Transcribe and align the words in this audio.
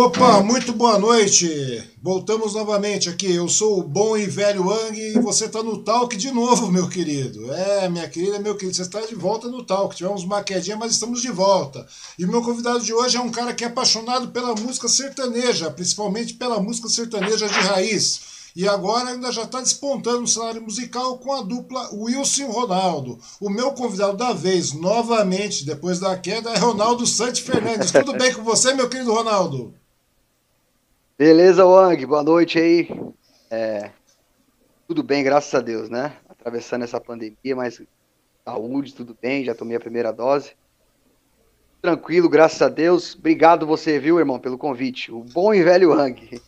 Opa, 0.00 0.40
muito 0.44 0.72
boa 0.72 0.96
noite. 0.96 1.82
Voltamos 2.00 2.54
novamente 2.54 3.08
aqui. 3.08 3.34
Eu 3.34 3.48
sou 3.48 3.80
o 3.80 3.82
bom 3.82 4.16
e 4.16 4.26
velho 4.26 4.70
Ang 4.70 4.96
e 4.96 5.18
você 5.18 5.46
está 5.46 5.60
no 5.60 5.78
Talk 5.78 6.16
de 6.16 6.30
novo, 6.30 6.70
meu 6.70 6.88
querido. 6.88 7.52
É, 7.52 7.88
minha 7.88 8.08
querida, 8.08 8.38
meu 8.38 8.54
querido, 8.54 8.76
você 8.76 8.82
está 8.82 9.00
de 9.00 9.16
volta 9.16 9.48
no 9.48 9.64
Talk. 9.64 9.96
Tivemos 9.96 10.22
uma 10.22 10.44
quedinha, 10.44 10.76
mas 10.76 10.92
estamos 10.92 11.20
de 11.20 11.32
volta. 11.32 11.84
E 12.16 12.24
o 12.24 12.28
meu 12.28 12.42
convidado 12.42 12.78
de 12.78 12.94
hoje 12.94 13.16
é 13.16 13.20
um 13.20 13.28
cara 13.28 13.52
que 13.52 13.64
é 13.64 13.66
apaixonado 13.66 14.28
pela 14.28 14.54
música 14.54 14.86
sertaneja, 14.86 15.68
principalmente 15.68 16.34
pela 16.34 16.60
música 16.60 16.88
sertaneja 16.88 17.48
de 17.48 17.58
raiz. 17.58 18.20
E 18.54 18.68
agora 18.68 19.10
ainda 19.10 19.32
já 19.32 19.42
está 19.42 19.60
despontando 19.60 20.20
no 20.20 20.28
cenário 20.28 20.62
musical 20.62 21.18
com 21.18 21.32
a 21.32 21.42
dupla 21.42 21.90
Wilson 21.92 22.46
Ronaldo. 22.46 23.18
O 23.40 23.50
meu 23.50 23.72
convidado 23.72 24.16
da 24.16 24.32
vez, 24.32 24.72
novamente, 24.72 25.66
depois 25.66 25.98
da 25.98 26.16
queda, 26.16 26.50
é 26.50 26.56
Ronaldo 26.56 27.04
Santos 27.04 27.40
Fernandes. 27.40 27.90
Tudo 27.90 28.16
bem 28.16 28.32
com 28.32 28.44
você, 28.44 28.72
meu 28.74 28.88
querido 28.88 29.12
Ronaldo? 29.12 29.74
Beleza, 31.18 31.66
Wang, 31.66 32.06
boa 32.06 32.22
noite 32.22 32.60
aí. 32.60 32.88
É, 33.50 33.90
tudo 34.86 35.02
bem, 35.02 35.24
graças 35.24 35.52
a 35.52 35.60
Deus, 35.60 35.90
né? 35.90 36.16
Atravessando 36.28 36.84
essa 36.84 37.00
pandemia, 37.00 37.56
mas 37.56 37.82
saúde, 38.44 38.94
tudo 38.94 39.18
bem, 39.20 39.44
já 39.44 39.52
tomei 39.52 39.76
a 39.76 39.80
primeira 39.80 40.12
dose. 40.12 40.52
Tranquilo, 41.82 42.28
graças 42.28 42.62
a 42.62 42.68
Deus. 42.68 43.16
Obrigado 43.16 43.66
você, 43.66 43.98
viu, 43.98 44.20
irmão, 44.20 44.38
pelo 44.38 44.56
convite. 44.56 45.10
O 45.10 45.24
bom 45.24 45.52
e 45.52 45.60
velho 45.64 45.90
Wang. 45.90 46.40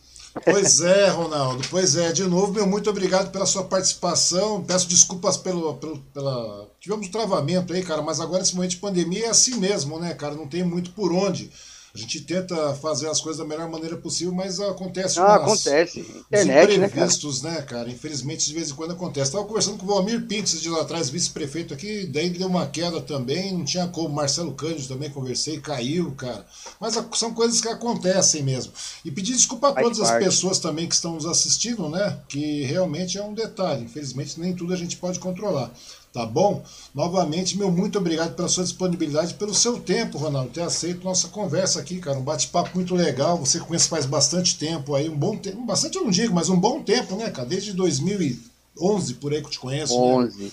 Pois 0.45 0.79
é, 0.79 1.09
Ronaldo. 1.09 1.67
Pois 1.69 1.97
é, 1.97 2.13
de 2.13 2.23
novo, 2.23 2.53
meu 2.53 2.65
muito 2.65 2.89
obrigado 2.89 3.29
pela 3.29 3.45
sua 3.45 3.65
participação. 3.65 4.63
Peço 4.63 4.87
desculpas 4.87 5.35
pelo, 5.35 5.73
pelo, 5.73 5.99
pela. 6.13 6.69
Tivemos 6.79 7.07
um 7.07 7.11
travamento 7.11 7.73
aí, 7.73 7.83
cara, 7.83 8.01
mas 8.01 8.21
agora 8.21 8.39
nesse 8.39 8.55
momento 8.55 8.71
de 8.71 8.77
pandemia 8.77 9.25
é 9.25 9.29
assim 9.29 9.59
mesmo, 9.59 9.99
né, 9.99 10.13
cara? 10.13 10.33
Não 10.33 10.47
tem 10.47 10.63
muito 10.63 10.91
por 10.91 11.11
onde. 11.11 11.51
A 11.93 11.97
gente 11.97 12.21
tenta 12.21 12.73
fazer 12.75 13.09
as 13.09 13.19
coisas 13.19 13.39
da 13.39 13.45
melhor 13.45 13.69
maneira 13.69 13.97
possível, 13.97 14.33
mas 14.33 14.61
acontece 14.61 15.19
ah, 15.19 15.23
umas, 15.23 15.41
acontece. 15.41 15.99
Internet, 15.99 16.75
imprevistos, 16.75 17.41
né 17.41 17.49
cara? 17.49 17.61
né, 17.61 17.67
cara? 17.67 17.89
Infelizmente, 17.89 18.47
de 18.47 18.53
vez 18.53 18.71
em 18.71 18.75
quando 18.75 18.91
acontece. 18.91 19.27
Estava 19.27 19.43
conversando 19.43 19.77
com 19.77 19.85
o 19.85 19.89
Valmir 19.89 20.25
Pintos 20.25 20.61
de 20.61 20.69
lá 20.69 20.81
atrás, 20.81 21.09
vice-prefeito 21.09 21.73
aqui, 21.73 22.05
daí 22.05 22.29
deu 22.29 22.47
uma 22.47 22.65
queda 22.65 23.01
também, 23.01 23.51
não 23.51 23.65
tinha 23.65 23.87
como. 23.87 24.09
Marcelo 24.09 24.53
Cândido 24.53 24.87
também 24.87 25.09
conversei, 25.09 25.59
caiu, 25.59 26.11
cara. 26.11 26.45
Mas 26.79 26.97
são 27.13 27.33
coisas 27.33 27.59
que 27.59 27.67
acontecem 27.67 28.41
mesmo. 28.41 28.71
E 29.03 29.11
pedir 29.11 29.33
desculpa 29.33 29.69
a 29.69 29.73
todas 29.73 29.99
as 29.99 30.11
pessoas 30.11 30.59
também 30.59 30.87
que 30.87 30.95
estão 30.95 31.15
nos 31.15 31.25
assistindo, 31.25 31.89
né? 31.89 32.19
Que 32.29 32.63
realmente 32.63 33.17
é 33.17 33.23
um 33.23 33.33
detalhe. 33.33 33.83
Infelizmente, 33.83 34.39
nem 34.39 34.55
tudo 34.55 34.73
a 34.73 34.77
gente 34.77 34.95
pode 34.95 35.19
controlar. 35.19 35.73
Tá 36.13 36.25
bom? 36.25 36.61
Novamente, 36.93 37.57
meu 37.57 37.71
muito 37.71 37.97
obrigado 37.97 38.35
pela 38.35 38.49
sua 38.49 38.65
disponibilidade, 38.65 39.35
pelo 39.35 39.53
seu 39.53 39.79
tempo, 39.79 40.17
Ronaldo, 40.17 40.49
ter 40.49 40.61
aceito 40.61 41.05
nossa 41.05 41.29
conversa 41.29 41.79
aqui, 41.79 41.99
cara. 41.99 42.17
Um 42.17 42.23
bate-papo 42.23 42.71
muito 42.75 42.93
legal. 42.93 43.37
Você 43.37 43.59
conhece 43.59 43.87
faz 43.87 44.05
bastante 44.05 44.57
tempo 44.57 44.93
aí, 44.93 45.07
um 45.07 45.15
bom 45.15 45.37
tempo, 45.37 45.65
bastante 45.65 45.97
eu 45.97 46.03
não 46.03 46.11
digo, 46.11 46.35
mas 46.35 46.49
um 46.49 46.59
bom 46.59 46.83
tempo, 46.83 47.15
né, 47.15 47.29
cara? 47.29 47.47
Desde 47.47 47.71
2011 47.71 49.13
por 49.15 49.31
aí 49.31 49.39
que 49.39 49.47
eu 49.47 49.51
te 49.51 49.59
conheço. 49.59 49.97
11. 49.97 50.43
Né? 50.43 50.51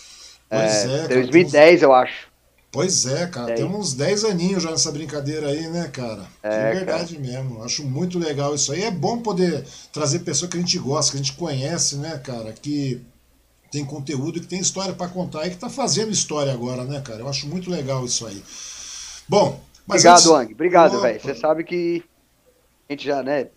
Pois 0.49 0.73
é, 0.73 0.95
é 0.95 1.09
cara, 1.09 1.15
2010 1.15 1.83
eu 1.83 1.93
acho. 1.93 2.29
Pois 2.71 3.07
é, 3.07 3.27
cara, 3.27 3.47
10. 3.47 3.61
temos 3.61 3.79
uns 3.79 3.95
10 3.95 4.25
aninhos 4.27 4.63
já 4.63 4.71
nessa 4.71 4.93
brincadeira 4.93 5.49
aí, 5.49 5.67
né, 5.69 5.89
cara? 5.89 6.25
É, 6.43 6.75
verdade 6.75 7.17
cara. 7.17 7.27
mesmo. 7.27 7.65
Acho 7.65 7.83
muito 7.83 8.17
legal 8.19 8.55
isso 8.55 8.71
aí. 8.73 8.85
É 8.85 8.91
bom 8.91 9.19
poder 9.19 9.65
trazer 9.93 10.21
pessoas 10.21 10.51
que 10.51 10.57
a 10.57 10.61
gente 10.61 10.79
gosta, 10.79 11.13
que 11.13 11.19
a 11.19 11.23
gente 11.23 11.33
conhece, 11.33 11.97
né, 11.97 12.17
cara? 12.19 12.53
Que 12.53 13.01
tem 13.71 13.85
conteúdo, 13.85 14.41
que 14.41 14.47
tem 14.47 14.61
história 14.61 14.95
para 14.95 15.09
contar 15.09 15.47
e 15.47 15.51
que 15.51 15.57
está 15.57 15.69
fazendo 15.69 16.11
história 16.11 16.53
agora, 16.53 16.85
né, 16.85 17.01
cara? 17.01 17.21
Eu 17.21 17.29
acho 17.29 17.47
muito 17.47 17.71
legal 17.71 18.05
isso 18.05 18.27
aí. 18.27 18.43
Bom, 19.29 19.61
mas 19.87 20.05
Obrigado, 20.05 20.17
antes... 20.17 20.31
Ang. 20.31 20.53
Obrigado, 20.55 21.01
velho. 21.01 21.21
Você 21.21 21.35
sabe 21.35 21.65
que 21.65 22.03
a 22.89 22.93
gente 22.93 23.05
já, 23.05 23.23
né, 23.23 23.49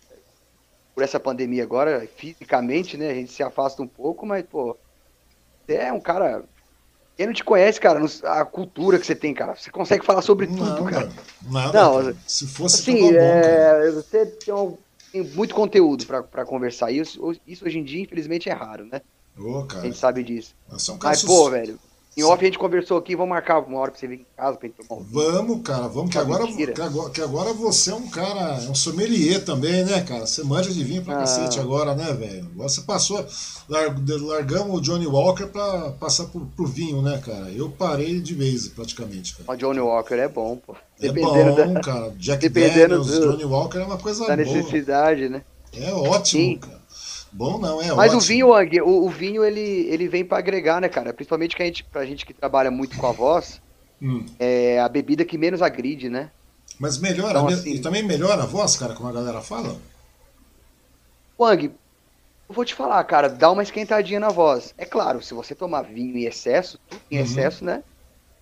por 0.94 1.02
essa 1.02 1.18
pandemia 1.18 1.62
agora, 1.62 2.06
fisicamente, 2.16 2.96
né, 2.96 3.10
a 3.10 3.14
gente 3.14 3.32
se 3.32 3.42
afasta 3.42 3.82
um 3.82 3.86
pouco, 3.86 4.26
mas, 4.26 4.44
pô, 4.44 4.76
você 5.66 5.74
é 5.74 5.92
um 5.92 6.00
cara. 6.00 6.44
Quem 7.16 7.26
não 7.26 7.32
te 7.32 7.44
conhece, 7.44 7.80
cara, 7.80 8.00
a 8.24 8.44
cultura 8.44 8.98
que 8.98 9.06
você 9.06 9.14
tem, 9.14 9.34
cara, 9.34 9.54
você 9.54 9.70
consegue 9.70 10.04
falar 10.04 10.22
sobre 10.22 10.46
tudo, 10.46 10.84
cara. 10.84 11.10
Nada, 11.42 11.72
não, 11.72 12.02
cara. 12.02 12.16
se 12.26 12.46
fosse 12.46 12.80
assim, 12.80 13.14
é, 13.14 13.90
bom, 13.90 13.92
você 13.92 14.26
tem, 14.26 14.54
um, 14.54 14.76
tem, 15.12 15.22
muito 15.22 15.54
conteúdo 15.54 16.06
para 16.06 16.44
conversar. 16.44 16.90
Isso, 16.90 17.34
isso 17.46 17.64
hoje 17.66 17.78
em 17.78 17.84
dia, 17.84 18.02
infelizmente, 18.02 18.48
é 18.48 18.52
raro, 18.52 18.86
né? 18.86 19.02
Oh, 19.38 19.66
a 19.76 19.80
gente 19.80 19.96
sabe 19.96 20.22
disso. 20.22 20.54
Mas, 21.02 21.22
pô, 21.22 21.50
velho, 21.50 21.78
em 22.14 22.22
off 22.24 22.42
a 22.42 22.44
gente 22.44 22.58
conversou 22.58 22.98
aqui, 22.98 23.16
vamos 23.16 23.30
marcar 23.30 23.60
uma 23.60 23.78
hora 23.78 23.90
pra 23.90 23.98
você 23.98 24.06
vir 24.06 24.20
em 24.20 24.26
casa 24.36 24.58
pra 24.58 24.68
gente 24.68 24.86
tomar 24.86 25.00
um 25.00 25.04
Vamos, 25.04 25.62
cara, 25.62 25.88
vamos, 25.88 26.10
que 26.10 26.18
agora, 26.18 26.46
que 26.46 26.82
agora, 26.82 27.10
que 27.10 27.20
agora 27.22 27.52
você 27.54 27.90
é 27.90 27.94
um 27.94 28.06
cara, 28.06 28.62
é 28.62 28.68
um 28.68 28.74
sommelier 28.74 29.42
também, 29.42 29.82
né, 29.82 30.02
cara? 30.02 30.26
Você 30.26 30.44
manja 30.44 30.70
de 30.70 30.84
vinho 30.84 31.02
pra 31.02 31.14
ah. 31.14 31.18
cacete 31.20 31.58
agora, 31.58 31.94
né, 31.94 32.12
velho? 32.12 32.50
Agora 32.52 32.68
você 32.68 32.82
passou, 32.82 33.24
largamos 33.66 34.76
o 34.76 34.80
Johnny 34.82 35.06
Walker 35.06 35.46
pra 35.46 35.92
passar 35.92 36.26
pro, 36.26 36.44
pro, 36.54 36.66
vinho, 36.66 37.00
né, 37.00 37.18
cara? 37.24 37.50
Eu 37.50 37.70
parei 37.70 38.20
de 38.20 38.34
vez, 38.34 38.68
praticamente, 38.68 39.34
cara. 39.34 39.50
O 39.50 39.56
Johnny 39.56 39.80
Walker 39.80 40.14
é 40.16 40.28
bom, 40.28 40.58
pô. 40.58 40.76
É 41.00 41.08
Dependendo 41.08 41.54
bom, 41.54 41.72
da... 41.72 41.80
cara. 41.80 42.10
Jack 42.20 42.46
Dependendo 42.46 43.02
Daniels, 43.02 43.06
do... 43.06 43.30
Johnny 43.30 43.44
Walker 43.46 43.78
é 43.78 43.84
uma 43.84 43.98
coisa 43.98 44.26
da 44.26 44.36
boa. 44.36 44.36
Da 44.36 44.52
necessidade, 44.52 45.30
né? 45.30 45.42
É 45.72 45.90
ótimo, 45.94 46.42
Sim. 46.42 46.58
cara. 46.58 46.81
Bom 47.32 47.58
não, 47.58 47.80
é 47.80 47.94
Mas 47.94 48.12
ótimo. 48.12 48.18
o 48.18 48.20
vinho, 48.20 48.84
o, 48.84 49.06
o, 49.06 49.08
vinho, 49.08 49.42
ele, 49.42 49.60
ele 49.60 50.06
vem 50.06 50.24
para 50.24 50.38
agregar, 50.38 50.80
né, 50.80 50.88
cara? 50.88 51.14
Principalmente 51.14 51.56
que 51.56 51.62
a 51.62 51.66
gente, 51.66 51.82
pra 51.84 52.04
gente 52.04 52.26
que 52.26 52.34
trabalha 52.34 52.70
muito 52.70 52.96
com 52.98 53.06
a 53.06 53.12
voz, 53.12 53.60
hum. 54.00 54.26
é 54.38 54.78
a 54.78 54.88
bebida 54.88 55.24
que 55.24 55.38
menos 55.38 55.62
agride, 55.62 56.10
né? 56.10 56.30
Mas 56.78 56.98
melhora, 56.98 57.38
então, 57.38 57.48
assim, 57.48 57.74
e 57.74 57.78
também 57.78 58.02
melhora 58.02 58.42
a 58.42 58.46
voz, 58.46 58.76
cara, 58.76 58.94
como 58.94 59.08
a 59.08 59.12
galera 59.12 59.40
fala? 59.40 59.80
Wang, 61.38 61.72
eu 62.48 62.54
vou 62.54 62.64
te 62.64 62.74
falar, 62.74 63.02
cara, 63.04 63.28
dá 63.28 63.50
uma 63.50 63.62
esquentadinha 63.62 64.20
na 64.20 64.28
voz. 64.28 64.74
É 64.76 64.84
claro, 64.84 65.22
se 65.22 65.32
você 65.32 65.54
tomar 65.54 65.82
vinho 65.82 66.18
em 66.18 66.24
excesso, 66.24 66.78
em 67.10 67.16
uhum. 67.16 67.24
excesso, 67.24 67.64
né, 67.64 67.82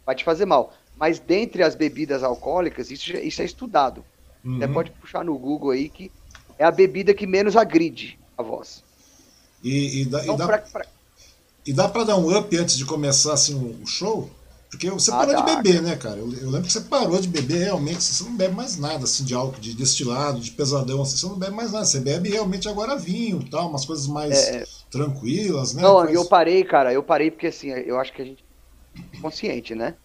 vai 0.04 0.16
te 0.16 0.24
fazer 0.24 0.46
mal. 0.46 0.72
Mas 0.98 1.20
dentre 1.20 1.62
as 1.62 1.76
bebidas 1.76 2.24
alcoólicas, 2.24 2.90
isso, 2.90 3.16
isso 3.16 3.40
é 3.40 3.44
estudado. 3.44 4.04
Uhum. 4.44 4.58
Você 4.58 4.68
pode 4.68 4.90
puxar 4.92 5.24
no 5.24 5.38
Google 5.38 5.70
aí 5.70 5.88
que 5.88 6.10
é 6.58 6.64
a 6.64 6.70
bebida 6.70 7.14
que 7.14 7.26
menos 7.26 7.56
agride 7.56 8.19
a 8.40 8.42
voz. 8.42 8.82
E, 9.62 10.00
e 10.00 10.04
dá, 10.06 10.22
então, 10.22 10.34
e 10.34 10.38
dá, 10.38 10.46
pra, 10.46 10.58
pra... 10.58 10.86
e 11.66 11.72
dá 11.72 11.88
pra 11.88 12.04
dar 12.04 12.16
um 12.16 12.36
up 12.36 12.56
antes 12.56 12.76
de 12.76 12.84
começar 12.84 13.34
assim, 13.34 13.78
o 13.82 13.86
show? 13.86 14.30
Porque 14.70 14.88
você 14.88 15.10
ah, 15.10 15.16
parou 15.16 15.34
dá, 15.34 15.40
de 15.40 15.56
beber, 15.56 15.82
né, 15.82 15.96
cara? 15.96 16.18
Eu, 16.18 16.32
eu, 16.32 16.48
lembro 16.48 16.62
que 16.62 16.72
você 16.72 16.82
parou 16.82 17.20
de 17.20 17.26
beber 17.26 17.64
realmente, 17.64 18.04
você 18.04 18.22
não 18.22 18.36
bebe 18.36 18.54
mais 18.54 18.76
nada 18.76 19.02
assim 19.02 19.24
de 19.24 19.34
álcool, 19.34 19.60
de 19.60 19.74
destilado, 19.74 20.38
de 20.38 20.52
pesadão, 20.52 21.02
assim, 21.02 21.16
você 21.16 21.26
não 21.26 21.36
bebe 21.36 21.52
mais 21.52 21.72
nada. 21.72 21.84
Você 21.84 21.98
bebe 21.98 22.30
realmente 22.30 22.68
agora 22.68 22.96
vinho 22.96 23.44
tal, 23.50 23.68
umas 23.68 23.84
coisas 23.84 24.06
mais 24.06 24.32
é... 24.32 24.58
é. 24.58 24.66
tranquilas, 24.88 25.74
né? 25.74 25.82
Não, 25.82 26.04
eu 26.04 26.24
parei, 26.24 26.62
cara, 26.62 26.92
eu 26.92 27.02
parei 27.02 27.32
porque 27.32 27.48
assim, 27.48 27.70
eu 27.70 27.98
acho 27.98 28.12
que 28.12 28.22
a 28.22 28.24
gente 28.24 28.44
é 29.12 29.20
consciente, 29.20 29.74
né? 29.74 29.96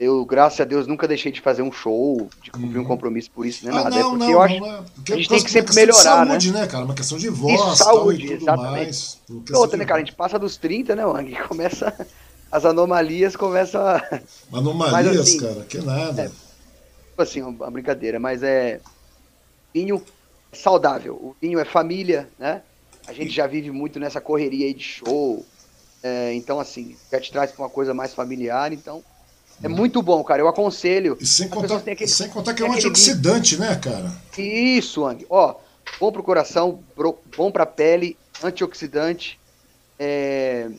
Eu, 0.00 0.24
graças 0.24 0.60
a 0.60 0.64
Deus, 0.64 0.86
nunca 0.86 1.08
deixei 1.08 1.32
de 1.32 1.40
fazer 1.40 1.62
um 1.62 1.72
show, 1.72 2.30
de 2.40 2.52
cumprir 2.52 2.76
uhum. 2.76 2.84
um 2.84 2.86
compromisso 2.86 3.32
por 3.32 3.44
isso, 3.44 3.66
nem 3.66 3.76
ah, 3.76 3.82
nada. 3.82 3.90
Não, 3.90 3.98
é 3.98 4.02
porque 4.02 4.18
não, 4.18 4.30
eu 4.30 4.40
acho 4.40 4.60
não 4.60 4.66
é. 4.76 4.82
porque 4.94 5.12
a 5.12 5.16
gente 5.16 5.28
tem 5.28 5.42
que 5.42 5.50
sempre 5.50 5.74
melhorar, 5.74 5.98
de 5.98 6.04
saúde, 6.04 6.52
né? 6.52 6.60
né, 6.60 6.66
cara? 6.68 6.84
Uma 6.84 6.94
questão 6.94 7.18
de 7.18 7.28
voz, 7.28 7.60
e 7.60 7.76
saúde, 7.76 8.24
e 8.24 8.28
tudo 8.28 8.42
exatamente. 8.42 8.72
mais. 8.72 9.18
E 9.28 9.56
outra, 9.56 9.76
né, 9.76 9.84
cara? 9.84 10.00
A 10.00 10.04
gente 10.04 10.14
passa 10.14 10.38
dos 10.38 10.56
30, 10.56 10.94
né, 10.94 11.04
Wang? 11.04 11.34
Começa. 11.48 12.06
As 12.50 12.64
anomalias 12.64 13.34
começam 13.34 13.84
a. 13.84 14.00
Anomalias, 14.54 15.18
assim, 15.18 15.40
cara, 15.40 15.64
que 15.64 15.78
nada. 15.78 16.22
É, 16.22 16.28
tipo 16.28 17.22
assim, 17.22 17.42
uma 17.42 17.70
brincadeira, 17.70 18.20
mas 18.20 18.44
é. 18.44 18.80
Vinho 19.74 20.00
saudável. 20.52 21.14
O 21.14 21.36
vinho 21.42 21.58
é 21.58 21.64
família, 21.64 22.28
né? 22.38 22.62
A 23.08 23.12
gente 23.12 23.30
já 23.30 23.48
vive 23.48 23.72
muito 23.72 23.98
nessa 23.98 24.20
correria 24.20 24.66
aí 24.66 24.74
de 24.74 24.84
show. 24.84 25.44
É, 26.02 26.32
então, 26.34 26.60
assim, 26.60 26.96
já 27.10 27.20
te 27.20 27.32
traz 27.32 27.50
pra 27.50 27.64
uma 27.64 27.70
coisa 27.70 27.92
mais 27.92 28.14
familiar, 28.14 28.72
então 28.72 29.02
é 29.62 29.68
muito 29.68 30.02
bom, 30.02 30.22
cara. 30.22 30.40
Eu 30.40 30.48
aconselho. 30.48 31.16
E 31.20 31.26
sem 31.26 31.48
contar, 31.48 31.76
aquele, 31.76 32.06
sem 32.06 32.28
contar 32.28 32.54
que 32.54 32.62
é 32.62 32.66
um 32.66 32.72
antioxidante, 32.72 33.56
né, 33.58 33.74
cara? 33.76 34.12
Isso, 34.36 35.04
Ang. 35.04 35.26
Ó, 35.28 35.56
bom 36.00 36.12
pro 36.12 36.22
coração, 36.22 36.82
bom 37.36 37.50
pra 37.50 37.66
pele, 37.66 38.16
antioxidante. 38.42 39.38
É... 39.98 40.70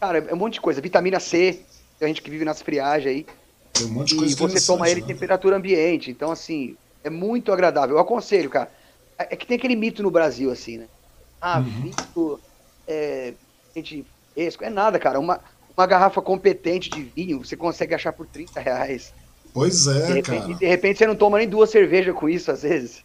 Cara, 0.00 0.18
é 0.18 0.34
um 0.34 0.36
monte 0.36 0.54
de 0.54 0.60
coisa. 0.60 0.80
Vitamina 0.80 1.18
C, 1.18 1.60
tem 1.98 2.08
gente 2.08 2.22
que 2.22 2.30
vive 2.30 2.44
nas 2.44 2.62
friagens 2.62 3.08
aí. 3.08 3.26
Tem 3.72 3.86
um 3.86 3.90
monte 3.90 4.10
de 4.10 4.16
coisa 4.16 4.32
E 4.32 4.36
você 4.36 4.66
toma 4.66 4.88
ele 4.88 5.00
né? 5.00 5.06
em 5.06 5.08
temperatura 5.08 5.56
ambiente. 5.56 6.10
Então, 6.10 6.30
assim, 6.30 6.76
é 7.02 7.10
muito 7.10 7.52
agradável. 7.52 7.96
Eu 7.96 8.00
aconselho, 8.00 8.48
cara. 8.48 8.70
É, 9.18 9.34
é 9.34 9.36
que 9.36 9.46
tem 9.46 9.56
aquele 9.56 9.74
mito 9.74 10.02
no 10.02 10.10
Brasil, 10.10 10.50
assim, 10.50 10.78
né? 10.78 10.86
Ah, 11.40 11.58
uhum. 11.58 11.64
vinho, 11.64 12.40
é, 12.86 13.34
gente, 13.74 14.06
é 14.36 14.70
nada, 14.70 14.98
cara. 14.98 15.18
Uma, 15.18 15.40
uma 15.76 15.86
garrafa 15.86 16.22
competente 16.22 16.90
de 16.90 17.02
vinho, 17.02 17.44
você 17.44 17.56
consegue 17.56 17.94
achar 17.94 18.12
por 18.12 18.26
30 18.26 18.60
reais. 18.60 19.12
Pois 19.52 19.86
é, 19.86 20.06
de 20.06 20.12
repente, 20.14 20.40
cara. 20.40 20.54
De 20.54 20.66
repente 20.66 20.98
você 20.98 21.06
não 21.06 21.16
toma 21.16 21.38
nem 21.38 21.48
duas 21.48 21.70
cervejas 21.70 22.14
com 22.14 22.28
isso, 22.28 22.50
às 22.50 22.62
vezes. 22.62 23.04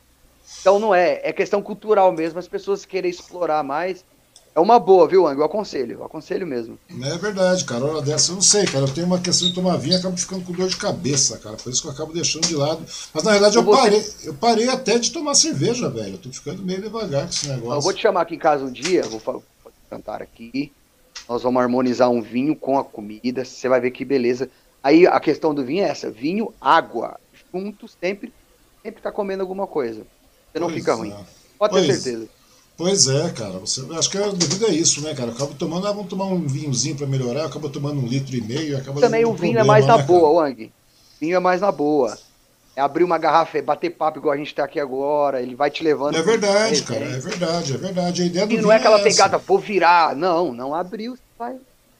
Então 0.61 0.79
não 0.79 0.93
é, 0.93 1.21
é 1.23 1.31
questão 1.31 1.61
cultural 1.61 2.11
mesmo, 2.11 2.39
as 2.39 2.47
pessoas 2.47 2.85
querem 2.85 3.09
explorar 3.09 3.63
mais. 3.63 4.03
É 4.55 4.59
uma 4.59 4.79
boa, 4.79 5.07
viu, 5.07 5.27
Ang? 5.27 5.39
Eu 5.39 5.45
aconselho, 5.45 5.99
eu 5.99 6.03
aconselho 6.03 6.45
mesmo. 6.45 6.77
É 7.03 7.17
verdade, 7.17 7.63
cara. 7.65 7.85
Hora 7.85 8.01
dessa 8.01 8.31
eu 8.31 8.35
não 8.35 8.41
sei, 8.41 8.65
cara. 8.65 8.85
Eu 8.85 8.93
tenho 8.93 9.05
uma 9.05 9.19
questão 9.19 9.47
de 9.47 9.53
tomar 9.53 9.77
vinho 9.77 9.93
e 9.93 9.97
acabo 9.97 10.17
ficando 10.17 10.43
com 10.43 10.51
dor 10.51 10.67
de 10.67 10.75
cabeça, 10.75 11.37
cara. 11.37 11.55
Por 11.55 11.71
isso 11.71 11.83
que 11.83 11.87
eu 11.87 11.91
acabo 11.91 12.11
deixando 12.11 12.47
de 12.47 12.55
lado. 12.55 12.83
Mas 13.13 13.23
na 13.23 13.31
verdade 13.31 13.55
eu 13.55 13.63
você... 13.63 13.81
parei, 13.81 14.13
eu 14.23 14.33
parei 14.33 14.67
até 14.67 14.97
de 14.97 15.11
tomar 15.11 15.35
cerveja, 15.35 15.87
velho. 15.87 16.15
Eu 16.15 16.17
tô 16.17 16.31
ficando 16.31 16.63
meio 16.63 16.81
devagar 16.81 17.23
com 17.23 17.29
esse 17.29 17.47
negócio. 17.47 17.77
Eu 17.77 17.81
vou 17.81 17.93
te 17.93 18.01
chamar 18.01 18.21
aqui 18.21 18.35
em 18.35 18.39
casa 18.39 18.65
um 18.65 18.71
dia, 18.71 19.03
vou 19.03 19.43
cantar 19.87 20.21
aqui. 20.21 20.73
Nós 21.29 21.43
vamos 21.43 21.61
harmonizar 21.61 22.09
um 22.09 22.23
vinho 22.23 22.55
com 22.55 22.79
a 22.79 22.83
comida. 22.83 23.45
Você 23.45 23.69
vai 23.69 23.79
ver 23.79 23.91
que 23.91 24.03
beleza. 24.03 24.49
Aí 24.81 25.05
a 25.05 25.19
questão 25.19 25.53
do 25.53 25.63
vinho 25.63 25.83
é 25.83 25.89
essa: 25.89 26.09
vinho, 26.09 26.51
água. 26.59 27.19
Juntos 27.53 27.95
sempre, 28.01 28.33
sempre 28.81 28.99
tá 28.99 29.11
comendo 29.11 29.43
alguma 29.43 29.67
coisa. 29.67 30.01
Você 30.51 30.59
não 30.59 30.67
pois 30.67 30.79
fica 30.79 30.91
é. 30.91 30.95
ruim. 30.95 31.13
Pode 31.59 31.73
pois. 31.73 31.85
ter 31.85 31.93
certeza. 31.93 32.27
Pois 32.75 33.07
é, 33.07 33.29
cara. 33.29 33.59
Você, 33.59 33.85
acho 33.93 34.09
que 34.09 34.17
é 34.17 34.31
devido 34.31 34.65
a 34.65 34.69
isso, 34.69 35.01
né, 35.01 35.13
cara? 35.13 35.29
Eu 35.29 35.35
acabo 35.35 35.53
tomando, 35.53 35.85
ah, 35.85 35.91
vamos 35.91 36.09
tomar 36.09 36.25
um 36.25 36.47
vinhozinho 36.47 36.95
para 36.95 37.05
melhorar, 37.05 37.41
eu 37.41 37.47
acabo 37.47 37.69
tomando 37.69 37.99
um 37.99 38.07
litro 38.07 38.35
e 38.35 38.41
meio, 38.41 38.77
acaba 38.77 38.99
Também 38.99 39.25
o 39.25 39.33
vinho 39.33 39.59
é 39.59 39.61
problema, 39.61 39.61
é 39.61 39.67
mais 39.67 39.85
na 39.85 39.97
né, 39.97 40.03
boa, 40.03 40.29
Wang. 40.29 40.71
Vinho 41.19 41.35
é 41.35 41.39
mais 41.39 41.61
na 41.61 41.71
boa. 41.71 42.17
É 42.79 42.81
abrir 42.81 43.03
uma 43.03 43.17
garrafa, 43.17 43.57
é 43.57 43.61
bater 43.61 43.89
papo 43.89 44.19
igual 44.19 44.33
a 44.33 44.37
gente 44.37 44.55
tá 44.55 44.63
aqui 44.63 44.79
agora, 44.79 45.41
ele 45.41 45.53
vai 45.53 45.69
te 45.69 45.83
levando. 45.83 46.15
É 46.15 46.21
verdade, 46.21 46.81
cara, 46.83 47.03
é 47.03 47.19
verdade, 47.19 47.73
é 47.73 47.77
verdade. 47.77 48.21
A 48.21 48.25
ideia 48.25 48.45
do 48.45 48.49
vinho 48.51 48.61
não 48.61 48.71
é 48.71 48.77
aquela 48.77 49.01
é 49.01 49.03
pegada, 49.03 49.37
vou 49.37 49.59
virar. 49.59 50.15
Não, 50.15 50.53
não 50.53 50.73
abriu, 50.73 51.17
vai. 51.37 51.57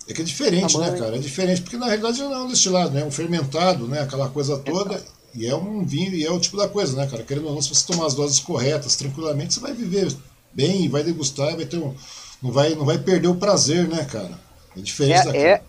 É 0.08 0.14
que 0.14 0.22
é 0.22 0.24
diferente, 0.24 0.78
né, 0.78 0.98
cara? 0.98 1.18
É 1.18 1.20
diferente, 1.20 1.62
porque 1.62 1.76
na 1.76 1.88
realidade 1.88 2.22
não 2.22 2.34
é 2.34 2.40
um 2.44 2.48
destilado, 2.48 2.92
né? 2.92 3.02
É 3.02 3.04
um 3.04 3.12
fermentado, 3.12 3.90
né? 3.90 4.00
Aquela 4.00 4.30
coisa 4.30 4.58
toda. 4.58 5.04
E 5.36 5.46
é 5.46 5.54
um 5.54 5.84
vinho, 5.84 6.14
e 6.14 6.26
é 6.26 6.32
o 6.32 6.40
tipo 6.40 6.56
da 6.56 6.70
coisa, 6.70 6.96
né, 6.96 7.06
cara? 7.12 7.24
Querendo 7.24 7.48
ou 7.48 7.56
não, 7.56 7.62
se 7.62 7.76
você 7.76 7.86
tomar 7.86 8.06
as 8.06 8.14
doses 8.14 8.40
corretas, 8.40 8.96
tranquilamente, 8.96 9.56
você 9.56 9.60
vai 9.60 9.74
viver 9.74 10.16
bem, 10.54 10.88
vai 10.88 11.04
degustar, 11.04 11.58
vai 11.58 11.66
ter 11.66 11.78
um, 11.78 11.94
não 12.42 12.54
vai 12.54 12.74
não 12.74 12.86
vai 12.86 12.98
perder 12.98 13.28
o 13.28 13.36
prazer, 13.36 13.86
né, 13.86 14.06
cara? 14.06 14.32
É 14.78 14.80
diferente 14.80 15.36
é, 15.36 15.42
é, 15.42 15.62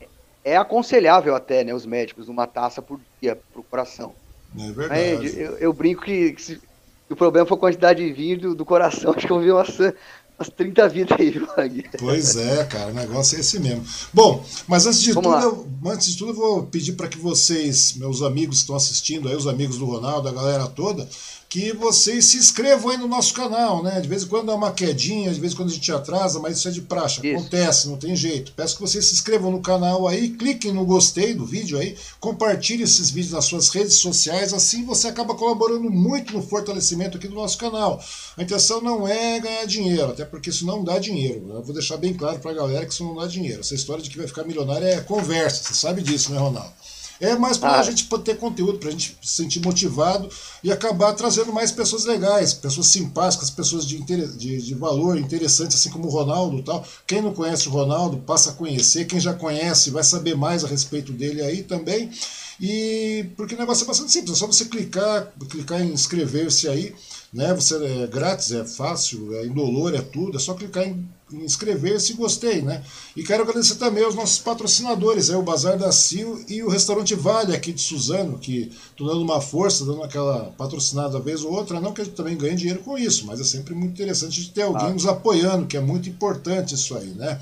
é, 0.45 0.57
aconselhável 0.57 1.35
até, 1.35 1.65
né, 1.65 1.75
os 1.75 1.85
médicos, 1.85 2.29
uma 2.29 2.47
taça 2.47 2.81
por 2.81 3.01
dia 3.21 3.37
pro 3.53 3.65
coração. 3.65 4.15
É 4.59 4.73
verdade. 4.73 5.41
eu, 5.41 5.57
eu, 5.59 5.73
brinco 5.73 6.03
que, 6.03 6.33
que 6.33 6.43
se, 6.43 6.61
o 7.09 7.17
problema 7.17 7.47
foi 7.47 7.57
a 7.57 7.61
quantidade 7.61 8.05
de 8.05 8.13
vinho 8.13 8.39
do, 8.39 8.55
do 8.55 8.65
coração, 8.65 9.13
acho 9.17 9.27
que 9.27 9.33
eu 9.33 9.41
vi 9.41 9.51
umas, 9.51 9.79
umas 9.79 10.49
30 10.57 10.89
vidas 10.89 11.21
aí, 11.21 11.39
Wag. 11.39 11.91
Pois 11.99 12.37
é, 12.37 12.65
cara, 12.65 12.91
o 12.91 12.95
negócio 12.95 13.37
é 13.37 13.41
esse 13.41 13.59
mesmo. 13.61 13.85
Bom, 14.13 14.45
mas 14.67 14.87
antes 14.87 15.03
de 15.03 15.13
tudo, 15.13 15.29
eu, 15.29 15.69
antes 15.87 16.13
de 16.13 16.17
tudo, 16.17 16.31
eu 16.33 16.37
vou 16.37 16.63
pedir 16.65 16.93
para 16.93 17.09
que 17.09 17.19
vocês, 17.19 17.95
meus 17.95 18.23
amigos 18.23 18.57
que 18.57 18.63
estão 18.63 18.77
assistindo 18.77 19.29
aí, 19.29 19.37
os 19.37 19.47
amigos 19.47 19.79
do 19.79 19.87
Ronaldo, 19.87 20.29
a 20.29 20.33
galera 20.33 20.67
toda, 20.67 21.09
que 21.51 21.73
vocês 21.73 22.27
se 22.27 22.37
inscrevam 22.37 22.93
aí 22.93 22.97
no 22.97 23.09
nosso 23.09 23.35
canal, 23.35 23.83
né? 23.83 24.01
De 24.01 24.09
vez 24.09 24.23
em 24.23 24.29
quando 24.29 24.47
dá 24.47 24.55
uma 24.55 24.71
quedinha, 24.71 25.35
de 25.35 25.41
vez 25.41 25.53
em 25.53 25.57
quando 25.57 25.71
a 25.71 25.73
gente 25.73 25.91
atrasa, 25.91 26.39
mas 26.39 26.57
isso 26.57 26.69
é 26.69 26.71
de 26.71 26.81
praxe, 26.81 27.21
isso. 27.27 27.37
acontece, 27.37 27.89
não 27.89 27.97
tem 27.97 28.15
jeito. 28.15 28.53
Peço 28.53 28.77
que 28.77 28.81
vocês 28.81 29.05
se 29.07 29.15
inscrevam 29.15 29.51
no 29.51 29.61
canal 29.61 30.07
aí, 30.07 30.31
cliquem 30.31 30.73
no 30.73 30.87
gostei 30.87 31.35
do 31.35 31.45
vídeo 31.45 31.77
aí, 31.77 31.97
compartilhem 32.21 32.85
esses 32.85 33.11
vídeos 33.11 33.33
nas 33.33 33.47
suas 33.47 33.69
redes 33.71 33.95
sociais, 33.95 34.55
assim 34.55 34.85
você 34.85 35.09
acaba 35.09 35.35
colaborando 35.35 35.91
muito 35.91 36.33
no 36.33 36.41
fortalecimento 36.41 37.19
aqui 37.19 37.27
do 37.27 37.35
nosso 37.35 37.59
canal. 37.59 38.01
A 38.37 38.43
intenção 38.45 38.81
não 38.81 39.09
é 39.09 39.41
ganhar 39.41 39.65
dinheiro, 39.65 40.13
até 40.13 40.25
porque 40.25 40.51
isso 40.51 40.65
não 40.65 40.85
dá 40.85 41.01
dinheiro. 41.01 41.51
Eu 41.53 41.65
vou 41.65 41.75
deixar 41.75 41.97
bem 41.97 42.15
claro 42.15 42.39
pra 42.39 42.53
galera 42.53 42.87
que 42.87 42.93
isso 42.93 43.03
não 43.03 43.17
dá 43.17 43.27
dinheiro. 43.27 43.59
Essa 43.59 43.75
história 43.75 44.05
de 44.05 44.09
que 44.09 44.19
vai 44.19 44.29
ficar 44.29 44.45
milionário 44.45 44.87
é 44.87 45.01
conversa, 45.01 45.65
você 45.65 45.75
sabe 45.75 46.01
disso, 46.01 46.31
né, 46.33 46.39
Ronaldo? 46.39 46.71
É 47.21 47.37
mais 47.37 47.59
para 47.59 47.73
a 47.73 47.81
ah. 47.81 47.83
gente 47.83 48.09
ter 48.25 48.39
conteúdo, 48.39 48.79
para 48.79 48.89
a 48.89 48.93
gente 48.93 49.17
se 49.23 49.35
sentir 49.35 49.61
motivado 49.61 50.29
e 50.65 50.73
acabar 50.73 51.13
trazendo 51.13 51.53
mais 51.53 51.71
pessoas 51.71 52.07
legais, 52.07 52.55
pessoas 52.55 52.87
simpáticas, 52.87 53.51
pessoas 53.51 53.87
de, 53.87 54.03
de, 54.03 54.63
de 54.63 54.75
valor 54.75 55.19
interessante, 55.19 55.77
assim 55.77 55.91
como 55.91 56.07
o 56.07 56.11
Ronaldo 56.11 56.59
e 56.59 56.63
tal. 56.63 56.83
Quem 57.07 57.21
não 57.21 57.35
conhece 57.35 57.69
o 57.69 57.73
Ronaldo, 57.73 58.17
passa 58.19 58.51
a 58.51 58.55
conhecer. 58.55 59.05
Quem 59.05 59.21
já 59.21 59.35
conhece, 59.35 59.91
vai 59.91 60.03
saber 60.03 60.35
mais 60.35 60.65
a 60.65 60.69
respeito 60.69 61.13
dele 61.13 61.43
aí 61.43 61.63
também. 61.63 62.11
E 62.59 63.27
porque 63.37 63.55
o 63.55 63.59
negócio 63.59 63.85
é 63.85 63.87
bastante 63.87 64.13
simples, 64.13 64.33
é 64.33 64.39
só 64.39 64.47
você 64.47 64.65
clicar, 64.67 65.33
clicar 65.49 65.81
em 65.81 65.93
inscrever-se 65.93 66.69
aí, 66.69 66.95
né? 67.33 67.55
Você 67.55 67.75
é 67.85 68.07
grátis, 68.07 68.53
é 68.53 68.65
fácil, 68.65 69.35
é 69.37 69.47
indolor, 69.47 69.95
é 69.95 70.03
tudo, 70.03 70.37
é 70.37 70.41
só 70.41 70.55
clicar 70.55 70.87
em 70.87 71.07
inscrever-se 71.33 72.15
gostei, 72.15 72.63
né? 72.63 72.83
E 73.17 73.23
quero 73.23 73.43
agradecer 73.43 73.77
também 73.77 74.05
aos 74.05 74.15
nossos 74.15 74.39
patrocinadores, 74.39 75.31
aí, 75.31 75.37
o 75.37 75.43
Bazar 75.43 75.79
da 75.79 75.91
Sil 75.93 76.43
e 76.49 76.63
o 76.63 76.69
Restaurante 76.69 77.15
Vale 77.15 77.55
aqui 77.55 77.73
de 77.73 77.83
Suzano, 77.83 78.39
que 78.39 78.71
estão 78.91 79.07
dando 79.07 79.23
uma 79.23 79.41
força, 79.41 79.85
dando 79.85 80.03
aquela 80.03 80.53
patrocinada 80.57 81.19
vez 81.19 81.45
ou 81.45 81.53
outra, 81.53 81.81
não 81.81 81.93
que 81.93 82.01
a 82.01 82.05
gente 82.05 82.17
também 82.17 82.37
ganhe 82.37 82.57
dinheiro 82.57 82.81
com 82.81 82.99
isso, 82.99 83.27
mas 83.27 83.41
é 83.41 83.45
sempre 83.45 83.75
muito 83.75 83.93
interessante 83.93 84.41
de 84.41 84.51
ter 84.51 84.63
alguém 84.63 84.89
ah. 84.89 84.93
nos 84.93 85.07
apoiando, 85.07 85.67
que 85.67 85.77
é 85.77 85.81
muito 85.81 86.09
importante 86.09 86.75
isso 86.75 86.97
aí, 86.97 87.09
né? 87.09 87.41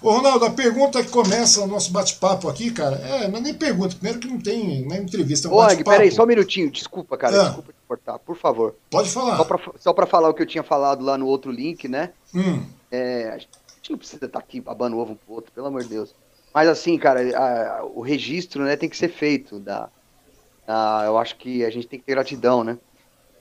Ô 0.00 0.12
Ronaldo, 0.12 0.44
a 0.44 0.50
pergunta 0.50 1.02
que 1.02 1.10
começa 1.10 1.60
o 1.60 1.66
nosso 1.66 1.90
bate-papo 1.90 2.48
aqui, 2.48 2.70
cara, 2.70 2.96
é, 2.96 3.28
não 3.28 3.38
é 3.38 3.40
nem 3.40 3.54
pergunta, 3.54 3.96
primeiro 3.96 4.20
que 4.20 4.28
não 4.28 4.40
tem 4.40 4.86
nem 4.86 5.02
entrevista, 5.02 5.48
é 5.48 5.50
um 5.50 5.54
Ô, 5.54 5.60
Ag, 5.60 5.82
peraí, 5.82 6.10
só 6.10 6.22
um 6.22 6.26
minutinho, 6.26 6.70
desculpa, 6.70 7.16
cara, 7.16 7.40
ah. 7.40 7.44
desculpa 7.46 7.72
te 7.72 7.78
cortar, 7.86 8.18
por 8.18 8.36
favor. 8.36 8.74
Pode 8.90 9.10
falar. 9.10 9.44
Só 9.78 9.92
para 9.92 10.06
falar 10.06 10.28
o 10.28 10.34
que 10.34 10.42
eu 10.42 10.46
tinha 10.46 10.62
falado 10.62 11.04
lá 11.04 11.18
no 11.18 11.26
outro 11.26 11.50
link, 11.50 11.88
né? 11.88 12.10
Hum. 12.34 12.62
É, 12.90 13.28
a 13.28 13.38
gente 13.38 13.50
não 13.90 13.98
precisa 13.98 14.24
estar 14.24 14.38
tá 14.40 14.44
aqui 14.44 14.60
babando 14.60 14.98
ovo 14.98 15.12
um 15.12 15.16
pro 15.16 15.34
outro, 15.34 15.52
pelo 15.52 15.66
amor 15.66 15.82
de 15.82 15.88
Deus. 15.88 16.14
Mas 16.52 16.68
assim, 16.68 16.98
cara, 16.98 17.20
a, 17.36 17.84
o 17.84 18.00
registro 18.00 18.64
né, 18.64 18.76
tem 18.76 18.88
que 18.88 18.96
ser 18.96 19.08
feito. 19.08 19.58
Da, 19.58 19.88
a, 20.66 21.02
eu 21.06 21.18
acho 21.18 21.36
que 21.36 21.64
a 21.64 21.70
gente 21.70 21.86
tem 21.86 21.98
que 21.98 22.06
ter 22.06 22.12
gratidão, 22.12 22.64
né? 22.64 22.78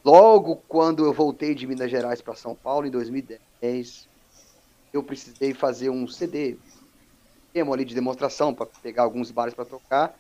Logo 0.03 0.57
quando 0.67 1.05
eu 1.05 1.13
voltei 1.13 1.53
de 1.53 1.67
Minas 1.67 1.91
Gerais 1.91 2.21
para 2.21 2.35
São 2.35 2.55
Paulo, 2.55 2.87
em 2.87 2.91
2010, 2.91 4.07
eu 4.93 5.03
precisei 5.03 5.53
fazer 5.53 5.89
um 5.89 6.07
CD, 6.07 6.57
demo 7.53 7.73
ali 7.73 7.83
de 7.83 7.95
demonstração, 7.95 8.53
para 8.53 8.65
pegar 8.65 9.03
alguns 9.03 9.31
bares 9.31 9.53
para 9.53 9.65
tocar. 9.65 10.17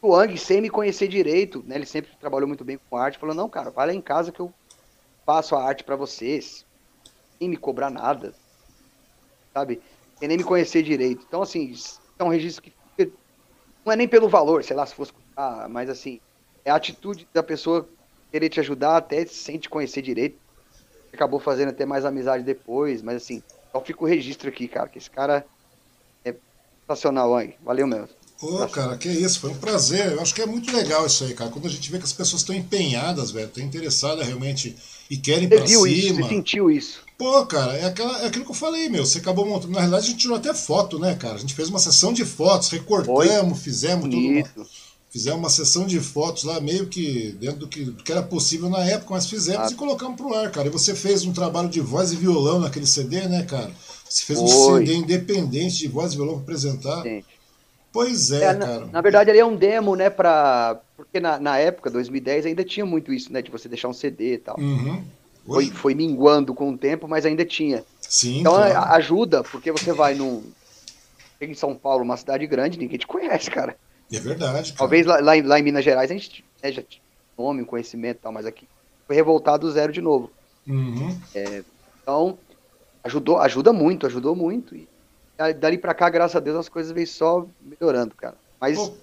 O 0.00 0.14
Ang, 0.14 0.36
sem 0.38 0.60
me 0.60 0.70
conhecer 0.70 1.08
direito, 1.08 1.64
né, 1.66 1.74
ele 1.74 1.86
sempre 1.86 2.10
trabalhou 2.20 2.46
muito 2.46 2.64
bem 2.64 2.78
com 2.88 2.96
arte, 2.96 3.18
falou: 3.18 3.34
Não, 3.34 3.48
cara, 3.48 3.70
vai 3.70 3.86
lá 3.86 3.94
em 3.94 4.00
casa 4.00 4.30
que 4.30 4.38
eu 4.38 4.52
faço 5.24 5.56
a 5.56 5.64
arte 5.64 5.82
para 5.82 5.96
vocês, 5.96 6.64
sem 7.38 7.48
me 7.48 7.56
cobrar 7.56 7.90
nada 7.90 8.32
sabe? 9.56 9.80
Sem 10.18 10.28
nem 10.28 10.36
me 10.36 10.44
conhecer 10.44 10.82
direito. 10.82 11.24
Então, 11.26 11.40
assim, 11.40 11.74
é 12.18 12.24
um 12.24 12.28
registro 12.28 12.62
que 12.62 12.72
não 13.84 13.92
é 13.92 13.96
nem 13.96 14.08
pelo 14.08 14.28
valor, 14.28 14.62
sei 14.62 14.76
lá, 14.76 14.84
se 14.84 14.94
fosse. 14.94 15.12
Ah, 15.34 15.66
mas 15.70 15.88
assim, 15.88 16.20
é 16.64 16.70
a 16.70 16.76
atitude 16.76 17.26
da 17.32 17.42
pessoa 17.42 17.88
querer 18.30 18.48
te 18.48 18.60
ajudar 18.60 18.96
até 18.96 19.24
sem 19.24 19.58
te 19.58 19.68
conhecer 19.68 20.02
direito. 20.02 20.36
Acabou 21.12 21.40
fazendo 21.40 21.70
até 21.70 21.86
mais 21.86 22.04
amizade 22.04 22.44
depois, 22.44 23.00
mas 23.00 23.16
assim, 23.16 23.42
só 23.72 23.80
fica 23.80 24.02
o 24.02 24.06
registro 24.06 24.48
aqui, 24.48 24.68
cara, 24.68 24.88
que 24.88 24.98
esse 24.98 25.10
cara 25.10 25.46
é 26.24 26.34
sensacional, 26.80 27.34
aí. 27.34 27.54
Valeu 27.62 27.86
mesmo. 27.86 28.08
Pô, 28.38 28.68
cara, 28.68 28.98
que 28.98 29.08
isso, 29.08 29.40
foi 29.40 29.50
um 29.50 29.58
prazer. 29.58 30.12
Eu 30.12 30.20
acho 30.20 30.34
que 30.34 30.42
é 30.42 30.46
muito 30.46 30.70
legal 30.70 31.06
isso 31.06 31.24
aí, 31.24 31.32
cara. 31.32 31.50
Quando 31.50 31.66
a 31.66 31.70
gente 31.70 31.90
vê 31.90 31.96
que 31.96 32.04
as 32.04 32.12
pessoas 32.12 32.42
estão 32.42 32.54
empenhadas, 32.54 33.30
velho, 33.30 33.46
estão 33.46 33.64
interessadas 33.64 34.26
realmente 34.26 34.76
e 35.08 35.16
querem 35.16 35.48
viu 35.48 35.66
cima. 35.66 35.88
Isso, 35.88 36.14
você 36.16 36.28
sentiu 36.28 36.70
isso. 36.70 37.05
Pô, 37.18 37.46
cara, 37.46 37.72
é, 37.74 37.86
aquela, 37.86 38.22
é 38.22 38.26
aquilo 38.26 38.44
que 38.44 38.50
eu 38.50 38.54
falei, 38.54 38.88
meu. 38.88 39.06
Você 39.06 39.18
acabou 39.18 39.46
montando. 39.46 39.72
Na 39.72 39.80
realidade, 39.80 40.06
a 40.06 40.10
gente 40.10 40.20
tirou 40.20 40.36
até 40.36 40.52
foto, 40.52 40.98
né, 40.98 41.14
cara? 41.14 41.34
A 41.34 41.38
gente 41.38 41.54
fez 41.54 41.68
uma 41.68 41.78
sessão 41.78 42.12
de 42.12 42.24
fotos, 42.24 42.68
recortamos, 42.68 43.58
fizemos 43.60 44.04
tudo. 44.04 44.16
Uma, 44.16 44.66
fizemos 45.08 45.38
uma 45.38 45.48
sessão 45.48 45.86
de 45.86 45.98
fotos 45.98 46.44
lá, 46.44 46.60
meio 46.60 46.88
que 46.88 47.34
dentro 47.40 47.60
do 47.60 47.68
que, 47.68 47.84
do 47.86 48.02
que 48.02 48.12
era 48.12 48.22
possível 48.22 48.68
na 48.68 48.84
época, 48.84 49.14
mas 49.14 49.26
fizemos 49.26 49.68
ah. 49.68 49.72
e 49.72 49.74
colocamos 49.74 50.16
pro 50.16 50.34
ar, 50.34 50.50
cara. 50.50 50.68
E 50.68 50.70
você 50.70 50.94
fez 50.94 51.24
um 51.24 51.32
trabalho 51.32 51.70
de 51.70 51.80
voz 51.80 52.12
e 52.12 52.16
violão 52.16 52.60
naquele 52.60 52.86
CD, 52.86 53.26
né, 53.26 53.44
cara? 53.44 53.70
Você 54.06 54.24
fez 54.24 54.38
Foi. 54.38 54.48
um 54.48 54.78
CD 54.78 54.96
independente 54.96 55.78
de 55.78 55.88
voz 55.88 56.12
e 56.12 56.16
violão 56.16 56.34
pra 56.34 56.42
apresentar. 56.42 57.02
Sim. 57.02 57.24
Pois 57.90 58.30
é, 58.30 58.44
é 58.44 58.54
cara. 58.54 58.80
Na, 58.80 58.86
na, 58.86 59.00
verdade, 59.00 59.30
ele 59.30 59.38
é 59.38 59.44
um 59.44 59.56
demo, 59.56 59.96
né, 59.96 60.10
pra... 60.10 60.78
Porque 60.98 61.18
na, 61.18 61.40
na 61.40 61.56
época, 61.56 61.88
2010, 61.88 62.44
ainda 62.44 62.62
tinha 62.62 62.84
muito 62.84 63.10
isso, 63.10 63.32
né, 63.32 63.40
de 63.40 63.50
você 63.50 63.70
deixar 63.70 63.88
um 63.88 63.94
CD 63.94 64.34
e 64.34 64.38
tal. 64.38 64.60
Uhum. 64.60 65.02
Foi, 65.46 65.70
foi 65.70 65.94
minguando 65.94 66.54
com 66.54 66.70
o 66.70 66.78
tempo, 66.78 67.06
mas 67.06 67.24
ainda 67.24 67.44
tinha. 67.44 67.84
Sim, 68.00 68.40
então 68.40 68.54
claro. 68.54 68.92
ajuda, 68.92 69.42
porque 69.44 69.70
você 69.70 69.92
vai 69.92 70.14
num... 70.14 70.42
Em 71.40 71.54
São 71.54 71.74
Paulo, 71.74 72.02
uma 72.02 72.16
cidade 72.16 72.46
grande, 72.46 72.78
ninguém 72.78 72.98
te 72.98 73.06
conhece, 73.06 73.50
cara. 73.50 73.76
É 74.10 74.18
verdade. 74.18 74.72
Cara. 74.72 74.78
Talvez 74.78 75.04
lá, 75.04 75.20
lá, 75.20 75.36
em, 75.36 75.42
lá, 75.42 75.58
em, 75.58 75.62
Minas 75.62 75.84
Gerais 75.84 76.10
a 76.10 76.14
gente 76.14 76.44
né, 76.62 76.72
já 76.72 76.82
tinha 76.82 77.02
nome, 77.36 77.64
conhecimento 77.64 78.16
e 78.16 78.20
tal, 78.20 78.32
mas 78.32 78.46
aqui 78.46 78.66
foi 79.06 79.14
revoltado 79.14 79.70
zero 79.70 79.92
de 79.92 80.00
novo. 80.00 80.30
Uhum. 80.66 81.16
É, 81.34 81.62
então, 82.02 82.38
ajudou, 83.04 83.38
ajuda 83.38 83.72
muito, 83.72 84.06
ajudou 84.06 84.34
muito. 84.34 84.74
E 84.74 84.88
dali 85.58 85.76
pra 85.76 85.94
cá, 85.94 86.08
graças 86.08 86.36
a 86.36 86.40
Deus, 86.40 86.56
as 86.56 86.68
coisas 86.68 86.92
vêm 86.92 87.06
só 87.06 87.46
melhorando, 87.60 88.14
cara. 88.14 88.36
Mas 88.60 88.78
Pô, 88.78 88.94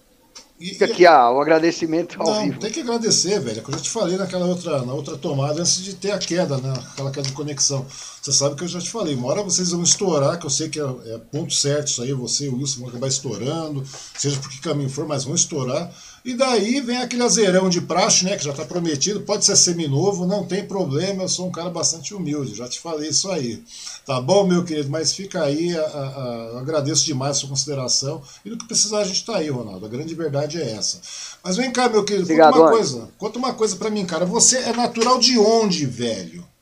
fica 0.70 0.86
aqui 0.86 1.06
ah, 1.06 1.30
o 1.32 1.42
agradecimento 1.42 2.22
ao 2.22 2.28
não, 2.28 2.44
vivo. 2.44 2.60
Tem 2.60 2.72
que 2.72 2.82
agradecer, 2.82 3.40
velho. 3.40 3.60
É 3.60 3.62
que 3.62 3.70
eu 3.70 3.74
já 3.76 3.82
te 3.82 3.90
falei 3.90 4.18
naquela 4.18 4.46
outra, 4.46 4.82
na 4.84 4.94
outra 4.94 5.18
tomada, 5.18 5.60
antes 5.60 5.84
de 5.84 5.96
ter 5.96 6.12
a 6.12 6.18
queda, 6.18 6.58
né? 6.58 6.74
Aquela 6.92 7.12
queda 7.12 7.28
de 7.28 7.34
conexão. 7.34 7.86
Você 8.24 8.32
sabe 8.32 8.56
que 8.56 8.64
eu 8.64 8.70
já 8.70 8.80
te 8.80 8.90
falei, 8.90 9.16
uma 9.16 9.28
hora 9.28 9.44
vocês 9.44 9.72
vão 9.72 9.84
estourar, 9.84 10.40
que 10.40 10.46
eu 10.46 10.50
sei 10.50 10.70
que 10.70 10.80
é, 10.80 10.84
é 11.08 11.18
ponto 11.30 11.54
certo 11.54 11.88
isso 11.88 12.02
aí, 12.02 12.14
você 12.14 12.46
e 12.46 12.48
o 12.48 12.56
Wilson 12.56 12.80
vão 12.80 12.88
acabar 12.88 13.10
estourando, 13.10 13.84
seja 14.18 14.40
por 14.40 14.50
que 14.50 14.62
caminho 14.62 14.90
for, 14.90 15.06
mas 15.06 15.26
vão 15.26 15.36
estourar. 15.36 15.94
E 16.24 16.34
daí 16.34 16.80
vem 16.80 17.00
aquele 17.00 17.22
azeirão 17.22 17.70
de 17.70 17.82
praxe, 17.82 18.24
né? 18.24 18.38
Que 18.38 18.46
já 18.46 18.52
está 18.52 18.64
prometido, 18.64 19.20
pode 19.24 19.44
ser 19.44 19.58
seminovo, 19.58 20.26
não 20.26 20.46
tem 20.46 20.66
problema, 20.66 21.24
eu 21.24 21.28
sou 21.28 21.50
um 21.50 21.52
cara 21.52 21.70
bastante 21.70 22.14
humilde, 22.14 22.56
já 22.56 22.66
te 22.66 22.80
falei 22.80 23.10
isso 23.10 23.30
aí. 23.30 23.62
Tá 24.06 24.22
bom, 24.22 24.48
meu 24.48 24.64
querido? 24.64 24.90
Mas 24.90 25.12
fica 25.12 25.44
aí, 25.44 25.78
a, 25.78 25.82
a, 25.82 26.50
eu 26.54 26.60
agradeço 26.60 27.04
demais 27.04 27.32
a 27.36 27.40
sua 27.42 27.50
consideração. 27.50 28.22
E 28.46 28.50
do 28.50 28.58
que 28.58 28.66
precisar, 28.66 29.00
a 29.00 29.04
gente 29.04 29.18
está 29.18 29.36
aí, 29.36 29.50
Ronaldo. 29.50 29.86
A 29.86 29.90
grande 29.90 30.16
verdade 30.16 30.62
é 30.62 30.72
essa. 30.72 31.02
Mas 31.44 31.58
vem 31.58 31.74
cá, 31.74 31.90
meu 31.90 32.06
querido, 32.06 32.24
Obrigado, 32.24 32.54
conta 32.54 32.64
uma 32.64 32.72
coisa. 32.72 33.10
Conta 33.18 33.38
uma 33.40 33.54
coisa 33.54 33.76
para 33.76 33.90
mim, 33.90 34.06
cara. 34.06 34.26
Você 34.26 34.60
é 34.60 34.72
natural 34.72 35.20
de 35.20 35.38
onde, 35.38 35.86
velho? 35.86 36.53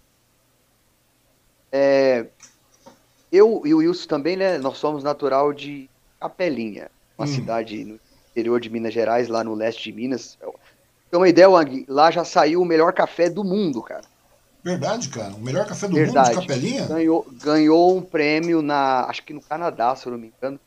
É, 1.72 2.26
eu 3.32 3.62
e 3.66 3.74
o 3.74 3.78
Wilson 3.78 4.08
também, 4.08 4.36
né? 4.36 4.58
Nós 4.58 4.78
somos 4.78 5.04
natural 5.04 5.54
de 5.54 5.90
Capelinha, 6.20 6.92
uma 7.18 7.26
hum. 7.26 7.32
cidade 7.32 7.86
no 7.86 8.00
interior 8.32 8.60
de 8.60 8.70
Minas 8.70 8.94
Gerais, 8.94 9.28
lá 9.28 9.44
no 9.44 9.54
leste 9.54 9.84
de 9.84 9.94
Minas. 9.94 10.38
Tem 11.10 11.20
uma 11.20 11.30
ideia, 11.30 11.50
Wang, 11.50 11.86
lá 11.88 12.12
já 12.12 12.24
saiu 12.24 12.62
o 12.62 12.66
melhor 12.66 12.94
café 12.94 13.30
do 13.30 13.44
mundo, 13.44 13.82
cara. 13.82 14.04
Verdade, 14.64 15.10
cara. 15.10 15.34
O 15.34 15.42
melhor 15.42 15.66
café 15.66 15.88
do 15.88 15.96
Verdade. 15.96 16.36
mundo 16.36 16.42
de 16.42 16.48
Capelinha? 16.48 16.86
Ganhou, 16.86 17.28
ganhou 17.42 17.98
um 17.98 18.02
prêmio 18.02 18.62
na, 18.62 19.06
acho 19.06 19.24
que 19.24 19.34
no 19.34 19.42
Canadá, 19.42 19.96
se 19.96 20.06
eu 20.06 20.12
não 20.12 20.20
me 20.20 20.32
engano, 20.38 20.60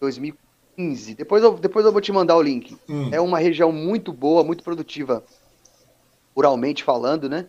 2015. 0.00 1.14
Depois 1.14 1.42
eu, 1.42 1.56
depois 1.58 1.84
eu 1.84 1.92
vou 1.92 2.00
te 2.00 2.10
mandar 2.10 2.36
o 2.36 2.42
link. 2.42 2.76
Hum. 2.88 3.10
É 3.12 3.20
uma 3.20 3.38
região 3.38 3.70
muito 3.70 4.12
boa, 4.12 4.42
muito 4.42 4.64
produtiva, 4.64 5.22
ruralmente 6.34 6.82
falando, 6.82 7.28
né? 7.28 7.46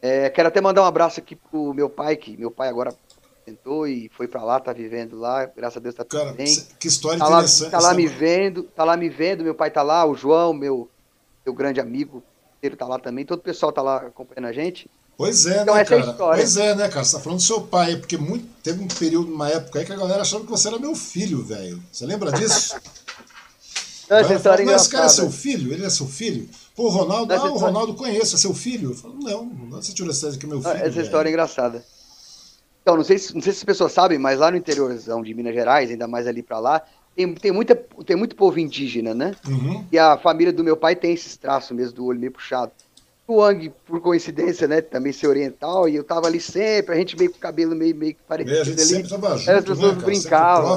É, 0.00 0.28
quero 0.30 0.48
até 0.48 0.60
mandar 0.60 0.82
um 0.82 0.86
abraço 0.86 1.20
aqui 1.20 1.36
pro 1.36 1.72
meu 1.72 1.88
pai, 1.88 2.16
que 2.16 2.36
meu 2.36 2.50
pai 2.50 2.68
agora 2.68 2.94
tentou 3.44 3.86
e 3.86 4.10
foi 4.16 4.26
para 4.26 4.42
lá, 4.42 4.58
tá 4.58 4.72
vivendo 4.72 5.16
lá, 5.16 5.46
graças 5.46 5.76
a 5.76 5.80
Deus 5.80 5.94
tá 5.94 6.04
tudo 6.04 6.20
Cara, 6.20 6.32
bem. 6.32 6.52
Que 6.78 6.88
história 6.88 7.18
tá 7.18 7.26
interessante. 7.26 7.72
Lá, 7.72 7.78
tá 7.78 7.86
lá 7.86 7.94
me 7.94 8.06
vendo, 8.06 8.62
tá 8.64 8.84
lá 8.84 8.96
me 8.96 9.08
vendo, 9.08 9.44
meu 9.44 9.54
pai 9.54 9.70
tá 9.70 9.82
lá, 9.82 10.04
o 10.04 10.16
João, 10.16 10.52
meu, 10.52 10.90
meu 11.44 11.54
grande 11.54 11.80
amigo, 11.80 12.22
ele 12.60 12.76
tá 12.76 12.86
lá 12.86 12.98
também, 12.98 13.24
todo 13.24 13.38
o 13.38 13.42
pessoal 13.42 13.72
tá 13.72 13.82
lá 13.82 13.98
acompanhando 13.98 14.48
a 14.48 14.52
gente. 14.52 14.90
Pois 15.16 15.46
é, 15.46 15.62
então, 15.62 15.74
né, 15.74 15.80
é 15.80 15.84
cara? 15.84 16.12
Pois 16.12 16.56
é, 16.56 16.74
né, 16.74 16.88
cara? 16.88 17.04
Você 17.04 17.16
tá 17.16 17.22
falando 17.22 17.38
do 17.38 17.44
seu 17.44 17.62
pai, 17.62 17.96
porque 17.96 18.18
muito, 18.18 18.46
teve 18.62 18.82
um 18.82 18.88
período, 18.88 19.32
uma 19.32 19.48
época 19.48 19.78
aí 19.78 19.86
que 19.86 19.92
a 19.92 19.96
galera 19.96 20.22
achava 20.22 20.44
que 20.44 20.50
você 20.50 20.68
era 20.68 20.78
meu 20.78 20.94
filho, 20.94 21.42
velho. 21.42 21.82
Você 21.90 22.04
lembra 22.04 22.32
disso? 22.32 22.76
Não, 24.10 24.18
essa 24.18 24.34
história 24.34 24.64
falou, 24.64 24.76
esse 24.76 24.88
cara 24.88 25.06
é 25.06 25.08
seu 25.08 25.30
filho? 25.30 25.72
Ele 25.72 25.84
é 25.84 25.90
seu 25.90 26.06
filho? 26.06 26.48
Pô, 26.76 26.90
Ronaldo, 26.90 27.32
ah, 27.32 27.50
o 27.50 27.56
Ronaldo 27.56 27.94
conheço, 27.94 28.36
é 28.36 28.38
seu 28.38 28.52
filho? 28.52 28.90
Eu 28.90 28.94
falo, 28.94 29.16
não, 29.18 29.48
você 29.70 29.94
tirou 29.94 30.10
essa 30.10 30.36
que 30.36 30.44
é 30.44 30.48
meu 30.48 30.60
filho. 30.60 30.74
Essa 30.74 31.00
história 31.00 31.28
é 31.28 31.32
engraçada. 31.32 31.82
Então, 32.82 32.96
não 32.96 33.02
sei, 33.02 33.18
se, 33.18 33.34
não 33.34 33.40
sei 33.40 33.52
se 33.52 33.60
as 33.60 33.64
pessoas 33.64 33.92
sabem, 33.92 34.18
mas 34.18 34.38
lá 34.38 34.50
no 34.50 34.58
interiorzão 34.58 35.22
de 35.22 35.32
Minas 35.32 35.54
Gerais, 35.54 35.90
ainda 35.90 36.06
mais 36.06 36.26
ali 36.26 36.42
para 36.42 36.58
lá, 36.58 36.82
tem, 37.16 37.34
tem, 37.34 37.50
muita, 37.50 37.74
tem 37.74 38.14
muito 38.14 38.36
povo 38.36 38.60
indígena, 38.60 39.14
né? 39.14 39.34
Uhum. 39.48 39.84
E 39.90 39.98
a 39.98 40.18
família 40.18 40.52
do 40.52 40.62
meu 40.62 40.76
pai 40.76 40.94
tem 40.94 41.14
esses 41.14 41.34
traços 41.36 41.74
mesmo 41.74 41.96
do 41.96 42.04
olho 42.04 42.20
meio 42.20 42.30
puxado. 42.30 42.70
O 43.26 43.38
Wang, 43.38 43.72
por 43.86 44.00
coincidência, 44.00 44.68
né, 44.68 44.80
também 44.80 45.12
ser 45.12 45.26
oriental, 45.26 45.88
e 45.88 45.96
eu 45.96 46.04
tava 46.04 46.28
ali 46.28 46.40
sempre, 46.40 46.94
a 46.94 46.98
gente 46.98 47.16
meio 47.16 47.30
com 47.32 47.38
o 47.38 47.40
cabelo 47.40 47.74
meio, 47.74 47.96
meio 47.96 48.14
parecido 48.28 48.56
é, 48.56 48.60
a 48.60 48.64
gente 48.64 48.80
ali. 48.80 48.88
sempre 48.88 49.08
tava 49.08 49.36
junto, 49.36 49.50
As 49.50 49.64
pessoas 49.64 49.96
né, 49.96 50.04
brincavam. 50.04 50.76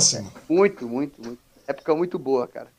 Muito, 0.49 0.87
muito, 0.87 1.21
muito. 1.21 1.39
Época 1.67 1.93
muito 1.93 2.17
boa, 2.17 2.47
cara. 2.47 2.69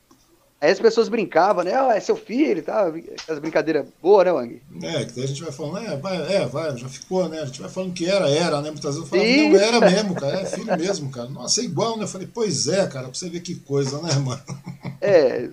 Aí 0.61 0.69
as 0.69 0.79
pessoas 0.79 1.09
brincavam, 1.09 1.63
né? 1.63 1.71
Oh, 1.81 1.91
é 1.91 1.99
seu 1.99 2.15
filho, 2.15 2.61
tá? 2.61 2.85
Aquelas 2.85 3.39
brincadeiras 3.39 3.87
boas, 3.99 4.25
né, 4.25 4.31
Wang? 4.31 4.61
É, 4.83 5.05
que 5.05 5.13
daí 5.13 5.23
a 5.23 5.27
gente 5.27 5.41
vai 5.41 5.51
falando, 5.51 5.79
é, 5.79 5.97
vai, 5.97 6.35
é, 6.35 6.45
vai, 6.45 6.77
já 6.77 6.87
ficou, 6.87 7.27
né? 7.27 7.39
A 7.39 7.45
gente 7.45 7.59
vai 7.59 7.69
falando 7.69 7.93
que 7.93 8.05
era, 8.05 8.29
era, 8.29 8.61
né? 8.61 8.69
Muitas 8.69 8.95
vezes 8.95 8.99
eu 8.99 9.05
falo, 9.07 9.23
não, 9.23 9.59
era 9.59 9.79
mesmo, 9.79 10.13
cara, 10.13 10.39
é 10.39 10.45
filho 10.45 10.77
mesmo, 10.77 11.09
cara. 11.09 11.27
Nossa, 11.29 11.61
é 11.61 11.63
igual, 11.63 11.97
né? 11.97 12.03
Eu 12.03 12.07
falei, 12.07 12.29
pois 12.31 12.67
é, 12.67 12.85
cara, 12.85 13.07
pra 13.07 13.13
você 13.15 13.27
ver 13.27 13.39
que 13.39 13.55
coisa, 13.55 13.99
né, 14.03 14.13
mano? 14.15 14.41
É, 15.01 15.49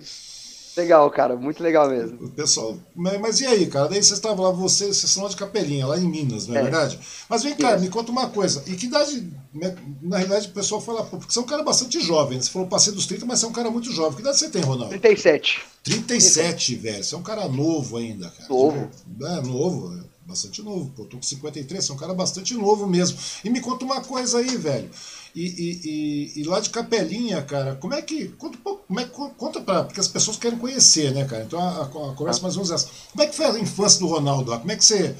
Legal, 0.79 1.11
cara, 1.11 1.35
muito 1.35 1.61
legal 1.61 1.89
mesmo. 1.89 2.29
Pessoal, 2.29 2.77
mas, 2.95 3.41
e 3.41 3.45
aí, 3.45 3.67
cara? 3.67 3.89
Daí 3.89 4.01
vocês 4.01 4.17
estavam 4.17 4.45
lá, 4.45 4.51
vocês, 4.51 4.95
vocês 4.95 5.11
são 5.11 5.23
lá 5.23 5.29
de 5.29 5.35
Capelinha, 5.35 5.85
lá 5.85 5.99
em 5.99 6.07
Minas, 6.07 6.47
não 6.47 6.55
é, 6.55 6.59
é. 6.59 6.61
verdade? 6.63 6.97
Mas 7.27 7.43
vem 7.43 7.53
cá, 7.53 7.77
me 7.77 7.89
conta 7.89 8.11
uma 8.11 8.29
coisa. 8.29 8.63
E 8.65 8.75
que 8.75 8.85
idade, 8.85 9.29
né, 9.53 9.75
na 10.01 10.17
realidade, 10.17 10.47
o 10.47 10.51
pessoal 10.51 10.79
fala, 10.79 11.03
porque 11.03 11.33
você 11.33 11.37
é 11.37 11.41
um 11.41 11.45
cara 11.45 11.63
bastante 11.63 11.99
jovem. 11.99 12.41
Você 12.41 12.49
falou 12.49 12.67
passei 12.69 12.93
dos 12.93 13.05
30, 13.05 13.25
mas 13.25 13.39
você 13.39 13.45
é 13.45 13.49
um 13.49 13.53
cara 13.53 13.69
muito 13.69 13.91
jovem. 13.91 14.15
Que 14.15 14.21
idade 14.21 14.39
você 14.39 14.49
tem, 14.49 14.61
Ronaldo? 14.61 14.89
37. 14.89 15.61
37, 15.83 16.75
velho. 16.75 17.03
Você 17.03 17.13
é 17.13 17.17
um 17.17 17.23
cara 17.23 17.47
novo 17.49 17.97
ainda, 17.97 18.29
cara. 18.29 18.47
Novo. 18.49 18.89
É, 19.21 19.41
novo, 19.41 19.97
é 19.97 20.03
bastante 20.25 20.61
novo. 20.61 20.93
Pô, 20.95 21.03
tô 21.03 21.17
com 21.17 21.23
53, 21.23 21.83
você 21.83 21.91
é 21.91 21.95
um 21.95 21.97
cara 21.97 22.13
bastante 22.13 22.53
novo 22.53 22.87
mesmo. 22.87 23.17
E 23.43 23.49
me 23.49 23.59
conta 23.59 23.83
uma 23.83 23.99
coisa 23.99 24.37
aí, 24.37 24.55
velho. 24.55 24.89
E, 25.35 25.41
e, 25.41 25.81
e, 25.83 26.41
e, 26.41 26.43
lá 26.43 26.59
de 26.59 26.69
Capelinha, 26.69 27.41
cara, 27.41 27.75
como 27.75 27.93
é 27.93 28.01
que. 28.01 28.29
Conta, 28.29 28.57
como 28.57 28.99
é, 28.99 29.05
conta 29.05 29.61
pra. 29.61 29.83
Porque 29.83 29.99
as 29.99 30.07
pessoas 30.07 30.37
querem 30.37 30.57
conhecer, 30.57 31.13
né, 31.13 31.25
cara? 31.25 31.43
Então 31.43 31.59
a, 31.59 31.69
a, 31.69 31.83
a 31.83 32.15
conversa 32.15 32.41
mais 32.41 32.55
ou 32.55 32.63
menos 32.63 32.71
é 32.71 32.75
essa. 32.75 32.89
Como 33.11 33.23
é 33.23 33.27
que 33.27 33.35
foi 33.35 33.45
a 33.45 33.59
infância 33.59 33.99
do 33.99 34.07
Ronaldo? 34.07 34.57
Como 34.57 34.71
é 34.71 34.75
que 34.75 34.83
você. 34.83 35.15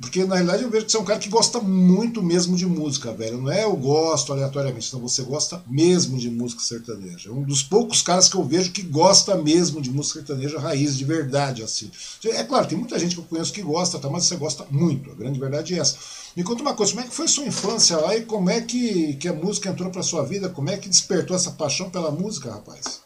Porque 0.00 0.24
na 0.24 0.34
realidade 0.34 0.64
eu 0.64 0.70
vejo 0.70 0.86
que 0.86 0.90
você 0.90 0.98
é 0.98 1.00
um 1.00 1.04
cara 1.04 1.20
que 1.20 1.28
gosta 1.28 1.60
muito 1.60 2.20
mesmo 2.20 2.56
de 2.56 2.66
música, 2.66 3.12
velho. 3.12 3.40
Não 3.40 3.50
é 3.50 3.62
eu 3.62 3.76
gosto 3.76 4.32
aleatoriamente, 4.32 4.88
então 4.88 4.98
você 4.98 5.22
gosta 5.22 5.62
mesmo 5.68 6.18
de 6.18 6.28
música 6.28 6.60
sertaneja. 6.60 7.28
É 7.28 7.32
um 7.32 7.44
dos 7.44 7.62
poucos 7.62 8.02
caras 8.02 8.28
que 8.28 8.34
eu 8.34 8.42
vejo 8.42 8.72
que 8.72 8.82
gosta 8.82 9.36
mesmo 9.36 9.80
de 9.80 9.90
música 9.90 10.18
sertaneja 10.18 10.58
raiz, 10.58 10.98
de 10.98 11.04
verdade, 11.04 11.62
assim. 11.62 11.92
É 12.24 12.42
claro, 12.42 12.66
tem 12.66 12.76
muita 12.76 12.98
gente 12.98 13.14
que 13.14 13.20
eu 13.20 13.24
conheço 13.24 13.52
que 13.52 13.62
gosta, 13.62 14.00
tá? 14.00 14.10
mas 14.10 14.24
você 14.24 14.34
gosta 14.34 14.66
muito. 14.68 15.12
A 15.12 15.14
grande 15.14 15.38
verdade 15.38 15.74
é 15.74 15.78
essa. 15.78 15.96
Me 16.36 16.42
conta 16.42 16.62
uma 16.62 16.74
coisa, 16.74 16.92
como 16.92 17.04
é 17.04 17.08
que 17.08 17.14
foi 17.14 17.28
sua 17.28 17.44
infância 17.44 17.96
lá 17.96 18.16
e 18.16 18.24
como 18.24 18.50
é 18.50 18.60
que, 18.60 19.14
que 19.14 19.28
a 19.28 19.32
música 19.32 19.68
entrou 19.68 19.90
para 19.90 20.02
sua 20.02 20.24
vida? 20.24 20.48
Como 20.48 20.68
é 20.68 20.76
que 20.76 20.88
despertou 20.88 21.36
essa 21.36 21.52
paixão 21.52 21.88
pela 21.88 22.10
música, 22.10 22.50
rapaz? 22.50 23.04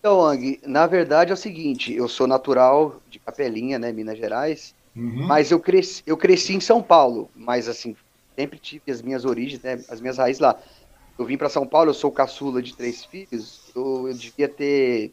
Então, 0.00 0.24
Ang, 0.24 0.58
na 0.66 0.86
verdade 0.86 1.30
é 1.30 1.34
o 1.34 1.36
seguinte, 1.36 1.92
eu 1.94 2.08
sou 2.08 2.26
natural 2.26 3.00
de 3.08 3.18
Capelinha, 3.18 3.78
né, 3.78 3.92
Minas 3.92 4.18
Gerais, 4.18 4.74
uhum. 4.96 5.26
mas 5.26 5.50
eu 5.50 5.60
cresci, 5.60 6.02
eu 6.06 6.16
cresci 6.16 6.54
em 6.54 6.60
São 6.60 6.82
Paulo, 6.82 7.30
mas 7.36 7.68
assim, 7.68 7.94
sempre 8.34 8.58
tive 8.58 8.90
as 8.90 9.00
minhas 9.00 9.24
origens, 9.24 9.62
né, 9.62 9.84
as 9.88 10.00
minhas 10.00 10.18
raízes 10.18 10.40
lá. 10.40 10.58
Eu 11.18 11.26
vim 11.26 11.36
para 11.36 11.48
São 11.48 11.66
Paulo, 11.66 11.90
eu 11.90 11.94
sou 11.94 12.10
caçula 12.10 12.62
de 12.62 12.74
três 12.74 13.04
filhos, 13.04 13.60
eu, 13.76 14.08
eu 14.08 14.14
devia 14.14 14.48
ter 14.48 15.12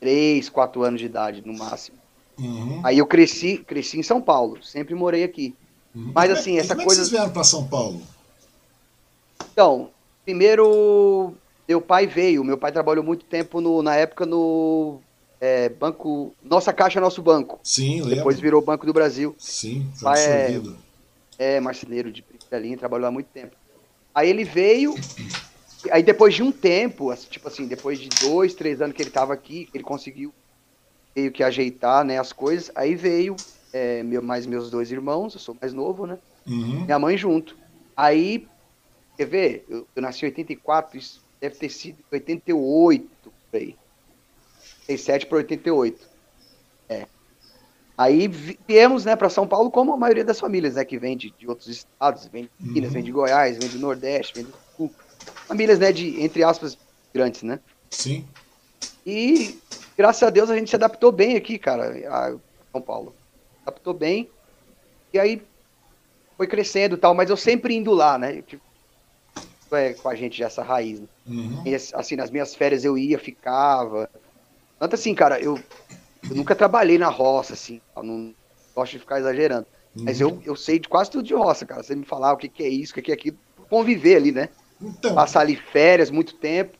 três, 0.00 0.48
quatro 0.48 0.82
anos 0.82 1.00
de 1.00 1.06
idade 1.06 1.42
no 1.46 1.56
máximo. 1.56 1.96
Uhum. 2.38 2.80
Aí 2.84 2.98
eu 2.98 3.06
cresci, 3.06 3.58
cresci 3.58 3.98
em 3.98 4.02
São 4.02 4.20
Paulo, 4.20 4.62
sempre 4.62 4.94
morei 4.94 5.22
aqui. 5.22 5.54
Uhum. 5.94 6.12
Mas 6.14 6.30
assim, 6.30 6.58
essa 6.58 6.74
como 6.74 6.86
coisa. 6.86 6.86
Como 6.86 6.90
é 6.90 6.94
que 6.94 6.94
vocês 6.94 7.08
vieram 7.10 7.30
para 7.30 7.44
São 7.44 7.66
Paulo? 7.66 8.00
Então, 9.52 9.90
primeiro 10.24 11.34
meu 11.70 11.80
pai 11.80 12.04
veio. 12.04 12.42
Meu 12.42 12.58
pai 12.58 12.72
trabalhou 12.72 13.04
muito 13.04 13.24
tempo 13.24 13.60
no, 13.60 13.80
na 13.80 13.94
época 13.94 14.26
no 14.26 15.00
é, 15.40 15.68
banco. 15.68 16.34
Nossa 16.42 16.72
Caixa, 16.72 17.00
nosso 17.00 17.22
banco. 17.22 17.60
Sim, 17.62 18.00
lembro. 18.00 18.16
Depois 18.16 18.40
virou 18.40 18.60
Banco 18.60 18.84
do 18.84 18.92
Brasil. 18.92 19.36
Sim, 19.38 19.88
foi 19.94 20.02
pai 20.02 20.46
absorvido. 20.46 20.76
É, 21.38 21.54
é 21.54 21.60
marceneiro 21.60 22.10
de 22.10 22.24
linha, 22.52 22.76
trabalhou 22.76 23.06
há 23.06 23.12
muito 23.12 23.28
tempo. 23.28 23.54
Aí 24.12 24.28
ele 24.28 24.42
veio. 24.42 24.96
Aí 25.92 26.02
depois 26.02 26.34
de 26.34 26.42
um 26.42 26.50
tempo, 26.50 27.14
tipo 27.30 27.46
assim, 27.46 27.66
depois 27.68 28.00
de 28.00 28.08
dois, 28.20 28.52
três 28.52 28.82
anos 28.82 28.96
que 28.96 29.00
ele 29.00 29.08
estava 29.08 29.32
aqui, 29.32 29.68
ele 29.72 29.84
conseguiu 29.84 30.34
meio 31.14 31.30
que 31.30 31.44
ajeitar 31.44 32.04
né, 32.04 32.18
as 32.18 32.32
coisas. 32.32 32.68
Aí 32.74 32.96
veio 32.96 33.36
é, 33.72 34.02
meu, 34.02 34.22
mais 34.22 34.46
meus 34.46 34.70
dois 34.70 34.90
irmãos, 34.90 35.34
eu 35.34 35.40
sou 35.40 35.56
mais 35.60 35.72
novo, 35.72 36.06
né? 36.06 36.18
Uhum. 36.46 36.84
Minha 36.84 36.98
mãe 36.98 37.16
junto. 37.16 37.56
Aí, 37.96 38.46
quer 39.16 39.26
ver? 39.26 39.66
Eu, 39.68 39.86
eu 39.94 40.02
nasci 40.02 40.24
em 40.24 40.28
84, 40.28 40.98
isso 40.98 41.24
deve 41.40 41.56
ter 41.56 41.68
sido 41.68 41.98
88, 42.10 43.08
por 43.50 43.56
aí. 43.56 43.76
87 44.82 45.26
para 45.26 45.38
88. 45.38 46.08
É. 46.88 47.06
Aí 47.96 48.28
viemos 48.66 49.04
né, 49.04 49.14
para 49.14 49.28
São 49.28 49.46
Paulo, 49.46 49.70
como 49.70 49.92
a 49.92 49.96
maioria 49.96 50.24
das 50.24 50.40
famílias, 50.40 50.74
né? 50.74 50.84
Que 50.84 50.98
vem 50.98 51.16
de, 51.16 51.30
de 51.38 51.46
outros 51.46 51.68
estados, 51.68 52.26
vem 52.26 52.48
de 52.58 52.70
Minas, 52.70 52.88
uhum. 52.88 52.94
vem 52.94 53.04
de 53.04 53.12
Goiás, 53.12 53.58
vem 53.58 53.68
do 53.68 53.78
Nordeste, 53.78 54.34
vem 54.34 54.44
do 54.44 54.54
Sul. 54.76 54.90
Famílias, 55.46 55.78
né, 55.78 55.92
de, 55.92 56.20
entre 56.22 56.42
aspas, 56.42 56.78
grandes, 57.12 57.42
né? 57.42 57.60
Sim. 57.90 58.26
E 59.04 59.58
graças 59.96 60.22
a 60.22 60.30
Deus 60.30 60.48
a 60.48 60.56
gente 60.56 60.70
se 60.70 60.76
adaptou 60.76 61.12
bem 61.12 61.36
aqui, 61.36 61.58
cara, 61.58 61.92
a 62.08 62.36
São 62.72 62.80
Paulo. 62.80 63.14
Adaptou 63.70 63.94
bem. 63.94 64.28
E 65.12 65.18
aí 65.18 65.42
foi 66.36 66.46
crescendo 66.46 66.96
e 66.96 66.98
tal, 66.98 67.14
mas 67.14 67.30
eu 67.30 67.36
sempre 67.36 67.74
indo 67.74 67.92
lá, 67.92 68.18
né? 68.18 68.42
Tipo, 68.42 68.62
é 69.72 69.94
com 69.94 70.08
a 70.08 70.14
gente 70.14 70.42
essa 70.42 70.62
raiz. 70.62 71.00
Né? 71.00 71.06
Uhum. 71.26 71.62
E, 71.64 71.74
assim, 71.74 72.16
nas 72.16 72.30
minhas 72.30 72.54
férias 72.54 72.84
eu 72.84 72.98
ia, 72.98 73.18
ficava. 73.18 74.10
Tanto 74.78 74.94
assim, 74.94 75.14
cara, 75.14 75.40
eu, 75.40 75.58
eu 76.28 76.36
nunca 76.36 76.54
trabalhei 76.54 76.98
na 76.98 77.08
roça, 77.08 77.52
assim. 77.52 77.80
não 77.96 78.34
gosto 78.74 78.92
de 78.92 78.98
ficar 78.98 79.20
exagerando. 79.20 79.66
Uhum. 79.94 80.04
Mas 80.04 80.20
eu, 80.20 80.40
eu 80.44 80.56
sei 80.56 80.78
de 80.78 80.88
quase 80.88 81.10
tudo 81.10 81.24
de 81.24 81.34
roça, 81.34 81.64
cara. 81.64 81.82
Você 81.82 81.94
me 81.94 82.04
falar 82.04 82.32
o 82.32 82.36
que, 82.36 82.48
que 82.48 82.62
é 82.62 82.68
isso, 82.68 82.92
o 82.92 82.94
que, 82.96 83.02
que 83.02 83.10
é 83.12 83.14
aquilo, 83.14 83.38
conviver 83.68 84.16
ali, 84.16 84.32
né? 84.32 84.48
Então. 84.80 85.14
Passar 85.14 85.40
ali 85.40 85.56
férias, 85.56 86.10
muito 86.10 86.34
tempo. 86.34 86.76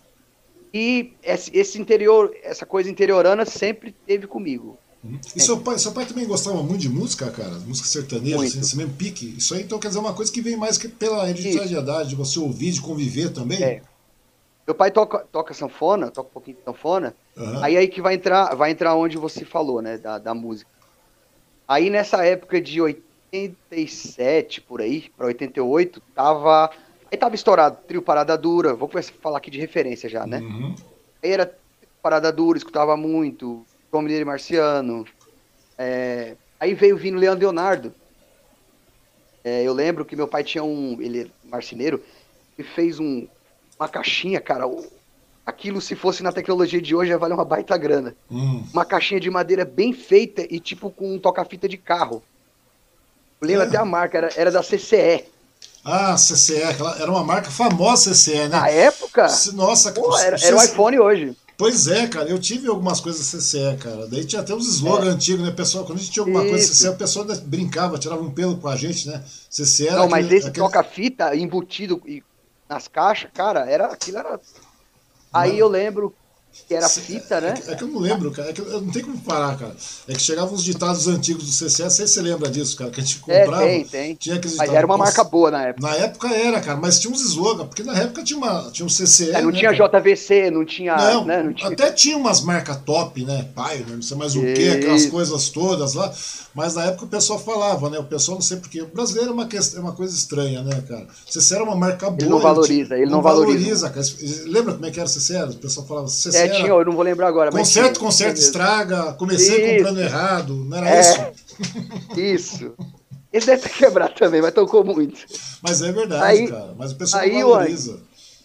E 0.72 1.12
esse, 1.22 1.56
esse 1.56 1.80
interior, 1.80 2.34
essa 2.42 2.64
coisa 2.64 2.90
interiorana 2.90 3.44
sempre 3.44 3.92
teve 4.06 4.26
comigo. 4.26 4.78
Uhum. 5.02 5.18
E 5.34 5.40
seu 5.40 5.58
pai, 5.60 5.78
seu 5.78 5.92
pai 5.92 6.04
também 6.04 6.26
gostava 6.26 6.62
muito 6.62 6.80
de 6.80 6.88
música, 6.88 7.30
cara? 7.30 7.58
Música 7.66 7.88
sertaneja, 7.88 8.36
assim, 8.36 8.60
esse 8.60 8.76
mesmo 8.76 8.92
pique. 8.94 9.34
Isso 9.36 9.54
aí 9.54 9.62
então 9.62 9.78
quer 9.78 9.88
dizer 9.88 10.00
uma 10.00 10.12
coisa 10.12 10.30
que 10.30 10.42
vem 10.42 10.56
mais 10.56 10.76
que 10.76 10.88
pela 10.88 11.28
hereditariedade, 11.28 12.10
de 12.10 12.16
você 12.16 12.38
ouvir, 12.38 12.72
de 12.72 12.82
conviver 12.82 13.30
também? 13.30 13.62
É. 13.62 13.82
Meu 14.66 14.74
pai 14.74 14.90
toca, 14.90 15.20
toca 15.32 15.54
sanfona, 15.54 16.10
toca 16.10 16.28
um 16.28 16.32
pouquinho 16.32 16.58
de 16.58 16.64
sanfona. 16.64 17.14
Aham. 17.36 17.64
Aí 17.64 17.76
aí 17.76 17.88
que 17.88 18.02
vai 18.02 18.14
entrar, 18.14 18.54
vai 18.54 18.70
entrar 18.70 18.94
onde 18.94 19.16
você 19.16 19.44
falou, 19.44 19.80
né, 19.80 19.96
da, 19.96 20.18
da 20.18 20.34
música. 20.34 20.70
Aí 21.66 21.88
nessa 21.88 22.24
época 22.24 22.60
de 22.60 22.80
87 22.80 24.60
por 24.60 24.82
aí, 24.82 25.10
pra 25.16 25.26
88, 25.26 26.02
tava 26.14 26.70
aí 27.10 27.16
tava 27.18 27.34
estourado 27.34 27.78
Trio 27.88 28.02
Parada 28.02 28.36
Dura. 28.36 28.74
Vou 28.74 28.88
começar 28.88 29.12
a 29.18 29.22
falar 29.22 29.38
aqui 29.38 29.50
de 29.50 29.58
referência 29.58 30.10
já, 30.10 30.26
né? 30.26 30.40
Uhum. 30.40 30.74
Aí 31.22 31.30
era 31.30 31.52
Parada 32.02 32.30
Dura, 32.30 32.58
escutava 32.58 32.96
muito, 32.96 33.64
João 33.90 34.02
Mineiro 34.02 34.22
e 34.22 34.26
Marciano. 34.26 35.04
É, 35.76 36.36
aí 36.58 36.74
veio 36.74 36.96
vindo 36.96 37.18
Leandro 37.18 37.40
Leonardo. 37.40 37.92
É, 39.42 39.62
eu 39.62 39.72
lembro 39.72 40.04
que 40.04 40.14
meu 40.14 40.28
pai 40.28 40.44
tinha 40.44 40.62
um, 40.62 40.98
ele 41.00 41.22
é 41.22 41.48
marceneiro, 41.48 42.02
e 42.58 42.62
fez 42.62 43.00
um, 43.00 43.26
uma 43.78 43.88
caixinha, 43.88 44.40
cara. 44.40 44.64
Aquilo, 45.46 45.80
se 45.80 45.96
fosse 45.96 46.22
na 46.22 46.30
tecnologia 46.30 46.80
de 46.80 46.94
hoje, 46.94 47.10
ia 47.10 47.18
valer 47.18 47.34
uma 47.34 47.44
baita 47.44 47.76
grana. 47.76 48.14
Hum. 48.30 48.62
Uma 48.72 48.84
caixinha 48.84 49.18
de 49.18 49.30
madeira 49.30 49.64
bem 49.64 49.92
feita 49.92 50.46
e 50.48 50.60
tipo 50.60 50.90
com 50.90 51.14
um 51.14 51.18
toca-fita 51.18 51.66
de 51.68 51.78
carro. 51.78 52.22
Eu 53.40 53.48
lembro 53.48 53.64
É. 53.64 53.66
até 53.66 53.78
a 53.78 53.84
marca, 53.84 54.18
era, 54.18 54.28
era 54.36 54.50
da 54.50 54.62
CCE. 54.62 55.24
Ah, 55.82 56.14
CCE, 56.14 56.60
era 57.00 57.10
uma 57.10 57.24
marca 57.24 57.50
famosa 57.50 58.12
CCE, 58.12 58.34
né? 58.34 58.48
Na 58.48 58.68
época, 58.68 59.26
Nossa, 59.54 59.92
pô, 59.92 60.16
era, 60.18 60.36
o 60.36 60.44
era 60.44 60.56
o 60.56 60.62
iPhone 60.62 60.98
hoje. 61.00 61.36
Pois 61.60 61.88
é, 61.88 62.06
cara, 62.06 62.26
eu 62.30 62.38
tive 62.38 62.68
algumas 62.68 63.00
coisas 63.00 63.26
CCE, 63.26 63.76
cara. 63.78 64.06
Daí 64.06 64.24
tinha 64.24 64.40
até 64.40 64.54
uns 64.54 64.66
slogans 64.66 65.08
antigos, 65.14 65.44
né? 65.44 65.50
Pessoal, 65.50 65.84
quando 65.84 65.98
a 65.98 66.00
gente 66.00 66.10
tinha 66.10 66.22
alguma 66.24 66.40
coisa 66.40 66.56
É. 66.56 66.60
Isso. 66.60 66.72
CCE, 66.74 66.88
o 66.88 66.96
pessoal 66.96 67.26
brincava, 67.44 67.98
tirava 67.98 68.22
um 68.22 68.30
pelo 68.30 68.56
com 68.56 68.66
a 68.66 68.76
gente, 68.76 69.06
né? 69.06 69.22
CCE 69.50 69.88
era 69.88 69.98
Não, 69.98 70.08
mas 70.08 70.24
aquele- 70.24 70.38
esse 70.38 70.48
aquele- 70.48 70.66
toca-fita 70.66 71.36
embutido 71.36 72.00
nas 72.66 72.88
caixas, 72.88 73.30
cara, 73.34 73.70
era 73.70 73.88
aquilo 73.88 74.16
era. 74.16 74.40
Aí 75.30 75.58
eu 75.58 75.68
lembro 75.68 76.14
que 76.66 76.74
era 76.74 76.88
fita, 76.88 77.40
né? 77.40 77.54
É 77.56 77.60
que, 77.60 77.70
é 77.70 77.74
que 77.74 77.84
eu 77.84 77.88
não 77.88 77.98
lembro, 77.98 78.30
cara. 78.30 78.50
É 78.50 78.52
que 78.52 78.60
eu 78.60 78.80
não 78.80 78.90
tem 78.92 79.02
como 79.02 79.18
parar, 79.18 79.56
cara. 79.56 79.74
É 80.06 80.12
que 80.12 80.20
chegavam 80.20 80.54
uns 80.54 80.62
ditados 80.62 81.08
antigos 81.08 81.42
do 81.44 81.48
não 81.48 81.68
sei 81.68 81.90
se 81.90 82.08
você 82.08 82.22
lembra 82.22 82.48
disso, 82.48 82.76
cara, 82.76 82.90
que 82.90 83.00
a 83.00 83.04
gente 83.04 83.20
É, 83.28 83.40
comprava. 83.44 83.64
tem, 83.64 83.84
tem. 83.84 84.14
Tinha 84.14 84.36
aqueles 84.36 84.56
Mas 84.56 84.68
ditados, 84.68 84.76
era 84.76 84.86
uma 84.86 84.96
"Nossa, 84.96 85.10
marca 85.10 85.24
boa 85.24 85.50
na 85.50 85.66
época. 85.66 85.88
Na 85.88 85.94
época 85.96 86.28
era, 86.28 86.60
cara, 86.60 86.78
mas 86.78 86.98
tinha 87.00 87.12
uns 87.12 87.22
slogans, 87.22 87.66
porque 87.66 87.82
na 87.82 87.96
época 87.98 88.22
tinha, 88.22 88.36
uma, 88.38 88.70
tinha 88.70 88.86
um 88.86 88.88
CCE. 88.88 89.30
É, 89.30 89.42
não 89.42 89.50
né, 89.50 89.58
tinha 89.58 89.76
cara? 89.76 90.00
JVC, 90.00 90.50
não 90.50 90.64
tinha. 90.64 90.96
Não, 90.96 91.24
né, 91.24 91.42
não 91.42 91.52
tinha... 91.52 91.70
até 91.70 91.90
tinha 91.90 92.16
umas 92.16 92.40
marcas 92.40 92.76
top, 92.84 93.24
né? 93.24 93.48
Pai, 93.54 93.84
não 93.88 94.02
sei 94.02 94.16
mais 94.16 94.36
o 94.36 94.40
que, 94.40 94.68
aquelas 94.70 95.06
coisas 95.06 95.48
todas 95.48 95.94
lá. 95.94 96.12
Mas 96.54 96.74
na 96.74 96.86
época 96.86 97.04
o 97.04 97.08
pessoal 97.08 97.38
falava, 97.38 97.88
né? 97.88 97.98
O 97.98 98.04
pessoal 98.04 98.36
não 98.36 98.42
sei 98.42 98.56
porquê. 98.56 98.82
O 98.82 98.86
brasileiro 98.86 99.30
é 99.30 99.32
uma, 99.32 99.46
questão, 99.46 99.80
é 99.80 99.82
uma 99.82 99.92
coisa 99.92 100.14
estranha, 100.14 100.62
né, 100.62 100.82
cara? 100.88 101.06
CC 101.28 101.54
era 101.54 101.64
uma 101.64 101.76
marca 101.76 102.10
boa. 102.10 102.28
não 102.28 102.40
valoriza, 102.40 102.96
ele 102.96 103.10
não 103.10 103.22
valoriza. 103.22 103.88
cara. 103.88 104.04
Lembra 104.46 104.74
como 104.74 104.86
é 104.86 104.90
que 104.90 104.98
era 104.98 105.08
CC? 105.08 105.40
O 105.42 105.54
pessoal 105.54 105.86
falava 105.86 106.08
CC 106.08 106.39
É, 106.44 106.48
tinha, 106.48 106.68
eu 106.68 106.84
não 106.84 106.92
vou 106.92 107.02
lembrar 107.02 107.28
agora. 107.28 107.50
conserto, 107.50 107.94
tinha, 107.94 108.04
conserto, 108.06 108.34
tinha 108.36 108.46
estraga, 108.46 109.12
comecei 109.14 109.64
Isso. 109.76 109.76
comprando 109.84 110.00
errado, 110.00 110.54
não 110.54 110.76
era 110.76 110.88
É. 110.88 111.00
isso? 111.00 111.20
Isso. 112.18 112.74
Esse 113.32 113.46
deve 113.46 113.62
ter 113.62 113.68
quebrado 113.70 114.14
também, 114.14 114.42
mas 114.42 114.52
tocou 114.52 114.82
muito. 114.84 115.24
Mas 115.62 115.80
é 115.82 115.92
verdade, 115.92 116.24
Aí- 116.24 116.48
cara. 116.48 116.74
Mas 116.76 116.92
o 116.92 116.96
pessoal 116.96 117.22
aí, 117.22 117.42
valoriza. 117.42 118.00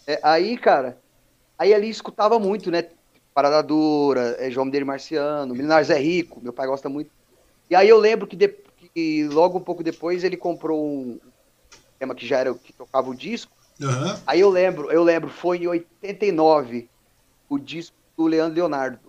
É, 0.06 0.20
aí, 0.22 0.58
cara, 0.58 0.98
aí 1.58 1.74
ali 1.74 1.90
escutava 1.90 2.38
muito, 2.38 2.70
né? 2.70 2.86
Parada 3.34 3.62
Dura, 3.64 4.36
é, 4.40 4.50
João 4.52 4.66
Mineiro 4.66 4.86
Marciano, 4.86 5.54
Milionários 5.54 5.90
é 5.90 5.98
Rico, 6.00 6.40
meu 6.42 6.54
pai 6.54 6.68
gosta 6.68 6.88
muito. 6.88 7.10
E 7.70 7.76
aí 7.76 7.90
eu 7.90 7.98
lembro 8.00 8.28
que, 8.28 8.36
de- 8.36 8.56
que 8.94 9.28
logo 9.30 9.58
um 9.58 9.62
pouco 9.62 9.84
depois 9.84 10.24
ele 10.24 10.38
comprou 10.38 10.86
um 10.86 11.20
tema 12.00 12.14
que 12.14 12.26
já 12.28 12.38
era 12.40 12.52
o 12.52 12.56
que 12.56 12.72
tocava 12.72 13.10
o 13.10 13.16
disco. 13.16 13.52
Aham. 13.82 14.20
Aí 14.28 14.40
eu 14.40 14.50
lembro, 14.50 14.90
eu 14.92 15.04
lembro, 15.04 15.30
foi 15.30 15.58
em 15.58 15.68
89 15.68 16.88
o 17.50 17.60
disco 17.60 17.96
do 18.18 18.26
Leandro 18.26 18.56
Leonardo. 18.56 19.00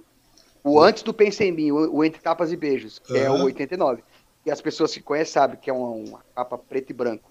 O 0.65 0.81
antes 0.81 1.03
do 1.03 1.15
Pensa 1.15 1.45
em 1.45 1.53
Mim, 1.53 1.71
o, 1.71 1.97
o 1.97 2.05
Entre 2.05 2.21
Tapas 2.21 2.53
e 2.53 2.57
Beijos, 2.57 2.99
que 2.99 3.17
é 3.17 3.31
Aham. 3.31 3.43
o 3.43 3.45
89. 3.45 4.03
E 4.45 4.51
as 4.51 4.61
pessoas 4.61 4.93
que 4.93 5.01
conhecem 5.01 5.33
sabem 5.33 5.59
que 5.59 5.71
é 5.71 5.73
uma, 5.73 5.91
uma 5.91 6.25
capa 6.35 6.59
preto 6.59 6.91
e 6.91 6.95
branco. 6.95 7.31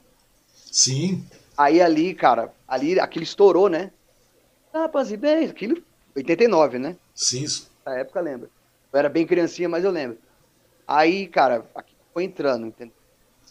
Sim. 0.71 1.25
Aí 1.57 1.81
ali, 1.81 2.13
cara, 2.13 2.53
ali 2.67 2.99
aquilo 2.99 3.23
estourou, 3.23 3.69
né? 3.69 3.91
Tapas 4.71 5.11
e 5.11 5.17
beijos, 5.17 5.51
aquilo 5.51 5.81
89, 6.15 6.79
né? 6.79 6.97
Sim, 7.13 7.43
isso. 7.43 7.69
Na 7.85 7.97
época 7.99 8.19
eu 8.19 8.23
lembro. 8.23 8.49
Eu 8.91 8.99
era 8.99 9.09
bem 9.09 9.25
criancinha, 9.25 9.69
mas 9.69 9.83
eu 9.83 9.91
lembro. 9.91 10.17
Aí, 10.87 11.27
cara, 11.27 11.65
aquilo 11.75 11.99
foi 12.13 12.23
entrando, 12.23 12.67
entendeu? 12.67 12.95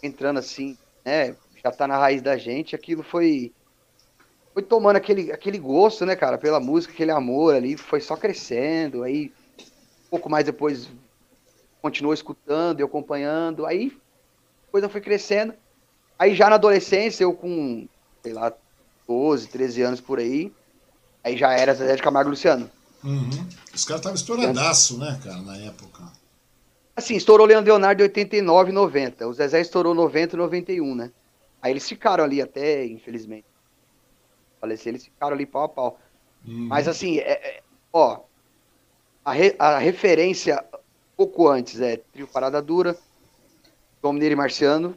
Entrando 0.03 0.39
assim, 0.39 0.77
né? 1.05 1.37
Já 1.63 1.73
tá 1.73 1.87
na 1.87 1.97
raiz 1.97 2.21
da 2.21 2.37
gente, 2.37 2.75
aquilo 2.77 3.03
foi 3.03 3.54
foi 4.55 4.63
tomando 4.63 4.97
aquele, 4.97 5.33
aquele 5.33 5.59
gosto, 5.59 6.07
né, 6.07 6.15
cara, 6.15 6.39
pela 6.39 6.61
música, 6.61 6.95
aquele 6.95 7.11
amor 7.11 7.57
ali, 7.57 7.77
foi 7.77 8.01
só 8.01 8.17
crescendo, 8.17 9.03
aí 9.03 9.33
um 10.07 10.11
pouco 10.11 10.31
mais 10.31 10.47
depois 10.47 10.89
continuou 11.83 12.15
escutando 12.15 12.79
e 12.79 12.83
acompanhando, 12.85 13.67
aí 13.67 13.93
a 14.69 14.71
coisa 14.71 14.89
foi 14.89 15.01
crescendo. 15.01 15.53
Aí 16.17 16.37
já 16.37 16.49
na 16.49 16.55
adolescência, 16.55 17.25
eu 17.25 17.35
com, 17.35 17.89
sei 18.23 18.33
lá, 18.33 18.53
12, 19.09 19.49
13 19.49 19.83
anos 19.83 20.01
por 20.01 20.21
aí, 20.21 20.53
aí 21.25 21.37
já 21.37 21.53
era 21.53 21.75
Zezé 21.75 21.97
de 21.97 22.03
Camargo 22.03 22.31
e 22.31 22.33
Luciano. 22.33 22.71
Uhum. 23.03 23.29
Os 23.75 23.85
caras 23.85 24.01
estavam 24.01 24.15
estouradaço, 24.15 24.97
né, 24.99 25.21
cara, 25.23 25.43
na 25.43 25.57
época. 25.57 26.05
Assim, 26.97 27.17
estourou 27.17 27.45
Leandro 27.45 27.73
Leonardo 27.73 28.03
em 28.03 28.05
89 28.05 28.71
e 28.71 28.73
90. 28.73 29.27
O 29.27 29.33
Zezé 29.33 29.61
estourou 29.61 29.95
90 29.95 30.37
e 30.37 30.39
91, 30.39 30.95
né? 30.95 31.11
Aí 31.61 31.73
eles 31.73 31.89
ficaram 31.89 32.23
ali 32.23 32.41
até, 32.41 32.87
infelizmente. 32.87 33.47
Falecer, 34.65 34.89
eles 34.93 35.05
ficaram 35.05 35.35
ali 35.35 35.45
pau 35.47 35.65
a 35.65 35.69
pau. 35.69 35.99
Uhum. 36.47 36.67
Mas 36.69 36.89
assim, 36.89 37.19
é- 37.19 37.33
é- 37.33 37.61
ó, 37.93 38.21
a, 39.25 39.33
re- 39.33 39.55
a 39.59 39.79
referência 39.79 40.63
pouco 41.17 41.49
antes 41.49 41.81
é 41.81 41.99
Trio 42.13 42.27
Parada 42.27 42.61
Dura, 42.61 42.97
João 44.03 44.13
Mineiro 44.15 44.33
e 44.35 44.37
Marciano, 44.37 44.97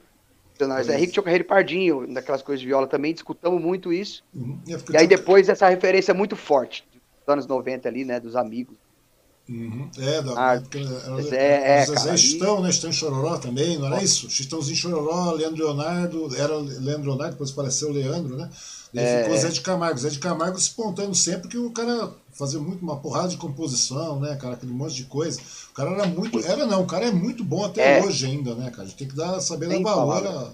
Leonardo 0.60 0.86
Zé 0.86 0.92
Pois. 0.92 0.98
Henrique, 1.02 1.14
Tio 1.14 1.24
Carreiro 1.24 1.44
e 1.44 1.48
Pardinho, 1.48 2.12
daquelas 2.14 2.42
coisas 2.42 2.62
de 2.62 2.68
viola 2.68 2.88
também, 2.88 3.14
discutamos 3.14 3.62
muito 3.62 3.94
isso. 3.94 4.24
Uhum. 4.34 4.60
É 4.68 4.94
E 4.94 4.98
aí 4.98 5.08
depois 5.08 5.48
essa 5.50 5.70
referência 5.70 6.14
muito 6.14 6.36
forte, 6.36 6.84
dos 6.92 7.32
anos 7.34 7.46
90 7.46 7.88
ali, 7.88 8.04
né, 8.04 8.20
dos 8.20 8.36
amigos. 8.36 8.76
Uhum. 9.48 9.90
É, 9.98 10.22
da, 10.22 10.54
Ah, 10.56 10.60
porque 10.60 10.80
era, 10.80 11.22
Zezé, 11.22 11.38
é, 11.38 11.86
Zezé 11.86 11.94
cara, 11.96 12.08
e 12.08 12.12
aí- 12.12 12.18
Chitão, 12.18 12.62
né? 12.62 12.72
Chitão 12.72 12.92
Chororó 12.92 13.38
também, 13.38 13.78
não 13.78 13.86
era 13.88 14.04
isso? 14.04 14.30
Chitãozinho 14.30 14.76
Chororó, 14.76 15.32
Leandro 15.32 15.64
Leonardo, 15.64 16.36
era 16.36 16.54
Leandro 16.58 17.12
Leonardo, 17.12 17.32
depois 17.34 17.52
apareceu 17.52 17.88
o 17.90 17.94
Leandro, 17.94 18.36
né? 18.36 18.50
Daí 18.93 19.04
É. 19.06 19.23
ficou 19.23 19.38
Zé 19.38 19.50
de 19.50 19.62
Camargo. 19.62 20.00
Zé 20.00 20.10
de 20.10 20.19
Camargo 20.19 20.58
espontâneo 20.58 21.13
sempre 21.13 21.47
que 21.50 21.58
o 21.58 21.71
cara 21.71 22.12
fazia 22.34 22.60
muito 22.60 22.82
uma 22.82 22.95
porrada 22.97 23.28
de 23.30 23.38
composição, 23.38 24.19
né, 24.19 24.36
cara? 24.36 24.54
Aquele 24.54 24.71
monte 24.71 24.95
de 24.95 25.04
coisa. 25.06 25.39
O 25.71 25.73
cara 25.73 25.91
era 25.91 26.06
muito. 26.08 26.39
Era 26.45 26.65
não, 26.65 26.84
o 26.84 26.88
cara 26.88 27.06
é 27.08 27.12
muito 27.12 27.43
bom 27.43 27.65
até 27.65 28.00
É. 28.00 28.04
hoje 28.04 28.26
ainda, 28.26 28.56
né, 28.56 28.69
cara? 28.71 28.84
A 28.84 28.86
gente 28.86 28.97
tem 28.97 29.08
que 29.08 29.15
dar, 29.15 29.39
saber 29.41 29.67
dar 29.67 29.82
valor 29.82 30.21
palavras. 30.21 30.54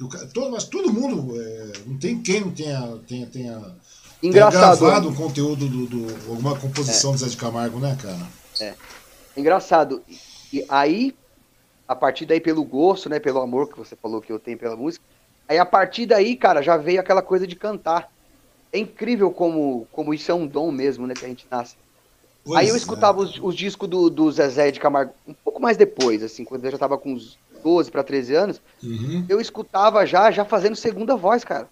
a. 0.00 0.04
o 0.04 0.08
cara- 0.08 0.26
todo, 0.28 0.50
mas 0.50 0.64
todo 0.64 0.92
mundo, 0.92 1.40
é, 1.40 1.72
não 1.86 1.98
tem 1.98 2.20
quem 2.22 2.40
não 2.40 2.50
tenha, 2.50 2.80
tenha, 3.06 3.26
tenha, 3.26 3.54
tenha 3.60 3.76
Engraçado. 4.22 4.78
gravado 4.80 5.08
um 5.10 5.14
conteúdo 5.14 5.68
do, 5.68 5.86
do- 5.86 6.14
alguma 6.30 6.58
composição 6.58 7.12
do 7.12 7.18
Zé 7.18 7.26
de 7.28 7.36
Camargo, 7.36 7.78
né, 7.78 7.96
cara? 8.02 8.74
Engraçado. 9.36 10.02
E 10.52 10.64
aí, 10.68 11.14
a 11.86 11.94
partir 11.94 12.26
daí, 12.26 12.40
pelo 12.40 12.64
gosto, 12.64 13.08
né? 13.08 13.18
Pelo 13.20 13.40
amor 13.40 13.68
que 13.68 13.78
você 13.78 13.94
falou 13.94 14.20
que 14.20 14.32
eu 14.32 14.38
tenho 14.38 14.58
pela 14.58 14.76
música. 14.76 15.04
Aí, 15.50 15.58
a 15.58 15.66
partir 15.66 16.06
daí, 16.06 16.36
cara, 16.36 16.62
já 16.62 16.76
veio 16.76 17.00
aquela 17.00 17.22
coisa 17.22 17.44
de 17.44 17.56
cantar. 17.56 18.08
É 18.72 18.78
incrível 18.78 19.32
como, 19.32 19.84
como 19.90 20.14
isso 20.14 20.30
é 20.30 20.34
um 20.34 20.46
dom 20.46 20.70
mesmo, 20.70 21.08
né? 21.08 21.14
Que 21.14 21.24
a 21.24 21.28
gente 21.28 21.44
nasce. 21.50 21.74
Pois 22.44 22.56
aí 22.56 22.68
eu 22.68 22.76
é. 22.76 22.78
escutava 22.78 23.18
os, 23.18 23.36
os 23.36 23.56
discos 23.56 23.88
do, 23.88 24.08
do 24.08 24.30
Zezé 24.30 24.70
de 24.70 24.78
Camargo 24.78 25.12
um 25.26 25.34
pouco 25.34 25.60
mais 25.60 25.76
depois, 25.76 26.22
assim, 26.22 26.44
quando 26.44 26.64
eu 26.64 26.70
já 26.70 26.78
tava 26.78 26.96
com 26.96 27.14
uns 27.14 27.36
12 27.64 27.90
para 27.90 28.04
13 28.04 28.32
anos. 28.32 28.60
Uhum. 28.80 29.26
Eu 29.28 29.40
escutava 29.40 30.06
já, 30.06 30.30
já 30.30 30.44
fazendo 30.44 30.76
segunda 30.76 31.16
voz, 31.16 31.42
cara. 31.42 31.68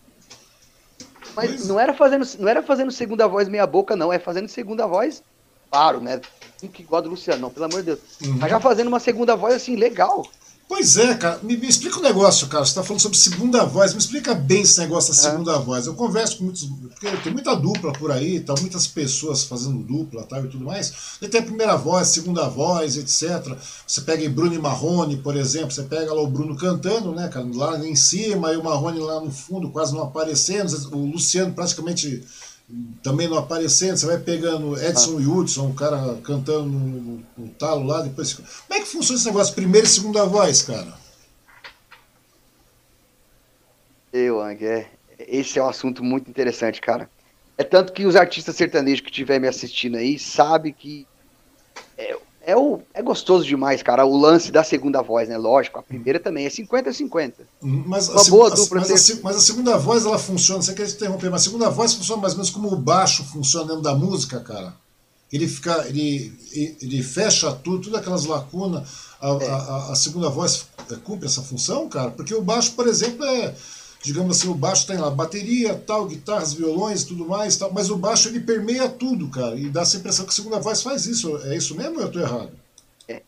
Mas 1.37 1.51
Pois. 1.51 1.69
não 1.69 1.79
era 1.79 1.95
fazendo, 1.95 2.27
não 2.41 2.49
era 2.49 2.65
fazendo 2.65 2.91
segunda 2.91 3.29
voz 3.29 3.49
meia 3.49 3.65
boca, 3.65 3.95
não. 3.95 4.13
É 4.13 4.19
fazendo 4.19 4.49
segunda 4.49 4.89
voz, 4.89 5.23
claro, 5.71 6.01
né? 6.01 6.21
Que 6.73 6.83
igual 6.83 7.01
do 7.01 7.11
Luciano, 7.11 7.43
não, 7.43 7.51
pelo 7.51 7.67
amor 7.67 7.79
de 7.79 7.87
Deus. 7.87 8.01
Uhum. 8.25 8.39
Mas 8.41 8.51
já 8.51 8.59
fazendo 8.59 8.89
uma 8.89 8.99
segunda 8.99 9.37
voz, 9.37 9.55
assim, 9.55 9.77
legal. 9.77 10.27
Pois 10.69 10.99
é, 10.99 11.15
cara. 11.15 11.41
Me, 11.43 11.57
me 11.57 11.67
explica 11.67 11.99
um 11.99 12.03
negócio, 12.03 12.47
cara. 12.47 12.63
Você 12.63 12.73
está 12.73 12.83
falando 12.83 13.01
sobre 13.01 13.17
segunda 13.17 13.65
voz. 13.65 13.95
Me 13.95 13.99
explica 13.99 14.35
bem 14.35 14.61
esse 14.61 14.79
negócio 14.79 15.15
da 15.15 15.21
Aham. 15.21 15.31
segunda 15.31 15.59
voz. 15.59 15.87
Eu 15.87 15.95
converso 15.95 16.37
com 16.37 16.45
muitos. 16.45 16.65
Porque 16.65 17.11
tem 17.23 17.33
muita 17.33 17.55
dupla 17.57 17.93
por 17.95 18.13
aí, 18.13 18.39
tá? 18.41 18.55
Muitas 18.61 18.87
pessoas 18.87 19.45
fazendo 19.45 19.83
dupla 19.83 20.25
tal, 20.25 20.45
e 20.45 20.49
tudo 20.49 20.67
mais. 20.67 20.93
E 21.23 21.29
tem 21.29 21.41
a 21.41 21.45
primeira 21.45 21.75
voz, 21.77 22.09
segunda 22.09 22.47
voz, 22.49 22.99
etc. 22.99 23.57
Você 23.87 24.03
pega 24.03 24.29
Bruno 24.29 24.55
e 24.55 24.59
Marrone, 24.59 25.17
por 25.17 25.37
exemplo. 25.37 25.71
Você 25.71 25.85
pega 25.85 26.13
lá 26.13 26.21
o 26.21 26.27
Bruno 26.27 26.55
cantando, 26.55 27.13
né, 27.13 27.29
cara? 27.29 27.47
Lá 27.55 27.79
em 27.79 27.97
cima, 27.97 28.53
e 28.53 28.57
o 28.59 28.63
Marrone 28.63 28.99
lá 28.99 29.21
no 29.21 29.31
fundo, 29.31 29.71
quase 29.71 29.95
não 29.95 30.03
aparecendo. 30.03 30.71
O 30.93 31.07
Luciano 31.07 31.55
praticamente 31.55 32.25
também 33.03 33.27
não 33.29 33.39
aparecendo, 33.39 33.97
você 33.97 34.07
vai 34.07 34.19
pegando 34.19 34.79
Edson 34.79 35.19
e 35.19 35.27
Hudson, 35.27 35.71
o 35.71 35.75
cara 35.75 36.19
cantando 36.23 36.67
no, 36.69 37.25
no- 37.37 37.49
talo 37.59 37.87
lá, 37.87 38.03
depois. 38.03 38.35
Como 38.35 38.47
é 38.71 38.81
que 38.81 38.87
funciona 38.87 39.19
esse 39.19 39.27
negócio? 39.27 39.55
Primeira 39.55 39.87
e 39.87 39.91
segunda 39.91 40.27
voz, 40.27 40.63
cara? 40.63 40.93
Eu, 44.13 44.41
Ang, 44.43 44.65
é. 44.65 44.91
Esse 45.19 45.59
é 45.59 45.63
um 45.63 45.69
assunto 45.69 46.03
muito 46.05 46.31
interessante, 46.31 46.81
cara. 46.81 47.11
É 47.57 47.65
tanto 47.65 47.93
que 47.93 48.07
os 48.07 48.15
artistas 48.17 48.55
sertanejos 48.55 49.01
que 49.01 49.11
estiver 49.11 49.41
me 49.41 49.49
assistindo 49.49 49.97
aí 49.97 50.19
sabe 50.19 50.73
que 50.73 51.07
é, 51.97 52.17
é, 52.49 52.57
o, 52.57 52.81
é 52.95 53.03
gostoso 53.03 53.45
demais, 53.45 53.83
cara, 53.83 54.07
o 54.07 54.17
lance 54.17 54.51
da 54.51 54.65
segunda 54.65 55.03
voz, 55.03 55.29
né? 55.29 55.37
Lógico, 55.37 55.81
a 55.81 55.83
primeira 55.83 56.19
também 56.19 56.47
é 56.47 56.49
50-50. 56.49 57.35
Uhum, 57.61 57.85
mas, 57.87 58.09
Uma 58.09 58.23
a, 58.23 58.25
boa 58.25 58.51
dupla 58.51 58.81
mas, 58.81 59.11
a, 59.11 59.15
mas 59.23 59.37
a 59.37 59.41
segunda 59.41 59.77
voz, 59.77 60.07
ela 60.07 60.19
funciona, 60.19 60.63
você 60.63 60.73
quer 60.73 60.89
interromper, 60.89 61.31
mas 61.31 61.43
a 61.43 61.45
segunda 61.45 61.69
voz 61.69 61.93
funciona 61.93 62.23
mais 62.23 62.33
ou 62.33 62.39
menos 62.39 62.49
como 62.49 62.73
o 62.73 62.77
baixo 62.77 63.23
funciona 63.23 63.67
dentro 63.67 63.83
da 63.83 63.95
música, 63.95 64.41
cara. 64.41 64.75
Ele 65.31 65.47
fica, 65.47 65.87
ele, 65.89 66.33
ele 66.81 67.03
fecha 67.03 67.53
tudo, 67.53 67.85
todas 67.85 68.01
aquelas 68.01 68.25
lacunas. 68.25 68.89
A, 69.21 69.29
é. 69.29 69.51
a, 69.51 69.93
a 69.93 69.95
segunda 69.95 70.31
voz 70.31 70.69
cumpre 71.05 71.27
essa 71.27 71.43
função, 71.43 71.87
cara? 71.87 72.11
Porque 72.13 72.35
o 72.35 72.41
baixo, 72.41 72.73
por 72.73 72.89
exemplo, 72.89 73.27
é 73.27 73.55
digamos 74.03 74.39
assim, 74.39 74.49
o 74.49 74.55
baixo 74.55 74.87
tem 74.87 74.97
lá 74.97 75.11
bateria, 75.11 75.75
tal, 75.75 76.07
guitarras, 76.07 76.53
violões, 76.53 77.05
tudo 77.05 77.27
mais, 77.27 77.57
tal, 77.57 77.73
mas 77.73 77.91
o 77.91 77.97
baixo 77.97 78.29
ele 78.29 78.41
permeia 78.41 78.89
tudo, 78.89 79.29
cara, 79.29 79.57
e 79.57 79.69
dá 79.69 79.83
essa 79.83 79.97
impressão 79.97 80.25
que 80.25 80.31
a 80.31 80.35
segunda 80.35 80.61
voz 80.61 80.83
faz 80.83 81.07
isso. 81.07 81.37
É 81.45 81.57
isso 81.57 81.77
mesmo 81.77 81.97
ou 81.97 82.03
eu 82.03 82.13
tô 82.13 82.21
errado? 82.21 82.53
É, 83.09 83.23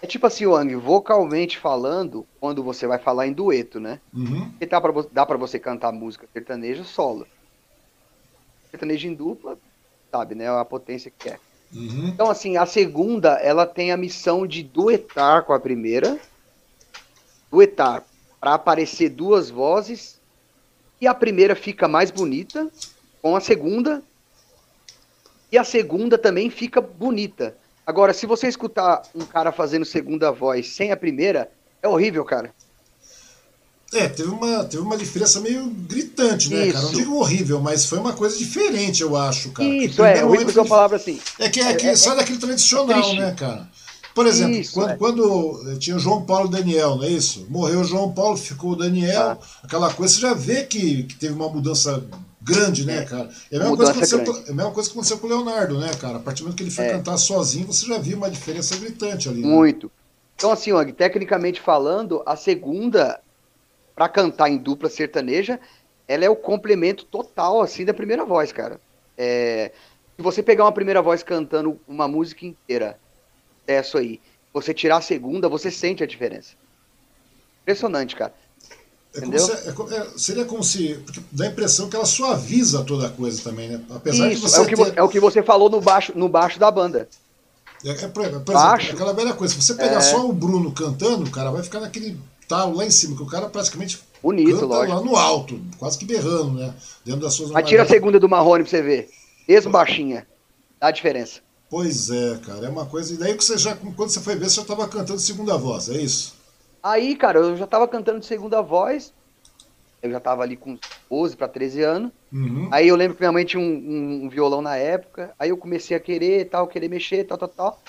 é 0.00 0.06
tipo 0.06 0.26
assim, 0.26 0.46
Wang, 0.46 0.74
vocalmente 0.76 1.58
falando, 1.58 2.26
quando 2.40 2.62
você 2.62 2.86
vai 2.86 2.98
falar 2.98 3.26
em 3.26 3.32
dueto, 3.32 3.78
né? 3.78 4.00
Uhum. 4.12 4.50
E 4.60 4.66
dá 4.66 4.80
pra, 4.80 4.92
dá 5.12 5.26
pra 5.26 5.36
você 5.36 5.58
cantar 5.58 5.92
música 5.92 6.26
sertaneja 6.32 6.84
solo. 6.84 7.26
Sertaneja 8.70 9.06
em 9.06 9.14
dupla, 9.14 9.58
sabe, 10.10 10.34
né? 10.34 10.48
A 10.48 10.64
potência 10.64 11.12
que 11.16 11.28
é. 11.28 11.38
Uhum. 11.72 12.08
Então, 12.08 12.30
assim, 12.30 12.56
a 12.56 12.64
segunda, 12.64 13.34
ela 13.34 13.66
tem 13.66 13.92
a 13.92 13.96
missão 13.96 14.46
de 14.46 14.62
duetar 14.62 15.44
com 15.44 15.52
a 15.52 15.60
primeira, 15.60 16.18
duetar 17.50 18.04
para 18.40 18.54
aparecer 18.54 19.08
duas 19.08 19.48
vozes 19.48 20.13
e 21.00 21.06
a 21.06 21.14
primeira 21.14 21.54
fica 21.54 21.88
mais 21.88 22.10
bonita 22.10 22.68
com 23.20 23.36
a 23.36 23.40
segunda 23.40 24.02
e 25.50 25.58
a 25.58 25.64
segunda 25.64 26.18
também 26.18 26.50
fica 26.50 26.80
bonita. 26.80 27.56
Agora, 27.86 28.12
se 28.12 28.26
você 28.26 28.48
escutar 28.48 29.02
um 29.14 29.24
cara 29.24 29.52
fazendo 29.52 29.84
segunda 29.84 30.32
voz 30.32 30.68
sem 30.68 30.90
a 30.90 30.96
primeira, 30.96 31.50
é 31.82 31.88
horrível, 31.88 32.24
cara. 32.24 32.52
É, 33.92 34.08
teve 34.08 34.30
uma, 34.30 34.64
teve 34.64 34.82
uma 34.82 34.96
diferença 34.96 35.40
meio 35.40 35.66
gritante, 35.66 36.50
né, 36.50 36.64
Isso. 36.64 36.72
cara? 36.72 36.84
Não 36.86 36.92
digo 36.92 37.14
horrível, 37.16 37.60
mas 37.60 37.86
foi 37.86 37.98
uma 37.98 38.12
coisa 38.12 38.36
diferente, 38.36 39.02
eu 39.02 39.16
acho, 39.16 39.52
cara. 39.52 39.68
Isso, 39.68 40.02
é, 40.02 40.24
horrível 40.24 40.52
que 40.52 40.58
eu 40.58 40.64
falava 40.64 40.96
assim. 40.96 41.20
É 41.38 41.48
que, 41.48 41.60
é 41.60 41.74
que 41.74 41.86
é, 41.86 41.90
é 41.90 41.96
sai 41.96 42.14
é, 42.14 42.16
daquele 42.16 42.38
tradicional, 42.38 43.14
né, 43.14 43.32
cara? 43.38 43.68
Por 44.14 44.26
exemplo, 44.26 44.54
isso, 44.54 44.74
quando, 44.74 44.90
é. 44.90 44.96
quando, 44.96 45.78
tinha 45.78 45.96
o 45.96 45.98
João 45.98 46.22
Paulo 46.22 46.48
Daniel, 46.48 46.96
não 46.96 47.04
é 47.04 47.08
isso? 47.08 47.46
Morreu 47.50 47.80
o 47.80 47.84
João 47.84 48.12
Paulo, 48.12 48.36
ficou 48.36 48.70
o 48.70 48.76
Daniel, 48.76 49.30
ah. 49.32 49.38
aquela 49.62 49.92
coisa, 49.92 50.14
você 50.14 50.20
já 50.20 50.32
vê 50.32 50.62
que, 50.62 51.02
que 51.02 51.16
teve 51.16 51.34
uma 51.34 51.48
mudança 51.48 52.04
grande, 52.40 52.86
né, 52.86 52.98
é. 52.98 53.04
cara? 53.04 53.28
É 53.50 53.56
a, 53.56 53.60
mesma 53.60 53.76
coisa 53.76 53.92
que 53.92 53.98
aconteceu, 53.98 54.44
é 54.46 54.50
a 54.50 54.54
mesma 54.54 54.70
coisa 54.70 54.88
que 54.88 54.94
aconteceu 54.94 55.18
com 55.18 55.26
o 55.26 55.30
Leonardo, 55.30 55.80
né, 55.80 55.90
cara? 56.00 56.18
A 56.18 56.20
partir 56.20 56.42
do 56.42 56.44
momento 56.44 56.56
que 56.56 56.62
ele 56.62 56.70
foi 56.70 56.84
é. 56.84 56.92
cantar 56.92 57.16
sozinho, 57.16 57.66
você 57.66 57.86
já 57.86 57.98
viu 57.98 58.16
uma 58.16 58.30
diferença 58.30 58.76
gritante 58.76 59.28
ali. 59.28 59.40
Né? 59.40 59.48
Muito. 59.48 59.90
Então, 60.36 60.52
assim, 60.52 60.70
ó, 60.70 60.84
tecnicamente 60.84 61.60
falando, 61.60 62.22
a 62.24 62.36
segunda, 62.36 63.20
para 63.96 64.08
cantar 64.08 64.48
em 64.48 64.58
dupla 64.58 64.88
sertaneja, 64.88 65.58
ela 66.06 66.24
é 66.24 66.30
o 66.30 66.36
complemento 66.36 67.04
total, 67.04 67.60
assim, 67.60 67.84
da 67.84 67.94
primeira 67.94 68.24
voz, 68.24 68.52
cara. 68.52 68.80
É, 69.18 69.72
se 70.16 70.22
você 70.22 70.40
pegar 70.42 70.64
uma 70.64 70.72
primeira 70.72 71.02
voz 71.02 71.22
cantando 71.22 71.80
uma 71.88 72.06
música 72.06 72.46
inteira 72.46 72.98
sucesso 73.64 73.98
aí, 73.98 74.20
você 74.52 74.72
tirar 74.72 74.98
a 74.98 75.00
segunda, 75.00 75.48
você 75.48 75.70
sente 75.70 76.02
a 76.02 76.06
diferença. 76.06 76.52
Impressionante, 77.62 78.14
cara. 78.14 78.32
É 79.14 79.18
Entendeu? 79.18 79.40
Se, 79.40 79.52
é, 79.52 79.98
é, 79.98 80.06
seria 80.16 80.44
como 80.44 80.62
se. 80.62 81.00
dá 81.30 81.44
a 81.44 81.48
impressão 81.48 81.88
que 81.88 81.96
ela 81.96 82.04
suaviza 82.04 82.82
toda 82.82 83.06
a 83.06 83.10
coisa 83.10 83.42
também, 83.42 83.68
né? 83.68 83.80
Apesar 83.90 84.30
Isso, 84.30 84.42
de 84.42 84.50
você. 84.50 84.58
É 84.58 84.60
o, 84.60 84.66
que, 84.66 84.76
ter... 84.76 84.98
é 84.98 85.02
o 85.02 85.08
que 85.08 85.20
você 85.20 85.42
falou 85.42 85.70
no 85.70 85.80
baixo, 85.80 86.12
no 86.16 86.28
baixo 86.28 86.58
da 86.58 86.70
banda. 86.70 87.08
É, 87.84 87.90
é, 87.90 88.08
por, 88.08 88.24
exemplo, 88.24 88.52
baixo, 88.52 88.92
aquela 88.92 89.12
velha 89.12 89.34
coisa. 89.34 89.54
Se 89.54 89.62
você 89.62 89.74
pegar 89.74 89.98
é. 89.98 90.00
só 90.00 90.28
o 90.28 90.32
Bruno 90.32 90.72
cantando, 90.72 91.30
cara, 91.30 91.50
vai 91.50 91.62
ficar 91.62 91.80
naquele 91.80 92.18
tal 92.48 92.74
lá 92.74 92.84
em 92.84 92.90
cima, 92.90 93.16
que 93.16 93.22
o 93.22 93.26
cara 93.26 93.48
praticamente 93.48 94.00
Bonito, 94.22 94.52
canta 94.52 94.66
lógico. 94.66 94.98
lá 94.98 95.04
no 95.04 95.16
alto, 95.16 95.60
quase 95.78 95.98
que 95.98 96.04
berrando, 96.04 96.54
né? 96.54 96.74
Dentro 97.04 97.20
das 97.20 97.34
suas 97.34 97.50
Mas 97.50 97.68
tira 97.68 97.82
a 97.84 97.86
segunda 97.86 98.18
do 98.18 98.28
Marrone 98.28 98.64
pra 98.64 98.70
você 98.70 98.82
ver. 98.82 99.10
Mesmo 99.46 99.70
baixinha. 99.70 100.26
Dá 100.80 100.88
a 100.88 100.90
diferença. 100.90 101.40
Pois 101.68 102.10
é, 102.10 102.38
cara, 102.38 102.66
é 102.66 102.68
uma 102.68 102.86
coisa. 102.86 103.14
E 103.14 103.16
daí 103.16 103.36
que 103.36 103.44
você 103.44 103.58
já, 103.58 103.74
quando 103.74 104.10
você 104.10 104.20
foi 104.20 104.36
ver, 104.36 104.48
você 104.48 104.56
já 104.56 104.62
estava 104.62 104.86
cantando 104.88 105.18
segunda 105.18 105.56
voz, 105.56 105.88
é 105.88 105.96
isso? 105.96 106.34
Aí, 106.82 107.16
cara, 107.16 107.38
eu 107.38 107.56
já 107.56 107.64
estava 107.64 107.88
cantando 107.88 108.20
de 108.20 108.26
segunda 108.26 108.60
voz. 108.60 109.12
Eu 110.02 110.10
já 110.10 110.18
estava 110.18 110.42
ali 110.42 110.54
com 110.54 110.78
12 111.10 111.34
para 111.34 111.48
13 111.48 111.82
anos. 111.82 112.12
Uhum. 112.30 112.68
Aí 112.70 112.88
eu 112.88 112.94
lembro 112.94 113.16
que 113.16 113.22
minha 113.22 113.32
mãe 113.32 113.42
tinha 113.42 113.60
um, 113.60 113.64
um, 113.64 114.24
um, 114.24 114.28
violão 114.28 114.60
na 114.60 114.76
época. 114.76 115.32
Aí 115.38 115.48
eu 115.48 115.56
comecei 115.56 115.96
a 115.96 116.00
querer, 116.00 116.50
tal, 116.50 116.68
querer 116.68 116.88
mexer, 116.88 117.24
tal, 117.24 117.38
tal, 117.38 117.48
tal. 117.48 117.82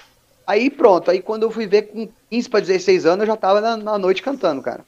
Aí 0.47 0.69
pronto. 0.69 1.11
Aí 1.11 1.21
quando 1.21 1.43
eu 1.43 1.51
fui 1.51 1.67
ver 1.67 1.83
com 1.83 2.07
15 2.29 2.49
para 2.49 2.61
16 2.61 3.05
anos, 3.05 3.19
eu 3.23 3.27
já 3.27 3.33
estava 3.33 3.59
na, 3.59 3.75
na, 3.75 3.97
noite 3.97 4.23
cantando, 4.23 4.61
cara. 4.61 4.85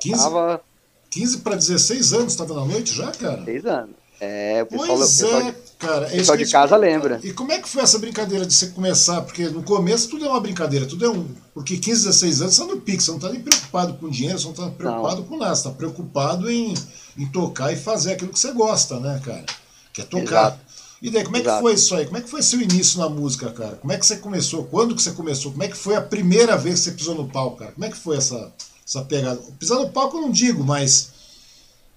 15, 0.00 0.22
tava... 0.22 0.62
15 1.10 1.38
para 1.40 1.56
16 1.56 2.12
anos, 2.14 2.32
estava 2.32 2.54
na 2.54 2.64
noite 2.64 2.94
já, 2.94 3.12
cara? 3.12 3.42
16 3.42 3.66
anos. 3.66 3.96
É, 4.20 4.62
o 4.62 4.66
pessoal, 4.66 4.86
pois 4.86 5.00
o 5.00 5.18
pessoal, 5.18 5.40
é, 5.40 5.54
cara. 5.78 6.06
O 6.06 6.10
pessoal 6.10 6.36
de 6.36 6.50
casa 6.50 6.76
lembra. 6.76 7.20
E 7.24 7.32
como 7.32 7.52
é 7.52 7.58
que 7.58 7.66
foi 7.66 7.82
essa 7.82 7.98
brincadeira 7.98 8.44
de 8.44 8.52
você 8.52 8.66
começar? 8.66 9.22
Porque 9.22 9.48
no 9.48 9.62
começo 9.62 10.10
tudo 10.10 10.26
é 10.26 10.28
uma 10.28 10.40
brincadeira, 10.40 10.84
tudo 10.84 11.06
é 11.06 11.08
um. 11.08 11.26
Porque 11.54 11.78
15, 11.78 12.04
16 12.04 12.42
anos 12.42 12.54
você 12.54 12.64
no 12.64 12.80
pique, 12.82 13.02
você 13.02 13.10
não 13.10 13.18
tá 13.18 13.30
nem 13.30 13.40
preocupado 13.40 13.94
com 13.94 14.10
dinheiro, 14.10 14.38
você 14.38 14.46
não 14.46 14.52
tá 14.52 14.68
preocupado 14.68 15.22
não. 15.22 15.24
com 15.24 15.38
nada, 15.38 15.56
você 15.56 15.64
tá 15.64 15.70
preocupado 15.70 16.50
em, 16.50 16.74
em 17.16 17.26
tocar 17.26 17.72
e 17.72 17.76
fazer 17.76 18.12
aquilo 18.12 18.30
que 18.30 18.38
você 18.38 18.52
gosta, 18.52 19.00
né, 19.00 19.22
cara? 19.24 19.46
Que 19.92 20.02
é 20.02 20.04
tocar. 20.04 20.48
Exato. 20.48 20.70
E 21.00 21.08
daí, 21.08 21.24
como 21.24 21.38
é 21.38 21.40
Exato. 21.40 21.56
que 21.56 21.62
foi 21.62 21.74
isso 21.74 21.94
aí? 21.94 22.04
Como 22.04 22.18
é 22.18 22.20
que 22.20 22.28
foi 22.28 22.42
seu 22.42 22.60
início 22.60 22.98
na 22.98 23.08
música, 23.08 23.50
cara? 23.52 23.76
Como 23.76 23.90
é 23.90 23.96
que 23.96 24.04
você 24.04 24.18
começou? 24.18 24.64
Quando 24.64 24.94
que 24.94 25.02
você 25.02 25.12
começou? 25.12 25.50
Como 25.50 25.64
é 25.64 25.68
que 25.68 25.76
foi 25.76 25.96
a 25.96 26.02
primeira 26.02 26.58
vez 26.58 26.80
que 26.80 26.84
você 26.84 26.90
pisou 26.92 27.14
no 27.14 27.26
palco, 27.26 27.56
cara? 27.56 27.72
Como 27.72 27.86
é 27.86 27.88
que 27.88 27.96
foi 27.96 28.18
essa, 28.18 28.52
essa 28.86 29.02
pegada? 29.02 29.40
Pisar 29.58 29.78
no 29.78 29.88
palco 29.88 30.18
eu 30.18 30.20
não 30.20 30.30
digo, 30.30 30.62
mas 30.62 31.19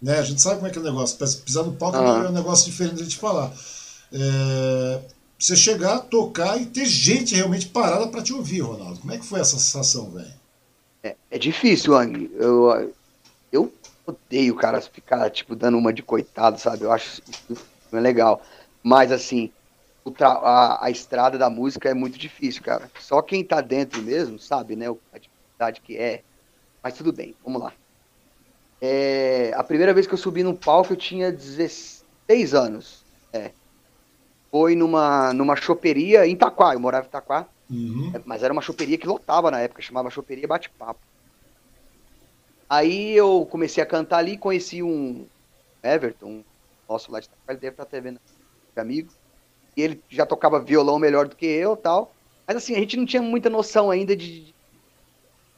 né? 0.03 0.19
A 0.19 0.23
gente 0.23 0.41
sabe 0.41 0.57
como 0.57 0.67
é 0.67 0.69
que 0.69 0.77
é 0.77 0.81
o 0.81 0.83
negócio. 0.83 1.17
Pisar 1.17 1.63
no 1.63 1.71
palco 1.71 1.97
é 1.97 2.29
um 2.29 2.33
negócio 2.33 2.69
diferente 2.69 3.05
de 3.05 3.15
falar. 3.15 3.53
É, 4.11 4.99
você 5.39 5.55
chegar, 5.55 5.99
tocar 5.99 6.61
e 6.61 6.65
ter 6.65 6.85
gente 6.85 7.33
realmente 7.33 7.67
parada 7.67 8.07
para 8.07 8.21
te 8.21 8.33
ouvir, 8.33 8.59
Ronaldo. 8.59 8.99
Como 8.99 9.13
é 9.13 9.17
que 9.17 9.25
foi 9.25 9.39
essa 9.39 9.57
sensação, 9.57 10.11
velho? 10.11 10.33
É, 11.01 11.15
é, 11.31 11.39
difícil, 11.39 11.95
Ang. 11.95 12.29
Eu, 12.35 12.93
eu 13.49 13.73
odeio 14.05 14.53
o 14.53 14.57
cara 14.57 14.81
ficar, 14.81 15.29
tipo, 15.29 15.55
dando 15.55 15.77
uma 15.77 15.93
de 15.93 16.03
coitado, 16.03 16.59
sabe? 16.59 16.83
Eu 16.83 16.91
acho 16.91 17.21
isso 17.49 17.57
não 17.89 17.99
é 17.99 18.01
legal. 18.01 18.41
Mas, 18.83 19.09
assim, 19.09 19.49
a, 20.19 20.85
a, 20.85 20.91
estrada 20.91 21.37
da 21.37 21.49
música 21.49 21.89
é 21.89 21.93
muito 21.93 22.17
difícil, 22.17 22.61
cara. 22.61 22.91
Só 22.99 23.21
quem 23.21 23.41
tá 23.41 23.61
dentro 23.61 24.01
mesmo 24.01 24.37
sabe, 24.37 24.75
né? 24.75 24.87
A 25.13 25.17
dificuldade 25.17 25.79
que 25.79 25.95
é. 25.95 26.23
Mas 26.83 26.95
tudo 26.95 27.13
bem, 27.13 27.33
vamos 27.41 27.61
lá. 27.61 27.71
É, 28.85 29.53
a 29.55 29.63
primeira 29.63 29.93
vez 29.93 30.05
que 30.05 30.13
eu 30.13 30.17
subi 30.17 30.43
no 30.43 30.53
palco 30.53 30.91
eu 30.91 30.97
tinha 30.97 31.31
16 31.31 32.53
anos. 32.53 33.05
É. 33.31 33.51
Foi 34.51 34.75
numa, 34.75 35.31
numa 35.31 35.55
choperia 35.55 36.27
em 36.27 36.33
Itaquá, 36.33 36.73
eu 36.73 36.81
morava 36.81 37.05
em 37.05 37.07
Itaquá. 37.07 37.47
Uhum. 37.69 38.11
É, 38.13 38.21
mas 38.25 38.43
era 38.43 38.51
uma 38.51 38.61
choperia 38.61 38.97
que 38.97 39.07
lotava 39.07 39.49
na 39.49 39.61
época, 39.61 39.81
chamava 39.81 40.09
Choperia 40.09 40.45
Bate-Papo. 40.45 40.99
Aí 42.69 43.15
eu 43.15 43.47
comecei 43.49 43.81
a 43.81 43.85
cantar 43.85 44.17
ali, 44.17 44.37
conheci 44.37 44.83
um 44.83 45.25
Everton, 45.81 46.25
um 46.25 46.43
nosso 46.89 47.09
lá 47.09 47.21
de 47.21 47.27
Itaquá, 47.27 47.53
ele 47.53 47.61
deve 47.61 47.73
estar 47.75 47.83
até 47.83 48.01
vendo, 48.01 48.19
amigo. 48.75 49.13
E 49.77 49.81
ele 49.81 50.03
já 50.09 50.25
tocava 50.25 50.59
violão 50.59 50.99
melhor 50.99 51.29
do 51.29 51.37
que 51.37 51.45
eu 51.45 51.77
tal. 51.77 52.13
Mas 52.45 52.57
assim, 52.57 52.75
a 52.75 52.79
gente 52.79 52.97
não 52.97 53.05
tinha 53.05 53.21
muita 53.21 53.49
noção 53.49 53.89
ainda 53.89 54.13
de, 54.13 54.41
de 54.41 54.53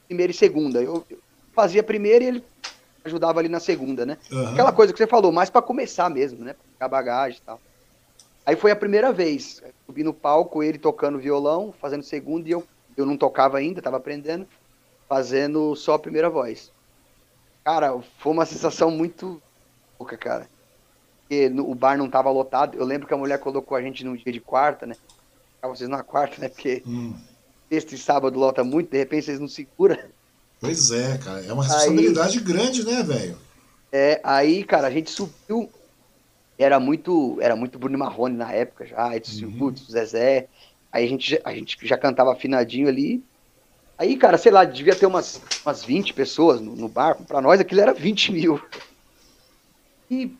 primeira 0.06 0.30
e 0.30 0.34
segunda. 0.34 0.80
Eu, 0.80 1.04
eu 1.10 1.18
fazia 1.52 1.82
primeira 1.82 2.22
e 2.22 2.28
ele 2.28 2.44
ajudava 3.06 3.40
ali 3.40 3.48
na 3.48 3.60
segunda, 3.60 4.04
né? 4.04 4.18
Uhum. 4.30 4.52
Aquela 4.52 4.72
coisa 4.72 4.92
que 4.92 4.98
você 4.98 5.06
falou, 5.06 5.32
mais 5.32 5.50
para 5.50 5.62
começar 5.62 6.08
mesmo, 6.10 6.44
né? 6.44 6.52
Pra 6.52 6.64
pegar 6.72 6.88
bagagem 6.88 7.38
e 7.38 7.42
tal. 7.42 7.60
Aí 8.44 8.54
foi 8.54 8.70
a 8.70 8.76
primeira 8.76 9.12
vez. 9.12 9.62
Subi 9.86 10.04
no 10.04 10.14
palco, 10.14 10.62
ele 10.62 10.78
tocando 10.78 11.18
violão, 11.18 11.74
fazendo 11.80 12.02
segunda, 12.02 12.48
e 12.48 12.52
eu, 12.52 12.64
eu 12.96 13.04
não 13.04 13.16
tocava 13.16 13.58
ainda, 13.58 13.82
tava 13.82 13.96
aprendendo, 13.96 14.46
fazendo 15.08 15.74
só 15.74 15.94
a 15.94 15.98
primeira 15.98 16.30
voz. 16.30 16.70
Cara, 17.64 18.00
foi 18.18 18.32
uma 18.32 18.46
sensação 18.46 18.90
muito 18.90 19.42
louca, 19.98 20.16
cara. 20.16 20.48
Porque 21.20 21.48
no, 21.48 21.68
o 21.68 21.74
bar 21.74 21.98
não 21.98 22.08
tava 22.08 22.30
lotado. 22.30 22.76
Eu 22.76 22.84
lembro 22.84 23.08
que 23.08 23.14
a 23.14 23.16
mulher 23.16 23.40
colocou 23.40 23.76
a 23.76 23.82
gente 23.82 24.04
num 24.04 24.14
dia 24.14 24.32
de 24.32 24.40
quarta, 24.40 24.86
né? 24.86 24.94
Vocês 25.62 25.90
na 25.90 26.04
quarta, 26.04 26.40
né? 26.40 26.48
Porque 26.48 26.84
hum. 26.86 27.12
sexta 27.68 27.96
e 27.96 27.98
sábado 27.98 28.38
lota 28.38 28.62
muito, 28.62 28.90
de 28.90 28.98
repente 28.98 29.24
vocês 29.24 29.40
não 29.40 29.48
seguram. 29.48 29.98
Pois 30.60 30.90
é, 30.90 31.18
cara. 31.18 31.44
É 31.44 31.52
uma 31.52 31.64
responsabilidade 31.64 32.38
aí, 32.38 32.44
grande, 32.44 32.84
né, 32.84 33.02
velho? 33.02 33.38
É, 33.92 34.20
aí, 34.24 34.64
cara, 34.64 34.88
a 34.88 34.90
gente 34.90 35.10
subiu. 35.10 35.72
Era 36.58 36.80
muito, 36.80 37.38
era 37.40 37.54
muito 37.54 37.78
Bruno 37.78 37.98
Marrone 37.98 38.36
na 38.36 38.50
época 38.52 38.86
já, 38.86 39.14
Edson 39.14 39.46
uhum. 39.46 39.74
Zezé. 39.76 40.48
Aí 40.90 41.04
a 41.04 41.08
gente, 41.08 41.40
a 41.44 41.54
gente 41.54 41.76
já 41.86 41.98
cantava 41.98 42.32
afinadinho 42.32 42.88
ali. 42.88 43.22
Aí, 43.98 44.16
cara, 44.16 44.38
sei 44.38 44.52
lá, 44.52 44.64
devia 44.64 44.96
ter 44.96 45.06
umas, 45.06 45.42
umas 45.64 45.84
20 45.84 46.14
pessoas 46.14 46.60
no, 46.60 46.74
no 46.74 46.88
bar. 46.88 47.22
Pra 47.26 47.40
nós 47.42 47.60
aquilo 47.60 47.80
era 47.82 47.92
20 47.92 48.32
mil. 48.32 48.60
E 50.10 50.38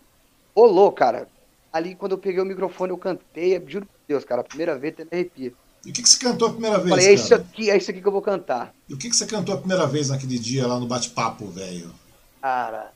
rolou, 0.57 0.93
cara. 0.93 1.31
ali 1.73 1.95
quando 1.97 2.13
eu 2.13 2.19
peguei 2.19 2.41
o 2.41 2.45
microfone, 2.45 2.93
eu 2.93 2.99
cantei, 2.99 3.63
juro 3.67 3.87
por 3.87 4.01
Deus, 4.09 4.25
cara, 4.25 4.41
a 4.41 4.45
primeira 4.45 4.79
vez 4.79 4.95
até 4.95 5.05
me 5.05 5.11
arrepia. 5.13 5.55
E 5.87 5.91
o 5.91 5.93
que, 5.93 6.03
que 6.03 6.09
você 6.09 6.19
cantou 6.19 6.49
a 6.49 6.51
primeira 6.51 6.79
vez? 6.79 6.91
Falei, 6.91 7.07
é 7.07 7.13
isso 7.13 7.33
aqui, 7.33 7.71
é 7.71 7.77
isso 7.77 7.93
aqui 7.93 8.01
que 8.01 8.09
eu 8.09 8.13
vou 8.13 8.21
cantar. 8.21 8.75
E 8.89 8.95
o 8.95 8.99
que, 8.99 9.09
que 9.09 9.15
você 9.15 9.25
cantou 9.25 9.55
a 9.55 9.59
primeira 9.59 9.87
vez 9.87 10.09
naquele 10.09 10.37
dia 10.37 10.67
lá 10.67 10.81
no 10.81 10.87
bate-papo, 10.89 11.47
velho? 11.47 11.95
Cara. 12.43 12.91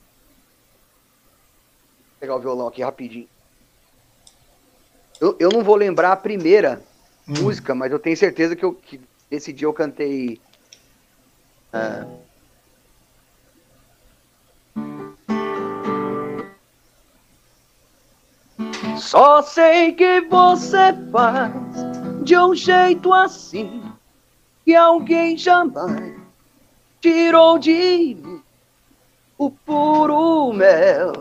Vou 1.95 2.19
pegar 2.19 2.35
o 2.35 2.39
violão 2.41 2.67
aqui 2.67 2.83
rapidinho. 2.83 3.29
Eu, 5.21 5.37
eu 5.39 5.49
não 5.49 5.63
vou 5.63 5.77
lembrar 5.77 6.11
a 6.11 6.17
primeira 6.17 6.81
hum. 7.25 7.35
música, 7.39 7.73
mas 7.73 7.93
eu 7.93 7.97
tenho 7.97 8.17
certeza 8.17 8.57
que, 8.57 8.65
eu, 8.65 8.73
que 8.73 8.99
esse 9.31 9.53
dia 9.53 9.67
eu 9.67 9.73
cantei. 9.73 10.41
Ah, 11.71 12.05
Só 18.97 19.41
sei 19.41 19.93
que 19.93 20.21
você 20.21 20.93
faz 21.09 21.80
de 22.21 22.37
um 22.37 22.53
jeito 22.53 23.11
assim 23.11 23.83
que 24.63 24.75
alguém 24.75 25.35
jamais 25.35 26.19
tirou 27.01 27.57
de 27.57 28.15
mim 28.21 28.41
o 29.37 29.49
puro 29.49 30.53
mel 30.53 31.13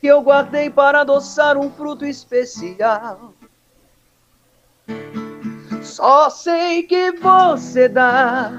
que 0.00 0.08
eu 0.08 0.20
guardei 0.22 0.68
para 0.68 1.02
adoçar 1.02 1.56
um 1.56 1.70
fruto 1.70 2.04
especial. 2.04 3.32
Só 5.82 6.28
sei 6.30 6.82
que 6.82 7.12
você 7.12 7.88
dá 7.88 8.50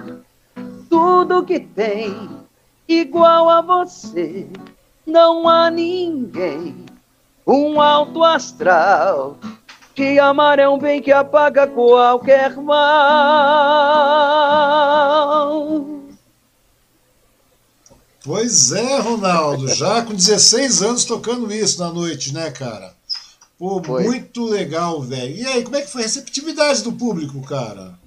tudo 0.89 1.43
que 1.43 1.59
tem 1.59 2.29
igual 2.87 3.49
a 3.49 3.59
você. 3.59 4.47
Não 5.05 5.49
há 5.49 5.69
ninguém 5.69 6.85
um 7.45 7.81
alto 7.81 8.23
astral. 8.23 9.37
Te 9.95 10.19
amar 10.19 10.59
é 10.59 10.69
um 10.69 10.77
bem 10.77 11.01
que 11.01 11.11
apaga 11.11 11.67
qualquer 11.67 12.55
mal. 12.55 12.81
Pois 18.23 18.71
é, 18.71 18.99
Ronaldo, 18.99 19.67
já 19.67 20.03
com 20.03 20.13
16 20.13 20.83
anos 20.83 21.05
tocando 21.05 21.51
isso 21.51 21.79
na 21.79 21.91
noite, 21.91 22.33
né, 22.33 22.51
cara? 22.51 22.93
Pô, 23.57 23.81
foi. 23.83 24.03
muito 24.03 24.45
legal, 24.45 25.01
velho. 25.01 25.35
E 25.35 25.45
aí, 25.45 25.63
como 25.63 25.75
é 25.75 25.81
que 25.81 25.91
foi 25.91 26.01
a 26.01 26.05
receptividade 26.05 26.83
do 26.83 26.93
público, 26.93 27.41
cara? 27.41 27.99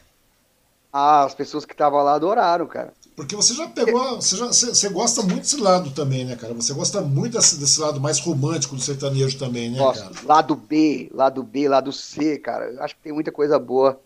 Ah, 0.93 1.25
as 1.25 1.35
pessoas 1.35 1.65
que 1.65 1.73
estavam 1.73 2.03
lá 2.03 2.15
adoraram, 2.15 2.67
cara. 2.67 2.93
Porque 3.17 3.37
você 3.37 3.55
já 3.55 3.69
pegou. 3.69 4.17
Você, 4.17 4.37
já, 4.37 4.47
você, 4.47 4.67
você, 4.67 4.89
gosta 4.89 5.23
muito 5.23 5.43
desse 5.43 5.57
lado 5.57 5.91
também, 5.91 6.25
né, 6.25 6.35
cara? 6.35 6.53
Você 6.55 6.73
gosta 6.75 7.01
muito 7.01 7.37
desse, 7.37 7.57
desse 7.57 7.81
lado 7.81 8.01
mais 8.01 8.19
romântico 8.19 8.75
do 8.75 8.83
sertanejo 8.83 9.39
também, 9.39 9.71
né, 9.71 9.79
Gosto. 9.79 10.03
cara? 10.03 10.15
Lado 10.25 10.57
B, 10.57 11.11
lado 11.13 11.43
B, 11.43 11.69
lado 11.69 11.93
C, 11.93 12.39
cara. 12.39 12.71
Eu 12.71 12.83
acho 12.83 12.97
que 12.97 13.03
tem 13.03 13.13
muita 13.13 13.31
coisa 13.31 13.59
boa 13.59 14.01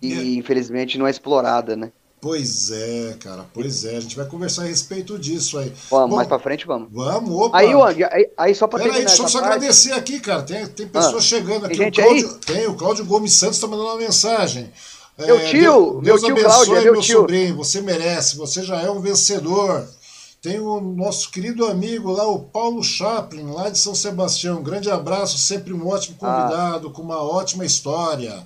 e, 0.00 0.12
é. 0.12 0.24
infelizmente, 0.38 0.96
não 0.96 1.06
é 1.06 1.10
explorada, 1.10 1.76
né? 1.76 1.90
Pois 2.20 2.70
é, 2.70 3.16
cara, 3.18 3.46
pois 3.52 3.84
é. 3.84 3.96
A 3.96 4.00
gente 4.00 4.14
vai 4.14 4.26
conversar 4.26 4.62
a 4.62 4.66
respeito 4.66 5.18
disso 5.18 5.58
aí. 5.58 5.72
Vamos, 5.90 6.10
Bom, 6.10 6.16
mais 6.16 6.28
pra 6.28 6.38
frente 6.38 6.66
vamos. 6.66 6.88
Vamos, 6.92 7.30
opa. 7.30 7.58
Aí, 7.58 7.74
Wang, 7.74 8.04
aí, 8.04 8.30
aí 8.36 8.54
só 8.54 8.66
pra 8.66 8.78
Pera 8.78 8.90
terminar 8.90 9.10
aí, 9.10 9.16
deixa 9.16 9.22
eu 9.22 9.28
só 9.28 9.40
parte... 9.40 9.54
agradecer 9.54 9.92
aqui, 9.92 10.20
cara. 10.20 10.42
Tem, 10.42 10.66
tem 10.66 10.86
pessoas 10.86 11.24
ah, 11.24 11.26
chegando 11.26 11.64
aqui. 11.64 11.78
Tem, 11.78 11.88
o 11.88 11.92
Cláudio, 11.92 12.38
tem, 12.38 12.66
o 12.66 12.74
Cláudio 12.74 13.04
Gomes 13.06 13.32
Santos 13.32 13.58
tá 13.58 13.66
mandando 13.66 13.88
uma 13.88 13.96
mensagem. 13.96 14.70
Meu 15.26 15.38
é, 15.38 15.44
tio, 15.44 16.00
Deus, 16.02 16.22
meu 16.22 16.34
tio 16.34 16.44
Cláudio, 16.44 16.76
é 16.76 16.82
meu, 16.82 16.92
meu 16.94 17.02
tio. 17.02 17.20
sobrinho, 17.20 17.56
você 17.56 17.80
merece, 17.80 18.36
você 18.36 18.62
já 18.62 18.80
é 18.80 18.90
um 18.90 19.00
vencedor. 19.00 19.86
Tem 20.40 20.58
o 20.58 20.80
nosso 20.80 21.30
querido 21.30 21.66
amigo 21.66 22.10
lá, 22.10 22.26
o 22.26 22.38
Paulo 22.38 22.82
Chaplin, 22.82 23.50
lá 23.50 23.68
de 23.68 23.78
São 23.78 23.94
Sebastião. 23.94 24.58
Um 24.58 24.62
grande 24.62 24.90
abraço, 24.90 25.36
sempre 25.36 25.72
um 25.72 25.86
ótimo 25.86 26.16
ah. 26.22 26.26
convidado, 26.26 26.88
ah. 26.88 26.92
com 26.92 27.02
uma 27.02 27.22
ótima 27.22 27.64
história. 27.64 28.42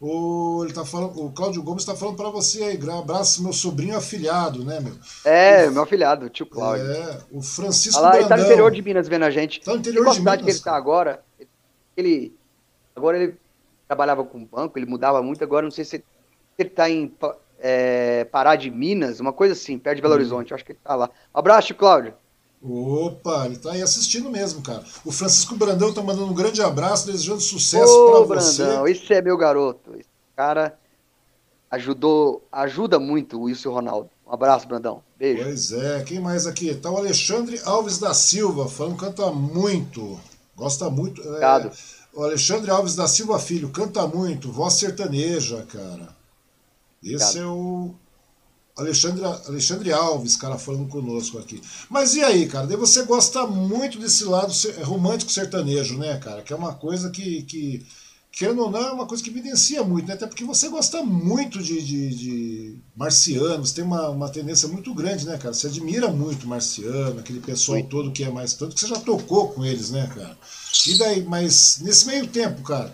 O, 0.00 0.62
ele 0.64 0.72
tá 0.72 0.84
falando, 0.84 1.20
o 1.20 1.30
Cláudio 1.32 1.62
Gomes 1.62 1.82
está 1.82 1.94
falando 1.94 2.16
para 2.16 2.30
você 2.30 2.62
aí, 2.62 2.78
abraço 2.90 3.42
meu 3.42 3.52
sobrinho 3.52 3.96
afilhado, 3.96 4.64
né, 4.64 4.78
meu? 4.78 4.94
É, 5.24 5.68
o, 5.68 5.72
meu 5.72 5.82
afilhado, 5.82 6.30
tio 6.30 6.46
Cláudio. 6.46 6.86
É, 6.86 7.18
o 7.32 7.42
Francisco 7.42 8.00
Olha 8.00 8.10
lá, 8.10 8.18
Ele 8.20 8.28
tá 8.28 8.36
no 8.36 8.44
interior 8.44 8.70
de 8.70 8.80
Minas 8.80 9.08
vendo 9.08 9.24
a 9.24 9.30
gente. 9.30 9.60
Tá 9.60 9.72
no 9.72 9.78
interior 9.78 10.08
de 10.12 10.20
Minas. 10.20 10.42
que 10.42 10.50
ele 10.50 10.60
tá 10.60 10.76
agora, 10.76 11.20
ele, 11.96 12.32
agora 12.94 13.20
ele 13.20 13.36
trabalhava 13.88 14.22
com 14.22 14.44
banco, 14.44 14.78
ele 14.78 14.86
mudava 14.86 15.22
muito, 15.22 15.42
agora 15.42 15.64
não 15.64 15.70
sei 15.70 15.84
se 15.84 16.04
ele 16.58 16.68
está 16.68 16.88
em 16.88 17.12
é, 17.58 18.24
Pará 18.24 18.54
de 18.54 18.70
Minas, 18.70 19.18
uma 19.18 19.32
coisa 19.32 19.54
assim, 19.54 19.78
perto 19.78 19.96
de 19.96 20.02
Belo 20.02 20.14
uhum. 20.14 20.20
Horizonte, 20.20 20.54
acho 20.54 20.64
que 20.64 20.72
ele 20.72 20.78
está 20.78 20.94
lá. 20.94 21.10
Um 21.34 21.38
abraço, 21.38 21.74
Cláudio. 21.74 22.14
Opa, 22.62 23.46
ele 23.46 23.54
está 23.54 23.72
aí 23.72 23.82
assistindo 23.82 24.28
mesmo, 24.30 24.62
cara. 24.62 24.82
O 25.04 25.12
Francisco 25.12 25.56
Brandão 25.56 25.92
tá 25.92 26.02
mandando 26.02 26.30
um 26.30 26.34
grande 26.34 26.60
abraço, 26.60 27.06
desejando 27.06 27.40
sucesso 27.40 28.10
para 28.26 28.40
você. 28.40 28.64
Brandão, 28.64 28.88
esse 28.88 29.14
é 29.14 29.22
meu 29.22 29.36
garoto. 29.36 29.94
Esse 29.94 30.08
cara 30.36 30.76
ajudou, 31.70 32.44
ajuda 32.50 32.98
muito 32.98 33.38
o 33.38 33.42
Wilson 33.42 33.70
Ronaldo. 33.70 34.10
Um 34.26 34.32
abraço, 34.32 34.66
Brandão. 34.66 35.02
Beijo. 35.16 35.44
Pois 35.44 35.72
é, 35.72 36.02
quem 36.02 36.20
mais 36.20 36.46
aqui? 36.46 36.74
Tá 36.74 36.90
o 36.90 36.96
Alexandre 36.96 37.60
Alves 37.64 37.98
da 37.98 38.12
Silva, 38.12 38.68
falando 38.68 38.96
canta 38.96 39.30
muito. 39.30 40.18
Gosta 40.56 40.90
muito. 40.90 41.22
É, 41.22 41.26
Obrigado. 41.26 41.68
É, 41.68 41.97
o 42.18 42.24
Alexandre 42.24 42.68
Alves 42.68 42.96
da 42.96 43.06
Silva 43.06 43.38
Filho, 43.38 43.68
canta 43.68 44.04
muito, 44.08 44.50
voz 44.50 44.74
sertaneja, 44.74 45.64
cara. 45.72 46.16
Esse 47.00 47.14
Obrigado. 47.14 47.38
é 47.38 47.46
o 47.46 47.94
Alexandre, 48.76 49.24
Alexandre 49.24 49.92
Alves, 49.92 50.34
cara, 50.34 50.58
falando 50.58 50.88
conosco 50.88 51.38
aqui. 51.38 51.62
Mas 51.88 52.16
e 52.16 52.20
aí, 52.20 52.48
cara? 52.48 52.66
Daí 52.66 52.76
você 52.76 53.04
gosta 53.04 53.46
muito 53.46 54.00
desse 54.00 54.24
lado 54.24 54.52
romântico 54.82 55.30
sertanejo, 55.30 55.96
né, 55.96 56.18
cara? 56.18 56.42
Que 56.42 56.52
é 56.52 56.56
uma 56.56 56.74
coisa 56.74 57.08
que, 57.08 57.42
que 57.42 57.86
querendo 58.32 58.62
ou 58.62 58.70
não, 58.72 58.80
é 58.80 58.92
uma 58.92 59.06
coisa 59.06 59.22
que 59.22 59.30
evidencia 59.30 59.84
muito, 59.84 60.08
né? 60.08 60.14
Até 60.14 60.26
porque 60.26 60.44
você 60.44 60.68
gosta 60.68 61.04
muito 61.04 61.62
de, 61.62 61.80
de, 61.80 62.08
de 62.16 62.78
marcianos, 62.96 63.70
tem 63.70 63.84
uma, 63.84 64.08
uma 64.08 64.28
tendência 64.28 64.66
muito 64.66 64.92
grande, 64.92 65.24
né, 65.24 65.38
cara? 65.38 65.54
Você 65.54 65.68
admira 65.68 66.08
muito 66.08 66.48
marciano, 66.48 67.20
aquele 67.20 67.38
pessoal 67.38 67.78
Sim. 67.78 67.86
todo 67.86 68.10
que 68.10 68.24
é 68.24 68.30
mais 68.30 68.54
tanto, 68.54 68.74
que 68.74 68.80
você 68.80 68.88
já 68.88 68.98
tocou 68.98 69.50
com 69.50 69.64
eles, 69.64 69.92
né, 69.92 70.10
cara? 70.12 70.36
E 70.86 70.98
daí, 70.98 71.22
mas 71.22 71.80
nesse 71.82 72.06
meio 72.06 72.26
tempo, 72.26 72.62
cara, 72.62 72.92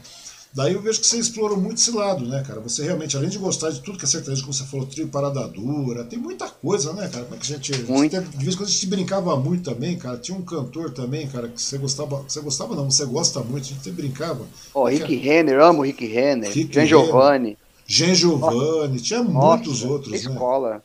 daí 0.52 0.72
eu 0.72 0.80
vejo 0.80 1.00
que 1.00 1.06
você 1.06 1.18
explorou 1.18 1.56
muito 1.56 1.78
esse 1.78 1.90
lado, 1.90 2.24
né, 2.26 2.42
cara? 2.46 2.60
Você 2.60 2.84
realmente, 2.84 3.16
além 3.16 3.28
de 3.28 3.38
gostar 3.38 3.70
de 3.70 3.80
tudo 3.80 3.98
que 3.98 4.04
é 4.04 4.08
sertanejo, 4.08 4.42
como 4.42 4.54
você 4.54 4.64
falou, 4.64 4.86
trio 4.86 5.08
parada 5.08 5.46
dura, 5.48 6.04
tem 6.04 6.18
muita 6.18 6.48
coisa, 6.48 6.92
né, 6.92 7.08
cara? 7.08 7.24
Como 7.24 7.36
é 7.36 7.38
que 7.38 7.52
a 7.52 7.56
gente. 7.56 7.82
Muito. 7.82 8.20
de 8.20 8.44
vez 8.44 8.54
em 8.54 8.56
quando 8.56 8.68
a 8.68 8.72
gente 8.72 8.86
brincava 8.86 9.36
muito 9.36 9.70
também, 9.70 9.96
cara. 9.98 10.16
Tinha 10.18 10.36
um 10.36 10.42
cantor 10.42 10.90
também, 10.90 11.26
cara, 11.26 11.48
que 11.48 11.60
você 11.60 11.76
gostava. 11.78 12.16
Você 12.22 12.40
gostava, 12.40 12.74
não, 12.74 12.90
você 12.90 13.04
gosta 13.04 13.40
muito, 13.40 13.64
a 13.64 13.68
gente 13.68 13.90
brincava. 13.90 14.46
Ó, 14.72 14.82
oh, 14.84 14.86
Rick 14.86 15.14
Renner, 15.16 15.60
amo 15.60 15.82
Rick 15.82 16.06
Renner, 16.06 16.52
Rick 16.52 16.72
Jean 16.72 16.86
Giovanni. 16.86 17.58
Jean 17.86 18.14
Giovanni, 18.14 19.00
tinha 19.00 19.22
Nossa, 19.22 19.56
muitos 19.56 19.82
outros, 19.82 20.12
né? 20.12 20.18
Escola. 20.18 20.82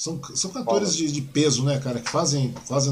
São, 0.00 0.18
são 0.34 0.50
cantores 0.50 0.96
de, 0.96 1.12
de, 1.12 1.20
peso, 1.20 1.62
né, 1.62 1.78
cara, 1.78 2.00
que 2.00 2.08
fazem, 2.08 2.54
fazem 2.66 2.90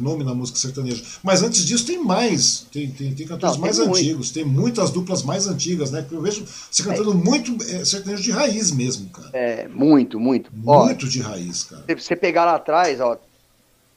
nome 0.00 0.24
na 0.24 0.34
música 0.34 0.58
sertaneja. 0.58 1.00
Mas 1.22 1.44
antes 1.44 1.64
disso 1.64 1.86
tem 1.86 2.02
mais. 2.02 2.66
Tem, 2.72 2.90
tem, 2.90 3.14
tem 3.14 3.24
cantores 3.24 3.54
Não, 3.54 3.62
mais 3.62 3.76
tem 3.76 3.86
antigos, 3.86 4.16
muito. 4.16 4.32
tem 4.32 4.44
muitas 4.44 4.90
duplas 4.90 5.22
mais 5.22 5.46
antigas, 5.46 5.92
né? 5.92 6.04
Eu 6.10 6.20
vejo 6.20 6.44
você 6.68 6.82
cantando 6.82 7.12
é. 7.12 7.14
muito 7.14 7.56
é, 7.70 7.84
sertanejo 7.84 8.20
de 8.20 8.32
raiz 8.32 8.72
mesmo, 8.72 9.08
cara. 9.10 9.30
É, 9.32 9.68
muito, 9.68 10.18
muito. 10.18 10.50
Muito 10.52 11.06
ó, 11.06 11.08
de 11.08 11.20
raiz, 11.20 11.62
cara. 11.62 11.84
Se 11.86 11.94
você 11.94 12.16
pegar 12.16 12.44
lá 12.44 12.56
atrás, 12.56 13.00
ó, 13.00 13.16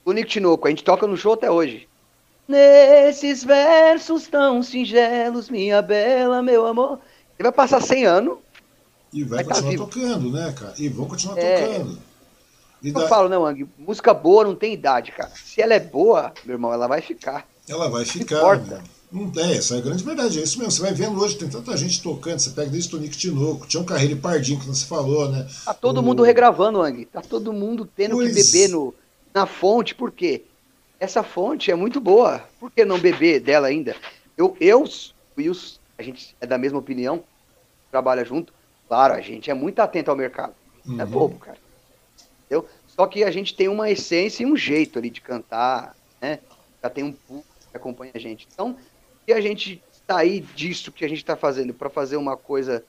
o 0.06 0.12
Nick 0.12 0.30
Tinoco, 0.30 0.68
a 0.68 0.70
gente 0.70 0.84
toca 0.84 1.08
no 1.08 1.18
show 1.18 1.34
até 1.34 1.50
hoje. 1.50 1.88
Nesses 2.48 3.44
versos 3.44 4.28
tão 4.28 4.62
singelos, 4.62 5.50
minha 5.50 5.82
bela, 5.82 6.44
meu 6.44 6.68
amor. 6.68 7.00
Ele 7.40 7.50
vai 7.50 7.52
passar 7.52 7.82
100 7.82 8.06
anos. 8.06 8.38
E 9.12 9.24
vai, 9.24 9.44
vai 9.44 9.56
continuar 9.56 9.72
tá 9.72 9.78
tocando, 9.78 10.32
né, 10.32 10.54
cara? 10.56 10.74
E 10.78 10.88
vão 10.88 11.08
continuar 11.08 11.36
é, 11.40 11.80
tocando. 11.80 12.13
E 12.84 12.90
eu 12.90 12.94
da... 12.94 13.08
falo, 13.08 13.30
né, 13.30 13.38
Wang? 13.38 13.66
Música 13.78 14.14
boa 14.14 14.44
não 14.44 14.56
tem 14.56 14.74
idade, 14.74 15.14
cara. 15.14 15.32
Se 15.36 15.62
ela 15.62 15.74
é 15.74 15.80
boa, 15.80 16.34
meu 16.44 16.56
irmão, 16.56 16.74
ela 16.74 16.86
vai 16.86 17.02
ficar. 17.02 17.48
Ela 17.68 17.90
vai 17.90 18.04
ficar. 18.04 18.36
Não 18.36 18.56
importa. 18.56 18.84
Não 19.10 19.32
é, 19.38 19.58
essa 19.58 19.76
é 19.76 19.78
a 19.78 19.82
grande 19.82 20.04
verdade, 20.04 20.40
é 20.40 20.44
isso 20.44 20.58
mesmo. 20.58 20.72
Você 20.72 20.82
vai 20.82 20.92
vendo 20.92 21.22
hoje, 21.22 21.38
tem 21.38 21.48
tanta 21.48 21.78
gente 21.78 22.02
tocando, 22.02 22.40
você 22.40 22.50
pega 22.50 22.72
desde 22.72 22.90
Tonico 22.90 23.16
Tinoco, 23.16 23.68
tinha 23.68 23.82
um 23.82 23.86
Carreiro 23.86 24.14
e 24.14 24.20
Pardinho, 24.20 24.60
que 24.60 24.66
você 24.66 24.86
falou, 24.86 25.30
né? 25.30 25.48
Tá 25.64 25.74
todo 25.74 26.00
o... 26.00 26.04
mundo 26.04 26.24
regravando, 26.24 26.80
Wang. 26.80 27.06
Tá 27.06 27.22
todo 27.22 27.54
mundo 27.54 27.88
tendo 27.96 28.16
pois... 28.16 28.36
que 28.36 28.44
beber 28.44 28.70
no, 28.70 28.94
na 29.32 29.46
fonte, 29.46 29.94
por 29.94 30.12
quê? 30.12 30.44
Essa 31.00 31.22
fonte 31.22 31.70
é 31.70 31.76
muito 31.76 32.02
boa. 32.02 32.44
Por 32.60 32.72
que 32.72 32.84
não 32.84 32.98
beber 32.98 33.40
dela 33.40 33.68
ainda? 33.68 33.96
Eu, 34.36 34.58
eu 34.60 34.84
Wilson, 35.38 35.78
a 35.96 36.02
gente 36.02 36.36
é 36.42 36.48
da 36.48 36.58
mesma 36.58 36.80
opinião, 36.80 37.24
trabalha 37.92 38.26
junto. 38.26 38.52
Claro, 38.88 39.14
a 39.14 39.22
gente 39.22 39.50
é 39.50 39.54
muito 39.54 39.80
atento 39.80 40.10
ao 40.10 40.18
mercado. 40.18 40.54
É 40.86 40.90
uhum. 40.90 41.02
É 41.02 41.06
bobo, 41.06 41.38
cara 41.38 41.63
entendeu? 42.54 42.68
Só 42.88 43.08
que 43.08 43.24
a 43.24 43.32
gente 43.32 43.56
tem 43.56 43.68
uma 43.68 43.90
essência 43.90 44.44
e 44.44 44.46
um 44.46 44.56
jeito 44.56 45.00
ali 45.00 45.10
de 45.10 45.22
cantar, 45.22 45.96
né? 46.22 46.40
Já 46.82 46.90
tem 46.90 47.04
um 47.04 47.12
público 47.12 47.48
que 47.72 47.78
acompanha 47.78 48.12
a 48.14 48.20
gente. 48.20 48.48
Então, 48.54 48.78
se 49.26 49.34
a 49.34 49.42
gente 49.42 49.82
sair 50.08 50.42
disso 50.56 50.92
que 50.92 51.04
a 51.04 51.08
gente 51.08 51.20
está 51.20 51.36
fazendo 51.36 51.74
para 51.74 51.90
fazer 51.90 52.18
uma 52.18 52.38
coisa 52.38 52.84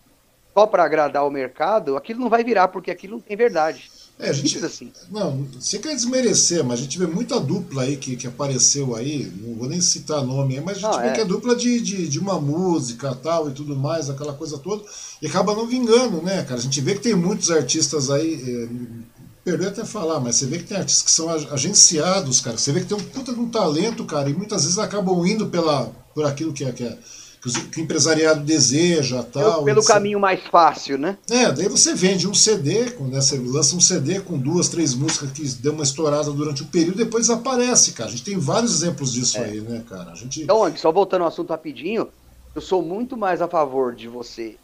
só 0.53 0.66
para 0.66 0.85
agradar 0.85 1.27
o 1.27 1.31
mercado, 1.31 1.96
aquilo 1.96 2.20
não 2.20 2.29
vai 2.29 2.44
virar, 2.44 2.68
porque 2.68 2.90
aquilo 2.90 3.14
não 3.14 3.20
tem 3.20 3.37
verdade. 3.37 3.90
É, 4.16 4.29
a 4.29 4.33
gente, 4.33 4.64
assim. 4.64 4.92
Não, 5.11 5.44
você 5.55 5.79
quer 5.81 5.92
desmerecer, 5.92 6.62
mas 6.62 6.79
a 6.79 6.83
gente 6.85 6.96
vê 6.96 7.07
muita 7.07 7.40
dupla 7.40 7.83
aí 7.83 7.96
que, 7.96 8.14
que 8.14 8.29
apareceu 8.29 8.94
aí, 8.94 9.33
não 9.40 9.57
vou 9.57 9.68
nem 9.68 9.81
citar 9.81 10.22
nome 10.22 10.57
aí, 10.57 10.64
mas 10.64 10.77
a 10.77 10.81
gente 10.81 10.92
não, 10.92 11.00
vê 11.00 11.09
é. 11.09 11.12
que 11.12 11.20
é 11.20 11.24
dupla 11.24 11.57
de, 11.57 11.81
de, 11.81 12.09
de, 12.09 12.20
uma 12.20 12.40
música 12.40 13.12
tal 13.16 13.50
e 13.50 13.53
tudo 13.53 13.74
mais, 13.74 14.09
aquela 14.09 14.33
coisa 14.33 14.57
toda, 14.59 14.85
e 15.20 15.27
acaba 15.27 15.53
não 15.57 15.66
vingando, 15.66 16.22
né, 16.22 16.44
cara? 16.44 16.61
A 16.61 16.62
gente 16.62 16.81
vê 16.81 16.94
que 16.94 17.00
tem 17.00 17.16
muitos 17.16 17.50
artistas 17.50 18.09
aí, 18.09 18.68
perdoe 19.45 19.67
até 19.67 19.85
falar, 19.85 20.21
mas 20.21 20.37
você 20.37 20.47
vê 20.47 20.59
que 20.59 20.65
tem 20.65 20.79
artistas 20.79 21.03
que 21.03 21.11
são 21.11 21.29
agenciados, 21.29 22.41
cara. 22.41 22.57
Você 22.57 22.73
vê 22.73 22.81
que 22.81 22.87
tem 22.87 22.97
um 22.97 23.05
puta 23.05 23.33
de 23.33 23.39
um 23.39 23.51
talento, 23.51 24.05
cara, 24.05 24.31
e 24.31 24.35
muitas 24.35 24.63
vezes 24.63 24.79
acabam 24.79 25.25
indo 25.27 25.47
pela, 25.47 25.93
por 26.15 26.25
aquilo 26.25 26.53
que 26.53 26.65
é. 26.65 26.73
Que 26.73 26.85
é 26.85 26.99
que 27.71 27.81
o 27.81 27.83
empresariado 27.83 28.43
deseja 28.43 29.23
tal. 29.23 29.65
Pelo, 29.65 29.85
caminho 29.85 30.19
mais 30.19 30.41
fácil, 30.45 30.97
né? 30.97 31.19
É, 31.29 31.53
daí 31.53 31.69
você 31.69 31.95
vende 31.95 32.27
um 32.27 32.33
CD, 32.33 32.85
né, 33.01 33.21
você 33.21 33.37
lança 33.39 33.77
um 33.77 33.81
CD 33.81 34.21
com 34.21 34.39
duas, 34.39 34.69
três 34.69 34.95
músicas 34.95 35.31
que 35.33 35.47
deu 35.61 35.73
uma 35.73 35.83
estourada 35.83 36.31
durante 36.31 36.63
o 36.63 36.67
período, 36.67 36.97
depois 36.97 37.29
aparece, 37.29 37.93
cara. 37.93 38.09
A 38.09 38.13
gente 38.13 38.25
tem 38.25 38.39
vários 38.39 38.75
exemplos 38.75 39.13
disso 39.13 39.37
é. 39.39 39.45
aí, 39.45 39.61
né, 39.61 39.85
cara? 39.89 40.13
A 40.13 40.15
gente... 40.15 40.43
Então, 40.43 40.75
só 40.77 40.90
voltando 40.90 41.23
ao 41.23 41.29
assunto 41.29 41.51
rapidinho, 41.51 42.09
eu 42.55 42.63
sou 42.63 42.83
muito 42.83 43.17
mais 43.17 43.42
a 43.42 43.49
favor 43.49 43.95
de 43.95 44.09
você, 44.09 44.57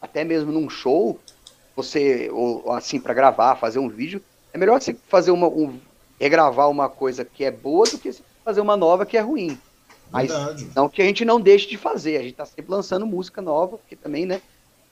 até 0.00 0.24
mesmo 0.24 0.50
num 0.50 0.70
show, 0.70 1.20
você, 1.78 2.28
ou 2.32 2.72
assim, 2.72 2.98
para 2.98 3.14
gravar, 3.14 3.54
fazer 3.54 3.78
um 3.78 3.88
vídeo, 3.88 4.20
é 4.52 4.58
melhor 4.58 4.80
você 4.80 4.96
fazer 5.06 5.30
uma, 5.30 5.46
um, 5.46 5.78
regravar 6.18 6.68
uma 6.68 6.88
coisa 6.88 7.24
que 7.24 7.44
é 7.44 7.52
boa 7.52 7.88
do 7.88 7.98
que 7.98 8.12
fazer 8.44 8.60
uma 8.60 8.76
nova 8.76 9.06
que 9.06 9.16
é 9.16 9.20
ruim. 9.20 9.56
Mas 10.10 10.28
Verdade. 10.28 10.68
não 10.74 10.88
que 10.88 11.00
a 11.00 11.04
gente 11.04 11.24
não 11.24 11.40
deixe 11.40 11.68
de 11.68 11.76
fazer, 11.76 12.16
a 12.16 12.22
gente 12.22 12.32
está 12.32 12.46
sempre 12.46 12.72
lançando 12.72 13.06
música 13.06 13.40
nova, 13.40 13.78
porque 13.78 13.94
também, 13.94 14.26
né, 14.26 14.42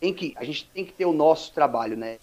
tem 0.00 0.14
que, 0.14 0.32
a 0.36 0.44
gente 0.44 0.70
tem 0.72 0.84
que 0.84 0.92
ter 0.92 1.06
o 1.06 1.12
nosso 1.12 1.52
trabalho, 1.52 1.96
né, 1.96 2.18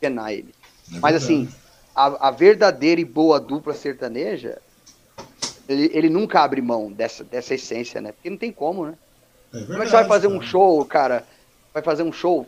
penar 0.00 0.32
ele. 0.32 0.52
É 0.92 0.98
Mas 0.98 1.14
assim, 1.14 1.48
a, 1.94 2.28
a, 2.28 2.30
verdadeira 2.32 3.00
e 3.00 3.04
boa 3.04 3.38
dupla 3.38 3.74
sertaneja, 3.74 4.60
ele, 5.68 5.88
ele, 5.94 6.08
nunca 6.08 6.40
abre 6.40 6.60
mão 6.60 6.90
dessa, 6.90 7.22
dessa 7.22 7.54
essência, 7.54 8.00
né, 8.00 8.10
porque 8.10 8.28
não 8.30 8.38
tem 8.38 8.50
como, 8.50 8.86
né. 8.86 8.94
É 9.52 9.58
verdade, 9.58 9.66
como 9.66 9.82
é 9.82 9.84
que 9.84 9.90
você 9.90 9.96
vai 9.96 10.08
fazer 10.08 10.26
cara. 10.28 10.38
um 10.38 10.42
show, 10.42 10.84
cara, 10.84 11.24
vai 11.72 11.82
fazer 11.82 12.02
um 12.02 12.12
show, 12.12 12.44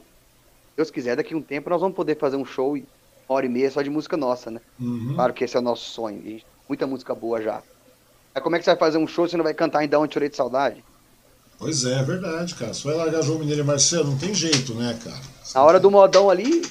Deus 0.76 0.90
quiser, 0.90 1.16
daqui 1.16 1.34
a 1.34 1.36
um 1.36 1.42
tempo 1.42 1.70
nós 1.70 1.80
vamos 1.80 1.96
poder 1.96 2.18
fazer 2.18 2.36
um 2.36 2.44
show 2.44 2.76
uma 2.76 2.86
hora 3.28 3.46
e 3.46 3.48
meia 3.48 3.70
só 3.70 3.82
de 3.82 3.90
música 3.90 4.16
nossa, 4.16 4.50
né. 4.50 4.60
Uhum. 4.80 5.14
Claro 5.14 5.32
que 5.32 5.44
esse 5.44 5.56
é 5.56 5.60
o 5.60 5.62
nosso 5.62 5.90
sonho, 5.90 6.22
gente, 6.22 6.46
muita 6.68 6.86
música 6.86 7.14
boa 7.14 7.40
já. 7.40 7.62
Aí 8.34 8.42
como 8.42 8.56
é 8.56 8.58
que 8.58 8.64
você 8.64 8.70
vai 8.70 8.78
fazer 8.78 8.98
um 8.98 9.06
show 9.06 9.28
se 9.28 9.36
não 9.36 9.44
vai 9.44 9.54
cantar 9.54 9.80
ainda 9.80 9.98
onde 9.98 10.14
chorei 10.14 10.28
de 10.28 10.36
saudade? 10.36 10.84
Pois 11.58 11.84
é, 11.84 11.98
é 11.98 12.02
verdade, 12.02 12.54
cara. 12.54 12.74
Se 12.74 12.82
vai 12.84 12.96
largar 12.96 13.22
João 13.22 13.38
Mineiro 13.38 13.60
e 13.60 13.64
Marcelo, 13.64 14.10
não 14.10 14.18
tem 14.18 14.34
jeito, 14.34 14.74
né, 14.74 14.98
cara? 15.04 15.20
Na 15.54 15.62
hora 15.62 15.78
do 15.78 15.90
modão 15.90 16.28
ali, 16.28 16.62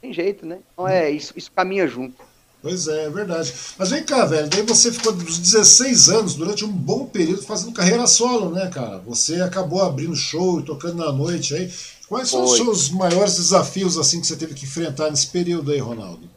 tem 0.00 0.12
jeito, 0.12 0.46
né? 0.46 0.60
Então 0.72 0.86
é, 0.88 1.10
isso, 1.10 1.32
isso 1.36 1.50
caminha 1.52 1.86
junto. 1.86 2.24
Pois 2.62 2.88
é, 2.88 3.04
é 3.04 3.10
verdade. 3.10 3.52
Mas 3.78 3.90
vem 3.90 4.02
cá, 4.02 4.24
velho, 4.24 4.48
daí 4.48 4.62
você 4.62 4.90
ficou 4.90 5.12
dos 5.12 5.38
16 5.38 6.08
anos, 6.08 6.34
durante 6.34 6.64
um 6.64 6.72
bom 6.72 7.06
período, 7.06 7.42
fazendo 7.42 7.72
carreira 7.72 8.06
solo, 8.06 8.50
né, 8.50 8.68
cara? 8.68 8.98
Você 9.00 9.40
acabou 9.40 9.82
abrindo 9.82 10.16
show 10.16 10.60
e 10.60 10.64
tocando 10.64 10.96
na 10.96 11.12
noite 11.12 11.54
aí. 11.54 11.70
Quais 12.08 12.30
são 12.30 12.44
os 12.44 12.56
seus 12.56 12.88
maiores 12.88 13.36
desafios, 13.36 13.98
assim, 13.98 14.20
que 14.20 14.26
você 14.26 14.36
teve 14.36 14.54
que 14.54 14.64
enfrentar 14.64 15.10
nesse 15.10 15.26
período 15.26 15.70
aí, 15.70 15.78
Ronaldo? 15.78 16.28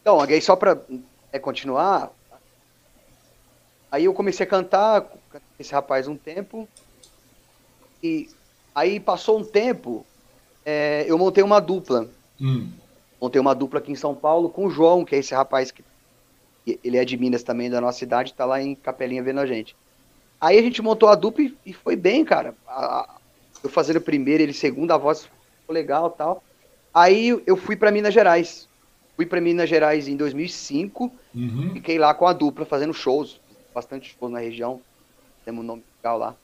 Então, 0.00 0.20
aí 0.20 0.42
só 0.42 0.54
para 0.54 0.78
é 1.32 1.38
continuar. 1.38 2.12
Aí 3.90 4.04
eu 4.04 4.12
comecei 4.12 4.44
a 4.44 4.48
cantar 4.48 5.00
com 5.00 5.38
esse 5.58 5.72
rapaz 5.72 6.06
um 6.06 6.16
tempo. 6.16 6.68
E 8.02 8.28
aí 8.74 9.00
passou 9.00 9.38
um 9.38 9.44
tempo, 9.44 10.04
é, 10.66 11.04
eu 11.08 11.16
montei 11.16 11.42
uma 11.42 11.60
dupla. 11.60 12.08
Hum. 12.40 12.70
Montei 13.20 13.40
uma 13.40 13.54
dupla 13.54 13.78
aqui 13.78 13.92
em 13.92 13.96
São 13.96 14.14
Paulo 14.14 14.50
com 14.50 14.66
o 14.66 14.70
João, 14.70 15.04
que 15.04 15.14
é 15.14 15.18
esse 15.18 15.34
rapaz 15.34 15.70
que 15.70 15.84
ele 16.66 16.96
é 16.96 17.04
de 17.04 17.16
Minas 17.16 17.42
também, 17.42 17.70
da 17.70 17.80
nossa 17.80 17.98
cidade, 17.98 18.34
tá 18.34 18.44
lá 18.44 18.60
em 18.60 18.74
Capelinha 18.74 19.22
vendo 19.22 19.40
a 19.40 19.46
gente. 19.46 19.74
Aí 20.40 20.58
a 20.58 20.62
gente 20.62 20.82
montou 20.82 21.08
a 21.08 21.14
dupla 21.14 21.44
e, 21.44 21.56
e 21.64 21.72
foi 21.72 21.96
bem, 21.96 22.24
cara. 22.24 22.54
A, 22.66 23.18
eu 23.62 23.70
fazendo 23.70 24.00
primeiro, 24.00 24.42
ele 24.42 24.52
segundo, 24.52 24.92
a 24.92 24.96
voz 24.96 25.24
ficou 25.60 25.74
legal 25.74 26.10
tal. 26.10 26.42
Aí 26.92 27.42
eu 27.46 27.56
fui 27.56 27.76
para 27.76 27.90
Minas 27.90 28.12
Gerais. 28.12 28.68
Fui 29.16 29.26
para 29.26 29.40
Minas 29.40 29.68
Gerais 29.68 30.08
em 30.08 30.16
2005, 30.16 31.12
uhum. 31.34 31.70
fiquei 31.74 31.98
lá 31.98 32.14
com 32.14 32.26
a 32.26 32.32
dupla 32.32 32.64
fazendo 32.64 32.94
shows, 32.94 33.40
bastante 33.74 34.16
shows 34.18 34.32
na 34.32 34.38
região, 34.38 34.80
temos 35.44 35.62
um 35.62 35.66
nome 35.66 35.84
legal 35.98 36.18
lá. 36.18 36.34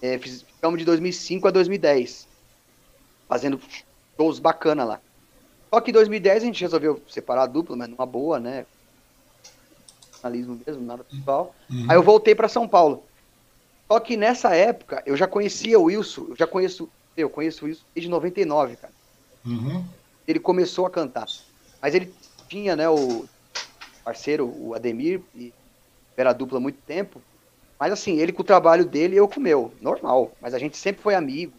É, 0.00 0.16
fiz, 0.16 0.42
ficamos 0.42 0.78
de 0.78 0.84
2005 0.84 1.48
a 1.48 1.50
2010, 1.50 2.28
fazendo 3.28 3.60
shows 4.16 4.38
bacana 4.38 4.84
lá. 4.84 5.00
Só 5.70 5.80
que 5.80 5.90
em 5.90 5.94
2010 5.94 6.42
a 6.42 6.46
gente 6.46 6.60
resolveu 6.60 7.02
separar 7.08 7.42
a 7.42 7.46
dupla, 7.46 7.76
mas 7.76 7.88
numa 7.88 8.06
boa, 8.06 8.38
né? 8.38 8.64
Jornalismo 10.14 10.60
mesmo, 10.66 10.82
nada 10.82 11.04
pessoal. 11.04 11.54
Uhum. 11.70 11.86
Aí 11.88 11.96
eu 11.96 12.02
voltei 12.02 12.34
para 12.34 12.48
São 12.48 12.66
Paulo. 12.66 13.04
Só 13.90 13.98
que 13.98 14.16
nessa 14.16 14.54
época 14.54 15.02
eu 15.06 15.16
já 15.16 15.26
conhecia 15.26 15.78
o 15.78 15.84
Wilson, 15.84 16.26
eu 16.30 16.36
já 16.36 16.46
conheço, 16.46 16.88
eu 17.16 17.30
conheço 17.30 17.64
o 17.64 17.68
Wilson 17.68 17.84
desde 17.94 18.10
99, 18.10 18.76
cara. 18.76 18.92
Uhum. 19.44 19.84
Ele 20.26 20.38
começou 20.38 20.84
a 20.84 20.90
cantar. 20.90 21.26
Mas 21.80 21.94
ele 21.94 22.12
tinha, 22.48 22.76
né, 22.76 22.88
o 22.88 23.26
parceiro, 24.04 24.46
o 24.46 24.74
Ademir, 24.74 25.22
e 25.34 25.52
era 26.16 26.32
dupla 26.32 26.58
há 26.58 26.60
muito 26.60 26.78
tempo. 26.86 27.22
Mas 27.78 27.92
assim, 27.92 28.18
ele 28.18 28.32
com 28.32 28.42
o 28.42 28.44
trabalho 28.44 28.84
dele 28.84 29.14
e 29.14 29.18
eu 29.18 29.28
com 29.28 29.38
o 29.38 29.42
meu, 29.42 29.72
normal. 29.80 30.32
Mas 30.40 30.52
a 30.52 30.58
gente 30.58 30.76
sempre 30.76 31.02
foi 31.02 31.14
amigo. 31.14 31.52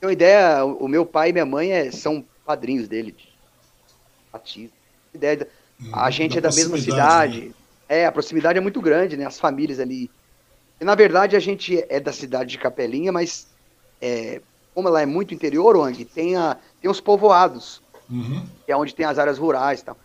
Tem 0.00 0.06
uma 0.06 0.12
ideia, 0.12 0.64
o 0.64 0.86
meu 0.86 1.04
pai 1.04 1.30
e 1.30 1.32
minha 1.32 1.46
mãe 1.46 1.72
é, 1.72 1.90
são 1.90 2.24
padrinhos 2.44 2.86
dele 2.86 3.12
de 3.12 3.28
batismo. 4.32 4.72
Ideia, 5.12 5.48
a 5.92 6.06
hum, 6.06 6.10
gente 6.10 6.40
da 6.40 6.48
é 6.48 6.50
da 6.50 6.56
mesma 6.56 6.78
cidade. 6.78 7.48
Né? 7.48 7.54
É, 7.88 8.06
a 8.06 8.12
proximidade 8.12 8.58
é 8.58 8.60
muito 8.60 8.80
grande, 8.80 9.16
né? 9.16 9.26
As 9.26 9.38
famílias 9.38 9.80
ali. 9.80 10.10
E, 10.84 10.86
na 10.86 10.94
verdade, 10.94 11.34
a 11.34 11.40
gente 11.40 11.82
é 11.88 11.98
da 11.98 12.12
cidade 12.12 12.50
de 12.50 12.58
Capelinha, 12.58 13.10
mas 13.10 13.46
é, 14.02 14.42
como 14.74 14.86
ela 14.86 15.00
é 15.00 15.06
muito 15.06 15.32
interior, 15.32 15.74
Wang, 15.78 16.04
tem, 16.04 16.36
a, 16.36 16.58
tem 16.78 16.90
os 16.90 17.00
povoados 17.00 17.80
uhum. 18.10 18.44
que 18.66 18.70
é 18.70 18.76
onde 18.76 18.94
tem 18.94 19.06
as 19.06 19.18
áreas 19.18 19.38
rurais 19.38 19.80
e 19.80 19.84
tal. 19.86 19.96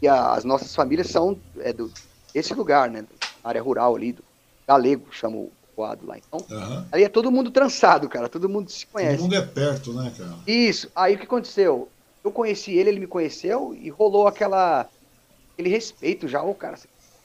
E 0.00 0.06
a, 0.06 0.34
as 0.34 0.44
nossas 0.44 0.72
famílias 0.76 1.08
são 1.08 1.36
é, 1.58 1.72
do, 1.72 1.92
desse 2.32 2.54
lugar, 2.54 2.88
né? 2.88 3.04
área 3.42 3.60
rural 3.60 3.96
ali, 3.96 4.12
do 4.12 4.22
galego, 4.64 5.08
chama 5.10 5.38
o 5.38 5.50
povoado 5.74 6.06
lá. 6.06 6.16
Então, 6.16 6.38
uhum. 6.48 6.84
aí 6.92 7.02
é 7.02 7.08
todo 7.08 7.32
mundo 7.32 7.50
trançado, 7.50 8.08
cara, 8.08 8.28
todo 8.28 8.48
mundo 8.48 8.70
se 8.70 8.86
conhece. 8.86 9.16
Todo 9.16 9.24
mundo 9.24 9.34
é 9.34 9.42
perto, 9.42 9.92
né, 9.92 10.12
cara? 10.16 10.36
Isso. 10.46 10.88
Aí 10.94 11.16
o 11.16 11.18
que 11.18 11.24
aconteceu? 11.24 11.88
Eu 12.22 12.30
conheci 12.30 12.74
ele, 12.74 12.90
ele 12.90 13.00
me 13.00 13.08
conheceu 13.08 13.76
e 13.76 13.90
rolou 13.90 14.28
aquela 14.28 14.88
aquele 15.52 15.68
respeito 15.68 16.28
já, 16.28 16.40
o 16.40 16.54
cara, 16.54 16.78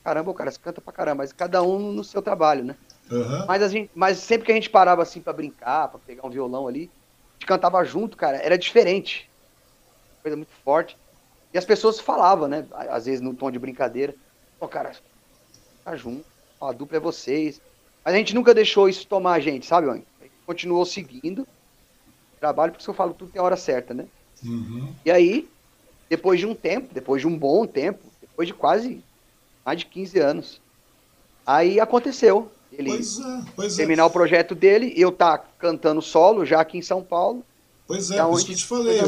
caramba, 0.04 0.32
o 0.32 0.34
cara 0.34 0.50
se 0.50 0.60
canta 0.60 0.82
pra 0.82 0.92
caramba, 0.92 1.18
mas 1.18 1.32
cada 1.32 1.62
um 1.62 1.92
no 1.92 2.04
seu 2.04 2.20
trabalho, 2.20 2.64
né? 2.64 2.76
Uhum. 3.12 3.46
Mas, 3.46 3.62
a 3.62 3.68
gente, 3.68 3.92
mas 3.94 4.18
sempre 4.18 4.46
que 4.46 4.52
a 4.52 4.56
gente 4.56 4.70
parava 4.70 5.02
assim 5.02 5.22
para 5.22 5.34
brincar, 5.34 5.90
para 5.90 6.00
pegar 6.00 6.26
um 6.26 6.30
violão 6.30 6.68
ali, 6.68 6.90
a 7.30 7.34
gente 7.34 7.46
cantava 7.46 7.84
junto, 7.84 8.18
cara, 8.18 8.38
era 8.38 8.58
diferente 8.58 9.30
coisa 10.24 10.38
muito 10.38 10.54
forte. 10.64 10.98
E 11.54 11.58
as 11.58 11.66
pessoas 11.66 12.00
falavam, 12.00 12.48
né? 12.48 12.66
Às 12.72 13.06
vezes 13.06 13.22
no 13.22 13.36
tom 13.36 13.52
de 13.52 13.60
brincadeira. 13.60 14.16
Pô, 14.60 14.68
cara, 14.68 14.94
tá 15.84 15.96
junto, 15.96 16.26
a 16.60 16.72
dupla 16.72 16.98
é 16.98 17.00
vocês. 17.00 17.62
Mas 18.04 18.16
a 18.16 18.18
gente 18.18 18.34
nunca 18.34 18.54
deixou 18.54 18.90
isso 18.90 19.06
tomar 19.06 19.34
a 19.34 19.40
gente, 19.40 19.66
sabe, 19.66 19.88
mãe? 19.88 20.04
A 20.20 20.24
gente 20.24 20.34
continuou 20.46 20.86
seguindo 20.86 21.44
o 21.44 22.40
trabalho, 22.40 22.72
porque 22.72 22.90
eu 22.90 22.94
falo 22.94 23.14
tudo 23.14 23.32
tem 23.32 23.40
a 23.40 23.44
hora 23.44 23.58
certa, 23.58 23.94
né? 23.94 24.08
Uhum. 24.44 24.94
E 25.06 25.12
aí, 25.12 25.48
depois 26.10 26.40
de 26.40 26.46
um 26.48 26.56
tempo, 26.56 26.94
depois 26.94 27.22
de 27.22 27.28
um 27.28 27.38
bom 27.38 27.68
tempo, 27.68 28.00
depois 28.20 28.48
de 28.48 28.54
quase 28.54 29.04
mais 29.66 29.80
de 29.80 29.86
15 29.86 30.20
anos, 30.20 30.62
aí 31.46 31.80
aconteceu. 31.80 32.52
Ele 32.78 32.90
pois 32.90 33.20
é, 33.20 33.42
pois 33.56 33.74
é. 33.74 33.78
terminar 33.78 34.04
é. 34.04 34.06
o 34.06 34.10
projeto 34.10 34.56
dele, 34.56 34.94
eu 34.96 35.12
tá 35.12 35.38
cantando 35.38 36.02
solo 36.02 36.46
já 36.46 36.62
aqui 36.62 36.78
em 36.78 36.82
São 36.82 37.04
Paulo. 37.04 37.44
Pois 37.88 38.10
é, 38.12 38.24
por 38.24 38.38
isso 38.38 38.46
que 38.46 38.52
eu 38.54 38.58
te 38.58 38.66
falei. 38.66 39.02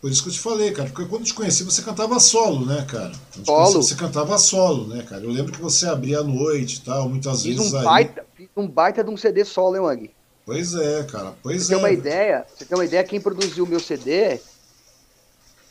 Por 0.00 0.10
isso 0.10 0.22
que 0.22 0.30
eu 0.30 0.32
te 0.32 0.40
falei, 0.40 0.72
cara, 0.72 0.88
porque 0.88 1.08
quando 1.08 1.22
eu 1.22 1.26
te 1.26 1.34
conheci 1.34 1.62
você 1.62 1.82
cantava 1.82 2.18
solo, 2.18 2.64
né, 2.64 2.86
cara? 2.88 3.12
Solo. 3.44 3.72
Conheci, 3.72 3.88
você 3.88 3.94
cantava 3.94 4.38
solo, 4.38 4.86
né, 4.86 5.02
cara? 5.02 5.22
Eu 5.24 5.30
lembro 5.30 5.52
que 5.52 5.60
você 5.60 5.86
abria 5.86 6.20
à 6.20 6.24
noite 6.24 6.76
e 6.76 6.80
tal, 6.80 7.08
muitas 7.08 7.42
fiz 7.42 7.56
vezes 7.56 7.72
um 7.72 7.78
aí. 7.78 7.84
Baita, 7.84 8.26
fiz 8.34 8.48
um 8.56 8.66
baita 8.66 9.04
de 9.04 9.10
um 9.10 9.16
CD 9.16 9.44
solo, 9.44 9.76
hein, 9.76 9.82
Wang? 9.82 10.10
Pois 10.46 10.74
é, 10.74 11.04
cara, 11.04 11.34
pois 11.42 11.66
você 11.66 11.74
é. 11.74 11.76
Tem 11.76 11.84
uma 11.84 11.90
ideia, 11.90 12.46
você 12.48 12.64
tem 12.64 12.78
uma 12.78 12.84
ideia, 12.84 13.04
quem 13.04 13.20
produziu 13.20 13.64
o 13.64 13.66
meu 13.66 13.78
CD 13.78 14.40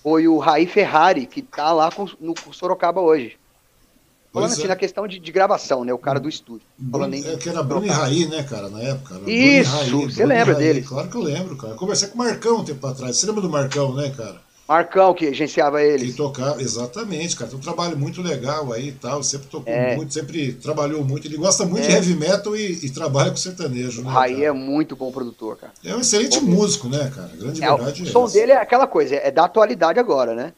foi 0.04 0.28
o 0.28 0.38
Raí 0.38 0.68
Ferrari, 0.68 1.26
que 1.26 1.42
tá 1.42 1.72
lá 1.72 1.92
com, 1.92 2.08
no 2.20 2.36
Sorocaba 2.52 3.02
hoje. 3.02 3.39
Falando 4.32 4.52
assim, 4.52 4.66
é. 4.66 4.68
na 4.68 4.76
questão 4.76 5.08
de, 5.08 5.20
de, 5.20 5.32
gravação, 5.32 5.84
né? 5.84 5.92
O 5.92 5.98
cara 5.98 6.20
do 6.20 6.30
estúdio. 6.30 6.62
Bruno, 6.78 7.16
é, 7.16 7.36
que 7.38 7.50
era 7.50 7.64
Bruno 7.64 7.86
e 7.86 7.90
Raí, 7.90 8.28
né, 8.28 8.44
cara, 8.44 8.70
na 8.70 8.80
época. 8.80 9.20
Isso, 9.26 9.72
Raí, 9.72 9.90
você 9.90 10.26
lembra 10.26 10.54
dele? 10.54 10.84
Claro 10.84 11.10
que 11.10 11.16
eu 11.18 11.22
lembro, 11.22 11.58
cara. 11.58 11.74
Eu 11.74 11.78
conversei 11.78 12.10
com 12.10 12.16
o 12.16 12.18
Marcão 12.20 12.58
um 12.58 12.64
tempo 12.64 12.86
atrás. 12.86 13.18
Você 13.18 13.26
lembra 13.26 13.42
do 13.42 13.50
Marcão, 13.50 13.94
né, 13.96 14.14
cara? 14.16 14.40
Marcão 14.70 15.16
que 15.16 15.26
agenciava 15.26 15.82
ele. 15.82 16.06
Que 16.06 16.14
tocava, 16.14 16.62
exatamente, 16.62 17.36
cara. 17.36 17.50
Tem 17.50 17.58
um 17.58 17.62
trabalho 17.62 17.98
muito 17.98 18.22
legal 18.22 18.72
aí 18.72 18.90
e 18.90 18.92
tal. 18.92 19.24
Sempre 19.24 19.48
tocou 19.48 19.74
é. 19.74 19.96
muito, 19.96 20.14
sempre 20.14 20.54
trabalhou 20.54 21.04
muito. 21.04 21.28
Ele 21.28 21.38
gosta 21.38 21.66
muito 21.66 21.86
é. 21.86 21.88
de 21.88 21.96
heavy 21.96 22.14
metal 22.14 22.56
e, 22.56 22.86
e, 22.86 22.90
trabalha 22.92 23.32
com 23.32 23.38
sertanejo, 23.38 24.04
né? 24.04 24.12
Raí 24.12 24.46
é 24.46 24.52
muito 24.52 24.96
bom 24.96 25.12
produtor, 25.12 25.58
cara. 25.58 25.74
É 25.84 25.96
um 25.96 26.02
excelente 26.02 26.40
bom 26.40 26.52
músico, 26.52 26.88
né, 26.88 27.12
cara? 27.16 27.32
A 27.34 27.36
grande 27.36 27.64
é, 27.64 27.68
verdade 27.68 28.04
o 28.04 28.08
é 28.08 28.12
som 28.12 28.28
dele 28.28 28.52
é 28.52 28.58
aquela 28.58 28.86
coisa, 28.86 29.16
é 29.16 29.32
da 29.32 29.46
atualidade 29.46 30.00
agora, 30.00 30.36
né? 30.36 30.54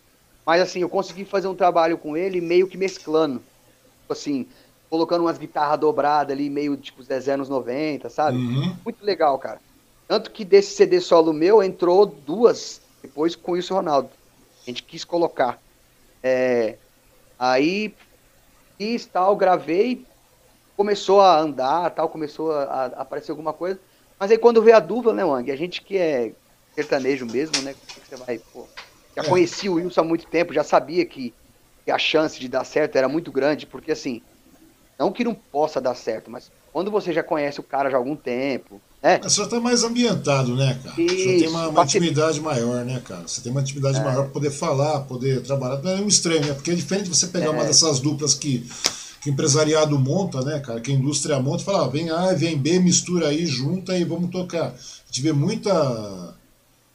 Mas 0.46 0.62
assim, 0.62 0.82
eu 0.82 0.90
consegui 0.90 1.24
fazer 1.24 1.48
um 1.48 1.56
trabalho 1.56 1.98
com 1.98 2.18
ele 2.18 2.42
meio 2.42 2.68
que 2.68 2.78
mesclando. 2.78 3.42
Tipo 4.12 4.14
assim, 4.14 4.48
colocando 4.90 5.22
umas 5.22 5.38
guitarras 5.38 5.80
dobradas 5.80 6.36
ali, 6.36 6.50
meio 6.50 6.76
tipo 6.76 7.02
Zezé 7.02 7.34
anos 7.34 7.48
90, 7.48 8.10
sabe? 8.10 8.38
Uhum. 8.38 8.76
Muito 8.84 9.04
legal, 9.06 9.40
cara. 9.40 9.62
Tanto 10.08 10.32
que 10.32 10.44
desse 10.44 10.76
CD 10.76 11.00
solo 11.00 11.32
meu 11.32 11.64
entrou 11.64 12.06
duas 12.06 12.82
depois 13.02 13.36
com 13.36 13.56
isso 13.56 13.74
Ronaldo. 13.74 14.10
A 14.66 14.70
gente 14.70 14.84
quis 14.84 15.06
colocar. 15.06 15.60
É, 16.22 16.78
aí 17.40 17.96
fiz 18.78 19.06
tal, 19.06 19.36
gravei, 19.36 20.06
começou 20.76 21.22
a 21.22 21.40
andar, 21.40 21.90
tal, 21.92 22.10
começou 22.10 22.52
a, 22.52 22.64
a 22.64 22.86
aparecer 23.02 23.32
alguma 23.32 23.54
coisa. 23.54 23.80
Mas 24.20 24.30
aí 24.30 24.38
quando 24.38 24.62
veio 24.62 24.76
a 24.76 24.82
dúvida, 24.82 25.14
né, 25.14 25.24
Wang? 25.24 25.50
A 25.50 25.56
gente 25.56 25.82
que 25.82 25.98
é 25.98 26.36
sertanejo 26.76 27.26
mesmo, 27.26 27.62
né? 27.62 27.72
É 27.72 28.02
você 28.06 28.18
vai, 28.18 28.40
pô, 28.52 28.68
já 29.16 29.24
é. 29.24 29.30
conheci 29.30 29.70
o 29.70 29.76
Wilson 29.76 30.02
há 30.02 30.04
muito 30.04 30.28
tempo, 30.28 30.54
já 30.54 30.64
sabia 30.64 31.06
que, 31.06 31.34
que, 31.92 31.94
a 31.94 32.00
chance 32.00 32.40
de 32.40 32.48
dar 32.48 32.64
certo 32.64 32.96
era 32.96 33.10
muito 33.10 33.32
grande, 33.32 33.66
porque 33.66 33.92
assim, 33.92 34.22
não 34.98 35.12
que 35.12 35.24
não 35.24 35.36
possa 35.36 35.82
dar 35.82 35.96
certo, 35.96 36.32
mas 36.32 36.50
quando 36.72 36.90
você 36.90 37.12
já 37.12 37.22
conhece 37.22 37.60
o 37.60 37.64
cara 37.64 37.90
já 37.90 37.98
há 37.98 38.00
algum 38.00 38.16
tempo, 38.16 38.82
né? 39.04 39.20
Você 39.22 39.38
já 39.38 39.44
está 39.44 39.60
mais 39.60 39.84
ambientado, 39.84 40.56
né, 40.56 40.80
cara? 40.82 41.02
Isso, 41.02 41.16
você 41.16 41.38
tem 41.40 41.48
uma, 41.48 41.68
uma 41.68 41.84
intimidade 41.84 42.40
maior, 42.40 42.86
né, 42.86 43.02
cara? 43.04 43.28
Você 43.28 43.42
tem 43.42 43.52
uma 43.52 43.62
intimidade 43.62 44.00
é. 44.00 44.04
maior 44.04 44.24
para 44.24 44.32
poder 44.32 44.52
falar, 44.52 45.02
poder 45.02 45.42
trabalhar. 45.42 45.82
Não 45.82 45.92
é 45.92 45.96
um 45.96 46.08
estranho, 46.08 46.46
né? 46.46 46.54
Porque 46.54 46.72
é 46.72 46.76
diferente 46.76 47.10
você 47.10 47.28
pegar 47.28 47.48
é. 47.48 47.50
uma 47.50 47.66
dessas 47.66 48.00
duplas 48.00 48.36
que, 48.36 48.66
que 49.20 49.30
o 49.30 49.34
empresariado 49.34 49.98
monta, 49.98 50.42
né, 50.42 50.60
cara? 50.60 50.80
Que 50.80 50.92
a 50.92 50.96
indústria 50.96 51.40
monta 51.40 51.64
e 51.64 51.66
fala, 51.66 51.86
ah, 51.86 51.90
vem 51.90 52.10
A, 52.12 52.34
vem 52.34 52.58
B, 52.58 52.80
mistura 52.80 53.30
aí, 53.30 53.46
junta 53.46 53.98
e 53.98 54.04
vamos 54.04 54.30
tocar. 54.30 54.68
A 54.68 54.74
gente 55.08 55.22
vê 55.22 55.34
muita 55.34 56.36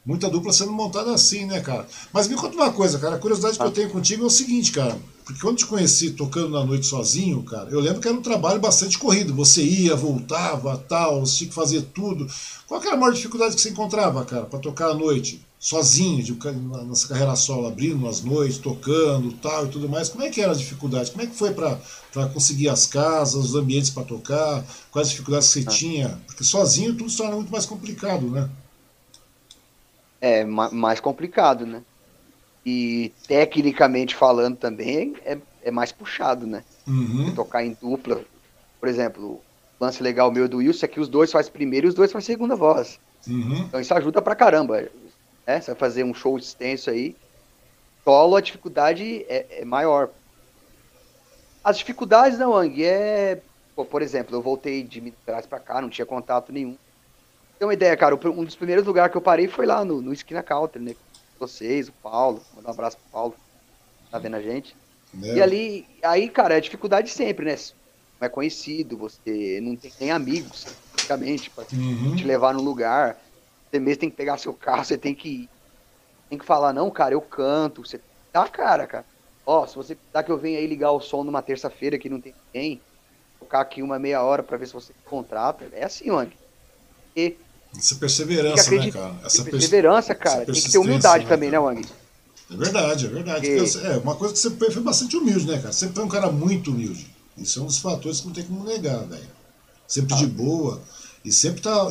muita 0.06 0.30
dupla 0.30 0.52
sendo 0.52 0.72
montada 0.72 1.12
assim, 1.12 1.44
né, 1.44 1.60
cara? 1.60 1.86
Mas 2.12 2.28
me 2.28 2.36
conta 2.36 2.54
uma 2.54 2.72
coisa, 2.72 2.96
cara. 2.98 3.16
A 3.16 3.18
curiosidade 3.18 3.58
que 3.58 3.64
eu 3.64 3.72
tenho 3.72 3.90
contigo 3.90 4.22
é 4.22 4.26
o 4.26 4.30
seguinte, 4.30 4.70
cara. 4.70 4.96
Porque 5.24 5.40
quando 5.40 5.56
te 5.56 5.66
conheci 5.66 6.12
tocando 6.12 6.50
na 6.50 6.64
noite 6.64 6.86
sozinho, 6.86 7.42
cara, 7.42 7.68
eu 7.70 7.80
lembro 7.80 8.00
que 8.00 8.06
era 8.06 8.16
um 8.16 8.22
trabalho 8.22 8.60
bastante 8.60 8.96
corrido. 8.96 9.34
Você 9.34 9.60
ia, 9.60 9.96
voltava, 9.96 10.78
tal, 10.88 11.26
você 11.26 11.38
tinha 11.38 11.48
que 11.48 11.54
fazer 11.54 11.82
tudo. 11.92 12.28
Qual 12.68 12.80
era 12.80 12.94
a 12.94 12.96
maior 12.96 13.12
dificuldade 13.12 13.56
que 13.56 13.60
você 13.60 13.70
encontrava, 13.70 14.24
cara, 14.24 14.44
para 14.44 14.60
tocar 14.60 14.90
à 14.90 14.94
noite? 14.94 15.44
Sozinho, 15.58 16.22
de, 16.22 16.38
nessa 16.86 17.08
carreira 17.08 17.34
solo, 17.34 17.66
abrindo 17.66 18.06
as 18.06 18.22
noites, 18.22 18.58
tocando, 18.58 19.32
tal 19.32 19.66
e 19.66 19.68
tudo 19.70 19.88
mais. 19.88 20.08
Como 20.08 20.22
é 20.22 20.30
que 20.30 20.40
era 20.40 20.52
a 20.52 20.56
dificuldade? 20.56 21.10
Como 21.10 21.24
é 21.24 21.26
que 21.26 21.34
foi 21.34 21.52
para 21.52 22.28
conseguir 22.32 22.68
as 22.68 22.86
casas, 22.86 23.46
os 23.46 23.54
ambientes 23.56 23.90
para 23.90 24.04
tocar? 24.04 24.64
Quais 24.92 25.08
as 25.08 25.10
dificuldades 25.10 25.48
que 25.48 25.62
você 25.62 25.68
ah. 25.68 25.72
tinha? 25.72 26.20
Porque 26.28 26.44
sozinho 26.44 26.94
tudo 26.94 27.10
se 27.10 27.16
torna 27.16 27.34
muito 27.34 27.50
mais 27.50 27.66
complicado, 27.66 28.30
né? 28.30 28.48
É 30.26 30.44
mais 30.44 30.98
complicado, 30.98 31.64
né? 31.64 31.82
E 32.64 33.12
tecnicamente 33.28 34.14
falando 34.14 34.56
também 34.56 35.14
é, 35.24 35.38
é 35.62 35.70
mais 35.70 35.92
puxado, 35.92 36.46
né? 36.46 36.64
Uhum. 36.86 37.32
Tocar 37.34 37.64
em 37.64 37.76
dupla. 37.80 38.22
Por 38.80 38.88
exemplo, 38.88 39.24
o 39.24 39.40
lance 39.80 40.02
legal 40.02 40.32
meu 40.32 40.48
do 40.48 40.56
Wilson 40.56 40.86
é 40.86 40.88
que 40.88 40.98
os 40.98 41.08
dois 41.08 41.30
faz 41.30 41.48
primeiro 41.48 41.86
e 41.86 41.90
os 41.90 41.94
dois 41.94 42.10
faz 42.10 42.24
segunda 42.24 42.56
voz. 42.56 42.98
Uhum. 43.28 43.58
Então 43.68 43.80
isso 43.80 43.94
ajuda 43.94 44.20
pra 44.20 44.34
caramba. 44.34 44.88
Né? 45.46 45.60
Você 45.60 45.70
vai 45.70 45.78
fazer 45.78 46.04
um 46.04 46.12
show 46.12 46.36
extenso 46.36 46.90
aí. 46.90 47.14
Solo 48.02 48.36
a 48.36 48.40
dificuldade 48.40 49.24
é, 49.28 49.60
é 49.60 49.64
maior. 49.64 50.10
As 51.62 51.78
dificuldades 51.78 52.38
da 52.38 52.48
Wang 52.48 52.84
é. 52.84 53.40
por 53.90 54.02
exemplo, 54.02 54.34
eu 54.34 54.42
voltei 54.42 54.82
de 54.82 55.00
Minas 55.00 55.18
Gerais 55.24 55.46
pra 55.46 55.60
cá, 55.60 55.80
não 55.80 55.88
tinha 55.88 56.06
contato 56.06 56.52
nenhum. 56.52 56.76
Tem 57.58 57.66
uma 57.66 57.74
ideia, 57.74 57.96
cara, 57.96 58.14
um 58.14 58.44
dos 58.44 58.56
primeiros 58.56 58.84
lugares 58.84 59.10
que 59.10 59.16
eu 59.16 59.22
parei 59.22 59.48
foi 59.48 59.66
lá 59.66 59.84
no, 59.84 60.02
no 60.02 60.12
Esquina 60.12 60.42
Counter, 60.42 60.80
né? 60.80 60.94
vocês, 61.38 61.88
o 61.88 61.92
Paulo, 61.92 62.42
mandar 62.54 62.70
um 62.70 62.72
abraço 62.72 62.96
pro 62.96 63.10
Paulo, 63.10 63.34
tá 64.10 64.18
vendo 64.18 64.36
a 64.36 64.42
gente. 64.42 64.76
E 65.22 65.40
ali, 65.40 65.86
aí, 66.02 66.28
cara, 66.28 66.56
é 66.56 66.60
dificuldade 66.60 67.10
sempre, 67.10 67.46
né? 67.46 67.56
Não 68.20 68.26
é 68.26 68.28
conhecido, 68.28 68.96
você 68.96 69.60
não 69.62 69.76
tem 69.76 69.92
nem 70.00 70.10
amigos, 70.10 70.66
praticamente, 70.92 71.50
pra 71.50 71.64
uhum. 71.72 72.16
te 72.16 72.24
levar 72.24 72.54
no 72.54 72.62
lugar. 72.62 73.18
Você 73.70 73.78
mesmo 73.78 74.00
tem 74.00 74.10
que 74.10 74.16
pegar 74.16 74.38
seu 74.38 74.52
carro, 74.52 74.84
você 74.84 74.96
tem 74.96 75.14
que. 75.14 75.48
Tem 76.28 76.38
que 76.38 76.44
falar, 76.44 76.72
não, 76.72 76.90
cara, 76.90 77.14
eu 77.14 77.20
canto. 77.20 77.86
Você 77.86 78.00
dá 78.32 78.48
cara, 78.48 78.86
cara. 78.86 79.04
Ó, 79.44 79.66
se 79.66 79.76
você 79.76 79.96
dá 80.12 80.22
que 80.22 80.30
eu 80.30 80.38
venha 80.38 80.58
aí 80.58 80.66
ligar 80.66 80.90
o 80.90 81.00
som 81.00 81.22
numa 81.22 81.40
terça-feira 81.40 81.98
que 81.98 82.08
não 82.08 82.20
tem 82.20 82.34
ninguém, 82.52 82.80
tocar 83.38 83.60
aqui 83.60 83.80
uma 83.80 83.98
meia 83.98 84.22
hora 84.22 84.42
para 84.42 84.56
ver 84.56 84.66
se 84.66 84.72
você 84.72 84.92
contrata. 85.04 85.68
É 85.72 85.84
assim, 85.84 86.10
mano. 86.10 86.32
E 87.14 87.36
essa 87.78 87.94
perseverança, 87.96 88.70
né, 88.70 88.90
cara? 88.90 89.14
Essa 89.24 89.44
perseverança, 89.44 90.14
cara. 90.14 90.42
Essa 90.42 90.52
tem 90.52 90.62
que 90.62 90.70
ter 90.70 90.78
humildade 90.78 91.24
né, 91.24 91.30
também, 91.30 91.50
né, 91.50 91.58
Wang? 91.58 91.86
É 92.50 92.56
verdade, 92.56 93.06
é 93.06 93.08
verdade. 93.08 93.46
Porque... 93.46 93.86
É, 93.86 93.96
uma 93.98 94.14
coisa 94.14 94.34
que 94.34 94.40
você 94.40 94.50
foi 94.72 94.82
bastante 94.82 95.16
humilde, 95.16 95.46
né, 95.46 95.58
cara? 95.58 95.72
Você 95.72 95.88
foi 95.88 96.04
um 96.04 96.08
cara 96.08 96.30
muito 96.30 96.70
humilde. 96.70 97.06
Isso 97.36 97.58
é 97.58 97.62
um 97.62 97.66
dos 97.66 97.78
fatores 97.78 98.20
que 98.20 98.26
não 98.26 98.34
tem 98.34 98.44
como 98.44 98.64
negar, 98.64 99.04
velho. 99.06 99.28
Sempre 99.86 100.14
ah. 100.14 100.18
de 100.18 100.26
boa. 100.26 100.82
E 101.24 101.32
sempre 101.32 101.60
tá, 101.60 101.90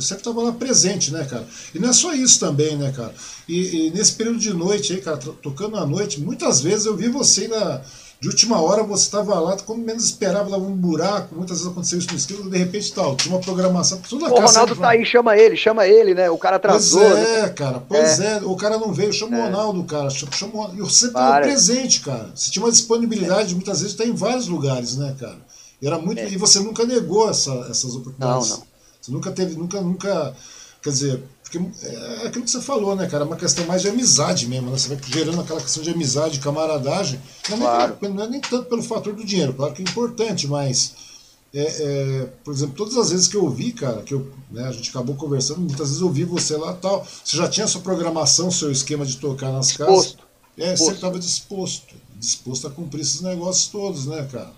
sempre 0.00 0.24
tava 0.24 0.42
lá 0.42 0.52
presente, 0.52 1.12
né, 1.12 1.24
cara? 1.26 1.46
E 1.74 1.78
não 1.78 1.90
é 1.90 1.92
só 1.92 2.14
isso 2.14 2.40
também, 2.40 2.78
né, 2.78 2.90
cara? 2.90 3.14
E, 3.46 3.88
e 3.88 3.90
nesse 3.90 4.14
período 4.14 4.38
de 4.38 4.54
noite 4.54 4.94
aí, 4.94 5.02
cara, 5.02 5.18
tocando 5.18 5.76
à 5.76 5.84
noite, 5.84 6.18
muitas 6.18 6.62
vezes 6.62 6.86
eu 6.86 6.96
vi 6.96 7.08
você 7.10 7.46
na, 7.46 7.82
de 8.20 8.28
última 8.28 8.60
hora 8.60 8.82
você 8.82 9.04
estava 9.04 9.40
lá, 9.40 9.56
quando 9.56 9.80
menos 9.80 10.04
esperava, 10.04 10.50
dava 10.50 10.62
um 10.62 10.76
buraco, 10.76 11.34
muitas 11.34 11.56
vezes 11.56 11.72
aconteceu 11.72 11.98
isso 11.98 12.10
no 12.10 12.18
esquilo, 12.18 12.50
de 12.50 12.58
repente 12.58 12.92
tal, 12.92 13.16
tinha 13.16 13.34
uma 13.34 13.40
programação. 13.40 13.98
Tudo 14.06 14.26
o 14.26 14.28
Ronaldo 14.28 14.76
tá 14.76 14.90
aí, 14.90 15.06
chama 15.06 15.38
ele, 15.38 15.56
chama 15.56 15.86
ele, 15.86 16.12
né? 16.12 16.28
O 16.28 16.36
cara 16.36 16.56
atrasou. 16.56 17.00
Pois 17.00 17.16
é, 17.16 17.42
né? 17.42 17.48
cara, 17.48 17.80
pois 17.80 18.20
é. 18.20 18.36
é. 18.36 18.40
o 18.42 18.54
cara 18.56 18.76
não 18.76 18.92
veio, 18.92 19.10
chama 19.10 19.38
é. 19.38 19.40
o 19.40 19.44
Ronaldo, 19.44 19.84
cara, 19.84 20.10
chama, 20.10 20.70
e 20.74 20.80
você 20.80 21.06
estava 21.06 21.40
presente, 21.40 22.00
cara. 22.02 22.30
Você 22.34 22.50
tinha 22.50 22.62
uma 22.62 22.70
disponibilidade, 22.70 23.52
é. 23.52 23.54
muitas 23.54 23.80
vezes, 23.80 23.94
está 23.94 24.04
em 24.04 24.14
vários 24.14 24.48
lugares, 24.48 24.98
né, 24.98 25.16
cara? 25.18 25.38
E, 25.80 25.86
era 25.86 25.98
muito, 25.98 26.20
é. 26.20 26.28
e 26.28 26.36
você 26.36 26.60
nunca 26.60 26.84
negou 26.84 27.30
essa, 27.30 27.52
essas 27.70 27.94
oportunidades. 27.94 28.50
Não, 28.50 28.56
não. 28.58 28.66
Você 29.00 29.12
nunca 29.12 29.30
teve, 29.30 29.56
nunca, 29.56 29.80
nunca, 29.80 30.34
quer 30.82 30.90
dizer, 30.90 31.22
porque 31.50 31.86
é 31.86 32.26
aquilo 32.28 32.44
que 32.44 32.50
você 32.50 32.60
falou, 32.60 32.94
né, 32.94 33.08
cara? 33.08 33.24
É 33.24 33.26
uma 33.26 33.36
questão 33.36 33.66
mais 33.66 33.82
de 33.82 33.88
amizade 33.88 34.46
mesmo, 34.46 34.70
né? 34.70 34.78
Você 34.78 34.94
vai 34.94 34.98
gerando 35.08 35.40
aquela 35.40 35.60
questão 35.60 35.82
de 35.82 35.90
amizade, 35.90 36.38
camaradagem. 36.38 37.20
Não 37.48 37.56
é, 37.56 37.60
claro. 37.60 37.98
nem, 38.00 38.12
não 38.12 38.24
é 38.24 38.28
nem 38.28 38.40
tanto 38.40 38.68
pelo 38.68 38.82
fator 38.82 39.12
do 39.12 39.24
dinheiro, 39.24 39.52
claro 39.52 39.74
que 39.74 39.82
é 39.82 39.84
importante, 39.84 40.46
mas. 40.46 41.10
É, 41.52 41.62
é, 41.62 42.26
por 42.44 42.54
exemplo, 42.54 42.76
todas 42.76 42.96
as 42.96 43.10
vezes 43.10 43.26
que 43.26 43.36
eu 43.36 43.50
vi, 43.50 43.72
cara, 43.72 44.02
que 44.02 44.14
eu, 44.14 44.32
né, 44.52 44.68
a 44.68 44.70
gente 44.70 44.88
acabou 44.90 45.16
conversando, 45.16 45.58
muitas 45.58 45.88
vezes 45.88 46.00
eu 46.00 46.08
vi 46.08 46.22
você 46.22 46.56
lá 46.56 46.72
tal. 46.74 47.04
Você 47.04 47.36
já 47.36 47.48
tinha 47.48 47.66
sua 47.66 47.80
programação, 47.80 48.52
seu 48.52 48.70
esquema 48.70 49.04
de 49.04 49.16
tocar 49.16 49.50
nas 49.50 49.66
disposto. 49.66 50.18
casas. 50.18 50.30
É, 50.56 50.76
você 50.76 50.92
estava 50.92 51.18
disposto, 51.18 51.96
disposto 52.16 52.68
a 52.68 52.70
cumprir 52.70 53.00
esses 53.00 53.20
negócios 53.22 53.66
todos, 53.66 54.06
né, 54.06 54.28
cara? 54.30 54.52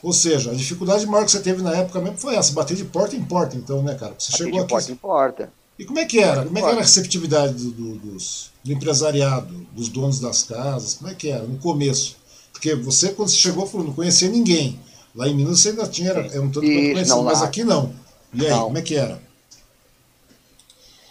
Ou 0.00 0.12
seja, 0.12 0.52
a 0.52 0.54
dificuldade 0.54 1.04
maior 1.06 1.24
que 1.24 1.32
você 1.32 1.40
teve 1.40 1.62
na 1.62 1.74
época 1.74 2.00
mesmo 2.00 2.18
foi 2.18 2.36
essa, 2.36 2.52
bater 2.52 2.76
de 2.76 2.84
porta 2.84 3.16
em 3.16 3.24
porta, 3.24 3.56
então, 3.56 3.82
né, 3.82 3.96
cara? 3.96 4.14
Você 4.16 4.30
bater 4.30 4.44
chegou 4.44 4.52
de 4.52 4.58
aqui. 4.60 4.68
Porta 4.68 4.92
em 4.92 4.96
porta. 4.96 5.52
E 5.78 5.84
como 5.84 5.98
é 5.98 6.04
que 6.06 6.18
era? 6.18 6.44
Como 6.44 6.56
é 6.58 6.62
que 6.62 6.68
era 6.68 6.78
a 6.78 6.82
receptividade 6.82 7.54
do, 7.54 7.70
do, 7.70 7.94
dos, 7.96 8.50
do 8.64 8.72
empresariado, 8.72 9.52
dos 9.72 9.88
donos 9.88 10.18
das 10.18 10.42
casas? 10.42 10.94
Como 10.94 11.10
é 11.10 11.14
que 11.14 11.28
era 11.28 11.42
no 11.42 11.58
começo? 11.58 12.16
Porque 12.52 12.74
você, 12.74 13.12
quando 13.12 13.28
você 13.28 13.36
chegou, 13.36 13.66
falou, 13.66 13.86
não 13.86 13.94
conhecia 13.94 14.28
ninguém. 14.28 14.80
Lá 15.14 15.28
em 15.28 15.34
Minas 15.34 15.60
você 15.60 15.70
ainda 15.70 15.86
tinha, 15.86 16.10
era, 16.10 16.20
um 16.40 16.50
tanto 16.50 16.60
quanto 16.60 16.92
conhecido, 16.92 17.22
mas 17.22 17.42
aqui 17.42 17.62
não. 17.62 17.94
E 18.32 18.44
aí, 18.44 18.50
não. 18.50 18.64
como 18.64 18.78
é 18.78 18.82
que 18.82 18.94
era? 18.94 19.20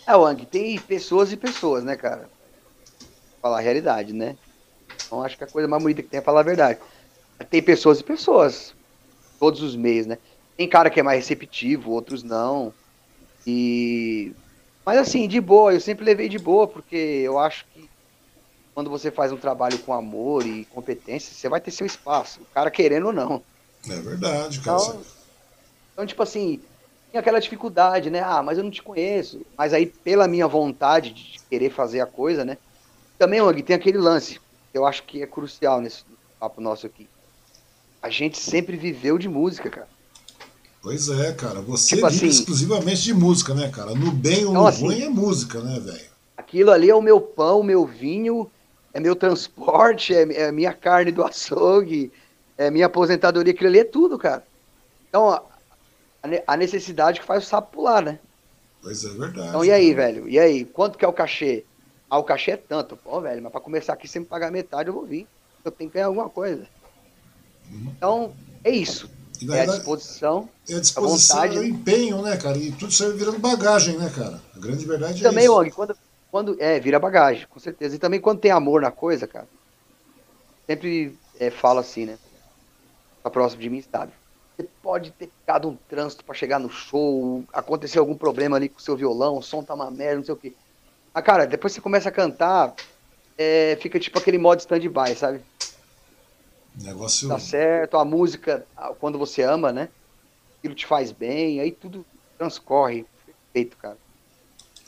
É, 0.08 0.16
Wang, 0.16 0.46
tem 0.46 0.80
pessoas 0.80 1.32
e 1.32 1.38
pessoas, 1.38 1.84
né, 1.84 1.96
cara? 1.96 2.30
Falar 3.42 3.58
a 3.58 3.62
realidade, 3.62 4.14
né? 4.14 4.36
Então 5.06 5.24
acho 5.24 5.38
que 5.38 5.44
a 5.44 5.48
coisa 5.48 5.68
mais 5.68 5.82
bonita 5.82 6.02
que 6.02 6.10
tem 6.10 6.20
é 6.20 6.24
falar 6.24 6.42
a 6.42 6.44
verdade. 6.44 6.80
Tem 7.50 7.62
pessoas 7.62 8.00
e 8.00 8.04
pessoas. 8.04 8.74
Todos 9.40 9.62
os 9.62 9.76
meios, 9.76 10.06
né? 10.06 10.18
Tem 10.56 10.70
cara 10.70 10.90
que 10.90 11.00
é 11.00 11.04
mais 11.04 11.20
receptivo, 11.20 11.92
outros 11.92 12.24
não. 12.24 12.74
E 13.46 14.34
mas 14.86 15.00
assim, 15.00 15.28
de 15.28 15.42
boa, 15.42 15.74
eu 15.74 15.82
sempre 15.82 16.06
levei 16.06 16.30
de 16.30 16.40
boa, 16.40 16.68
porque 16.68 16.96
eu 16.96 17.38
acho 17.40 17.68
que 17.70 17.92
quando 18.74 18.90
você 18.90 19.12
faz 19.12 19.32
um 19.32 19.38
trabalho 19.38 19.80
com 19.80 19.94
amor 19.94 20.46
e 20.46 20.66
competência, 20.68 21.34
você 21.34 21.50
vai 21.50 21.62
ter 21.62 21.72
seu 21.72 21.86
espaço, 21.88 22.44
o 22.44 22.48
cara 22.48 22.72
querendo 22.72 23.08
ou 23.08 23.14
não. 23.14 23.46
É 23.90 24.02
verdade, 24.02 24.62
cara. 24.62 24.78
Então, 24.78 25.06
então 25.94 26.06
tipo 26.06 26.22
assim, 26.24 26.66
tinha 27.10 27.22
aquela 27.22 27.40
dificuldade, 27.40 28.10
né? 28.10 28.22
Ah, 28.22 28.44
mas 28.44 28.58
eu 28.58 28.64
não 28.64 28.72
te 28.72 28.84
conheço. 28.84 29.46
Mas 29.58 29.74
aí, 29.74 29.86
pela 29.88 30.28
minha 30.28 30.48
vontade 30.48 31.14
de 31.14 31.40
querer 31.50 31.70
fazer 31.72 32.02
a 32.02 32.08
coisa, 32.08 32.46
né? 32.46 32.58
Também, 33.18 33.42
Og, 33.42 33.64
tem 33.64 33.76
aquele 33.76 33.98
lance, 33.98 34.40
que 34.40 34.78
eu 34.78 34.86
acho 34.86 35.04
que 35.06 35.22
é 35.22 35.28
crucial 35.28 35.82
nesse 35.82 36.06
papo 36.40 36.62
nosso 36.62 36.88
aqui. 36.88 37.10
A 38.02 38.10
gente 38.10 38.38
sempre 38.38 38.78
viveu 38.78 39.18
de 39.18 39.30
música, 39.30 39.70
cara. 39.70 39.90
Pois 40.86 41.10
é, 41.10 41.34
cara. 41.34 41.62
Você 41.62 41.96
tipo 41.96 42.08
vive 42.08 42.28
assim, 42.28 42.40
exclusivamente 42.40 43.02
de 43.02 43.14
música, 43.14 43.56
né, 43.56 43.70
cara? 43.70 43.96
No 43.96 44.12
bem 44.12 44.46
ou 44.46 44.52
então, 44.52 44.62
no 44.62 44.68
assim, 44.68 44.86
ruim 44.86 45.02
é 45.02 45.10
música, 45.10 45.60
né, 45.60 45.80
velho? 45.80 46.16
aquilo 46.46 46.70
ali 46.72 46.90
é 46.90 46.96
o 46.96 47.02
meu 47.02 47.20
pão, 47.20 47.64
meu 47.64 47.86
vinho, 47.88 48.50
é 48.94 49.00
meu 49.00 49.16
transporte, 49.16 50.14
é, 50.14 50.22
é 50.44 50.52
minha 50.52 50.74
carne 50.74 51.12
do 51.12 51.24
açougue, 51.24 52.12
é 52.56 52.70
minha 52.70 52.86
aposentadoria, 52.86 53.52
aquilo 53.52 53.70
ali 53.70 53.80
é 53.80 53.84
tudo, 53.84 54.18
cara. 54.18 54.46
Então, 55.10 55.32
a, 55.32 55.44
a 56.46 56.56
necessidade 56.56 57.20
que 57.20 57.26
faz 57.26 57.44
o 57.44 57.48
sapo 57.48 57.74
pular, 57.74 58.04
né? 58.04 58.20
Pois 58.82 59.04
é, 59.04 59.10
verdade. 59.10 59.50
Então, 59.50 59.66
e 59.66 59.72
aí, 59.72 59.92
velho? 59.92 60.30
E 60.30 60.38
aí? 60.38 60.66
Quanto 60.66 61.00
que 61.00 61.04
é 61.04 61.08
o 61.08 61.14
cachê? 61.14 61.66
Ah, 62.08 62.20
o 62.20 62.24
cachê 62.24 62.52
é 62.52 62.58
tanto. 62.58 62.96
Pô, 62.96 63.20
velho, 63.20 63.42
mas 63.42 63.52
pra 63.52 63.60
começar 63.60 63.94
aqui, 63.94 64.08
sem 64.08 64.22
me 64.22 64.28
pagar 64.28 64.52
metade, 64.52 64.90
eu 64.90 64.94
vou 64.94 65.06
vir. 65.06 65.28
Eu 65.64 65.72
tenho 65.72 65.90
que 65.90 65.96
ganhar 65.96 66.06
alguma 66.06 66.30
coisa. 66.30 66.68
Uhum. 67.72 67.94
Então, 67.98 68.34
é 68.64 68.70
isso. 68.70 69.10
E, 69.42 69.52
é 69.52 69.62
a 69.62 69.66
disposição. 69.66 70.50
É 70.68 70.76
a 70.76 70.80
disposição, 70.80 71.40
a 71.40 71.48
é 71.48 71.60
o 71.60 71.64
empenho, 71.64 72.22
né, 72.22 72.38
cara? 72.38 72.58
E 72.58 72.72
tudo 72.72 72.92
isso 72.92 73.14
virando 73.14 73.40
bagagem, 73.40 73.98
né, 73.98 74.12
cara? 74.16 74.42
A 74.56 74.60
grande 74.60 74.86
verdade 74.86 75.20
é 75.20 75.30
também, 75.30 75.46
isso. 75.46 75.54
Também, 75.54 75.72
quando, 75.72 75.98
quando. 76.32 76.62
É, 76.62 76.80
vira 76.80 77.00
bagagem, 77.00 77.48
com 77.48 77.60
certeza. 77.60 77.96
E 77.96 78.00
também 78.00 78.20
quando 78.20 78.40
tem 78.40 78.52
amor 78.52 78.82
na 78.82 78.92
coisa, 78.92 79.28
cara. 79.28 79.48
Sempre 80.68 81.18
é, 81.40 81.50
falo 81.50 81.80
assim, 81.80 82.06
né? 82.06 82.18
Tá 83.24 83.30
próximo 83.30 83.62
de 83.62 83.70
mim, 83.70 83.84
sabe? 83.92 84.12
Você 84.56 84.68
pode 84.82 85.12
ter 85.12 85.28
ficado 85.28 85.68
um 85.68 85.76
trânsito 85.76 86.24
para 86.24 86.34
chegar 86.34 86.60
no 86.60 86.70
show, 86.70 87.44
aconteceu 87.52 88.02
algum 88.02 88.16
problema 88.16 88.56
ali 88.56 88.70
com 88.70 88.80
o 88.80 88.82
seu 88.82 88.96
violão, 88.96 89.38
o 89.38 89.42
som 89.44 89.62
tá 89.62 89.74
uma 89.74 89.92
merda, 89.92 90.18
não 90.18 90.24
sei 90.24 90.34
o 90.34 90.38
quê. 90.38 90.54
Mas, 91.14 91.24
cara, 91.24 91.46
depois 91.46 91.74
você 91.74 91.82
começa 91.82 92.08
a 92.10 92.12
cantar, 92.12 92.74
é, 93.38 93.78
fica 93.82 94.00
tipo 94.00 94.18
aquele 94.18 94.38
modo 94.38 94.60
stand-by, 94.60 95.16
sabe? 95.16 95.42
Negócio... 96.82 97.30
Tá 97.30 97.40
certo, 97.40 97.98
a 97.98 98.06
música, 98.06 98.66
quando 99.00 99.18
você 99.18 99.42
ama, 99.42 99.72
né? 99.72 99.90
Aquilo 100.60 100.76
te 100.76 100.86
faz 100.86 101.12
bem, 101.12 101.60
aí 101.60 101.72
tudo 101.72 102.06
transcorre. 102.38 103.06
Perfeito, 103.54 103.78
cara. 103.78 103.98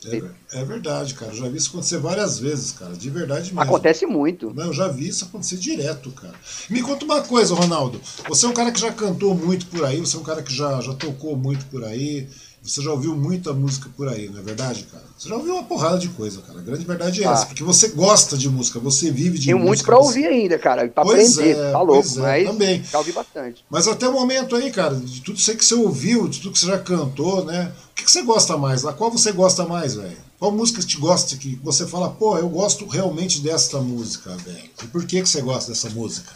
É, 0.04 0.60
é, 0.60 0.64
verdade, 0.64 1.14
cara. 1.14 1.32
Eu 1.32 1.36
já 1.36 1.48
vi 1.48 1.56
isso 1.56 1.70
acontecer 1.70 1.98
várias 1.98 2.38
vezes, 2.38 2.70
cara. 2.70 2.94
De 2.94 3.10
verdade 3.10 3.46
mesmo. 3.46 3.60
Acontece 3.60 4.06
muito. 4.06 4.54
Não, 4.54 4.66
eu 4.66 4.72
já 4.72 4.86
vi 4.86 5.08
isso 5.08 5.24
acontecer 5.24 5.56
direto, 5.56 6.12
cara. 6.12 6.34
Me 6.70 6.80
conta 6.82 7.04
uma 7.04 7.20
coisa, 7.22 7.54
Ronaldo. 7.54 8.00
Você 8.28 8.46
é 8.46 8.48
um 8.48 8.52
cara 8.52 8.70
que 8.70 8.78
já 8.78 8.92
cantou 8.92 9.34
muito 9.34 9.66
por 9.66 9.84
aí, 9.84 9.98
você 9.98 10.16
é 10.16 10.20
um 10.20 10.22
cara 10.22 10.42
que 10.42 10.54
já, 10.54 10.80
já 10.80 10.94
tocou 10.94 11.36
muito 11.36 11.66
por 11.66 11.82
aí. 11.84 12.28
Você 12.68 12.82
já 12.82 12.92
ouviu 12.92 13.16
muita 13.16 13.54
música 13.54 13.88
por 13.96 14.08
aí, 14.08 14.28
não 14.28 14.40
é 14.40 14.42
verdade, 14.42 14.84
cara? 14.92 15.02
Você 15.16 15.26
já 15.26 15.34
ouviu 15.34 15.54
uma 15.54 15.62
porrada 15.62 15.98
de 15.98 16.08
coisa, 16.10 16.42
cara. 16.42 16.58
A 16.58 16.62
grande 16.62 16.84
verdade 16.84 17.24
é 17.24 17.26
ah. 17.26 17.32
essa, 17.32 17.46
porque 17.46 17.64
você 17.64 17.88
gosta 17.88 18.36
de 18.36 18.46
música, 18.50 18.78
você 18.78 19.10
vive 19.10 19.38
de 19.38 19.46
Tenho 19.46 19.58
música. 19.58 19.58
Tem 19.58 19.66
muito 19.66 19.84
pra 19.84 19.96
você... 19.96 20.18
ouvir 20.18 20.26
ainda, 20.26 20.58
cara, 20.58 20.86
pra 20.86 21.02
pois 21.02 21.38
aprender, 21.38 21.56
é, 21.56 21.72
tá 21.72 21.80
louco, 21.80 22.08
é, 22.18 22.20
mas 22.20 22.46
também. 22.46 22.84
já 22.84 22.98
ouvi 22.98 23.12
bastante. 23.12 23.64
Mas 23.70 23.88
até 23.88 24.06
o 24.06 24.12
momento 24.12 24.54
aí, 24.54 24.70
cara, 24.70 24.94
de 24.96 25.22
tudo 25.22 25.38
isso 25.38 25.56
que 25.56 25.64
você 25.64 25.74
ouviu, 25.74 26.28
de 26.28 26.40
tudo 26.40 26.52
que 26.52 26.58
você 26.58 26.66
já 26.66 26.78
cantou, 26.78 27.42
né? 27.46 27.72
O 27.90 27.94
que, 27.94 28.04
que 28.04 28.10
você 28.10 28.22
gosta 28.22 28.58
mais? 28.58 28.84
A 28.84 28.92
qual 28.92 29.10
você 29.10 29.32
gosta 29.32 29.64
mais, 29.64 29.94
velho? 29.94 30.18
Qual 30.38 30.52
música 30.52 30.82
te 30.82 30.98
gosta 30.98 31.36
que 31.36 31.58
você 31.64 31.86
fala, 31.86 32.10
pô, 32.10 32.36
eu 32.36 32.50
gosto 32.50 32.86
realmente 32.86 33.40
desta 33.40 33.80
música, 33.80 34.36
velho? 34.36 34.70
E 34.84 34.86
por 34.88 35.06
que, 35.06 35.22
que 35.22 35.28
você 35.28 35.40
gosta 35.40 35.72
dessa 35.72 35.88
música? 35.88 36.30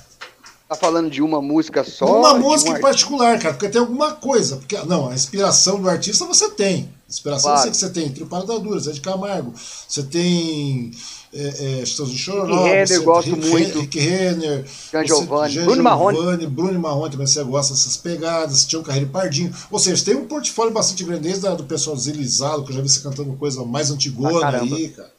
Tá 0.72 0.76
falando 0.76 1.10
de 1.10 1.20
uma 1.20 1.42
música 1.42 1.84
só? 1.84 2.20
Uma 2.20 2.32
música 2.32 2.70
um 2.70 2.76
em 2.78 2.80
particular, 2.80 3.38
cara, 3.38 3.52
porque 3.52 3.68
tem 3.68 3.78
alguma 3.78 4.12
coisa. 4.12 4.56
Porque, 4.56 4.78
não, 4.86 5.10
a 5.10 5.14
inspiração 5.14 5.78
do 5.78 5.86
artista 5.86 6.24
você 6.24 6.48
tem. 6.48 6.88
Inspiração 7.06 7.52
claro. 7.52 7.70
que 7.70 7.76
você 7.76 7.90
tem. 7.90 8.08
Trio 8.08 8.26
Paradadura, 8.26 8.80
Zé 8.80 8.92
de 8.92 9.02
Camargo. 9.02 9.52
Você 9.86 10.02
tem. 10.04 10.90
É, 11.34 11.80
é, 11.80 11.82
em 11.82 11.86
Chororó. 11.86 12.64
Rick 12.64 12.74
Renner, 12.74 13.02
gosto 13.02 13.34
Rick, 13.34 13.48
muito. 13.48 13.80
Rick 13.80 14.00
Renner. 14.00 14.64
Jean 14.90 15.06
Giovanni. 15.06 15.60
Bruno 15.60 15.82
Marrone. 15.82 16.46
Bruno 16.46 16.80
Marrone 16.80 17.10
também 17.10 17.26
você 17.26 17.44
gosta 17.44 17.74
dessas 17.74 17.98
pegadas. 17.98 18.64
Tião 18.64 18.82
Carreiro 18.82 19.10
Pardinho. 19.10 19.54
Ou 19.70 19.78
seja, 19.78 20.02
tem 20.02 20.14
um 20.14 20.24
portfólio 20.24 20.72
bastante 20.72 21.04
grande 21.04 21.24
desde 21.24 21.46
do 21.54 21.64
pessoal 21.64 21.94
desilizado, 21.94 22.64
que 22.64 22.70
eu 22.70 22.76
já 22.76 22.80
vi 22.80 22.88
você 22.88 23.00
cantando 23.00 23.34
coisa 23.34 23.62
mais 23.62 23.90
antigona 23.90 24.46
ah, 24.46 24.60
aí, 24.60 24.88
cara. 24.88 25.12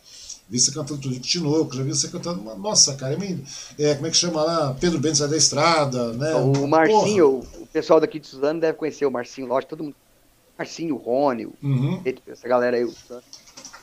Vi 0.49 0.59
você 0.59 0.71
cantando 0.71 1.01
tudo 1.01 1.13
de 1.13 1.19
Tinoco, 1.19 1.75
já 1.75 1.83
vi 1.83 1.89
você 1.89 2.07
cantando. 2.09 2.41
Uma, 2.41 2.55
nossa, 2.55 2.95
cara, 2.95 3.13
é, 3.13 3.83
é, 3.83 3.95
como 3.95 4.07
é 4.07 4.09
que 4.11 4.17
chama 4.17 4.43
lá? 4.43 4.75
Pedro 4.79 4.99
Bento 4.99 5.17
sai 5.17 5.27
da 5.27 5.37
estrada, 5.37 6.13
né? 6.13 6.35
O 6.35 6.67
Marcinho, 6.67 7.43
Porra. 7.43 7.63
o 7.63 7.67
pessoal 7.67 7.99
daqui 7.99 8.19
de 8.19 8.27
Suzano 8.27 8.59
deve 8.59 8.77
conhecer 8.77 9.05
o 9.05 9.11
Marcinho, 9.11 9.47
lógico, 9.47 9.71
todo 9.71 9.83
mundo. 9.85 9.95
Marcinho, 10.57 10.95
o 10.95 10.97
Rony, 10.97 11.47
uhum. 11.63 12.01
essa 12.27 12.47
galera 12.47 12.77
aí, 12.77 12.87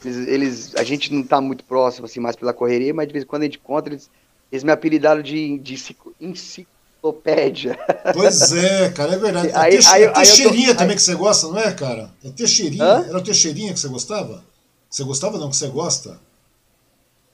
eles, 0.04 0.28
eles, 0.28 0.76
a 0.76 0.84
gente 0.84 1.12
não 1.12 1.22
tá 1.22 1.40
muito 1.40 1.64
próximo, 1.64 2.06
assim, 2.06 2.20
mais 2.20 2.36
pela 2.36 2.52
correria, 2.52 2.94
mas 2.94 3.06
de 3.06 3.12
vez 3.12 3.24
em 3.24 3.26
quando 3.26 3.42
a 3.42 3.44
gente 3.46 3.58
encontra, 3.58 3.92
eles, 3.92 4.10
eles 4.52 4.62
me 4.62 4.70
apelidaram 4.70 5.20
de, 5.20 5.58
de 5.58 5.76
enciclopédia. 6.20 7.78
Pois 8.14 8.52
é, 8.52 8.90
cara, 8.90 9.14
é 9.14 9.18
verdade. 9.18 9.50
Aí, 9.54 9.74
é, 9.74 9.86
aí, 9.88 10.02
é 10.04 10.12
Teixeirinha 10.12 10.74
também 10.74 10.90
aí, 10.90 10.96
que 10.96 11.02
você 11.02 11.14
gosta, 11.14 11.48
não 11.48 11.58
é, 11.58 11.72
cara? 11.72 12.12
É 12.24 12.30
Teixeirinha. 12.30 12.84
Hã? 12.84 13.06
Era 13.08 13.18
o 13.18 13.22
Teixeirinha 13.22 13.72
que 13.72 13.80
você 13.80 13.88
gostava? 13.88 14.44
Você 14.88 15.02
gostava 15.02 15.38
não, 15.38 15.50
que 15.50 15.56
você 15.56 15.68
gosta? 15.68 16.20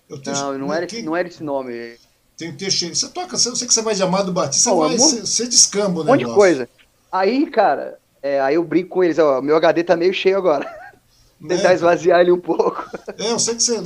Eu 0.09 0.21
te... 0.21 0.31
Não, 0.31 0.59
não 0.59 0.73
era, 0.73 0.87
que... 0.87 1.03
não 1.03 1.17
era 1.17 1.29
esse 1.29 1.43
nome. 1.43 1.97
Tem 2.37 2.53
Teixeira. 2.53 2.95
Você 2.95 3.09
toca, 3.09 3.35
eu 3.35 3.39
sei 3.39 3.67
que 3.67 3.73
você 3.73 3.83
vai 3.83 3.95
de 3.95 4.03
Amado 4.03 4.33
Batista, 4.33 4.71
você, 4.71 4.77
vai, 4.77 4.99
você, 4.99 5.21
você 5.21 5.47
descamba 5.47 6.01
o 6.01 6.05
negócio. 6.05 6.05
Um 6.05 6.13
monte 6.13 6.27
de 6.27 6.35
coisa. 6.35 6.69
Aí, 7.11 7.47
cara, 7.47 7.99
é, 8.23 8.41
aí 8.41 8.57
eu 8.57 8.65
brinco 8.65 8.91
com 8.91 9.05
eles, 9.05 9.19
ó, 9.19 9.41
meu 9.41 9.57
HD 9.57 9.85
tá 9.85 9.97
meio 9.97 10.13
cheio 10.13 10.37
agora. 10.37 10.67
Tentar 11.47 11.73
é, 11.73 11.75
esvaziar 11.75 12.21
ele 12.21 12.33
um 12.33 12.41
pouco. 12.41 12.85
É, 13.19 13.31
eu 13.31 13.39
sei 13.39 13.55
que 13.55 13.63
você. 13.63 13.81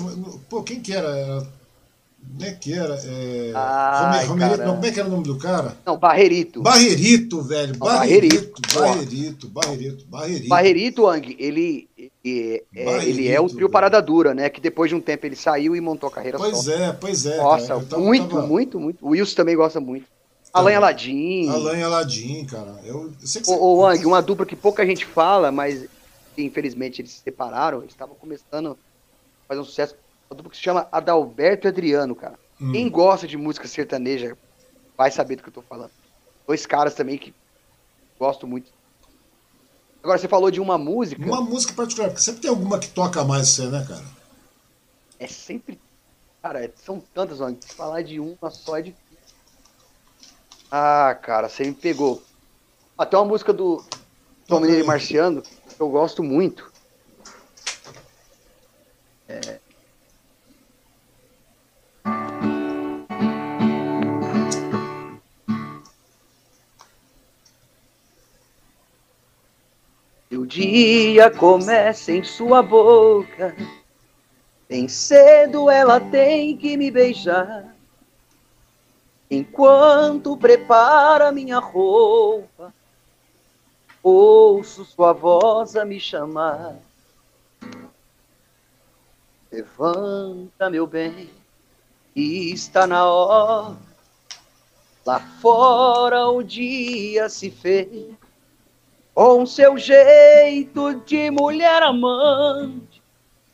Pô, 0.48 0.62
quem 0.62 0.80
que 0.80 0.92
era? 0.92 1.46
Como 2.28 2.44
é 2.44 2.52
que 2.52 2.72
era? 2.72 2.94
É... 2.94 3.52
Ai, 3.54 4.24
Romerito, 4.26 4.62
não, 4.62 4.74
como 4.74 4.86
é 4.86 4.90
que 4.92 5.00
era 5.00 5.08
o 5.08 5.10
nome 5.10 5.24
do 5.24 5.36
cara? 5.36 5.76
Não, 5.84 5.98
Barrerito. 5.98 6.62
Barrerito, 6.62 7.42
velho. 7.42 7.76
Barrerito, 7.76 8.62
Barrerito, 8.72 9.48
Barrerito. 9.48 10.48
Barrerito, 10.48 11.06
Ang, 11.08 11.36
ele, 11.38 11.88
ele, 12.22 12.62
é, 12.74 13.04
ele 13.04 13.28
é 13.28 13.40
o 13.40 13.48
trio 13.48 13.70
Parada 13.70 14.00
Dura, 14.00 14.34
né? 14.34 14.50
Que 14.50 14.60
depois 14.60 14.90
de 14.90 14.94
um 14.94 15.00
tempo 15.00 15.26
ele 15.26 15.36
saiu 15.36 15.74
e 15.74 15.80
montou 15.80 16.08
a 16.08 16.12
carreira 16.12 16.36
Pois 16.38 16.58
só. 16.58 16.72
é, 16.72 16.92
pois 16.92 17.26
é. 17.26 17.36
Nossa, 17.38 17.80
tava, 17.80 17.98
muito, 17.98 18.36
tava... 18.36 18.46
muito, 18.46 18.78
muito. 18.78 19.04
O 19.04 19.10
Wilson 19.10 19.36
também 19.36 19.56
gosta 19.56 19.80
muito. 19.80 20.06
Então, 20.48 20.60
Alan 20.60 20.76
Aladim. 20.76 21.48
Alan 21.48 21.84
Aladim, 21.86 22.44
cara. 22.44 22.80
Eu, 22.84 23.12
eu 23.20 23.26
sei 23.26 23.40
que 23.40 23.46
você... 23.46 23.56
Ô, 23.56 23.86
Ang, 23.86 24.04
uma 24.04 24.20
dupla 24.20 24.44
que 24.44 24.56
pouca 24.56 24.84
gente 24.84 25.06
fala, 25.06 25.50
mas 25.50 25.86
infelizmente 26.36 27.00
eles 27.00 27.12
se 27.12 27.20
separaram. 27.20 27.78
Eles 27.78 27.92
estavam 27.92 28.14
começando 28.16 28.72
a 28.72 29.48
fazer 29.48 29.60
um 29.60 29.64
sucesso. 29.64 29.94
Uma 30.28 30.36
dupla 30.36 30.50
que 30.50 30.56
se 30.56 30.62
chama 30.62 30.88
Adalberto 30.92 31.66
e 31.66 31.68
Adriano, 31.68 32.14
cara. 32.14 32.38
Hum. 32.60 32.72
Quem 32.72 32.88
gosta 32.90 33.26
de 33.26 33.36
música 33.36 33.66
sertaneja 33.66 34.36
vai 34.96 35.10
saber 35.10 35.36
do 35.36 35.42
que 35.42 35.48
eu 35.48 35.54
tô 35.54 35.62
falando. 35.62 35.90
Dois 36.46 36.66
caras 36.66 36.94
também 36.94 37.16
que 37.16 37.32
gosto 38.18 38.46
muito. 38.46 38.70
Agora, 40.02 40.18
você 40.18 40.28
falou 40.28 40.50
de 40.50 40.60
uma 40.60 40.78
música. 40.78 41.22
Uma 41.22 41.42
música 41.42 41.74
particular, 41.74 42.08
porque 42.08 42.22
sempre 42.22 42.40
tem 42.40 42.50
alguma 42.50 42.78
que 42.78 42.88
toca 42.88 43.22
mais 43.22 43.48
você, 43.48 43.66
né, 43.66 43.84
cara? 43.86 44.04
É 45.18 45.26
sempre. 45.26 45.78
Cara, 46.42 46.72
são 46.84 47.02
tantas, 47.12 47.38
mano. 47.38 47.58
Falar 47.76 48.02
de 48.02 48.18
uma 48.18 48.50
só 48.50 48.78
é 48.78 48.82
difícil. 48.82 49.10
Ah, 50.70 51.18
cara, 51.20 51.48
você 51.48 51.64
me 51.64 51.74
pegou. 51.74 52.22
Até 52.96 53.16
uma 53.16 53.26
música 53.26 53.52
do 53.52 53.84
Tom 54.46 54.60
Mineiro 54.60 54.86
Marciano, 54.86 55.42
que 55.42 55.80
eu 55.80 55.88
gosto 55.90 56.22
muito. 56.22 56.72
É, 59.28 59.60
dia 70.50 71.30
começa 71.30 72.10
em 72.10 72.24
sua 72.24 72.60
boca. 72.60 73.56
Bem 74.68 74.88
cedo 74.88 75.70
ela 75.70 76.00
tem 76.00 76.56
que 76.56 76.76
me 76.76 76.90
beijar. 76.90 77.72
Enquanto 79.30 80.36
prepara 80.36 81.30
minha 81.30 81.60
roupa, 81.60 82.74
ouço 84.02 84.84
sua 84.84 85.12
voz 85.12 85.76
a 85.76 85.84
me 85.84 86.00
chamar. 86.00 86.74
Levanta, 89.52 90.68
meu 90.68 90.84
bem, 90.84 91.30
está 92.16 92.88
na 92.88 93.08
hora. 93.08 93.76
Lá 95.06 95.20
fora 95.40 96.28
o 96.28 96.42
dia 96.42 97.28
se 97.28 97.50
fez 97.50 98.19
com 99.20 99.44
seu 99.44 99.76
jeito 99.76 100.94
de 101.04 101.30
mulher 101.30 101.82
amante. 101.82 103.02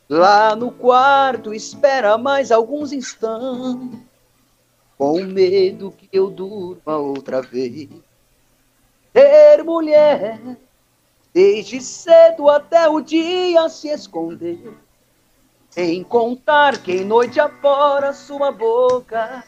Lá 0.07 0.55
no 0.55 0.71
quarto 0.71 1.53
espera 1.53 2.17
mais 2.17 2.53
alguns 2.53 2.93
instantes, 2.93 3.99
com 4.97 5.21
medo 5.25 5.91
que 5.91 6.07
eu 6.13 6.29
durma 6.29 6.95
outra 6.95 7.41
vez. 7.41 7.89
Ter 9.11 9.61
mulher, 9.61 10.39
desde 11.33 11.81
cedo 11.81 12.49
até 12.49 12.87
o 12.87 13.01
dia 13.01 13.67
se 13.67 13.89
esconder, 13.89 14.71
em 15.75 16.01
contar 16.01 16.77
que 16.77 16.93
em 16.93 17.03
noite 17.03 17.41
afora 17.41 18.13
sua 18.13 18.53
boca 18.53 19.43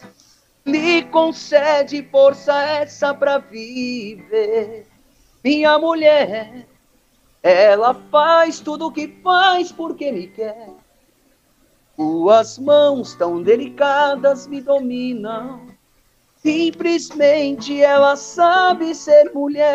lhe 0.66 1.02
concede 1.04 2.04
força 2.12 2.62
essa 2.62 3.14
pra 3.14 3.38
viver 3.38 4.86
minha 5.44 5.78
mulher, 5.78 6.68
ela 7.42 7.94
faz 8.12 8.60
tudo 8.60 8.88
o 8.88 8.92
que 8.92 9.08
faz 9.24 9.72
porque 9.72 10.12
me 10.12 10.28
quer. 10.28 10.70
Suas 11.96 12.58
mãos 12.58 13.16
tão 13.16 13.42
delicadas 13.42 14.48
me 14.48 14.62
dominam. 14.62 15.68
Simplesmente 16.42 17.82
ela 17.82 18.16
sabe 18.16 18.96
ser 18.96 19.34
mulher. 19.34 19.70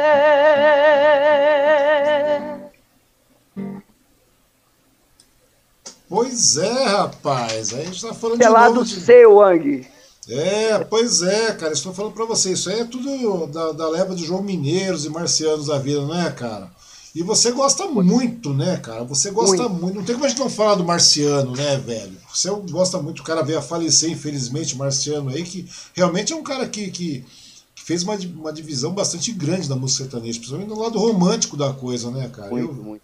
Pois 6.08 6.56
é, 6.56 6.84
rapaz. 6.84 7.74
Aí 7.74 7.82
a 7.82 7.84
gente 7.84 8.00
tá 8.00 8.14
falando 8.14 8.40
é 8.40 8.46
de 8.46 8.50
lá 8.50 8.68
novo 8.68 8.80
do 8.80 8.86
de... 8.86 9.00
seu, 9.00 9.34
Wang. 9.34 9.86
É, 10.28 10.78
pois 10.78 11.22
é, 11.22 11.52
cara. 11.52 11.72
Estou 11.72 11.92
falando 11.92 12.14
pra 12.14 12.24
você. 12.24 12.52
Isso 12.52 12.70
aí 12.70 12.80
é 12.80 12.84
tudo 12.84 13.46
da, 13.46 13.72
da 13.72 13.88
leva 13.88 14.14
de 14.14 14.24
João 14.24 14.42
Mineiros 14.42 15.04
e 15.04 15.10
Marcianos 15.10 15.66
da 15.66 15.78
vida, 15.78 16.00
não 16.00 16.14
é, 16.14 16.30
cara? 16.30 16.70
E 17.14 17.22
você 17.22 17.52
gosta 17.52 17.86
muito, 17.86 18.52
né, 18.52 18.76
cara? 18.78 19.04
Você 19.04 19.30
gosta 19.30 19.68
muito. 19.68 19.82
muito. 19.82 19.94
Não 19.96 20.04
tem 20.04 20.16
como 20.16 20.26
a 20.26 20.28
gente 20.28 20.40
não 20.40 20.50
falar 20.50 20.74
do 20.74 20.84
Marciano, 20.84 21.52
né, 21.52 21.76
velho? 21.76 22.16
Você 22.28 22.50
gosta 22.50 23.00
muito, 23.00 23.20
o 23.20 23.24
cara 23.24 23.42
veio 23.42 23.60
a 23.60 23.62
falecer, 23.62 24.10
infelizmente, 24.10 24.76
Marciano 24.76 25.30
aí, 25.30 25.44
que 25.44 25.64
realmente 25.94 26.32
é 26.32 26.36
um 26.36 26.42
cara 26.42 26.66
que, 26.66 26.90
que, 26.90 27.24
que 27.72 27.82
fez 27.82 28.02
uma, 28.02 28.16
uma 28.16 28.52
divisão 28.52 28.92
bastante 28.92 29.30
grande 29.30 29.68
da 29.68 29.76
música 29.76 30.02
sertaneja, 30.02 30.40
principalmente 30.40 30.68
no 30.68 30.80
lado 30.80 30.98
romântico 30.98 31.56
da 31.56 31.72
coisa, 31.72 32.10
né, 32.10 32.28
cara? 32.34 32.50
Muito, 32.50 32.70
Eu... 32.70 32.74
muito. 32.74 33.02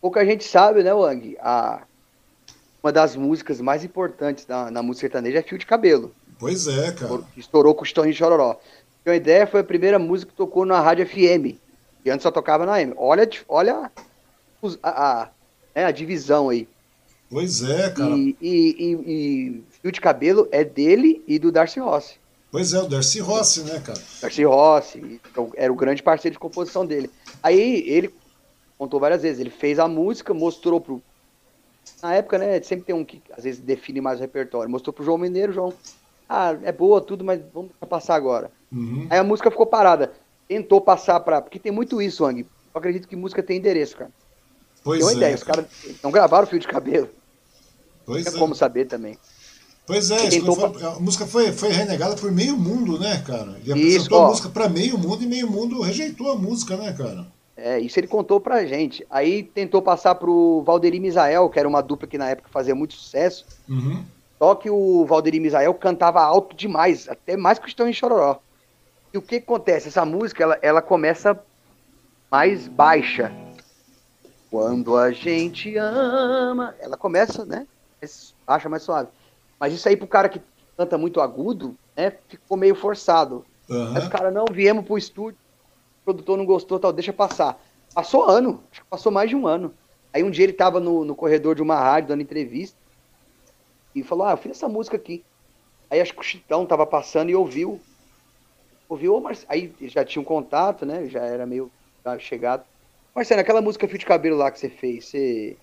Pouca 0.00 0.26
gente 0.26 0.42
sabe, 0.42 0.82
né, 0.82 0.92
Wang? 0.92 1.36
A... 1.40 1.82
Uma 2.82 2.92
das 2.92 3.14
músicas 3.14 3.60
mais 3.60 3.84
importantes 3.84 4.44
da, 4.44 4.72
na 4.72 4.82
música 4.82 5.02
sertaneja 5.02 5.38
é 5.38 5.42
Fio 5.42 5.58
de 5.58 5.66
Cabelo. 5.66 6.12
Pois 6.38 6.66
é, 6.66 6.92
cara. 6.92 7.20
Estourou 7.36 7.74
com 7.74 7.82
o 7.82 7.86
Estourinho 7.86 8.14
Chororó. 8.14 8.58
Uma 9.04 9.14
ideia 9.14 9.46
foi 9.46 9.60
a 9.60 9.64
primeira 9.64 9.98
música 9.98 10.30
que 10.30 10.36
tocou 10.36 10.66
na 10.66 10.80
rádio 10.80 11.06
FM. 11.06 11.56
E 12.04 12.10
antes 12.10 12.22
só 12.22 12.30
tocava 12.30 12.66
na 12.66 12.74
AM. 12.74 12.92
Olha, 12.96 13.28
olha 13.48 13.90
a, 14.82 15.22
a, 15.22 15.30
né, 15.74 15.84
a 15.84 15.90
divisão 15.90 16.48
aí. 16.48 16.68
Pois 17.30 17.62
é, 17.62 17.90
cara. 17.90 18.14
E, 18.14 18.36
e, 18.40 18.76
e, 18.78 18.92
e, 19.06 19.64
Fio 19.80 19.92
de 19.92 20.00
Cabelo 20.00 20.48
é 20.52 20.64
dele 20.64 21.22
e 21.26 21.38
do 21.38 21.50
Darcy 21.50 21.80
Rossi. 21.80 22.16
Pois 22.50 22.72
é, 22.72 22.80
o 22.80 22.86
Darcy 22.86 23.20
Rossi, 23.20 23.62
né, 23.64 23.80
cara? 23.80 24.00
Darcy 24.22 24.44
Rossi, 24.44 25.20
então, 25.30 25.50
era 25.56 25.72
o 25.72 25.76
grande 25.76 26.02
parceiro 26.02 26.34
de 26.34 26.38
composição 26.38 26.86
dele. 26.86 27.10
Aí 27.42 27.88
ele 27.88 28.14
contou 28.78 29.00
várias 29.00 29.22
vezes, 29.22 29.40
ele 29.40 29.50
fez 29.50 29.78
a 29.78 29.88
música, 29.88 30.32
mostrou 30.32 30.80
pro. 30.80 31.02
Na 32.02 32.14
época, 32.14 32.38
né, 32.38 32.62
sempre 32.62 32.84
tem 32.84 32.94
um 32.94 33.04
que 33.04 33.20
às 33.36 33.44
vezes 33.44 33.60
define 33.60 34.00
mais 34.00 34.18
o 34.18 34.22
repertório. 34.22 34.70
Mostrou 34.70 34.92
pro 34.92 35.04
João 35.04 35.18
Mineiro, 35.18 35.52
João. 35.52 35.72
Ah, 36.28 36.56
é 36.62 36.72
boa 36.72 37.00
tudo, 37.00 37.24
mas 37.24 37.40
vamos 37.54 37.70
passar 37.88 38.14
agora. 38.14 38.50
Uhum. 38.72 39.06
Aí 39.08 39.18
a 39.18 39.24
música 39.24 39.50
ficou 39.50 39.66
parada 39.66 40.12
tentou 40.48 40.80
passar 40.80 41.20
para. 41.20 41.40
Porque 41.42 41.58
tem 41.58 41.72
muito 41.72 42.00
isso, 42.00 42.24
Ang. 42.24 42.40
Eu 42.40 42.78
acredito 42.78 43.08
que 43.08 43.16
música 43.16 43.42
tem 43.42 43.58
endereço, 43.58 43.96
cara. 43.96 44.10
Pois 44.82 44.98
tem 44.98 45.06
uma 45.06 45.12
é. 45.12 45.16
ideia, 45.16 45.34
os 45.34 45.42
caras 45.42 45.66
não 46.02 46.10
gravaram 46.10 46.44
o 46.44 46.46
fio 46.46 46.58
de 46.58 46.68
cabelo. 46.68 47.08
Pois 48.04 48.24
não 48.24 48.34
é. 48.34 48.38
como 48.38 48.54
saber 48.54 48.86
também. 48.86 49.18
Pois 49.86 50.10
é, 50.10 50.28
tentou... 50.28 50.54
foi, 50.54 50.82
a 50.82 50.98
música 50.98 51.26
foi, 51.26 51.52
foi 51.52 51.68
renegada 51.70 52.16
por 52.16 52.30
meio 52.32 52.56
mundo, 52.56 52.98
né, 52.98 53.22
cara? 53.24 53.56
Ele 53.62 53.72
apresentou 53.72 53.96
isso, 53.96 54.16
a 54.16 54.26
música 54.28 54.48
para 54.48 54.68
meio 54.68 54.98
mundo 54.98 55.22
e 55.22 55.26
meio 55.26 55.48
mundo 55.48 55.80
rejeitou 55.80 56.30
a 56.30 56.36
música, 56.36 56.76
né, 56.76 56.92
cara? 56.92 57.26
É, 57.56 57.78
isso 57.78 57.98
ele 57.98 58.08
contou 58.08 58.40
pra 58.40 58.66
gente. 58.66 59.06
Aí 59.08 59.44
tentou 59.44 59.80
passar 59.80 60.16
pro 60.16 60.62
Valderi 60.64 60.98
Misael, 60.98 61.48
que 61.48 61.58
era 61.58 61.68
uma 61.68 61.80
dupla 61.80 62.06
que 62.06 62.18
na 62.18 62.28
época 62.28 62.48
fazia 62.50 62.74
muito 62.74 62.94
sucesso. 62.94 63.46
Uhum. 63.68 64.04
Só 64.38 64.54
que 64.54 64.68
o 64.68 65.04
Valderi 65.06 65.40
Misael 65.40 65.72
cantava 65.74 66.20
alto 66.20 66.54
demais, 66.54 67.08
até 67.08 67.36
mais 67.36 67.58
que 67.58 67.66
o 67.66 67.68
Estão 67.68 67.88
em 67.88 67.92
Chororó. 67.92 68.38
E 69.12 69.18
o 69.18 69.22
que 69.22 69.36
acontece? 69.36 69.88
Essa 69.88 70.04
música, 70.04 70.42
ela, 70.42 70.58
ela 70.60 70.82
começa 70.82 71.40
mais 72.30 72.68
baixa. 72.68 73.32
Quando 74.50 74.96
a 74.96 75.10
gente 75.10 75.76
ama, 75.76 76.74
ela 76.78 76.96
começa, 76.96 77.44
né? 77.44 77.66
Baixa, 78.46 78.68
mais 78.68 78.82
suave. 78.82 79.08
Mas 79.58 79.72
isso 79.72 79.88
aí 79.88 79.96
pro 79.96 80.06
cara 80.06 80.28
que 80.28 80.40
canta 80.76 80.98
muito 80.98 81.20
agudo, 81.20 81.74
né? 81.96 82.12
Ficou 82.28 82.58
meio 82.58 82.74
forçado. 82.74 83.44
Uhum. 83.68 83.96
Aí 83.96 84.02
os 84.02 84.08
caras, 84.08 84.32
não, 84.32 84.44
viemos 84.50 84.84
pro 84.84 84.98
estúdio, 84.98 85.38
o 86.02 86.04
produtor 86.04 86.36
não 86.36 86.44
gostou, 86.44 86.78
tal, 86.78 86.92
deixa 86.92 87.12
passar. 87.12 87.58
Passou 87.94 88.28
ano, 88.28 88.62
acho 88.70 88.82
que 88.82 88.86
passou 88.88 89.10
mais 89.10 89.30
de 89.30 89.34
um 89.34 89.46
ano. 89.46 89.72
Aí 90.12 90.22
um 90.22 90.30
dia 90.30 90.44
ele 90.44 90.52
tava 90.52 90.78
no, 90.78 91.04
no 91.04 91.14
corredor 91.14 91.54
de 91.54 91.62
uma 91.62 91.76
rádio 91.76 92.10
dando 92.10 92.22
entrevista 92.22 92.85
e 94.00 94.02
falou, 94.02 94.26
ah, 94.26 94.32
eu 94.32 94.36
fiz 94.36 94.52
essa 94.52 94.68
música 94.68 94.96
aqui. 94.96 95.24
Aí 95.90 96.00
acho 96.00 96.12
que 96.12 96.20
o 96.20 96.24
Chitão 96.24 96.66
tava 96.66 96.86
passando 96.86 97.30
e 97.30 97.34
ouviu 97.34 97.80
ouviu, 98.88 99.20
mas 99.20 99.44
aí 99.48 99.72
já 99.82 100.04
tinha 100.04 100.22
um 100.22 100.24
contato, 100.24 100.86
né? 100.86 101.06
Já 101.06 101.20
era 101.20 101.46
meio 101.46 101.70
chegado. 102.18 102.64
Marcelo, 103.14 103.40
aquela 103.40 103.60
música 103.60 103.88
Fio 103.88 103.98
de 103.98 104.06
Cabelo 104.06 104.36
lá 104.36 104.50
que 104.50 104.58
você 104.58 104.68
fez, 104.68 105.06
você, 105.06 105.56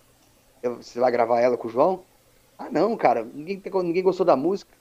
você 0.61 0.99
vai 0.99 1.11
gravar 1.11 1.39
ela 1.39 1.57
com 1.57 1.67
o 1.67 1.71
João? 1.71 2.03
Ah, 2.57 2.69
não, 2.69 2.95
cara, 2.97 3.23
ninguém, 3.23 3.61
ninguém 3.83 4.03
gostou 4.03 4.25
da 4.25 4.35
música. 4.35 4.71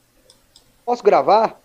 Posso 0.84 1.02
gravar? 1.02 1.60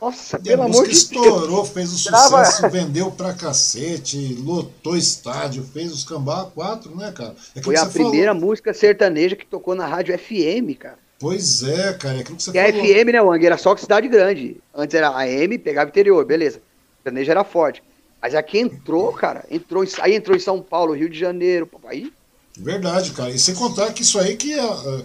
Nossa, 0.00 0.38
pelo 0.38 0.62
amor 0.62 0.82
de 0.82 0.90
Deus. 0.90 1.02
estourou, 1.02 1.64
fez 1.64 1.90
o 1.92 1.96
sucesso, 1.98 2.68
vendeu 2.68 3.10
pra 3.10 3.32
cacete, 3.32 4.34
lotou 4.34 4.96
estádio, 4.96 5.64
fez 5.72 5.90
os 5.90 6.04
cambá 6.04 6.44
4, 6.44 6.94
né, 6.94 7.12
cara? 7.12 7.34
É 7.54 7.62
Foi 7.62 7.76
a 7.76 7.86
primeira 7.86 8.32
falou. 8.34 8.48
música 8.48 8.74
sertaneja 8.74 9.34
que 9.34 9.46
tocou 9.46 9.74
na 9.74 9.86
rádio 9.86 10.16
FM, 10.18 10.76
cara. 10.78 10.98
Pois 11.18 11.62
é, 11.62 11.94
cara, 11.94 12.18
é 12.18 12.20
aquilo 12.20 12.36
que 12.36 12.42
você 12.42 12.52
que 12.52 12.58
falou. 12.58 12.82
a 12.82 12.84
FM, 12.84 13.12
né, 13.12 13.22
Wang, 13.22 13.46
era 13.46 13.56
só 13.56 13.74
que 13.74 13.80
cidade 13.80 14.06
grande. 14.06 14.58
Antes 14.74 14.94
era 14.94 15.08
AM, 15.16 15.58
pegava 15.58 15.88
interior, 15.88 16.24
beleza. 16.26 16.58
O 16.58 17.02
sertanejo 17.02 17.30
era 17.30 17.42
forte. 17.42 17.82
Mas 18.20 18.34
aqui 18.34 18.58
entrou, 18.58 19.12
cara, 19.12 19.44
entrou, 19.50 19.82
aí 20.00 20.14
entrou 20.14 20.36
em 20.36 20.40
São 20.40 20.60
Paulo, 20.60 20.92
Rio 20.94 21.08
de 21.08 21.18
Janeiro, 21.18 21.68
aí... 21.86 22.12
Verdade, 22.58 23.12
cara. 23.12 23.30
E 23.30 23.38
sem 23.38 23.54
contar 23.54 23.92
que 23.92 24.02
isso 24.02 24.18
aí 24.18 24.34
que, 24.36 24.54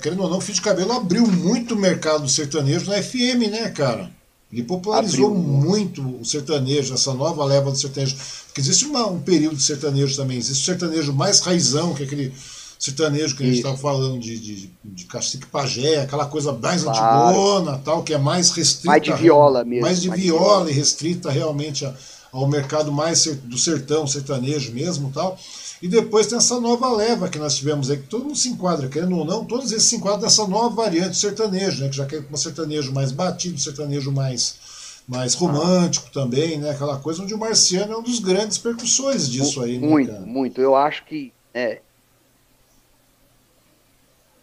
querendo 0.02 0.24
ou 0.24 0.30
não, 0.30 0.38
o 0.38 0.42
Fio 0.42 0.54
de 0.54 0.62
Cabelo 0.62 0.94
abriu 0.94 1.28
muito 1.28 1.76
o 1.76 1.78
mercado 1.78 2.28
sertanejo 2.28 2.90
na 2.90 3.02
FM, 3.02 3.50
né, 3.52 3.70
cara? 3.70 4.10
Ele 4.52 4.64
popularizou 4.64 5.28
abriu. 5.28 5.42
muito 5.42 6.20
o 6.20 6.26
sertanejo, 6.26 6.94
essa 6.94 7.14
nova 7.14 7.46
leva 7.46 7.72
do 7.72 7.78
sertanejo. 7.78 8.18
Porque 8.48 8.60
existe 8.60 8.86
uma, 8.86 9.08
um 9.08 9.22
período 9.22 9.56
de 9.56 9.64
sertanejo 9.64 10.16
também. 10.16 10.38
Existe 10.38 10.62
o 10.62 10.66
sertanejo 10.66 11.14
mais 11.14 11.40
raizão, 11.40 11.94
que 11.94 12.04
é 12.04 12.06
aquele 12.06 12.34
sertanejo 12.78 13.38
que 13.38 13.44
a 13.44 13.46
gente 13.46 13.58
estava 13.58 13.78
falando 13.78 14.20
de, 14.20 14.38
de, 14.40 14.72
de 14.84 15.06
cacique 15.06 15.46
pajé, 15.46 16.02
aquela 16.02 16.26
coisa 16.26 16.52
mais 16.52 16.84
claro. 16.84 17.30
antigona, 17.30 17.78
tal, 17.78 18.04
que 18.04 18.14
é 18.14 18.18
mais 18.18 18.50
restrita. 18.50 18.88
Mais 18.88 19.04
de 19.04 19.14
viola 19.14 19.64
mesmo. 19.64 19.84
Mais 19.84 20.02
de, 20.02 20.10
mais 20.10 20.20
viola, 20.20 20.70
e 20.70 20.74
restrita 20.74 21.30
realmente 21.30 21.86
a, 21.86 21.94
ao 22.32 22.48
mercado 22.48 22.92
mais 22.92 23.26
do 23.26 23.58
sertão, 23.58 24.08
sertanejo 24.08 24.74
mesmo 24.74 25.12
tal. 25.14 25.38
E 25.82 25.88
depois 25.88 26.28
tem 26.28 26.38
essa 26.38 26.60
nova 26.60 26.96
leva 26.96 27.28
que 27.28 27.40
nós 27.40 27.56
tivemos 27.56 27.90
aí, 27.90 27.98
que 27.98 28.08
todo 28.08 28.26
mundo 28.26 28.38
se 28.38 28.50
enquadra, 28.50 28.88
querendo 28.88 29.18
ou 29.18 29.26
não, 29.26 29.44
todos 29.44 29.72
eles 29.72 29.84
se 29.84 29.96
enquadram 29.96 30.22
nessa 30.22 30.48
nova 30.48 30.76
variante 30.76 31.18
sertanejo, 31.18 31.84
né? 31.84 31.90
Que 31.90 31.96
já 31.96 32.04
é 32.04 32.24
um 32.32 32.38
sertanejo 32.38 32.94
mais 32.94 33.12
batido, 33.12 33.56
um 33.56 33.58
sertanejo 33.58 34.12
mais, 34.12 35.02
mais 35.08 35.34
romântico 35.34 36.12
também, 36.12 36.60
né? 36.60 36.70
Aquela 36.70 37.00
coisa 37.00 37.24
onde 37.24 37.34
o 37.34 37.38
Marciano 37.38 37.94
é 37.94 37.98
um 37.98 38.04
dos 38.04 38.20
grandes 38.20 38.60
percussores 38.60 39.28
disso 39.28 39.62
aí, 39.64 39.80
né? 39.80 39.88
Muito, 39.88 40.12
cara? 40.12 40.22
muito. 40.22 40.62
Eu 40.62 40.76
acho 40.76 41.04
que. 41.06 41.34
É, 41.52 41.82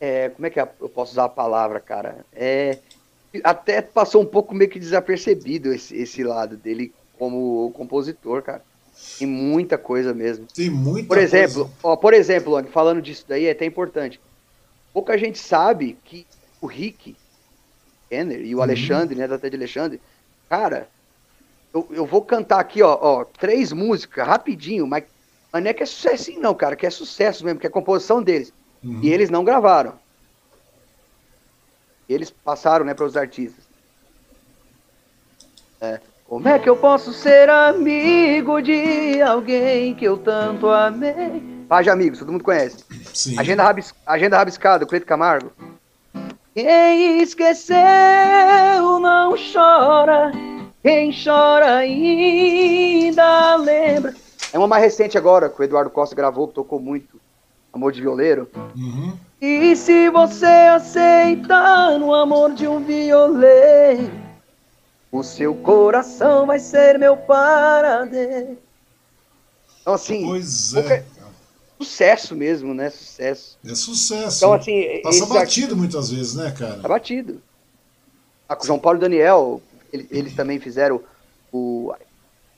é, 0.01 0.29
como 0.31 0.47
é 0.47 0.51
que 0.51 0.61
eu 0.61 0.89
posso 0.89 1.13
usar 1.13 1.25
a 1.25 1.29
palavra, 1.29 1.79
cara? 1.79 2.25
É, 2.33 2.79
até 3.45 3.81
passou 3.81 4.23
um 4.23 4.27
pouco 4.27 4.55
meio 4.55 4.71
que 4.71 4.81
desapercebido 4.81 5.73
esse, 5.73 5.97
esse 5.97 6.25
lado 6.25 6.57
dele 6.57 6.93
como 7.17 7.71
compositor, 7.73 8.43
cara. 8.43 8.63
Tem 9.19 9.27
muita 9.27 9.79
coisa 9.79 10.13
mesmo. 10.15 10.47
Tem 10.47 10.71
muita 10.71 11.09
Por 11.09 11.19
exemplo, 11.19 11.65
coisa. 11.65 11.75
Ó, 11.83 11.97
por 11.97 12.15
exemplo, 12.15 12.65
falando 12.71 13.03
disso 13.03 13.25
daí, 13.29 13.47
é 13.47 13.51
até 13.51 13.65
importante. 13.65 14.21
Pouca 14.93 15.17
gente 15.17 15.39
sabe 15.39 15.99
que 16.05 16.27
o 16.61 16.67
Rick 16.67 17.17
Kenner 18.09 18.41
e 18.45 18.55
o 18.55 18.59
uhum. 18.59 18.63
Alexandre, 18.63 19.17
né, 19.17 19.27
da 19.27 19.39
Ted 19.39 19.57
Alexandre, 19.57 20.01
cara, 20.49 20.89
eu, 21.73 21.87
eu 21.91 22.07
vou 22.07 22.23
cantar 22.23 22.59
aqui, 22.61 22.83
ó, 22.83 22.99
ó, 23.01 23.25
três 23.25 23.73
músicas 23.73 24.27
rapidinho, 24.27 24.87
mas, 24.87 25.05
mas 25.53 25.63
não 25.63 25.71
é 25.71 25.75
que 25.75 25.83
é 25.83 25.87
sucesso 25.87 26.33
não, 26.39 26.55
cara, 26.55 26.77
que 26.77 26.87
é 26.87 26.91
sucesso 26.91 27.45
mesmo, 27.45 27.61
que 27.61 27.67
é 27.67 27.71
composição 27.71 28.23
deles. 28.23 28.53
Uhum. 28.83 29.01
E 29.03 29.13
eles 29.13 29.31
não 29.31 29.45
gravaram. 29.45 29.99
Eles 32.09 32.31
passaram, 32.31 32.85
né, 32.85 32.95
para 32.95 33.05
os 33.05 33.17
artistas. 33.17 33.65
É. 35.81 36.01
Como 36.29 36.47
é 36.47 36.59
que 36.59 36.69
eu 36.69 36.77
posso 36.77 37.11
ser 37.15 37.49
amigo 37.49 38.61
de 38.61 39.23
alguém 39.23 39.95
que 39.95 40.05
eu 40.05 40.19
tanto 40.19 40.69
amei? 40.69 41.43
Paz 41.67 41.89
amigos, 41.89 42.19
todo 42.19 42.31
mundo 42.31 42.45
conhece. 42.45 42.85
Sim. 43.15 43.39
Agenda, 43.39 43.63
rabis... 43.63 43.95
Agenda 44.07 44.37
Rabiscada, 44.37 44.85
Cleito 44.85 45.07
Camargo. 45.07 45.51
Quem 46.55 47.23
esqueceu 47.23 47.75
não 49.01 49.37
chora, 49.37 50.31
quem 50.83 51.11
chora 51.13 51.77
ainda 51.77 53.57
lembra. 53.57 54.15
É 54.53 54.59
uma 54.59 54.69
mais 54.69 54.83
recente 54.83 55.17
agora, 55.17 55.49
que 55.49 55.59
o 55.59 55.65
Eduardo 55.65 55.89
Costa 55.89 56.15
gravou, 56.15 56.47
que 56.47 56.55
tocou 56.55 56.79
muito. 56.79 57.19
Amor 57.73 57.91
de 57.91 58.03
Violeiro. 58.03 58.51
Uhum. 58.77 59.15
E 59.41 59.75
se 59.77 60.11
você 60.11 60.45
aceitar 60.45 61.99
no 61.99 62.13
amor 62.13 62.53
de 62.53 62.69
um 62.69 62.81
violeiro, 62.81 64.28
o 65.11 65.23
seu 65.23 65.55
coração 65.55 66.47
vai 66.47 66.59
ser 66.59 66.99
meu 66.99 67.17
paradeiro. 67.17 68.59
Então, 69.81 69.95
assim. 69.95 70.27
Pois 70.27 70.75
é. 70.75 71.05
Sucesso 71.79 72.35
mesmo, 72.35 72.75
né? 72.75 72.91
Sucesso. 72.91 73.59
É 73.65 73.75
sucesso. 73.75 74.37
Então, 74.39 74.53
assim. 74.53 75.01
Passa 75.03 75.27
batido 75.27 75.77
muitas 75.77 76.11
vezes, 76.11 76.35
né, 76.35 76.51
cara? 76.51 76.81
Tá 76.81 76.89
batido. 76.89 77.41
Ah, 78.49 78.57
com 78.57 78.65
o 78.65 78.67
João 78.67 78.79
Paulo 78.79 78.99
e 78.99 79.01
Daniel, 79.01 79.63
eles, 79.93 80.07
eles 80.11 80.35
também 80.35 80.59
fizeram 80.59 81.01
o. 81.53 81.95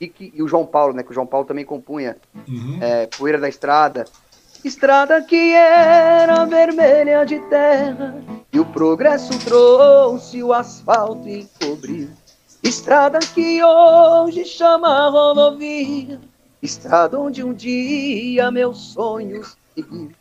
E, 0.01 0.11
e, 0.35 0.43
o 0.43 0.49
João 0.49 0.65
Paulo, 0.65 0.95
né? 0.95 1.03
Que 1.03 1.11
o 1.11 1.15
João 1.15 1.27
Paulo 1.27 1.47
também 1.47 1.65
compunha 1.65 2.17
uhum. 2.49 2.79
é, 2.81 3.07
Poeira 3.07 3.39
da 3.39 3.49
Estrada. 3.49 4.07
Estrada 4.65 5.23
que 5.23 5.53
era 5.53 6.45
vermelha 6.45 7.25
de 7.25 7.39
terra 7.49 8.15
E 8.53 8.61
o 8.61 8.67
progresso 8.67 9.39
trouxe 9.39 10.43
o 10.43 10.53
asfalto 10.53 11.27
e 11.27 11.41
encobriu 11.41 12.11
Estrada 12.63 13.19
que 13.19 13.63
hoje 13.65 14.45
chama 14.45 15.09
rodovia 15.09 16.21
Estrada 16.63 17.19
onde 17.19 17.43
um 17.43 17.55
dia 17.55 18.51
meus 18.51 18.93
sonhos 18.93 19.57
seguiu 19.75 20.13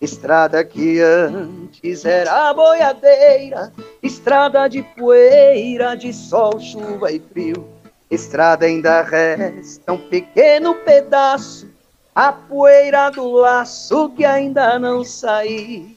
Estrada 0.00 0.64
que 0.64 1.00
antes 1.00 2.04
era 2.04 2.52
boiadeira 2.52 3.72
Estrada 4.02 4.68
de 4.68 4.82
poeira, 4.82 5.94
de 5.94 6.12
sol, 6.12 6.58
chuva 6.58 7.12
e 7.12 7.20
frio 7.20 7.66
Estrada 8.10 8.66
ainda 8.66 9.02
resta 9.02 9.92
um 9.92 9.98
pequeno 10.08 10.74
pedaço 10.74 11.74
a 12.14 12.32
poeira 12.32 13.10
do 13.10 13.28
laço 13.32 14.10
que 14.10 14.24
ainda 14.24 14.78
não 14.78 15.02
saiu. 15.02 15.93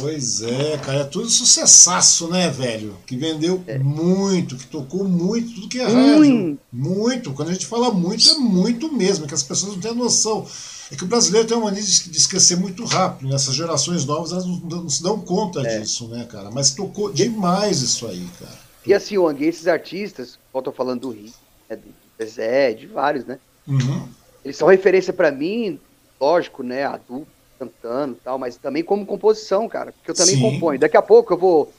Pois 0.00 0.42
é, 0.42 0.78
cara, 0.78 1.00
é 1.00 1.04
tudo 1.04 1.28
sucessaço, 1.28 2.28
né, 2.28 2.50
velho? 2.50 2.96
Que 3.06 3.16
vendeu 3.16 3.62
é. 3.66 3.78
muito, 3.78 4.56
que 4.56 4.66
tocou 4.66 5.04
muito, 5.04 5.54
tudo 5.54 5.68
que 5.68 5.78
é 5.78 5.84
rádio. 5.84 6.58
Muito. 6.72 7.32
Quando 7.32 7.50
a 7.50 7.52
gente 7.52 7.66
fala 7.66 7.92
muito, 7.92 8.28
é 8.28 8.34
muito 8.34 8.92
mesmo, 8.92 9.24
é 9.24 9.28
que 9.28 9.34
as 9.34 9.42
pessoas 9.42 9.72
não 9.72 9.80
têm 9.80 9.94
noção. 9.94 10.46
É 10.90 10.96
que 10.96 11.04
o 11.04 11.06
brasileiro 11.06 11.46
tem 11.46 11.56
uma 11.56 11.66
mania 11.66 11.82
de, 11.82 12.16
esquecer 12.16 12.56
muito 12.56 12.84
rápido, 12.84 13.28
né? 13.28 13.34
Essas 13.34 13.54
gerações 13.54 14.04
novas 14.04 14.32
elas 14.32 14.46
não, 14.46 14.56
não 14.56 14.88
se 14.88 15.02
dão 15.02 15.20
conta 15.20 15.60
é. 15.60 15.78
disso, 15.78 16.08
né, 16.08 16.24
cara? 16.24 16.50
Mas 16.50 16.70
tocou 16.70 17.12
demais 17.12 17.82
isso 17.82 18.06
aí, 18.06 18.26
cara. 18.38 18.58
E 18.86 18.94
assim, 18.94 19.18
Wang, 19.18 19.44
esses 19.44 19.66
artistas, 19.66 20.38
eu 20.54 20.62
tô 20.62 20.72
falando 20.72 21.02
do 21.02 21.10
Rio, 21.10 21.32
né, 21.68 21.76
do 21.76 22.26
Zé, 22.26 22.72
de 22.72 22.86
vários, 22.86 23.26
né? 23.26 23.38
Uhum 23.66 24.08
eles 24.44 24.56
são 24.56 24.68
referência 24.68 25.12
para 25.12 25.30
mim, 25.30 25.78
lógico, 26.20 26.62
né, 26.62 26.84
adulto, 26.84 27.30
cantando 27.58 28.14
e 28.14 28.24
tal, 28.24 28.38
mas 28.38 28.56
também 28.56 28.82
como 28.82 29.04
composição, 29.04 29.68
cara, 29.68 29.92
porque 29.92 30.10
eu 30.10 30.14
também 30.14 30.36
Sim. 30.36 30.40
componho. 30.42 30.78
Daqui 30.78 30.96
a 30.96 31.02
pouco 31.02 31.32
eu 31.32 31.38
vou, 31.38 31.72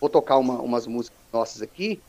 vou 0.00 0.08
tocar 0.08 0.38
uma, 0.38 0.60
umas 0.60 0.86
músicas 0.86 1.18
nossas 1.32 1.62
aqui 1.62 2.00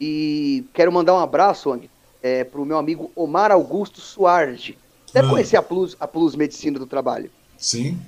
e 0.00 0.64
quero 0.72 0.92
mandar 0.92 1.14
um 1.14 1.18
abraço, 1.18 1.72
Ang, 1.72 1.90
é, 2.22 2.44
pro 2.44 2.64
meu 2.64 2.78
amigo 2.78 3.10
Omar 3.14 3.50
Augusto 3.50 4.00
Suardi. 4.00 4.78
Deve 5.12 5.26
ah. 5.26 5.30
conhecer 5.30 5.56
a 5.56 5.62
Plus, 5.62 5.96
a 5.98 6.06
Plus 6.06 6.36
Medicina 6.36 6.78
do 6.78 6.86
Trabalho. 6.86 7.30
Sim. 7.58 7.98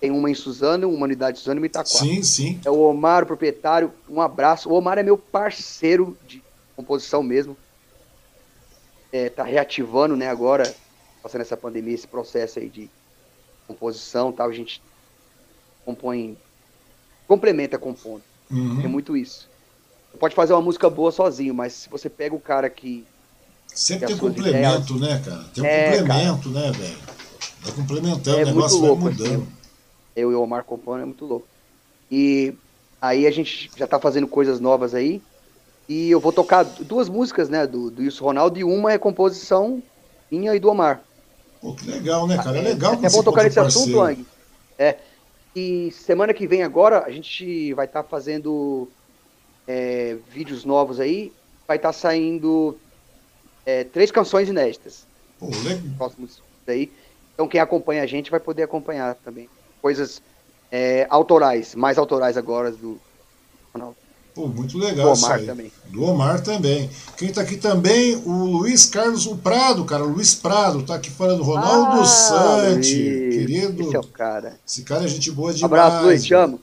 Tem 0.00 0.10
uma 0.10 0.30
em 0.30 0.34
Suzano, 0.34 0.88
uma 0.88 1.04
unidade 1.04 1.36
de 1.36 1.38
Suzano 1.40 1.64
e 1.64 1.66
Itaquá. 1.66 1.86
Sim, 1.86 2.22
sim. 2.22 2.60
É 2.64 2.70
o 2.70 2.80
Omar, 2.80 3.24
o 3.24 3.26
proprietário. 3.26 3.92
Um 4.08 4.20
abraço. 4.20 4.68
O 4.68 4.74
Omar 4.74 4.98
é 4.98 5.02
meu 5.02 5.16
parceiro 5.18 6.16
de 6.28 6.42
composição 6.76 7.22
mesmo 7.22 7.56
é, 9.16 9.28
tá 9.30 9.44
reativando, 9.44 10.16
né, 10.16 10.28
agora, 10.28 10.74
passando 11.22 11.40
essa 11.40 11.56
pandemia, 11.56 11.94
esse 11.94 12.06
processo 12.06 12.58
aí 12.58 12.68
de 12.68 12.90
composição 13.66 14.32
tal, 14.32 14.48
a 14.48 14.52
gente 14.52 14.82
compõe, 15.84 16.36
complementa 17.26 17.78
compondo. 17.78 18.22
Uhum. 18.50 18.80
É 18.82 18.88
muito 18.88 19.16
isso. 19.16 19.48
Você 20.10 20.18
pode 20.18 20.34
fazer 20.34 20.52
uma 20.52 20.62
música 20.62 20.88
boa 20.88 21.12
sozinho, 21.12 21.54
mas 21.54 21.72
se 21.72 21.88
você 21.88 22.08
pega 22.08 22.34
o 22.34 22.40
cara 22.40 22.70
que. 22.70 23.04
Sempre 23.68 24.06
tem 24.06 24.16
complemento, 24.16 24.96
ideias, 24.96 25.00
né, 25.00 25.22
cara? 25.24 25.44
Tem 25.52 25.62
um 25.62 25.66
é, 25.66 25.98
complemento, 25.98 26.52
cara. 26.52 26.66
né, 26.66 26.72
velho? 26.72 26.98
Vai 27.60 27.72
complementando, 27.72 28.38
é 28.38 28.42
o 28.42 28.46
negócio 28.46 28.78
louco, 28.78 29.02
vai 29.02 29.12
mudando. 29.12 29.42
Assim, 29.42 29.48
eu 30.14 30.32
e 30.32 30.34
o 30.34 30.40
Omar 30.40 30.64
compondo 30.64 31.02
é 31.02 31.04
muito 31.04 31.26
louco. 31.26 31.46
E 32.10 32.54
aí 33.00 33.26
a 33.26 33.30
gente 33.30 33.70
já 33.76 33.86
tá 33.86 33.98
fazendo 33.98 34.26
coisas 34.26 34.60
novas 34.60 34.94
aí. 34.94 35.20
E 35.88 36.10
eu 36.10 36.18
vou 36.18 36.32
tocar 36.32 36.64
duas 36.64 37.08
músicas, 37.08 37.48
né, 37.48 37.66
do, 37.66 37.90
do 37.90 38.02
Wilson 38.02 38.24
Ronaldo, 38.24 38.58
e 38.58 38.64
uma 38.64 38.92
é 38.92 38.98
composição 38.98 39.82
minha 40.30 40.54
e 40.54 40.58
do 40.58 40.68
Omar. 40.68 41.02
Pô, 41.66 41.74
que 41.74 41.90
legal, 41.90 42.28
né, 42.28 42.36
cara? 42.36 42.58
É 42.58 42.60
legal 42.60 42.94
É, 43.02 43.06
é 43.06 43.10
bom 43.10 43.24
tocar 43.24 43.42
nesse 43.42 43.58
assunto, 43.58 44.00
Ang. 44.00 44.24
É. 44.78 44.98
E 45.54 45.90
semana 45.90 46.32
que 46.32 46.46
vem 46.46 46.62
agora, 46.62 47.04
a 47.04 47.10
gente 47.10 47.74
vai 47.74 47.86
estar 47.86 48.04
tá 48.04 48.08
fazendo 48.08 48.88
é, 49.66 50.16
vídeos 50.30 50.64
novos 50.64 51.00
aí. 51.00 51.32
Vai 51.66 51.76
estar 51.76 51.88
tá 51.88 51.92
saindo 51.92 52.78
é, 53.64 53.82
três 53.82 54.12
canções 54.12 54.48
inéditas. 54.48 55.08
Pô, 55.40 55.46
legal. 55.48 55.80
Próximos 55.98 56.40
aí. 56.68 56.92
Então 57.34 57.48
quem 57.48 57.60
acompanha 57.60 58.04
a 58.04 58.06
gente 58.06 58.30
vai 58.30 58.38
poder 58.38 58.62
acompanhar 58.62 59.16
também. 59.16 59.48
Coisas 59.82 60.22
é, 60.70 61.04
autorais, 61.10 61.74
mais 61.74 61.98
autorais 61.98 62.36
agora 62.36 62.70
do 62.70 62.96
Ronaldo. 63.74 63.96
Pô, 64.36 64.46
muito 64.48 64.76
legal 64.76 65.14
Do 65.14 65.18
Omar 65.18 65.42
também. 65.46 65.72
Do 65.86 66.04
Omar 66.04 66.40
também. 66.42 66.90
Quem 67.16 67.32
tá 67.32 67.40
aqui 67.40 67.56
também, 67.56 68.16
o 68.16 68.44
Luiz 68.44 68.84
Carlos 68.84 69.24
o 69.24 69.34
Prado, 69.34 69.82
cara. 69.86 70.04
O 70.04 70.12
Luiz 70.12 70.34
Prado 70.34 70.82
tá 70.82 70.94
aqui 70.94 71.08
falando. 71.08 71.42
Ronaldo 71.42 72.02
ah, 72.02 72.04
Sante, 72.04 72.92
querido. 72.92 73.82
Esse 73.82 73.96
é 73.96 73.98
o 73.98 74.06
cara. 74.06 74.60
Esse 74.68 74.82
cara 74.82 75.06
é 75.06 75.08
gente 75.08 75.30
boa 75.30 75.54
demais. 75.54 75.72
Abraço, 75.72 76.04
Luiz, 76.04 76.22
te 76.22 76.34
amo. 76.34 76.60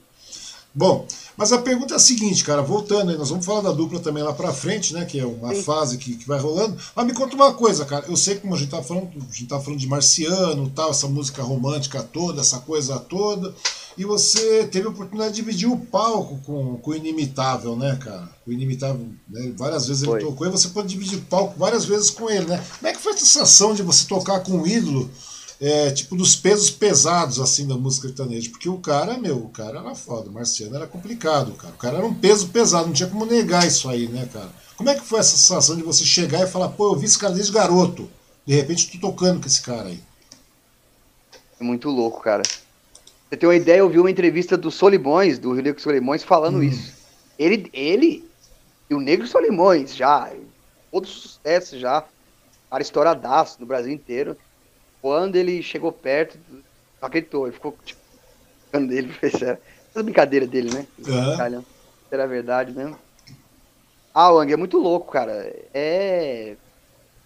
Bom, 0.72 1.04
mas 1.36 1.52
a 1.52 1.58
pergunta 1.58 1.94
é 1.94 1.96
a 1.96 2.00
seguinte, 2.00 2.44
cara, 2.44 2.62
voltando 2.62 3.10
aí, 3.10 3.16
nós 3.16 3.30
vamos 3.30 3.44
falar 3.44 3.60
da 3.60 3.72
dupla 3.72 3.98
também 3.98 4.22
lá 4.22 4.32
pra 4.32 4.52
frente, 4.52 4.92
né, 4.92 5.04
que 5.04 5.20
é 5.20 5.26
uma 5.26 5.54
Sim. 5.54 5.62
fase 5.62 5.98
que, 5.98 6.16
que 6.16 6.26
vai 6.26 6.40
rolando, 6.40 6.76
mas 6.96 7.06
me 7.06 7.12
conta 7.12 7.36
uma 7.36 7.54
coisa, 7.54 7.84
cara, 7.84 8.06
eu 8.08 8.16
sei 8.16 8.34
que 8.34 8.40
como 8.40 8.56
a 8.56 8.58
gente 8.58 8.70
tá 8.70 8.82
falando, 8.82 9.08
a 9.16 9.32
gente 9.32 9.46
tá 9.46 9.60
falando 9.60 9.78
de 9.78 9.86
Marciano, 9.86 10.68
tal, 10.70 10.90
essa 10.90 11.06
música 11.06 11.44
romântica 11.44 12.02
toda, 12.02 12.40
essa 12.40 12.58
coisa 12.58 12.98
toda, 12.98 13.54
e 13.96 14.04
você 14.04 14.66
teve 14.66 14.86
a 14.86 14.90
oportunidade 14.90 15.34
de 15.34 15.42
dividir 15.42 15.68
o 15.68 15.78
palco 15.78 16.38
com, 16.44 16.76
com 16.78 16.90
o 16.90 16.94
Inimitável, 16.94 17.76
né, 17.76 17.96
cara? 17.96 18.28
O 18.46 18.52
Inimitável, 18.52 19.08
né, 19.28 19.52
várias 19.56 19.86
vezes 19.86 20.04
foi. 20.04 20.18
ele 20.18 20.28
tocou, 20.28 20.46
e 20.46 20.50
você 20.50 20.68
pode 20.68 20.88
dividir 20.88 21.18
o 21.18 21.22
palco 21.22 21.58
várias 21.58 21.84
vezes 21.84 22.10
com 22.10 22.28
ele, 22.28 22.46
né? 22.46 22.64
Como 22.78 22.88
é 22.88 22.92
que 22.92 23.00
foi 23.00 23.12
a 23.12 23.16
sensação 23.16 23.74
de 23.74 23.82
você 23.82 24.06
tocar 24.06 24.40
com 24.40 24.52
um 24.52 24.66
ídolo, 24.66 25.08
é, 25.60 25.90
tipo, 25.92 26.16
dos 26.16 26.34
pesos 26.34 26.70
pesados, 26.70 27.38
assim, 27.40 27.66
da 27.66 27.76
música 27.76 28.08
sertaneja. 28.08 28.50
Porque 28.50 28.68
o 28.68 28.78
cara, 28.78 29.16
meu, 29.16 29.38
o 29.38 29.48
cara 29.48 29.78
era 29.78 29.94
foda, 29.94 30.28
o 30.28 30.32
Marciano 30.32 30.74
era 30.74 30.86
complicado, 30.86 31.52
cara. 31.52 31.72
O 31.74 31.78
cara 31.78 31.96
era 31.98 32.06
um 32.06 32.14
peso 32.14 32.48
pesado, 32.48 32.86
não 32.86 32.92
tinha 32.92 33.08
como 33.08 33.24
negar 33.24 33.66
isso 33.66 33.88
aí, 33.88 34.08
né, 34.08 34.28
cara? 34.32 34.50
Como 34.76 34.90
é 34.90 34.94
que 34.94 35.06
foi 35.06 35.20
essa 35.20 35.36
sensação 35.36 35.76
de 35.76 35.82
você 35.82 36.04
chegar 36.04 36.42
e 36.42 36.50
falar, 36.50 36.70
pô, 36.70 36.92
eu 36.92 36.98
vi 36.98 37.06
esse 37.06 37.18
cara 37.18 37.32
desde 37.32 37.52
garoto, 37.52 38.10
de 38.44 38.54
repente 38.54 38.98
tô 38.98 39.10
tocando 39.10 39.40
com 39.40 39.46
esse 39.46 39.62
cara 39.62 39.88
aí? 39.88 40.00
É 41.60 41.64
muito 41.64 41.88
louco, 41.88 42.20
cara. 42.20 42.42
Você 43.34 43.38
tem 43.38 43.48
uma 43.48 43.56
ideia, 43.56 43.78
eu 43.78 43.88
vi 43.88 43.98
uma 43.98 44.10
entrevista 44.10 44.56
do 44.56 44.70
Solimões, 44.70 45.40
do 45.40 45.52
Rio 45.52 45.62
Negro 45.64 45.82
Solimões, 45.82 46.22
falando 46.22 46.58
hum. 46.58 46.62
isso. 46.62 46.96
Ele, 47.36 47.68
ele 47.72 48.30
e 48.88 48.94
o 48.94 49.00
Negro 49.00 49.26
Solimões, 49.26 49.96
já, 49.96 50.32
todo 50.92 51.04
sucesso 51.04 51.76
já, 51.76 52.08
cara 52.70 52.82
estouradaço 52.82 53.60
no 53.60 53.66
Brasil 53.66 53.92
inteiro. 53.92 54.38
Quando 55.00 55.34
ele 55.34 55.60
chegou 55.64 55.90
perto, 55.90 56.38
não 56.48 56.62
acreditou, 57.02 57.48
ele 57.48 57.54
ficou 57.54 57.76
tipo, 57.84 58.00
dele, 58.86 59.08
fez 59.18 59.34
essa 59.34 59.60
brincadeira 60.00 60.46
dele, 60.46 60.70
né? 60.70 60.86
Uhum. 60.96 61.64
Era 62.12 62.28
verdade 62.28 62.72
mesmo. 62.72 62.96
Ah, 64.14 64.32
o 64.32 64.38
Ang 64.38 64.52
é 64.52 64.56
muito 64.56 64.78
louco, 64.78 65.10
cara. 65.10 65.52
É 65.74 66.56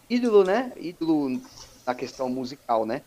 ídolo, 0.08 0.42
né? 0.42 0.72
Ídolo 0.78 1.42
na 1.86 1.94
questão 1.94 2.30
musical, 2.30 2.86
né? 2.86 3.02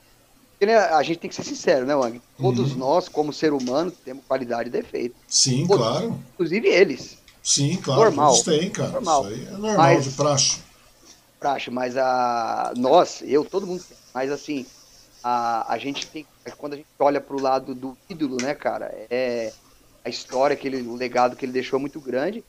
Né, 0.61 0.77
a 0.77 1.01
gente 1.01 1.19
tem 1.19 1.29
que 1.29 1.35
ser 1.35 1.43
sincero, 1.43 1.85
né, 1.87 1.95
Wang? 1.95 2.21
Todos 2.37 2.73
uhum. 2.73 2.77
nós, 2.77 3.09
como 3.09 3.33
ser 3.33 3.51
humano, 3.51 3.89
temos 3.89 4.23
qualidade 4.27 4.69
e 4.69 4.71
defeito. 4.71 5.15
Sim, 5.27 5.65
Todos, 5.65 5.85
claro. 5.85 6.19
Inclusive 6.33 6.67
eles. 6.67 7.17
Sim, 7.41 7.77
claro. 7.77 8.01
Normal. 8.01 8.29
Todos 8.29 8.43
têm, 8.43 8.69
cara. 8.69 8.91
Normal. 8.91 9.31
Isso 9.31 9.33
aí 9.33 9.47
é 9.47 9.51
normal 9.51 9.77
mas, 9.77 10.03
de 10.03 10.11
praxe. 10.11 10.59
Praxe, 11.39 11.71
mas 11.71 11.97
a 11.97 12.73
nós, 12.77 13.23
eu, 13.25 13.43
todo 13.43 13.65
mundo 13.65 13.83
tem. 13.83 13.97
Mas 14.13 14.31
assim, 14.31 14.65
a, 15.23 15.73
a 15.73 15.77
gente 15.79 16.05
tem. 16.05 16.27
Quando 16.57 16.73
a 16.73 16.77
gente 16.77 16.87
olha 16.99 17.19
pro 17.19 17.41
lado 17.41 17.73
do 17.73 17.97
ídolo, 18.07 18.37
né, 18.39 18.53
cara? 18.53 18.91
É 19.09 19.51
a 20.03 20.09
história, 20.09 20.55
que 20.55 20.67
ele, 20.67 20.81
o 20.81 20.95
legado 20.95 21.35
que 21.35 21.45
ele 21.45 21.51
deixou 21.51 21.77
é 21.77 21.81
muito 21.81 21.99
grande. 21.99 22.43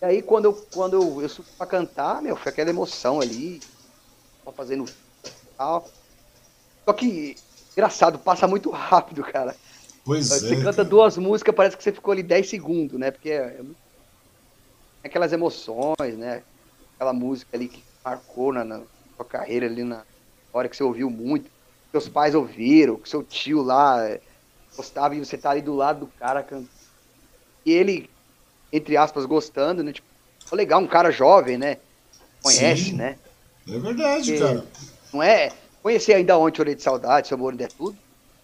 E 0.00 0.04
aí, 0.04 0.22
quando 0.22 0.46
eu, 0.46 0.52
quando 0.72 0.94
eu, 0.94 1.22
eu 1.22 1.28
subi 1.28 1.48
pra 1.56 1.66
cantar, 1.66 2.20
meu, 2.22 2.36
foi 2.36 2.52
aquela 2.52 2.70
emoção 2.70 3.20
ali, 3.20 3.60
fazendo 4.54 4.84
tal. 5.56 5.88
Só 6.84 6.92
que, 6.92 7.36
engraçado, 7.76 8.18
passa 8.18 8.48
muito 8.48 8.70
rápido, 8.70 9.22
cara. 9.22 9.54
Pois 10.04 10.28
você 10.28 10.46
é. 10.46 10.48
Você 10.48 10.56
canta 10.56 10.76
cara. 10.76 10.88
duas 10.88 11.18
músicas, 11.18 11.54
parece 11.54 11.76
que 11.76 11.82
você 11.82 11.92
ficou 11.92 12.12
ali 12.12 12.22
10 12.22 12.48
segundos, 12.48 12.98
né? 12.98 13.10
Porque 13.10 13.30
é, 13.30 13.60
é 15.02 15.08
aquelas 15.08 15.32
emoções, 15.32 16.16
né? 16.16 16.42
Aquela 16.94 17.12
música 17.12 17.54
ali 17.56 17.68
que 17.68 17.84
marcou 18.02 18.52
na, 18.52 18.64
na 18.64 18.80
sua 19.16 19.24
carreira 19.24 19.66
ali 19.66 19.84
na 19.84 20.02
hora 20.52 20.68
que 20.68 20.76
você 20.76 20.82
ouviu 20.82 21.10
muito, 21.10 21.50
seus 21.92 22.08
pais 22.08 22.34
ouviram, 22.34 22.96
que 22.96 23.08
seu 23.08 23.22
tio 23.22 23.62
lá 23.62 24.08
eh, 24.08 24.20
gostava 24.74 25.14
e 25.14 25.18
você 25.18 25.36
tá 25.36 25.50
ali 25.50 25.60
do 25.60 25.74
lado 25.74 26.00
do 26.00 26.06
cara 26.18 26.42
cantando. 26.42 26.68
E 27.64 27.72
ele, 27.72 28.08
entre 28.72 28.96
aspas, 28.96 29.26
gostando, 29.26 29.82
né? 29.82 29.92
Tipo, 29.92 30.06
legal, 30.52 30.80
um 30.80 30.86
cara 30.86 31.10
jovem, 31.10 31.58
né? 31.58 31.78
Conhece, 32.42 32.84
Sim, 32.84 32.92
né? 32.92 33.18
É 33.68 33.78
verdade, 33.78 34.32
Porque 34.32 34.44
cara. 34.44 34.66
Não 35.12 35.22
é. 35.22 35.52
Conhecer 35.86 36.14
ainda 36.14 36.36
ontem 36.36 36.60
Orelha 36.60 36.74
de 36.74 36.82
Saudade, 36.82 37.28
Seu 37.28 37.36
Amor 37.36 37.54
é 37.60 37.68
Tudo, 37.68 37.96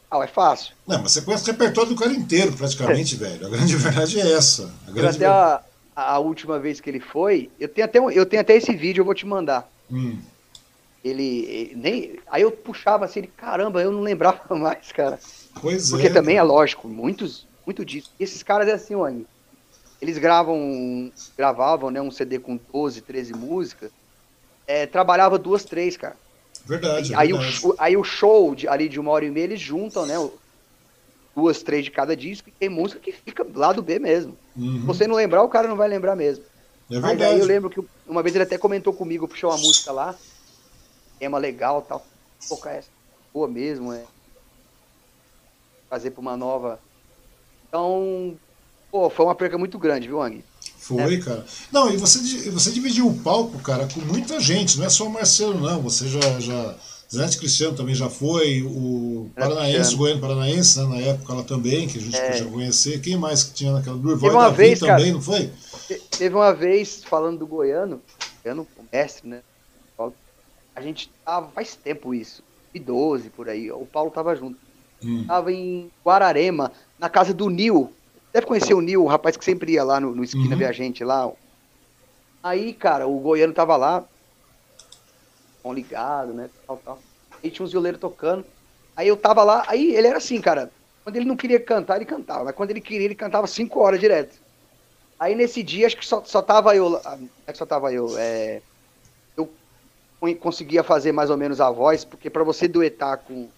ah, 0.08 0.22
é 0.22 0.28
fácil. 0.28 0.76
Não, 0.86 1.02
mas 1.02 1.10
você 1.10 1.22
conhece 1.22 1.42
o 1.42 1.52
repertório 1.52 1.90
do 1.90 1.96
cara 1.96 2.12
inteiro, 2.12 2.52
praticamente, 2.52 3.16
velho. 3.16 3.44
A 3.44 3.50
grande 3.50 3.74
verdade 3.74 4.20
é 4.20 4.32
essa. 4.32 4.72
A 4.86 4.92
grande 4.92 5.16
até 5.16 5.26
a, 5.26 5.60
a, 5.96 6.18
última 6.20 6.60
vez 6.60 6.80
que 6.80 6.88
ele 6.88 7.00
foi, 7.00 7.50
eu 7.58 7.68
tenho 7.68 7.84
até, 7.84 7.98
eu 7.98 8.24
tenho 8.24 8.42
até 8.42 8.54
esse 8.54 8.72
vídeo, 8.76 9.00
eu 9.00 9.04
vou 9.04 9.14
te 9.14 9.26
mandar. 9.26 9.68
Hum. 9.90 10.18
Ele, 11.04 11.44
ele, 11.46 11.74
nem. 11.74 12.20
Aí 12.30 12.42
eu 12.42 12.52
puxava 12.52 13.06
assim, 13.06 13.20
ele, 13.20 13.32
caramba, 13.36 13.82
eu 13.82 13.90
não 13.90 14.02
lembrava 14.02 14.40
mais, 14.54 14.92
cara. 14.92 15.18
Pois 15.60 15.90
Porque 15.90 16.06
é. 16.06 16.08
Porque 16.08 16.20
também 16.20 16.36
é 16.36 16.42
lógico, 16.44 16.86
muitos, 16.86 17.44
muito 17.66 17.84
disso. 17.84 18.12
E 18.20 18.22
esses 18.22 18.42
caras 18.44 18.68
é 18.68 18.72
assim, 18.72 18.94
Wang. 18.94 19.26
Eles 20.00 20.16
gravam, 20.16 21.10
gravavam, 21.36 21.90
né, 21.90 22.00
um 22.00 22.10
CD 22.10 22.38
com 22.38 22.60
12, 22.72 23.00
13 23.00 23.32
músicas. 23.32 23.90
É, 24.64 24.86
trabalhava 24.86 25.38
duas, 25.38 25.64
três, 25.64 25.96
cara. 25.96 26.16
Verdade. 26.66 27.14
Aí, 27.14 27.32
verdade. 27.32 27.66
O, 27.66 27.74
aí 27.78 27.96
o 27.96 28.04
show 28.04 28.54
de, 28.54 28.68
ali 28.68 28.88
de 28.88 29.00
uma 29.00 29.10
hora 29.10 29.24
e 29.24 29.30
meia, 29.30 29.44
eles 29.44 29.60
juntam, 29.60 30.06
né? 30.06 30.14
Duas, 31.34 31.62
três 31.62 31.84
de 31.84 31.90
cada 31.90 32.14
disco, 32.16 32.48
e 32.48 32.52
tem 32.52 32.68
música 32.68 33.00
que 33.00 33.12
fica 33.12 33.46
lá 33.54 33.72
do 33.72 33.82
B 33.82 33.98
mesmo. 33.98 34.36
Uhum. 34.56 34.80
Se 34.80 34.86
você 34.86 35.06
não 35.06 35.16
lembrar, 35.16 35.42
o 35.42 35.48
cara 35.48 35.66
não 35.66 35.76
vai 35.76 35.88
lembrar 35.88 36.14
mesmo. 36.14 36.44
É 36.90 37.00
Mas 37.00 37.10
verdade. 37.12 37.34
aí 37.34 37.40
eu 37.40 37.46
lembro 37.46 37.70
que 37.70 37.82
uma 38.06 38.22
vez 38.22 38.34
ele 38.34 38.44
até 38.44 38.58
comentou 38.58 38.92
comigo, 38.92 39.26
puxou 39.26 39.50
uma 39.50 39.56
música 39.56 39.90
lá, 39.92 40.14
tema 41.18 41.38
legal 41.38 41.82
tal. 41.82 42.04
Tocar 42.48 42.72
essa 42.72 42.90
boa 43.32 43.48
mesmo, 43.48 43.92
é. 43.92 44.04
Fazer 45.88 46.10
pra 46.10 46.20
uma 46.20 46.36
nova. 46.36 46.78
Então, 47.66 48.36
pô, 48.90 49.08
foi 49.08 49.24
uma 49.24 49.34
perca 49.34 49.56
muito 49.56 49.78
grande, 49.78 50.08
viu, 50.08 50.20
Ang? 50.20 50.44
Foi, 50.82 51.14
é. 51.14 51.18
cara. 51.18 51.46
Não, 51.70 51.92
e 51.92 51.96
você, 51.96 52.18
você 52.50 52.72
dividiu 52.72 53.06
o 53.06 53.16
palco, 53.18 53.56
cara, 53.60 53.86
com 53.86 54.00
muita 54.00 54.40
gente, 54.40 54.76
não 54.78 54.84
é 54.84 54.90
só 54.90 55.06
o 55.06 55.10
Marcelo, 55.10 55.60
não. 55.60 55.80
Você 55.82 56.08
já. 56.08 56.40
já... 56.40 56.74
Zanete 57.10 57.36
Cristiano 57.36 57.76
também 57.76 57.94
já 57.94 58.08
foi, 58.08 58.62
o 58.62 59.30
Paranaense, 59.36 59.94
o 59.94 59.98
Goiano 59.98 60.18
Paranaense, 60.18 60.80
né, 60.80 60.86
na 60.86 60.96
época 60.96 61.34
lá 61.34 61.42
também, 61.42 61.86
que 61.86 61.98
a 61.98 62.00
gente 62.00 62.16
é. 62.16 62.42
conhecer. 62.44 63.02
Quem 63.02 63.18
mais 63.18 63.44
que 63.44 63.52
tinha 63.52 63.70
naquela 63.70 63.98
Durval 63.98 64.30
uma 64.30 64.44
Davi 64.44 64.56
vez, 64.56 64.80
também, 64.80 64.96
cara, 64.96 65.12
não 65.12 65.20
foi? 65.20 65.50
Teve 66.18 66.34
uma 66.34 66.54
vez, 66.54 67.04
falando 67.04 67.40
do 67.40 67.46
Goiano, 67.46 68.00
Goiano, 68.42 68.66
o 68.78 68.84
mestre, 68.90 69.28
né? 69.28 69.42
A 70.74 70.80
gente 70.80 71.12
tava, 71.22 71.48
faz 71.48 71.76
tempo 71.76 72.14
isso, 72.14 72.42
2012 72.72 73.28
por 73.28 73.46
aí, 73.46 73.70
o 73.70 73.84
Paulo 73.84 74.10
tava 74.10 74.34
junto. 74.34 74.58
Hum. 75.04 75.24
Tava 75.26 75.52
em 75.52 75.90
Guararema, 76.02 76.72
na 76.98 77.10
casa 77.10 77.34
do 77.34 77.50
Nil. 77.50 77.92
Deve 78.32 78.46
conhecer 78.46 78.74
o 78.74 78.80
Nil, 78.80 79.04
o 79.04 79.06
rapaz 79.06 79.36
que 79.36 79.44
sempre 79.44 79.72
ia 79.72 79.84
lá 79.84 80.00
no, 80.00 80.14
no 80.14 80.24
Esquina 80.24 80.52
uhum. 80.52 80.58
Viajante 80.58 81.04
lá. 81.04 81.30
Aí, 82.42 82.72
cara, 82.72 83.06
o 83.06 83.18
Goiano 83.20 83.52
tava 83.52 83.76
lá, 83.76 84.04
com 85.62 85.72
ligado, 85.72 86.32
né? 86.32 86.48
Tal, 86.66 86.76
tal. 86.78 86.98
Aí 87.42 87.50
tinha 87.50 87.64
uns 87.64 87.72
violeiros 87.72 88.00
tocando. 88.00 88.44
Aí 88.96 89.08
eu 89.08 89.16
tava 89.16 89.44
lá, 89.44 89.64
aí 89.68 89.94
ele 89.94 90.06
era 90.06 90.18
assim, 90.18 90.40
cara. 90.40 90.70
Quando 91.04 91.16
ele 91.16 91.24
não 91.24 91.36
queria 91.36 91.60
cantar, 91.60 91.96
ele 91.96 92.04
cantava. 92.04 92.44
Mas 92.44 92.54
quando 92.54 92.70
ele 92.70 92.80
queria, 92.80 93.04
ele 93.04 93.14
cantava 93.14 93.46
cinco 93.46 93.80
horas 93.80 94.00
direto. 94.00 94.40
Aí 95.18 95.34
nesse 95.34 95.62
dia, 95.62 95.86
acho 95.86 95.96
que 95.96 96.06
só, 96.06 96.22
só 96.24 96.42
tava 96.42 96.74
eu. 96.74 97.00
É 97.46 97.52
que 97.52 97.58
só 97.58 97.66
tava 97.66 97.92
eu. 97.92 98.16
É, 98.18 98.60
eu 99.36 99.48
conseguia 100.36 100.84
fazer 100.84 101.10
mais 101.10 101.30
ou 101.30 101.36
menos 101.36 101.60
a 101.60 101.70
voz, 101.70 102.04
porque 102.04 102.30
para 102.30 102.44
você 102.44 102.68
duetar 102.68 103.18
com 103.18 103.34
um 103.34 103.48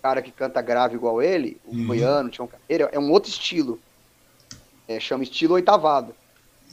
cara 0.00 0.22
que 0.22 0.30
canta 0.30 0.62
grave 0.62 0.94
igual 0.94 1.20
ele, 1.20 1.60
o 1.64 1.74
uhum. 1.74 1.86
Goiano, 1.88 2.30
Tião 2.30 2.46
Carreira, 2.46 2.88
é 2.92 2.98
um 2.98 3.10
outro 3.10 3.30
estilo. 3.30 3.80
É, 4.88 4.98
chama 4.98 5.22
estilo 5.22 5.54
oitavado. 5.54 6.14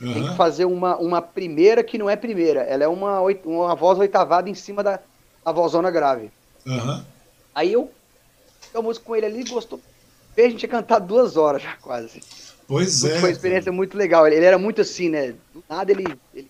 Uhum. 0.01 0.13
Tem 0.13 0.27
que 0.29 0.35
fazer 0.35 0.65
uma, 0.65 0.97
uma 0.97 1.21
primeira 1.21 1.83
que 1.83 1.97
não 1.97 2.09
é 2.09 2.15
primeira. 2.15 2.61
Ela 2.61 2.85
é 2.85 2.87
uma, 2.87 3.19
uma 3.19 3.75
voz 3.75 3.99
oitavada 3.99 4.49
em 4.49 4.55
cima 4.55 4.81
da, 4.81 4.99
da 5.43 5.51
vozona 5.51 5.91
grave. 5.91 6.31
Uhum. 6.65 7.03
Aí 7.53 7.73
eu 7.73 7.91
fiz 8.61 8.75
a 8.75 8.81
música 8.81 9.05
com 9.05 9.15
ele 9.15 9.25
ali, 9.25 9.43
gostou. 9.43 9.79
A 10.37 10.41
gente 10.41 10.57
tinha 10.57 10.69
cantado 10.69 11.05
duas 11.07 11.37
horas 11.37 11.61
já 11.61 11.75
quase. 11.81 12.21
Pois 12.67 13.03
é. 13.03 13.11
Foi 13.19 13.29
uma 13.29 13.31
experiência 13.31 13.65
cara. 13.65 13.75
muito 13.75 13.97
legal. 13.97 14.27
Ele, 14.27 14.35
ele, 14.37 14.45
era 14.45 14.57
muito 14.57 14.81
assim, 14.81 15.07
né? 15.09 15.33
Do 15.53 15.63
nada 15.69 15.91
ele, 15.91 16.17
ele. 16.33 16.49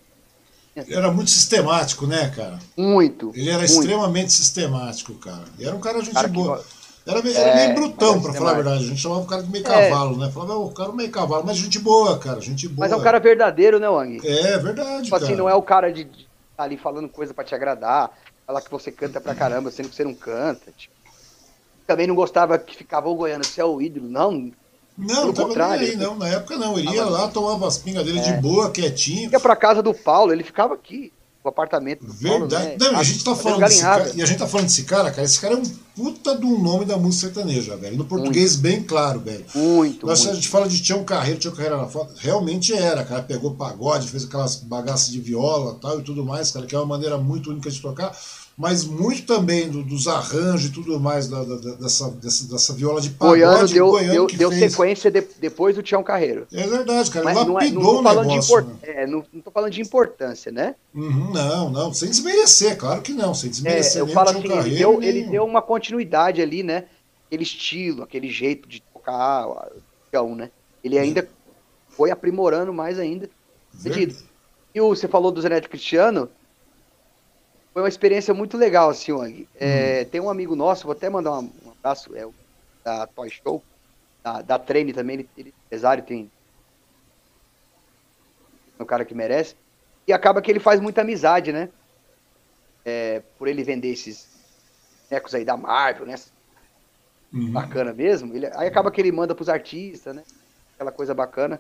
Era 0.75 1.11
muito 1.11 1.29
sistemático, 1.29 2.05
né, 2.05 2.29
cara? 2.35 2.59
Muito. 2.75 3.31
Ele 3.35 3.49
era 3.49 3.59
muito. 3.59 3.71
extremamente 3.71 4.31
sistemático, 4.31 5.13
cara. 5.15 5.45
E 5.57 5.65
era 5.65 5.75
um 5.75 5.79
cara 5.79 6.01
gente 6.01 6.13
Cara 6.13 6.27
que 6.27 6.33
boa. 6.33 6.57
go- 6.57 6.63
Era, 7.07 7.21
meio- 7.21 7.37
era 7.37 7.49
É, 7.49 7.65
meio 7.67 7.75
brutão, 7.75 8.13
mas 8.15 8.23
pra 8.23 8.31
é 8.31 8.35
falar 8.37 8.51
a 8.51 8.53
verdade. 8.55 8.83
A 8.83 8.87
gente 8.87 8.99
chamava 9.01 9.21
o 9.21 9.25
cara 9.25 9.43
de 9.43 9.49
meio 9.51 9.65
É. 9.67 9.89
cavalo, 9.89 10.17
né? 10.17 10.31
Falava, 10.31 10.55
"Ô, 10.55 10.65
o 10.65 10.71
cara 10.71 10.91
meio 10.91 11.11
cavalo, 11.11 11.43
mas 11.45 11.57
gente 11.57 11.77
boa, 11.79 12.17
cara. 12.17 12.41
Gente 12.41 12.67
boa. 12.67 12.79
Mas 12.79 12.91
é 12.91 12.95
um 12.95 13.01
cara 13.03 13.19
verdadeiro, 13.19 13.79
né, 13.79 13.87
Wang? 13.87 14.19
É 14.27 14.57
verdade, 14.57 15.03
Tipo 15.03 15.11
cara. 15.15 15.23
assim, 15.23 15.35
não 15.35 15.47
é 15.49 15.53
o 15.53 15.61
cara 15.61 15.91
de 15.93 16.03
de 16.03 16.25
tá 16.57 16.63
ali 16.63 16.77
falando 16.77 17.09
coisa 17.09 17.33
pra 17.33 17.43
te 17.43 17.53
agradar, 17.53 18.09
falar 18.47 18.61
que 18.61 18.71
você 18.71 18.89
canta 18.89 19.19
pra 19.19 19.35
caramba, 19.35 19.69
sendo 19.71 19.89
que 19.89 19.95
você 19.95 20.03
não 20.05 20.13
canta. 20.15 20.71
Tipo. 20.77 20.95
Também 21.85 22.07
não 22.07 22.15
gostava 22.15 22.57
que 22.57 22.75
ficava 22.75 23.09
o 23.09 23.15
Goiano, 23.15 23.43
você 23.43 23.59
é 23.61 23.65
o 23.65 23.81
ídolo. 23.81 24.07
Não, 24.09 24.31
Não, 24.97 25.07
Pelo 25.07 25.25
não 25.27 25.33
tava 25.33 25.47
contrário, 25.49 25.81
nem 25.81 25.89
aí, 25.91 25.97
não. 25.97 26.15
Na 26.15 26.29
época 26.29 26.55
não. 26.57 26.79
Ele 26.79 26.89
ia 26.89 27.03
lá, 27.05 27.27
tomava 27.27 27.67
as 27.67 27.77
pingas 27.77 28.05
dele 28.05 28.21
de 28.21 28.29
É. 28.29 28.37
boa, 28.37 28.71
quietinho. 28.71 29.29
ia 29.29 29.39
pra 29.41 29.53
casa 29.55 29.83
do 29.83 29.93
Paulo, 29.93 30.31
ele 30.31 30.43
ficava 30.43 30.73
aqui, 30.73 31.11
no 31.45 31.49
apartamento 31.49 32.05
do 32.05 32.13
Paulo, 32.13 32.47
Verdade. 32.47 32.65
né? 32.65 32.77
Não, 32.79 32.93
e 32.93 32.95
a 32.95 33.03
gente 33.03 33.23
tá 33.23 33.35
falando 33.35 33.59
desse 33.59 33.81
cara, 33.81 34.11
e 34.15 34.21
a 34.21 34.25
gente 34.25 34.39
tá 34.39 34.47
falando 34.47 34.65
desse 34.65 34.83
cara, 34.83 35.11
cara. 35.11 35.23
Esse 35.23 35.39
cara 35.39 35.53
é 35.53 35.57
um 35.57 35.63
puta 35.95 36.35
de 36.35 36.45
um 36.45 36.61
nome 36.61 36.85
da 36.85 36.97
música 36.97 37.27
sertaneja, 37.27 37.77
velho. 37.77 37.95
No 37.95 38.05
português 38.05 38.55
bem 38.55 38.83
claro, 38.83 39.19
velho. 39.19 39.45
Muito, 39.53 40.07
Nós, 40.07 40.21
a 40.21 40.23
muito. 40.23 40.35
gente 40.35 40.49
fala 40.49 40.67
de 40.67 40.81
Tião 40.81 41.03
Carreiro, 41.03 41.39
Tião 41.39 41.53
Carreiro 41.53 41.75
era 41.75 41.87
foda. 41.87 42.13
Realmente 42.17 42.73
era, 42.73 43.03
cara. 43.05 43.21
Pegou 43.21 43.53
pagode, 43.53 44.09
fez 44.09 44.25
aquelas 44.25 44.55
bagaças 44.55 45.11
de 45.11 45.21
viola 45.21 45.77
tal 45.79 45.99
e 45.99 46.03
tudo 46.03 46.25
mais, 46.25 46.49
cara, 46.51 46.65
que 46.65 46.75
é 46.75 46.79
uma 46.79 46.85
maneira 46.87 47.17
muito 47.17 47.51
única 47.51 47.69
de 47.69 47.79
tocar. 47.79 48.11
Mas 48.57 48.85
muito 48.85 49.25
também 49.25 49.69
do- 49.69 49.83
dos 49.83 50.07
arranjos 50.07 50.69
e 50.69 50.71
tudo 50.71 50.97
mais 50.97 51.27
da, 51.27 51.43
da- 51.43 51.75
dessa, 51.75 52.09
dessa, 52.11 52.47
dessa 52.47 52.73
viola 52.73 53.01
de 53.01 53.09
pagode. 53.09 53.41
Goiano 53.41 53.67
deu, 53.67 53.87
Goiano 53.89 54.13
deu, 54.13 54.27
que 54.27 54.37
deu 54.37 54.49
sequência 54.49 55.11
de- 55.11 55.27
depois 55.39 55.75
do 55.75 55.83
Tião 55.83 56.01
Carreiro. 56.01 56.47
É 56.53 56.65
verdade, 56.65 57.11
cara. 57.11 57.25
Mas 57.25 57.37
Ele 57.37 57.49
não, 57.49 57.59
é, 57.59 57.69
não, 57.69 57.81
tô 57.81 58.03
falando 58.03 58.27
de 58.27 58.29
negócio. 58.29 58.59
impor- 58.59 58.63
né? 58.73 58.77
é, 58.83 59.05
não, 59.07 59.25
não 59.33 59.41
tô 59.41 59.51
falando 59.51 59.71
de 59.73 59.81
importância, 59.81 60.51
né? 60.53 60.75
Uhum, 60.93 61.31
não, 61.33 61.69
não. 61.69 61.93
Sem 61.93 62.09
desmerecer, 62.09 62.77
claro 62.77 63.01
que 63.01 63.11
não. 63.11 63.33
Sem 63.33 63.49
É, 63.49 63.51
desmerecer 63.51 64.01
eu 64.01 64.05
nem 64.05 64.15
falo 64.15 64.29
assim, 64.29 64.39
ele 64.39 64.47
Carreiro, 64.47 64.77
deu, 64.77 64.99
nem 65.01 65.09
ele 65.09 65.23
deu 65.23 65.43
uma 65.43 65.61
continuidade 65.61 66.41
ali, 66.41 66.63
né? 66.63 66.85
Aquele 67.27 67.43
estilo, 67.43 68.03
aquele 68.03 68.29
jeito 68.29 68.69
de 68.69 68.81
tocar, 68.93 69.47
o 69.47 70.35
né? 70.35 70.49
Ele 70.81 70.97
ainda 70.97 71.27
foi 71.89 72.09
aprimorando 72.09 72.71
mais 72.73 72.99
ainda. 72.99 73.29
E 74.73 74.79
o, 74.81 74.89
você 74.95 75.07
falou 75.09 75.29
do 75.31 75.41
Zeneto 75.41 75.69
Cristiano, 75.69 76.29
foi 77.75 77.81
uma 77.81 77.89
experiência 77.89 78.33
muito 78.33 78.55
legal, 78.55 78.89
assim, 78.89 79.11
Wang. 79.11 79.49
É, 79.53 80.05
Tem 80.05 80.21
um 80.21 80.29
amigo 80.29 80.55
nosso, 80.55 80.85
vou 80.85 80.93
até 80.93 81.09
mandar 81.09 81.33
um, 81.39 81.51
um 81.65 81.71
abraço, 81.77 82.15
é 82.15 82.25
o 82.25 82.33
da 82.81 83.05
Toy 83.05 83.29
Show, 83.29 83.61
da, 84.23 84.41
da 84.41 84.57
Treine 84.57 84.93
também, 84.93 85.15
ele, 85.15 85.29
ele 85.35 85.53
empresário, 85.65 86.01
tem 86.01 86.31
é 88.79 88.81
um 88.81 88.85
cara 88.85 89.03
que 89.03 89.13
merece. 89.13 89.57
E 90.07 90.13
acaba 90.13 90.41
que 90.41 90.49
ele 90.49 90.59
faz 90.61 90.79
muita 90.79 91.01
amizade, 91.01 91.51
né? 91.51 91.67
É, 92.85 93.21
por 93.37 93.49
ele 93.49 93.61
vender 93.61 93.89
esses 93.89 94.25
bonecos 95.09 95.35
aí 95.35 95.43
da 95.43 95.57
Marvel, 95.57 96.05
né? 96.05 96.15
Uhum. 97.33 97.51
Bacana 97.51 97.91
mesmo. 97.91 98.33
Ele, 98.33 98.45
aí 98.53 98.69
acaba 98.69 98.89
que 98.89 99.01
ele 99.01 99.11
manda 99.11 99.35
pros 99.35 99.49
artistas, 99.49 100.15
né? 100.15 100.23
Aquela 100.75 100.93
coisa 100.93 101.13
bacana, 101.13 101.59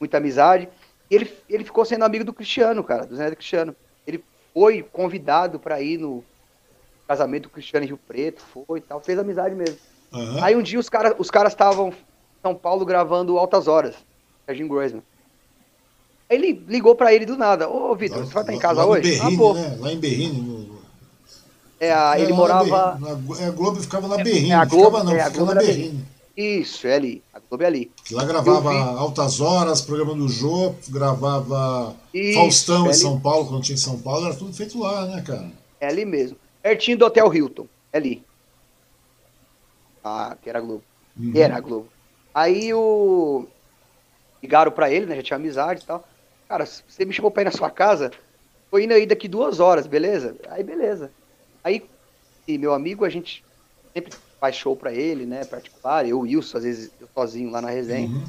muita 0.00 0.16
amizade. 0.16 0.70
E 1.10 1.14
ele, 1.14 1.36
ele 1.50 1.64
ficou 1.64 1.84
sendo 1.84 2.06
amigo 2.06 2.24
do 2.24 2.32
Cristiano, 2.32 2.82
cara, 2.82 3.04
do 3.04 3.14
Zé 3.14 3.30
Cristiano. 3.34 3.76
Foi 4.52 4.82
convidado 4.82 5.58
para 5.58 5.80
ir 5.80 5.98
no 5.98 6.24
casamento 7.06 7.44
do 7.44 7.50
Cristiano 7.50 7.84
em 7.84 7.88
Rio 7.88 7.98
Preto, 8.06 8.42
foi 8.42 8.78
e 8.78 8.82
tal, 8.82 9.00
fez 9.00 9.18
amizade 9.18 9.54
mesmo. 9.54 9.78
Aham. 10.12 10.42
Aí 10.44 10.56
um 10.56 10.62
dia 10.62 10.78
os 10.78 10.88
caras 10.88 11.14
os 11.18 11.30
caras 11.30 11.52
estavam 11.52 11.88
em 11.88 11.94
São 12.42 12.54
Paulo 12.54 12.84
gravando 12.84 13.38
Altas 13.38 13.68
Horas, 13.68 13.94
Serginho 14.46 14.68
Groisman. 14.68 15.02
Aí 16.28 16.36
ele 16.36 16.64
ligou 16.68 16.94
pra 16.94 17.12
ele 17.12 17.26
do 17.26 17.36
nada, 17.36 17.68
ô 17.68 17.94
Vitor, 17.96 18.24
você 18.24 18.32
vai 18.32 18.42
estar 18.42 18.52
em 18.52 18.56
lá- 18.56 18.62
casa 18.62 18.84
hoje? 18.86 19.02
Berrini, 19.02 19.34
ah, 19.34 19.38
pô. 19.38 19.54
né? 19.54 19.76
Lá 19.80 19.92
em 19.92 19.98
Berrini. 19.98 20.40
No... 20.40 20.80
É, 21.80 21.92
a- 21.92 22.18
É, 22.18 22.22
ele 22.22 22.32
morava. 22.32 22.92
Berrini, 22.98 23.28
na- 23.28 23.40
é, 23.40 23.46
a 23.46 23.50
Globo 23.50 23.80
ficava 23.80 24.08
na 24.08 24.16
Berrini. 24.16 24.50
é, 24.50 24.54
a 24.54 24.64
Globo- 24.64 24.84
ficava 24.86 25.04
não, 25.04 25.12
é, 25.12 25.20
a 25.20 25.24
ficava 25.24 25.36
Globo 25.36 25.54
na 25.54 25.62
era 25.62 25.72
Berrini. 25.72 26.04
Isso, 26.36 26.86
é 26.86 26.94
ali. 26.94 27.22
A 27.32 27.38
Globo 27.38 27.64
é 27.64 27.66
ali. 27.66 27.90
Lá 28.10 28.24
gravava. 28.24 28.72
Altas 28.72 29.40
Horas, 29.40 29.80
programa 29.80 30.14
do 30.14 30.28
Jô, 30.28 30.74
gravava 30.88 31.96
Isso, 32.14 32.38
Faustão 32.38 32.86
é 32.86 32.90
em. 32.90 32.94
São 32.94 33.20
Paulo, 33.20 33.46
quando 33.46 33.62
tinha 33.62 33.74
em 33.74 33.78
São 33.78 34.00
Paulo, 34.00 34.26
era 34.26 34.36
tudo 34.36 34.52
feito 34.52 34.78
lá, 34.78 35.06
né, 35.06 35.22
cara? 35.22 35.50
É 35.80 35.88
ali 35.88 36.04
mesmo. 36.04 36.36
Pertinho 36.62 36.98
do 36.98 37.06
Hotel 37.06 37.34
Hilton. 37.34 37.66
É 37.92 37.98
ali. 37.98 38.24
Ah, 40.02 40.36
que 40.40 40.48
era 40.48 40.58
a 40.58 40.62
Globo. 40.62 40.82
Uhum. 41.18 41.32
Era 41.34 41.56
a 41.56 41.60
Globo. 41.60 41.88
Aí 42.34 42.72
o. 42.72 43.46
Ligaram 44.42 44.72
pra 44.72 44.90
ele, 44.90 45.06
né? 45.06 45.16
Já 45.16 45.22
tinha 45.22 45.36
amizade 45.36 45.82
e 45.82 45.86
tal. 45.86 46.04
Cara, 46.48 46.64
você 46.64 47.04
me 47.04 47.12
chamou 47.12 47.30
pra 47.30 47.42
ir 47.42 47.44
na 47.44 47.52
sua 47.52 47.70
casa, 47.70 48.10
tô 48.70 48.78
indo 48.78 48.94
aí 48.94 49.06
daqui 49.06 49.28
duas 49.28 49.60
horas, 49.60 49.86
beleza? 49.86 50.34
Aí 50.48 50.64
beleza. 50.64 51.10
Aí, 51.62 51.84
e 52.48 52.56
meu 52.56 52.72
amigo, 52.72 53.04
a 53.04 53.08
gente 53.08 53.44
sempre 53.92 54.12
faz 54.40 54.56
show 54.56 54.74
pra 54.74 54.92
ele, 54.92 55.26
né? 55.26 55.44
Particular, 55.44 56.08
eu, 56.08 56.18
o 56.18 56.22
Wilson, 56.22 56.58
às 56.58 56.64
vezes 56.64 56.90
eu 56.98 57.08
sozinho 57.14 57.50
lá 57.50 57.60
na 57.60 57.68
resenha. 57.68 58.08
Uhum. 58.08 58.24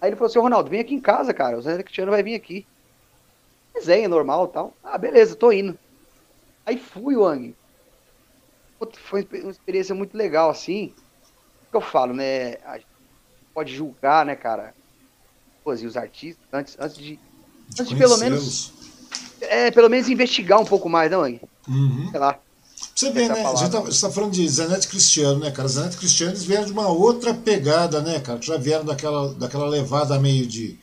Aí 0.00 0.10
ele 0.10 0.16
falou 0.16 0.28
assim, 0.28 0.38
"Ô, 0.38 0.42
Ronaldo, 0.42 0.68
vem 0.68 0.80
aqui 0.80 0.94
em 0.94 1.00
casa, 1.00 1.32
cara. 1.32 1.56
O 1.56 1.62
Zé 1.62 1.82
Cristiano 1.82 2.10
vai 2.12 2.22
vir 2.22 2.34
aqui. 2.34 2.66
Resenha 3.74 4.08
normal 4.08 4.46
e 4.46 4.52
tal. 4.52 4.74
Ah, 4.84 4.98
beleza, 4.98 5.34
tô 5.34 5.50
indo. 5.50 5.78
Aí 6.66 6.76
fui, 6.76 7.16
Wang. 7.16 7.54
foi 8.94 9.26
uma 9.42 9.50
experiência 9.50 9.94
muito 9.94 10.16
legal, 10.16 10.50
assim. 10.50 10.92
O 11.66 11.70
que 11.70 11.76
eu 11.76 11.80
falo, 11.80 12.12
né? 12.12 12.56
A 12.64 12.74
gente 12.76 12.86
pode 13.54 13.74
julgar, 13.74 14.26
né, 14.26 14.36
cara? 14.36 14.74
Pô, 15.64 15.74
e 15.74 15.86
os 15.86 15.96
artistas, 15.96 16.46
antes, 16.52 16.76
antes 16.78 16.98
de. 16.98 17.18
Antes 17.72 17.88
de 17.88 17.96
pelo 17.96 18.18
menos. 18.18 18.72
É, 19.40 19.70
pelo 19.70 19.88
menos 19.88 20.08
investigar 20.08 20.60
um 20.60 20.64
pouco 20.64 20.88
mais, 20.88 21.10
não, 21.10 21.22
Ang? 21.22 21.40
Uhum. 21.68 22.10
Sei 22.10 22.20
lá. 22.20 22.40
Você 22.94 23.10
vê, 23.10 23.28
né? 23.28 23.44
A 23.46 23.54
gente 23.54 23.70
tá, 23.70 23.80
você 23.80 24.00
tá 24.06 24.10
falando 24.12 24.32
de 24.32 24.48
Zanetti 24.48 24.88
Cristiano, 24.88 25.40
né, 25.40 25.50
cara? 25.50 25.68
Zanetti 25.68 25.96
Cristiano 25.96 26.32
eles 26.32 26.44
vieram 26.44 26.64
de 26.66 26.72
uma 26.72 26.88
outra 26.88 27.32
pegada, 27.34 28.00
né, 28.00 28.20
cara? 28.20 28.40
Já 28.40 28.56
vieram 28.56 28.84
daquela, 28.84 29.32
daquela 29.34 29.68
levada 29.68 30.18
meio 30.18 30.46
de. 30.46 30.78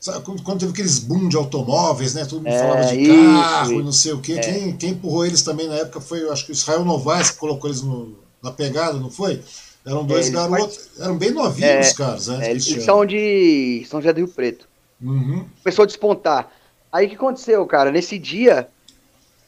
Sabe, 0.00 0.24
quando, 0.24 0.42
quando 0.42 0.60
teve 0.60 0.72
aqueles 0.72 0.98
boom 0.98 1.28
de 1.28 1.36
automóveis, 1.36 2.14
né? 2.14 2.24
Todo 2.24 2.38
mundo 2.42 2.48
É, 2.52 2.58
falava 2.58 2.84
de 2.86 3.00
isso, 3.00 3.12
carro 3.12 3.72
e 3.80 3.82
não 3.84 3.92
sei 3.92 4.12
o 4.12 4.20
quê. 4.20 4.32
É. 4.34 4.38
Quem, 4.40 4.76
quem 4.76 4.90
empurrou 4.90 5.24
eles 5.24 5.42
também 5.42 5.68
na 5.68 5.76
época 5.76 6.00
foi, 6.00 6.22
eu 6.22 6.32
acho 6.32 6.44
que 6.44 6.50
o 6.50 6.54
Israel 6.54 6.84
Novaes 6.84 7.30
que 7.30 7.38
colocou 7.38 7.70
eles 7.70 7.82
no- 7.82 8.16
na 8.42 8.50
pegada, 8.50 8.98
não 8.98 9.10
foi? 9.10 9.40
Eram 9.86 10.04
dois 10.04 10.26
É, 10.26 10.28
eles 10.28 10.34
garotos, 10.34 10.78
eram 10.98 11.16
bem 11.18 11.30
novinhos, 11.32 11.94
Zanetti 11.94 12.30
É, 12.44 12.48
e 12.48 12.50
eles 12.50 12.64
Cristiano. 12.64 12.82
são 12.82 13.06
de 13.06 13.86
São 13.88 14.00
José 14.00 14.12
do 14.12 14.18
Rio 14.18 14.28
Preto. 14.28 14.68
Uhum. 15.00 15.44
Começou 15.62 15.82
a 15.84 15.86
despontar. 15.86 16.50
Aí 16.92 17.06
o 17.06 17.08
que 17.08 17.14
aconteceu, 17.16 17.64
cara? 17.66 17.90
Nesse 17.92 18.18
dia, 18.18 18.68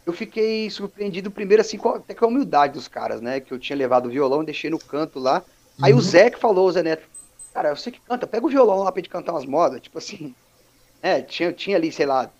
eu 0.06 0.12
fiquei 0.12 0.68
surpreendido 0.70 1.30
primeiro, 1.30 1.60
assim, 1.62 1.78
com, 1.78 1.90
até 1.90 2.14
com 2.14 2.24
a 2.26 2.28
humildade 2.28 2.74
dos 2.74 2.88
caras, 2.88 3.20
né? 3.20 3.40
Que 3.40 3.52
eu 3.52 3.58
tinha 3.58 3.76
levado 3.76 4.06
o 4.06 4.10
violão 4.10 4.42
e 4.42 4.46
deixei 4.46 4.70
no 4.70 4.78
canto 4.80 5.18
lá. 5.18 5.44
Aí 5.80 5.92
Uhum. 5.92 5.98
o 5.98 6.02
Zé 6.02 6.30
que 6.30 6.38
falou, 6.38 6.68
o 6.68 6.72
Zé 6.72 6.82
Neto, 6.82 7.08
cara, 7.52 7.74
você 7.74 7.90
que 7.90 8.00
canta, 8.00 8.26
pega 8.26 8.46
o 8.46 8.50
violão 8.50 8.82
lá 8.82 8.92
pra 8.92 9.00
gente 9.00 9.10
cantar 9.10 9.32
umas 9.32 9.46
modas. 9.46 9.80
Tipo 9.80 9.98
assim, 9.98 10.34
é, 11.02 11.22
tinha, 11.22 11.52
tinha 11.52 11.76
ali, 11.76 11.92
sei 11.92 12.06
lá, 12.06 12.32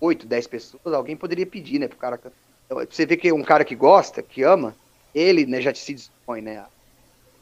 8, 0.00 0.26
10 0.26 0.46
pessoas, 0.46 0.94
alguém 0.94 1.16
poderia 1.16 1.46
pedir, 1.46 1.78
né, 1.78 1.88
pro 1.88 1.98
cara 1.98 2.18
cantar. 2.18 2.36
Então, 2.66 2.78
Você 2.90 3.06
vê 3.06 3.16
que 3.16 3.32
um 3.32 3.42
cara 3.44 3.64
que 3.64 3.74
gosta, 3.76 4.22
que 4.22 4.42
ama, 4.42 4.76
ele, 5.14 5.46
né, 5.46 5.60
já 5.60 5.74
se 5.74 5.94
dispõe, 5.94 6.40
né, 6.42 6.66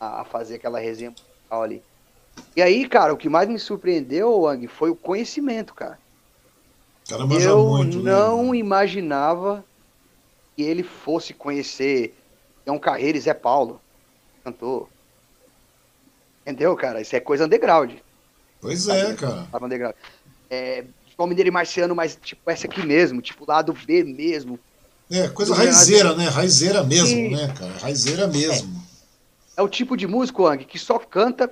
a, 0.01 0.23
a 0.23 0.25
fazer 0.25 0.57
aquela 0.57 0.79
resenha 0.81 1.17
ali. 1.51 1.83
E 2.57 2.63
aí, 2.63 2.89
cara, 2.89 3.15
o 3.15 3.17
que 3.17 3.29
mais 3.29 3.49
me 3.49 3.59
surpreendeu, 3.59 4.41
Wang, 4.43 4.67
foi 4.69 4.91
o 4.91 4.97
conhecimento, 4.97 5.75
cara. 5.75 6.01
Cara 7.09 7.23
Eu 7.41 7.67
muito, 7.69 8.01
né, 8.01 8.13
não 8.13 8.37
mano? 8.39 8.55
imaginava 8.55 9.65
que 10.55 10.63
ele 10.63 10.83
fosse 10.83 11.33
conhecer 11.33 12.15
João 12.67 12.79
Carreira 12.79 13.17
e 13.17 13.21
Zé 13.21 13.33
Paulo, 13.33 13.81
cantor. 14.45 14.89
Entendeu, 16.43 16.77
cara? 16.77 17.01
Isso 17.01 17.17
é 17.17 17.21
coisa 17.21 17.47
underground. 17.47 17.93
Pois 18.61 18.87
é, 18.89 19.15
cara. 19.15 19.47
Tava 19.51 19.65
underground. 19.65 19.95
É, 20.51 20.85
João 21.17 21.27
Mineiro 21.27 21.49
e 21.49 21.51
Marciano, 21.51 21.95
mas 21.95 22.19
tipo 22.23 22.51
essa 22.51 22.67
aqui 22.67 22.85
mesmo, 22.85 23.23
tipo 23.23 23.47
lado 23.47 23.73
B 23.73 24.05
mesmo. 24.05 24.59
É, 25.11 25.29
coisa 25.29 25.55
Do 25.55 25.59
raizeira, 25.59 26.15
né? 26.15 26.29
Raizeira 26.29 26.83
mesmo, 26.85 27.09
Sim. 27.09 27.31
né, 27.31 27.55
cara? 27.59 27.73
Raizeira 27.79 28.27
mesmo. 28.27 28.85
É 29.57 29.63
o 29.63 29.69
tipo 29.69 29.97
de 29.97 30.07
músico, 30.07 30.43
Wang, 30.43 30.63
que 30.67 30.79
só 30.79 30.99
canta 30.99 31.51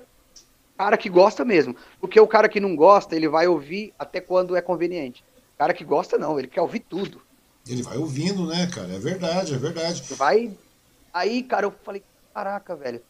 cara 0.76 0.98
que 0.98 1.08
gosta 1.08 1.44
mesmo. 1.46 1.74
Porque 1.98 2.20
o 2.20 2.26
cara 2.26 2.48
que 2.48 2.60
não 2.60 2.76
gosta, 2.76 3.16
ele 3.16 3.28
vai 3.28 3.48
ouvir 3.48 3.94
até 3.98 4.20
quando 4.20 4.54
é 4.54 4.60
conveniente. 4.60 5.24
Cara 5.58 5.72
que 5.74 5.84
gosta, 5.84 6.18
não, 6.18 6.38
ele 6.38 6.48
quer 6.48 6.60
ouvir 6.60 6.80
tudo. 6.80 7.22
Ele 7.66 7.82
vai 7.82 7.96
ouvindo, 7.96 8.46
né, 8.46 8.66
cara? 8.72 8.92
É 8.94 8.98
verdade, 8.98 9.54
é 9.54 9.58
verdade. 9.58 10.02
Vai. 10.14 10.56
Aí, 11.12 11.42
cara, 11.42 11.66
eu 11.66 11.72
falei, 11.82 12.04
caraca, 12.34 12.76
velho. 12.76 13.02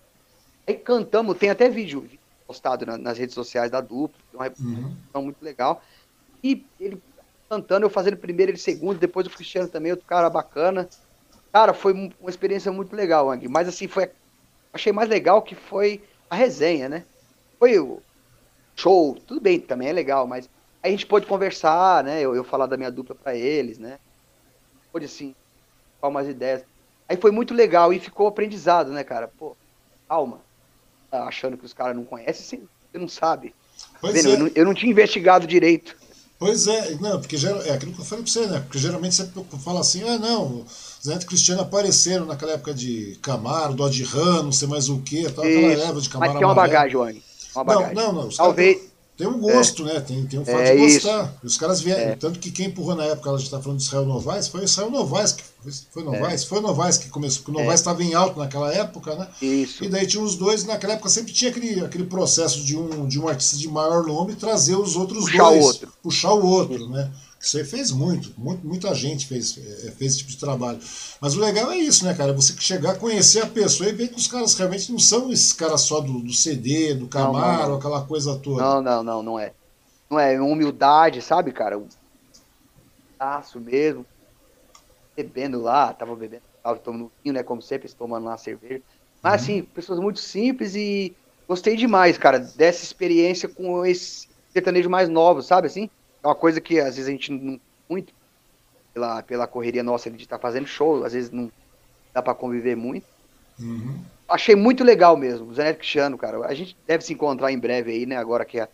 Aí 0.68 0.76
cantamos, 0.76 1.38
tem 1.38 1.51
até 1.51 1.68
vídeo 1.68 2.09
postado 2.47 2.86
na- 2.86 2.97
nas 2.99 3.18
redes 3.18 3.34
sociais 3.34 3.70
da 3.70 3.80
dupla, 3.80 4.18
uma 4.32 4.44
Uhum. 4.44 4.51
representação 4.74 5.22
muito 5.22 5.42
legal. 5.42 5.82
E 6.42 6.68
ele 6.78 7.03
cantando, 7.51 7.86
eu 7.86 7.90
fazendo 7.90 8.16
primeiro, 8.16 8.53
ele 8.53 8.59
segundo, 8.59 8.99
depois 8.99 9.26
o 9.26 9.30
Cristiano 9.30 9.68
também, 9.68 9.92
outro 9.92 10.07
cara 10.07 10.30
bacana. 10.30 10.88
Cara, 11.53 11.74
foi 11.74 11.94
um- 11.94 12.11
uma 12.20 12.30
experiência 12.30 12.72
muito 12.72 12.94
legal, 12.94 13.30
Ang. 13.30 13.49
Mas 13.49 13.68
assim, 13.68 13.88
foi. 13.88 14.11
Achei 14.72 14.92
mais 14.92 15.09
legal 15.09 15.42
que 15.42 15.55
foi 15.55 16.09
a 16.30 16.36
resenha, 16.36 16.88
né? 16.88 17.07
Foi 17.59 17.78
o 17.78 18.03
show, 18.78 19.14
tudo 19.26 19.40
bem, 19.40 19.61
também 19.61 19.88
é 19.88 19.92
legal, 19.92 20.26
mas 20.26 20.49
a 20.89 20.91
gente 20.91 21.07
pôde 21.07 21.26
conversar, 21.26 22.05
né? 22.05 22.20
Eu, 22.20 22.34
eu 22.34 22.45
falar 22.45 22.66
da 22.66 22.76
minha 22.76 22.91
dupla 22.91 23.14
pra 23.16 23.34
eles, 23.37 23.78
né? 23.78 23.99
Pôde 24.93 25.07
assim, 25.07 25.34
falar 26.01 26.11
umas 26.12 26.28
ideias. 26.28 26.64
Aí 27.09 27.16
foi 27.16 27.30
muito 27.30 27.55
legal 27.55 27.93
e 27.93 28.01
ficou 28.01 28.26
aprendizado, 28.28 28.93
né, 28.93 29.05
cara? 29.05 29.28
Pô, 29.39 29.57
calma. 30.09 30.45
Tá 31.11 31.24
achando 31.26 31.59
que 31.59 31.64
os 31.66 31.74
caras 31.74 31.97
não 31.97 32.05
conhecem, 32.05 32.45
você, 32.45 32.57
você 32.93 32.99
não 32.99 33.09
sabe. 33.09 33.55
Pois 34.01 34.14
Vendo? 34.14 34.28
é. 34.28 34.34
Eu, 34.34 34.39
não, 34.39 34.51
eu 34.55 34.64
não 34.64 34.74
tinha 34.74 34.91
investigado 34.93 35.47
direito. 35.47 35.97
Pois 36.39 36.66
é, 36.66 36.95
não, 36.97 37.18
porque 37.18 37.37
gera- 37.39 37.66
é 37.66 37.72
aquilo 37.72 37.93
que 37.95 38.01
eu 38.01 38.05
falei 38.05 38.22
pra 38.24 38.32
você, 38.32 38.47
né? 38.47 38.61
Porque 38.61 38.78
geralmente 38.78 39.14
você 39.14 39.26
fala 39.64 39.80
assim, 39.80 40.03
ah, 40.03 40.18
não, 40.18 40.66
Zé 41.03 41.14
e 41.14 41.24
Cristiano 41.24 41.62
apareceram 41.62 42.26
naquela 42.26 42.53
época 42.53 42.74
de 42.74 43.18
Camaro, 43.22 43.74
Dodge 43.74 44.05
Ram, 44.05 44.43
não 44.45 44.53
sei 44.53 44.68
mais 44.68 44.89
o 44.91 45.01
que, 45.01 45.30
tal, 45.30 45.45
aquela 45.47 45.68
leva 45.68 45.99
de 46.01 46.11
Camaro 46.11 46.32
Mas 46.32 46.39
tem 46.39 46.47
uma 46.47 46.53
amarelo. 46.53 46.55
bagagem, 46.55 46.97
Wang. 46.97 47.22
Uma 47.55 47.64
Não, 47.64 47.64
bagagem. 47.64 47.95
não, 47.95 48.12
não. 48.12 48.28
Os 48.28 48.37
Talvez. 48.37 48.86
Têm 49.16 49.26
um 49.26 49.38
gosto, 49.38 49.84
né? 49.84 50.00
Tem, 50.00 50.24
tem 50.26 50.38
um 50.40 50.44
fato 50.44 50.58
É 50.58 50.76
de 50.76 50.82
isso. 50.84 51.06
gostar. 51.06 51.34
E 51.42 51.46
os 51.46 51.56
caras 51.56 51.80
vieram. 51.80 52.02
É. 52.12 52.16
Tanto 52.16 52.38
que 52.38 52.50
quem 52.50 52.66
empurrou 52.66 52.94
na 52.94 53.04
época, 53.04 53.30
a 53.30 53.38
gente 53.38 53.50
tá 53.50 53.60
falando 53.60 53.78
de 53.78 53.84
Israel 53.84 54.06
Novaes, 54.06 54.48
foi 54.48 54.60
o 54.60 54.64
Israel 54.64 54.90
Novaes 54.90 55.32
que. 55.32 55.42
Foi 55.90 56.04
Novaes? 56.04 56.44
Foi 56.44 56.58
o 56.58 56.62
Novaes 56.62 56.96
que 56.96 57.08
começou. 57.08 57.42
Porque 57.42 57.58
o 57.58 57.60
Novaes 57.60 57.80
estava 57.80 58.02
em 58.04 58.14
alto 58.14 58.38
naquela 58.38 58.72
época, 58.72 59.16
né? 59.16 59.26
Isso. 59.42 59.82
E 59.84 59.88
daí 59.88 60.06
tinha 60.06 60.22
os 60.22 60.36
dois, 60.36 60.64
naquela 60.64 60.92
época 60.92 61.08
sempre 61.08 61.32
tinha 61.32 61.50
aquele, 61.50 61.84
aquele 61.84 62.04
processo 62.04 62.60
de 62.62 62.76
um, 62.76 63.08
de 63.08 63.18
um 63.18 63.26
artista 63.26 63.56
de 63.56 63.66
maior 63.68 64.06
nome 64.06 64.36
trazer 64.36 64.76
os 64.76 64.94
outros 64.94 65.24
Puxar 65.24 65.48
o 65.48 65.50
dois. 65.50 65.64
outro. 65.64 65.92
Puxar 66.02 66.32
o 66.34 66.46
outro, 66.46 66.88
né? 66.88 67.10
Isso 67.41 67.59
aí 67.59 67.64
fez 67.64 67.93
muito, 67.93 68.32
muito, 68.39 68.66
muita 68.66 68.95
gente 68.95 69.26
fez, 69.26 69.57
eh, 69.59 69.93
fez 69.93 70.12
esse 70.12 70.18
tipo 70.18 70.30
de 70.30 70.39
trabalho. 70.39 70.80
Mas 71.20 71.37
o 71.37 71.41
legal 71.41 71.70
é 71.70 71.76
isso, 71.76 72.05
né, 72.05 72.14
cara? 72.14 72.32
Você 72.32 72.55
chegar, 72.59 72.99
conhecer 72.99 73.43
a 73.43 73.47
pessoa 73.47 73.89
e 73.89 73.93
ver 73.93 74.09
que 74.09 74.16
os 74.16 74.26
caras 74.26 74.55
realmente 74.55 74.91
não 74.91 74.99
são 74.99 75.30
esses 75.30 75.53
caras 75.53 75.82
só 75.82 76.01
do, 76.01 76.20
do 76.20 76.32
CD, 76.32 76.95
do 76.95 77.07
Camaro, 77.07 77.62
não, 77.62 77.68
não. 77.70 77.76
aquela 77.76 78.05
coisa 78.05 78.37
toda. 78.39 78.62
Não, 78.62 78.82
não, 78.82 79.03
não, 79.03 79.22
não 79.22 79.39
é. 79.39 79.53
Não 80.11 80.18
é 80.18 80.41
humildade, 80.41 81.20
sabe, 81.20 81.53
cara? 81.53 81.78
Um 81.78 81.87
aço 83.18 83.61
mesmo. 83.61 84.05
Bebendo 85.14 85.61
lá, 85.61 85.93
tava 85.93 86.14
bebendo, 86.16 86.43
tava 86.62 86.78
tomando 86.78 87.12
vinho, 87.22 87.34
né? 87.34 87.43
Como 87.43 87.62
sempre, 87.62 87.93
tomando 87.93 88.24
lá 88.24 88.37
cerveja. 88.37 88.82
Mas 89.22 89.43
assim, 89.43 89.62
pessoas 89.62 89.99
muito 89.99 90.20
simples 90.20 90.74
e 90.74 91.14
gostei 91.49 91.76
demais, 91.76 92.18
cara, 92.18 92.39
dessa 92.39 92.84
experiência 92.84 93.49
com 93.49 93.84
esse 93.84 94.28
sertanejo 94.53 94.91
mais 94.91 95.09
novo, 95.09 95.43
sabe 95.43 95.66
assim? 95.66 95.91
É 96.27 96.29
uma 96.29 96.35
coisa 96.35 96.61
que 96.61 96.81
às 96.81 96.97
vezes 96.97 97.07
a 97.07 97.12
gente 97.12 97.31
não 97.31 97.61
muito 97.89 98.12
pela, 98.93 99.22
pela 99.22 99.47
correria 99.47 99.85
nossa 99.85 100.11
de 100.11 100.24
estar 100.24 100.41
fazendo 100.41 100.66
show, 100.66 101.05
às 101.05 101.12
vezes 101.12 101.31
não 101.31 101.53
dá 102.12 102.20
pra 102.20 102.35
conviver 102.35 102.74
muito. 102.74 103.07
Uhum. 103.61 104.03
Achei 104.29 104.57
muito 104.57 104.83
legal 104.83 105.16
mesmo, 105.16 105.49
o 105.49 105.55
Zé 105.55 105.62
Neto 105.62 105.79
Cristiano, 105.79 106.18
cara. 106.18 106.45
A 106.45 106.53
gente 106.53 106.77
deve 106.85 107.05
se 107.05 107.12
encontrar 107.12 107.53
em 107.53 107.59
breve 107.59 107.93
aí, 107.93 108.07
né? 108.07 108.16
Agora 108.16 108.45
que 108.45 108.59
tá 108.59 108.68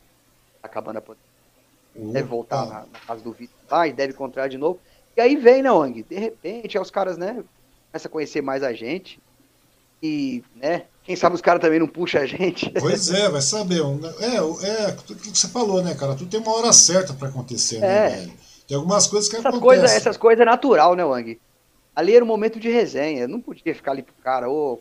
acabando 0.63 0.97
a 0.97 1.03
pandemia. 1.03 2.13
Deve 2.15 2.27
voltar 2.27 2.65
na, 2.65 2.87
na 2.91 3.01
casa 3.07 3.23
do 3.23 3.33
Vitor 3.33 3.55
lá 3.71 3.87
e 3.87 3.93
deve 3.93 4.15
encontrar 4.15 4.49
de 4.49 4.57
novo. 4.57 4.81
E 5.15 5.21
aí 5.21 5.37
vem, 5.37 5.63
né, 5.63 5.71
Wang? 5.71 6.03
De 6.05 6.19
repente, 6.19 6.79
aí 6.79 6.83
os 6.83 6.91
caras, 6.91 7.19
né, 7.19 7.45
começam 7.91 8.09
a 8.09 8.13
conhecer 8.13 8.41
mais 8.41 8.63
a 8.63 8.73
gente. 8.73 9.21
E, 10.03 10.43
né, 10.57 10.87
quem 11.05 11.17
sabe 11.17 11.35
os 11.35 11.41
caras 11.41 11.61
também 11.61 11.79
não 11.81 11.89
puxam 11.89 12.21
a 12.23 12.27
gente. 12.27 12.71
Pois 12.79 13.11
é, 13.11 13.29
vai 13.29 13.43
saber. 13.43 13.81
É, 14.21 14.67
é 14.87 14.93
tudo 14.93 15.21
que 15.21 15.37
você 15.37 15.49
falou, 15.49 15.83
né, 15.83 15.95
cara? 15.95 16.15
Tudo 16.15 16.31
tem 16.31 16.41
uma 16.41 16.53
hora 16.55 16.73
certa 16.73 17.13
pra 17.13 17.29
acontecer, 17.29 17.79
né, 17.81 18.07
É. 18.07 18.11
velho? 18.17 18.33
Tem 18.69 18.77
algumas 18.77 19.07
coisas 19.07 19.29
que 19.29 19.37
Essas 19.37 19.47
acontecem. 19.47 19.67
coisas, 19.81 19.97
essas 19.97 20.17
coisas 20.17 20.41
é 20.41 20.45
natural, 20.45 20.95
né, 20.95 21.05
Wang? 21.05 21.39
Ali 21.95 22.15
era 22.15 22.25
um 22.25 22.29
momento 22.29 22.59
de 22.61 22.71
resenha. 22.71 23.27
Não 23.29 23.41
podia 23.41 23.75
ficar 23.75 23.91
ali 23.91 24.03
pro 24.03 24.15
cara, 24.23 24.49
ô, 24.49 24.81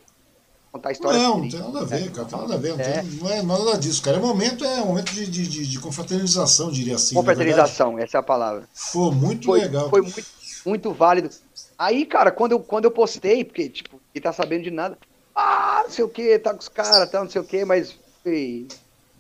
contar 0.72 0.92
história. 0.94 1.20
Não, 1.20 1.40
não 1.40 1.50
tem 1.50 1.60
nada 1.60 1.80
a 1.82 1.84
ver, 1.84 2.12
cara. 2.12 2.28
Tem 2.28 2.40
nada 2.40 2.54
a 2.54 2.58
ver. 2.58 2.70
Não, 2.74 2.80
É. 2.80 3.02
tem- 3.02 3.04
não 3.20 3.30
é 3.30 3.42
nada 3.42 3.78
disso, 3.78 4.02
cara. 4.02 4.18
É 4.18 4.20
momento, 4.20 4.64
é 4.64 4.82
um 4.82 4.86
momento 4.86 5.12
de, 5.12 5.26
de, 5.28 5.48
de, 5.48 5.68
de 5.68 5.80
confraternização, 5.80 6.72
diria 6.72 6.96
assim. 6.96 7.16
Confraternização, 7.16 8.00
essa 8.00 8.18
é 8.18 8.20
a 8.20 8.24
palavra. 8.24 8.64
Pô, 8.94 9.12
muito 9.12 9.48
foi, 9.48 9.60
legal. 9.62 9.90
foi 9.90 10.02
muito, 10.02 10.24
muito 10.66 10.94
válido. 10.94 11.30
Aí, 11.78 12.06
cara, 12.06 12.32
quando 12.32 12.54
eu, 12.54 12.60
quando 12.60 12.86
eu 12.86 12.92
postei, 12.92 13.44
porque, 13.44 13.68
tipo, 13.68 14.00
ninguém 14.14 14.22
tá 14.22 14.32
sabendo 14.32 14.64
de 14.64 14.72
nada. 14.72 14.98
Ah, 15.36 15.82
não 15.84 15.90
sei 15.90 16.04
o 16.04 16.10
que, 16.10 16.38
tá 16.40 16.54
com 16.54 16.60
os 16.60 16.70
caras, 16.70 17.10
tá, 17.10 17.20
não 17.24 17.30
sei 17.30 17.42
o 17.42 17.46
que, 17.46 17.64
mas 17.66 17.98
foi 18.24 18.68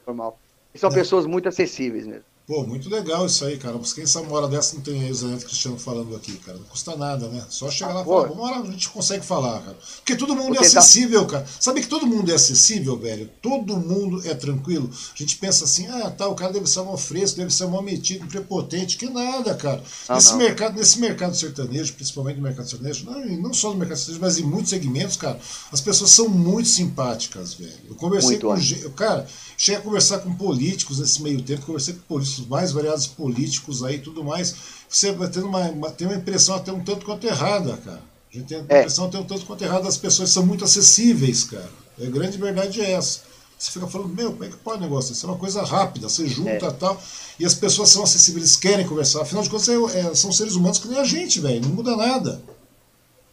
normal. 0.06 0.40
E 0.74 0.80
são 0.80 0.90
É. 0.90 0.94
pessoas 0.94 1.26
muito 1.26 1.48
acessíveis 1.50 2.06
mesmo. 2.08 2.31
Pô, 2.52 2.68
muito 2.68 2.90
legal 2.90 3.26
isso 3.26 3.46
aí, 3.46 3.56
cara. 3.58 3.78
Mas 3.78 3.94
quem 3.94 4.06
sabe 4.06 4.28
uma 4.28 4.36
hora 4.36 4.48
dessa 4.50 4.76
não 4.76 4.82
tem 4.82 5.02
aí 5.02 5.10
o 5.10 5.16
Zé 5.16 5.26
Neto 5.28 5.46
Cristiano 5.46 5.78
falando 5.80 6.14
aqui, 6.18 6.34
cara. 6.34 6.58
Não 6.58 6.66
custa 6.66 6.98
nada, 6.98 7.30
né? 7.30 7.46
Só 7.50 7.72
chegar 7.72 7.94
lá 7.94 8.02
e 8.02 8.04
falar, 8.06 8.30
uma 8.30 8.44
hora 8.44 8.60
a 8.60 8.72
gente 8.72 8.90
consegue 8.90 9.26
falar, 9.26 9.62
cara. 9.62 9.78
Porque 9.96 10.18
todo 10.18 10.36
mundo 10.36 10.48
Vou 10.54 10.58
é 10.58 10.68
tentar- 10.68 10.80
acessível, 10.80 11.26
cara. 11.26 11.46
Sabe 11.62 11.80
que 11.80 11.88
todo 11.88 12.06
mundo 12.06 12.30
é 12.30 12.36
acessível, 12.36 12.98
velho? 12.98 13.30
Todo 13.42 13.78
mundo 13.78 14.22
é 14.28 14.34
tranquilo. 14.36 14.90
A 14.92 15.18
gente 15.18 15.38
pensa 15.38 15.64
assim, 15.64 15.88
ah, 15.88 16.12
tá, 16.12 16.28
o 16.28 16.36
cara 16.36 16.52
deve 16.52 16.68
ser 16.70 16.82
um 16.82 16.98
fresco, 16.98 17.38
deve 17.38 17.54
ser 17.54 17.64
um 17.64 17.82
metido, 17.82 18.26
um 18.26 18.28
prepotente. 18.28 18.98
Que 18.98 19.10
nada, 19.10 19.56
cara. 19.56 19.82
Não, 20.10 20.16
nesse, 20.18 20.32
não. 20.32 20.38
Mercado, 20.40 20.76
nesse 20.76 21.00
mercado 21.00 21.34
sertanejo, 21.38 21.94
principalmente 21.94 22.36
no 22.36 22.44
mercado 22.44 22.70
sertanejo, 22.70 23.06
não, 23.06 23.26
não 23.38 23.54
só 23.54 23.70
no 23.72 23.78
mercado 23.78 23.96
sertanejo, 23.98 24.22
mas 24.22 24.38
em 24.38 24.44
muitos 24.44 24.72
segmentos, 24.72 25.16
cara, 25.16 25.40
as 25.72 25.80
pessoas 25.80 26.10
são 26.12 26.28
muito 26.28 26.68
simpáticas, 26.68 27.54
velho. 27.54 27.72
Eu 27.88 27.96
conversei 27.96 28.32
Muito, 28.32 28.48
com. 28.48 28.54
é. 28.56 28.60
ge- 28.60 28.90
Cara, 28.90 29.26
cheguei 29.62 29.80
a 29.80 29.84
conversar 29.84 30.18
com 30.20 30.34
políticos 30.34 30.98
nesse 30.98 31.22
meio 31.22 31.40
tempo, 31.44 31.68
conversei 31.68 31.94
com 31.94 32.00
políticos, 32.02 32.48
mais 32.48 32.72
variados 32.72 33.06
políticos 33.06 33.84
aí 33.84 33.98
e 33.98 34.00
tudo 34.00 34.24
mais. 34.24 34.56
Você 34.90 35.12
vai 35.12 35.30
tendo 35.30 35.46
uma, 35.46 35.70
uma, 35.70 35.92
tem 35.92 36.08
uma 36.08 36.18
impressão 36.18 36.56
até 36.56 36.72
um 36.72 36.84
tanto 36.84 37.06
quanto 37.06 37.28
errada, 37.28 37.78
cara. 37.78 38.02
A 38.34 38.36
gente 38.36 38.48
tem 38.48 38.58
a 38.58 38.62
é. 38.62 38.80
impressão, 38.80 39.08
tem 39.08 39.20
um 39.20 39.24
tanto 39.24 39.46
quanto 39.46 39.64
errado, 39.64 39.88
as 39.88 39.98
pessoas 39.98 40.32
são 40.32 40.44
muito 40.44 40.66
acessíveis, 40.66 41.44
cara. 41.44 41.70
A 42.02 42.06
grande 42.06 42.40
verdade 42.40 42.82
é 42.82 42.94
essa. 42.94 43.22
Você 43.56 43.70
fica 43.70 43.86
falando, 43.86 44.10
meu, 44.16 44.32
como 44.32 44.44
é 44.44 44.48
que 44.48 44.58
pode 44.58 44.80
o 44.80 44.82
negócio? 44.82 45.14
Isso 45.14 45.28
é 45.28 45.30
uma 45.30 45.38
coisa 45.38 45.62
rápida, 45.62 46.10
você 46.10 46.28
junta 46.28 46.50
e 46.66 46.68
é. 46.68 46.72
tal, 46.72 47.00
e 47.40 47.46
as 47.46 47.54
pessoas 47.54 47.90
são 47.90 48.02
acessíveis, 48.02 48.44
eles 48.44 48.56
querem 48.56 48.88
conversar. 48.88 49.22
Afinal 49.22 49.44
de 49.44 49.50
contas, 49.52 49.70
é, 49.70 49.76
é, 50.00 50.16
são 50.16 50.32
seres 50.32 50.56
humanos 50.56 50.80
que 50.80 50.88
nem 50.88 50.98
a 50.98 51.04
gente, 51.04 51.40
velho, 51.40 51.62
não 51.62 51.70
muda 51.70 51.96
nada. 51.96 52.42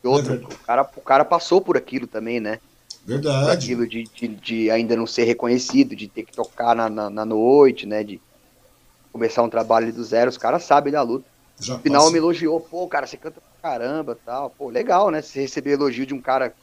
E 0.05 0.07
outra, 0.07 0.35
é 0.35 0.37
o, 0.37 0.59
cara, 0.59 0.91
o 0.95 1.01
cara 1.01 1.25
passou 1.25 1.63
por 1.63 1.79
aquilo 1.79 2.07
também, 2.07 2.39
né? 2.39 2.61
Verdade. 3.09 3.51
Aquilo 3.51 3.89
de, 3.89 4.05
de, 4.05 4.29
de, 4.29 4.71
ainda 4.71 4.95
não 4.95 5.07
ser 5.07 5.25
reconhecido, 5.25 5.97
de 5.97 6.09
ter 6.09 6.25
que 6.25 6.35
tocar 6.35 6.77
na, 6.77 6.91
na, 6.91 7.09
na 7.09 7.25
noite, 7.25 7.87
né? 7.87 8.05
De 8.05 8.21
começar 9.11 9.43
um 9.43 9.49
trabalho 9.49 9.91
do 9.91 10.05
zero, 10.05 10.29
os 10.29 10.37
caras 10.37 10.65
sabem 10.65 10.93
da 10.93 11.01
luta. 11.01 11.27
Já 11.59 11.75
no 11.75 11.83
final 11.83 12.11
me 12.11 12.19
elogiou, 12.19 12.61
pô, 12.61 12.87
cara, 12.87 13.07
você 13.07 13.17
canta 13.17 13.41
pra 13.41 13.71
caramba 13.71 14.15
tal. 14.27 14.51
Pô, 14.51 14.69
legal, 14.69 15.11
né? 15.11 15.23
Você 15.23 15.41
receber 15.41 15.73
elogio 15.73 16.05
de 16.05 16.13
um 16.13 16.21
cara 16.21 16.55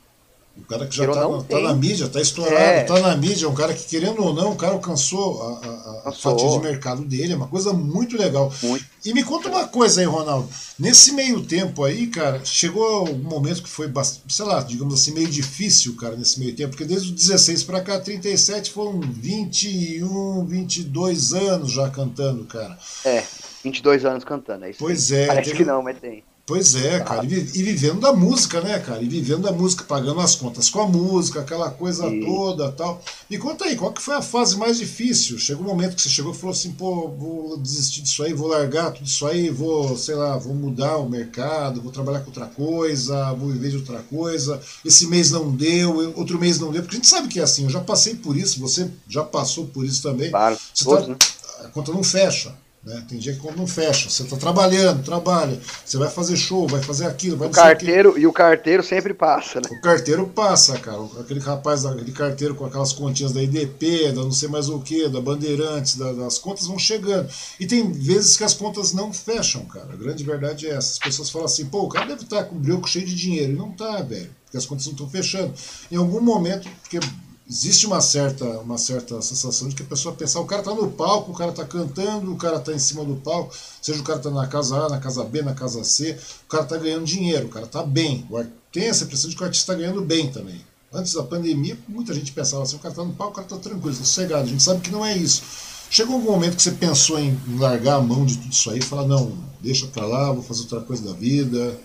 o 0.58 0.64
cara 0.64 0.88
que 0.88 0.96
já 0.96 1.06
está 1.06 1.44
tá 1.44 1.60
na 1.60 1.74
mídia, 1.74 2.06
está 2.06 2.22
estourado, 2.22 2.56
está 2.56 2.70
é. 2.70 2.84
Tá 2.84 3.00
na 3.00 3.16
mídia, 3.18 3.46
é 3.46 3.50
um 3.50 3.54
cara 3.54 3.74
que, 3.74 3.84
querendo 3.84 4.24
ou 4.24 4.34
não, 4.34 4.54
o 4.54 4.56
cara 4.56 4.74
alcançou 4.74 5.42
a, 5.42 5.68
a, 5.68 6.10
a 6.10 6.12
fatia 6.12 6.50
de 6.50 6.60
mercado 6.60 7.04
dele, 7.04 7.34
é 7.34 7.36
uma 7.36 7.48
coisa 7.48 7.74
muito 7.74 8.18
legal. 8.18 8.52
Muito. 8.64 8.86
E 9.04 9.14
me 9.14 9.24
conta 9.24 9.50
uma 9.50 9.68
coisa 9.68 10.00
aí, 10.00 10.08
Ronaldo. 10.08 10.50
Nesse 10.80 11.12
meio 11.12 11.42
tempo 11.44 11.84
aí, 11.84 12.08
cara, 12.08 12.42
chegou 12.44 13.08
um 13.10 13.18
momento 13.18 13.62
que 13.62 13.70
foi, 13.70 13.92
sei 14.28 14.46
lá, 14.46 14.62
digamos 14.62 14.94
assim, 14.94 15.12
meio 15.12 15.28
difícil, 15.28 15.96
cara, 15.96 16.16
nesse 16.16 16.40
meio 16.40 16.56
tempo, 16.56 16.70
porque 16.70 16.86
desde 16.86 17.10
os 17.10 17.16
16 17.16 17.64
para 17.64 17.82
cá, 17.82 18.00
37 18.00 18.72
foram 18.72 19.00
21, 19.00 20.46
22 20.46 21.34
anos 21.34 21.72
já 21.72 21.90
cantando, 21.90 22.46
cara. 22.46 22.78
É, 23.04 23.24
22 23.64 24.06
anos 24.06 24.24
cantando, 24.24 24.66
é 24.66 24.70
isso. 24.72 24.80
Pois 24.80 25.12
é. 25.12 25.28
Parece 25.28 25.52
teve... 25.52 25.64
que 25.64 25.66
não, 25.66 25.84
mas 25.84 26.00
tem. 26.00 26.24
Pois 26.48 26.76
é, 26.76 27.00
cara, 27.00 27.26
e, 27.26 27.28
vivendo 27.28 28.00
da 28.00 28.14
música, 28.14 28.62
né, 28.62 28.78
cara? 28.78 29.02
E 29.02 29.10
vivendo 29.10 29.42
da 29.42 29.52
música, 29.52 29.84
pagando 29.84 30.20
as 30.20 30.36
contas 30.36 30.70
com 30.70 30.80
a 30.80 30.88
música, 30.88 31.40
aquela 31.40 31.72
coisa 31.72 32.06
e... 32.08 32.24
toda 32.24 32.72
tal. 32.72 33.02
Me 33.28 33.40
conta 33.40 33.66
aí, 33.66 33.76
qual 33.76 33.92
que 33.92 34.02
foi 34.02 34.14
a 34.14 34.22
fase 34.22 34.56
mais 34.56 34.78
difícil? 34.78 35.40
Chegou 35.40 35.66
um 35.66 35.68
momento 35.70 35.96
que 35.96 36.04
você 36.04 36.10
chegou 36.10 36.34
e 36.34 36.36
falou 36.36 36.52
assim, 36.52 36.72
pô, 36.74 37.10
vou 37.10 37.58
desistir 37.58 38.04
disso 38.04 38.22
aí, 38.22 38.32
vou 38.32 38.48
largar 38.48 38.92
tudo 38.92 39.08
isso 39.08 39.26
aí, 39.26 39.50
vou, 39.50 39.98
sei 39.98 40.14
lá, 40.14 40.38
vou 40.38 40.54
mudar 40.54 40.98
o 40.98 41.10
mercado, 41.10 41.82
vou 41.82 41.92
trabalhar 41.92 42.20
com 42.20 42.28
outra 42.28 42.46
coisa, 42.46 43.34
vou 43.34 43.50
viver 43.50 43.72
de 43.72 43.78
outra 43.78 44.04
coisa. 44.04 44.62
Esse 44.86 45.08
mês 45.08 45.32
não 45.32 45.50
deu, 45.50 46.14
outro 46.16 46.40
mês 46.40 46.60
não 46.60 46.72
deu, 46.72 46.84
porque 46.84 46.98
a 46.98 47.00
gente 47.00 47.10
sabe 47.10 47.28
que 47.28 47.40
é 47.40 47.44
assim, 47.44 47.64
eu 47.64 47.72
já 47.72 47.82
passei 47.82 48.14
por 48.14 48.38
isso, 48.38 48.60
você 48.60 48.88
já 49.10 49.24
passou 49.24 49.66
por 49.66 49.84
isso 49.84 50.04
também. 50.04 50.30
Claro, 50.30 50.56
você 50.72 50.86
tá, 50.86 51.08
né? 51.08 51.16
A 51.64 51.70
conta 51.70 51.92
não 51.92 52.04
fecha. 52.04 52.54
Né? 52.86 53.04
Tem 53.10 53.18
dia 53.18 53.34
que 53.34 53.40
quando 53.40 53.58
não 53.58 53.66
fecha, 53.66 54.08
você 54.08 54.22
está 54.22 54.38
trabalhando, 54.38 55.04
trabalha, 55.04 55.60
você 55.84 55.98
vai 55.98 56.08
fazer 56.08 56.38
show, 56.38 56.68
vai 56.68 56.84
fazer 56.84 57.08
aquilo, 57.08 57.36
vai 57.36 57.48
o 57.48 57.52
carteiro 57.52 58.16
E 58.16 58.28
o 58.28 58.32
carteiro 58.32 58.84
sempre 58.84 59.12
passa, 59.12 59.60
né? 59.60 59.68
O 59.72 59.82
carteiro 59.82 60.28
passa, 60.28 60.78
cara. 60.78 61.04
Aquele 61.20 61.40
rapaz, 61.40 61.84
aquele 61.84 62.12
carteiro 62.12 62.54
com 62.54 62.64
aquelas 62.64 62.94
continhas 62.94 63.32
da 63.32 63.42
IDP, 63.42 64.12
da 64.12 64.22
não 64.22 64.32
sei 64.32 64.48
mais 64.48 64.70
o 64.70 64.80
que, 64.80 65.10
da 65.10 65.20
Bandeirantes, 65.20 65.96
da, 65.96 66.14
das 66.14 66.38
contas 66.38 66.68
vão 66.68 66.78
chegando. 66.78 67.28
E 67.60 67.66
tem 67.66 67.92
vezes 67.92 68.38
que 68.38 68.44
as 68.44 68.54
contas 68.54 68.94
não 68.94 69.12
fecham, 69.12 69.66
cara. 69.66 69.92
A 69.92 69.96
grande 69.96 70.24
verdade 70.24 70.68
é 70.68 70.76
essa. 70.76 70.92
As 70.92 71.00
pessoas 71.00 71.32
falam 71.32 71.46
assim, 71.46 71.66
pô, 71.66 71.86
o 71.86 71.90
cara 71.90 72.06
deve 72.06 72.22
estar 72.22 72.44
com 72.44 72.56
o 72.56 72.60
brioco 72.60 72.88
cheio 72.88 73.06
de 73.06 73.16
dinheiro. 73.16 73.54
E 73.54 73.56
não 73.56 73.72
tá, 73.72 74.04
velho. 74.04 74.30
Porque 74.46 74.58
as 74.58 74.66
contas 74.68 74.86
não 74.86 74.94
estão 74.94 75.10
fechando. 75.10 75.52
Em 75.92 75.96
algum 75.96 76.22
momento, 76.22 76.70
porque 76.84 77.00
existe 77.48 77.86
uma 77.86 78.02
certa, 78.02 78.46
uma 78.60 78.78
certa 78.78 79.22
sensação 79.22 79.70
de 79.70 79.76
que 79.76 79.84
a 79.84 79.86
pessoa 79.86 80.16
pensa, 80.16 80.40
o 80.40 80.46
cara 80.46 80.62
está 80.62 80.74
no 80.74 80.90
palco, 80.90 81.32
o 81.32 81.36
cara 81.36 81.52
está 81.52 81.64
cantando, 81.64 82.32
o 82.32 82.38
cara 82.38 82.58
está 82.58 82.74
em 82.74 82.80
cima 82.80 83.06
do 83.06 83.16
palco, 83.16 83.56
seja 83.82 84.00
o 84.00 84.04
cara 84.04 84.18
está 84.18 84.32
na 84.32 84.48
casa 84.48 84.76
A, 84.76 84.90
na 84.90 85.00
casa 85.00 85.24
B, 85.24 85.42
na 85.42 85.54
casa 85.54 85.84
C, 85.84 86.18
o 86.46 86.50
cara 86.50 86.64
está 86.64 86.78
ganhando 86.78 87.06
dinheiro, 87.06 87.46
o 87.46 87.50
cara 87.50 87.66
está 87.66 87.84
bem. 87.84 88.28
Tem 88.72 88.86
essa 88.86 89.04
impressão 89.04 89.30
de 89.30 89.36
que 89.36 89.42
o 89.44 89.46
artista 89.46 89.72
está 89.72 89.82
ganhando 89.82 90.02
bem 90.02 90.32
também. 90.32 90.60
Antes 90.92 91.14
da 91.14 91.24
pandemia, 91.24 91.78
muita 91.88 92.14
gente 92.14 92.32
pensava 92.32 92.64
assim, 92.64 92.78
o 92.78 92.80
cara 92.80 92.94
está 92.94 93.04
no 93.04 93.14
palco, 93.14 93.34
o 93.34 93.36
cara 93.36 93.48
está 93.48 93.58
tranquilo, 93.58 93.92
está 93.92 94.06
sossegado. 94.06 94.44
A 94.44 94.48
gente 94.48 94.64
sabe 94.64 94.82
que 94.82 94.92
não 94.92 95.06
é 95.06 95.16
isso. 95.16 95.44
Chegou 95.90 96.16
algum 96.16 96.32
momento 96.32 96.56
que 96.56 96.64
você 96.64 96.72
pensou 96.72 97.20
em 97.20 97.40
largar 97.60 97.96
a 97.98 98.02
mão 98.02 98.26
de 98.26 98.38
tudo 98.38 98.52
isso 98.52 98.70
aí 98.72 98.80
e 98.80 98.82
falar, 98.82 99.08
não, 99.08 99.38
deixa 99.62 99.86
pra 99.88 100.06
lá, 100.06 100.32
vou 100.32 100.42
fazer 100.42 100.62
outra 100.62 100.82
coisa 100.82 101.04
da 101.04 101.14
vida? 101.14 101.80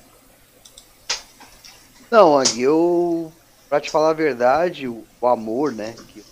Não, 2.11 2.39
Ang, 2.39 2.61
eu 2.61 3.33
Pra 3.71 3.81
te 3.81 3.89
falar 3.89 4.11
a 4.11 4.15
verdade, 4.15 4.89
o, 4.89 5.05
o 5.21 5.27
amor, 5.29 5.71
né? 5.71 5.95
Que, 6.09 6.25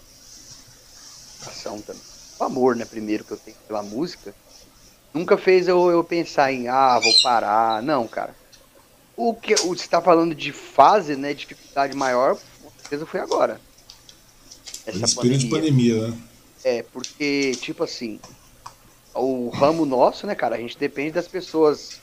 ação 1.47 1.81
também. 1.81 2.02
O 2.36 2.43
amor, 2.43 2.74
né? 2.74 2.85
Primeiro 2.85 3.23
que 3.23 3.32
eu 3.32 3.36
tenho 3.36 3.56
pela 3.69 3.81
música, 3.81 4.35
nunca 5.15 5.39
fez 5.39 5.69
eu, 5.69 5.89
eu 5.89 6.02
pensar 6.02 6.52
em, 6.52 6.66
ah, 6.66 6.98
vou 6.98 7.15
parar. 7.23 7.81
Não, 7.81 8.09
cara. 8.09 8.35
O 9.16 9.32
que 9.35 9.55
o, 9.55 9.69
você 9.69 9.86
tá 9.86 10.02
falando 10.02 10.35
de 10.35 10.51
fase, 10.51 11.15
né? 11.15 11.32
Dificuldade 11.32 11.94
maior, 11.94 12.40
com 12.60 12.70
certeza 12.73 13.06
foi 13.06 13.20
agora. 13.20 13.60
Essa 14.85 15.05
Espírito 15.05 15.39
de 15.39 15.51
pandemia, 15.51 16.09
né? 16.09 16.19
É, 16.65 16.82
porque, 16.82 17.56
tipo 17.60 17.85
assim, 17.85 18.19
o 19.15 19.48
ramo 19.51 19.86
nosso, 19.86 20.27
né, 20.27 20.35
cara, 20.35 20.56
a 20.56 20.59
gente 20.59 20.77
depende 20.77 21.12
das 21.12 21.28
pessoas 21.28 22.01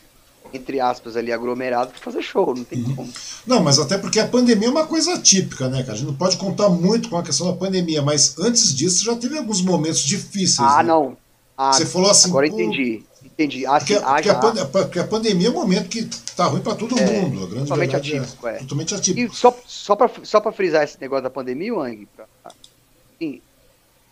entre 0.56 0.80
aspas, 0.80 1.16
ali 1.16 1.32
aglomerado 1.32 1.92
para 1.92 2.00
fazer 2.00 2.22
show, 2.22 2.54
não 2.56 2.64
tem 2.64 2.84
uhum. 2.84 2.96
como. 2.96 3.14
Não, 3.46 3.62
mas 3.62 3.78
até 3.80 3.98
porque 3.98 4.20
a 4.20 4.28
pandemia 4.28 4.68
é 4.68 4.72
uma 4.72 4.88
coisa 4.88 5.18
típica, 5.20 5.68
né, 5.70 5.82
cara? 5.82 5.94
A 5.94 5.96
gente 5.96 6.08
não 6.08 6.16
pode 6.16 6.38
contar 6.38 6.70
muito 6.70 7.10
com 7.10 7.18
a 7.18 7.24
questão 7.24 7.48
da 7.48 7.54
pandemia, 7.54 8.02
mas 8.02 8.38
antes 8.40 8.74
disso 8.74 9.04
já 9.04 9.16
teve 9.16 9.38
alguns 9.38 9.62
momentos 9.62 10.00
difíceis. 10.00 10.68
Ah, 10.68 10.78
né? 10.78 10.90
não. 10.90 11.18
Ah, 11.58 11.74
Você 11.74 11.86
falou 11.86 12.10
assim. 12.10 12.30
Agora 12.30 12.48
entendi. 12.48 13.04
Entendi. 13.24 13.66
Ah, 13.66 13.80
porque, 13.80 13.96
ah, 13.96 14.16
a, 14.16 15.02
a, 15.02 15.08
pandemia 15.08 15.48
é 15.48 15.52
um 15.52 15.56
momento 15.56 15.90
que 15.90 16.06
tá 16.36 16.46
ruim 16.46 16.62
para 16.62 16.76
todo 16.76 16.98
é, 16.98 17.06
mundo. 17.06 17.44
A 17.44 17.48
grande 17.48 17.64
totalmente 17.64 17.94
é 17.94 17.98
atípico, 17.98 18.48
é, 18.48 18.56
é. 18.56 18.60
Totalmente 18.60 18.96
atípico. 18.96 19.34
E 19.34 19.36
só, 19.36 19.58
só 19.66 19.96
para 19.96 20.10
só 20.24 20.40
pra 20.40 20.52
frisar 20.52 20.84
esse 20.84 21.00
negócio 21.02 21.24
da 21.24 21.30
pandemia, 21.30 21.74
Wang, 21.74 22.08
assim, 22.46 23.42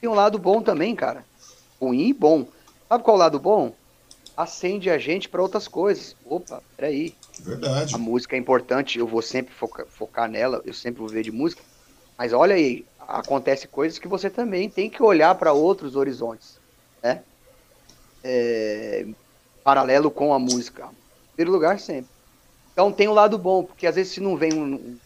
tem 0.01 0.09
um 0.09 0.13
lado 0.13 0.37
bom 0.37 0.61
também, 0.61 0.93
cara. 0.95 1.23
Ruim 1.79 2.09
e 2.09 2.13
bom. 2.13 2.45
Sabe 2.89 3.03
qual 3.03 3.15
é 3.15 3.17
o 3.17 3.19
lado 3.19 3.39
bom? 3.39 3.73
Acende 4.35 4.89
a 4.89 4.97
gente 4.97 5.29
para 5.29 5.41
outras 5.41 5.67
coisas. 5.67 6.15
Opa, 6.25 6.61
peraí. 6.75 7.15
Verdade. 7.39 7.95
A 7.95 7.97
música 7.97 8.35
é 8.35 8.39
importante, 8.39 8.99
eu 8.99 9.07
vou 9.07 9.21
sempre 9.21 9.53
focar, 9.53 9.85
focar 9.87 10.29
nela, 10.29 10.61
eu 10.65 10.73
sempre 10.73 11.01
vou 11.01 11.09
ver 11.09 11.23
de 11.23 11.31
música. 11.31 11.61
Mas 12.17 12.31
olha 12.31 12.55
aí, 12.55 12.85
acontece 12.99 13.67
coisas 13.67 13.97
que 13.97 14.07
você 14.07 14.29
também 14.29 14.69
tem 14.69 14.89
que 14.89 15.01
olhar 15.01 15.33
para 15.35 15.53
outros 15.53 15.95
horizontes, 15.95 16.59
né? 17.01 17.23
É, 18.23 19.05
paralelo 19.63 20.11
com 20.11 20.33
a 20.33 20.39
música. 20.39 20.85
Em 20.85 21.35
primeiro 21.35 21.51
lugar, 21.51 21.79
sempre. 21.79 22.09
Então 22.71 22.91
tem 22.91 23.07
o 23.07 23.11
um 23.11 23.13
lado 23.13 23.37
bom, 23.37 23.63
porque 23.63 23.87
às 23.87 23.95
vezes 23.95 24.13
se 24.13 24.19
não 24.19 24.37
vem 24.37 24.53
um. 24.53 24.97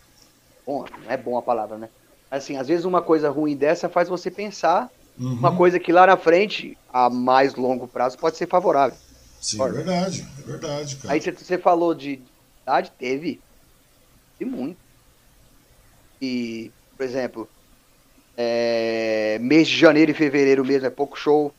Bom, 0.65 0.85
não 1.03 1.11
é 1.11 1.17
bom 1.17 1.37
a 1.37 1.41
palavra, 1.41 1.77
né? 1.77 1.89
Assim, 2.29 2.57
às 2.57 2.67
vezes 2.67 2.85
uma 2.85 3.01
coisa 3.01 3.29
ruim 3.29 3.55
dessa 3.55 3.87
faz 3.87 4.09
você 4.09 4.29
pensar 4.29 4.91
uhum. 5.17 5.33
uma 5.33 5.55
coisa 5.55 5.79
que 5.79 5.93
lá 5.93 6.05
na 6.05 6.17
frente, 6.17 6.77
a 6.91 7.09
mais 7.09 7.55
longo 7.55 7.87
prazo, 7.87 8.17
pode 8.17 8.37
ser 8.37 8.47
favorável. 8.47 8.97
Sim, 9.39 9.61
é 9.61 9.71
verdade, 9.71 10.21
é 10.39 10.41
verdade, 10.43 10.95
cara. 10.97 11.13
Aí 11.13 11.19
você 11.21 11.57
falou 11.57 11.93
de 11.95 12.25
idade, 12.65 12.91
teve. 12.97 13.43
E 14.39 14.45
muito. 14.45 14.81
E, 16.21 16.73
por 16.97 17.03
exemplo, 17.05 17.51
é, 18.37 19.39
mês 19.39 19.67
de 19.67 19.77
janeiro 19.77 20.11
e 20.11 20.15
fevereiro 20.15 20.65
mesmo 20.65 20.87
é 20.87 20.89
pouco 20.91 21.17
show. 21.17 21.55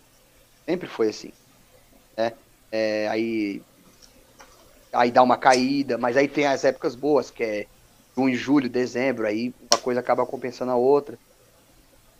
Sempre 0.69 0.89
foi 0.89 1.09
assim. 1.11 1.33
Né? 2.19 2.39
É, 2.73 3.09
aí, 3.09 3.65
aí 4.93 5.11
dá 5.11 5.23
uma 5.23 5.37
caída, 5.39 5.99
mas 5.99 6.17
aí 6.17 6.29
tem 6.29 6.47
as 6.47 6.65
épocas 6.65 6.95
boas, 6.95 7.31
que 7.31 7.43
é 7.45 7.69
junho, 8.17 8.35
julho, 8.37 8.69
dezembro, 8.71 9.27
aí 9.27 9.55
uma 9.61 9.79
coisa 9.79 10.01
acaba 10.01 10.27
compensando 10.27 10.73
a 10.73 10.77
outra. 10.77 11.19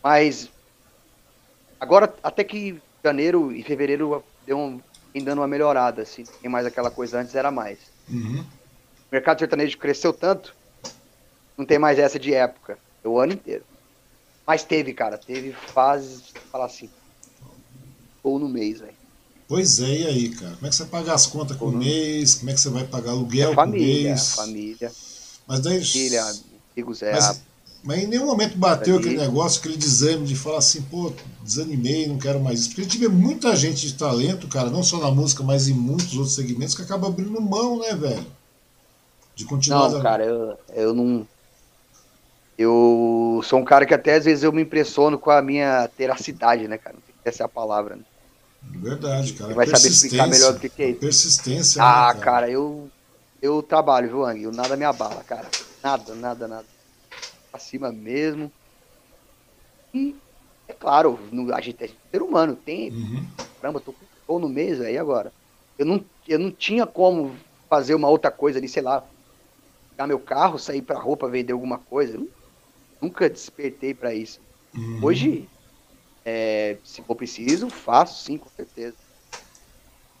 Mas 0.03 0.51
agora 1.79 2.15
até 2.23 2.43
que 2.43 2.81
janeiro 3.05 3.51
e 3.51 3.63
fevereiro 3.63 4.23
deu 4.41 4.57
um, 4.57 4.83
vem 5.13 5.23
dando 5.23 5.39
uma 5.39 5.47
melhorada, 5.47 6.01
assim. 6.01 6.23
Tem 6.41 6.49
mais 6.49 6.65
aquela 6.65 6.91
coisa 6.91 7.19
antes, 7.19 7.35
era 7.35 7.51
mais. 7.51 7.79
Uhum. 8.09 8.41
O 8.41 9.11
mercado 9.11 9.39
sertanejo 9.39 9.77
cresceu 9.77 10.13
tanto, 10.13 10.55
não 11.57 11.65
tem 11.65 11.79
mais 11.79 11.97
essa 11.97 12.19
de 12.19 12.33
época, 12.33 12.77
é 13.03 13.07
o 13.07 13.19
ano 13.19 13.33
inteiro. 13.33 13.63
Mas 14.45 14.63
teve, 14.63 14.93
cara, 14.93 15.17
teve 15.17 15.51
fases, 15.51 16.33
falar 16.51 16.65
assim, 16.65 16.89
ou 18.23 18.39
no 18.39 18.47
mês, 18.47 18.79
velho. 18.79 18.93
Pois 19.47 19.79
é, 19.79 19.89
e 19.89 20.05
aí, 20.05 20.29
cara? 20.29 20.53
Como 20.55 20.67
é 20.67 20.69
que 20.69 20.75
você 20.75 20.85
paga 20.85 21.13
as 21.13 21.25
contas 21.25 21.57
com 21.57 21.65
o 21.65 21.71
mês? 21.71 22.35
Como 22.35 22.51
é 22.51 22.53
que 22.53 22.59
você 22.59 22.69
vai 22.69 22.83
pagar 22.83 23.11
aluguel 23.11 23.51
é 23.51 23.55
família, 23.55 23.85
com 23.87 23.99
o 23.99 24.03
mês? 24.03 24.35
Família, 24.35 24.91
Mas 25.47 25.59
daí... 25.61 25.83
Família, 25.83 26.23
amigos, 26.75 27.01
é... 27.01 27.11
Mas, 27.13 27.41
mas 27.83 28.03
em 28.03 28.07
nenhum 28.07 28.25
momento 28.25 28.57
bateu 28.57 28.97
aquele 28.97 29.17
negócio, 29.17 29.59
aquele 29.59 29.77
desânimo 29.77 30.25
de 30.25 30.35
falar 30.35 30.57
assim, 30.57 30.81
pô, 30.81 31.13
desanimei, 31.41 32.07
não 32.07 32.17
quero 32.17 32.39
mais 32.39 32.59
isso. 32.59 32.69
Porque 32.69 32.81
a 32.81 32.83
gente 32.83 32.97
vê 32.97 33.07
muita 33.07 33.55
gente 33.55 33.87
de 33.87 33.93
talento, 33.93 34.47
cara, 34.47 34.69
não 34.69 34.83
só 34.83 34.97
na 34.97 35.09
música, 35.09 35.43
mas 35.43 35.67
em 35.67 35.73
muitos 35.73 36.15
outros 36.15 36.35
segmentos, 36.35 36.75
que 36.75 36.81
acaba 36.81 37.07
abrindo 37.07 37.39
mão, 37.39 37.79
né, 37.79 37.95
velho? 37.95 38.25
De 39.33 39.45
continuar. 39.45 39.89
Não, 39.89 40.01
cara, 40.01 40.25
eu, 40.25 40.57
eu 40.75 40.93
não. 40.93 41.25
Eu 42.57 43.41
sou 43.45 43.59
um 43.59 43.63
cara 43.63 43.85
que 43.85 43.93
até 43.93 44.15
às 44.15 44.25
vezes 44.25 44.43
eu 44.43 44.51
me 44.51 44.63
impressiono 44.63 45.17
com 45.17 45.31
a 45.31 45.41
minha 45.41 45.87
teracidade, 45.87 46.67
né, 46.67 46.77
cara? 46.77 46.97
Essa 47.23 47.43
é 47.43 47.45
a 47.45 47.49
palavra, 47.49 47.95
né? 47.95 48.03
Verdade, 48.61 49.31
cara. 49.33 49.51
Você 49.51 49.55
vai 49.55 49.67
saber 49.67 49.87
explicar 49.87 50.27
melhor 50.27 50.53
do 50.53 50.59
que, 50.59 50.67
que 50.67 50.83
é 50.83 50.89
isso. 50.89 50.99
Persistência. 50.99 51.81
Ah, 51.81 52.13
né, 52.13 52.19
cara? 52.19 52.41
cara? 52.41 52.51
eu. 52.51 52.89
eu 53.41 53.63
trabalho, 53.63 54.09
viu, 54.09 54.25
Ang? 54.25 54.47
Nada 54.47 54.75
me 54.75 54.83
abala, 54.83 55.23
cara. 55.23 55.47
Nada, 55.81 56.13
nada, 56.15 56.47
nada. 56.49 56.78
Acima 57.51 57.91
mesmo. 57.91 58.51
E, 59.93 60.15
é 60.67 60.73
claro, 60.73 61.17
no, 61.31 61.53
a 61.53 61.61
gente 61.61 61.83
é 61.83 61.87
ser 61.87 62.21
humano, 62.21 62.55
tem. 62.55 62.91
Uhum. 62.91 63.27
Caramba, 63.59 63.81
tô 63.81 63.93
com 63.93 64.39
no 64.39 64.47
mês, 64.47 64.79
aí 64.79 64.97
agora. 64.97 65.33
Eu 65.77 65.85
não, 65.85 66.05
eu 66.27 66.37
não 66.37 66.51
tinha 66.51 66.85
como 66.85 67.35
fazer 67.67 67.95
uma 67.95 68.09
outra 68.09 68.31
coisa 68.31 68.59
ali, 68.59 68.67
sei 68.67 68.83
lá, 68.83 69.07
pegar 69.91 70.07
meu 70.07 70.19
carro, 70.19 70.59
sair 70.59 70.81
pra 70.81 70.99
roupa, 70.99 71.29
vender 71.29 71.53
alguma 71.53 71.79
coisa. 71.79 72.17
Nunca 73.01 73.29
despertei 73.29 73.93
para 73.93 74.13
isso. 74.13 74.41
Uhum. 74.75 75.03
Hoje, 75.03 75.49
é, 76.25 76.79
se 76.83 77.01
for 77.03 77.15
preciso, 77.15 77.69
faço 77.69 78.23
sim, 78.23 78.37
com 78.37 78.49
certeza. 78.49 78.97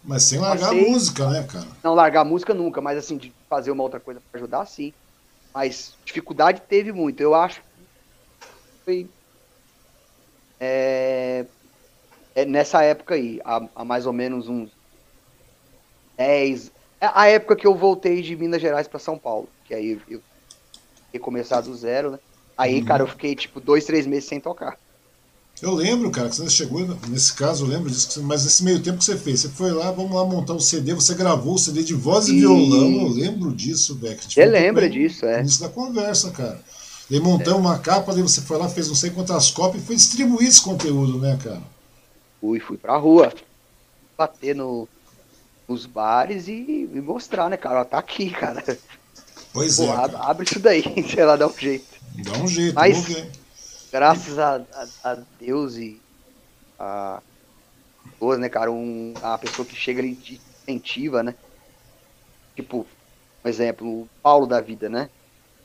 Mas 0.03 0.23
sem 0.23 0.39
largar 0.39 0.69
Passei, 0.69 0.85
a 0.85 0.89
música, 0.89 1.29
né, 1.29 1.47
cara? 1.47 1.67
Não, 1.83 1.93
largar 1.93 2.21
a 2.21 2.25
música 2.25 2.53
nunca, 2.53 2.81
mas 2.81 2.97
assim, 2.97 3.17
de 3.17 3.35
fazer 3.47 3.71
uma 3.71 3.83
outra 3.83 3.99
coisa 3.99 4.21
para 4.31 4.39
ajudar, 4.39 4.65
sim. 4.65 4.93
Mas 5.59 5.93
dificuldade 6.05 6.61
teve 6.61 6.93
muito. 6.93 7.19
Eu 7.19 7.35
acho 7.35 7.59
que 7.59 7.67
foi. 8.85 9.09
É, 10.57 11.45
é 12.33 12.45
nessa 12.45 12.81
época 12.81 13.15
aí, 13.15 13.41
há, 13.43 13.67
há, 13.75 13.83
mais 13.83 14.05
ou 14.05 14.13
menos 14.13 14.47
uns 14.47 14.71
10. 16.15 16.71
É 17.01 17.09
a 17.13 17.27
época 17.27 17.57
que 17.57 17.67
eu 17.67 17.75
voltei 17.75 18.21
de 18.21 18.37
Minas 18.37 18.61
Gerais 18.61 18.87
para 18.87 18.99
São 18.99 19.17
Paulo. 19.17 19.49
Que 19.65 19.73
aí 19.73 19.99
eu 20.09 20.21
ia 21.13 21.19
começar 21.19 21.59
do 21.59 21.75
zero, 21.75 22.11
né? 22.11 22.19
Aí, 22.57 22.79
uhum. 22.79 22.85
cara, 22.85 23.03
eu 23.03 23.07
fiquei 23.07 23.35
tipo 23.35 23.59
dois, 23.59 23.83
três 23.83 24.07
meses 24.07 24.29
sem 24.29 24.39
tocar. 24.39 24.77
Eu 25.61 25.73
lembro, 25.73 26.09
cara, 26.09 26.29
que 26.29 26.37
você 26.37 26.49
chegou, 26.49 26.87
nesse 27.09 27.33
caso, 27.33 27.65
eu 27.65 27.69
lembro 27.69 27.89
disso, 27.89 28.23
mas 28.23 28.45
nesse 28.45 28.63
meio 28.63 28.81
tempo 28.81 28.99
que 28.99 29.03
você 29.03 29.17
fez, 29.17 29.41
você 29.41 29.49
foi 29.49 29.71
lá, 29.71 29.91
vamos 29.91 30.15
lá 30.15 30.23
montar 30.23 30.53
o 30.53 30.59
CD, 30.59 30.93
você 30.93 31.13
gravou 31.13 31.55
o 31.55 31.57
CD 31.57 31.83
de 31.83 31.93
voz 31.93 32.29
e, 32.29 32.35
e... 32.35 32.39
violão, 32.39 33.01
eu 33.01 33.07
lembro 33.09 33.53
disso, 33.53 33.95
Beck. 33.95 34.23
Você 34.23 34.45
lembra 34.45 34.89
disso, 34.89 35.25
é. 35.25 35.41
Início 35.41 35.61
da 35.61 35.69
conversa, 35.69 36.31
cara. 36.31 36.61
Daí 37.09 37.19
montamos 37.19 37.59
é. 37.59 37.67
uma 37.67 37.79
capa, 37.79 38.13
daí 38.13 38.21
você 38.21 38.39
foi 38.39 38.57
lá, 38.57 38.69
fez 38.69 38.87
não 38.87 38.95
sei 38.95 39.09
quantas 39.09 39.51
cópias 39.51 39.83
e 39.83 39.85
foi 39.85 39.95
distribuir 39.95 40.47
esse 40.47 40.61
conteúdo, 40.61 41.17
né, 41.17 41.37
cara? 41.43 41.61
Fui, 42.39 42.59
fui 42.61 42.77
pra 42.77 42.95
rua, 42.95 43.33
bater 44.17 44.55
no, 44.55 44.87
nos 45.67 45.85
bares 45.85 46.47
e, 46.47 46.89
e 46.93 47.01
mostrar, 47.01 47.49
né, 47.49 47.57
cara, 47.57 47.81
ó, 47.81 47.85
tá 47.85 47.97
aqui, 47.97 48.29
cara. 48.29 48.63
Pois 49.51 49.77
Pô, 49.77 49.83
é. 49.83 49.87
Cara. 49.87 50.17
Abre 50.19 50.45
isso 50.45 50.59
daí, 50.59 50.83
sei 51.09 51.25
lá, 51.25 51.35
dá 51.35 51.47
um 51.47 51.57
jeito. 51.57 51.85
Dá 52.23 52.37
um 52.37 52.47
jeito, 52.47 52.75
Mas, 52.75 52.97
graças 53.91 54.37
a, 54.37 54.55
a, 54.57 55.11
a, 55.11 55.17
Deus 55.39 55.75
e 55.75 56.01
a 56.77 57.21
pessoas, 58.03 58.39
né, 58.39 58.49
cara, 58.49 58.71
um, 58.71 59.13
a 59.21 59.37
pessoa 59.37 59.65
que 59.65 59.75
chega 59.75 60.01
ali 60.01 60.15
te 60.15 60.41
incentiva, 60.67 61.23
né? 61.23 61.35
Tipo, 62.55 62.85
um 63.43 63.49
exemplo, 63.49 63.87
o 63.87 64.09
Paulo 64.21 64.45
da 64.45 64.61
vida, 64.61 64.89
né? 64.89 65.09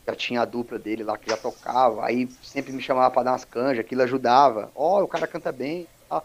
Já 0.06 0.14
tinha 0.14 0.42
a 0.42 0.44
dupla 0.44 0.78
dele 0.78 1.02
lá 1.02 1.16
que 1.16 1.30
já 1.30 1.36
tocava, 1.36 2.04
aí 2.04 2.28
sempre 2.42 2.72
me 2.72 2.82
chamava 2.82 3.10
para 3.10 3.24
dar 3.24 3.32
umas 3.32 3.44
canjas, 3.44 3.80
aquilo 3.80 4.02
ajudava. 4.02 4.70
Ó, 4.74 5.00
oh, 5.00 5.04
o 5.04 5.08
cara 5.08 5.26
canta 5.26 5.50
bem. 5.50 5.86
Tá. 6.08 6.22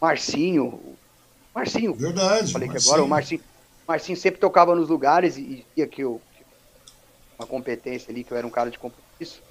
Marcinho, 0.00 0.96
Marcinho. 1.54 1.94
Verdade. 1.94 2.52
Falei 2.52 2.68
Marcinho. 2.68 2.82
que 2.82 2.88
agora 2.88 3.04
o 3.04 3.08
Marcinho, 3.08 3.42
Marcinho 3.86 4.16
sempre 4.16 4.40
tocava 4.40 4.74
nos 4.74 4.88
lugares 4.88 5.36
e 5.36 5.66
via 5.74 5.86
que 5.86 6.02
eu 6.02 6.20
uma 7.38 7.46
competência 7.46 8.10
ali, 8.12 8.22
que 8.22 8.32
eu 8.32 8.36
era 8.36 8.46
um 8.46 8.50
cara 8.50 8.70
de 8.70 8.78
compromisso. 8.78 9.42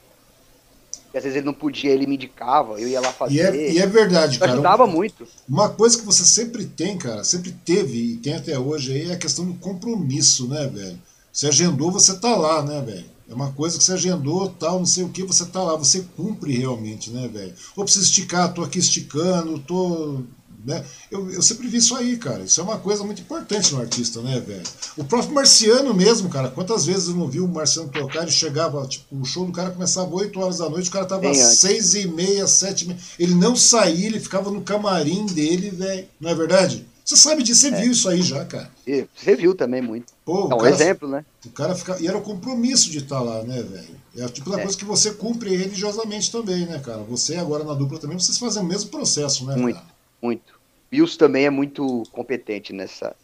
E 1.13 1.17
às 1.17 1.23
vezes 1.23 1.37
ele 1.37 1.45
não 1.45 1.53
podia, 1.53 1.91
ele 1.91 2.05
me 2.05 2.15
indicava, 2.15 2.79
eu 2.79 2.87
ia 2.87 3.01
lá 3.01 3.11
fazer. 3.11 3.35
E 3.35 3.39
é, 3.39 3.73
e 3.73 3.79
é 3.79 3.87
verdade, 3.87 4.37
cara. 4.37 4.53
Ajudava 4.53 4.85
muito. 4.85 5.27
Uma 5.47 5.69
coisa 5.69 5.97
que 5.97 6.05
você 6.05 6.23
sempre 6.23 6.65
tem, 6.65 6.97
cara, 6.97 7.23
sempre 7.23 7.51
teve 7.65 7.97
e 7.97 8.17
tem 8.17 8.35
até 8.35 8.57
hoje 8.57 8.93
aí 8.93 9.09
é 9.09 9.13
a 9.13 9.17
questão 9.17 9.45
do 9.45 9.55
compromisso, 9.55 10.47
né, 10.47 10.67
velho? 10.67 10.99
Você 11.31 11.47
agendou, 11.47 11.91
você 11.91 12.17
tá 12.19 12.35
lá, 12.35 12.61
né, 12.63 12.81
velho? 12.81 13.05
É 13.29 13.33
uma 13.33 13.51
coisa 13.51 13.77
que 13.77 13.83
você 13.83 13.93
agendou, 13.93 14.49
tal, 14.49 14.79
não 14.79 14.85
sei 14.85 15.03
o 15.03 15.09
que, 15.09 15.23
você 15.23 15.45
tá 15.45 15.61
lá, 15.61 15.75
você 15.75 16.03
cumpre 16.17 16.57
realmente, 16.57 17.11
né, 17.11 17.27
velho? 17.27 17.53
Ou 17.75 17.83
precisa 17.83 18.05
esticar, 18.05 18.53
tô 18.53 18.63
aqui 18.63 18.79
esticando, 18.79 19.59
tô 19.59 20.23
né? 20.65 20.83
Eu, 21.09 21.29
eu 21.31 21.41
sempre 21.41 21.67
vi 21.67 21.77
isso 21.77 21.95
aí, 21.95 22.17
cara. 22.17 22.43
Isso 22.43 22.59
é 22.59 22.63
uma 22.63 22.77
coisa 22.77 23.03
muito 23.03 23.21
importante 23.21 23.73
no 23.73 23.81
artista, 23.81 24.21
né, 24.21 24.39
velho? 24.39 24.63
O 24.97 25.03
próprio 25.03 25.33
Marciano 25.33 25.93
mesmo, 25.93 26.29
cara. 26.29 26.49
Quantas 26.49 26.85
vezes 26.85 27.09
eu 27.09 27.15
não 27.15 27.27
vi 27.27 27.39
o 27.39 27.47
Marciano 27.47 27.89
tocar? 27.89 28.23
Ele 28.23 28.31
chegava, 28.31 28.85
tipo, 28.87 29.15
o 29.15 29.25
show 29.25 29.45
do 29.45 29.51
cara 29.51 29.71
começava 29.71 30.13
8 30.13 30.39
horas 30.39 30.57
da 30.57 30.69
noite, 30.69 30.89
o 30.89 30.93
cara 30.93 31.05
tava 31.05 31.29
às 31.29 31.37
6 31.37 31.95
e 31.95 32.07
meia, 32.07 32.47
7 32.47 32.83
e 32.83 32.87
meia. 32.89 32.99
Ele 33.17 33.35
não 33.35 33.55
saía, 33.55 34.07
ele 34.07 34.19
ficava 34.19 34.51
no 34.51 34.61
camarim 34.61 35.25
dele, 35.25 35.69
velho. 35.69 36.07
Não 36.19 36.29
é 36.29 36.35
verdade? 36.35 36.85
Você 37.09 37.17
sabe 37.17 37.41
disso, 37.41 37.61
você 37.61 37.69
é. 37.69 37.81
viu 37.81 37.91
isso 37.91 38.07
aí 38.07 38.21
já, 38.21 38.45
cara. 38.45 38.69
Você 38.85 39.35
viu 39.35 39.55
também 39.55 39.81
muito. 39.81 40.13
Pô, 40.23 40.41
é 40.41 40.53
um 40.53 40.59
cara, 40.59 40.69
exemplo, 40.69 41.09
né? 41.09 41.25
O 41.43 41.49
cara 41.49 41.73
fica. 41.73 41.97
E 41.99 42.07
era 42.07 42.15
o 42.15 42.21
compromisso 42.21 42.91
de 42.91 42.99
estar 42.99 43.17
tá 43.17 43.21
lá, 43.21 43.41
né, 43.41 43.63
velho? 43.63 43.99
É 44.15 44.23
a 44.23 44.29
tipo 44.29 44.51
da 44.51 44.59
é. 44.59 44.61
coisa 44.61 44.77
que 44.77 44.85
você 44.85 45.11
cumpre 45.11 45.55
religiosamente 45.55 46.31
também, 46.31 46.67
né, 46.67 46.77
cara? 46.77 46.99
Você 47.09 47.35
agora 47.37 47.63
na 47.63 47.73
dupla 47.73 47.97
também, 47.97 48.19
vocês 48.19 48.37
fazem 48.37 48.61
o 48.61 48.65
mesmo 48.65 48.91
processo, 48.91 49.43
né? 49.45 49.55
Muito, 49.55 49.77
cara? 49.77 49.87
Muito. 50.21 50.59
Bills 50.89 51.17
também 51.17 51.45
é 51.45 51.49
muito 51.49 52.03
competente 52.11 52.73
nessa. 52.73 53.15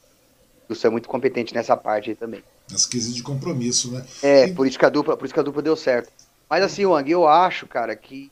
Wilson 0.69 0.87
é 0.87 0.91
muito 0.91 1.09
competente 1.09 1.53
nessa 1.53 1.75
parte 1.75 2.09
aí 2.09 2.15
também. 2.15 2.43
Nas 2.69 2.85
crises 2.85 3.13
de 3.13 3.21
compromisso, 3.21 3.91
né? 3.91 4.05
É, 4.21 4.47
e... 4.47 4.53
por 4.53 4.65
isso 4.65 4.77
que 4.77 4.85
a 4.85 4.89
dupla, 4.89 5.15
por 5.15 5.25
isso 5.25 5.33
que 5.33 5.39
a 5.39 5.43
dupla 5.43 5.61
deu 5.61 5.75
certo. 5.75 6.11
Mas 6.49 6.63
assim, 6.63 6.85
Wang, 6.85 7.09
eu 7.09 7.27
acho, 7.27 7.67
cara, 7.67 7.95
que 7.95 8.31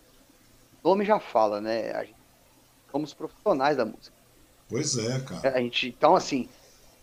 o 0.84 0.90
nome 0.90 1.06
já 1.06 1.20
fala, 1.20 1.62
né? 1.62 1.92
A 1.92 2.04
gente, 2.04 2.16
somos 2.92 3.14
profissionais 3.14 3.78
da 3.78 3.86
música. 3.86 4.16
Pois 4.70 4.98
é, 4.98 5.20
cara. 5.20 5.58
A 5.58 5.62
gente, 5.62 5.88
então, 5.88 6.16
assim, 6.16 6.48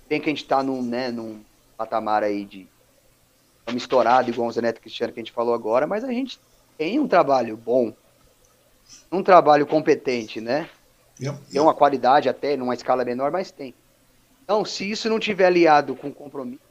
tem 0.09 0.21
que 0.21 0.29
a 0.29 0.33
gente 0.33 0.45
tá 0.45 0.63
num, 0.63 0.83
né, 0.83 1.11
num 1.11 1.41
patamar 1.77 2.23
aí 2.23 2.45
de 2.45 2.69
estamos 3.61 3.83
estourado, 3.83 4.31
igual 4.31 4.49
o 4.49 4.53
Zé 4.53 4.61
Neto 4.61 4.81
Cristiano 4.81 5.13
que 5.13 5.21
a 5.21 5.23
gente 5.23 5.33
falou 5.33 5.55
agora, 5.55 5.87
mas 5.87 6.03
a 6.03 6.13
gente 6.13 6.41
tem 6.77 6.99
um 6.99 7.07
trabalho 7.07 7.57
bom, 7.57 7.95
um 9.13 9.23
trabalho 9.23 9.67
competente, 9.67 10.41
né? 10.41 10.69
Tem 11.51 11.61
uma 11.61 11.75
qualidade 11.75 12.29
até, 12.29 12.57
numa 12.57 12.75
escala 12.75 13.05
menor, 13.05 13.31
mas 13.31 13.51
tem. 13.51 13.75
Então, 14.45 14.65
se 14.65 14.91
isso 14.91 15.09
não 15.09 15.21
tiver 15.21 15.47
aliado 15.47 15.95
com 15.95 16.13
compromisso. 16.13 16.63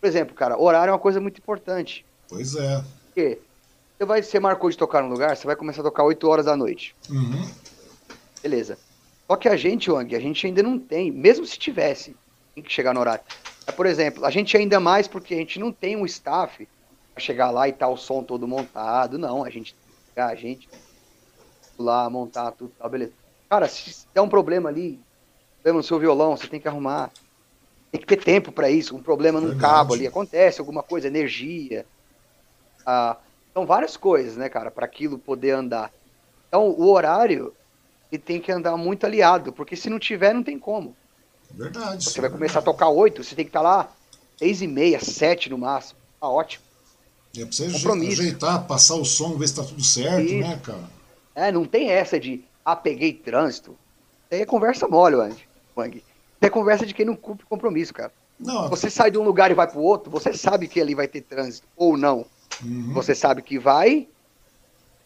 Por 0.00 0.06
exemplo, 0.06 0.34
cara, 0.34 0.58
horário 0.58 0.90
é 0.90 0.92
uma 0.92 0.98
coisa 0.98 1.20
muito 1.20 1.38
importante. 1.38 2.04
Pois 2.28 2.54
é. 2.54 2.84
Porque 3.06 3.38
você, 3.98 4.04
vai, 4.04 4.22
você 4.22 4.40
marcou 4.40 4.70
de 4.70 4.76
tocar 4.76 5.02
no 5.02 5.08
lugar, 5.08 5.36
você 5.36 5.46
vai 5.46 5.56
começar 5.56 5.80
a 5.80 5.84
tocar 5.84 6.02
8 6.04 6.28
horas 6.28 6.46
da 6.46 6.56
noite. 6.56 6.94
Uhum. 7.08 7.48
Beleza. 8.42 8.78
Só 9.26 9.36
que 9.36 9.48
a 9.48 9.56
gente, 9.56 9.90
Wang, 9.90 10.14
a 10.14 10.20
gente 10.20 10.46
ainda 10.46 10.62
não 10.62 10.78
tem, 10.78 11.10
mesmo 11.10 11.46
se 11.46 11.58
tivesse, 11.58 12.16
tem 12.54 12.62
que 12.62 12.72
chegar 12.72 12.92
no 12.92 13.00
horário. 13.00 13.24
É, 13.66 13.72
por 13.72 13.86
exemplo, 13.86 14.24
a 14.24 14.30
gente 14.30 14.56
ainda 14.56 14.78
mais 14.78 15.08
porque 15.08 15.34
a 15.34 15.38
gente 15.38 15.58
não 15.58 15.72
tem 15.72 15.96
um 15.96 16.04
staff 16.04 16.68
para 17.14 17.22
chegar 17.22 17.50
lá 17.50 17.68
e 17.68 17.72
tá 17.72 17.88
o 17.88 17.96
som 17.96 18.22
todo 18.22 18.46
montado. 18.46 19.18
Não, 19.18 19.44
a 19.44 19.50
gente 19.50 19.74
a 20.16 20.34
gente 20.34 20.68
lá 21.78 22.08
montar 22.08 22.52
tudo, 22.52 22.72
tal, 22.78 22.88
beleza. 22.88 23.12
Cara, 23.48 23.68
se 23.68 24.06
der 24.12 24.20
um 24.20 24.28
problema 24.28 24.68
ali, 24.68 25.00
problema 25.56 25.78
no 25.78 25.82
seu 25.82 25.98
violão, 25.98 26.36
você 26.36 26.46
tem 26.46 26.60
que 26.60 26.68
arrumar. 26.68 27.10
Tem 27.90 28.00
que 28.00 28.06
ter 28.06 28.22
tempo 28.22 28.50
para 28.50 28.70
isso. 28.70 28.96
Um 28.96 29.02
problema 29.02 29.40
num 29.40 29.56
cabo 29.56 29.94
ali, 29.94 30.06
acontece 30.06 30.60
alguma 30.60 30.82
coisa, 30.82 31.06
energia. 31.06 31.86
Ah, 32.84 33.16
são 33.52 33.64
várias 33.64 33.96
coisas, 33.96 34.36
né, 34.36 34.48
cara, 34.48 34.70
para 34.70 34.84
aquilo 34.84 35.18
poder 35.18 35.52
andar. 35.52 35.92
Então, 36.48 36.68
o 36.68 36.90
horário 36.90 37.54
ele 38.10 38.20
tem 38.20 38.40
que 38.40 38.52
andar 38.52 38.76
muito 38.76 39.06
aliado, 39.06 39.52
porque 39.52 39.76
se 39.76 39.88
não 39.88 39.98
tiver, 39.98 40.34
não 40.34 40.42
tem 40.42 40.58
como. 40.58 40.94
Verdade. 41.50 42.04
Você 42.04 42.20
vai 42.20 42.30
começar 42.30 42.58
a 42.58 42.62
tocar 42.62 42.88
oito, 42.88 43.22
você 43.22 43.34
tem 43.34 43.44
que 43.44 43.50
estar 43.50 43.60
tá 43.60 43.68
lá 43.68 43.92
seis 44.36 44.60
e 44.60 44.66
meia, 44.66 45.00
sete 45.00 45.48
no 45.48 45.58
máximo. 45.58 45.98
Tá 46.20 46.28
ótimo. 46.28 46.64
É 47.36 47.44
pra 47.44 47.52
você 47.52 47.70
Compromisso. 47.70 48.22
ajeitar, 48.22 48.66
passar 48.66 48.94
o 48.94 49.04
som, 49.04 49.36
ver 49.36 49.48
se 49.48 49.56
tá 49.56 49.64
tudo 49.64 49.82
certo, 49.82 50.28
e... 50.28 50.40
né, 50.40 50.60
cara? 50.62 50.84
É, 51.34 51.50
não 51.50 51.64
tem 51.64 51.90
essa 51.90 52.18
de 52.18 52.44
ah, 52.64 52.76
peguei 52.76 53.12
trânsito. 53.12 53.76
Aí 54.30 54.40
é 54.40 54.46
conversa 54.46 54.88
mole, 54.88 55.16
Wang. 55.76 56.02
É 56.40 56.50
conversa 56.50 56.86
de 56.86 56.94
quem 56.94 57.06
não 57.06 57.16
cumpre 57.16 57.46
compromisso, 57.46 57.92
cara. 57.92 58.12
Não. 58.38 58.68
Você 58.68 58.90
sai 58.90 59.10
de 59.10 59.18
um 59.18 59.22
lugar 59.22 59.50
e 59.50 59.54
vai 59.54 59.66
pro 59.66 59.80
outro, 59.80 60.10
você 60.10 60.32
sabe 60.32 60.66
que 60.66 60.80
ali 60.80 60.94
vai 60.94 61.06
ter 61.06 61.20
trânsito 61.20 61.66
ou 61.76 61.96
não. 61.96 62.26
Uhum. 62.62 62.92
Você 62.92 63.14
sabe 63.14 63.42
que 63.42 63.58
vai, 63.58 64.08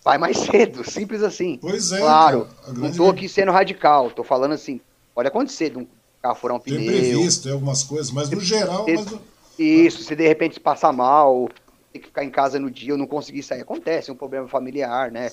vai 0.03 0.19
mais 0.19 0.39
cedo, 0.39 0.89
simples 0.89 1.23
assim. 1.23 1.59
Pois 1.61 1.93
é. 1.93 1.99
Claro, 1.99 2.49
não 2.77 2.91
tô 2.93 3.09
aqui 3.11 3.29
sendo 3.29 3.53
radical, 3.53 4.11
tô 4.11 4.25
falando 4.25 4.53
assim, 4.53 4.81
pode 5.15 5.29
acontecer 5.29 5.71
de 5.71 5.79
um 5.79 5.87
carro 6.23 6.35
furar 6.35 6.57
um 6.57 6.61
pneu. 6.61 6.79
Tem 6.79 6.87
previsto, 6.87 7.43
tem 7.45 7.53
algumas 7.53 7.83
coisas, 7.83 8.11
mas 8.11 8.31
no 8.31 8.41
geral... 8.41 8.87
Mas... 8.89 9.15
Isso, 9.59 10.05
se 10.05 10.15
de 10.15 10.27
repente 10.27 10.61
passar 10.61 10.93
mal, 10.93 11.49
tem 11.93 12.01
que 12.01 12.09
ficar 12.09 12.23
em 12.23 12.31
casa 12.31 12.61
no 12.61 12.71
dia, 12.71 12.93
ou 12.93 12.99
não 12.99 13.09
conseguir 13.09 13.43
sair, 13.43 13.61
acontece, 13.61 14.11
um 14.11 14.15
problema 14.15 14.47
familiar, 14.47 15.11
né? 15.11 15.33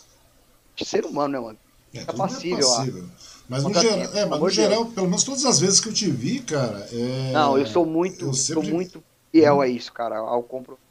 De 0.76 0.84
ser 0.84 1.06
humano, 1.06 1.34
né, 1.34 1.40
mano? 1.40 1.60
É, 1.96 2.02
é 2.02 2.14
passível, 2.14 2.58
é 2.58 2.62
passível. 2.62 3.06
Mas, 3.48 3.64
no, 3.64 3.74
geral, 3.74 4.16
é, 4.16 4.26
mas 4.26 4.40
no 4.40 4.50
geral, 4.50 4.86
pelo 4.88 5.08
menos 5.08 5.24
todas 5.24 5.46
as 5.46 5.60
vezes 5.60 5.80
que 5.80 5.90
eu 5.90 5.94
te 5.94 6.10
vi, 6.10 6.40
cara. 6.40 6.88
É... 6.92 7.32
Não, 7.32 7.58
eu 7.58 7.66
sou 7.66 7.86
muito, 7.86 8.26
eu 8.26 8.34
sempre... 8.34 8.66
sou 8.66 8.74
muito 8.74 9.04
fiel 9.32 9.62
a 9.62 9.68
isso, 9.68 9.94
cara, 9.94 10.18
ao 10.18 10.42
compromisso. 10.42 10.84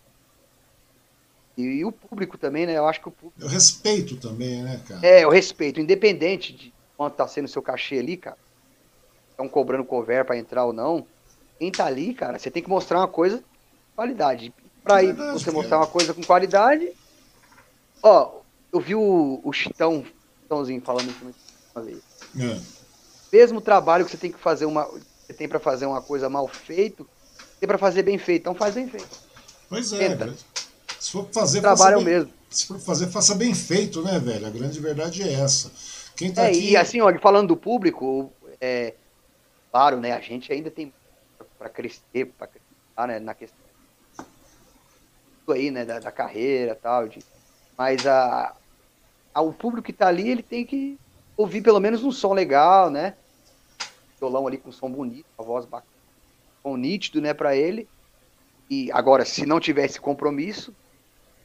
E, 1.56 1.62
e, 1.62 1.84
o 1.84 1.92
público 1.92 2.38
também, 2.38 2.66
né? 2.66 2.76
Eu 2.76 2.86
acho 2.86 3.00
que 3.00 3.08
o 3.08 3.12
público. 3.12 3.40
Eu 3.40 3.48
respeito 3.48 4.16
também, 4.16 4.62
né, 4.62 4.80
cara? 4.86 5.06
É, 5.06 5.24
eu 5.24 5.30
respeito, 5.30 5.80
independente 5.80 6.52
de 6.52 6.72
quanto 6.96 7.14
tá 7.14 7.26
sendo 7.26 7.46
o 7.46 7.48
seu 7.48 7.62
cachê 7.62 7.98
ali, 7.98 8.16
cara. 8.16 8.38
Estão 9.30 9.48
cobrando 9.48 9.84
cover 9.84 10.24
para 10.24 10.38
entrar 10.38 10.64
ou 10.64 10.72
não. 10.72 11.06
Quem 11.58 11.70
tá 11.70 11.86
ali, 11.86 12.14
cara, 12.14 12.38
você 12.38 12.50
tem 12.50 12.62
que 12.62 12.68
mostrar 12.68 12.98
uma 12.98 13.08
coisa 13.08 13.42
qualidade. 13.94 14.52
Para 14.82 15.02
ir 15.02 15.14
você 15.14 15.50
mostrar 15.50 15.78
uma 15.78 15.86
coisa 15.86 16.12
com 16.12 16.22
qualidade. 16.22 16.92
Ó, 18.02 18.40
eu 18.72 18.80
vi 18.80 18.94
o, 18.94 19.40
o 19.42 19.52
Chitão, 19.52 20.04
Falando 20.80 21.10
isso 21.10 21.34
uma 21.74 21.84
vez. 21.84 21.98
É. 22.38 22.60
Mesmo 23.32 23.60
trabalho 23.60 24.04
que 24.04 24.10
você 24.10 24.16
tem 24.16 24.30
que 24.32 24.38
fazer 24.38 24.66
uma. 24.66 24.84
Você 24.84 25.32
tem 25.32 25.48
para 25.48 25.58
fazer 25.58 25.86
uma 25.86 26.02
coisa 26.02 26.28
mal 26.28 26.46
feito, 26.46 27.08
tem 27.58 27.66
para 27.66 27.78
fazer 27.78 28.02
bem 28.02 28.18
feito. 28.18 28.42
Então 28.42 28.54
faz 28.54 28.74
bem 28.74 28.88
feito. 28.88 29.08
Pois 29.68 29.92
é, 29.92 30.08
Tenta. 30.08 30.34
Se 31.00 31.10
for 31.10 31.28
fazer, 31.32 31.60
trabalho 31.60 31.96
é 31.96 31.98
o 31.98 32.02
mesmo. 32.02 32.32
Se 32.50 32.66
for 32.66 32.78
fazer, 32.78 33.08
faça 33.08 33.34
bem 33.34 33.54
feito, 33.54 34.02
né, 34.02 34.18
velho? 34.18 34.46
A 34.46 34.50
grande 34.50 34.78
verdade 34.80 35.22
é 35.22 35.32
essa. 35.32 35.70
Quem 36.16 36.32
tá 36.32 36.44
é, 36.44 36.48
aqui... 36.48 36.70
E 36.70 36.76
assim, 36.76 37.00
olha, 37.00 37.18
falando 37.18 37.48
do 37.48 37.56
público, 37.56 38.32
é, 38.60 38.94
claro, 39.70 39.98
né, 39.98 40.12
a 40.12 40.20
gente 40.20 40.52
ainda 40.52 40.70
tem 40.70 40.92
para 41.58 41.68
crescer, 41.68 42.26
para 42.38 42.46
crescer 42.46 42.64
né, 43.08 43.18
na 43.18 43.34
questão 43.34 43.64
aí, 45.52 45.70
né, 45.70 45.84
da, 45.84 45.98
da 45.98 46.12
carreira 46.12 46.74
tal, 46.74 47.08
de, 47.08 47.18
mas 47.76 48.06
a, 48.06 48.54
o 49.42 49.52
público 49.52 49.86
que 49.86 49.90
está 49.90 50.08
ali, 50.08 50.28
ele 50.28 50.42
tem 50.42 50.64
que 50.64 50.98
ouvir 51.36 51.62
pelo 51.62 51.80
menos 51.80 52.04
um 52.04 52.12
som 52.12 52.32
legal, 52.32 52.90
né, 52.90 53.14
violão 54.20 54.46
ali 54.46 54.58
com 54.58 54.70
som 54.70 54.90
bonito, 54.90 55.26
a 55.38 55.42
voz 55.42 55.64
bacana, 55.64 55.90
com 56.62 56.76
nítido, 56.76 57.20
né, 57.20 57.34
para 57.34 57.56
ele, 57.56 57.88
e 58.70 58.90
agora, 58.92 59.24
se 59.24 59.44
não 59.44 59.60
tivesse 59.60 60.00
compromisso, 60.00 60.72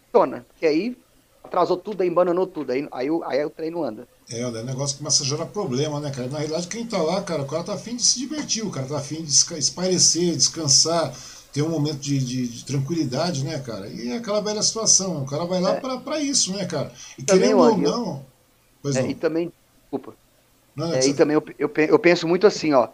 funciona, 0.05 0.45
porque 0.49 0.65
aí 0.65 0.97
atrasou 1.43 1.77
tudo, 1.77 2.01
aí 2.01 2.07
embananou 2.07 2.47
tudo, 2.47 2.71
aí, 2.71 2.87
aí, 2.91 3.07
aí 3.25 3.45
o 3.45 3.49
treino 3.49 3.83
anda. 3.83 4.07
É, 4.29 4.45
o 4.45 4.51
negócio 4.51 4.97
começa 4.97 5.23
a 5.23 5.25
gerar 5.25 5.47
problema, 5.47 5.99
né, 5.99 6.11
cara? 6.11 6.27
Na 6.27 6.37
realidade, 6.37 6.67
quem 6.67 6.85
tá 6.85 7.01
lá, 7.01 7.21
cara, 7.23 7.41
o 7.41 7.47
cara 7.47 7.63
tá 7.63 7.73
afim 7.73 7.95
de 7.95 8.03
se 8.03 8.19
divertir, 8.19 8.63
o 8.63 8.69
cara 8.69 8.87
tá 8.87 8.97
afim 8.99 9.23
de 9.23 9.31
espairecer, 9.31 10.35
descansar, 10.35 11.11
ter 11.51 11.61
um 11.61 11.69
momento 11.69 11.97
de, 11.97 12.19
de, 12.19 12.47
de 12.47 12.65
tranquilidade, 12.65 13.43
né, 13.43 13.59
cara? 13.59 13.87
E 13.87 14.11
é 14.11 14.17
aquela 14.17 14.41
velha 14.41 14.61
situação, 14.61 15.23
o 15.23 15.25
cara 15.25 15.45
vai 15.45 15.59
lá 15.59 15.75
é. 15.75 15.79
pra, 15.79 15.97
pra 15.97 16.19
isso, 16.19 16.53
né, 16.53 16.65
cara? 16.65 16.91
E 17.17 17.23
também, 17.23 17.49
querendo 17.49 17.59
ou 17.59 17.77
não. 17.77 18.25
Pois 18.81 18.95
é, 18.95 19.01
não. 19.01 19.09
E 19.09 19.15
também, 19.15 19.51
desculpa. 19.81 20.15
Não, 20.75 20.93
é, 20.93 21.05
e 21.05 21.13
também 21.13 21.35
eu, 21.35 21.43
eu, 21.57 21.71
eu 21.75 21.99
penso 21.99 22.27
muito 22.27 22.45
assim, 22.47 22.73
ó. 22.73 22.89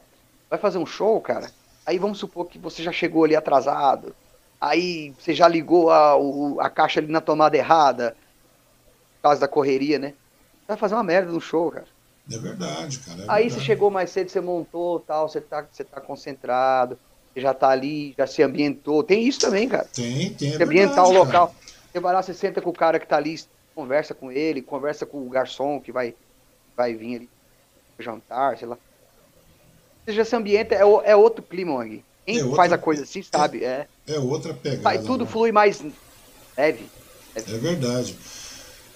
Vai 0.49 0.57
fazer 0.59 0.77
um 0.77 0.85
show, 0.85 1.19
cara? 1.21 1.51
Aí 1.85 1.99
vamos 1.99 2.17
supor 2.17 2.47
que 2.47 2.57
você 2.57 2.81
já 2.81 2.91
chegou 2.91 3.23
ali 3.23 3.35
atrasado. 3.35 4.15
Aí 4.59 5.13
você 5.19 5.33
já 5.33 5.47
ligou 5.47 5.91
a, 5.91 6.15
a 6.59 6.69
caixa 6.69 6.99
ali 6.99 7.11
na 7.11 7.21
tomada 7.21 7.57
errada. 7.57 8.15
Por 9.17 9.29
causa 9.29 9.41
da 9.41 9.47
correria, 9.47 9.99
né? 9.99 10.13
vai 10.67 10.77
fazer 10.77 10.95
uma 10.95 11.03
merda 11.03 11.31
no 11.31 11.41
show, 11.41 11.71
cara. 11.71 11.87
É 12.31 12.37
verdade, 12.37 12.99
cara. 12.99 13.21
É 13.21 13.25
Aí 13.27 13.43
verdade. 13.43 13.53
você 13.53 13.59
chegou 13.59 13.91
mais 13.91 14.09
cedo, 14.09 14.29
você 14.29 14.41
montou 14.41 14.99
tal, 14.99 15.29
você 15.29 15.39
tá, 15.39 15.65
você 15.71 15.83
tá 15.83 16.01
concentrado, 16.01 16.97
já 17.41 17.53
tá 17.53 17.69
ali, 17.69 18.13
já 18.17 18.25
se 18.25 18.41
ambientou. 18.41 19.03
Tem 19.03 19.27
isso 19.27 19.39
também, 19.39 19.67
cara. 19.67 19.87
Tem, 19.93 20.33
tem. 20.33 20.53
É 20.53 20.63
ambientar 20.63 21.05
o 21.05 21.11
local. 21.11 21.47
Cara. 21.47 21.59
Você 21.91 21.99
vai 21.99 22.13
lá, 22.13 22.21
você 22.21 22.33
senta 22.33 22.61
com 22.61 22.69
o 22.69 22.73
cara 22.73 22.99
que 22.99 23.07
tá 23.07 23.17
ali, 23.17 23.39
conversa 23.73 24.13
com 24.13 24.31
ele, 24.31 24.61
conversa 24.61 25.05
com 25.05 25.25
o 25.25 25.29
garçom 25.29 25.79
que 25.79 25.91
vai, 25.91 26.15
vai 26.75 26.93
vir 26.93 27.15
ali 27.15 27.29
jantar, 27.99 28.57
sei 28.57 28.67
lá. 28.67 28.77
Você 30.05 30.13
já 30.13 30.25
se 30.25 30.35
ambienta, 30.35 30.75
é, 30.75 30.79
é 30.79 31.15
outro 31.15 31.41
clima, 31.41 31.81
aqui. 31.81 32.03
Quem 32.25 32.39
é 32.39 32.43
outra, 32.43 32.55
faz 32.57 32.73
a 32.73 32.77
coisa 32.77 33.03
assim 33.03 33.23
sabe, 33.23 33.63
é. 33.63 33.87
É 34.07 34.19
outra 34.19 34.53
pegada. 34.53 34.81
Vai, 34.81 34.99
tudo 34.99 35.25
né? 35.25 35.29
flui 35.29 35.51
mais 35.51 35.81
leve. 35.81 35.93
leve. 36.57 36.89
É 37.35 37.57
verdade. 37.57 38.17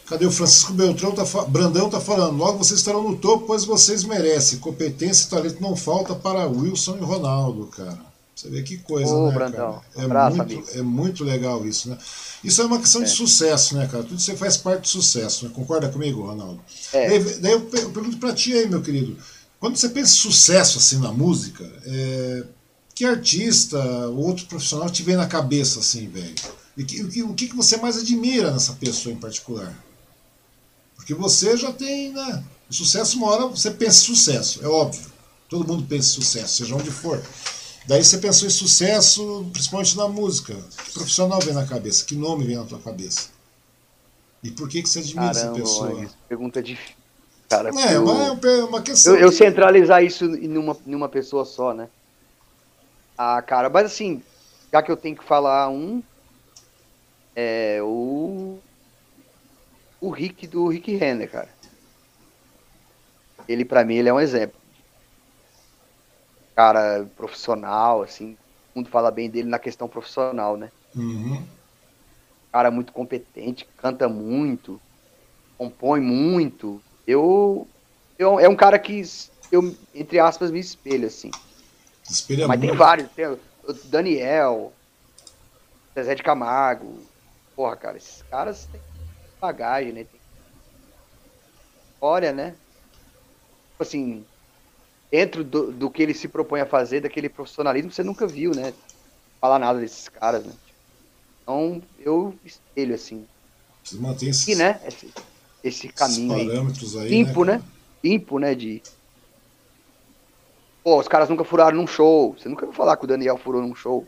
Cadê 0.07 0.25
o 0.25 0.31
Francisco 0.31 0.73
Beltrão? 0.73 1.11
Tá, 1.11 1.23
Brandão 1.47 1.89
tá 1.89 1.99
falando. 1.99 2.35
Logo 2.35 2.57
vocês 2.57 2.79
estarão 2.79 3.03
no 3.03 3.15
topo, 3.15 3.45
pois 3.45 3.63
vocês 3.63 4.03
merecem. 4.03 4.59
Competência 4.59 5.27
e 5.27 5.29
talento 5.29 5.61
não 5.61 5.75
falta 5.75 6.15
para 6.15 6.47
Wilson 6.47 6.97
e 6.97 7.01
Ronaldo, 7.01 7.67
cara. 7.67 8.08
Você 8.39 8.49
vê 8.49 8.63
que 8.63 8.77
coisa, 8.77 9.13
Ô, 9.13 9.27
né, 9.27 9.33
Brandão. 9.33 9.73
cara? 9.73 9.83
É, 9.97 10.05
Abraço, 10.05 10.37
muito, 10.37 10.53
amigo. 10.53 10.67
é 10.73 10.81
muito 10.81 11.23
legal 11.25 11.67
isso, 11.67 11.89
né? 11.89 11.97
Isso 12.41 12.61
é 12.61 12.65
uma 12.65 12.79
questão 12.79 13.01
é. 13.01 13.03
de 13.03 13.11
sucesso, 13.11 13.75
né, 13.75 13.85
cara? 13.85 14.01
Tudo 14.01 14.17
você 14.17 14.33
faz 14.33 14.55
parte 14.55 14.83
do 14.83 14.87
sucesso, 14.87 15.45
né? 15.45 15.51
Concorda 15.53 15.89
comigo, 15.89 16.25
Ronaldo? 16.25 16.61
É. 16.93 17.09
Daí, 17.09 17.39
daí 17.39 17.51
eu, 17.51 17.61
pergunto 17.61 18.17
para 18.17 18.33
ti 18.33 18.53
aí, 18.53 18.69
meu 18.69 18.81
querido. 18.81 19.17
Quando 19.59 19.75
você 19.75 19.89
pensa 19.89 20.13
em 20.13 20.15
sucesso 20.15 20.77
assim 20.77 20.99
na 20.99 21.11
música, 21.11 21.69
é, 21.85 22.43
que 22.95 23.03
artista 23.03 23.77
ou 24.07 24.27
outro 24.27 24.45
profissional 24.45 24.89
te 24.89 25.03
vem 25.03 25.17
na 25.17 25.27
cabeça 25.27 25.79
assim, 25.79 26.07
velho? 26.07 26.35
E 26.77 26.85
que, 26.85 27.03
o, 27.03 27.09
que, 27.09 27.23
o 27.23 27.33
que 27.33 27.53
você 27.53 27.75
mais 27.75 27.97
admira 27.97 28.51
nessa 28.51 28.71
pessoa 28.71 29.13
em 29.13 29.19
particular? 29.19 29.75
Porque 30.95 31.13
você 31.13 31.57
já 31.57 31.73
tem, 31.73 32.13
né? 32.13 32.41
O 32.69 32.73
sucesso, 32.73 33.17
uma 33.17 33.27
hora 33.27 33.47
você 33.47 33.69
pensa 33.69 34.01
em 34.01 34.05
sucesso, 34.05 34.63
é 34.63 34.67
óbvio. 34.67 35.11
Todo 35.49 35.67
mundo 35.67 35.83
pensa 35.83 36.07
em 36.07 36.21
sucesso, 36.21 36.55
seja 36.55 36.73
onde 36.73 36.89
for. 36.89 37.21
Daí 37.89 38.03
você 38.03 38.19
pensou 38.19 38.47
em 38.47 38.51
sucesso, 38.51 39.49
principalmente 39.51 39.97
na 39.97 40.07
música. 40.07 40.53
Que 40.53 40.93
profissional 40.93 41.39
vem 41.39 41.55
na 41.55 41.65
cabeça? 41.65 42.05
Que 42.05 42.13
nome 42.13 42.45
vem 42.45 42.55
na 42.55 42.63
tua 42.63 42.77
cabeça? 42.77 43.31
E 44.43 44.51
por 44.51 44.69
que, 44.69 44.83
que 44.83 44.87
você 44.87 44.99
admira 44.99 45.33
Caramba, 45.33 45.57
essa 45.57 45.59
pessoa? 45.59 46.07
Pergunta 46.29 46.61
difícil. 46.61 46.95
Cara, 47.49 47.71
é, 47.71 47.95
eu, 47.95 48.07
é 48.07 48.63
uma 48.63 48.79
questão. 48.83 49.15
Eu, 49.15 49.21
eu 49.21 49.31
centralizar 49.31 50.03
isso 50.03 50.23
em 50.25 50.55
uma, 50.55 50.77
em 50.85 50.93
uma 50.93 51.09
pessoa 51.09 51.43
só, 51.43 51.73
né? 51.73 51.89
Ah, 53.17 53.41
cara, 53.41 53.71
mas 53.71 53.87
assim, 53.87 54.21
já 54.71 54.83
que 54.83 54.91
eu 54.91 54.95
tenho 54.95 55.15
que 55.15 55.23
falar 55.23 55.67
um, 55.69 56.03
é 57.35 57.79
o 57.81 58.59
o 59.99 60.11
Rick 60.11 60.45
do 60.45 60.67
Rick 60.67 60.95
Renner, 60.95 61.27
cara. 61.27 61.49
Ele, 63.47 63.65
para 63.65 63.83
mim, 63.83 63.95
ele 63.95 64.09
é 64.09 64.13
um 64.13 64.19
exemplo. 64.19 64.58
Cara 66.59 67.07
profissional, 67.15 68.01
assim, 68.01 68.33
todo 68.33 68.83
mundo 68.83 68.89
fala 68.89 69.09
bem 69.09 69.29
dele 69.29 69.47
na 69.47 69.57
questão 69.57 69.87
profissional, 69.87 70.57
né? 70.57 70.69
Uhum. 70.93 71.41
Cara 72.51 72.69
muito 72.69 72.91
competente, 72.91 73.65
canta 73.77 74.09
muito, 74.09 74.77
compõe 75.57 76.01
muito. 76.01 76.81
Eu, 77.07 77.65
eu 78.17 78.37
é 78.41 78.49
um 78.49 78.57
cara 78.57 78.77
que 78.77 79.01
eu, 79.49 79.73
entre 79.95 80.19
aspas, 80.19 80.51
me 80.51 80.59
espelho, 80.59 81.07
assim. 81.07 81.31
Espelha 82.03 82.45
Mas 82.45 82.59
muito. 82.59 82.71
tem 82.71 82.77
vários, 82.77 83.09
tem 83.11 83.25
o 83.27 83.39
Daniel, 83.85 84.73
Zezé 85.97 86.13
de 86.13 86.23
Camargo. 86.23 86.99
Porra, 87.55 87.77
cara, 87.77 87.95
esses 87.95 88.21
caras 88.23 88.65
têm 88.65 88.81
bagagem, 89.39 89.93
né? 89.93 90.03
Tem 90.03 90.19
história, 91.93 92.33
né? 92.33 92.49
Tipo 92.51 93.83
assim, 93.83 94.25
dentro 95.11 95.43
do, 95.43 95.71
do 95.71 95.89
que 95.89 96.03
ele 96.03 96.13
se 96.13 96.27
propõe 96.27 96.61
a 96.61 96.65
fazer, 96.65 97.01
daquele 97.01 97.29
profissionalismo, 97.29 97.91
você 97.91 98.03
nunca 98.03 98.27
viu, 98.27 98.51
né? 98.51 98.73
Falar 99.41 99.59
nada 99.59 99.79
desses 99.79 100.07
caras, 100.09 100.45
né? 100.45 100.53
Então, 101.41 101.81
eu 101.99 102.35
espelho, 102.45 102.93
assim. 102.93 103.25
Você 103.83 103.95
mantém 103.97 104.29
esses, 104.29 104.47
e, 104.47 104.55
né? 104.55 104.79
Esse, 104.85 105.11
esse 105.63 105.87
caminho 105.89 106.47
parâmetros 106.47 106.95
aí, 106.95 107.03
aí 107.03 107.09
Limpo, 107.09 107.43
né? 107.43 107.57
né? 107.57 107.63
Limpo, 108.03 108.39
né? 108.39 108.53
De... 108.53 108.81
Pô, 110.83 110.99
os 110.99 111.07
caras 111.07 111.27
nunca 111.29 111.43
furaram 111.43 111.77
num 111.77 111.87
show. 111.87 112.35
Você 112.37 112.47
nunca 112.47 112.65
vai 112.65 112.75
falar 112.75 112.97
que 112.97 113.05
o 113.05 113.07
Daniel 113.07 113.37
furou 113.37 113.61
num 113.61 113.73
show. 113.73 114.07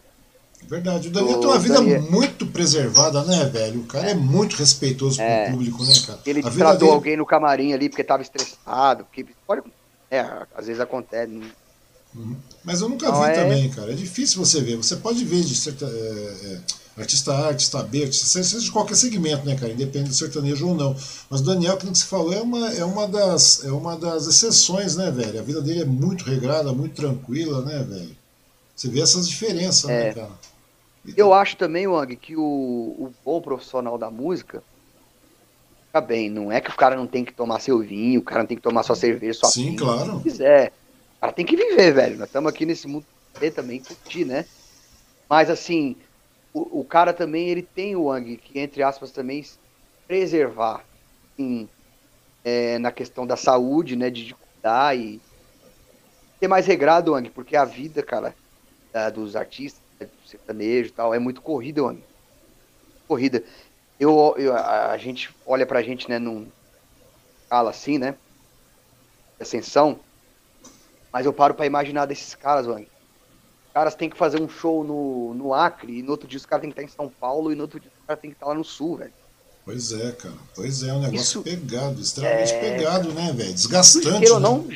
Verdade. 0.64 1.08
O 1.08 1.12
Daniel 1.12 1.40
tem 1.40 1.48
uma 1.50 1.60
vida 1.60 1.74
Daniel... 1.76 2.02
muito 2.04 2.46
preservada, 2.46 3.24
né, 3.24 3.46
velho? 3.46 3.82
O 3.82 3.86
cara 3.86 4.12
é 4.12 4.14
muito 4.14 4.56
respeitoso 4.56 5.20
é. 5.20 5.46
com 5.46 5.50
o 5.50 5.52
público, 5.54 5.84
né, 5.84 5.94
cara? 6.06 6.20
Ele 6.26 6.44
tratou 6.44 6.78
dele... 6.78 6.92
alguém 6.92 7.18
no 7.18 7.26
camarim 7.26 7.74
ali 7.74 7.90
porque 7.90 8.04
tava 8.04 8.22
estressado. 8.22 9.06
Porque... 9.06 9.26
Pode... 9.48 9.64
É, 10.12 10.20
às 10.54 10.68
vezes 10.68 10.82
acontece. 10.82 11.42
Uhum. 12.14 12.36
Mas 12.66 12.82
eu 12.82 12.90
nunca 12.90 13.10
Não, 13.10 13.24
vi 13.24 13.30
é... 13.30 13.34
também, 13.34 13.70
cara. 13.70 13.94
É 13.94 13.96
difícil 13.96 14.46
você 14.46 14.60
ver. 14.60 14.76
Você 14.76 14.98
pode 14.98 15.24
ver 15.24 15.42
de 15.42 15.56
certa, 15.56 15.86
é, 15.86 15.88
é, 15.88 17.02
artista 17.02 17.34
A, 17.34 17.48
artista 17.48 17.82
B, 17.82 18.04
artista 18.04 18.44
C, 18.44 18.60
de 18.60 18.70
qualquer 18.70 18.96
segmento, 18.96 19.46
né, 19.46 19.56
cara? 19.56 19.72
Independente 19.72 20.10
do 20.10 20.16
sertanejo 20.16 20.68
ou 20.68 20.76
não. 20.76 20.94
Mas 21.30 21.40
o 21.40 21.46
Daniel, 21.46 21.78
como 21.78 21.96
você 21.96 22.06
falou, 22.06 22.34
é 22.34 22.42
uma, 22.42 22.74
é, 22.74 22.84
uma 22.84 23.08
das, 23.08 23.64
é 23.64 23.72
uma 23.72 23.96
das 23.96 24.28
exceções, 24.28 24.98
né, 24.98 25.10
velho? 25.10 25.40
A 25.40 25.44
vida 25.44 25.62
dele 25.62 25.84
é 25.84 25.86
muito 25.86 26.26
regrada, 26.26 26.74
muito 26.74 26.96
tranquila, 26.96 27.62
né, 27.62 27.82
velho? 27.82 28.16
Você 28.76 28.90
vê 28.90 29.00
essas 29.00 29.30
diferenças, 29.30 29.86
né, 29.86 30.10
é. 30.10 30.14
cara? 30.14 30.32
Eu 31.16 31.34
acho 31.34 31.56
também, 31.56 31.88
Wang, 31.88 32.16
que 32.18 32.36
o, 32.36 32.42
o 32.42 33.14
bom 33.26 33.42
profissional 33.42 33.98
da 33.98 34.12
música 34.12 34.62
fica 35.92 36.02
bem. 36.02 36.30
Não 36.30 36.52
é 36.52 36.62
que 36.62 36.70
o 36.70 36.76
cara 36.76 36.96
não 36.96 37.06
tem 37.06 37.26
que 37.26 37.34
tomar 37.34 37.60
seu 37.60 37.80
vinho, 37.80 38.22
o 38.22 38.24
cara 38.24 38.40
não 38.40 38.48
tem 38.48 38.58
que 38.58 38.64
tomar 38.64 38.84
sua 38.84 38.96
cerveja, 38.96 39.40
sua 39.40 39.50
Sim, 39.50 39.72
pinga, 39.72 39.84
claro. 39.84 40.18
Se 40.18 40.24
quiser. 40.24 40.72
O 41.18 41.20
cara 41.20 41.34
tem 41.34 41.46
que 41.46 41.58
viver, 41.58 41.94
velho. 41.94 42.18
Nós 42.18 42.30
estamos 42.30 42.50
aqui 42.50 42.66
nesse 42.66 42.88
mundo 42.88 43.06
também 43.56 43.82
curtir, 43.82 44.26
né? 44.26 44.46
Mas 45.30 45.50
assim, 45.50 45.96
o, 46.54 46.82
o, 46.82 46.86
cara 46.86 47.14
também 47.14 47.50
ele 47.50 47.62
tem 47.62 47.96
o 47.96 48.04
Wang, 48.06 48.38
que 48.38 48.60
entre 48.60 48.84
aspas 48.84 49.12
também 49.12 49.44
preservar 50.08 50.84
assim, 51.34 51.68
é, 52.44 52.78
na 52.78 52.92
questão 52.92 53.26
da 53.26 53.36
saúde, 53.36 53.96
né? 53.96 54.10
De, 54.10 54.26
de 54.26 54.36
cuidar 54.36 54.98
e 54.98 55.20
ser 56.40 56.48
mais 56.48 56.66
regrado, 56.66 57.14
Wang, 57.14 57.30
porque 57.30 57.56
a 57.56 57.66
vida, 57.66 58.02
cara, 58.02 58.36
da, 58.92 59.10
dos 59.10 59.36
artistas 59.36 59.82
sertanejo 60.26 60.90
e 60.90 60.94
tal, 60.94 61.14
é 61.14 61.20
muito 61.20 61.42
corrida, 61.42 61.84
mano. 61.84 62.02
Corrida. 63.08 63.44
Eu, 64.02 64.34
eu, 64.36 64.58
a, 64.58 64.88
a 64.88 64.98
gente 64.98 65.30
olha 65.46 65.64
pra 65.64 65.84
gente, 65.84 66.10
né, 66.10 66.18
num 66.18 66.48
escala 67.44 67.70
assim, 67.70 68.00
né? 68.00 68.16
Ascensão. 69.40 70.00
Mas 71.14 71.28
eu 71.28 71.32
paro 71.32 71.54
para 71.54 71.68
imaginar 71.68 72.08
desses 72.08 72.34
caras, 72.34 72.66
mano. 72.66 72.88
caras 73.72 73.94
têm 73.94 74.10
que 74.10 74.18
fazer 74.18 74.42
um 74.42 74.50
show 74.50 74.84
no, 74.84 75.36
no 75.36 75.54
Acre, 75.54 76.00
e 76.00 76.02
no 76.02 76.10
outro 76.10 76.28
dia 76.28 76.38
os 76.38 76.48
caras 76.48 76.62
têm 76.62 76.72
que 76.72 76.82
estar 76.82 76.92
em 76.92 76.96
São 76.96 77.14
Paulo, 77.14 77.52
e 77.52 77.56
no 77.56 77.62
outro 77.62 77.80
dia 77.80 77.92
os 77.96 78.06
caras 78.08 78.20
têm 78.20 78.32
que 78.32 78.38
estar 78.38 78.48
lá 78.48 78.56
no 78.56 78.64
Sul, 78.64 78.98
velho. 78.98 79.14
Pois 79.64 79.92
é, 79.92 80.12
cara. 80.14 80.34
Pois 80.56 80.82
é, 80.82 80.92
um 80.92 81.02
negócio 81.02 81.22
Isso 81.22 81.44
pegado, 81.44 82.02
extremamente 82.02 82.54
é... 82.54 82.60
pegado, 82.60 83.14
né, 83.14 83.32
velho? 83.34 83.54
Desgastante. 83.54 84.18
Queira 84.18 84.34
ou 84.34 84.40
né? 84.40 84.50
não, 84.50 84.68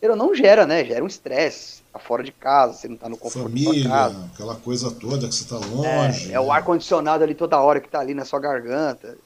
queira 0.00 0.16
não 0.16 0.34
gera, 0.34 0.66
né? 0.66 0.82
Gera 0.82 1.04
um 1.04 1.06
estresse. 1.06 1.82
Tá 1.96 1.98
fora 1.98 2.22
de 2.22 2.30
casa, 2.30 2.74
você 2.74 2.88
não 2.88 2.96
tá 2.98 3.08
no 3.08 3.16
conforto 3.16 3.48
Família, 3.48 4.06
aquela 4.30 4.54
coisa 4.56 4.90
toda 4.90 5.26
que 5.26 5.34
você 5.34 5.48
tá 5.48 5.56
longe. 5.56 6.30
É, 6.30 6.34
é 6.34 6.40
o 6.40 6.48
né? 6.48 6.50
ar-condicionado 6.50 7.24
ali 7.24 7.34
toda 7.34 7.58
hora 7.58 7.80
que 7.80 7.88
tá 7.88 8.00
ali 8.00 8.12
na 8.12 8.26
sua 8.26 8.38
garganta. 8.38 9.16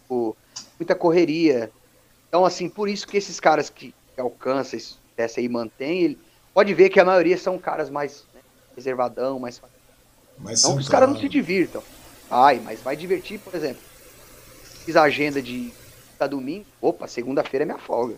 Tipo, 0.00 0.34
muita 0.80 0.94
correria. 0.94 1.70
Então, 2.26 2.46
assim, 2.46 2.66
por 2.66 2.88
isso 2.88 3.06
que 3.06 3.18
esses 3.18 3.38
caras 3.38 3.68
que, 3.68 3.94
que 4.14 4.20
alcançam 4.20 4.78
esse 4.78 4.94
sucesso 5.10 5.38
aí 5.38 5.50
mantém, 5.50 6.00
ele 6.00 6.18
pode 6.54 6.72
ver 6.72 6.88
que 6.88 6.98
a 6.98 7.04
maioria 7.04 7.36
são 7.36 7.58
caras 7.58 7.90
mais 7.90 8.24
né, 8.34 8.40
reservadão, 8.74 9.38
mais. 9.38 9.60
Mas 10.38 10.62
não 10.62 10.76
que 10.76 10.80
os 10.80 10.88
caras 10.88 11.10
não 11.10 11.20
se 11.20 11.28
divirtam. 11.28 11.82
Ai, 12.30 12.58
mas 12.64 12.80
vai 12.80 12.96
divertir, 12.96 13.38
por 13.38 13.54
exemplo. 13.54 13.82
Fiz 14.86 14.96
a 14.96 15.02
agenda 15.02 15.42
de 15.42 15.70
tá 16.18 16.26
domingo. 16.26 16.64
Opa, 16.80 17.06
segunda-feira 17.06 17.64
é 17.64 17.66
minha 17.66 17.78
folga. 17.78 18.16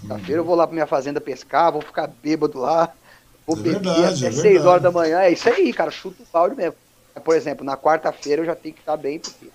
Segunda-feira 0.00 0.40
eu 0.40 0.44
vou 0.46 0.54
lá 0.54 0.66
pra 0.66 0.72
minha 0.72 0.86
fazenda 0.86 1.20
pescar, 1.20 1.70
vou 1.70 1.82
ficar 1.82 2.06
bêbado 2.06 2.58
lá. 2.58 2.90
Vou 3.46 3.56
é 3.56 3.60
beber 3.60 3.80
verdade, 3.80 4.26
até 4.26 4.36
é 4.36 4.40
6 4.40 4.64
horas 4.64 4.82
da 4.82 4.90
manhã. 4.90 5.20
É 5.20 5.32
isso 5.32 5.48
aí, 5.48 5.72
cara. 5.72 5.90
Chuta 5.90 6.22
o 6.22 6.26
balde 6.32 6.56
mesmo. 6.56 6.74
Por 7.24 7.36
exemplo, 7.36 7.64
na 7.64 7.76
quarta-feira 7.76 8.42
eu 8.42 8.46
já 8.46 8.54
tenho 8.54 8.74
que 8.74 8.80
estar 8.80 8.96
bem, 8.96 9.18
porque. 9.18 9.46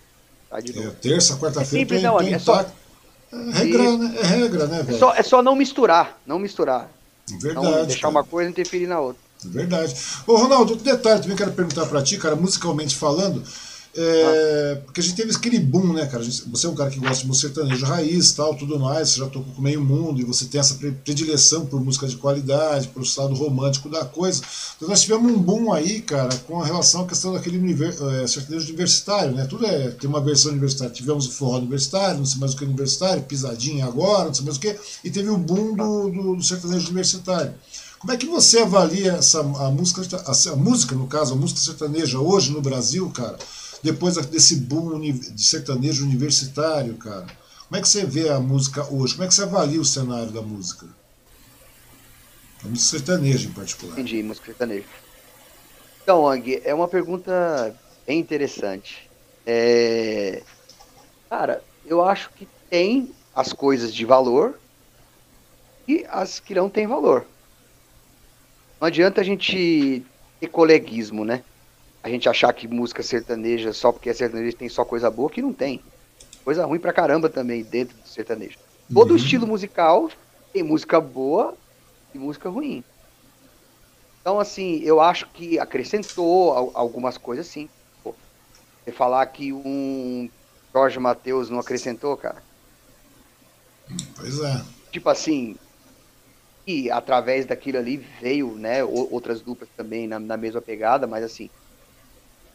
Tá 0.49 0.59
de 0.59 0.73
novo. 0.75 0.87
É, 0.87 0.91
terça, 0.91 1.35
quarta-feira. 1.37 1.97
É 1.97 2.01
não, 2.01 2.19
é 2.19 2.39
só. 2.39 2.61
É 2.61 3.51
regra, 3.51 3.97
né? 3.97 4.15
É 4.19 4.25
regra, 4.25 4.67
né, 4.67 4.83
velho? 4.83 4.95
É 4.95 4.99
só, 4.99 5.13
é 5.13 5.23
só 5.23 5.41
não 5.41 5.55
misturar. 5.55 6.19
Não 6.25 6.39
misturar. 6.39 6.89
Verdade. 7.41 7.67
Não 7.67 7.85
deixar 7.85 8.01
cara. 8.01 8.11
uma 8.11 8.23
coisa 8.23 8.49
interferir 8.49 8.87
na 8.87 8.99
outra. 8.99 9.21
Verdade. 9.43 9.95
Ô, 10.25 10.35
Ronaldo, 10.37 10.71
outro 10.71 10.85
detalhe 10.85 11.21
também 11.21 11.37
quero 11.37 11.51
perguntar 11.51 11.85
para 11.85 12.01
ti, 12.01 12.17
cara, 12.17 12.35
musicalmente 12.35 12.95
falando. 12.95 13.43
É, 13.95 14.81
porque 14.85 15.01
a 15.01 15.03
gente 15.03 15.15
teve 15.15 15.35
aquele 15.35 15.59
boom, 15.59 15.93
né, 15.93 16.05
cara? 16.05 16.23
Gente, 16.23 16.47
você 16.49 16.67
é 16.67 16.69
um 16.69 16.75
cara 16.75 16.89
que 16.89 16.99
gosta 16.99 17.21
de 17.21 17.27
música 17.27 17.47
sertaneja 17.47 17.85
raiz 17.85 18.31
tal, 18.31 18.55
tudo 18.55 18.79
mais, 18.79 19.09
você 19.09 19.19
já 19.19 19.25
tocou 19.25 19.53
com 19.53 19.61
meio 19.61 19.83
mundo 19.83 20.21
e 20.21 20.23
você 20.23 20.45
tem 20.45 20.59
essa 20.59 20.75
predileção 20.75 21.65
por 21.65 21.83
música 21.83 22.07
de 22.07 22.15
qualidade, 22.15 22.89
por 22.89 23.03
lado 23.17 23.33
romântico 23.33 23.89
da 23.89 24.05
coisa. 24.05 24.41
Então 24.75 24.87
nós 24.87 25.01
tivemos 25.01 25.31
um 25.31 25.37
boom 25.37 25.73
aí, 25.73 26.01
cara, 26.01 26.35
com 26.47 26.59
relação 26.59 27.01
à 27.01 27.07
questão 27.07 27.33
daquele 27.33 27.57
é, 27.83 28.27
sertanejo 28.27 28.67
universitário, 28.67 29.33
né? 29.33 29.45
Tudo 29.45 29.65
é, 29.65 29.89
tem 29.91 30.09
uma 30.09 30.21
versão 30.21 30.51
universitária. 30.51 30.93
Tivemos 30.93 31.27
o 31.27 31.31
forró 31.31 31.57
universitário, 31.57 32.19
não 32.19 32.25
sei 32.25 32.39
mais 32.39 32.53
o 32.53 32.57
que 32.57 32.65
universitário, 32.65 33.23
pisadinha 33.23 33.85
agora, 33.85 34.25
não 34.25 34.33
sei 34.33 34.45
mais 34.45 34.57
o 34.57 34.59
que, 34.59 34.75
e 35.03 35.09
teve 35.09 35.29
o 35.29 35.37
boom 35.37 35.75
do, 35.75 36.09
do, 36.09 36.35
do 36.35 36.43
sertanejo 36.43 36.87
universitário. 36.87 37.53
Como 37.99 38.13
é 38.13 38.17
que 38.17 38.27
você 38.27 38.59
avalia 38.59 39.13
essa, 39.13 39.39
a, 39.39 39.71
música, 39.71 40.01
a, 40.25 40.51
a 40.51 40.55
música, 40.55 40.95
no 40.95 41.07
caso, 41.07 41.33
a 41.33 41.35
música 41.35 41.59
sertaneja 41.59 42.19
hoje 42.19 42.51
no 42.51 42.61
Brasil, 42.61 43.09
cara? 43.09 43.37
Depois 43.83 44.15
desse 44.27 44.57
boom 44.57 44.99
de 44.99 45.43
sertanejo 45.43 46.05
universitário, 46.05 46.95
cara. 46.95 47.27
Como 47.67 47.77
é 47.77 47.81
que 47.81 47.89
você 47.89 48.05
vê 48.05 48.29
a 48.29 48.39
música 48.39 48.83
hoje? 48.91 49.13
Como 49.13 49.25
é 49.25 49.27
que 49.27 49.33
você 49.33 49.43
avalia 49.43 49.79
o 49.79 49.85
cenário 49.85 50.31
da 50.31 50.41
música? 50.41 50.87
A 52.63 52.67
música 52.67 52.97
sertaneja, 52.97 53.47
em 53.47 53.51
particular. 53.51 53.93
Entendi, 53.93 54.23
música 54.23 54.47
sertaneja. 54.47 54.85
Então, 56.01 56.27
Ang, 56.27 56.61
é 56.63 56.73
uma 56.73 56.87
pergunta 56.87 57.75
bem 58.05 58.19
interessante. 58.19 59.09
É... 59.45 60.41
Cara, 61.29 61.61
eu 61.85 62.03
acho 62.03 62.29
que 62.31 62.47
tem 62.69 63.11
as 63.35 63.51
coisas 63.51 63.93
de 63.93 64.05
valor 64.05 64.57
e 65.87 66.05
as 66.09 66.39
que 66.39 66.55
não 66.55 66.69
têm 66.69 66.87
valor. 66.87 67.25
Não 68.79 68.87
adianta 68.87 69.21
a 69.21 69.23
gente 69.23 70.05
ter 70.39 70.47
coleguismo, 70.47 71.25
né? 71.25 71.43
A 72.07 72.09
gente 72.09 72.29
achar 72.29 72.53
que 72.53 72.69
música 72.69 73.03
sertaneja 73.03 73.73
só 73.73 73.91
porque 73.91 74.09
é 74.09 74.13
sertaneja 74.13 74.55
tem 74.55 74.69
só 74.69 74.85
coisa 74.85 75.11
boa, 75.11 75.29
que 75.29 75.41
não 75.41 75.51
tem. 75.51 75.83
Coisa 76.43 76.65
ruim 76.65 76.79
pra 76.79 76.93
caramba 76.93 77.29
também 77.29 77.63
dentro 77.63 77.97
do 77.97 78.07
sertanejo. 78.07 78.57
Todo 78.93 79.11
uhum. 79.11 79.17
estilo 79.17 79.45
musical 79.45 80.09
tem 80.53 80.63
música 80.63 81.01
boa 81.01 81.53
e 82.15 82.17
música 82.17 82.49
ruim. 82.49 82.81
Então, 84.21 84.39
assim, 84.39 84.79
eu 84.83 85.01
acho 85.01 85.27
que 85.27 85.59
acrescentou 85.59 86.71
algumas 86.73 87.17
coisas, 87.17 87.45
sim. 87.45 87.67
Pô, 88.01 88.15
você 88.83 88.91
falar 88.93 89.25
que 89.25 89.51
um 89.51 90.29
Jorge 90.73 90.99
Matheus 90.99 91.49
não 91.49 91.59
acrescentou, 91.59 92.15
cara. 92.15 92.41
Pois 94.15 94.39
é. 94.39 94.63
Tipo 94.91 95.09
assim, 95.09 95.57
e 96.65 96.89
através 96.89 97.45
daquilo 97.45 97.79
ali 97.79 97.97
veio, 97.97 98.55
né, 98.55 98.81
outras 98.81 99.41
duplas 99.41 99.69
também 99.75 100.07
na, 100.07 100.19
na 100.19 100.37
mesma 100.37 100.61
pegada, 100.61 101.05
mas 101.05 101.23
assim, 101.25 101.49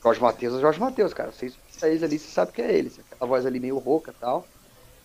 Jorge 0.03 0.20
Matheus 0.20 0.55
é 0.59 0.61
Jorge 0.61 0.81
Matheus, 0.81 1.15
cara. 1.15 1.31
Vocês 1.31 1.55
eles 1.83 2.03
ali, 2.03 2.19
você 2.19 2.29
sabe 2.29 2.53
que 2.53 2.62
é 2.62 2.73
ele. 2.73 2.93
Aquela 3.11 3.29
voz 3.29 3.47
ali 3.47 3.61
meio 3.61 3.79
rouca 3.79 4.12
e 4.16 4.20
tal. 4.20 4.47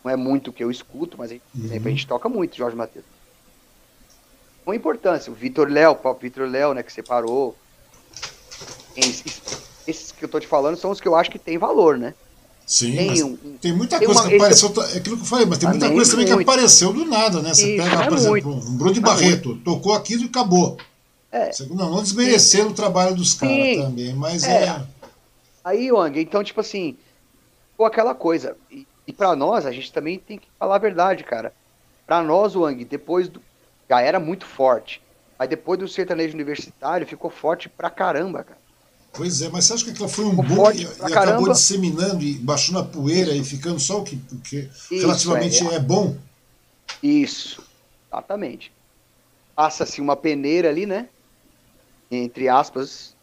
Não 0.03 0.11
é 0.11 0.15
muito 0.15 0.49
o 0.49 0.53
que 0.53 0.63
eu 0.63 0.71
escuto, 0.71 1.17
mas 1.17 1.31
uhum. 1.31 1.67
sempre 1.67 1.89
a 1.89 1.91
gente 1.91 2.07
toca 2.07 2.29
muito 2.29 2.55
Jorge 2.55 2.75
Matheus. 2.75 3.05
Com 4.63 4.73
importância, 4.73 5.31
o 5.31 5.35
Vitor 5.35 5.69
Léo, 5.69 5.91
o 5.91 5.95
próprio 5.95 6.29
Vitor 6.29 6.47
Léo, 6.47 6.73
né, 6.73 6.83
que 6.83 6.91
separou. 6.91 7.55
Esses, 8.95 9.41
esses, 9.87 10.11
que 10.11 10.25
eu 10.25 10.29
tô 10.29 10.39
te 10.39 10.47
falando 10.47 10.77
são 10.77 10.91
os 10.91 10.99
que 10.99 11.07
eu 11.07 11.15
acho 11.15 11.29
que 11.29 11.39
tem 11.39 11.57
valor, 11.57 11.97
né? 11.97 12.13
Sim, 12.65 12.97
tem, 12.97 13.23
um, 13.23 13.37
tem 13.61 13.71
muita 13.71 13.97
tem 13.97 14.05
coisa 14.05 14.21
uma, 14.21 14.29
que 14.29 14.35
apareceu, 14.35 14.73
é 14.93 14.97
aquilo 14.97 15.15
que 15.15 15.23
eu 15.23 15.27
falei, 15.27 15.45
mas 15.45 15.57
tem 15.57 15.69
muita 15.69 15.89
coisa 15.89 16.11
também 16.11 16.25
muito. 16.25 16.37
que 16.45 16.51
apareceu 16.51 16.91
do 16.91 17.05
nada, 17.05 17.41
né? 17.41 17.53
Você 17.53 17.75
Isso, 17.75 17.83
pega, 17.89 18.03
é 18.03 18.07
por 18.09 18.17
exemplo, 18.17 18.55
um 18.55 18.77
Bruno 18.77 18.93
de 18.93 18.99
Barreto, 18.99 19.49
muito. 19.49 19.63
tocou 19.63 19.93
aquilo 19.93 20.23
e 20.23 20.25
acabou. 20.25 20.77
É. 21.37 21.51
Não, 21.69 21.91
não 21.91 22.01
desmerecendo 22.01 22.71
o 22.71 22.73
trabalho 22.73 23.15
dos 23.15 23.33
caras 23.33 23.77
também, 23.77 24.13
mas 24.13 24.43
é. 24.43 24.65
é... 24.65 24.83
Aí, 25.63 25.91
Wang, 25.91 26.19
então, 26.19 26.43
tipo 26.43 26.61
assim, 26.61 26.97
ou 27.77 27.85
aquela 27.85 28.15
coisa. 28.15 28.55
E, 28.71 28.87
e 29.05 29.13
para 29.13 29.35
nós, 29.35 29.65
a 29.65 29.71
gente 29.71 29.91
também 29.91 30.17
tem 30.17 30.37
que 30.37 30.47
falar 30.57 30.75
a 30.75 30.79
verdade, 30.79 31.23
cara. 31.23 31.53
Para 32.05 32.23
nós, 32.23 32.55
Wang, 32.55 32.83
depois 32.85 33.27
do. 33.27 33.41
Já 33.89 34.01
era 34.01 34.19
muito 34.19 34.45
forte. 34.45 35.01
Mas 35.37 35.49
depois 35.49 35.79
do 35.79 35.87
sertanejo 35.87 36.33
universitário, 36.33 37.05
ficou 37.05 37.29
forte 37.29 37.69
pra 37.69 37.89
caramba, 37.89 38.43
cara. 38.43 38.59
Pois 39.13 39.41
é, 39.41 39.49
mas 39.49 39.65
você 39.65 39.73
acha 39.73 39.83
que 39.85 39.91
aquilo 39.91 40.07
foi 40.07 40.25
um 40.25 40.35
boom 40.35 40.71
e, 40.71 40.83
e 40.83 40.87
acabou 41.01 41.51
disseminando 41.51 42.23
e 42.23 42.33
baixando 42.35 42.79
a 42.79 42.83
poeira 42.83 43.33
e 43.33 43.43
ficando 43.43 43.79
só 43.79 43.99
o 43.99 44.03
que, 44.03 44.15
o 44.31 44.37
que 44.37 44.69
Isso, 44.91 45.07
relativamente 45.07 45.65
é, 45.65 45.71
é. 45.71 45.75
é 45.75 45.79
bom? 45.79 46.15
Isso, 47.01 47.63
exatamente. 48.07 48.71
Passa-se 49.55 49.99
uma 49.99 50.15
peneira 50.15 50.69
ali, 50.69 50.85
né? 50.85 51.09
Entre 52.09 52.47
aspas, 52.47 53.15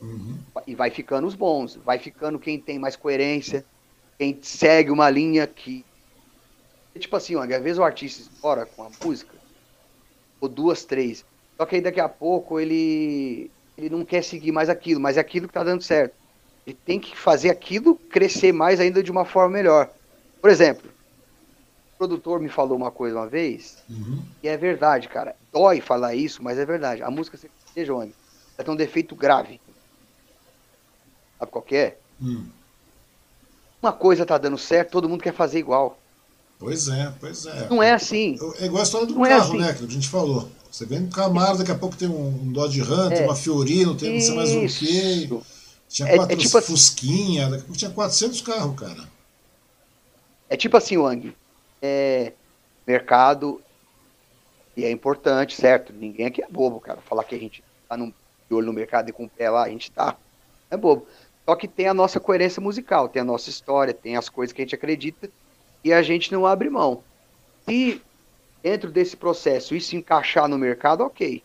uhum. 0.00 0.38
e 0.66 0.74
vai 0.74 0.90
ficando 0.90 1.26
os 1.26 1.34
bons, 1.34 1.76
vai 1.76 1.98
ficando 1.98 2.38
quem 2.38 2.58
tem 2.58 2.78
mais 2.78 2.96
coerência, 2.96 3.64
quem 4.18 4.38
segue 4.42 4.90
uma 4.90 5.08
linha 5.10 5.46
que. 5.46 5.84
Tipo 6.98 7.16
assim, 7.16 7.34
ó, 7.36 7.42
às 7.42 7.48
vezes 7.62 7.78
o 7.78 7.84
artista 7.84 8.22
estoura 8.22 8.64
com 8.64 8.82
a 8.82 8.90
música, 9.04 9.34
ou 10.40 10.48
duas, 10.48 10.84
três, 10.84 11.24
só 11.56 11.64
que 11.64 11.76
aí 11.76 11.80
daqui 11.80 12.00
a 12.00 12.08
pouco 12.08 12.60
ele, 12.60 13.50
ele 13.76 13.90
não 13.90 14.04
quer 14.04 14.22
seguir 14.22 14.52
mais 14.52 14.68
aquilo, 14.68 15.00
mas 15.00 15.16
é 15.16 15.20
aquilo 15.20 15.46
que 15.48 15.54
tá 15.54 15.64
dando 15.64 15.82
certo. 15.82 16.14
Ele 16.66 16.76
tem 16.84 16.98
que 16.98 17.16
fazer 17.16 17.50
aquilo 17.50 17.94
crescer 17.94 18.52
mais 18.52 18.80
ainda 18.80 19.02
de 19.02 19.10
uma 19.10 19.24
forma 19.24 19.56
melhor. 19.56 19.90
Por 20.40 20.50
exemplo, 20.50 20.90
o 21.94 21.98
produtor 21.98 22.40
me 22.40 22.48
falou 22.48 22.76
uma 22.76 22.90
coisa 22.90 23.16
uma 23.16 23.26
vez, 23.26 23.82
uhum. 23.88 24.22
e 24.42 24.48
é 24.48 24.56
verdade, 24.56 25.08
cara. 25.08 25.36
Dói 25.52 25.80
falar 25.80 26.14
isso, 26.14 26.42
mas 26.42 26.58
é 26.58 26.64
verdade. 26.66 27.02
A 27.02 27.10
música 27.10 27.38
seja 27.76 27.92
onde, 27.92 28.14
vai 28.56 28.64
ter 28.64 28.70
um 28.70 28.76
defeito 28.76 29.14
grave. 29.14 29.60
Sabe 31.38 31.50
qual 31.50 31.64
é? 31.72 31.96
Hum. 32.22 32.46
Uma 33.82 33.92
coisa 33.92 34.24
tá 34.24 34.38
dando 34.38 34.56
certo, 34.56 34.92
todo 34.92 35.08
mundo 35.08 35.22
quer 35.22 35.34
fazer 35.34 35.58
igual. 35.58 35.98
Pois 36.58 36.88
é, 36.88 37.12
pois 37.20 37.44
é. 37.44 37.68
Não 37.68 37.82
é 37.82 37.92
assim. 37.92 38.38
É 38.58 38.64
igual 38.64 38.80
a 38.80 38.84
história 38.84 39.06
do 39.06 39.14
não 39.14 39.26
é 39.26 39.28
carro, 39.28 39.42
é 39.42 39.46
assim. 39.48 39.58
né? 39.58 39.74
Que 39.74 39.84
a 39.84 39.88
gente 39.88 40.08
falou. 40.08 40.50
Você 40.70 40.86
vem 40.86 41.00
um 41.02 41.10
Camaro, 41.10 41.58
daqui 41.58 41.70
a 41.70 41.78
pouco 41.78 41.96
tem 41.96 42.08
um 42.08 42.50
Dodge 42.50 42.80
Ram, 42.80 43.10
é. 43.10 43.16
tem 43.16 43.24
uma 43.24 43.36
Fiorino, 43.36 43.94
tem 43.94 44.14
não 44.14 44.20
sei 44.20 44.34
mais 44.34 44.50
o 44.50 44.78
quê. 44.78 45.28
Tinha 45.88 46.16
quatro 46.16 46.32
é, 46.32 46.34
é 46.34 46.38
tipo 46.38 46.60
Fusquinha, 46.62 47.44
daqui 47.44 47.62
a 47.62 47.66
pouco 47.66 47.78
tinha 47.78 47.90
400 47.90 48.40
carros, 48.40 48.80
cara. 48.80 49.08
É 50.48 50.56
tipo 50.56 50.76
assim, 50.76 50.96
Wang. 50.96 51.36
É, 51.82 52.32
mercado, 52.86 53.60
e 54.74 54.84
é 54.84 54.90
importante, 54.90 55.54
certo? 55.54 55.92
Ninguém 55.92 56.26
aqui 56.26 56.42
é 56.42 56.48
bobo, 56.48 56.80
cara. 56.80 57.00
Falar 57.02 57.24
que 57.24 57.34
a 57.34 57.38
gente 57.38 57.62
tá 57.88 57.96
no, 57.96 58.06
de 58.06 58.54
olho 58.54 58.66
no 58.66 58.72
mercado 58.72 59.08
e 59.08 59.12
com 59.12 59.24
o 59.24 59.28
pé 59.28 59.50
lá, 59.50 59.64
a 59.64 59.68
gente 59.68 59.90
tá. 59.90 60.16
É 60.70 60.76
bobo. 60.76 61.06
Só 61.44 61.54
que 61.54 61.68
tem 61.68 61.86
a 61.86 61.94
nossa 61.94 62.18
coerência 62.18 62.60
musical, 62.60 63.08
tem 63.08 63.22
a 63.22 63.24
nossa 63.24 63.48
história, 63.48 63.94
tem 63.94 64.16
as 64.16 64.28
coisas 64.28 64.52
que 64.52 64.60
a 64.60 64.64
gente 64.64 64.74
acredita 64.74 65.30
e 65.84 65.92
a 65.92 66.02
gente 66.02 66.32
não 66.32 66.44
abre 66.44 66.68
mão. 66.68 67.02
E 67.68 68.00
dentro 68.62 68.90
desse 68.90 69.16
processo 69.16 69.74
isso 69.74 69.94
encaixar 69.94 70.48
no 70.48 70.58
mercado, 70.58 71.02
ok. 71.02 71.42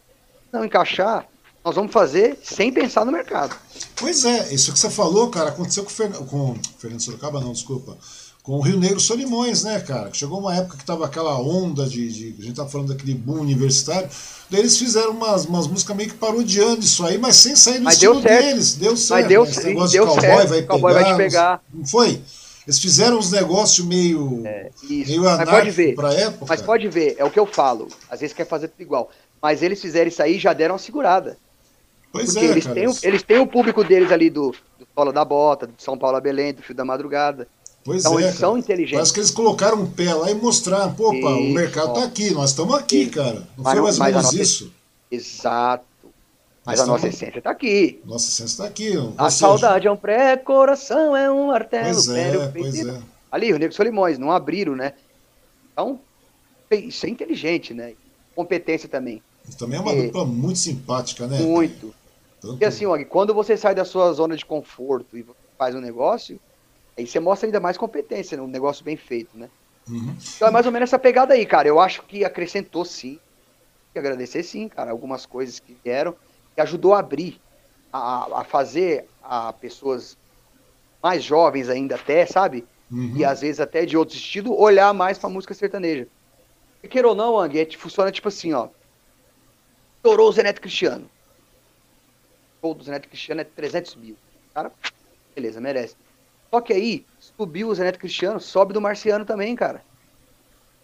Não 0.51 0.65
encaixar, 0.65 1.27
nós 1.63 1.75
vamos 1.75 1.91
fazer 1.91 2.37
sem 2.43 2.73
pensar 2.73 3.05
no 3.05 3.11
mercado. 3.11 3.55
Pois 3.95 4.25
é, 4.25 4.51
isso 4.51 4.73
que 4.73 4.79
você 4.79 4.89
falou, 4.89 5.29
cara, 5.29 5.49
aconteceu 5.49 5.83
com 5.83 5.89
o 5.89 5.93
Fernando, 5.93 6.25
com 6.25 6.55
Fernando 6.79 7.01
Sorocaba, 7.01 7.39
não, 7.39 7.53
desculpa, 7.53 7.95
com 8.43 8.53
o 8.53 8.61
Rio 8.61 8.79
Negro 8.79 8.99
Solimões, 8.99 9.63
né, 9.63 9.79
cara? 9.81 10.09
Chegou 10.13 10.39
uma 10.39 10.55
época 10.55 10.77
que 10.77 10.83
tava 10.85 11.05
aquela 11.05 11.39
onda 11.39 11.85
de, 11.85 12.11
de. 12.11 12.35
A 12.39 12.43
gente 12.45 12.55
tava 12.55 12.69
falando 12.69 12.89
daquele 12.89 13.13
boom 13.13 13.39
universitário. 13.39 14.09
Daí 14.49 14.61
eles 14.61 14.77
fizeram 14.77 15.11
umas, 15.11 15.45
umas 15.45 15.67
músicas 15.67 15.95
meio 15.95 16.09
que 16.09 16.15
parodiando 16.17 16.81
isso 16.81 17.05
aí, 17.05 17.17
mas 17.17 17.35
sem 17.37 17.55
sair 17.55 17.77
do 17.77 17.83
Mas 17.85 17.93
estilo 17.95 18.19
deles. 18.19 18.75
Deu 18.75 18.97
certo. 18.97 19.19
Mas 19.21 19.27
deu, 19.27 19.43
Esse 19.43 19.61
sim, 19.61 19.67
negócio 19.67 19.91
deu 19.93 20.03
de 20.05 20.09
cowboy 20.09 20.29
certo. 20.29 20.49
vai 20.49 20.61
cowboy 20.63 20.93
pegar. 20.93 21.03
vai 21.03 21.13
te 21.13 21.17
pegar. 21.17 21.63
Não 21.73 21.85
foi? 21.85 22.21
Eles 22.67 22.79
fizeram 22.79 23.17
uns 23.17 23.31
negócios 23.31 23.85
meio. 23.85 24.41
É, 24.45 24.69
isso. 24.83 25.09
meio 25.09 25.23
Mas 25.23 25.49
pode 25.49 25.71
ver. 25.71 25.95
pra 25.95 26.13
época. 26.13 26.45
Mas 26.49 26.61
pode 26.61 26.87
ver, 26.89 27.15
é 27.17 27.25
o 27.25 27.31
que 27.31 27.39
eu 27.39 27.45
falo. 27.45 27.87
Às 28.09 28.19
vezes 28.19 28.35
quer 28.35 28.45
fazer 28.47 28.67
tudo 28.67 28.81
igual. 28.81 29.09
Mas 29.41 29.61
eles 29.63 29.81
fizeram 29.81 30.07
isso 30.07 30.21
aí 30.21 30.35
e 30.35 30.39
já 30.39 30.53
deram 30.53 30.73
uma 30.73 30.79
segurada. 30.79 31.37
Pois 32.11 32.25
Porque 32.33 32.45
é, 32.45 32.49
eles, 32.49 32.63
cara. 32.65 32.75
têm, 32.75 32.87
o- 32.87 32.97
eles 33.03 33.23
têm 33.23 33.39
o 33.39 33.47
público 33.47 33.83
deles 33.83 34.11
ali 34.11 34.29
do, 34.29 34.53
do 34.95 35.11
da 35.11 35.23
Bota, 35.23 35.65
do 35.67 35.73
São 35.77 35.97
Paulo 35.97 36.17
a 36.17 36.21
Belém, 36.21 36.53
do 36.53 36.61
Fio 36.61 36.75
da 36.75 36.83
Madrugada. 36.83 37.47
Pois 37.83 38.01
Então 38.01 38.13
é, 38.19 38.23
eles 38.23 38.35
cara. 38.35 38.39
são 38.39 38.57
inteligentes. 38.57 38.95
Parece 38.95 39.13
que 39.13 39.19
eles 39.19 39.31
colocaram 39.31 39.81
um 39.81 39.89
pé 39.89 40.13
lá 40.13 40.29
e 40.29 40.35
mostraram, 40.35 40.93
pô, 40.93 41.09
pá, 41.19 41.29
o 41.29 41.39
Isso. 41.39 41.53
mercado 41.53 41.93
tá 41.95 42.03
aqui, 42.03 42.31
nós 42.31 42.51
estamos 42.51 42.75
aqui, 42.75 43.03
Isso. 43.03 43.11
cara. 43.11 43.47
Não 43.57 43.63
Mas 43.63 43.73
foi 43.73 43.81
mais 43.81 43.97
ou 43.99 44.05
menos 44.05 44.23
nossa- 44.23 44.41
isso. 44.41 44.71
Exato. 45.09 45.83
Mas 46.63 46.77
Nós 46.79 46.87
a 46.87 46.91
nossa 46.91 47.07
essência 47.07 47.41
tá 47.41 47.49
aqui. 47.49 47.99
Nossa 48.05 48.29
essência 48.29 48.57
tá 48.63 48.65
aqui. 48.69 48.93
A 49.17 49.29
seja, 49.31 49.39
saudade 49.47 49.87
é 49.87 49.91
um 49.91 49.97
pré-coração, 49.97 51.15
é 51.17 51.31
um 51.31 51.47
martelo, 51.47 51.85
Pois 51.93 52.05
velho 52.05 52.41
é, 52.43 52.47
pois 52.49 52.85
é. 52.87 53.01
Ali, 53.31 53.51
o 53.51 53.57
Nego 53.57 53.73
Solimões, 53.73 54.19
não 54.19 54.31
abriram, 54.31 54.75
né? 54.75 54.93
Então, 55.73 55.99
isso 56.71 57.05
é 57.05 57.09
inteligente, 57.09 57.73
né? 57.73 57.93
Competência 58.35 58.87
também. 58.87 59.23
Também 59.57 59.79
é 59.79 59.81
uma 59.81 59.91
É. 59.91 60.03
dupla 60.05 60.23
muito 60.23 60.59
simpática, 60.59 61.25
né? 61.25 61.39
Muito. 61.39 61.95
Tanto- 62.39 62.53
Porque 62.53 62.65
assim, 62.65 62.85
Og, 62.85 63.05
quando 63.05 63.33
você 63.33 63.57
sai 63.57 63.73
da 63.73 63.83
sua 63.83 64.13
zona 64.13 64.37
de 64.37 64.45
conforto 64.45 65.17
e 65.17 65.25
faz 65.57 65.73
um 65.73 65.81
negócio, 65.81 66.39
aí 66.97 67.07
você 67.07 67.19
mostra 67.19 67.47
ainda 67.47 67.59
mais 67.59 67.77
competência, 67.77 68.37
né? 68.37 68.43
um 68.43 68.47
negócio 68.47 68.83
bem 68.83 68.97
feito, 68.97 69.37
né? 69.37 69.49
Uhum. 69.89 70.15
Então 70.35 70.47
é 70.47 70.51
mais 70.51 70.65
ou 70.65 70.71
menos 70.71 70.89
essa 70.89 70.99
pegada 70.99 71.33
aí, 71.33 71.45
cara. 71.45 71.67
Eu 71.67 71.79
acho 71.79 72.03
que 72.03 72.23
acrescentou 72.23 72.85
sim. 72.85 73.19
Que 73.93 73.99
agradecer 73.99 74.43
sim, 74.43 74.69
cara, 74.69 74.91
algumas 74.91 75.25
coisas 75.25 75.59
que 75.59 75.75
vieram, 75.83 76.15
que 76.55 76.61
ajudou 76.61 76.93
a 76.93 76.99
abrir, 76.99 77.41
a, 77.91 78.41
a 78.41 78.43
fazer 78.43 79.05
a 79.21 79.51
pessoas 79.51 80.17
mais 81.01 81.23
jovens 81.23 81.67
ainda 81.67 81.95
até, 81.95 82.25
sabe? 82.25 82.65
Uhum. 82.89 83.17
E 83.17 83.25
às 83.25 83.41
vezes 83.41 83.59
até 83.59 83.85
de 83.85 83.97
outro 83.97 84.15
estilo, 84.15 84.57
olhar 84.57 84.93
mais 84.93 85.17
pra 85.17 85.29
música 85.29 85.53
sertaneja. 85.53 86.07
E 86.83 86.87
queira 86.87 87.07
ou 87.07 87.15
não, 87.15 87.37
Ang, 87.37 87.59
é, 87.59 87.69
funciona 87.77 88.11
tipo 88.11 88.27
assim, 88.27 88.53
ó. 88.53 88.69
Estourou 89.97 90.29
o 90.29 90.31
Zeneto 90.31 90.61
Cristiano. 90.61 91.09
O 92.61 92.73
do 92.73 92.83
Zeneto 92.83 93.07
Cristiano 93.07 93.41
é 93.41 93.43
300 93.43 93.95
mil. 93.95 94.15
Cara, 94.53 94.71
beleza, 95.35 95.59
merece. 95.59 95.95
Só 96.51 96.59
que 96.59 96.73
aí, 96.73 97.05
subiu 97.17 97.69
o 97.69 97.73
Zeneto 97.75 97.97
Cristiano, 97.97 98.39
sobe 98.39 98.73
do 98.73 98.81
Marciano 98.81 99.23
também, 99.23 99.55
cara. 99.55 99.81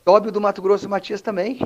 Sobe 0.07 0.29
o 0.29 0.31
do 0.31 0.39
Mato 0.39 0.61
Grosso 0.61 0.85
e 0.85 0.87
Matias 0.87 1.21
também. 1.21 1.59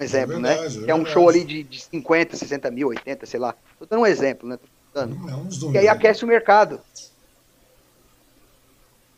Um 0.00 0.04
exemplo, 0.04 0.40
verdade, 0.40 0.78
né? 0.78 0.86
é 0.86 0.90
é 0.90 0.94
um 0.94 1.04
show 1.04 1.28
ali 1.28 1.42
de, 1.42 1.64
de 1.64 1.80
50, 1.80 2.36
60 2.36 2.70
mil, 2.70 2.88
80, 2.88 3.26
sei 3.26 3.40
lá. 3.40 3.56
Tô 3.76 3.84
dando 3.84 4.02
um 4.02 4.06
exemplo, 4.06 4.48
né? 4.48 4.56
Tô 4.56 4.68
dando. 4.94 5.16
É 5.28 5.72
E 5.72 5.78
aí 5.78 5.88
aquece 5.88 6.24
o 6.24 6.28
mercado. 6.28 6.80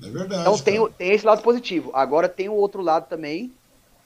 É 0.02 0.08
verdade. 0.08 0.40
Então 0.40 0.58
tem, 0.58 0.80
cara. 0.80 0.92
tem 0.96 1.12
esse 1.12 1.26
lado 1.26 1.42
positivo. 1.42 1.90
Agora 1.92 2.30
tem 2.30 2.48
o 2.48 2.54
outro 2.54 2.80
lado 2.80 3.06
também, 3.10 3.52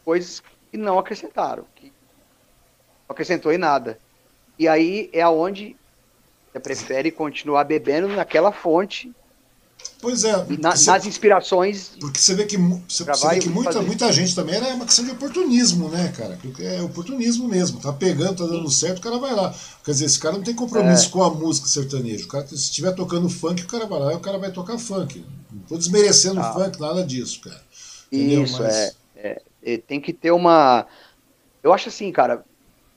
coisas 0.05 0.43
que 0.73 0.77
não 0.77 0.99
acrescentaram, 0.99 1.65
que 1.77 1.87
não 1.87 3.15
acrescentou 3.15 3.53
em 3.53 3.59
nada. 3.59 3.97
E 4.59 4.67
aí 4.67 5.09
é 5.13 5.23
aonde 5.23 5.77
você 6.53 6.59
prefere 6.59 7.13
continuar 7.13 7.63
bebendo 7.63 8.09
naquela 8.09 8.51
fonte, 8.51 9.13
Pois 10.05 10.23
é. 10.25 10.33
na- 10.61 10.77
você- 10.77 10.91
nas 10.91 11.07
inspirações. 11.07 11.93
Porque 11.99 12.19
você 12.19 12.35
vê 12.35 12.45
que, 12.45 12.57
você, 12.57 13.05
você 13.05 13.29
vê 13.29 13.39
que 13.41 13.49
muita, 13.49 13.73
fazer. 13.73 13.87
muita 13.87 14.13
gente 14.13 14.35
também 14.35 14.55
era 14.57 14.75
uma 14.75 14.85
questão 14.85 15.05
de 15.05 15.11
oportunismo, 15.13 15.89
né, 15.89 16.13
cara? 16.17 16.39
Porque 16.41 16.63
É 16.63 16.83
oportunismo 16.83 17.49
mesmo. 17.49 17.81
Tá 17.81 17.93
pegando, 17.93 18.37
tá 18.37 18.45
dando 18.47 18.71
certo, 18.71 18.99
o 18.99 19.01
cara 19.01 19.19
vai 19.19 19.35
lá. 19.35 19.55
Quer 19.85 19.91
dizer, 19.93 20.05
esse 20.05 20.19
cara 20.21 20.37
não 20.37 20.45
tem 20.45 20.55
compromisso 20.55 21.09
É. 21.09 21.11
com 21.11 21.23
a 21.23 21.31
música 21.31 21.67
sertaneja. 21.67 22.25
O 22.25 22.29
cara, 22.29 22.47
se 22.47 22.55
estiver 22.55 22.93
tocando 22.93 23.29
funk, 23.29 23.63
o 23.63 23.67
cara 23.67 23.87
vai 23.87 23.99
lá 23.99 24.13
e 24.13 24.17
o 24.17 24.21
cara 24.21 24.39
vai 24.39 24.53
tocar 24.53 24.79
funk. 24.79 25.25
Não 25.51 25.63
tô 25.63 25.77
desmerecendo 25.79 26.41
Ah. 26.41 26.53
funk, 26.53 26.79
nada 26.81 27.03
disso, 27.05 27.41
cara. 27.41 27.63
Entendeu? 28.13 28.45
Isso, 28.45 28.63
Mas- 28.63 28.75
é, 28.75 28.93
é, 29.17 29.43
é, 29.63 29.79
Tem 29.79 30.01
que 30.01 30.13
ter 30.13 30.31
uma. 30.31 30.87
Eu 31.63 31.73
acho 31.73 31.89
assim, 31.89 32.13
cara. 32.13 32.45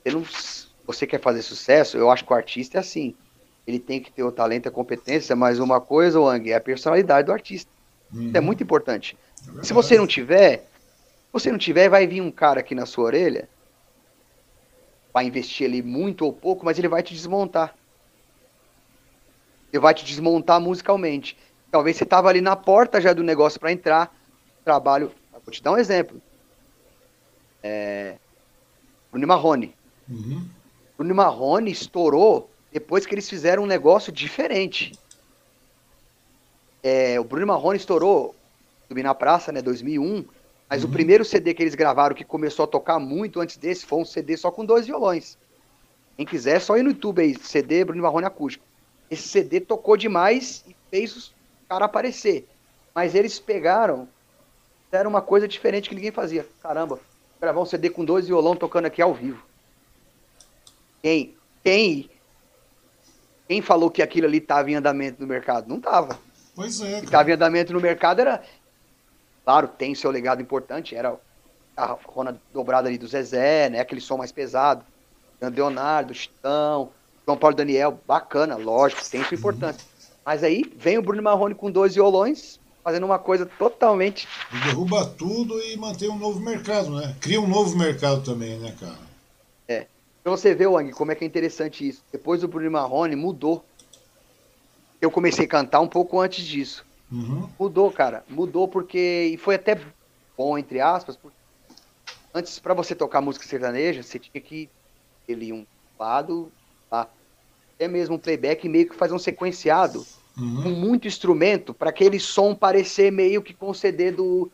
Você, 0.04 0.12
não- 0.14 0.24
você 0.86 1.06
quer 1.06 1.20
fazer 1.20 1.42
sucesso, 1.42 1.96
eu 1.96 2.10
acho 2.10 2.24
que 2.24 2.32
o 2.32 2.36
artista 2.36 2.76
é 2.76 2.80
assim. 2.80 3.14
Ele 3.68 3.78
tem 3.78 4.00
que 4.00 4.10
ter 4.10 4.22
o 4.22 4.32
talento 4.32 4.64
e 4.64 4.68
a 4.70 4.72
competência, 4.72 5.36
mas 5.36 5.58
uma 5.58 5.78
coisa, 5.78 6.18
Wang, 6.18 6.50
é 6.50 6.56
a 6.56 6.60
personalidade 6.60 7.26
do 7.26 7.32
artista. 7.32 7.70
Isso 8.10 8.34
é 8.34 8.40
Uhum. 8.40 8.46
muito 8.46 8.62
importante. 8.62 9.14
É. 9.58 9.62
Se 9.62 9.74
você 9.74 9.98
não 9.98 10.06
tiver, 10.06 10.66
você 11.30 11.52
não 11.52 11.58
tiver, 11.58 11.90
vai 11.90 12.06
vir 12.06 12.22
um 12.22 12.30
cara 12.30 12.60
aqui 12.60 12.74
na 12.74 12.86
sua 12.86 13.04
orelha, 13.04 13.46
vai 15.12 15.26
investir 15.26 15.66
ali 15.68 15.82
muito 15.82 16.24
ou 16.24 16.32
pouco, 16.32 16.64
mas 16.64 16.78
ele 16.78 16.88
vai 16.88 17.02
te 17.02 17.12
desmontar. 17.12 17.74
Ele 19.70 19.82
vai 19.82 19.92
te 19.92 20.02
desmontar 20.02 20.58
musicalmente. 20.58 21.36
Talvez 21.70 21.98
você 21.98 22.06
tava 22.06 22.30
ali 22.30 22.40
na 22.40 22.56
porta 22.56 23.02
já 23.02 23.12
do 23.12 23.22
negócio 23.22 23.60
para 23.60 23.70
entrar, 23.70 24.16
trabalho. 24.64 25.12
Vou 25.44 25.52
te 25.52 25.62
dar 25.62 25.72
um 25.72 25.76
exemplo. 25.76 26.22
É... 27.62 28.16
Bruno 29.12 29.26
Marrone. 29.26 29.74
Uhum. 30.08 30.48
Bruno 30.96 31.14
Marrone 31.14 31.70
estourou 31.70 32.50
depois 32.72 33.06
que 33.06 33.14
eles 33.14 33.28
fizeram 33.28 33.62
um 33.62 33.66
negócio 33.66 34.12
diferente. 34.12 34.92
É, 36.82 37.18
o 37.18 37.24
Bruno 37.24 37.46
Marrone 37.46 37.76
estourou 37.76 38.34
Subir 38.86 39.02
na 39.02 39.14
Praça, 39.14 39.52
né, 39.52 39.60
2001, 39.60 40.24
mas 40.68 40.82
Uhum. 40.82 40.88
o 40.88 40.92
primeiro 40.92 41.24
CD 41.24 41.52
que 41.52 41.62
eles 41.62 41.74
gravaram 41.74 42.14
que 42.14 42.24
começou 42.24 42.64
a 42.64 42.68
tocar 42.68 42.98
muito 42.98 43.40
antes 43.40 43.56
desse 43.56 43.84
foi 43.84 44.00
um 44.00 44.04
CD 44.04 44.36
só 44.36 44.50
com 44.50 44.64
dois 44.64 44.86
violões. 44.86 45.36
Quem 46.16 46.26
quiser, 46.26 46.56
é 46.56 46.60
só 46.60 46.76
ir 46.76 46.82
no 46.82 46.90
YouTube 46.90 47.20
aí, 47.20 47.38
CD 47.38 47.84
Bruno 47.84 48.02
Marrone 48.02 48.26
Acústico. 48.26 48.64
Esse 49.10 49.28
CD 49.28 49.60
tocou 49.60 49.96
demais 49.96 50.64
e 50.66 50.74
fez 50.90 51.16
os 51.16 51.34
caras 51.68 51.86
aparecer. 51.86 52.46
Mas 52.94 53.14
eles 53.14 53.38
pegaram, 53.38 54.08
fizeram 54.86 55.10
uma 55.10 55.22
coisa 55.22 55.46
diferente 55.46 55.88
que 55.88 55.94
ninguém 55.94 56.10
fazia. 56.10 56.46
Caramba, 56.62 56.98
gravar 57.40 57.60
um 57.60 57.66
CD 57.66 57.88
com 57.90 58.04
dois 58.04 58.26
violão 58.26 58.56
tocando 58.56 58.86
aqui 58.86 59.00
ao 59.00 59.14
vivo. 59.14 59.42
Quem, 61.02 61.36
quem, 61.62 62.10
quem 63.48 63.62
falou 63.62 63.90
que 63.90 64.02
aquilo 64.02 64.26
ali 64.26 64.38
estava 64.38 64.70
em 64.70 64.74
andamento 64.74 65.20
no 65.20 65.26
mercado? 65.26 65.66
Não 65.66 65.78
estava. 65.78 66.18
Pois 66.54 66.80
é, 66.80 66.92
cara. 66.92 67.04
estava 67.04 67.30
em 67.30 67.32
andamento 67.32 67.72
no 67.72 67.80
mercado 67.80 68.20
era, 68.20 68.42
claro, 69.44 69.68
tem 69.68 69.94
seu 69.94 70.10
legado 70.10 70.42
importante, 70.42 70.94
era 70.94 71.16
a 71.76 71.96
rona 72.04 72.38
dobrada 72.52 72.88
ali 72.88 72.98
do 72.98 73.08
Zezé, 73.08 73.70
né? 73.70 73.80
Aquele 73.80 74.00
som 74.00 74.18
mais 74.18 74.30
pesado. 74.30 74.84
Leonardo, 75.40 76.12
Chitão, 76.12 76.90
João 77.24 77.38
Paulo 77.38 77.56
Daniel, 77.56 77.98
bacana, 78.06 78.56
lógico, 78.56 79.08
tem 79.08 79.24
sua 79.24 79.36
importância. 79.36 79.86
Mas 80.26 80.42
aí 80.42 80.64
vem 80.76 80.98
o 80.98 81.02
Bruno 81.02 81.22
Marrone 81.22 81.54
com 81.54 81.70
dois 81.70 81.94
violões, 81.94 82.58
fazendo 82.82 83.06
uma 83.06 83.18
coisa 83.18 83.46
totalmente. 83.46 84.28
E 84.52 84.58
derruba 84.66 85.06
tudo 85.06 85.58
e 85.62 85.76
mantém 85.76 86.10
um 86.10 86.18
novo 86.18 86.40
mercado, 86.40 86.90
né? 86.90 87.14
Cria 87.20 87.40
um 87.40 87.46
novo 87.46 87.78
mercado 87.78 88.22
também, 88.22 88.58
né, 88.58 88.74
cara? 88.78 89.08
Pra 90.22 90.32
você 90.32 90.54
ver, 90.54 90.66
Wang, 90.66 90.92
como 90.92 91.12
é 91.12 91.14
que 91.14 91.24
é 91.24 91.26
interessante 91.26 91.86
isso. 91.86 92.04
Depois 92.12 92.40
do 92.40 92.48
Bruno 92.48 92.70
Marrone 92.70 93.16
mudou. 93.16 93.64
Eu 95.00 95.10
comecei 95.10 95.46
a 95.46 95.48
cantar 95.48 95.80
um 95.80 95.88
pouco 95.88 96.20
antes 96.20 96.44
disso. 96.44 96.84
Uhum. 97.10 97.48
Mudou, 97.58 97.90
cara. 97.92 98.24
Mudou 98.28 98.68
porque. 98.68 99.30
E 99.32 99.36
foi 99.36 99.54
até 99.54 99.76
bom, 100.36 100.58
entre 100.58 100.80
aspas. 100.80 101.16
Porque 101.16 101.36
antes, 102.34 102.58
pra 102.58 102.74
você 102.74 102.94
tocar 102.94 103.20
música 103.20 103.46
sertaneja, 103.46 104.02
você 104.02 104.18
tinha 104.18 104.42
que 104.42 104.70
ali 105.28 105.52
um 105.52 105.66
lado, 105.98 106.52
tá? 106.90 107.10
até 107.78 107.86
mesmo 107.86 108.16
um 108.16 108.18
playback, 108.18 108.68
meio 108.68 108.88
que 108.88 108.96
fazer 108.96 109.14
um 109.14 109.18
sequenciado 109.18 110.04
com 110.34 110.42
Uhum. 110.42 110.74
muito 110.74 111.06
instrumento 111.06 111.72
para 111.72 111.90
aquele 111.90 112.18
som 112.18 112.54
parecer 112.54 113.12
meio 113.12 113.42
que 113.42 113.54
com 113.54 113.70
o 113.70 113.74
CD 113.74 114.10
do, 114.10 114.50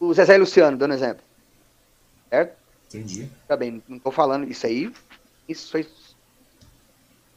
do 0.00 0.12
Zezé 0.14 0.38
Luciano, 0.38 0.76
dando 0.76 0.94
exemplo. 0.94 1.24
Certo? 2.32 2.61
Entendi. 2.92 3.28
Tá 3.48 3.56
bem, 3.56 3.82
não 3.88 3.98
tô 3.98 4.10
falando 4.10 4.50
isso 4.50 4.66
aí. 4.66 4.92
Isso 5.48 5.70
foi. 5.70 5.88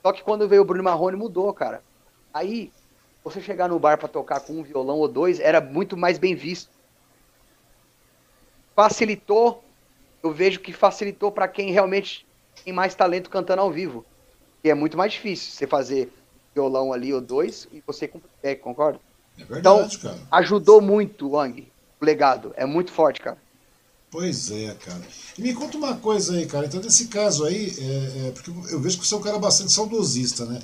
Só 0.02 0.12
que 0.12 0.22
quando 0.22 0.48
veio 0.48 0.62
o 0.62 0.66
Bruno 0.66 0.84
Marrone 0.84 1.16
mudou, 1.16 1.54
cara. 1.54 1.82
Aí, 2.34 2.72
você 3.24 3.42
chegar 3.42 3.70
no 3.70 3.80
bar 3.80 3.98
pra 3.98 4.08
tocar 4.08 4.42
com 4.42 4.54
um 4.54 4.64
violão 4.64 4.98
ou 4.98 5.08
dois 5.08 5.40
era 5.40 5.62
muito 5.62 5.96
mais 5.96 6.20
bem 6.20 6.36
visto. 6.36 6.70
Facilitou, 8.76 9.64
eu 10.22 10.32
vejo 10.32 10.60
que 10.60 10.74
facilitou 10.74 11.32
pra 11.32 11.48
quem 11.48 11.72
realmente 11.72 12.26
tem 12.64 12.74
mais 12.74 12.94
talento 12.94 13.30
cantando 13.30 13.62
ao 13.62 13.72
vivo. 13.72 14.06
E 14.64 14.70
é 14.70 14.74
muito 14.74 14.98
mais 14.98 15.14
difícil 15.14 15.54
você 15.54 15.66
fazer 15.66 16.12
violão 16.54 16.92
ali 16.92 17.14
ou 17.14 17.22
dois 17.22 17.68
e 17.72 17.82
você 17.88 18.08
com 18.08 18.20
playback, 18.20 18.62
concorda? 18.62 19.00
É 19.40 19.44
verdade, 19.44 19.98
cara. 20.00 20.20
Ajudou 20.32 20.82
muito, 20.82 21.32
Wang. 21.32 21.72
O 22.02 22.06
legado 22.06 22.54
é 22.58 22.66
muito 22.66 22.92
forte, 22.92 23.22
cara. 23.22 23.38
Pois 24.16 24.50
é, 24.50 24.74
cara. 24.76 25.02
E 25.38 25.42
me 25.42 25.54
conta 25.54 25.78
uma 25.78 25.98
coisa 25.98 26.36
aí, 26.36 26.46
cara. 26.46 26.68
Então, 26.68 26.82
nesse 26.82 27.08
caso 27.08 27.44
aí, 27.44 27.76
é, 27.78 28.28
é, 28.28 28.32
porque 28.32 28.50
eu 28.50 28.80
vejo 28.80 28.98
que 28.98 29.06
você 29.06 29.14
é 29.14 29.18
um 29.18 29.22
cara 29.22 29.38
bastante 29.38 29.74
saudosista, 29.74 30.46
né? 30.46 30.58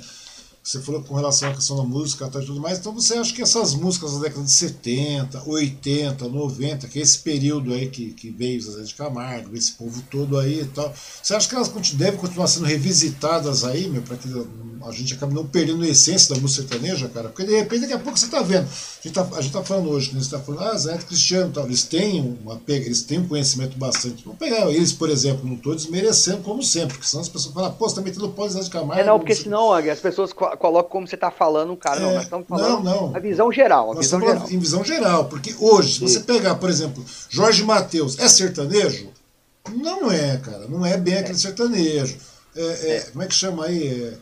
Você 0.62 0.80
falou 0.80 1.02
com 1.02 1.14
relação 1.14 1.50
à 1.50 1.54
questão 1.54 1.76
da 1.76 1.82
música 1.82 2.30
tá, 2.30 2.40
e 2.40 2.46
tudo 2.46 2.60
mais, 2.60 2.78
então 2.78 2.94
você 2.94 3.14
acha 3.14 3.34
que 3.34 3.42
essas 3.42 3.74
músicas 3.74 4.14
da 4.14 4.20
década 4.20 4.44
de 4.44 4.50
70, 4.50 5.42
80, 5.44 6.28
90, 6.28 6.88
que 6.88 6.98
é 6.98 7.02
esse 7.02 7.18
período 7.18 7.74
aí 7.74 7.90
que, 7.90 8.12
que 8.12 8.30
veio 8.30 8.62
Zé 8.62 8.82
de 8.84 8.94
Camargo, 8.94 9.54
esse 9.54 9.72
povo 9.72 10.02
todo 10.10 10.38
aí 10.38 10.60
e 10.60 10.66
tal, 10.66 10.94
você 11.22 11.34
acha 11.34 11.46
que 11.46 11.54
elas 11.54 11.68
devem 11.94 12.18
continuar 12.18 12.46
sendo 12.46 12.64
revisitadas 12.64 13.64
aí, 13.64 13.86
meu, 13.88 14.02
para 14.02 14.16
que 14.16 14.28
a 14.86 14.92
gente 14.92 15.14
acabe 15.14 15.34
não 15.34 15.46
perdendo 15.46 15.82
a 15.82 15.88
essência 15.88 16.34
da 16.34 16.40
música 16.40 16.68
sertaneja, 16.68 17.08
cara? 17.08 17.28
Porque 17.28 17.44
de 17.44 17.54
repente 17.56 17.82
daqui 17.82 17.92
a 17.92 17.98
pouco 17.98 18.18
você 18.18 18.26
tá 18.26 18.42
vendo, 18.42 18.64
a 18.64 19.02
gente 19.02 19.14
tá, 19.14 19.40
gente 19.40 19.52
tá 19.52 19.62
falando 19.62 19.90
hoje, 19.90 20.14
né, 20.14 20.20
você 20.20 20.30
tá 20.30 20.38
falando, 20.38 20.64
ah, 20.64 20.76
Zé 20.76 20.96
Cristiano 20.98 21.52
tal, 21.52 21.66
eles 21.66 21.84
têm 21.84 22.38
uma 22.42 22.60
eles 22.68 23.02
têm 23.02 23.20
um 23.20 23.28
conhecimento 23.28 23.76
bastante. 23.78 24.24
Vamos 24.24 24.38
pegar 24.38 24.70
eles, 24.70 24.92
por 24.92 25.10
exemplo, 25.10 25.46
não 25.46 25.54
estou 25.54 25.74
desmerecendo 25.74 26.42
como 26.42 26.62
sempre, 26.62 26.94
porque 26.94 27.06
senão 27.06 27.22
as 27.22 27.28
pessoas 27.28 27.54
falam, 27.54 27.72
pô, 27.72 27.88
você 27.88 27.96
tá 27.96 28.02
metendo 28.02 28.28
pó 28.30 28.48
Zé 28.48 28.60
de 28.60 28.70
Camargo. 28.70 29.00
É 29.00 29.04
não, 29.04 29.18
porque 29.18 29.34
senão, 29.34 29.72
as 29.72 30.00
pessoas 30.00 30.32
colocam 30.32 30.90
como 30.90 31.06
você 31.06 31.14
está 31.14 31.30
falando, 31.30 31.76
cara. 31.76 32.00
É, 32.00 32.02
não, 32.02 32.14
nós 32.14 32.22
estamos 32.24 32.46
falando 32.48 32.84
não, 32.84 33.08
não. 33.08 33.16
a 33.16 33.18
visão 33.18 33.52
geral. 33.52 33.92
A 33.92 33.98
visão 33.98 34.20
geral. 34.20 34.50
em 34.50 34.58
visão 34.58 34.84
geral, 34.84 35.24
porque 35.26 35.54
hoje, 35.58 35.94
se 35.94 36.00
você 36.00 36.20
pegar, 36.20 36.56
por 36.56 36.70
exemplo, 36.70 37.04
Jorge 37.28 37.62
Matheus, 37.62 38.18
é 38.18 38.28
sertanejo? 38.28 39.08
Não 39.70 40.10
é, 40.10 40.36
cara. 40.38 40.66
Não 40.68 40.84
é 40.84 40.96
bem 40.96 41.14
aquele 41.14 41.36
é. 41.36 41.40
sertanejo. 41.40 42.16
É, 42.54 42.62
é, 42.62 43.00
como 43.12 43.22
é 43.22 43.26
que 43.26 43.34
chama 43.34 43.64
aí? 43.64 44.12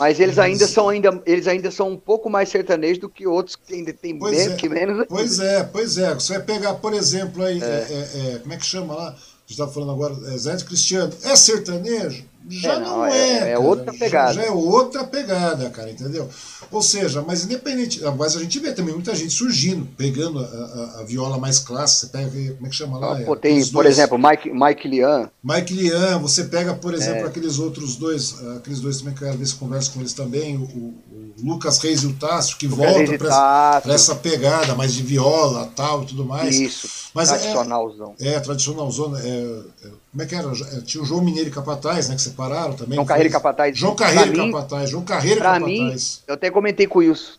Mas 0.00 0.18
eles 0.18 0.38
ainda 0.38 0.66
são 0.66 0.88
ainda 0.88 1.22
eles 1.26 1.46
ainda 1.46 1.70
são 1.70 1.90
um 1.90 1.96
pouco 1.96 2.30
mais 2.30 2.48
sertanejos 2.48 2.98
do 2.98 3.08
que 3.08 3.26
outros 3.26 3.54
que 3.54 3.74
ainda 3.74 3.92
tem 3.92 4.18
pois 4.18 4.34
bem, 4.34 4.54
é, 4.54 4.56
que 4.56 4.66
menos. 4.66 5.06
Pois 5.06 5.38
é, 5.38 5.62
pois 5.62 5.98
é. 5.98 6.14
Você 6.14 6.32
vai 6.32 6.42
pegar, 6.42 6.74
por 6.74 6.94
exemplo, 6.94 7.44
aí, 7.44 7.60
é. 7.62 8.38
como 8.40 8.54
é 8.54 8.56
que 8.56 8.64
chama 8.64 8.94
lá? 8.94 9.08
A 9.08 9.12
gente 9.12 9.50
está 9.50 9.68
falando 9.68 9.92
agora, 9.92 10.14
Zé 10.38 10.56
de 10.56 10.64
Cristiano. 10.64 11.12
É 11.22 11.36
sertanejo? 11.36 12.24
Já 12.48 12.74
é, 12.74 12.78
não, 12.78 12.96
não, 12.98 13.06
é. 13.06 13.50
É, 13.50 13.50
é 13.50 13.58
outra 13.58 13.92
pegada. 13.92 14.32
Já, 14.32 14.40
já, 14.40 14.48
é 14.48 14.50
outra 14.50 15.04
pegada, 15.04 15.70
cara, 15.70 15.90
entendeu? 15.90 16.28
Ou 16.70 16.82
seja, 16.82 17.22
mas 17.22 17.44
independente. 17.44 18.00
Mas 18.16 18.36
a 18.36 18.40
gente 18.40 18.58
vê 18.58 18.72
também 18.72 18.94
muita 18.94 19.14
gente 19.14 19.30
surgindo, 19.30 19.86
pegando 19.96 20.38
a, 20.38 20.42
a, 20.42 21.00
a 21.00 21.04
viola 21.04 21.38
mais 21.38 21.58
clássica. 21.58 22.06
Você 22.06 22.06
pega, 22.06 22.54
como 22.54 22.66
é 22.66 22.70
que 22.70 22.76
chama 22.76 22.98
lá? 22.98 23.18
Ah, 23.18 23.24
pô, 23.24 23.36
tem, 23.36 23.64
por 23.66 23.84
exemplo, 23.86 24.18
Mike, 24.18 24.50
Mike 24.50 24.88
Lian. 24.88 25.30
Mike 25.42 25.74
Lian, 25.74 26.18
você 26.18 26.44
pega, 26.44 26.74
por 26.74 26.94
exemplo, 26.94 27.24
é. 27.24 27.26
aqueles 27.26 27.58
outros 27.58 27.96
dois, 27.96 28.34
aqueles 28.56 28.80
dois 28.80 28.98
também 28.98 29.14
que 29.14 29.22
eu 29.22 29.28
quero 29.28 29.38
ver 29.38 29.46
se 29.46 29.54
conversa 29.54 29.90
com 29.90 30.00
eles 30.00 30.12
também, 30.12 30.56
o, 30.56 30.62
o, 30.62 30.94
Lucas 31.42 31.78
Reis 31.78 32.02
e 32.02 32.06
o 32.06 32.12
Tássio, 32.14 32.56
que 32.56 32.66
Lucas 32.66 32.92
voltam 32.92 33.18
para 33.18 33.94
essa 33.94 34.14
pegada 34.14 34.74
mais 34.74 34.92
de 34.92 35.02
viola 35.02 35.70
tal 35.74 36.02
e 36.02 36.06
tudo 36.06 36.24
mais. 36.24 36.58
Isso. 36.58 36.88
Mas 37.14 37.28
tradicionalzão. 37.28 38.14
É, 38.20 38.34
é 38.34 38.40
tradicionalzão. 38.40 39.16
É, 39.16 39.28
é, 39.28 39.88
como 40.10 40.22
é 40.22 40.26
que 40.26 40.34
era? 40.34 40.48
É, 40.48 40.80
tinha 40.80 41.02
o 41.02 41.06
João 41.06 41.22
Mineiro 41.22 41.48
e 41.48 41.52
Capataz, 41.52 42.08
né? 42.08 42.16
Que 42.16 42.22
separaram 42.22 42.74
também. 42.74 42.96
João 42.96 43.06
Carreiro 43.06 43.28
e 43.28 43.32
Capataz. 43.32 43.78
João 43.78 43.94
Carreiro 43.94 44.32
e 44.32 44.50
Capataz. 44.50 44.90
João 44.90 45.04
Carreiro 45.04 45.38
e 45.38 45.42
Capataz. 45.42 45.64
Mim, 45.66 46.24
eu 46.26 46.34
até 46.34 46.50
comentei 46.50 46.86
com 46.86 46.98
o 46.98 47.02
Wilson. 47.02 47.38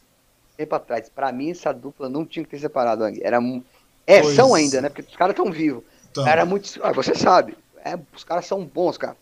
Tempo 0.55 0.75
atrás. 0.75 1.09
Pra 1.13 1.31
mim, 1.33 1.51
essa 1.51 1.73
dupla 1.73 2.07
não 2.07 2.25
tinha 2.25 2.45
que 2.45 2.51
ter 2.51 2.59
separado. 2.59 3.03
Era, 3.21 3.39
é, 4.07 4.21
pois 4.21 4.35
são 4.35 4.55
ainda, 4.55 4.81
né? 4.81 4.87
Porque 4.87 5.01
os 5.01 5.17
caras 5.17 5.33
estão 5.33 5.51
vivos. 5.51 5.83
Então. 6.09 6.25
Era 6.25 6.45
muito. 6.45 6.79
Ah, 6.81 6.93
você 6.93 7.13
sabe. 7.13 7.57
É, 7.83 7.99
os 8.15 8.23
caras 8.23 8.45
são 8.45 8.63
bons, 8.63 8.97
cara. 8.97 9.17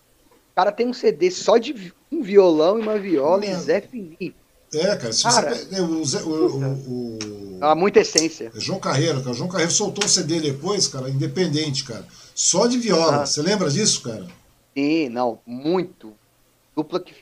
O 0.51 0.55
cara 0.55 0.71
tem 0.71 0.87
um 0.87 0.93
CD 0.93 1.31
só 1.31 1.57
de 1.57 1.93
um 2.11 2.21
violão 2.21 2.77
e 2.77 2.81
uma 2.83 2.99
viola 2.99 3.45
e 3.45 3.55
Zé 3.55 3.81
Fini. 3.81 4.35
É, 4.73 4.95
cara, 4.95 5.13
se 5.13 5.23
cara, 5.23 5.55
você. 5.55 5.81
O, 5.81 6.05
Zé, 6.05 6.21
o, 6.21 6.29
o, 6.29 7.17
o, 7.17 7.57
Há 7.61 7.73
muita 7.73 8.01
essência. 8.01 8.51
É 8.55 8.59
João 8.59 8.79
Carreiro, 8.79 9.23
cara. 9.23 9.33
João 9.33 9.49
Carreiro 9.49 9.71
soltou 9.71 10.05
o 10.05 10.09
CD 10.09 10.39
depois, 10.39 10.87
cara, 10.87 11.09
independente, 11.09 11.83
cara. 11.83 12.05
Só 12.39 12.67
de 12.67 12.77
viola. 12.77 13.23
Ah. 13.23 13.25
Você 13.25 13.41
lembra 13.41 13.69
disso, 13.69 14.01
cara? 14.01 14.25
Sim, 14.73 15.09
não, 15.09 15.39
muito. 15.45 16.13
Dupla 16.73 17.01
que 17.01 17.13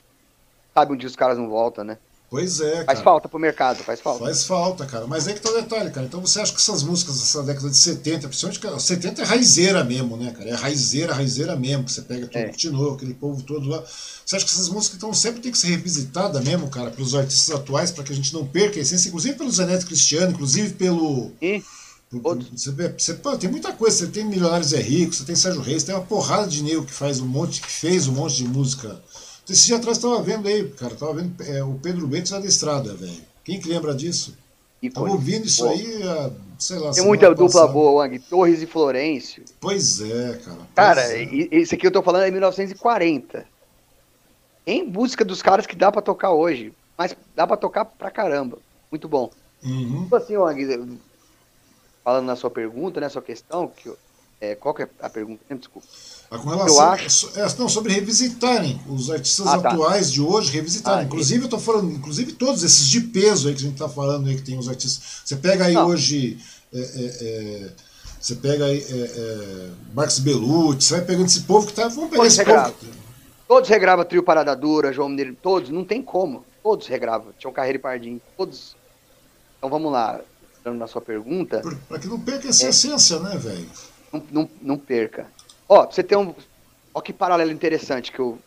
sabe 0.72 0.92
onde 0.92 1.04
os 1.04 1.16
caras 1.16 1.36
não 1.36 1.48
voltam, 1.48 1.82
né? 1.82 1.98
Pois 2.30 2.60
é, 2.60 2.70
cara. 2.70 2.84
Faz 2.84 3.00
falta 3.00 3.28
pro 3.28 3.36
mercado, 3.36 3.82
faz 3.82 4.00
falta. 4.00 4.24
Faz 4.24 4.44
falta, 4.44 4.86
cara. 4.86 5.08
Mas 5.08 5.26
é 5.26 5.32
que 5.32 5.40
tá 5.40 5.50
o 5.50 5.54
detalhe, 5.54 5.90
cara. 5.90 6.06
Então 6.06 6.20
você 6.20 6.40
acha 6.40 6.52
que 6.52 6.60
essas 6.60 6.84
músicas 6.84 7.18
dessa 7.18 7.42
década 7.42 7.68
de 7.68 7.76
70, 7.76 8.28
principalmente, 8.28 8.60
cara, 8.60 8.78
70 8.78 9.22
é 9.22 9.24
raizeira 9.24 9.82
mesmo, 9.82 10.16
né, 10.16 10.30
cara? 10.30 10.50
É 10.50 10.54
raizeira, 10.54 11.12
raizeira 11.12 11.56
mesmo, 11.56 11.82
que 11.82 11.90
você 11.90 12.02
pega 12.02 12.28
tudo 12.28 12.38
é. 12.38 12.50
de 12.50 12.70
novo, 12.70 12.94
aquele 12.94 13.14
povo 13.14 13.42
todo 13.42 13.68
lá. 13.68 13.82
Você 14.24 14.36
acha 14.36 14.44
que 14.44 14.52
essas 14.52 14.68
músicas 14.68 14.98
então 14.98 15.12
sempre 15.12 15.40
tem 15.40 15.50
que 15.50 15.58
ser 15.58 15.70
revisitadas 15.70 16.44
mesmo, 16.44 16.70
cara, 16.70 16.92
pelos 16.92 17.16
artistas 17.16 17.52
atuais, 17.52 17.90
para 17.90 18.04
que 18.04 18.12
a 18.12 18.16
gente 18.16 18.32
não 18.32 18.46
perca 18.46 18.78
a 18.78 18.82
essência, 18.82 19.08
inclusive 19.08 19.36
pelo 19.36 19.50
Zeneto 19.50 19.84
Cristiano, 19.84 20.30
inclusive 20.30 20.74
pelo. 20.74 21.32
E? 21.42 21.60
Você, 22.10 22.70
você, 22.70 23.14
pô, 23.14 23.36
tem 23.36 23.50
muita 23.50 23.72
coisa, 23.72 23.98
você 23.98 24.06
tem 24.06 24.24
Milionários 24.24 24.72
é 24.72 24.80
Rico, 24.80 25.12
você 25.12 25.24
tem 25.24 25.36
Sérgio 25.36 25.60
Reis, 25.60 25.82
tem 25.82 25.94
uma 25.94 26.04
porrada 26.04 26.46
de 26.46 26.62
nego 26.62 26.86
que 26.86 26.92
faz 26.92 27.20
um 27.20 27.26
monte, 27.26 27.60
que 27.60 27.70
fez 27.70 28.08
um 28.08 28.12
monte 28.12 28.36
de 28.36 28.44
música. 28.44 28.98
Esse 29.48 29.66
dia 29.66 29.76
atrás 29.76 29.98
tava 29.98 30.22
vendo 30.22 30.48
aí, 30.48 30.66
cara, 30.70 30.94
tava 30.94 31.14
vendo 31.14 31.42
é, 31.42 31.62
o 31.62 31.74
Pedro 31.74 32.06
Bentes 32.06 32.32
da 32.32 32.40
estrada, 32.40 32.94
velho. 32.94 33.20
Quem 33.44 33.60
que 33.60 33.68
lembra 33.68 33.94
disso? 33.94 34.34
E 34.80 34.88
tava 34.88 35.10
ouvindo 35.10 35.46
isso 35.46 35.64
pô. 35.64 35.70
aí, 35.70 36.02
sei 36.58 36.78
lá. 36.78 36.92
Tem 36.92 37.04
muita 37.04 37.34
dupla 37.34 37.66
boa, 37.66 38.02
Wang, 38.02 38.18
Torres 38.20 38.62
e 38.62 38.66
Florencio. 38.66 39.44
Pois 39.60 40.00
é, 40.00 40.40
cara. 40.44 40.58
Cara, 40.74 41.02
é. 41.14 41.24
esse 41.50 41.74
aqui 41.74 41.86
eu 41.86 41.90
tô 41.90 42.02
falando 42.02 42.22
é 42.24 42.30
1940. 42.30 43.44
Em 44.66 44.88
busca 44.88 45.24
dos 45.24 45.42
caras 45.42 45.66
que 45.66 45.74
dá 45.74 45.90
para 45.90 46.02
tocar 46.02 46.30
hoje, 46.30 46.72
mas 46.96 47.16
dá 47.34 47.46
para 47.46 47.56
tocar 47.56 47.84
pra 47.84 48.10
caramba. 48.10 48.58
Muito 48.90 49.08
bom. 49.08 49.30
Uhum. 49.62 50.04
Tipo 50.04 50.16
assim, 50.16 50.36
Wang, 50.36 50.98
falando 52.08 52.24
na 52.24 52.36
sua 52.36 52.50
pergunta, 52.50 53.02
né, 53.02 53.08
sua 53.10 53.20
questão, 53.20 53.68
que, 53.68 53.92
é, 54.40 54.54
qual 54.54 54.74
que 54.74 54.82
é 54.82 54.88
a 55.02 55.10
pergunta? 55.10 55.42
Desculpa. 55.54 55.86
Ah, 56.30 56.38
com 56.38 56.48
relação, 56.48 56.76
eu 56.76 56.90
acho... 56.90 57.38
É, 57.38 57.46
não, 57.58 57.68
sobre 57.68 57.92
revisitarem 57.92 58.80
os 58.88 59.10
artistas 59.10 59.46
ah, 59.46 59.58
tá. 59.58 59.68
atuais 59.68 60.10
de 60.10 60.22
hoje, 60.22 60.50
revisitarem. 60.50 61.00
Ah, 61.00 61.04
inclusive, 61.04 61.40
eu 61.42 61.44
estou 61.44 61.60
falando, 61.60 61.92
inclusive 61.92 62.32
todos 62.32 62.62
esses 62.62 62.86
de 62.86 63.02
peso 63.02 63.48
aí 63.48 63.54
que 63.54 63.60
a 63.60 63.62
gente 63.64 63.74
está 63.74 63.90
falando 63.90 64.26
aí, 64.26 64.36
que 64.36 64.42
tem 64.42 64.56
os 64.56 64.70
artistas. 64.70 65.20
Você 65.22 65.36
pega 65.36 65.66
aí 65.66 65.74
não. 65.74 65.86
hoje. 65.86 66.38
É, 66.72 66.78
é, 66.80 66.84
é 67.20 67.70
você 68.18 68.34
pega 68.34 68.64
aí 68.64 68.84
Marcos 69.94 70.18
Bellucci, 70.18 70.88
você 70.88 70.94
vai 70.96 71.04
pegando 71.04 71.26
esse 71.26 71.42
povo 71.42 71.66
que 71.66 71.74
tá. 71.74 71.88
Vamos 71.88 72.10
pegar 72.10 72.16
todos 72.16 72.32
esse 72.32 72.38
regrava. 72.38 72.72
povo. 72.72 72.92
Todos 73.46 73.68
regravam 73.68 74.04
Trio 74.06 74.22
Parada 74.22 74.56
Dura, 74.56 74.92
João 74.92 75.10
Mineiro, 75.10 75.36
todos, 75.40 75.68
não 75.68 75.84
tem 75.84 76.02
como. 76.02 76.42
Todos 76.62 76.86
regravam. 76.86 77.32
Tinham 77.38 77.52
Carreira 77.52 77.76
e 77.76 77.80
Pardinho, 77.80 78.20
todos. 78.36 78.74
Então 79.58 79.68
vamos 79.68 79.92
lá 79.92 80.20
na 80.74 80.86
sua 80.86 81.00
pergunta. 81.00 81.62
Para 81.88 81.98
que 81.98 82.08
não 82.08 82.20
perca 82.20 82.48
essa 82.48 82.66
é, 82.66 82.68
essência, 82.70 83.18
né, 83.20 83.36
velho? 83.36 83.68
Não, 84.12 84.22
não, 84.30 84.50
não, 84.62 84.78
perca. 84.78 85.26
Ó, 85.68 85.86
você 85.86 86.02
tem 86.02 86.16
um. 86.16 86.34
Ó, 86.94 87.00
que 87.00 87.12
paralelo 87.12 87.52
interessante 87.52 88.10
que 88.10 88.18
eu 88.18 88.38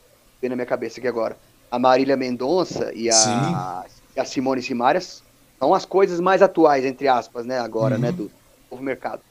vi 0.42 0.50
na 0.50 0.56
minha 0.56 0.66
cabeça 0.66 1.00
aqui 1.00 1.08
agora. 1.08 1.38
A 1.70 1.80
Marília 1.80 2.18
Mendonça 2.18 2.92
e 2.94 3.10
a, 3.10 3.86
e 4.16 4.20
a 4.20 4.26
Simone 4.26 4.62
Simaras 4.62 5.24
são 5.58 5.74
as 5.74 5.86
coisas 5.86 6.20
mais 6.20 6.42
atuais, 6.42 6.84
entre 6.84 7.08
aspas, 7.08 7.46
né, 7.46 7.60
agora, 7.60 7.98
né, 7.98 8.10
uhum. 8.10 8.18
né, 8.18 8.24
do 8.24 8.32
novo 8.70 8.84
mercado. 8.84 9.22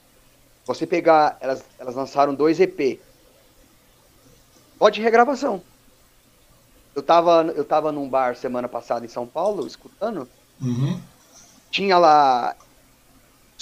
Você 0.65 0.87
pegar, 0.87 1.37
elas, 1.41 1.63
elas 1.77 1.95
lançaram 1.95 2.33
dois 2.33 2.59
EP. 2.59 2.99
Pode 4.79 5.01
regravação. 5.01 5.61
Eu 6.95 7.03
tava, 7.03 7.43
eu 7.55 7.63
tava 7.63 7.91
num 7.91 8.07
bar 8.07 8.35
semana 8.35 8.67
passada 8.67 9.05
em 9.05 9.09
São 9.09 9.27
Paulo, 9.27 9.67
escutando. 9.67 10.27
Uhum. 10.61 10.99
Tinha 11.69 11.97
lá 11.97 12.55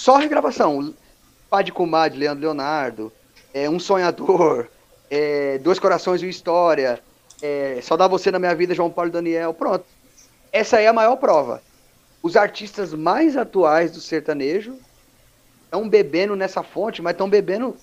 só 0.00 0.16
regravação. 0.16 0.94
Pai 1.50 1.62
de 1.62 1.72
Comadre, 1.72 2.18
Leandro 2.18 2.40
Leonardo, 2.40 3.12
é, 3.52 3.68
Um 3.68 3.78
Sonhador, 3.78 4.68
é, 5.10 5.58
Dois 5.58 5.78
Corações 5.78 6.22
e 6.22 6.28
História, 6.28 7.02
é, 7.42 7.80
Só 7.82 7.98
Dá 7.98 8.08
Você 8.08 8.30
na 8.30 8.38
Minha 8.38 8.54
Vida, 8.54 8.74
João 8.74 8.88
Paulo 8.90 9.10
e 9.10 9.12
Daniel. 9.12 9.52
Pronto. 9.52 9.84
Essa 10.50 10.80
é 10.80 10.86
a 10.86 10.92
maior 10.92 11.16
prova. 11.16 11.62
Os 12.22 12.34
artistas 12.34 12.94
mais 12.94 13.36
atuais 13.36 13.92
do 13.92 14.00
sertanejo 14.00 14.74
estão 15.64 15.86
bebendo 15.86 16.34
nessa 16.34 16.62
fonte, 16.62 17.02
mas 17.02 17.12
estão 17.12 17.28
bebendo. 17.28 17.76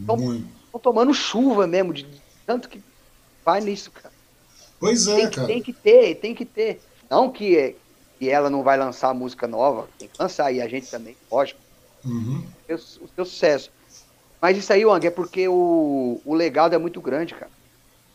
Estão 0.00 0.80
tomando 0.82 1.14
chuva 1.14 1.64
mesmo, 1.64 1.94
de 1.94 2.08
tanto 2.44 2.68
que 2.68 2.82
vai 3.44 3.60
nisso, 3.60 3.92
cara. 3.92 4.12
Pois 4.80 5.06
é, 5.06 5.14
tem, 5.14 5.30
cara. 5.30 5.46
Tem 5.46 5.62
que 5.62 5.72
ter, 5.72 6.14
tem 6.16 6.34
que 6.34 6.44
ter. 6.44 6.80
Não 7.08 7.30
que 7.30 7.76
e 8.24 8.30
ela 8.30 8.48
não 8.48 8.62
vai 8.62 8.78
lançar 8.78 9.12
música 9.12 9.46
nova, 9.46 9.86
tem 9.98 10.08
que 10.08 10.14
lançar, 10.18 10.50
e 10.52 10.60
a 10.60 10.68
gente 10.68 10.90
também, 10.90 11.16
lógico. 11.30 11.60
Uhum. 12.04 12.42
O, 12.68 12.78
seu 12.78 13.24
sucesso. 13.24 13.70
Mas 14.40 14.56
isso 14.58 14.72
aí, 14.72 14.84
Wang, 14.84 15.06
é 15.06 15.10
porque 15.10 15.46
o, 15.48 16.20
o 16.24 16.34
legado 16.34 16.74
é 16.74 16.78
muito 16.78 17.00
grande, 17.00 17.34
cara. 17.34 17.50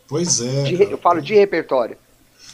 Pois 0.07 0.41
é. 0.41 0.63
De, 0.63 0.83
eu 0.83 0.97
falo 0.97 1.21
de 1.21 1.35
repertório. 1.35 1.97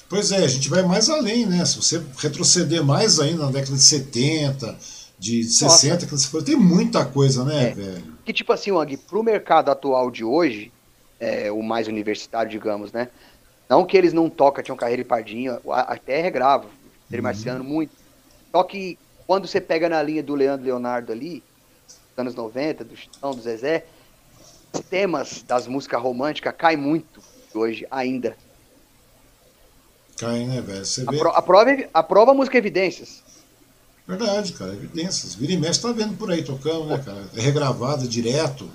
Pois 0.09 0.31
é, 0.31 0.37
a 0.37 0.47
gente 0.47 0.69
vai 0.69 0.83
mais 0.83 1.09
além, 1.09 1.45
né? 1.45 1.65
Se 1.65 1.77
você 1.77 2.01
retroceder 2.17 2.83
mais 2.83 3.19
ainda 3.19 3.45
na 3.45 3.51
década 3.51 3.75
de 3.75 3.81
70, 3.81 4.77
de 5.17 5.43
60, 5.43 6.05
que 6.05 6.11
você 6.11 6.27
falou, 6.27 6.45
tem 6.45 6.55
muita 6.55 7.05
coisa, 7.05 7.43
né, 7.43 7.69
é. 7.69 7.73
velho? 7.73 8.03
Que 8.23 8.33
tipo 8.33 8.51
assim, 8.51 8.71
Wang, 8.71 8.95
pro 8.97 9.23
mercado 9.23 9.71
atual 9.71 10.11
de 10.11 10.23
hoje, 10.23 10.71
é, 11.19 11.51
o 11.51 11.63
mais 11.63 11.87
universitário, 11.87 12.51
digamos, 12.51 12.91
né? 12.91 13.09
Não 13.69 13.85
que 13.85 13.97
eles 13.97 14.13
não 14.13 14.29
tocam, 14.29 14.63
tinham 14.63 14.77
carreira 14.77 15.01
e 15.01 15.05
pardinho, 15.05 15.57
até 15.71 16.21
regrava. 16.21 16.67
Dele 17.09 17.21
uhum. 17.21 17.23
Marciano, 17.23 17.63
muito. 17.63 17.91
Só 18.51 18.63
que 18.63 18.97
quando 19.27 19.47
você 19.47 19.59
pega 19.59 19.89
na 19.89 20.01
linha 20.01 20.23
do 20.23 20.35
Leandro 20.35 20.65
Leonardo 20.65 21.11
ali, 21.11 21.43
dos 21.87 22.17
anos 22.17 22.35
90, 22.35 22.83
do 22.83 22.95
Chitão, 22.95 23.31
do 23.31 23.41
Zezé, 23.41 23.85
os 24.73 24.81
temas 24.81 25.43
das 25.43 25.67
músicas 25.67 26.01
românticas 26.01 26.53
caem 26.57 26.77
muito 26.77 27.21
hoje 27.53 27.87
ainda. 27.89 28.35
Cai, 30.17 30.45
né, 30.45 30.61
velho? 30.61 30.85
Você 30.85 31.03
vê... 31.03 31.19
Aprova, 31.33 31.71
aprova 31.93 32.31
a 32.31 32.33
música 32.33 32.57
Evidências. 32.57 33.23
Verdade, 34.07 34.53
cara, 34.53 34.71
evidências. 34.73 35.33
Vira 35.33 35.53
e 35.53 35.57
mexe 35.57 35.81
tá 35.81 35.91
vendo 35.91 36.15
por 36.15 36.31
aí 36.31 36.43
tocando, 36.43 36.85
né, 36.85 37.01
cara? 37.03 37.25
É 37.35 37.41
regravada 37.41 38.07
direto. 38.07 38.69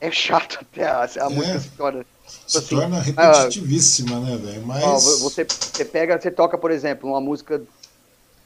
É 0.00 0.10
chato 0.10 0.58
até 0.60 0.86
a, 0.86 1.02
a 1.02 1.04
é, 1.04 1.28
música 1.28 1.58
se 1.58 1.70
torna. 1.70 2.06
Se 2.46 2.58
assim, 2.58 2.76
torna 2.76 3.00
repetitivíssima, 3.00 4.16
ah, 4.16 4.20
né, 4.20 4.36
velho? 4.36 4.66
Mas. 4.66 4.84
Ó, 4.84 4.98
você, 5.18 5.44
você 5.44 5.84
pega, 5.84 6.20
você 6.20 6.30
toca, 6.30 6.56
por 6.56 6.70
exemplo, 6.70 7.10
uma 7.10 7.20
música 7.20 7.62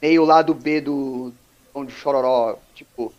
meio 0.01 0.25
lado 0.25 0.53
B 0.53 0.81
do 0.81 1.33
Tom 1.73 1.85
de 1.85 1.93
Chororó, 1.93 2.57
tipo. 2.75 3.13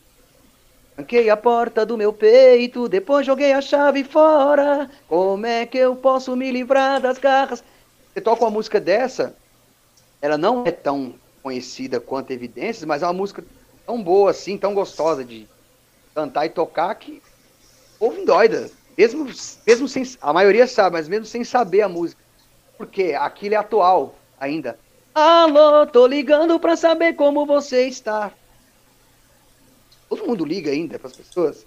Tranquei 0.94 1.28
a 1.28 1.36
porta 1.36 1.84
do 1.84 1.96
meu 1.96 2.12
peito, 2.12 2.88
depois 2.88 3.26
joguei 3.26 3.52
a 3.52 3.60
chave 3.60 4.04
fora. 4.04 4.88
Como 5.08 5.44
é 5.44 5.66
que 5.66 5.76
eu 5.76 5.96
posso 5.96 6.36
me 6.36 6.52
livrar 6.52 7.00
das 7.00 7.18
garras? 7.18 7.64
Você 8.12 8.20
toca 8.20 8.44
uma 8.44 8.50
música 8.50 8.80
dessa, 8.80 9.34
ela 10.22 10.38
não 10.38 10.64
é 10.64 10.70
tão 10.70 11.14
conhecida 11.42 11.98
quanto 11.98 12.30
Evidências, 12.30 12.84
mas 12.84 13.02
é 13.02 13.06
uma 13.06 13.12
música 13.12 13.44
tão 13.84 14.02
boa 14.02 14.30
assim, 14.30 14.56
tão 14.56 14.72
gostosa 14.72 15.24
de 15.24 15.46
cantar 16.14 16.46
e 16.46 16.50
tocar 16.50 16.94
que 16.94 17.20
ouve 17.98 18.24
doida. 18.24 18.70
Mesmo, 18.96 19.28
mesmo 19.66 19.88
sem. 19.88 20.02
A 20.20 20.32
maioria 20.32 20.66
sabe, 20.66 20.94
mas 20.96 21.08
mesmo 21.08 21.26
sem 21.26 21.44
saber 21.44 21.82
a 21.82 21.88
música. 21.88 22.22
Porque 22.78 23.12
aquilo 23.12 23.54
é 23.54 23.58
atual 23.58 24.14
ainda. 24.38 24.78
Alô, 25.14 25.86
tô 25.86 26.06
ligando 26.06 26.58
pra 26.58 26.76
saber 26.76 27.14
como 27.14 27.46
você 27.46 27.86
está. 27.86 28.32
Todo 30.08 30.26
mundo 30.26 30.44
liga 30.44 30.70
ainda 30.70 30.98
pras 30.98 31.12
pessoas. 31.12 31.64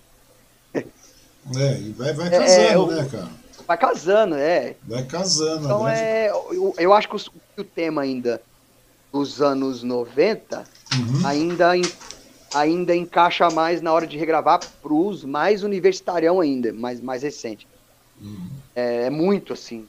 É, 0.74 1.80
e 1.80 1.92
vai, 1.94 2.14
vai 2.14 2.30
casando, 2.30 2.92
é, 2.92 3.00
é, 3.00 3.04
né, 3.04 3.10
cara? 3.10 3.30
Vai 3.66 3.78
casando, 3.78 4.36
é. 4.36 4.76
Vai 4.84 5.06
casando. 5.06 5.66
Então, 5.66 5.84
grande... 5.84 6.00
é, 6.02 6.30
eu, 6.30 6.76
eu 6.78 6.94
acho 6.94 7.08
que 7.08 7.16
o, 7.16 7.20
o 7.62 7.64
tema 7.64 8.02
ainda 8.02 8.42
dos 9.12 9.42
anos 9.42 9.82
90 9.82 10.66
uhum. 10.92 11.26
ainda, 11.26 11.72
ainda 12.54 12.96
encaixa 12.96 13.50
mais 13.50 13.82
na 13.82 13.92
hora 13.92 14.08
de 14.08 14.18
regravar 14.18 14.60
para 14.60 14.94
uso 14.94 15.28
mais 15.28 15.64
universitarião 15.64 16.40
ainda, 16.40 16.72
mais, 16.74 17.02
mais 17.02 17.24
recente. 17.24 17.68
Uhum. 18.22 18.50
É, 18.76 19.06
é, 19.06 19.10
muito 19.10 19.54
assim. 19.54 19.86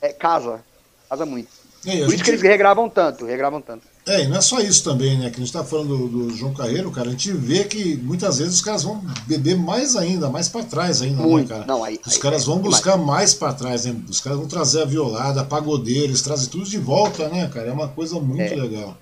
É, 0.00 0.12
casa. 0.12 0.64
Casa 1.08 1.24
muito. 1.24 1.48
É, 1.86 1.90
Por 1.90 1.98
isso 1.98 2.10
gente... 2.10 2.24
que 2.24 2.30
eles 2.30 2.42
regravam 2.42 2.88
tanto, 2.88 3.24
regravam 3.24 3.60
tanto. 3.60 3.86
É, 4.06 4.22
e 4.22 4.26
não 4.26 4.38
é 4.38 4.40
só 4.40 4.58
isso 4.58 4.82
também, 4.82 5.18
né? 5.18 5.28
Que 5.28 5.36
a 5.36 5.40
gente 5.40 5.52
tá 5.52 5.62
falando 5.62 5.96
do, 5.96 6.08
do, 6.08 6.30
João 6.34 6.54
Carreiro, 6.54 6.90
cara, 6.90 7.08
a 7.08 7.10
gente 7.10 7.30
vê 7.30 7.64
que 7.64 7.94
muitas 7.96 8.38
vezes 8.38 8.54
os 8.54 8.62
caras 8.62 8.82
vão 8.82 9.04
beber 9.26 9.54
mais 9.54 9.96
ainda, 9.96 10.30
mais 10.30 10.48
para 10.48 10.64
trás 10.64 11.02
ainda, 11.02 11.22
né, 11.22 11.28
Muito. 11.28 11.48
né, 11.48 11.56
cara? 11.56 11.66
Não, 11.66 11.84
aí, 11.84 12.00
os 12.04 12.14
aí, 12.14 12.18
caras 12.18 12.44
vão 12.46 12.58
buscar 12.58 12.96
mais 12.96 13.34
para 13.34 13.52
trás, 13.52 13.84
né? 13.84 13.94
Os 14.08 14.20
caras 14.20 14.38
vão 14.38 14.48
trazer 14.48 14.82
a 14.82 14.86
violada, 14.86 15.42
a 15.42 15.44
pagodeira, 15.44 16.06
eles 16.06 16.22
trazem 16.22 16.48
tudo 16.48 16.64
de 16.64 16.78
volta, 16.78 17.28
né, 17.28 17.48
cara? 17.52 17.68
É 17.68 17.72
uma 17.72 17.88
coisa 17.88 18.18
muito 18.18 18.40
é. 18.40 18.56
legal. 18.56 18.96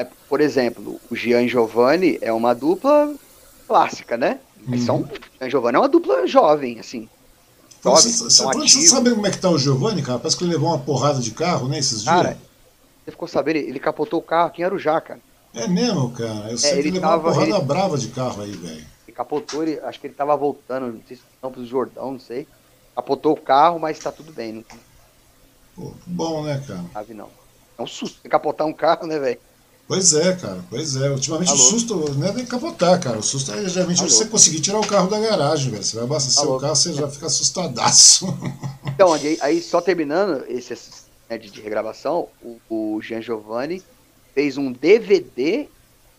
É, 0.00 0.06
por 0.30 0.40
exemplo, 0.40 0.98
o 1.10 1.14
Gian 1.14 1.46
Giovanni 1.46 2.18
é 2.22 2.32
uma 2.32 2.54
dupla 2.54 3.14
clássica, 3.68 4.16
né? 4.16 4.40
Uhum. 4.66 4.78
São, 4.78 5.08
Gian 5.38 5.50
Giovanni 5.50 5.76
é 5.76 5.78
uma 5.78 5.88
dupla 5.90 6.26
jovem, 6.26 6.80
assim. 6.80 7.06
Jovem, 7.84 8.00
você, 8.00 8.24
você, 8.24 8.42
você 8.42 8.88
sabe 8.88 9.10
como 9.10 9.26
é 9.26 9.30
que 9.30 9.36
tá 9.36 9.50
o 9.50 9.58
Giovanni, 9.58 10.00
cara? 10.00 10.18
Parece 10.18 10.38
que 10.38 10.44
ele 10.44 10.54
levou 10.54 10.70
uma 10.70 10.78
porrada 10.78 11.20
de 11.20 11.32
carro, 11.32 11.68
né, 11.68 11.78
esses 11.78 12.02
dias. 12.02 12.14
Cara, 12.14 12.38
você 13.04 13.10
ficou 13.10 13.28
sabendo? 13.28 13.56
Ele 13.56 13.78
capotou 13.78 14.20
o 14.20 14.22
carro 14.22 14.48
aqui 14.48 14.62
em 14.62 14.64
Arujá, 14.64 14.98
cara. 15.02 15.20
É 15.52 15.68
mesmo, 15.68 16.10
cara? 16.12 16.50
Eu 16.50 16.56
sei 16.56 16.70
é, 16.70 16.72
que 16.74 16.78
ele 16.80 16.90
levou 16.92 17.10
tava, 17.10 17.28
uma 17.28 17.34
porrada 17.34 17.56
ele, 17.56 17.64
brava 17.66 17.98
de 17.98 18.08
carro 18.08 18.42
aí, 18.42 18.52
velho. 18.52 18.86
Ele 19.06 19.14
capotou, 19.14 19.62
ele, 19.62 19.80
acho 19.80 20.00
que 20.00 20.06
ele 20.06 20.14
tava 20.14 20.34
voltando, 20.34 20.94
não 20.94 21.02
sei 21.06 21.18
se 21.18 21.22
Campos 21.42 21.62
do 21.62 21.68
Jordão, 21.68 22.12
não 22.12 22.20
sei. 22.20 22.48
Capotou 22.96 23.34
o 23.34 23.40
carro, 23.40 23.78
mas 23.78 23.98
tá 23.98 24.10
tudo 24.10 24.32
bem. 24.32 24.52
Não... 24.52 24.64
Pô, 25.76 25.92
bom, 26.06 26.42
né, 26.44 26.62
cara? 26.66 26.84
Sabe 26.90 27.12
não. 27.12 27.28
É 27.76 27.82
um 27.82 27.86
susto 27.86 28.26
capotar 28.30 28.66
um 28.66 28.72
carro, 28.72 29.06
né, 29.06 29.18
velho? 29.18 29.38
Pois 29.90 30.14
é, 30.14 30.36
cara, 30.36 30.64
pois 30.70 30.94
é. 30.94 31.10
Ultimamente 31.10 31.50
Alô? 31.50 31.60
o 31.60 31.64
susto 31.64 32.14
não 32.14 32.28
é 32.28 32.32
nem 32.32 32.46
capotar, 32.46 33.00
cara. 33.00 33.18
O 33.18 33.22
susto 33.24 33.50
é 33.50 33.68
geralmente 33.68 33.98
Alô? 33.98 34.08
você 34.08 34.24
conseguir 34.24 34.60
tirar 34.60 34.78
o 34.78 34.86
carro 34.86 35.10
da 35.10 35.18
garagem, 35.18 35.72
velho. 35.72 35.82
Você 35.82 35.96
vai 35.96 36.04
abastecer 36.04 36.44
Alô? 36.44 36.58
o 36.58 36.60
carro, 36.60 36.76
você 36.76 36.92
já 36.92 37.08
fica 37.08 37.26
assustadaço. 37.26 38.26
Então, 38.94 39.12
aí, 39.12 39.38
aí 39.40 39.62
só 39.62 39.80
terminando 39.80 40.44
esse 40.46 40.76
né, 41.28 41.38
de, 41.38 41.50
de, 41.50 41.60
regravação, 41.60 42.28
o, 42.42 42.60
o 42.68 43.00
Jean 43.00 43.22
Giovanni 43.22 43.82
fez 44.34 44.58
um 44.58 44.70
DVD 44.70 45.68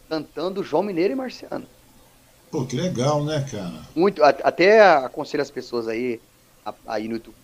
cantando 0.09 0.63
João 0.63 0.83
Mineiro 0.83 1.13
e 1.13 1.15
Marciano. 1.15 1.65
Pô, 2.49 2.65
que 2.65 2.75
legal, 2.75 3.23
né, 3.23 3.45
cara? 3.49 3.87
Muito, 3.95 4.21
até 4.23 4.81
aconselho 4.81 5.43
as 5.43 5.51
pessoas 5.51 5.87
aí, 5.87 6.19
aí 6.87 7.07
no 7.07 7.13
YouTube. 7.13 7.35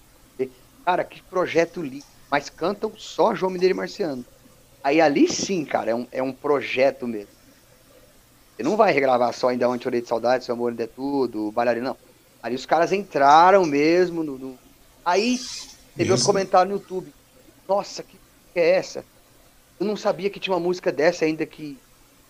Cara, 0.83 1.03
que 1.03 1.21
projeto 1.21 1.81
lindo. 1.81 2.05
Mas 2.31 2.49
cantam 2.49 2.91
só 2.97 3.33
João 3.35 3.51
Mineiro 3.51 3.75
e 3.75 3.77
Marciano. 3.77 4.25
Aí 4.87 5.01
ali 5.01 5.27
sim, 5.27 5.65
cara, 5.65 5.91
é 5.91 5.95
um, 5.95 6.07
é 6.13 6.23
um 6.23 6.31
projeto 6.31 7.05
mesmo. 7.05 7.27
Você 8.55 8.63
não 8.63 8.77
vai 8.77 8.93
regravar 8.93 9.33
só 9.33 9.49
ainda 9.49 9.67
Onde 9.67 9.83
Chorei 9.83 9.99
de 9.99 10.07
Saudade, 10.07 10.45
Seu 10.45 10.55
Amor 10.55 10.71
Ainda 10.71 10.85
é 10.85 10.87
Tudo, 10.87 11.51
Bailarina, 11.51 11.89
não. 11.89 11.97
Ali 12.41 12.55
os 12.55 12.65
caras 12.65 12.93
entraram 12.93 13.65
mesmo 13.65 14.23
no... 14.23 14.37
no... 14.37 14.59
Aí 15.03 15.41
teve 15.93 16.13
os 16.13 16.23
comentários 16.23 16.73
no 16.73 16.79
YouTube 16.79 17.13
nossa, 17.67 18.01
que 18.01 18.17
é 18.55 18.69
essa? 18.75 19.03
Eu 19.77 19.85
não 19.85 19.97
sabia 19.97 20.29
que 20.29 20.39
tinha 20.39 20.53
uma 20.53 20.65
música 20.65 20.89
dessa 20.89 21.25
ainda 21.25 21.45
que, 21.45 21.77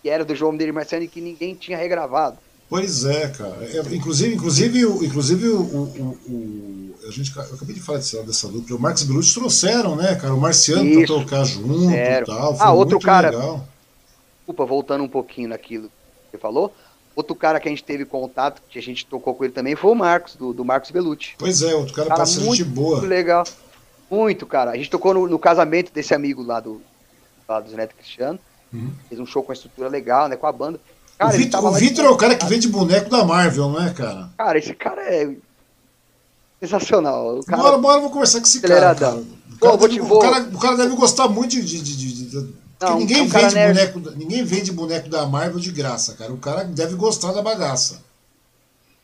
que 0.02 0.10
era 0.10 0.24
do 0.24 0.34
João 0.34 0.50
Mineiro 0.50 0.74
Marciano 0.74 1.04
e 1.04 1.08
que 1.08 1.20
ninguém 1.20 1.54
tinha 1.54 1.78
regravado. 1.78 2.38
Pois 2.68 3.04
é, 3.04 3.28
cara. 3.28 3.56
É, 3.62 3.94
inclusive, 3.94 4.34
inclusive, 4.34 4.82
inclusive 4.82 5.48
o, 5.48 5.62
o, 5.62 6.18
o, 6.28 6.94
a 7.08 7.10
gente, 7.10 7.34
eu 7.34 7.42
acabei 7.42 7.74
de 7.74 7.80
falar 7.80 7.98
dessa, 7.98 8.22
dessa 8.22 8.48
dupla. 8.48 8.76
O 8.76 8.80
Marcos 8.80 9.04
Belucci 9.04 9.34
trouxeram, 9.34 9.96
né, 9.96 10.14
cara? 10.16 10.34
O 10.34 10.40
Marciano 10.40 10.84
Isso, 10.84 11.14
pra 11.14 11.24
tocar 11.24 11.44
junto 11.44 11.90
e 11.90 12.24
tal. 12.24 12.56
Foi 12.56 12.66
ah, 12.66 12.72
outro 12.72 13.00
cara. 13.00 13.30
Legal. 13.30 13.66
Desculpa, 14.38 14.66
voltando 14.66 15.04
um 15.04 15.08
pouquinho 15.08 15.48
naquilo 15.48 15.88
que 15.88 16.32
você 16.32 16.38
falou. 16.38 16.74
Outro 17.16 17.34
cara 17.34 17.58
que 17.58 17.68
a 17.68 17.70
gente 17.70 17.82
teve 17.82 18.04
contato, 18.04 18.62
que 18.68 18.78
a 18.78 18.82
gente 18.82 19.04
tocou 19.06 19.34
com 19.34 19.44
ele 19.44 19.52
também, 19.52 19.74
foi 19.74 19.90
o 19.90 19.94
Marcos, 19.94 20.36
do, 20.36 20.52
do 20.52 20.64
Marcos 20.64 20.90
Belucci. 20.90 21.34
Pois 21.38 21.62
é, 21.62 21.74
outro 21.74 21.94
cara, 21.94 22.08
cara 22.08 22.18
parceiro 22.18 22.46
muito, 22.46 22.62
de 22.62 22.64
boa. 22.64 22.98
Muito 22.98 23.08
legal. 23.08 23.44
Muito, 24.10 24.46
cara. 24.46 24.72
A 24.72 24.76
gente 24.76 24.90
tocou 24.90 25.14
no, 25.14 25.26
no 25.26 25.38
casamento 25.38 25.92
desse 25.92 26.14
amigo 26.14 26.42
lá 26.42 26.60
do, 26.60 26.80
lá 27.48 27.60
do 27.60 27.74
Neto 27.74 27.94
Cristiano. 27.94 28.38
Uhum. 28.72 28.92
Fez 29.08 29.20
um 29.20 29.26
show 29.26 29.42
com 29.42 29.52
a 29.52 29.54
estrutura 29.54 29.88
legal, 29.88 30.28
né? 30.28 30.36
Com 30.36 30.46
a 30.46 30.52
banda. 30.52 30.78
Cara, 31.18 31.34
o 31.34 31.36
Vitor, 31.36 31.64
o 31.64 31.72
Vitor 31.72 32.04
é 32.04 32.08
o 32.10 32.16
cara 32.16 32.36
que 32.36 32.46
vende 32.46 32.68
boneco 32.68 33.10
da 33.10 33.24
Marvel, 33.24 33.68
não 33.70 33.84
é, 33.84 33.92
cara? 33.92 34.30
Cara, 34.38 34.56
esse 34.56 34.72
cara 34.72 35.02
é 35.02 35.34
sensacional. 36.60 37.38
O 37.38 37.44
cara... 37.44 37.60
Bora, 37.60 37.78
bora, 37.78 38.00
vou 38.00 38.10
conversar 38.10 38.38
com 38.38 38.46
esse 38.46 38.60
cara. 38.60 38.94
cara. 38.94 39.16
O, 39.16 39.58
cara 39.58 39.76
Pô, 39.76 39.88
deve, 39.88 40.00
o, 40.00 40.18
cara, 40.20 40.42
o 40.42 40.58
cara 40.58 40.76
deve 40.76 40.94
gostar 40.94 41.28
muito 41.28 41.50
de. 41.50 41.62
de, 41.62 41.96
de, 41.96 42.30
de 42.30 42.54
não, 42.80 42.98
ninguém, 43.00 43.22
é 43.22 43.26
vende 43.26 43.54
boneco, 43.54 44.16
ninguém 44.16 44.44
vende 44.44 44.70
boneco 44.70 45.08
da 45.08 45.26
Marvel 45.26 45.58
de 45.58 45.72
graça, 45.72 46.14
cara. 46.14 46.32
O 46.32 46.38
cara 46.38 46.62
deve 46.62 46.94
gostar 46.94 47.32
da 47.32 47.42
bagaça. 47.42 48.00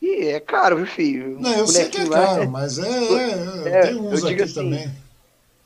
E 0.01 0.27
é 0.27 0.39
caro, 0.39 0.77
viu, 0.77 0.85
filho? 0.85 1.37
Não, 1.41 1.51
eu 1.51 1.67
sei 1.67 1.89
que 1.89 1.99
é 1.99 2.07
caro, 2.07 2.43
é... 2.43 2.47
mas 2.47 2.77
é, 2.77 2.87
é, 3.65 3.69
é, 3.69 3.81
tem 3.81 3.95
uns 3.97 4.23
aqui 4.23 4.41
assim, 4.41 4.53
também. 4.53 4.91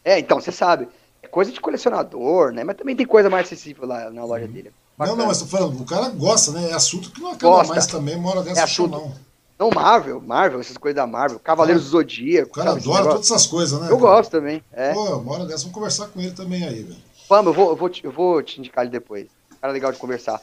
É, 0.04 0.18
então, 0.18 0.42
você 0.42 0.52
sabe. 0.52 0.88
É 1.22 1.28
coisa 1.28 1.52
de 1.52 1.62
colecionador, 1.62 2.52
né? 2.52 2.64
Mas 2.64 2.78
também 2.78 2.96
tem 2.96 3.06
coisa 3.06 3.30
mais 3.30 3.46
acessível 3.46 3.86
lá 3.86 4.10
na 4.10 4.26
loja 4.26 4.46
uhum. 4.46 4.52
dele. 4.52 4.72
Bacana. 5.00 5.16
Não, 5.16 5.24
não, 5.24 5.28
mas 5.28 5.40
tô 5.40 5.46
falando, 5.46 5.82
o 5.82 5.86
cara 5.86 6.10
gosta, 6.10 6.52
né? 6.52 6.72
É 6.72 6.74
assunto 6.74 7.10
que 7.12 7.22
não 7.22 7.32
acaba 7.32 7.56
gosta. 7.56 7.74
mais 7.74 7.88
também, 7.88 8.18
mora 8.18 8.44
dessa 8.44 8.60
é 8.60 8.64
assunto. 8.64 8.92
não. 8.92 9.30
Não, 9.58 9.70
Marvel, 9.72 10.22
Marvel, 10.22 10.60
essas 10.60 10.78
coisas 10.78 10.96
da 10.96 11.08
Marvel, 11.08 11.40
Cavaleiros 11.40 11.84
do 11.84 11.90
Zodíaco. 11.90 12.50
O 12.50 12.54
cara 12.54 12.72
adora 12.72 13.06
todas 13.06 13.26
essas 13.26 13.46
coisas, 13.46 13.80
né? 13.80 13.88
Eu 13.88 13.98
cara? 13.98 14.16
gosto 14.16 14.32
também. 14.32 14.62
É. 14.72 14.94
Pô, 14.94 15.20
mora 15.20 15.46
dessa, 15.46 15.60
vamos 15.64 15.74
conversar 15.74 16.08
com 16.08 16.20
ele 16.20 16.32
também 16.32 16.66
aí, 16.66 16.84
velho. 16.84 17.00
Vamos, 17.30 17.48
eu 17.48 17.54
vou, 17.54 17.70
eu, 17.70 17.76
vou 17.76 17.90
te, 17.90 18.06
eu 18.06 18.12
vou 18.12 18.44
te 18.44 18.60
indicar 18.60 18.84
ele 18.84 18.92
depois. 18.92 19.28
Cara 19.62 19.74
legal 19.74 19.92
de 19.92 19.98
conversar. 19.98 20.42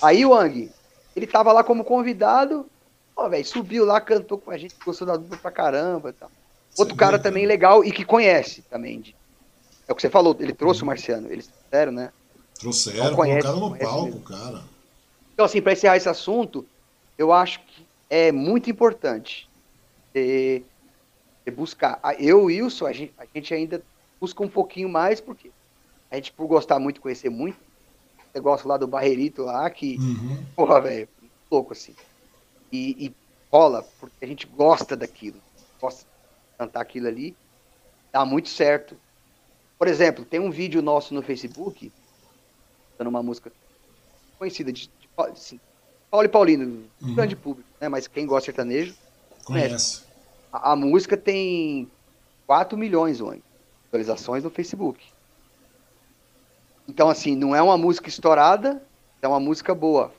Aí 0.00 0.24
o 0.24 0.34
Ang, 0.34 0.70
ele 1.14 1.26
tava 1.26 1.52
lá 1.52 1.62
como 1.62 1.84
convidado, 1.84 2.66
Pô, 3.18 3.28
velho, 3.28 3.44
subiu 3.44 3.84
lá, 3.84 4.00
cantou 4.00 4.38
com 4.38 4.52
a 4.52 4.56
gente, 4.56 4.76
gostou 4.84 5.04
da 5.04 5.16
dupla 5.16 5.36
pra 5.36 5.50
caramba 5.50 6.10
e 6.10 6.12
tal. 6.12 6.30
Outro 6.78 6.94
Sim, 6.94 6.98
cara 6.98 7.18
também 7.18 7.46
legal 7.46 7.84
e 7.84 7.90
que 7.90 8.04
conhece 8.04 8.62
também. 8.70 9.00
De, 9.00 9.16
é 9.88 9.92
o 9.92 9.94
que 9.96 10.02
você 10.02 10.08
falou, 10.08 10.36
ele 10.38 10.52
trouxe 10.52 10.84
o 10.84 10.86
Marciano, 10.86 11.26
eles 11.28 11.48
trouxeram, 11.48 11.90
né? 11.90 12.12
Trouxeram, 12.58 13.06
então, 13.06 13.16
colocaram 13.16 13.60
no 13.60 13.78
palco, 13.78 14.04
mesmo. 14.06 14.20
cara. 14.20 14.62
Então, 15.32 15.46
assim, 15.46 15.62
pra 15.62 15.72
encerrar 15.72 15.96
esse 15.96 16.08
assunto, 16.08 16.66
eu 17.16 17.32
acho 17.32 17.60
que 17.60 17.86
é 18.10 18.32
muito 18.32 18.68
importante 18.68 19.48
é, 20.14 20.62
é 21.46 21.50
buscar. 21.50 22.00
Eu 22.18 22.50
e 22.50 22.60
o 22.60 22.64
Wilson, 22.64 22.86
a 22.86 22.92
gente, 22.92 23.14
a 23.16 23.26
gente 23.32 23.54
ainda 23.54 23.82
busca 24.20 24.42
um 24.42 24.48
pouquinho 24.48 24.88
mais, 24.88 25.20
porque 25.20 25.50
a 26.10 26.16
gente, 26.16 26.32
por 26.32 26.46
gostar 26.46 26.78
muito, 26.78 27.00
conhecer 27.00 27.30
muito, 27.30 27.58
negócio 28.34 28.68
lá 28.68 28.76
do 28.76 28.86
Barreirito 28.86 29.42
lá, 29.42 29.68
que, 29.70 29.96
uhum. 29.98 30.44
porra, 30.56 30.80
velho, 30.80 31.08
louco 31.50 31.72
assim 31.72 31.94
e, 32.72 33.06
e 33.06 33.14
rola, 33.50 33.86
porque 33.98 34.24
a 34.24 34.28
gente 34.28 34.46
gosta 34.46 34.96
daquilo, 34.96 35.40
gosta 35.80 36.02
de 36.02 36.58
cantar 36.58 36.80
aquilo 36.80 37.08
ali, 37.08 37.36
dá 38.12 38.24
muito 38.24 38.48
certo. 38.48 38.96
Por 39.78 39.88
exemplo, 39.88 40.24
tem 40.24 40.40
um 40.40 40.50
vídeo 40.50 40.82
nosso 40.82 41.14
no 41.14 41.22
Facebook, 41.22 41.92
dando 42.98 43.08
uma 43.08 43.22
música 43.22 43.52
conhecida 44.38 44.72
de, 44.72 44.88
de, 44.88 45.08
assim, 45.16 45.60
Paulo 46.10 46.26
e 46.26 46.28
Paulino, 46.28 46.84
uhum. 47.00 47.14
grande 47.14 47.36
público, 47.36 47.68
né? 47.80 47.88
Mas 47.88 48.06
quem 48.06 48.26
gosta 48.26 48.40
de 48.40 48.56
sertanejo 48.56 48.94
conhece. 49.44 50.02
A, 50.52 50.72
a, 50.72 50.76
música 50.76 51.16
tem 51.16 51.88
4 52.46 52.76
milhões 52.76 53.20
hoje. 53.20 53.42
visualizações 53.86 54.42
no 54.42 54.50
Facebook. 54.50 55.04
Então, 56.88 57.08
assim, 57.08 57.36
não 57.36 57.54
é 57.54 57.62
uma 57.62 57.76
música 57.76 58.08
estourada, 58.08 58.82
é 59.20 59.28
uma 59.28 59.40
música 59.40 59.74
boa 59.74 60.12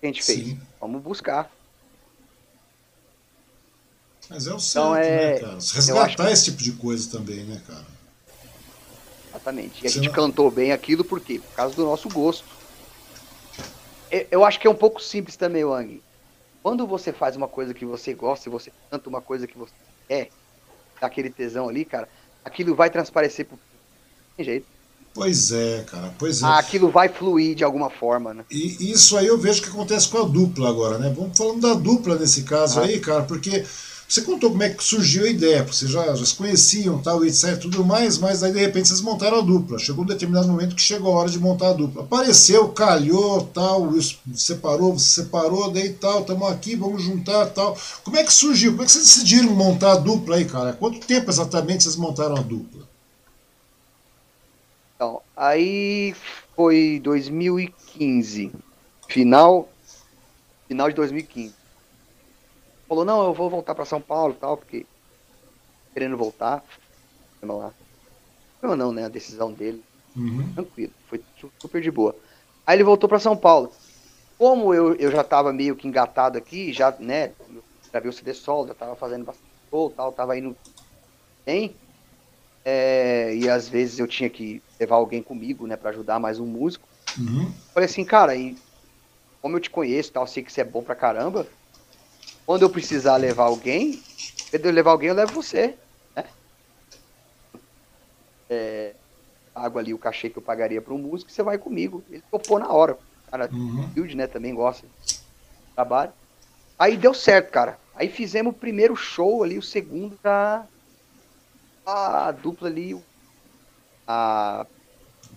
que 0.00 0.06
a 0.06 0.08
gente 0.08 0.22
fez. 0.22 0.48
Sim. 0.48 0.60
Vamos 0.80 1.02
buscar. 1.02 1.50
Mas 4.28 4.46
é 4.46 4.50
o 4.50 4.56
então, 4.56 4.60
certo, 4.60 4.76
então, 4.78 4.96
é... 4.96 5.34
né, 5.34 5.40
cara? 5.40 5.54
Resgatar 5.54 6.26
que... 6.26 6.32
esse 6.32 6.44
tipo 6.46 6.62
de 6.62 6.72
coisa 6.72 7.10
também, 7.10 7.44
né, 7.44 7.62
cara? 7.66 7.97
Exatamente. 9.38 9.84
E 9.84 9.86
a 9.86 9.90
Você 9.90 10.00
gente 10.00 10.10
cantou 10.10 10.50
bem 10.50 10.72
aquilo 10.72 11.04
por 11.04 11.20
quê? 11.20 11.40
Por 11.40 11.54
causa 11.54 11.76
do 11.76 11.84
nosso 11.84 12.08
gosto. 12.08 12.44
Eu 14.30 14.44
acho 14.44 14.58
que 14.58 14.66
é 14.66 14.70
um 14.70 14.74
pouco 14.74 15.02
simples 15.02 15.36
também, 15.36 15.64
Wang. 15.64 16.02
Quando 16.62 16.86
você 16.86 17.12
faz 17.12 17.36
uma 17.36 17.46
coisa 17.46 17.72
que 17.72 17.84
você 17.84 18.12
gosta 18.14 18.48
e 18.48 18.52
você 18.52 18.72
canta 18.90 19.08
uma 19.08 19.20
coisa 19.20 19.46
que 19.46 19.56
você 19.56 19.72
quer, 20.08 20.30
daquele 21.00 21.30
tesão 21.30 21.68
ali, 21.68 21.84
cara, 21.84 22.08
aquilo 22.44 22.74
vai 22.74 22.90
transparecer 22.90 23.46
por 23.46 23.58
tem 24.36 24.44
jeito. 24.44 24.66
Pois 25.14 25.50
é, 25.50 25.84
cara, 25.84 26.14
pois 26.18 26.42
é. 26.42 26.46
Aquilo 26.46 26.90
vai 26.90 27.08
fluir 27.08 27.56
de 27.56 27.64
alguma 27.64 27.90
forma, 27.90 28.32
né? 28.32 28.44
E 28.50 28.92
isso 28.92 29.16
aí 29.16 29.26
eu 29.26 29.36
vejo 29.36 29.62
que 29.62 29.68
acontece 29.68 30.08
com 30.08 30.18
a 30.18 30.22
dupla 30.22 30.68
agora, 30.68 30.96
né? 30.96 31.12
Vamos 31.16 31.36
falando 31.36 31.60
da 31.60 31.74
dupla 31.74 32.16
nesse 32.16 32.44
caso 32.44 32.78
ah. 32.78 32.84
aí, 32.84 33.00
cara, 33.00 33.24
porque 33.24 33.64
você 34.08 34.22
contou 34.22 34.50
como 34.50 34.62
é 34.62 34.70
que 34.70 34.82
surgiu 34.82 35.26
a 35.26 35.28
ideia, 35.28 35.62
porque 35.62 35.76
vocês 35.76 35.90
já, 35.90 36.14
já 36.14 36.24
se 36.24 36.34
conheciam, 36.34 36.98
tal, 36.98 37.22
etc, 37.26 37.58
tudo 37.60 37.84
mais, 37.84 38.16
mas 38.16 38.42
aí 38.42 38.50
de 38.50 38.58
repente 38.58 38.88
vocês 38.88 39.02
montaram 39.02 39.40
a 39.40 39.42
dupla. 39.42 39.78
Chegou 39.78 40.02
um 40.02 40.06
determinado 40.06 40.48
momento 40.48 40.74
que 40.74 40.80
chegou 40.80 41.12
a 41.12 41.20
hora 41.20 41.28
de 41.28 41.38
montar 41.38 41.68
a 41.68 41.72
dupla. 41.74 42.04
Apareceu, 42.04 42.70
calhou, 42.70 43.42
tal, 43.52 43.92
separou, 44.34 44.98
você 44.98 45.20
separou, 45.22 45.70
daí 45.70 45.92
tal, 45.92 46.22
estamos 46.22 46.50
aqui, 46.50 46.74
vamos 46.74 47.02
juntar, 47.02 47.50
tal. 47.50 47.76
Como 48.02 48.16
é 48.16 48.24
que 48.24 48.32
surgiu? 48.32 48.70
Como 48.70 48.82
é 48.82 48.86
que 48.86 48.92
vocês 48.92 49.04
decidiram 49.04 49.54
montar 49.54 49.92
a 49.92 49.96
dupla 49.96 50.36
aí, 50.36 50.46
cara? 50.46 50.72
Quanto 50.72 51.06
tempo 51.06 51.30
exatamente 51.30 51.82
vocês 51.82 51.96
montaram 51.96 52.36
a 52.38 52.40
dupla? 52.40 52.88
Então, 54.96 55.20
aí 55.36 56.16
foi 56.56 56.98
2015, 57.04 58.52
final, 59.06 59.68
final 60.66 60.88
de 60.88 60.96
2015 60.96 61.57
falou, 62.88 63.04
não, 63.04 63.26
eu 63.26 63.34
vou 63.34 63.50
voltar 63.50 63.74
para 63.74 63.84
São 63.84 64.00
Paulo 64.00 64.34
e 64.34 64.40
tal, 64.40 64.56
porque 64.56 64.86
querendo 65.92 66.16
voltar. 66.16 66.64
Lá. 67.42 67.72
Não, 68.62 68.76
não, 68.76 68.92
né? 68.92 69.04
A 69.04 69.08
decisão 69.08 69.52
dele. 69.52 69.82
Uhum. 70.16 70.52
Tranquilo. 70.54 70.92
Foi 71.08 71.20
super 71.60 71.80
de 71.80 71.90
boa. 71.90 72.16
Aí 72.66 72.76
ele 72.76 72.84
voltou 72.84 73.08
para 73.08 73.18
São 73.18 73.36
Paulo. 73.36 73.72
Como 74.36 74.72
eu, 74.72 74.94
eu 74.94 75.10
já 75.10 75.24
tava 75.24 75.52
meio 75.52 75.76
que 75.76 75.88
engatado 75.88 76.38
aqui, 76.38 76.72
já, 76.72 76.94
né? 76.98 77.32
vi 78.00 78.08
o 78.08 78.12
CD 78.12 78.34
solo, 78.34 78.68
já 78.68 78.74
tava 78.74 78.94
fazendo 78.94 79.24
bastante 79.24 79.48
show 79.70 79.90
tal, 79.90 80.12
tava 80.12 80.38
indo 80.38 80.56
bem. 81.44 81.74
É, 82.64 83.34
e 83.34 83.48
às 83.48 83.68
vezes 83.68 83.98
eu 83.98 84.06
tinha 84.06 84.28
que 84.28 84.62
levar 84.78 84.96
alguém 84.96 85.22
comigo, 85.22 85.66
né, 85.66 85.76
para 85.76 85.90
ajudar 85.90 86.18
mais 86.18 86.38
um 86.38 86.46
músico. 86.46 86.86
Uhum. 87.18 87.50
Falei 87.72 87.88
assim, 87.88 88.04
cara, 88.04 88.36
e 88.36 88.56
como 89.40 89.56
eu 89.56 89.60
te 89.60 89.70
conheço, 89.70 90.12
tal, 90.12 90.26
sei 90.26 90.42
que 90.42 90.52
você 90.52 90.60
é 90.60 90.64
bom 90.64 90.82
pra 90.82 90.94
caramba, 90.94 91.46
quando 92.48 92.62
eu 92.62 92.70
precisar 92.70 93.18
levar 93.18 93.44
alguém, 93.44 94.02
quando 94.50 94.64
eu 94.64 94.72
levar 94.72 94.92
alguém, 94.92 95.10
eu 95.10 95.14
levo 95.14 95.34
você. 95.34 95.74
Né? 96.16 96.24
É, 98.48 98.94
pago 99.52 99.78
ali 99.78 99.92
o 99.92 99.98
cachê 99.98 100.30
que 100.30 100.38
eu 100.38 100.42
pagaria 100.42 100.80
para 100.80 100.94
um 100.94 100.98
músico, 100.98 101.30
você 101.30 101.42
vai 101.42 101.58
comigo. 101.58 102.02
Ele 102.08 102.22
topou 102.30 102.58
na 102.58 102.72
hora. 102.72 102.94
O 102.94 103.30
cara 103.30 103.50
uhum. 103.52 103.86
build, 103.88 104.16
né, 104.16 104.26
também 104.26 104.54
gosta 104.54 104.86
de 105.04 105.20
trabalho. 105.74 106.10
Aí 106.78 106.96
deu 106.96 107.12
certo, 107.12 107.50
cara. 107.50 107.78
Aí 107.94 108.08
fizemos 108.08 108.54
o 108.54 108.58
primeiro 108.58 108.96
show 108.96 109.44
ali, 109.44 109.58
o 109.58 109.62
segundo 109.62 110.18
da 110.22 110.64
a 111.84 112.30
dupla 112.32 112.70
ali. 112.70 112.98
A 114.06 114.64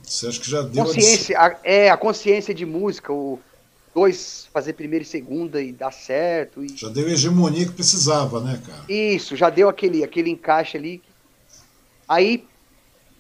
você 0.02 0.28
acha 0.28 0.40
que 0.40 0.50
já 0.50 0.62
deu 0.62 0.86
consciência, 0.86 1.38
a... 1.38 1.60
é 1.62 1.90
a 1.90 1.98
consciência 1.98 2.54
de 2.54 2.66
música, 2.66 3.12
o 3.12 3.38
dois 3.94 4.50
fazer 4.54 4.74
primeira 4.74 5.04
e 5.04 5.08
segunda 5.08 5.62
e 5.62 5.72
dar 5.72 5.92
certo. 5.92 6.64
E... 6.64 6.76
Já 6.76 6.90
deu 6.90 7.08
a 7.08 7.12
hegemonia 7.12 7.66
que 7.66 7.74
precisava, 7.74 8.40
né, 8.40 8.62
cara? 8.66 8.84
Isso, 8.88 9.36
já 9.36 9.50
deu 9.50 9.70
aquele, 9.70 10.04
aquele 10.04 10.30
encaixe 10.30 10.78
ali. 10.78 11.02
Aí 12.08 12.46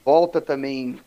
volta 0.03 0.41
também. 0.41 0.99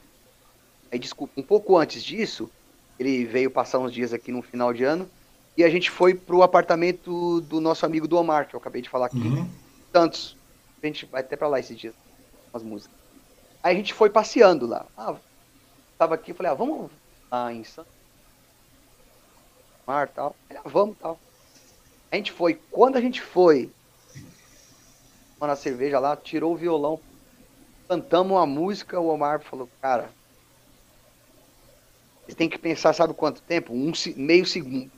Aí, 0.93 0.99
desculpa, 0.99 1.33
um 1.37 1.43
pouco 1.43 1.77
antes 1.77 2.03
disso, 2.03 2.51
ele 2.99 3.25
veio 3.25 3.51
passar 3.51 3.79
uns 3.79 3.93
dias 3.93 4.13
aqui 4.13 4.31
no 4.31 4.43
final 4.43 4.73
de 4.73 4.85
ano. 4.85 5.09
E 5.57 5.65
a 5.65 5.71
gente 5.71 5.91
foi 5.91 6.15
pro 6.15 6.43
apartamento 6.43 7.41
do 7.43 7.61
nosso 7.61 7.87
amigo 7.87 8.09
do 8.09 8.17
Omar, 8.17 8.49
que 8.49 8.55
eu 8.55 8.61
acabei 8.61 8.83
de 8.83 8.89
falar 8.89 9.07
aqui. 9.07 9.19
Uhum. 9.19 9.49
Santos. 9.93 10.37
A 10.83 10.87
gente 10.87 11.07
vai 11.07 11.23
até 11.23 11.37
pra 11.37 11.49
lá 11.49 11.59
esses 11.59 11.79
dias. 11.79 11.95
As 12.53 12.63
músicas. 12.63 12.97
Aí 13.63 13.75
a 13.75 13.77
gente 13.77 13.95
foi 13.95 14.11
passeando 14.11 14.67
lá. 14.67 14.85
Ah, 14.97 15.15
tava 15.97 16.15
aqui, 16.15 16.35
falei, 16.35 16.53
ah, 16.53 16.55
vamos 16.55 16.91
lá 17.31 17.53
em 17.53 17.65
Santos 17.65 18.04
mar 19.87 20.09
tal. 20.09 20.35
Ah, 20.51 20.63
vamos 20.65 20.97
tal. 20.99 21.19
A 22.11 22.17
gente 22.17 22.33
foi. 22.33 22.61
Quando 22.71 22.97
a 22.97 23.01
gente 23.01 23.21
foi 23.21 23.71
na 25.47 25.57
cerveja 25.57 25.99
lá, 25.99 26.17
tirou 26.17 26.53
o 26.53 26.57
violão, 26.57 26.99
cantamos 27.89 28.33
uma 28.33 28.47
música, 28.47 28.99
o 28.99 29.09
Omar 29.09 29.41
falou, 29.41 29.69
cara, 29.81 30.09
você 32.27 32.35
tem 32.35 32.49
que 32.49 32.59
pensar, 32.59 32.93
sabe 32.93 33.15
quanto 33.15 33.43
tempo? 33.43 33.73
Um 33.73 33.93
meio 34.17 34.47
segundo. 34.47 34.91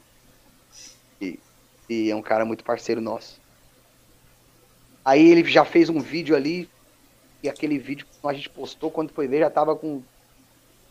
E, 1.21 1.39
e 1.89 2.11
é 2.11 2.17
um 2.17 2.23
cara 2.23 2.45
muito 2.45 2.65
parceiro 2.65 3.01
nosso. 3.01 3.41
Aí 5.05 5.29
ele 5.29 5.45
já 5.45 5.65
fez 5.65 5.89
um 5.89 6.01
vídeo 6.01 6.37
ali, 6.37 6.69
e 7.43 7.49
aquele 7.49 7.79
vídeo 7.79 8.07
que 8.07 8.29
a 8.29 8.33
gente 8.33 8.49
postou, 8.49 8.91
quando 8.91 9.13
foi 9.13 9.29
ver, 9.29 9.41
já 9.41 9.51
tava 9.51 9.77
com, 9.77 10.03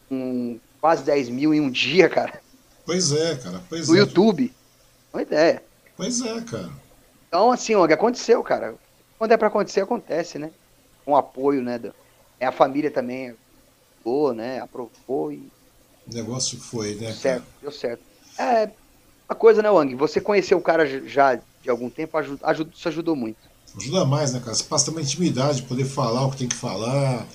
com 0.08 0.60
quase 0.80 1.04
10 1.04 1.30
mil 1.30 1.54
em 1.54 1.62
um 1.62 1.70
dia, 1.70 2.08
cara. 2.10 2.42
Pois 2.86 3.12
é, 3.12 3.36
cara. 3.36 3.62
Pois 3.68 3.88
no 3.88 3.96
é. 3.96 4.00
YouTube. 4.00 4.54
Uma 5.14 5.22
ideia. 5.22 5.64
Pois 5.98 6.22
é, 6.22 6.42
cara. 6.42 6.70
Então, 7.28 7.52
assim, 7.52 7.76
o 7.76 7.88
que 7.88 7.94
aconteceu, 7.94 8.44
cara. 8.44 8.76
Quando 9.18 9.32
é 9.32 9.38
para 9.38 9.48
acontecer, 9.48 9.82
acontece, 9.82 10.38
né? 10.38 10.52
Com 11.04 11.16
apoio, 11.16 11.62
né? 11.62 11.80
Do... 11.80 11.94
É 12.40 12.46
a 12.46 12.52
família 12.52 12.92
também 12.92 13.36
boa, 14.04 14.34
né? 14.34 14.60
Aprovou 14.60 15.32
e. 15.32 15.50
O 16.08 16.14
negócio 16.14 16.60
foi, 16.60 16.94
né? 16.96 17.08
Deu 17.08 17.14
certo, 17.14 17.46
deu 17.62 17.72
certo. 17.72 18.02
É 18.38 18.70
uma 19.28 19.36
coisa, 19.36 19.64
né, 19.64 19.72
Wang? 19.72 19.96
Você 19.96 20.22
conheceu 20.22 20.58
o 20.58 20.62
cara 20.62 20.86
já 21.08 21.36
de 21.36 21.70
algum 21.70 21.90
tempo, 21.90 22.16
ajuda, 22.18 22.46
ajuda, 22.46 22.72
isso 22.76 22.88
ajudou 22.88 23.16
muito. 23.16 23.40
Ajuda 23.76 24.06
mais, 24.06 24.34
né, 24.34 24.40
cara? 24.40 24.54
Você 24.54 24.64
passa 24.64 24.86
também 24.86 25.04
intimidade, 25.04 25.64
poder 25.64 25.86
falar 25.86 26.26
o 26.26 26.32
que 26.32 26.38
tem 26.38 26.48
que 26.48 26.56
falar 26.56 27.26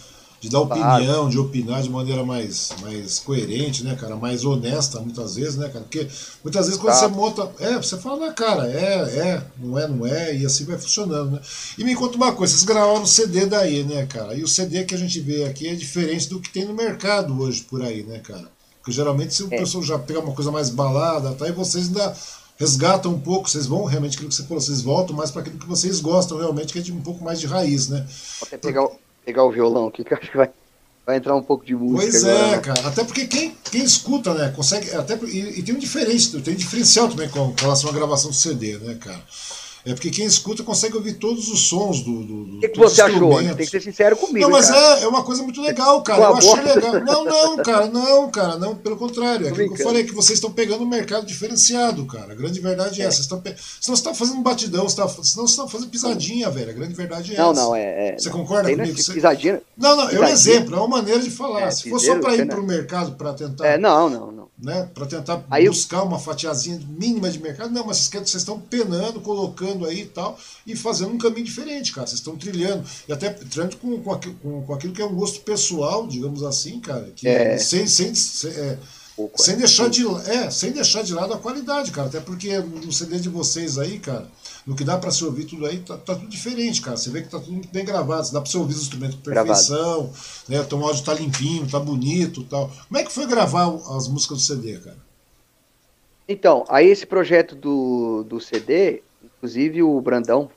de 0.40 0.48
dar 0.48 0.60
opinião, 0.60 1.28
de 1.28 1.38
opinar 1.38 1.82
de 1.82 1.90
maneira 1.90 2.24
mais, 2.24 2.70
mais 2.80 3.18
coerente, 3.18 3.84
né, 3.84 3.94
cara? 3.94 4.16
Mais 4.16 4.42
honesta, 4.42 4.98
muitas 5.00 5.34
vezes, 5.34 5.56
né, 5.56 5.68
cara? 5.68 5.84
Porque 5.84 6.08
muitas 6.42 6.66
vezes 6.66 6.80
quando 6.80 6.94
claro. 6.94 7.14
você 7.14 7.20
monta. 7.20 7.52
É, 7.60 7.76
você 7.76 7.98
fala 7.98 8.26
na 8.26 8.32
cara, 8.32 8.66
é, 8.66 9.18
é, 9.18 9.42
não 9.58 9.78
é, 9.78 9.86
não 9.86 10.06
é, 10.06 10.34
e 10.34 10.46
assim 10.46 10.64
vai 10.64 10.78
funcionando, 10.78 11.32
né? 11.32 11.40
E 11.76 11.84
me 11.84 11.94
conta 11.94 12.16
uma 12.16 12.32
coisa, 12.32 12.54
vocês 12.54 12.64
gravaram 12.64 13.02
o 13.02 13.06
CD 13.06 13.44
daí, 13.44 13.84
né, 13.84 14.06
cara? 14.06 14.34
E 14.34 14.42
o 14.42 14.48
CD 14.48 14.84
que 14.84 14.94
a 14.94 14.98
gente 14.98 15.20
vê 15.20 15.44
aqui 15.44 15.68
é 15.68 15.74
diferente 15.74 16.30
do 16.30 16.40
que 16.40 16.50
tem 16.50 16.64
no 16.64 16.72
mercado 16.72 17.38
hoje 17.38 17.60
por 17.62 17.82
aí, 17.82 18.02
né, 18.02 18.20
cara? 18.20 18.48
Porque 18.78 18.92
geralmente 18.92 19.34
se 19.34 19.42
o 19.42 19.52
é. 19.52 19.58
pessoal 19.58 19.84
já 19.84 19.98
pega 19.98 20.20
uma 20.20 20.32
coisa 20.32 20.50
mais 20.50 20.70
balada, 20.70 21.32
tá? 21.32 21.46
E 21.46 21.52
vocês 21.52 21.88
ainda 21.88 22.16
resgatam 22.56 23.12
um 23.12 23.20
pouco, 23.20 23.48
vocês 23.48 23.66
vão 23.66 23.84
realmente 23.84 24.14
aquilo 24.14 24.30
que 24.30 24.34
você 24.34 24.44
falou, 24.44 24.60
vocês 24.60 24.80
voltam 24.80 25.14
mais 25.14 25.30
para 25.30 25.42
aquilo 25.42 25.58
que 25.58 25.66
vocês 25.66 26.00
gostam 26.00 26.38
realmente, 26.38 26.72
que 26.72 26.78
é 26.78 26.82
de 26.82 26.92
um 26.92 27.02
pouco 27.02 27.22
mais 27.22 27.38
de 27.38 27.46
raiz, 27.46 27.88
né? 27.88 28.06
Até 28.42 28.56
pegar 28.56 28.84
o 28.84 28.98
pegar 29.24 29.44
o 29.44 29.50
violão 29.50 29.88
aqui, 29.88 30.04
que 30.04 30.14
acho 30.14 30.30
que 30.30 30.36
vai, 30.36 30.50
vai 31.06 31.16
entrar 31.16 31.36
um 31.36 31.42
pouco 31.42 31.64
de 31.64 31.74
música. 31.74 32.10
Pois 32.10 32.24
agora, 32.24 32.46
é, 32.46 32.50
né? 32.50 32.58
cara. 32.58 32.88
Até 32.88 33.04
porque 33.04 33.26
quem, 33.26 33.56
quem 33.70 33.82
escuta, 33.82 34.34
né, 34.34 34.52
consegue. 34.54 34.94
Até, 34.94 35.16
e, 35.26 35.60
e 35.60 35.62
tem 35.62 35.74
um 35.74 35.78
diferente, 35.78 36.40
tem 36.40 36.54
um 36.54 36.56
diferencial 36.56 37.08
também 37.08 37.28
com 37.28 37.54
relação 37.58 37.90
à 37.90 37.92
gravação 37.92 38.30
do 38.30 38.36
CD, 38.36 38.78
né, 38.78 38.96
cara? 39.00 39.22
É 39.84 39.94
porque 39.94 40.10
quem 40.10 40.26
escuta 40.26 40.62
consegue 40.62 40.96
ouvir 40.96 41.14
todos 41.14 41.48
os 41.48 41.68
sons 41.68 42.02
do. 42.02 42.22
do 42.22 42.56
o 42.56 42.60
que, 42.60 42.68
que 42.68 42.78
você 42.78 43.00
achou? 43.00 43.38
Tem 43.38 43.56
que 43.56 43.66
ser 43.66 43.80
sincero 43.80 44.16
comigo. 44.16 44.40
Não, 44.40 44.50
mas 44.50 44.70
é, 44.70 45.04
é 45.04 45.08
uma 45.08 45.22
coisa 45.22 45.42
muito 45.42 45.60
legal, 45.62 46.02
cara. 46.02 46.22
Eu 46.22 46.36
achei 46.36 46.60
legal. 46.60 47.00
Não, 47.00 47.24
não, 47.24 47.56
cara, 47.56 47.86
não, 47.86 48.30
cara, 48.30 48.56
não, 48.58 48.76
pelo 48.76 48.96
contrário. 48.96 49.46
É 49.46 49.50
aquilo 49.50 49.74
que 49.74 49.80
eu 49.80 49.86
falei, 49.86 50.04
que 50.04 50.14
vocês 50.14 50.36
estão 50.36 50.52
pegando 50.52 50.84
um 50.84 50.88
mercado 50.88 51.24
diferenciado, 51.24 52.04
cara. 52.06 52.32
A 52.32 52.36
grande 52.36 52.60
verdade 52.60 53.00
é, 53.00 53.04
é. 53.04 53.08
essa. 53.08 53.36
Pe... 53.38 53.54
Senão 53.80 53.96
você 53.96 54.00
está 54.00 54.14
fazendo 54.14 54.42
batidão, 54.42 54.88
você 54.88 54.96
tá... 54.96 55.08
senão 55.08 55.46
você 55.46 55.52
está 55.52 55.66
fazendo 55.66 55.88
pisadinha, 55.88 56.50
velho. 56.50 56.70
A 56.70 56.74
grande 56.74 56.94
verdade 56.94 57.34
é 57.34 57.38
não, 57.38 57.52
essa. 57.52 57.60
Não, 57.60 57.68
não, 57.68 57.76
é. 57.76 58.08
é... 58.08 58.18
Você 58.18 58.28
concorda 58.28 58.64
Tem 58.68 58.76
comigo? 58.76 58.96
Você... 58.96 59.12
Pisadinha. 59.14 59.62
Não, 59.76 59.96
não, 59.96 60.10
é 60.10 60.20
um 60.20 60.24
exemplo, 60.24 60.74
é 60.74 60.78
uma 60.78 60.88
maneira 60.88 61.20
de 61.20 61.30
falar. 61.30 61.62
É, 61.62 61.70
Se 61.70 61.88
for 61.88 61.98
só 61.98 62.18
para 62.18 62.36
ir 62.36 62.46
para 62.46 62.60
o 62.60 62.66
mercado 62.66 63.12
para 63.12 63.32
tentar. 63.32 63.66
É, 63.66 63.78
não, 63.78 64.10
não, 64.10 64.30
não. 64.30 64.49
Né, 64.62 64.90
para 64.92 65.06
tentar 65.06 65.42
aí 65.50 65.66
buscar 65.66 66.00
eu... 66.00 66.04
uma 66.04 66.18
fatiazinha 66.18 66.78
mínima 66.86 67.30
de 67.30 67.40
mercado, 67.40 67.72
não, 67.72 67.86
mas 67.86 67.96
vocês 67.96 68.34
estão 68.34 68.60
penando, 68.60 69.18
colocando 69.20 69.86
aí 69.86 70.02
e 70.02 70.06
tal 70.06 70.38
e 70.66 70.76
fazendo 70.76 71.12
um 71.12 71.18
caminho 71.18 71.46
diferente, 71.46 71.92
cara. 71.92 72.06
Vocês 72.06 72.20
estão 72.20 72.36
trilhando. 72.36 72.84
E 73.08 73.12
até 73.12 73.30
trilhando 73.30 73.76
com, 73.76 73.98
com, 74.02 74.18
com, 74.18 74.62
com, 74.62 74.74
aquilo 74.74 74.92
que 74.92 75.00
é 75.00 75.04
um 75.04 75.14
gosto 75.14 75.40
pessoal, 75.40 76.06
digamos 76.06 76.42
assim, 76.42 76.78
cara. 76.80 77.10
Que 77.16 77.26
é. 77.26 77.58
sem, 77.58 77.86
sem, 77.86 78.14
sem, 78.14 78.50
é, 78.50 78.78
sem, 79.36 79.56
deixar 79.56 79.88
de, 79.88 80.06
é, 80.26 80.50
sem 80.50 80.72
deixar 80.72 81.02
de 81.02 81.12
lado 81.12 81.32
a 81.32 81.38
qualidade, 81.38 81.90
cara. 81.90 82.08
Até 82.08 82.20
porque 82.20 82.58
no 82.58 82.92
CD 82.92 83.18
de 83.18 83.28
vocês 83.28 83.78
aí, 83.78 83.98
cara, 83.98 84.30
no 84.66 84.76
que 84.76 84.84
dá 84.84 84.98
para 84.98 85.10
se 85.10 85.24
ouvir 85.24 85.44
tudo 85.44 85.66
aí, 85.66 85.78
tá, 85.78 85.96
tá, 85.96 86.14
tudo 86.14 86.28
diferente, 86.28 86.82
cara. 86.82 86.96
Você 86.96 87.10
vê 87.10 87.22
que 87.22 87.28
tá 87.28 87.38
tudo 87.38 87.66
bem 87.72 87.84
gravado, 87.84 88.30
dá 88.32 88.40
para 88.40 88.50
você 88.50 88.58
ouvir 88.58 88.74
os 88.74 88.82
instrumentos 88.82 89.16
com 89.16 89.22
perfeição, 89.22 90.12
né? 90.48 90.60
O 90.60 90.84
áudio 90.84 91.04
tá 91.04 91.14
limpinho, 91.14 91.68
tá 91.68 91.80
bonito 91.80 92.44
tal. 92.44 92.70
Como 92.88 92.98
é 92.98 93.04
que 93.04 93.12
foi 93.12 93.26
gravar 93.26 93.74
as 93.96 94.08
músicas 94.08 94.38
do 94.38 94.42
CD, 94.42 94.78
cara? 94.78 94.98
Então, 96.28 96.64
aí 96.68 96.86
esse 96.86 97.06
projeto 97.06 97.56
do, 97.56 98.24
do 98.24 98.40
CD, 98.40 99.02
inclusive 99.24 99.82
o 99.82 100.00
Brandão, 100.00 100.48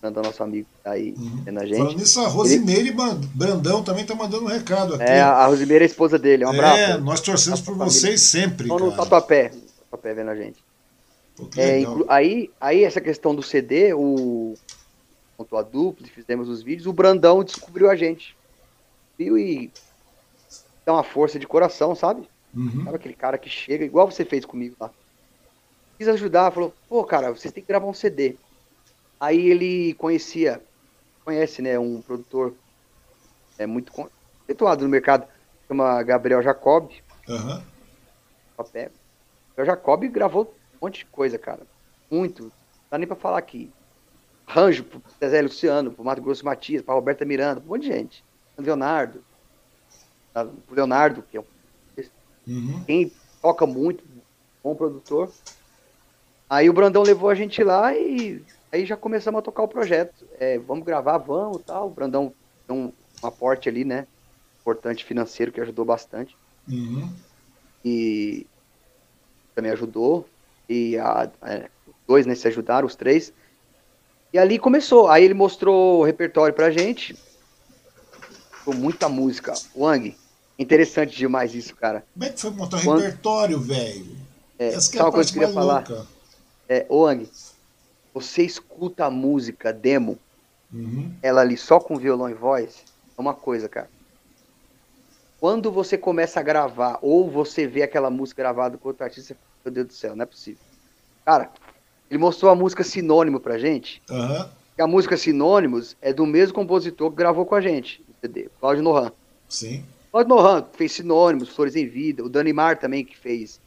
Brandão, 0.00 0.22
nosso 0.22 0.42
amigo, 0.42 0.68
tá 0.84 0.92
aí 0.92 1.14
uhum. 1.16 1.42
vendo 1.44 1.58
a 1.58 1.66
gente. 1.66 1.78
Falando 1.78 1.98
nisso, 1.98 2.20
a 2.20 2.28
Rosimeire 2.28 2.88
ele... 2.88 2.96
Brandão 3.34 3.82
também 3.82 4.04
tá 4.04 4.14
mandando 4.14 4.44
um 4.44 4.48
recado 4.48 4.94
aqui. 4.94 5.02
É, 5.02 5.20
a 5.20 5.46
Rosimeire 5.46 5.82
é 5.82 5.86
a 5.86 5.90
esposa 5.90 6.18
dele, 6.18 6.44
um 6.44 6.50
abraço. 6.50 6.78
É, 6.78 6.98
nós 6.98 7.20
torcemos 7.20 7.60
por 7.60 7.74
vocês 7.74 8.20
sempre, 8.20 8.68
Estão 8.68 8.78
no 8.78 8.94
tatuapé, 8.94 9.50
tatuapé 9.90 10.14
vendo 10.14 10.30
a 10.30 10.36
gente. 10.36 10.67
Pô, 11.38 11.48
é, 11.56 11.84
aí, 12.08 12.50
aí 12.60 12.82
essa 12.82 13.00
questão 13.00 13.32
do 13.32 13.42
CD, 13.44 13.94
o 13.94 14.56
montou 15.38 15.56
a 15.56 15.62
dupla, 15.62 16.04
fizemos 16.08 16.48
os 16.48 16.62
vídeos, 16.62 16.88
o 16.88 16.92
Brandão 16.92 17.44
descobriu 17.44 17.88
a 17.88 17.94
gente. 17.94 18.36
Viu 19.16 19.38
e 19.38 19.70
dá 20.84 20.94
uma 20.94 21.04
força 21.04 21.38
de 21.38 21.46
coração, 21.46 21.94
sabe? 21.94 22.28
Uhum. 22.52 22.84
Sabe 22.84 22.96
aquele 22.96 23.14
cara 23.14 23.38
que 23.38 23.48
chega, 23.48 23.84
igual 23.84 24.10
você 24.10 24.24
fez 24.24 24.44
comigo 24.44 24.74
lá. 24.80 24.90
Quis 25.96 26.08
ajudar, 26.08 26.50
falou, 26.50 26.74
pô, 26.88 27.04
cara, 27.04 27.30
vocês 27.30 27.54
têm 27.54 27.62
que 27.62 27.68
gravar 27.68 27.86
um 27.86 27.94
CD. 27.94 28.34
Aí 29.20 29.48
ele 29.48 29.94
conhecia, 29.94 30.60
conhece, 31.24 31.62
né, 31.62 31.78
um 31.78 32.02
produtor 32.02 32.54
é 33.56 33.66
muito 33.66 33.92
conceituado 33.92 34.82
no 34.82 34.90
mercado, 34.90 35.26
chama 35.68 36.02
Gabriel 36.02 36.42
Jacob. 36.42 36.90
Uhum. 37.28 37.62
Gabriel 38.56 38.90
Jacob 39.66 40.04
gravou 40.08 40.57
um 40.80 40.86
monte 40.86 41.00
de 41.00 41.06
coisa, 41.06 41.38
cara. 41.38 41.66
Muito. 42.10 42.44
Não 42.44 42.52
dá 42.90 42.98
nem 42.98 43.06
pra 43.06 43.16
falar 43.16 43.38
aqui. 43.38 43.70
Arranjo 44.46 44.84
pro 44.84 45.02
Zé 45.20 45.42
Luciano, 45.42 45.92
pro 45.92 46.04
Mato 46.04 46.22
Grosso 46.22 46.44
Matias, 46.44 46.82
pra 46.82 46.94
Roberta 46.94 47.24
Miranda, 47.24 47.60
um 47.60 47.68
monte 47.68 47.82
de 47.82 47.88
gente. 47.88 48.24
Leonardo. 48.56 49.22
O 50.34 50.74
Leonardo, 50.74 51.22
que 51.22 51.36
é 51.36 51.40
um... 51.40 51.44
Uhum. 52.46 52.82
Quem 52.86 53.12
toca 53.42 53.66
muito, 53.66 54.02
bom 54.64 54.74
produtor. 54.74 55.30
Aí 56.48 56.70
o 56.70 56.72
Brandão 56.72 57.02
levou 57.02 57.28
a 57.28 57.34
gente 57.34 57.62
lá 57.62 57.94
e 57.94 58.42
Aí 58.70 58.84
já 58.84 58.96
começamos 58.96 59.38
a 59.38 59.42
tocar 59.42 59.62
o 59.62 59.68
projeto. 59.68 60.26
É, 60.38 60.58
vamos 60.58 60.84
gravar, 60.84 61.16
vamos 61.18 61.62
tal. 61.62 61.86
O 61.86 61.90
Brandão 61.90 62.32
tem 62.66 62.76
um, 62.76 62.92
um 63.22 63.26
aporte 63.26 63.68
ali, 63.68 63.84
né? 63.84 64.06
Importante 64.60 65.04
financeiro 65.04 65.50
que 65.50 65.60
ajudou 65.60 65.84
bastante. 65.84 66.36
Uhum. 66.68 67.10
E 67.82 68.46
também 69.54 69.72
ajudou. 69.72 70.28
E 70.68 70.98
a, 70.98 71.30
é, 71.42 71.68
os 71.86 71.94
dois, 72.06 72.26
né, 72.26 72.34
se 72.34 72.46
ajudaram, 72.48 72.86
os 72.86 72.94
três. 72.94 73.32
E 74.32 74.38
ali 74.38 74.58
começou. 74.58 75.08
Aí 75.08 75.24
ele 75.24 75.34
mostrou 75.34 76.00
o 76.00 76.04
repertório 76.04 76.54
pra 76.54 76.70
gente. 76.70 77.16
Com 78.64 78.74
muita 78.74 79.08
música. 79.08 79.54
Wang, 79.74 80.14
interessante 80.58 81.16
demais 81.16 81.54
isso, 81.54 81.74
cara. 81.74 82.04
Como 82.12 82.24
é 82.24 82.28
que 82.30 82.40
foi 82.40 82.50
montar 82.50 82.76
o 82.76 82.96
repertório, 82.96 83.58
velho? 83.58 84.16
É, 84.58 84.68
Essa 84.68 84.90
que 84.90 84.98
é 84.98 85.02
a 85.02 85.10
coisa 85.10 85.32
que 85.32 85.38
eu 85.38 85.40
queria 85.40 85.54
falar. 85.54 85.88
Louca. 85.88 86.06
É, 86.68 86.86
Wang, 86.90 87.30
você 88.12 88.42
escuta 88.42 89.06
a 89.06 89.10
música 89.10 89.72
demo, 89.72 90.18
uhum. 90.72 91.10
ela 91.22 91.40
ali 91.40 91.56
só 91.56 91.80
com 91.80 91.96
violão 91.96 92.28
e 92.28 92.34
voz, 92.34 92.84
é 93.16 93.20
uma 93.20 93.32
coisa, 93.32 93.68
cara. 93.68 93.88
Quando 95.40 95.70
você 95.70 95.96
começa 95.96 96.40
a 96.40 96.42
gravar, 96.42 96.98
ou 97.00 97.30
você 97.30 97.66
vê 97.66 97.82
aquela 97.82 98.10
música 98.10 98.42
gravada 98.42 98.76
com 98.76 98.88
outro 98.88 99.04
artista, 99.04 99.36
meu 99.68 99.74
Deus 99.74 99.86
do 99.86 99.92
céu, 99.92 100.16
não 100.16 100.22
é 100.22 100.26
possível. 100.26 100.60
Cara, 101.24 101.50
ele 102.10 102.18
mostrou 102.18 102.50
a 102.50 102.54
música 102.54 102.82
Sinônimo 102.82 103.40
pra 103.40 103.58
gente. 103.58 104.02
Uhum. 104.10 104.48
a 104.78 104.86
música 104.86 105.16
Sinônimos 105.16 105.96
é 106.00 106.12
do 106.12 106.24
mesmo 106.26 106.54
compositor 106.54 107.10
que 107.10 107.16
gravou 107.16 107.44
com 107.44 107.54
a 107.54 107.60
gente, 107.60 108.04
CD, 108.20 108.48
Cláudio 108.60 108.82
Nohan. 108.82 109.12
Sim. 109.48 109.84
Cláudio 110.10 110.34
Nohan 110.34 110.66
fez 110.72 110.92
Sinônimos, 110.92 111.50
Flores 111.50 111.76
em 111.76 111.86
Vida, 111.86 112.24
o 112.24 112.28
Dani 112.28 112.52
Mar 112.52 112.78
também 112.78 113.04
que 113.04 113.16
fez 113.16 113.60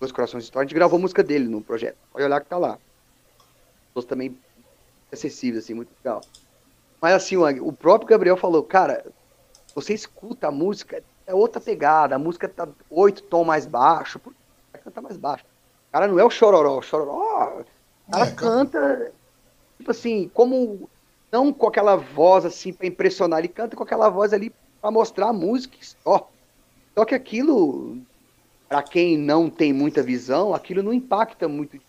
Dois 0.00 0.12
Corações 0.12 0.44
de 0.44 0.48
História, 0.48 0.64
a 0.64 0.68
gente 0.68 0.74
gravou 0.74 0.98
a 0.98 1.00
música 1.00 1.22
dele 1.22 1.48
no 1.48 1.60
projeto. 1.60 1.96
Pode 2.12 2.24
olhar 2.24 2.40
que 2.40 2.48
tá 2.48 2.58
lá 2.58 2.78
pessoas 3.98 4.04
também 4.04 4.36
acessíveis, 5.12 5.64
assim, 5.64 5.74
muito 5.74 5.90
legal. 6.02 6.20
Mas 7.00 7.14
assim, 7.14 7.36
o 7.36 7.72
próprio 7.72 8.08
Gabriel 8.08 8.36
falou, 8.36 8.62
cara, 8.62 9.04
você 9.74 9.94
escuta 9.94 10.48
a 10.48 10.50
música, 10.50 11.02
é 11.26 11.34
outra 11.34 11.60
pegada, 11.60 12.14
a 12.14 12.18
música 12.18 12.48
tá 12.48 12.68
oito 12.90 13.22
tom 13.22 13.44
mais 13.44 13.66
baixo, 13.66 14.20
vai 14.24 14.34
cantar 14.88 15.02
mais 15.02 15.16
baixo. 15.16 15.44
O 15.88 15.92
cara 15.92 16.06
não 16.06 16.18
é 16.18 16.24
o 16.24 16.30
chororó, 16.30 16.78
o 16.78 16.82
chororó, 16.82 17.62
o 18.08 18.12
cara 18.12 18.26
é, 18.26 18.30
canta, 18.32 19.12
tipo 19.76 19.90
assim, 19.90 20.30
como, 20.34 20.88
não 21.30 21.52
com 21.52 21.66
aquela 21.66 21.96
voz 21.96 22.44
assim 22.44 22.72
pra 22.72 22.86
impressionar, 22.86 23.38
ele 23.38 23.48
canta 23.48 23.76
com 23.76 23.82
aquela 23.82 24.08
voz 24.08 24.32
ali 24.32 24.52
pra 24.80 24.90
mostrar 24.90 25.28
a 25.28 25.32
música 25.32 25.76
só. 25.80 26.30
Só 26.94 27.04
que 27.04 27.14
aquilo, 27.14 27.98
para 28.68 28.82
quem 28.82 29.16
não 29.16 29.48
tem 29.48 29.72
muita 29.72 30.02
visão, 30.02 30.54
aquilo 30.54 30.82
não 30.82 30.92
impacta 30.92 31.46
muito. 31.46 31.80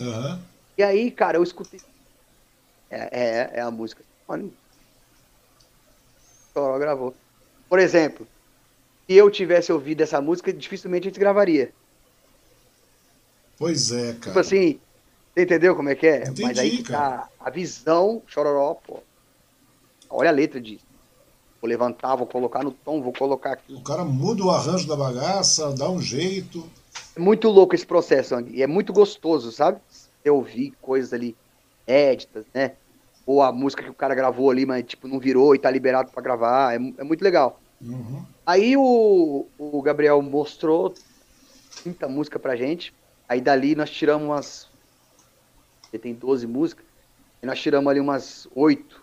Uhum. 0.00 0.40
E 0.76 0.82
aí, 0.82 1.10
cara, 1.10 1.36
eu 1.36 1.42
escutei. 1.42 1.80
É, 2.90 3.08
é, 3.10 3.50
é 3.54 3.60
a 3.60 3.70
música. 3.70 4.02
Mano, 4.26 4.52
gravou. 6.78 7.14
Por 7.68 7.78
exemplo, 7.78 8.26
se 9.06 9.14
eu 9.14 9.30
tivesse 9.30 9.72
ouvido 9.72 10.00
essa 10.00 10.20
música, 10.20 10.52
dificilmente 10.52 11.06
a 11.06 11.10
gente 11.10 11.20
gravaria. 11.20 11.72
Pois 13.64 13.90
é, 13.92 14.12
cara. 14.12 14.20
Tipo 14.20 14.38
assim, 14.38 14.78
você 15.34 15.42
entendeu 15.42 15.74
como 15.74 15.88
é 15.88 15.94
que 15.94 16.06
é? 16.06 16.22
Entendi, 16.22 16.42
Mas 16.42 16.58
aí 16.58 16.82
tá 16.82 17.28
a 17.40 17.50
visão, 17.50 18.22
chororó, 18.26 18.74
pô. 18.74 18.98
Olha 20.10 20.28
a 20.28 20.32
letra 20.32 20.60
disso. 20.60 20.84
Vou 21.62 21.68
levantar, 21.68 22.14
vou 22.14 22.26
colocar 22.26 22.62
no 22.62 22.70
tom, 22.72 23.00
vou 23.00 23.12
colocar 23.12 23.52
aqui. 23.52 23.72
O 23.72 23.80
cara 23.80 24.04
muda 24.04 24.44
o 24.44 24.50
arranjo 24.50 24.86
da 24.86 24.94
bagaça, 24.94 25.72
dá 25.72 25.88
um 25.88 26.00
jeito. 26.00 26.68
É 27.16 27.20
muito 27.20 27.48
louco 27.48 27.74
esse 27.74 27.86
processo, 27.86 28.38
e 28.50 28.62
é 28.62 28.66
muito 28.66 28.92
gostoso, 28.92 29.50
sabe? 29.50 29.80
você 30.24 30.30
ouvir 30.30 30.74
coisas 30.82 31.12
ali 31.14 31.34
éditas, 31.86 32.44
né? 32.52 32.72
Ou 33.26 33.42
a 33.42 33.50
música 33.50 33.82
que 33.82 33.90
o 33.90 33.94
cara 33.94 34.14
gravou 34.14 34.50
ali, 34.50 34.66
mas 34.66 34.84
tipo, 34.84 35.08
não 35.08 35.18
virou 35.18 35.54
e 35.54 35.58
tá 35.58 35.70
liberado 35.70 36.10
para 36.10 36.22
gravar. 36.22 36.74
É, 36.74 36.76
é, 36.76 37.04
muito 37.04 37.22
legal. 37.22 37.58
Uhum. 37.80 38.22
Aí 38.44 38.76
o, 38.76 39.46
o 39.58 39.82
Gabriel 39.82 40.20
mostrou 40.20 40.94
muita 41.84 42.06
música 42.08 42.38
pra 42.38 42.56
gente. 42.56 42.92
Aí 43.28 43.40
dali 43.40 43.74
nós 43.74 43.90
tiramos 43.90 44.26
umas. 44.26 44.68
Ele 45.92 46.02
tem 46.02 46.14
12 46.14 46.46
músicas. 46.46 46.84
E 47.42 47.46
nós 47.46 47.60
tiramos 47.60 47.90
ali 47.90 48.00
umas 48.00 48.48
oito. 48.54 49.02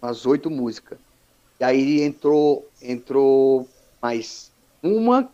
Umas 0.00 0.26
oito 0.26 0.50
músicas. 0.50 0.98
E 1.60 1.64
aí 1.64 2.02
entrou, 2.02 2.68
entrou 2.80 3.68
mais 4.00 4.50
uma. 4.82 5.30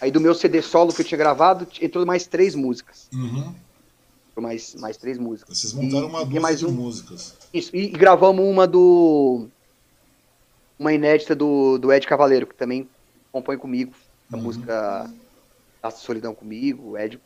Aí 0.00 0.10
do 0.10 0.20
meu 0.20 0.34
CD 0.34 0.62
solo 0.62 0.92
que 0.92 1.00
eu 1.00 1.06
tinha 1.06 1.18
gravado, 1.18 1.66
entrou 1.80 2.04
mais 2.04 2.26
três 2.26 2.54
músicas. 2.54 3.08
Uhum 3.12 3.54
mais, 4.40 4.74
mais 4.74 4.96
três 4.96 5.18
músicas. 5.18 5.58
Vocês 5.58 5.72
montaram 5.72 6.08
uma 6.08 6.24
dúzia 6.24 6.40
mais 6.40 6.58
de 6.58 6.66
um, 6.66 6.70
músicas. 6.70 7.34
Isso, 7.52 7.74
e, 7.74 7.84
e, 7.84 7.88
gravamos 7.88 8.44
uma 8.44 8.66
do. 8.66 9.48
Uma 10.78 10.92
inédita 10.92 11.34
do, 11.34 11.78
do 11.78 11.92
Ed 11.92 12.06
Cavaleiro, 12.06 12.46
que 12.46 12.54
também 12.54 12.88
compõe 13.32 13.56
comigo. 13.56 13.92
A 14.30 14.36
uhum. 14.36 14.42
música 14.42 15.10
A 15.82 15.90
Solidão 15.90 16.34
Comigo, 16.34 16.90
o 16.90 16.98
Ed. 16.98 17.18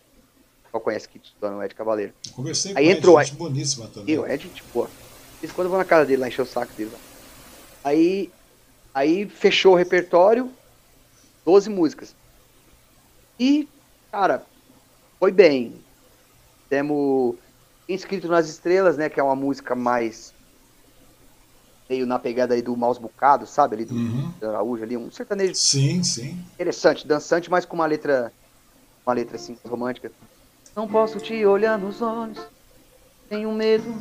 Só 0.71 0.79
conhece 0.79 1.09
que 1.09 1.21
o 1.43 1.63
Ed 1.63 1.75
Cavaleiro. 1.75 2.13
Eu 2.27 2.33
conversei 2.33 2.73
Aí 2.77 2.87
com 2.87 2.91
entrou, 2.93 3.23
gente 3.23 3.37
boníssima 3.37 3.89
também. 3.89 4.15
Eu, 4.15 4.27
Ed, 4.27 4.49
tipo, 4.49 4.89
Isso 5.43 5.55
quando 5.55 5.67
eu 5.67 5.71
vou 5.71 5.79
na 5.79 5.85
casa 5.85 6.07
dele 6.07 6.21
lá, 6.23 6.29
encher 6.29 6.43
o 6.43 6.47
saco 6.47 6.73
dele 6.75 6.91
lá. 6.93 6.99
Aí, 7.83 8.31
aí 8.95 9.29
fechou 9.29 9.73
o 9.73 9.77
repertório, 9.77 10.51
12 11.45 11.69
músicas. 11.69 12.15
E, 13.39 13.69
cara, 14.13 14.45
foi 15.19 15.33
bem 15.33 15.75
temos 16.71 17.35
Inscrito 17.89 18.29
nas 18.29 18.49
Estrelas, 18.49 18.97
né? 18.97 19.09
Que 19.11 19.19
é 19.19 19.23
uma 19.23 19.35
música 19.35 19.75
mais 19.75 20.33
meio 21.89 22.07
na 22.07 22.21
pegada 22.21 22.55
aí 22.55 22.63
do 22.63 22.77
Maus 22.77 22.99
Bocado, 22.99 23.45
sabe? 23.49 23.75
Ali 23.75 23.85
do, 23.85 23.97
uhum. 23.97 24.33
do 24.39 24.49
Araújo 24.49 24.85
ali, 24.85 24.97
um 24.97 25.11
sertanejo. 25.11 25.57
Sim, 25.57 26.05
sim. 26.05 26.39
Interessante, 26.55 27.05
dançante, 27.05 27.51
mas 27.51 27.67
com 27.67 27.75
uma 27.75 27.87
letra. 27.87 28.33
Uma 29.05 29.15
letra 29.15 29.35
assim, 29.35 29.59
romântica. 29.67 30.13
Não 30.81 30.89
posso 30.89 31.19
te 31.19 31.45
olhar 31.45 31.79
nos 31.79 32.01
olhos, 32.01 32.39
tenho 33.29 33.53
medo. 33.53 33.95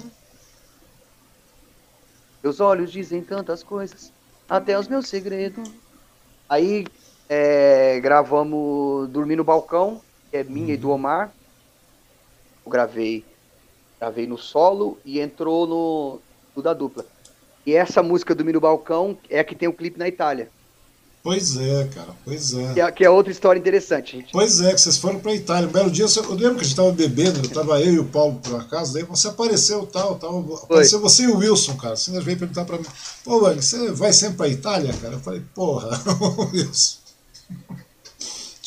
Meus 2.41 2.61
olhos 2.61 2.89
dizem 2.89 3.22
tantas 3.22 3.61
coisas, 3.61 4.14
até 4.47 4.80
os 4.80 4.88
meus 4.88 5.10
segredos. 5.10 5.69
Aí 6.47 6.88
é, 7.27 7.99
gravamos 7.99 9.10
Dormir 9.10 9.35
no 9.35 9.43
Balcão, 9.43 10.01
que 10.31 10.38
é 10.38 10.43
minha 10.45 10.73
e 10.73 10.77
do 10.77 10.89
Omar 10.89 11.34
eu 12.65 12.72
gravei, 12.72 13.26
gravei 13.99 14.26
no 14.26 14.38
solo 14.38 14.97
e 15.03 15.19
entrou 15.19 15.68
no, 15.68 16.22
no 16.56 16.61
da 16.61 16.73
dupla. 16.73 17.06
E 17.65 17.76
essa 17.76 18.01
música 18.01 18.34
do 18.34 18.45
Miro 18.45 18.61
Balcão 18.61 19.18
é 19.30 19.41
a 19.41 19.43
que 19.43 19.53
tem 19.53 19.68
o 19.68 19.73
clipe 19.73 19.99
na 19.99 20.07
Itália. 20.07 20.49
Pois 21.21 21.57
é, 21.57 21.89
cara, 21.93 22.15
pois 22.23 22.53
é. 22.53 22.73
Que 22.73 22.81
é, 22.81 22.91
que 22.91 23.03
é 23.03 23.09
outra 23.09 23.31
história 23.31 23.59
interessante, 23.59 24.17
gente. 24.17 24.31
Pois 24.31 24.61
é, 24.61 24.73
que 24.73 24.79
vocês 24.79 24.97
foram 24.97 25.19
pra 25.19 25.35
Itália. 25.35 25.67
Um 25.67 25.71
belo 25.71 25.91
dia, 25.91 26.05
eu 26.05 26.33
lembro 26.33 26.55
que 26.55 26.61
a 26.61 26.63
gente 26.63 26.75
tava 26.75 26.91
bebendo, 26.93 27.39
eu 27.43 27.49
tava 27.49 27.81
eu 27.81 27.93
e 27.93 27.99
o 27.99 28.05
Paulo 28.05 28.39
por 28.41 28.59
acaso, 28.59 28.93
daí 28.93 29.03
você 29.03 29.27
apareceu 29.27 29.85
tal, 29.85 30.15
tal. 30.15 30.39
Apareceu 30.63 31.01
você 31.01 31.23
e 31.23 31.27
o 31.27 31.37
Wilson, 31.37 31.75
cara. 31.75 31.97
Você 31.97 32.17
veio 32.21 32.37
perguntar 32.39 32.63
pra 32.63 32.77
mim, 32.77 32.85
pô, 33.25 33.41
mano, 33.41 33.61
você 33.61 33.91
vai 33.91 34.13
sempre 34.13 34.37
pra 34.37 34.47
Itália, 34.47 34.93
cara? 34.93 35.15
Eu 35.15 35.19
falei, 35.19 35.41
porra, 35.53 35.89
Wilson. 36.53 36.99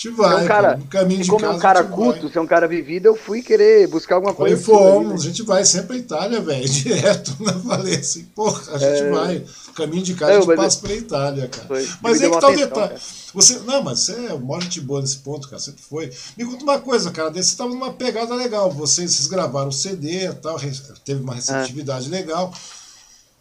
Te 0.02 0.10
vai, 0.10 0.32
é 0.32 0.44
um 0.44 0.48
cara, 0.48 0.76
no 0.76 0.86
caminho 0.86 1.22
de 1.22 1.30
como 1.30 1.42
casa. 1.42 1.52
Como 1.52 1.54
é 1.54 1.56
um 1.56 1.60
cara 1.62 1.84
culto, 1.84 2.28
se 2.28 2.36
é 2.36 2.40
um 2.40 2.46
cara 2.46 2.66
vivido, 2.66 3.06
eu 3.06 3.14
fui 3.14 3.40
querer 3.40 3.86
buscar 3.86 4.16
alguma 4.16 4.34
coisa. 4.34 4.56
Falei, 4.56 4.80
fomos, 4.80 5.22
a 5.22 5.24
gente 5.28 5.44
vai 5.44 5.64
sempre 5.64 5.96
à 5.96 6.00
Itália, 6.00 6.40
velho, 6.40 6.66
direto. 6.68 7.36
Né? 7.38 7.52
Falei 7.64 7.94
assim, 7.94 8.24
porra, 8.34 8.74
a 8.74 8.78
gente 8.78 9.00
é... 9.00 9.10
vai. 9.12 9.38
No 9.68 9.72
caminho 9.74 10.02
de 10.02 10.14
casa, 10.14 10.32
não, 10.32 10.38
a 10.38 10.42
gente 10.42 10.56
passa 10.56 10.80
pela 10.80 10.94
Itália, 10.94 11.46
cara. 11.46 11.68
Foi, 11.68 11.88
mas 12.02 12.20
é 12.20 12.28
que 12.28 12.40
tá 12.40 12.48
o 12.48 12.56
detalhe. 12.56 12.94
Você, 13.32 13.58
não, 13.60 13.80
mas 13.80 14.00
você 14.00 14.12
é 14.12 14.34
mó 14.34 14.58
gente 14.58 14.80
boa 14.80 15.00
nesse 15.00 15.18
ponto, 15.18 15.48
cara. 15.48 15.62
Sempre 15.62 15.82
foi. 15.88 16.10
Me 16.36 16.46
conta 16.46 16.64
uma 16.64 16.80
coisa, 16.80 17.12
cara. 17.12 17.30
Você 17.30 17.56
tava 17.56 17.70
numa 17.70 17.92
pegada 17.92 18.34
legal. 18.34 18.72
Vocês, 18.72 19.14
vocês 19.14 19.28
gravaram 19.28 19.68
o 19.68 19.72
CD 19.72 20.26
e 20.26 20.34
tal, 20.34 20.58
teve 21.04 21.22
uma 21.22 21.36
receptividade 21.36 22.08
ah. 22.08 22.10
legal 22.10 22.52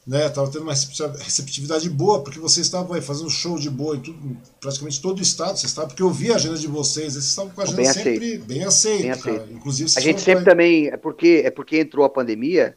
né? 0.05 0.29
Tava 0.29 0.49
tendo 0.49 0.63
uma 0.63 0.73
receptividade 0.73 1.89
boa, 1.89 2.23
porque 2.23 2.39
vocês 2.39 2.65
estavam 2.65 2.93
aí 2.93 3.01
fazendo 3.01 3.29
show 3.29 3.57
de 3.57 3.69
boa 3.69 3.95
em 3.95 3.99
tudo, 3.99 4.37
praticamente 4.59 5.01
todo 5.01 5.19
o 5.19 5.21
estado, 5.21 5.57
vocês 5.57 5.71
estavam, 5.71 5.89
porque 5.89 6.01
eu 6.01 6.09
vi 6.09 6.31
a 6.31 6.35
agenda 6.35 6.57
de 6.57 6.67
vocês, 6.67 7.13
vocês 7.13 7.25
estavam 7.25 7.51
com 7.51 7.61
a 7.61 7.63
agenda 7.63 7.77
bem 7.77 7.93
sempre 7.93 8.11
aceito. 8.11 8.45
bem 8.45 8.63
aceita, 8.63 9.01
bem 9.01 9.11
aceito. 9.11 9.53
Inclusive, 9.53 9.91
a 9.95 10.01
gente 10.01 10.21
sempre 10.21 10.45
também, 10.45 10.87
é 10.87 10.97
porque, 10.97 11.43
é 11.45 11.51
porque 11.51 11.79
entrou 11.79 12.03
a 12.05 12.09
pandemia 12.09 12.75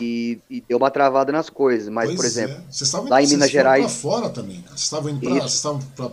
e, 0.00 0.38
e 0.48 0.60
deu 0.60 0.78
uma 0.78 0.90
travada 0.90 1.32
nas 1.32 1.50
coisas, 1.50 1.88
mas, 1.88 2.06
pois 2.06 2.16
por 2.16 2.24
exemplo, 2.24 2.56
é. 2.56 2.60
vocês 2.70 2.82
estavam, 2.82 3.08
lá 3.08 3.20
em 3.20 3.26
Minas 3.26 3.50
Gerais... 3.50 3.84
para 3.84 3.92
fora 3.92 4.30
também, 4.30 4.62
vocês 4.68 4.82
estavam 4.82 5.10
indo 5.10 5.20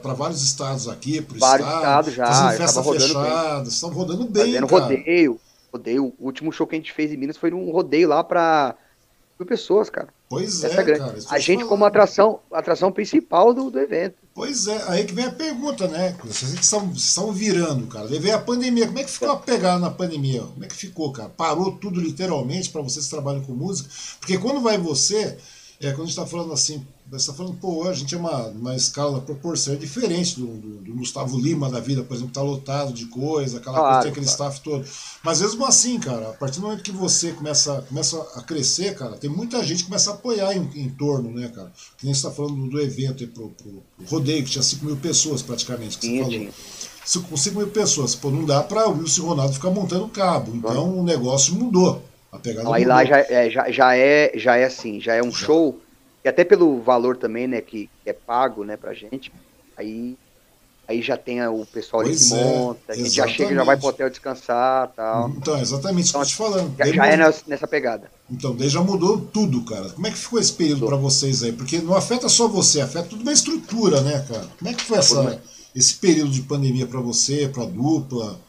para 0.01 0.13
vários 0.13 0.41
estados 0.41 0.87
aqui, 0.87 1.21
para 1.21 1.37
vários 1.37 1.67
estado, 1.67 2.09
estados 2.09 2.13
já, 2.13 2.25
fazendo 2.25 2.57
festa 2.57 2.83
fechada, 2.83 3.59
vocês 3.59 3.73
estavam 3.75 3.95
rodando 3.95 4.25
bem, 4.25 4.45
Fazendo 4.45 4.67
cara. 4.67 4.81
rodeio, 4.81 5.39
rodeio, 5.71 6.13
o 6.17 6.25
último 6.25 6.51
show 6.51 6.65
que 6.65 6.75
a 6.75 6.79
gente 6.79 6.91
fez 6.93 7.11
em 7.11 7.17
Minas 7.17 7.37
foi 7.37 7.51
num 7.51 7.69
rodeio 7.69 8.09
lá 8.09 8.23
para 8.23 8.75
mil 9.39 9.47
pessoas, 9.47 9.89
cara. 9.89 10.07
Pois 10.29 10.63
Essa 10.63 10.81
é, 10.81 10.91
é 10.91 10.97
cara. 10.97 11.17
A 11.29 11.39
gente 11.39 11.59
falando. 11.59 11.69
como 11.69 11.85
atração, 11.85 12.39
atração 12.51 12.91
principal 12.91 13.53
do, 13.53 13.69
do 13.69 13.79
evento. 13.79 14.15
Pois 14.33 14.67
é, 14.67 14.83
aí 14.87 15.05
que 15.05 15.13
vem 15.13 15.25
a 15.25 15.31
pergunta, 15.31 15.87
né? 15.87 16.15
Vocês 16.23 16.53
que 16.53 16.61
estão, 16.61 16.91
estão 16.91 17.31
virando, 17.31 17.87
cara. 17.87 18.05
Levei 18.05 18.31
a 18.31 18.39
pandemia. 18.39 18.87
Como 18.87 18.99
é 18.99 19.03
que 19.03 19.11
ficou 19.11 19.31
a 19.31 19.37
pegada 19.37 19.79
na 19.79 19.91
pandemia? 19.91 20.41
Como 20.41 20.63
é 20.63 20.67
que 20.67 20.75
ficou, 20.75 21.11
cara? 21.11 21.29
Parou 21.29 21.73
tudo 21.77 22.01
literalmente 22.01 22.69
para 22.69 22.81
vocês 22.81 23.05
que 23.05 23.11
trabalham 23.11 23.43
com 23.43 23.53
música? 23.53 23.89
Porque 24.19 24.37
quando 24.37 24.61
vai 24.61 24.77
você, 24.77 25.37
é, 25.79 25.91
quando 25.91 26.01
a 26.01 26.05
gente 26.05 26.09
está 26.09 26.25
falando 26.25 26.51
assim, 26.51 26.85
você 27.09 27.29
está 27.29 27.33
falando, 27.33 27.55
pô, 27.57 27.87
a 27.87 27.93
gente 27.93 28.15
é 28.15 28.17
uma, 28.17 28.47
uma 28.47 28.75
escala, 28.75 29.21
proporção 29.21 29.75
é 29.75 29.77
diferente 29.77 30.39
do, 30.39 30.47
do, 30.47 30.77
do, 30.81 30.93
Gustavo 30.95 31.37
Lima 31.39 31.69
da 31.69 31.79
vida, 31.79 32.03
por 32.03 32.15
exemplo, 32.15 32.33
tá 32.33 32.41
lotado 32.41 32.91
de 32.93 33.05
coisa, 33.05 33.57
aquela 33.57 33.77
claro, 33.77 33.93
coisa, 33.95 34.09
aquele 34.09 34.25
claro. 34.25 34.51
staff 34.51 34.61
todo. 34.61 34.85
Mas 35.23 35.41
mesmo 35.41 35.65
assim, 35.65 35.99
cara, 35.99 36.29
a 36.29 36.33
partir 36.33 36.59
do 36.59 36.63
momento 36.63 36.81
que 36.81 36.91
você 36.91 37.31
começa, 37.31 37.83
começa 37.87 38.19
a 38.35 38.41
crescer, 38.41 38.95
cara, 38.95 39.17
tem 39.17 39.29
muita 39.29 39.63
gente 39.63 39.83
que 39.83 39.89
começa 39.89 40.11
a 40.11 40.13
apoiar 40.15 40.55
em, 40.55 40.67
em 40.75 40.89
torno, 40.89 41.29
né, 41.29 41.47
cara? 41.49 41.71
Que 41.97 42.05
nem 42.05 42.13
você 42.13 42.25
está 42.25 42.31
falando 42.31 42.55
do, 42.55 42.69
do 42.69 42.81
evento 42.81 43.23
aí 43.23 43.27
pro, 43.27 43.49
pro, 43.49 43.83
pro, 43.97 44.05
rodeio, 44.07 44.43
que 44.43 44.49
tinha 44.49 44.63
5 44.63 44.83
mil 44.83 44.97
pessoas 44.97 45.43
praticamente, 45.43 45.99
que 45.99 46.07
sim, 46.07 46.23
você 46.23 46.23
falou. 46.23 46.51
Sim. 47.05 47.21
Com 47.21 47.37
5 47.37 47.57
mil 47.57 47.67
pessoas, 47.67 48.15
pô, 48.15 48.31
não 48.31 48.45
dá 48.45 48.63
para 48.63 48.89
o 48.89 48.97
Wilson 48.97 49.27
Ronaldo 49.27 49.53
ficar 49.53 49.69
montando 49.69 50.07
cabo. 50.07 50.51
Então 50.55 50.99
o 50.99 51.03
negócio 51.03 51.53
mudou. 51.53 52.03
A 52.31 52.39
pegada 52.39 52.67
Aí 52.73 52.83
mudou. 52.83 52.97
lá 52.97 53.05
já 53.05 53.19
é, 53.19 53.49
já, 53.51 53.71
já, 53.71 53.95
é, 53.95 54.31
já 54.35 54.55
é 54.57 54.65
assim, 54.65 54.99
já 54.99 55.13
é 55.13 55.21
um 55.21 55.31
show 55.31 55.79
e 56.25 56.27
até 56.27 56.43
pelo 56.43 56.81
valor 56.81 57.15
também, 57.15 57.45
né, 57.45 57.61
que, 57.61 57.87
que 58.03 58.09
é 58.09 58.13
pago, 58.13 58.63
né, 58.63 58.75
pra 58.75 58.95
gente, 58.95 59.31
aí, 59.77 60.17
aí 60.87 60.99
já 60.99 61.15
tem 61.15 61.45
o 61.47 61.63
pessoal 61.67 62.01
ali 62.01 62.17
que 62.17 62.33
é, 62.33 62.43
monta, 62.43 62.93
a 62.93 62.95
gente 62.95 63.11
já 63.11 63.27
chega, 63.27 63.53
já 63.53 63.63
vai 63.63 63.77
pro 63.77 63.89
hotel 63.89 64.09
descansar 64.09 64.91
tal. 64.95 65.29
Então, 65.29 65.55
exatamente 65.59 66.09
então, 66.09 66.23
isso 66.23 66.35
que 66.35 66.41
eu 66.41 66.47
tô 66.47 66.55
te 66.55 66.57
falando. 66.57 66.77
Já, 66.79 66.85
já 66.87 67.05
é 67.05 67.33
nessa 67.45 67.67
pegada. 67.67 68.09
Então, 68.27 68.55
daí 68.55 68.67
já 68.67 68.81
mudou 68.81 69.19
tudo, 69.21 69.63
cara. 69.65 69.87
Como 69.91 70.07
é 70.07 70.09
que 70.09 70.17
ficou 70.17 70.39
esse 70.39 70.53
período 70.53 70.87
para 70.87 70.95
vocês 70.95 71.43
aí? 71.43 71.51
Porque 71.51 71.77
não 71.77 71.95
afeta 71.95 72.27
só 72.27 72.47
você, 72.47 72.81
afeta 72.81 73.07
tudo 73.07 73.21
uma 73.21 73.31
estrutura, 73.31 74.01
né, 74.01 74.25
cara? 74.27 74.47
Como 74.57 74.71
é 74.71 74.73
que 74.73 74.83
foi 74.83 74.97
essa, 74.97 75.39
esse 75.75 75.93
período 75.93 76.31
de 76.31 76.41
pandemia 76.41 76.87
para 76.87 77.01
você, 77.01 77.47
pra 77.47 77.65
dupla? 77.65 78.39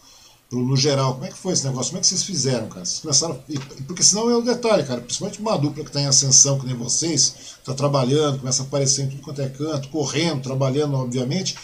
No 0.56 0.76
geral, 0.76 1.14
como 1.14 1.26
é 1.26 1.28
que 1.28 1.36
foi 1.36 1.52
esse 1.52 1.64
negócio? 1.64 1.90
Como 1.90 1.98
é 1.98 2.00
que 2.00 2.06
vocês 2.06 2.22
fizeram, 2.22 2.68
cara? 2.68 2.84
Vocês 2.84 3.00
começaram. 3.00 3.42
Porque 3.86 4.02
senão 4.02 4.30
é 4.30 4.36
o 4.36 4.42
detalhe, 4.42 4.84
cara. 4.84 5.00
Principalmente 5.00 5.40
uma 5.40 5.56
dupla 5.56 5.82
que 5.82 5.90
está 5.90 6.00
em 6.00 6.06
ascensão, 6.06 6.58
que 6.58 6.66
nem 6.66 6.74
vocês, 6.74 7.56
está 7.58 7.74
trabalhando, 7.74 8.38
começa 8.38 8.62
a 8.62 8.66
aparecer 8.66 9.04
em 9.04 9.08
tudo 9.08 9.22
quanto 9.22 9.42
é 9.42 9.48
canto, 9.48 9.88
correndo, 9.88 10.42
trabalhando, 10.42 10.94
obviamente. 10.94 11.56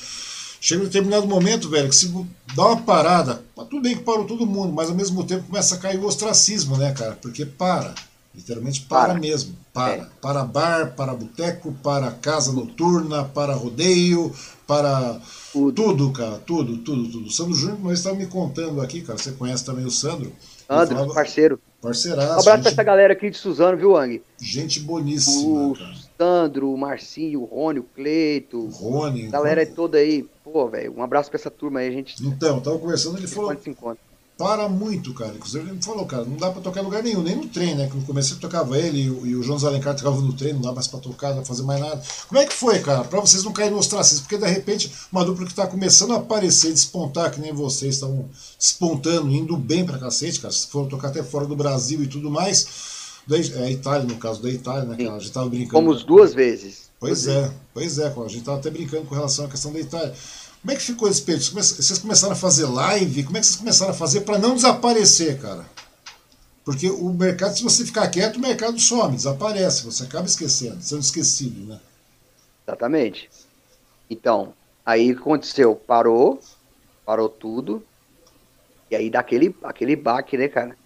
Chega 0.60 0.82
um 0.82 0.84
determinado 0.84 1.26
momento, 1.26 1.68
velho, 1.68 1.88
que 1.88 1.96
se 1.96 2.06
dá 2.54 2.66
uma 2.66 2.82
parada, 2.82 3.42
tudo 3.68 3.82
bem 3.82 3.96
que 3.96 4.04
parou 4.04 4.24
todo 4.24 4.46
mundo, 4.46 4.72
mas 4.72 4.88
ao 4.88 4.94
mesmo 4.94 5.24
tempo 5.24 5.48
começa 5.48 5.74
a 5.74 5.78
cair 5.78 5.98
o 5.98 6.06
ostracismo, 6.06 6.76
né, 6.76 6.92
cara? 6.92 7.18
Porque 7.20 7.44
para. 7.44 7.94
Literalmente 8.34 8.82
para, 8.82 9.08
para. 9.08 9.20
mesmo. 9.20 9.56
Para. 9.72 9.92
É. 9.92 10.06
Para 10.20 10.44
bar, 10.44 10.94
para 10.94 11.14
boteco, 11.14 11.72
para 11.82 12.12
casa 12.12 12.52
noturna, 12.52 13.24
para 13.24 13.54
rodeio, 13.54 14.32
para 14.66 15.20
tudo, 15.52 15.72
tudo 15.72 16.12
cara. 16.12 16.38
Tudo, 16.38 16.78
tudo, 16.78 17.10
tudo. 17.10 17.26
O 17.26 17.30
Sandro 17.30 17.54
Júnior, 17.54 17.78
mas 17.82 17.98
estava 17.98 18.16
me 18.16 18.26
contando 18.26 18.80
aqui, 18.80 19.02
cara. 19.02 19.18
Você 19.18 19.32
conhece 19.32 19.64
também 19.64 19.84
o 19.84 19.90
Sandro. 19.90 20.32
Sandro, 20.66 21.14
parceiro 21.14 21.14
parceiro. 21.14 21.60
Parceiraço. 21.80 22.28
Um 22.28 22.40
abraço 22.40 22.50
gente... 22.50 22.62
pra 22.62 22.70
essa 22.70 22.82
galera 22.82 23.12
aqui 23.12 23.28
de 23.28 23.36
Suzano, 23.36 23.76
viu, 23.76 23.96
Ang? 23.96 24.22
Gente 24.40 24.80
boníssima. 24.80 25.68
O 25.68 25.74
cara. 25.74 25.94
Sandro, 26.16 26.72
o 26.72 26.78
Marcinho, 26.78 27.42
o 27.42 27.44
Rony, 27.44 27.80
o 27.80 27.82
Cleito. 27.82 28.58
O 28.58 28.68
Rony. 28.68 29.26
A 29.26 29.30
galera 29.30 29.62
Rony. 29.64 29.74
toda 29.74 29.98
aí. 29.98 30.24
Pô, 30.44 30.68
velho, 30.68 30.94
um 30.96 31.02
abraço 31.02 31.30
pra 31.30 31.38
essa 31.38 31.50
turma 31.50 31.80
aí, 31.80 31.88
a 31.88 31.90
gente. 31.90 32.14
Então, 32.24 32.60
tava 32.60 32.78
conversando, 32.78 33.18
ele 33.18 33.26
falou. 33.26 33.56
Se 33.60 33.68
encontra 33.68 34.11
para 34.42 34.68
muito, 34.68 35.14
cara. 35.14 35.32
Inclusive 35.36 35.64
ele 35.64 35.76
me 35.76 35.82
falou, 35.82 36.04
cara, 36.04 36.24
não 36.24 36.36
dá 36.36 36.50
para 36.50 36.60
tocar 36.60 36.80
em 36.80 36.84
lugar 36.84 37.00
nenhum, 37.00 37.22
nem 37.22 37.36
no 37.36 37.46
trem, 37.46 37.76
né? 37.76 37.88
Que 37.88 37.96
no 37.96 38.02
começo 38.02 38.34
eu 38.34 38.40
tocava 38.40 38.76
ele 38.76 39.02
e 39.02 39.08
o, 39.08 39.24
e 39.24 39.36
o 39.36 39.42
João 39.42 39.56
Zalencar 39.56 39.94
tocava 39.94 40.20
no 40.20 40.32
trem, 40.32 40.52
não 40.52 40.62
dá 40.62 40.72
mais 40.72 40.88
para 40.88 40.98
tocar, 40.98 41.28
não 41.28 41.36
dá 41.36 41.42
pra 41.42 41.48
fazer 41.48 41.62
mais 41.62 41.80
nada. 41.80 42.02
Como 42.26 42.40
é 42.40 42.44
que 42.44 42.52
foi, 42.52 42.80
cara? 42.80 43.04
Para 43.04 43.20
vocês 43.20 43.44
não 43.44 43.52
caírem 43.52 43.72
no 43.72 43.78
ostracismo, 43.78 44.22
porque 44.22 44.36
de 44.36 44.50
repente 44.50 44.92
uma 45.12 45.24
dupla 45.24 45.46
que 45.46 45.54
tá 45.54 45.64
começando 45.64 46.12
a 46.12 46.16
aparecer, 46.16 46.72
despontar, 46.72 47.30
que 47.30 47.40
nem 47.40 47.52
vocês 47.52 47.94
estão 47.94 48.28
despontando, 48.58 49.30
indo 49.30 49.56
bem 49.56 49.86
pra 49.86 49.96
cacete, 49.96 50.40
cara. 50.40 50.52
Se 50.52 50.66
foram 50.66 50.88
tocar 50.88 51.08
até 51.08 51.22
fora 51.22 51.46
do 51.46 51.54
Brasil 51.54 52.02
e 52.02 52.08
tudo 52.08 52.28
mais. 52.28 52.90
Da, 53.24 53.38
é 53.38 53.64
a 53.66 53.70
Itália, 53.70 54.08
no 54.08 54.16
caso 54.16 54.42
da 54.42 54.50
Itália, 54.50 54.82
né? 54.82 54.96
Que 54.96 55.06
a 55.06 55.18
gente 55.20 55.30
tava 55.30 55.48
brincando. 55.48 55.84
Fomos 55.84 56.02
duas 56.02 56.34
vezes. 56.34 56.90
Pois 56.98 57.26
é, 57.26 57.52
pois 57.72 57.98
é, 57.98 58.06
a 58.06 58.28
gente 58.28 58.42
tava 58.42 58.58
até 58.58 58.70
brincando 58.70 59.06
com 59.06 59.14
relação 59.14 59.44
à 59.44 59.48
questão 59.48 59.72
da 59.72 59.78
Itália. 59.78 60.12
Como 60.62 60.72
é 60.72 60.76
que 60.76 60.82
ficou 60.82 61.08
esse 61.08 61.20
período? 61.20 61.54
Vocês 61.54 61.98
começaram 61.98 62.34
a 62.34 62.36
fazer 62.36 62.66
live? 62.66 63.24
Como 63.24 63.36
é 63.36 63.40
que 63.40 63.46
vocês 63.46 63.58
começaram 63.58 63.90
a 63.90 63.96
fazer 63.96 64.20
para 64.20 64.38
não 64.38 64.54
desaparecer, 64.54 65.40
cara? 65.40 65.66
Porque 66.64 66.88
o 66.88 67.12
mercado, 67.12 67.56
se 67.56 67.64
você 67.64 67.84
ficar 67.84 68.08
quieto, 68.08 68.36
o 68.36 68.40
mercado 68.40 68.78
some, 68.78 69.16
desaparece, 69.16 69.84
você 69.84 70.04
acaba 70.04 70.26
esquecendo, 70.26 70.80
sendo 70.80 71.00
esquecido, 71.00 71.66
né? 71.66 71.80
Exatamente. 72.64 73.28
Então, 74.08 74.54
aí 74.86 75.10
o 75.10 75.16
que 75.16 75.20
aconteceu? 75.20 75.74
Parou, 75.74 76.38
parou 77.04 77.28
tudo, 77.28 77.84
e 78.88 78.94
aí 78.94 79.10
dá 79.10 79.18
aquele, 79.18 79.56
aquele 79.64 79.96
baque, 79.96 80.38
né, 80.38 80.46
cara? 80.46 80.76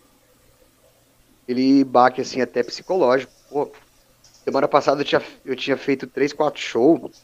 Aquele 1.43 1.85
baque, 1.85 2.23
assim, 2.23 2.41
até 2.41 2.63
psicológico. 2.63 3.31
Pô, 3.51 3.71
semana 4.43 4.67
passada 4.67 5.03
eu 5.03 5.05
tinha, 5.05 5.23
eu 5.45 5.55
tinha 5.55 5.77
feito 5.77 6.07
três, 6.07 6.33
quatro 6.33 6.63
shows, 6.63 7.21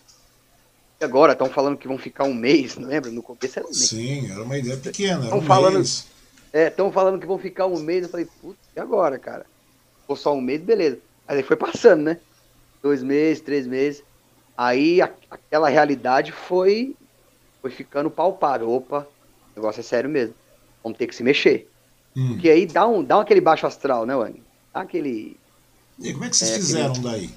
agora 1.04 1.32
estão 1.32 1.48
falando 1.48 1.76
que 1.76 1.88
vão 1.88 1.98
ficar 1.98 2.24
um 2.24 2.34
mês, 2.34 2.76
não 2.76 2.88
lembra? 2.88 3.10
No 3.10 3.22
começo 3.22 3.58
era 3.58 3.66
um 3.66 3.70
mês. 3.70 3.88
Sim, 3.88 4.30
era 4.30 4.42
uma 4.42 4.58
ideia 4.58 4.76
pequena, 4.76 5.26
era 5.26 5.34
um 5.34 5.42
falando, 5.42 5.76
mês. 5.76 6.06
É, 6.52 6.68
estão 6.68 6.92
falando 6.92 7.18
que 7.18 7.26
vão 7.26 7.38
ficar 7.38 7.66
um 7.66 7.78
mês, 7.78 8.04
eu 8.04 8.08
falei, 8.08 8.26
putz, 8.40 8.58
e 8.76 8.80
agora, 8.80 9.18
cara? 9.18 9.46
Ou 10.06 10.16
só 10.16 10.34
um 10.34 10.40
mês, 10.40 10.60
beleza. 10.60 10.98
Aí 11.26 11.42
foi 11.42 11.56
passando, 11.56 12.02
né? 12.02 12.18
Dois 12.82 13.02
meses, 13.02 13.40
três 13.40 13.66
meses. 13.66 14.02
Aí 14.56 15.00
a, 15.00 15.10
aquela 15.30 15.68
realidade 15.68 16.32
foi, 16.32 16.94
foi 17.60 17.70
ficando 17.70 18.10
palpável. 18.10 18.70
Opa, 18.70 19.06
o 19.54 19.60
negócio 19.60 19.80
é 19.80 19.82
sério 19.82 20.10
mesmo. 20.10 20.34
Vamos 20.82 20.98
ter 20.98 21.06
que 21.06 21.14
se 21.14 21.22
mexer. 21.22 21.70
Hum. 22.16 22.34
Porque 22.34 22.50
aí 22.50 22.66
dá, 22.66 22.86
um, 22.86 23.02
dá 23.02 23.20
aquele 23.20 23.40
baixo 23.40 23.66
astral, 23.66 24.04
né, 24.04 24.14
Wang? 24.14 24.42
Dá 24.74 24.80
aquele. 24.80 25.36
E 25.98 26.12
como 26.12 26.24
é 26.24 26.28
que 26.28 26.36
vocês 26.36 26.50
é, 26.50 26.54
fizeram 26.54 26.90
aquele... 26.90 27.08
daí? 27.08 27.30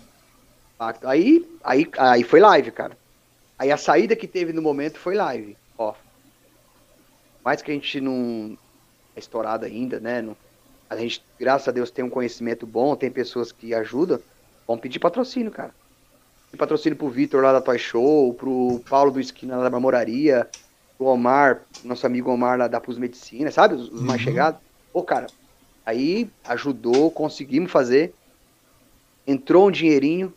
Aí, 1.04 1.46
aí, 1.64 1.88
aí 1.98 2.24
foi 2.24 2.40
live, 2.40 2.72
cara. 2.72 2.98
Aí 3.58 3.72
a 3.72 3.78
saída 3.78 4.16
que 4.16 4.28
teve 4.28 4.52
no 4.52 4.62
momento 4.62 5.00
foi 5.00 5.16
live, 5.16 5.58
ó. 5.78 5.94
Mais 7.44 7.62
que 7.62 7.72
a 7.72 7.74
gente 7.74 8.02
não 8.02 8.58
é 9.16 9.20
estourado 9.20 9.66
ainda, 9.66 10.00
né? 10.00 10.22
Não, 10.22 10.36
a 10.90 10.96
gente, 10.96 11.24
graças 11.40 11.68
a 11.68 11.72
Deus, 11.72 11.90
tem 11.90 12.04
um 12.04 12.10
conhecimento 12.10 12.68
bom, 12.68 12.96
tem 12.96 13.10
pessoas 13.10 13.52
que 13.52 13.74
ajudam. 13.74 14.20
Vamos 14.68 14.82
pedir 14.82 15.00
patrocínio, 15.00 15.52
cara. 15.52 15.74
Pedir 16.52 16.60
patrocínio 16.60 16.98
pro 16.98 17.10
Vitor 17.10 17.44
lá 17.44 17.54
da 17.54 17.62
Toy 17.62 17.80
Show, 17.80 18.34
pro 18.34 18.82
Paulo 18.90 19.12
do 19.12 19.20
Esquina 19.20 19.58
lá 19.58 19.70
da 19.70 19.80
Moraria, 19.80 20.50
pro 20.98 21.08
Omar, 21.08 21.62
nosso 21.84 22.06
amigo 22.06 22.32
Omar 22.32 22.58
lá 22.58 22.68
da 22.68 22.80
Pus 22.80 22.98
Medicina, 22.98 23.52
sabe? 23.52 23.76
Os, 23.76 23.90
os 23.90 24.02
uhum. 24.02 24.06
mais 24.06 24.22
chegados. 24.22 24.60
Pô, 24.92 25.02
cara, 25.04 25.28
aí 25.86 26.30
ajudou, 26.44 27.10
conseguimos 27.12 27.72
fazer. 27.72 28.14
Entrou 29.26 29.68
um 29.68 29.72
dinheirinho, 29.72 30.34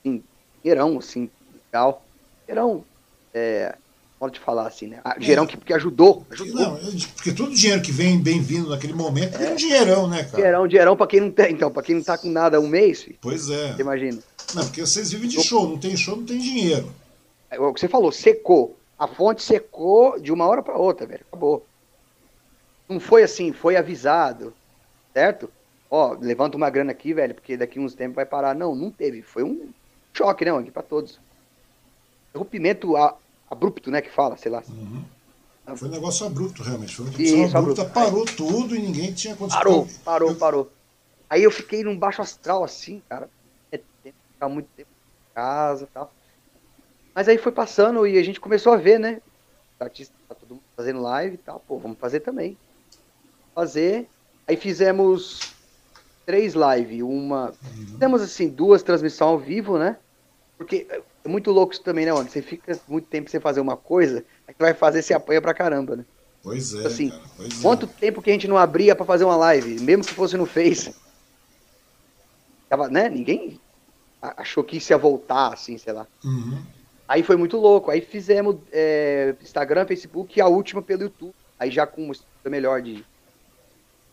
assim, 0.00 0.22
dinheirão, 0.62 0.98
assim, 0.98 1.30
legal. 1.64 2.04
Gerão, 2.48 2.82
é, 3.34 3.76
pode 4.18 4.40
falar 4.40 4.66
assim, 4.66 4.86
né? 4.86 5.00
Ah, 5.04 5.16
Gerão 5.18 5.46
que, 5.46 5.56
que 5.58 5.74
ajudou. 5.74 6.26
ajudou. 6.30 6.54
Não, 6.54 6.78
porque 7.14 7.32
todo 7.32 7.54
dinheiro 7.54 7.82
que 7.82 7.92
vem 7.92 8.18
bem-vindo 8.18 8.70
naquele 8.70 8.94
momento 8.94 9.36
é, 9.36 9.50
um 9.50 9.54
dinheirão, 9.54 10.08
né, 10.08 10.24
cara? 10.24 10.42
Gerão, 10.42 10.66
dinheirão 10.66 10.96
pra 10.96 11.06
quem 11.06 11.20
não 11.20 11.30
tem, 11.30 11.52
então, 11.52 11.70
pra 11.70 11.82
quem 11.82 11.96
não 11.96 12.02
tá 12.02 12.16
com 12.16 12.30
nada 12.30 12.58
um 12.58 12.66
mês, 12.66 13.02
filho, 13.02 13.18
Pois 13.20 13.50
é. 13.50 13.74
Você 13.74 13.82
imagina. 13.82 14.18
Não, 14.54 14.64
porque 14.64 14.80
vocês 14.80 15.12
vivem 15.12 15.28
de 15.28 15.42
show, 15.42 15.68
não 15.68 15.76
tem 15.76 15.94
show, 15.94 16.16
não 16.16 16.24
tem 16.24 16.38
dinheiro. 16.38 16.90
É 17.50 17.60
o 17.60 17.72
que 17.74 17.80
você 17.80 17.88
falou, 17.88 18.10
secou. 18.10 18.78
A 18.98 19.06
fonte 19.06 19.42
secou 19.42 20.18
de 20.18 20.32
uma 20.32 20.46
hora 20.46 20.62
para 20.62 20.76
outra, 20.76 21.06
velho. 21.06 21.24
Acabou. 21.28 21.64
Não 22.88 22.98
foi 22.98 23.22
assim, 23.22 23.52
foi 23.52 23.76
avisado, 23.76 24.54
certo? 25.12 25.50
Ó, 25.90 26.16
levanta 26.18 26.56
uma 26.56 26.70
grana 26.70 26.92
aqui, 26.92 27.12
velho, 27.12 27.34
porque 27.34 27.56
daqui 27.56 27.78
uns 27.78 27.94
tempos 27.94 28.16
vai 28.16 28.24
parar. 28.24 28.54
Não, 28.54 28.74
não 28.74 28.90
teve. 28.90 29.20
Foi 29.20 29.42
um 29.42 29.68
choque, 30.14 30.46
né, 30.46 30.50
aqui 30.50 30.70
para 30.70 30.82
todos. 30.82 31.20
Rompimento 32.34 32.94
abrupto, 33.50 33.90
né, 33.90 34.00
que 34.00 34.10
fala, 34.10 34.36
sei 34.36 34.50
lá. 34.50 34.62
Uhum. 34.68 35.04
Foi 35.76 35.88
um 35.88 35.92
negócio 35.92 36.26
abrupto, 36.26 36.62
realmente. 36.62 36.94
Foi 36.94 37.04
uma 37.04 37.12
abrupta, 37.12 37.82
abrupto. 37.82 37.90
parou 37.92 38.24
tudo 38.24 38.74
e 38.74 38.78
ninguém 38.78 39.12
tinha 39.12 39.36
condição. 39.36 39.60
Parou, 39.60 39.88
parou, 40.04 40.30
eu... 40.30 40.36
parou. 40.36 40.72
Aí 41.28 41.42
eu 41.42 41.50
fiquei 41.50 41.84
num 41.84 41.98
baixo 41.98 42.22
astral 42.22 42.64
assim, 42.64 43.02
cara. 43.08 43.28
É 43.70 43.78
tempo, 44.02 44.16
ficar 44.32 44.48
muito 44.48 44.68
tempo 44.74 44.88
em 44.90 45.34
casa 45.34 45.84
e 45.84 45.86
tal. 45.88 46.12
Mas 47.14 47.28
aí 47.28 47.36
foi 47.36 47.52
passando 47.52 48.06
e 48.06 48.16
a 48.16 48.22
gente 48.22 48.40
começou 48.40 48.72
a 48.72 48.76
ver, 48.76 48.98
né? 48.98 49.20
O 49.78 49.84
artista 49.84 50.14
tá 50.28 50.34
todo 50.34 50.50
mundo 50.50 50.62
fazendo 50.74 51.02
live 51.02 51.34
e 51.34 51.38
tal. 51.38 51.60
Pô, 51.60 51.78
vamos 51.78 51.98
fazer 51.98 52.20
também. 52.20 52.56
Fazer. 53.54 54.08
Aí 54.46 54.56
fizemos 54.56 55.54
três 56.24 56.54
lives. 56.54 57.02
Uma. 57.02 57.48
Uhum. 57.48 57.86
Fizemos 57.88 58.22
assim, 58.22 58.48
duas 58.48 58.82
transmissões 58.82 59.30
ao 59.30 59.38
vivo, 59.38 59.78
né? 59.78 59.98
Porque 60.58 60.86
é 60.90 61.28
muito 61.28 61.52
louco 61.52 61.72
isso 61.72 61.82
também, 61.82 62.04
né, 62.04 62.12
mano? 62.12 62.28
Você 62.28 62.42
fica 62.42 62.78
muito 62.88 63.06
tempo 63.06 63.30
sem 63.30 63.38
fazer 63.38 63.60
uma 63.60 63.76
coisa, 63.76 64.24
aí 64.46 64.52
que 64.52 64.60
vai 64.60 64.74
fazer, 64.74 65.02
você 65.02 65.14
apanha 65.14 65.40
pra 65.40 65.54
caramba, 65.54 65.94
né? 65.96 66.04
Pois 66.42 66.74
é. 66.74 66.86
Assim, 66.86 67.10
cara, 67.10 67.22
pois 67.36 67.58
é. 67.58 67.62
quanto 67.62 67.86
é. 67.86 67.88
tempo 67.88 68.20
que 68.20 68.30
a 68.30 68.32
gente 68.32 68.48
não 68.48 68.58
abria 68.58 68.96
para 68.96 69.06
fazer 69.06 69.24
uma 69.24 69.36
live, 69.36 69.80
mesmo 69.80 70.04
que 70.04 70.12
fosse 70.12 70.36
no 70.36 70.46
Face? 70.46 70.94
Tava, 72.68 72.88
né? 72.88 73.08
Ninguém 73.08 73.60
achou 74.20 74.64
que 74.64 74.76
isso 74.76 74.92
ia 74.92 74.98
voltar, 74.98 75.52
assim, 75.52 75.78
sei 75.78 75.92
lá. 75.92 76.06
Uhum. 76.24 76.60
Aí 77.06 77.22
foi 77.22 77.36
muito 77.36 77.56
louco. 77.56 77.90
Aí 77.90 78.00
fizemos 78.00 78.56
é, 78.70 79.34
Instagram, 79.40 79.86
Facebook 79.86 80.38
e 80.38 80.42
a 80.42 80.46
última 80.46 80.82
pelo 80.82 81.04
YouTube. 81.04 81.34
Aí 81.58 81.70
já 81.70 81.86
com 81.86 82.04
uma 82.04 82.12
estrutura 82.12 82.50
melhor 82.50 82.82
de 82.82 83.04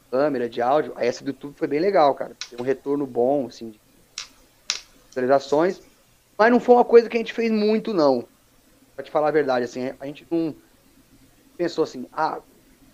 câmera, 0.09 0.47
de 0.47 0.61
áudio. 0.61 0.93
Aí 0.95 1.07
essa 1.07 1.23
do 1.23 1.31
YouTube 1.31 1.55
foi 1.57 1.67
bem 1.67 1.80
legal, 1.80 2.15
cara. 2.15 2.35
Tem 2.49 2.57
um 2.59 2.63
retorno 2.63 3.05
bom, 3.05 3.47
assim, 3.47 3.72
de 3.72 3.80
visualizações. 5.09 5.81
Mas 6.37 6.51
não 6.51 6.59
foi 6.59 6.75
uma 6.75 6.85
coisa 6.85 7.09
que 7.09 7.17
a 7.17 7.19
gente 7.19 7.33
fez 7.33 7.51
muito, 7.51 7.93
não. 7.93 8.27
Pra 8.95 9.03
te 9.03 9.11
falar 9.11 9.29
a 9.29 9.31
verdade, 9.31 9.65
assim, 9.65 9.93
a 9.99 10.05
gente 10.05 10.25
não 10.29 10.55
pensou 11.57 11.83
assim, 11.83 12.07
ah, 12.11 12.39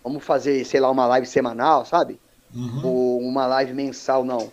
vamos 0.02 0.24
fazer, 0.24 0.64
sei 0.64 0.80
lá, 0.80 0.90
uma 0.90 1.06
live 1.06 1.26
semanal, 1.26 1.84
sabe? 1.84 2.20
Uhum. 2.54 2.84
Ou 2.84 3.20
uma 3.20 3.46
live 3.46 3.72
mensal, 3.72 4.24
não. 4.24 4.52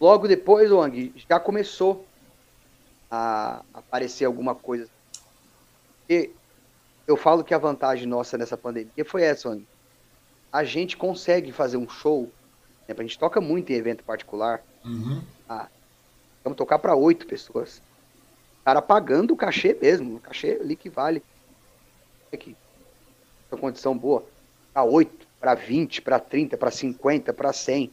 Logo 0.00 0.28
depois, 0.28 0.70
Wang, 0.70 1.12
já 1.28 1.40
começou 1.40 2.06
a 3.10 3.62
aparecer 3.72 4.24
alguma 4.24 4.54
coisa. 4.54 4.88
E 6.08 6.30
eu 7.06 7.16
falo 7.16 7.42
que 7.42 7.54
a 7.54 7.58
vantagem 7.58 8.06
nossa 8.06 8.36
nessa 8.38 8.56
pandemia 8.56 9.04
foi 9.04 9.22
essa, 9.22 9.48
Wang. 9.48 9.66
A 10.52 10.64
gente 10.64 10.96
consegue 10.96 11.52
fazer 11.52 11.76
um 11.76 11.88
show, 11.88 12.30
né, 12.86 12.94
a 12.96 13.02
gente 13.02 13.18
toca 13.18 13.40
muito 13.40 13.70
em 13.70 13.76
evento 13.76 14.04
particular, 14.04 14.62
uhum. 14.84 15.22
ah, 15.48 15.68
Vamos 16.48 16.56
tocar 16.56 16.78
para 16.78 16.96
oito 16.96 17.26
pessoas. 17.26 17.82
O 18.62 18.64
cara 18.64 18.80
pagando 18.80 19.34
o 19.34 19.36
cachê 19.36 19.76
mesmo, 19.78 20.16
o 20.16 20.18
cachê 20.20 20.58
ali 20.58 20.76
que 20.76 20.88
vale. 20.88 21.22
Aqui. 22.32 22.56
Uma 23.52 23.60
condição 23.60 23.94
boa. 23.94 24.24
Para 24.72 24.82
oito, 24.82 25.26
para 25.38 25.54
vinte, 25.54 26.00
para 26.00 26.18
trinta, 26.18 26.56
para 26.56 26.70
cinquenta, 26.70 27.34
para 27.34 27.52
cem. 27.52 27.92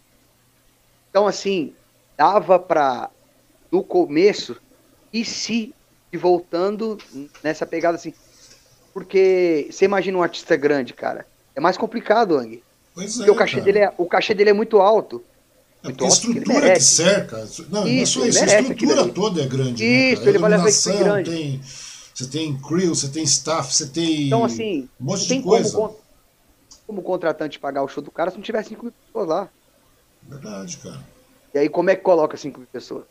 Então, 1.10 1.28
assim, 1.28 1.76
dava 2.16 2.58
para, 2.58 3.10
no 3.70 3.84
começo, 3.84 4.56
e 5.12 5.26
se 5.26 5.76
e 6.14 6.16
voltando 6.16 6.98
nessa 7.44 7.66
pegada 7.66 7.96
assim. 7.98 8.14
Porque 8.94 9.68
você 9.70 9.84
imagina 9.84 10.18
um 10.18 10.24
artista 10.24 10.56
grande, 10.56 10.94
cara. 10.94 11.28
É 11.54 11.60
mais 11.60 11.76
complicado, 11.76 12.38
Ang. 12.38 12.64
Pois 12.94 13.18
porque 13.18 13.30
é, 13.30 13.34
o 13.34 13.36
cachê, 13.36 13.60
dele 13.60 13.80
é, 13.80 13.94
o 13.98 14.06
cachê 14.06 14.34
dele 14.34 14.52
é 14.52 14.54
muito 14.54 14.80
alto. 14.80 15.22
É 15.86 15.92
porque 15.92 16.04
a 16.04 16.08
estrutura 16.08 16.62
que, 16.62 16.74
que, 16.74 16.84
cerca. 16.84 17.38
Não, 17.70 17.88
isso, 17.88 18.20
não 18.20 18.26
é 18.26 18.32
só 18.32 18.44
isso, 18.44 18.44
a 18.44 18.60
estrutura 18.60 19.08
toda 19.10 19.42
é 19.42 19.46
grande. 19.46 19.84
Né, 19.84 20.14
isso, 20.14 20.24
né, 20.24 20.30
ele 20.30 20.38
vale 20.38 20.56
a 20.56 20.64
pena 20.64 21.04
grande. 21.04 21.30
Tem, 21.30 21.62
você 22.14 22.26
tem 22.28 22.58
crew, 22.58 22.96
você 22.96 23.08
tem 23.08 23.24
staff, 23.24 23.74
você 23.74 23.88
tem. 23.88 24.28
Então, 24.28 24.44
assim, 24.44 24.90
um 25.00 25.06
monte 25.06 25.28
de 25.28 25.42
coisa. 25.42 25.72
Como, 25.72 25.96
como 26.88 27.02
contratante 27.02 27.60
pagar 27.60 27.84
o 27.84 27.88
show 27.88 28.02
do 28.02 28.12
cara 28.12 28.32
se 28.32 28.38
não 28.38 28.44
tiver 28.44 28.64
5 28.64 28.84
mil 28.84 28.94
pessoas 29.06 29.28
lá. 29.28 29.50
Verdade, 30.24 30.78
cara. 30.78 31.00
E 31.54 31.60
aí, 31.60 31.70
como 31.70 31.90
é 31.90 31.96
que 31.96 32.02
coloca 32.02 32.36
5 32.36 32.60
mil 32.60 32.68
pessoas? 32.72 33.04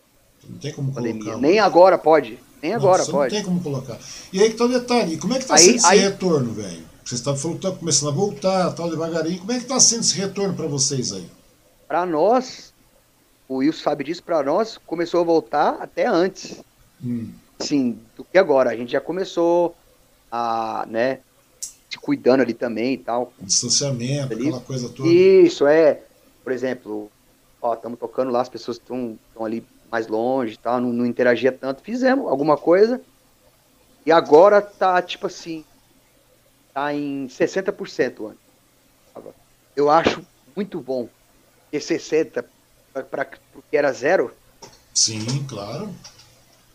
Não 0.49 0.59
tem 0.59 0.73
como 0.73 0.93
Pandemia. 0.93 1.23
colocar. 1.23 1.41
Nem 1.41 1.59
agora 1.59 1.97
pode. 1.97 2.39
Nem 2.61 2.73
não, 2.73 2.79
agora 2.79 3.05
pode. 3.05 3.35
Não 3.35 3.41
tem 3.41 3.45
como 3.45 3.63
colocar. 3.63 3.99
E 4.33 4.43
aí 4.43 4.51
que 4.51 4.57
tá 4.57 4.65
o 4.65 4.69
detalhe. 4.69 5.17
Como 5.17 5.35
é 5.35 5.39
que 5.39 5.47
tá 5.47 5.55
aí, 5.55 5.61
sendo 5.61 5.77
esse 5.77 5.87
aí... 5.87 5.99
retorno, 6.01 6.53
velho? 6.53 6.85
Você 7.05 7.15
está 7.15 7.37
falando 7.37 7.59
que 7.59 7.67
tá 7.67 7.73
começando 7.73 8.09
a 8.09 8.13
voltar, 8.13 8.73
tal, 8.73 8.89
devagarinho. 8.89 9.39
Como 9.39 9.53
é 9.53 9.59
que 9.59 9.67
tá 9.67 9.79
sendo 9.79 10.01
esse 10.01 10.15
retorno 10.17 10.55
para 10.55 10.67
vocês 10.67 11.13
aí? 11.13 11.27
Para 11.87 12.07
nós, 12.07 12.73
o 13.49 13.57
Wilson 13.57 13.83
sabe 13.83 14.05
disso, 14.05 14.23
para 14.23 14.43
nós 14.43 14.79
começou 14.87 15.21
a 15.21 15.25
voltar 15.25 15.77
até 15.81 16.07
antes. 16.07 16.63
Hum. 17.03 17.33
Sim, 17.59 18.01
do 18.17 18.25
que 18.25 18.39
agora. 18.39 18.71
A 18.71 18.77
gente 18.77 18.93
já 18.93 19.01
começou 19.01 19.77
a, 20.31 20.87
né, 20.89 21.21
se 21.91 21.99
cuidando 21.99 22.41
ali 22.41 22.55
também 22.55 22.95
e 22.95 22.99
tal. 22.99 23.33
Distanciamento, 23.41 24.33
ali. 24.33 24.49
aquela 24.49 24.61
coisa 24.61 24.89
toda. 24.89 25.09
Isso, 25.09 25.67
é. 25.67 26.03
Por 26.43 26.53
exemplo, 26.53 27.11
ó, 27.61 27.75
estamos 27.75 27.99
tocando 27.99 28.31
lá, 28.31 28.41
as 28.41 28.49
pessoas 28.49 28.77
estão 28.77 29.19
ali 29.41 29.65
mais 29.91 30.09
longe 30.09 30.55
e 30.55 30.59
tal, 30.59 30.81
não, 30.81 30.93
não 30.93 31.07
interagia 31.07 31.53
tanto. 31.53 31.83
Fizemos 31.83 32.29
alguma 32.29 32.57
coisa. 32.57 33.01
E 34.05 34.13
agora 34.13 34.61
tá, 34.61 35.01
tipo 35.01 35.27
assim, 35.27 35.65
tá 36.75 36.93
em 36.93 37.27
60% 37.29 38.31
antes. 38.31 38.45
Eu 39.77 39.91
acho 39.91 40.25
muito 40.55 40.81
bom 40.81 41.09
ter 41.79 41.81
60% 41.81 42.45
para 43.11 43.27
o 43.55 43.63
que 43.69 43.77
era 43.77 43.93
zero. 43.93 44.31
Sim, 44.93 45.45
claro. 45.49 45.91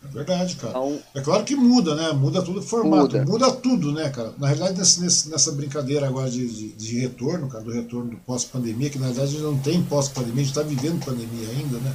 É 0.02 0.08
verdade, 0.08 0.56
cara. 0.56 0.70
Então, 0.70 0.98
é 1.14 1.20
claro 1.20 1.44
que 1.44 1.54
muda, 1.54 1.94
né? 1.94 2.12
Muda 2.12 2.42
tudo 2.42 2.60
o 2.60 2.62
formato. 2.62 3.16
Muda. 3.18 3.24
muda. 3.24 3.52
tudo, 3.52 3.92
né, 3.92 4.08
cara? 4.10 4.32
Na 4.38 4.48
realidade, 4.48 4.78
nesse, 4.78 5.28
nessa 5.28 5.52
brincadeira 5.52 6.06
agora 6.06 6.30
de, 6.30 6.46
de, 6.46 6.68
de, 6.72 6.98
retorno, 6.98 7.48
cara, 7.48 7.64
do 7.64 7.70
retorno 7.70 8.10
do 8.10 8.16
pós-pandemia, 8.18 8.88
que 8.88 8.98
na 8.98 9.06
verdade 9.06 9.38
não 9.38 9.58
tem 9.58 9.82
pós-pandemia, 9.82 10.42
a 10.42 10.44
gente 10.44 10.56
está 10.56 10.62
vivendo 10.62 11.04
pandemia 11.04 11.48
ainda, 11.50 11.78
né? 11.78 11.94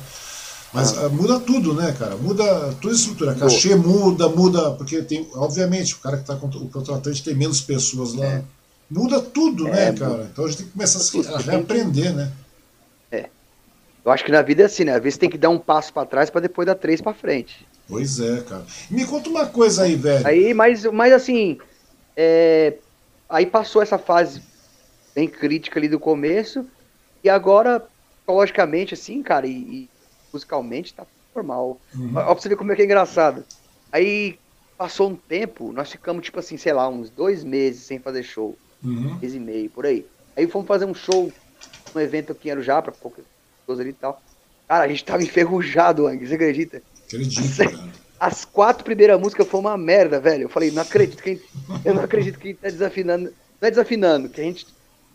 Mas 0.73 0.97
ah. 0.97 1.07
uh, 1.07 1.11
muda 1.11 1.39
tudo, 1.39 1.73
né, 1.73 1.95
cara? 1.97 2.15
Muda 2.15 2.75
toda 2.81 2.93
a 2.93 2.97
estrutura. 2.97 3.35
Cachê 3.35 3.75
muda, 3.75 4.29
muda, 4.29 4.71
porque 4.71 5.01
tem, 5.01 5.27
obviamente, 5.33 5.95
o 5.95 5.99
cara 5.99 6.17
que 6.17 6.23
está 6.23 6.35
o 6.35 6.69
contratante 6.69 7.23
tem 7.23 7.35
menos 7.35 7.61
pessoas 7.61 8.13
lá. 8.13 8.25
É. 8.25 8.43
Muda 8.89 9.19
tudo, 9.19 9.67
é, 9.67 9.91
né, 9.91 9.93
cara? 9.93 10.29
Então 10.31 10.45
a 10.45 10.47
gente 10.47 10.57
tem 10.57 10.65
que 10.67 10.73
começar 10.73 10.99
a, 10.99 11.01
se, 11.01 11.27
a 11.27 11.37
reaprender, 11.39 12.13
né? 12.13 12.31
Eu 14.05 14.11
acho 14.11 14.23
que 14.23 14.31
na 14.31 14.43
vida 14.43 14.61
é 14.61 14.65
assim, 14.67 14.83
né? 14.83 14.93
Às 14.93 15.01
vezes 15.01 15.17
tem 15.17 15.29
que 15.29 15.37
dar 15.37 15.49
um 15.49 15.57
passo 15.57 15.91
para 15.91 16.05
trás 16.05 16.29
para 16.29 16.41
depois 16.41 16.67
dar 16.67 16.75
três 16.75 17.01
para 17.01 17.15
frente. 17.15 17.67
Pois 17.87 18.19
é, 18.19 18.41
cara. 18.41 18.63
Me 18.91 19.03
conta 19.03 19.29
uma 19.29 19.47
coisa 19.47 19.83
aí, 19.83 19.95
velho. 19.95 20.27
Aí, 20.27 20.53
mas, 20.53 20.85
mas 20.85 21.11
assim, 21.11 21.57
é... 22.15 22.75
aí 23.27 23.47
passou 23.47 23.81
essa 23.81 23.97
fase 23.97 24.43
bem 25.15 25.27
crítica 25.27 25.79
ali 25.79 25.89
do 25.89 25.99
começo 25.99 26.67
e 27.23 27.29
agora, 27.29 27.83
logicamente, 28.27 28.93
assim, 28.93 29.23
cara, 29.23 29.47
e, 29.47 29.51
e 29.51 29.89
musicalmente 30.31 30.93
tá 30.93 31.03
normal. 31.33 31.81
Uhum. 31.95 32.11
Ó, 32.15 32.23
pra 32.25 32.33
você 32.35 32.49
ver 32.49 32.57
como 32.57 32.71
é 32.71 32.75
que 32.75 32.83
é 32.83 32.85
engraçado. 32.85 33.43
Aí 33.91 34.37
passou 34.77 35.09
um 35.09 35.15
tempo, 35.15 35.71
nós 35.71 35.91
ficamos, 35.91 36.23
tipo 36.23 36.39
assim, 36.39 36.57
sei 36.57 36.73
lá, 36.73 36.87
uns 36.87 37.09
dois 37.09 37.43
meses 37.43 37.81
sem 37.81 37.97
fazer 37.97 38.21
show. 38.21 38.55
Uhum. 38.83 39.17
Mês 39.19 39.33
e 39.33 39.39
meio, 39.39 39.69
por 39.71 39.83
aí. 39.83 40.05
Aí 40.37 40.45
fomos 40.45 40.67
fazer 40.67 40.85
um 40.85 40.93
show, 40.93 41.31
um 41.95 41.99
evento 41.99 42.33
aqui 42.33 42.49
em 42.49 42.51
Arujá, 42.51 42.79
pra 42.83 42.91
pouco 42.91 43.21
pessoas 43.65 43.79
ali 43.79 43.89
e 43.89 43.93
tal. 43.93 44.21
Cara, 44.67 44.85
a 44.85 44.87
gente 44.87 45.03
tava 45.03 45.23
enferrujado, 45.23 46.07
Ang, 46.07 46.25
você 46.25 46.35
acredita? 46.35 46.81
Acredito, 47.07 47.57
cara. 47.57 48.05
As 48.19 48.45
quatro 48.45 48.83
primeiras 48.83 49.19
músicas 49.19 49.47
foi 49.47 49.59
uma 49.59 49.77
merda, 49.77 50.19
velho. 50.19 50.43
Eu 50.43 50.49
falei, 50.49 50.71
não 50.71 50.81
acredito 50.81 51.21
que 51.21 51.35
gente, 51.35 51.45
eu 51.83 51.93
não 51.93 52.03
acredito 52.03 52.39
que 52.39 52.47
a 52.47 52.51
gente 52.51 52.61
tá 52.61 52.69
desafinando. 52.69 53.33
Não 53.61 53.67
é 53.67 53.69
desafinando, 53.69 54.29
que 54.29 54.41
a 54.41 54.43
gente 54.43 54.65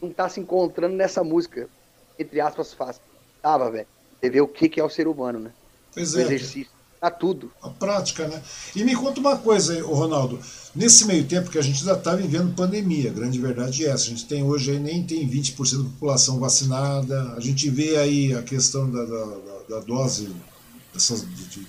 não 0.03 0.11
tá 0.11 0.29
se 0.29 0.41
encontrando 0.41 0.95
nessa 0.95 1.25
música, 1.25 1.69
entre 2.19 2.41
aspas, 2.41 2.75
fácil. 2.75 3.03
Tava, 3.41 3.71
velho. 3.71 3.87
Você 4.21 4.31
vê 4.31 4.41
o 4.41 4.49
que, 4.49 4.69
que 4.69 4.79
é 4.79 4.85
o 4.85 4.91
ser 4.91 5.09
humano, 5.09 5.39
né? 5.39 5.51
Pois 5.95 6.15
é. 6.15 6.19
O 6.19 6.21
exercício. 6.21 6.80
Tá 7.01 7.11
tudo. 7.11 7.51
A 7.63 7.71
prática, 7.71 8.29
né? 8.29 8.43
E 8.77 8.85
me 8.85 8.95
conta 8.95 9.21
uma 9.21 9.35
coisa, 9.35 9.83
Ronaldo. 9.83 10.39
Nesse 10.75 11.07
meio 11.07 11.25
tempo 11.25 11.51
que 11.51 11.57
a 11.57 11.63
gente 11.63 11.81
ainda 11.81 11.95
está 11.95 12.15
vivendo 12.15 12.55
pandemia, 12.55 13.11
a 13.11 13.15
grande 13.15 13.41
verdade 13.41 13.87
é 13.87 13.89
essa. 13.89 14.05
A 14.05 14.09
gente 14.09 14.27
tem 14.27 14.43
hoje 14.43 14.73
aí 14.73 14.79
nem 14.79 15.03
tem 15.03 15.27
20% 15.27 15.79
da 15.79 15.85
população 15.85 16.39
vacinada. 16.39 17.33
A 17.35 17.41
gente 17.41 17.71
vê 17.71 17.97
aí 17.97 18.35
a 18.35 18.43
questão 18.43 18.91
da, 18.91 19.03
da, 19.03 19.27
da 19.71 19.81
dose 19.81 20.29
dessas, 20.93 21.23
de, 21.23 21.67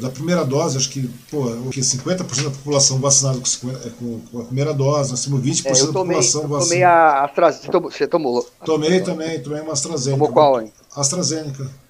Da 0.00 0.08
primeira 0.08 0.46
dose, 0.46 0.78
acho 0.78 0.88
que, 0.88 1.06
pô, 1.30 1.50
o 1.50 1.68
que 1.68 1.80
50% 1.80 2.44
da 2.44 2.50
população 2.50 2.98
vacinada 3.00 3.38
com, 3.38 3.44
50, 3.44 3.90
com, 3.90 4.20
com, 4.20 4.40
a 4.40 4.44
primeira 4.44 4.72
dose, 4.72 5.10
nós 5.10 5.22
temos 5.22 5.42
20% 5.42 5.66
é, 5.66 5.72
da 5.72 5.92
população 5.92 6.48
vacinada. 6.48 6.64
Tomei 6.64 6.82
a 6.82 7.24
AstraZeneca. 7.24 7.80
Você 7.90 8.06
tomou? 8.08 8.48
Tomei 8.64 9.00
também, 9.02 9.42
tomei 9.42 9.60
uma 9.60 9.74
AstraZeneca. 9.74 10.18
Tomou 10.18 10.32
qual, 10.32 10.58
hein? 10.58 10.72
AstraZeneca. 10.96 11.81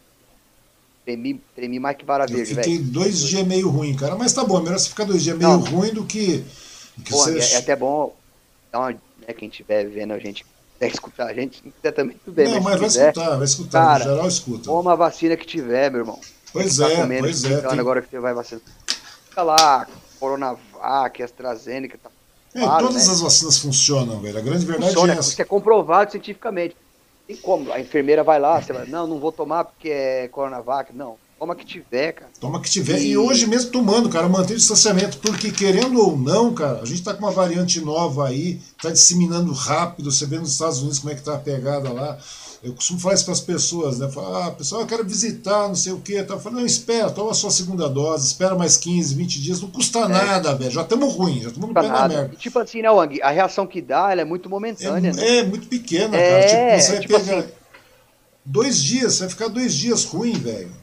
Tremi, 1.05 1.43
tremi 1.55 1.81
mais 1.81 1.97
que 1.97 2.05
vara 2.05 2.27
verde, 2.27 2.55
Fiquei 2.55 2.79
dois 2.79 3.19
dias 3.21 3.47
meio 3.47 3.69
ruim, 3.69 3.95
cara. 3.95 4.15
Mas 4.15 4.33
tá 4.33 4.45
bom, 4.45 4.61
é 4.61 4.63
melhor 4.63 4.79
você 4.79 4.89
ficar 4.89 5.05
dois 5.05 5.23
dias 5.23 5.37
meio 5.37 5.51
Não. 5.51 5.61
ruim 5.61 5.93
do 5.93 6.05
que. 6.05 6.45
Do 6.97 7.05
que 7.05 7.11
Pô, 7.11 7.19
você... 7.19 7.39
é, 7.39 7.53
é, 7.55 7.57
até 7.57 7.75
bom. 7.75 8.15
Então, 8.69 8.87
né, 8.87 9.35
quem 9.37 9.49
estiver 9.49 9.85
vendo 9.89 10.13
a 10.13 10.19
gente, 10.19 10.47
quiser 10.75 10.93
escutar 10.93 11.27
a 11.27 11.35
gente, 11.35 11.57
se 11.57 11.63
quiser 11.63 11.93
também, 11.93 12.17
tudo 12.25 12.35
bem. 12.35 12.47
Não, 12.47 12.55
mas, 12.55 12.65
mas 12.65 12.79
vai 12.79 12.89
quiser, 12.89 13.09
escutar, 13.09 13.37
vai 13.37 13.45
escutar. 13.45 13.87
Cara, 13.87 14.05
no 14.05 14.11
geral, 14.11 14.29
escuta. 14.29 14.65
Toma 14.65 14.93
a 14.93 14.97
vacina 14.97 15.37
que 15.37 15.47
tiver, 15.47 15.91
meu 15.91 16.01
irmão. 16.01 16.21
Pois 16.53 16.79
é, 16.79 16.97
tá 16.97 17.07
pois 17.19 17.45
é. 17.45 17.61
Tem... 17.61 17.79
Agora 17.81 18.01
que 18.01 18.11
você 18.11 18.21
vai 18.21 18.35
vacinar. 18.35 18.63
Fica 19.29 19.43
lá, 19.43 19.89
Coronavac, 20.21 21.23
AstraZeneca, 21.23 21.99
tá. 22.01 22.11
É, 22.55 22.61
claro, 22.61 22.87
todas 22.87 23.07
né? 23.07 23.13
as 23.13 23.21
vacinas 23.21 23.59
funcionam, 23.59 24.21
velho. 24.21 24.39
A 24.39 24.43
grande 24.43 24.67
verdade 24.67 24.93
Funciona, 24.93 25.15
é 25.15 25.19
essa. 25.19 25.31
Isso 25.31 25.43
é 25.43 25.45
comprovado 25.45 26.13
cientificamente. 26.13 26.77
Como. 27.37 27.73
A 27.73 27.81
enfermeira 27.81 28.23
vai 28.23 28.39
lá, 28.39 28.61
você 28.61 28.73
vai, 28.73 28.87
não, 28.87 29.07
não 29.07 29.19
vou 29.19 29.33
tomar 29.33 29.65
porque 29.65 29.91
é 29.91 30.29
Coronavac. 30.29 30.95
Não. 30.95 31.17
Toma 31.43 31.57
que 31.57 31.67
tiver, 31.67 32.13
cara. 32.13 32.31
Toma 32.39 32.61
que 32.61 32.71
tiver. 32.71 33.01
E, 33.01 33.09
e 33.09 33.17
hoje 33.17 33.49
mesmo 33.49 33.73
tomando, 33.73 34.09
cara, 34.09 34.29
manter 34.29 34.53
o 34.53 34.57
distanciamento. 34.57 35.19
Porque, 35.19 35.51
querendo 35.51 36.01
ou 36.01 36.17
não, 36.17 36.55
cara, 36.55 36.81
a 36.81 36.85
gente 36.85 37.03
tá 37.03 37.13
com 37.13 37.25
uma 37.25 37.33
variante 37.33 37.81
nova 37.81 38.29
aí, 38.29 38.61
tá 38.81 38.91
disseminando 38.91 39.53
rápido. 39.53 40.13
Você 40.13 40.25
vê 40.25 40.39
nos 40.39 40.53
Estados 40.53 40.79
Unidos 40.79 41.01
como 41.01 41.13
é 41.13 41.17
que 41.17 41.23
tá 41.23 41.35
a 41.35 41.39
pegada 41.39 41.93
lá. 41.93 42.17
Eu 42.63 42.73
costumo 42.75 43.01
falar 43.01 43.17
isso 43.17 43.25
para 43.25 43.33
as 43.33 43.41
pessoas, 43.41 43.99
né? 43.99 44.09
Falar, 44.09 44.47
ah, 44.47 44.51
pessoal, 44.53 44.83
eu 44.83 44.87
quero 44.87 45.05
visitar, 45.05 45.67
não 45.67 45.75
sei 45.75 45.91
o 45.91 45.99
quê. 45.99 46.23
Tá 46.23 46.39
falando, 46.39 46.61
não, 46.61 46.65
espera, 46.65 47.11
toma 47.11 47.33
a 47.33 47.35
sua 47.35 47.51
segunda 47.51 47.89
dose, 47.89 48.25
espera 48.25 48.55
mais 48.55 48.77
15, 48.77 49.13
20 49.13 49.43
dias, 49.43 49.61
não 49.61 49.69
custa 49.69 49.99
é. 49.99 50.07
nada, 50.07 50.55
velho. 50.55 50.71
Já 50.71 50.83
estamos 50.83 51.13
ruim, 51.13 51.41
já 51.41 51.49
estamos 51.49 51.71
no 51.71 51.75
pé 51.75 51.83
da 51.83 52.09
merda. 52.09 52.37
tipo 52.37 52.57
assim, 52.61 52.83
né, 52.83 52.91
Wang? 52.93 53.21
A 53.21 53.31
reação 53.31 53.67
que 53.67 53.83
dá, 53.83 54.13
ela 54.13 54.21
é 54.21 54.25
muito 54.25 54.49
momentânea, 54.49 55.11
é, 55.11 55.13
né? 55.13 55.39
É, 55.39 55.43
muito 55.43 55.67
pequena, 55.67 56.17
é, 56.17 56.31
cara. 56.31 56.47
Tipo, 56.47 56.81
você 56.81 56.93
vai 56.93 57.01
tipo 57.01 57.19
pegar. 57.19 57.39
Assim, 57.41 57.49
dois 58.45 58.81
dias, 58.81 59.15
você 59.15 59.21
vai 59.23 59.29
ficar 59.31 59.49
dois 59.49 59.75
dias 59.75 60.05
ruim, 60.05 60.35
velho. 60.35 60.82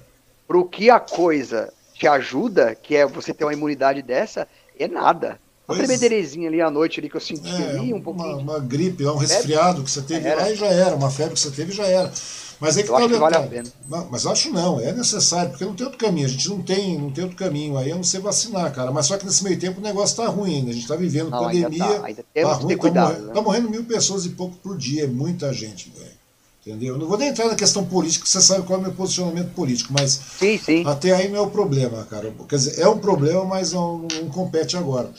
Pro 0.50 0.66
que 0.66 0.90
a 0.90 1.00
coisa 1.00 1.72
te 1.94 2.08
ajuda, 2.08 2.74
que 2.74 2.96
é 2.96 3.06
você 3.06 3.32
ter 3.36 3.44
uma 3.44 3.54
imunidade 3.54 4.02
dessa, 4.02 4.48
é 4.80 4.88
nada. 4.88 5.40
Uma 5.68 5.78
tremederezinha 5.78 6.50
ali 6.50 6.60
à 6.60 6.72
noite 6.72 7.00
ali 7.00 7.08
que 7.08 7.16
eu 7.16 7.22
senti 7.22 7.48
é, 7.48 7.78
ali, 7.78 7.94
um 7.94 8.02
pouquinho. 8.02 8.40
Uma, 8.40 8.56
uma 8.56 8.60
gripe, 8.60 9.06
um 9.06 9.16
resfriado 9.16 9.84
que 9.84 9.92
você 9.92 10.02
teve 10.02 10.28
era. 10.28 10.42
lá 10.42 10.50
e 10.50 10.56
já 10.56 10.66
era, 10.66 10.96
uma 10.96 11.12
febre 11.12 11.36
que 11.36 11.40
você 11.40 11.52
teve 11.52 11.72
já 11.72 11.86
era. 11.86 12.12
Mas 12.60 12.78
é 12.78 12.82
que 12.82 12.90
eu 12.90 12.94
tá 12.96 13.00
acho 13.00 13.10
que 13.10 13.20
vale 13.20 13.36
a 13.36 13.44
pena. 13.44 13.70
Não, 13.88 14.08
mas 14.10 14.26
acho 14.26 14.52
não, 14.52 14.80
é 14.80 14.92
necessário, 14.92 15.52
porque 15.52 15.66
não 15.66 15.76
tem 15.76 15.86
outro 15.86 16.00
caminho. 16.00 16.26
A 16.26 16.30
gente 16.30 16.50
não 16.50 16.64
tem, 16.64 16.98
não 16.98 17.12
tem 17.12 17.26
outro 17.26 17.38
caminho 17.38 17.78
aí 17.78 17.92
a 17.92 17.96
não 17.96 18.04
ser 18.04 18.20
vacinar, 18.20 18.74
cara. 18.74 18.92
Mas 18.92 19.06
só 19.06 19.20
que 19.20 19.28
nesse 19.28 19.44
meio 19.44 19.60
tempo 19.60 19.80
o 19.80 19.84
negócio 19.84 20.18
tá 20.18 20.26
ruim 20.26 20.56
ainda. 20.56 20.72
A 20.72 20.74
gente 20.74 20.88
tá 20.88 20.96
vivendo 20.96 21.30
não, 21.30 21.44
pandemia. 21.44 21.68
Ainda 21.68 22.00
tá, 22.00 22.06
ainda 22.06 22.24
tá 22.34 22.54
ruim, 22.54 22.76
cuidado, 22.76 23.06
tá, 23.06 23.14
morrendo, 23.14 23.28
né? 23.28 23.34
tá 23.36 23.42
morrendo 23.44 23.70
mil 23.70 23.84
pessoas 23.84 24.26
e 24.26 24.30
pouco 24.30 24.56
por 24.58 24.76
dia. 24.76 25.04
É 25.04 25.08
muita 25.08 25.54
gente, 25.54 25.94
velho. 25.96 26.19
Entendeu? 26.65 26.98
Não 26.98 27.07
vou 27.07 27.18
nem 27.18 27.30
entrar 27.30 27.48
na 27.48 27.56
questão 27.56 27.86
política, 27.86 28.26
você 28.26 28.41
sabe 28.41 28.65
qual 28.65 28.77
é 28.77 28.81
o 28.81 28.84
meu 28.84 28.94
posicionamento 28.94 29.53
político, 29.53 29.94
mas 29.94 30.19
sim, 30.38 30.57
sim. 30.57 30.84
até 30.86 31.14
aí 31.14 31.30
não 31.30 31.38
é 31.38 31.41
o 31.41 31.49
problema, 31.49 32.03
cara. 32.03 32.34
Quer 32.48 32.56
dizer, 32.56 32.80
é 32.80 32.88
um 32.88 32.99
problema, 32.99 33.45
mas 33.45 33.72
não, 33.72 33.99
não 33.99 34.30
compete 34.30 34.76
agora. 34.76 35.10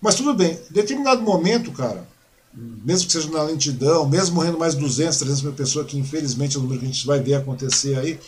Mas 0.00 0.16
tudo 0.16 0.34
bem, 0.34 0.58
em 0.70 0.72
determinado 0.72 1.22
momento, 1.22 1.72
cara, 1.72 2.06
mesmo 2.52 3.06
que 3.06 3.12
seja 3.12 3.30
na 3.30 3.42
lentidão, 3.42 4.06
mesmo 4.06 4.34
morrendo 4.34 4.58
mais 4.58 4.74
200, 4.74 5.16
300 5.16 5.42
mil 5.42 5.52
pessoas, 5.54 5.86
que 5.86 5.98
infelizmente 5.98 6.56
é 6.56 6.58
o 6.58 6.62
número 6.62 6.80
que 6.80 6.86
a 6.86 6.92
gente 6.92 7.06
vai 7.06 7.20
ver 7.20 7.34
acontecer 7.34 7.98
aí, 7.98 8.20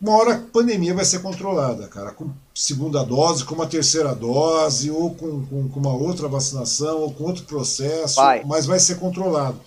uma 0.00 0.16
hora 0.16 0.34
a 0.34 0.38
pandemia 0.38 0.94
vai 0.94 1.04
ser 1.04 1.20
controlada, 1.20 1.86
cara, 1.86 2.10
com 2.10 2.30
segunda 2.52 3.04
dose, 3.04 3.44
com 3.44 3.54
uma 3.54 3.68
terceira 3.68 4.12
dose, 4.14 4.90
ou 4.90 5.14
com, 5.14 5.46
com, 5.46 5.68
com 5.68 5.80
uma 5.80 5.94
outra 5.94 6.26
vacinação, 6.26 7.02
ou 7.02 7.12
com 7.12 7.22
outro 7.22 7.44
processo, 7.44 8.16
vai. 8.16 8.42
mas 8.44 8.66
vai 8.66 8.80
ser 8.80 8.96
controlado. 8.96 9.60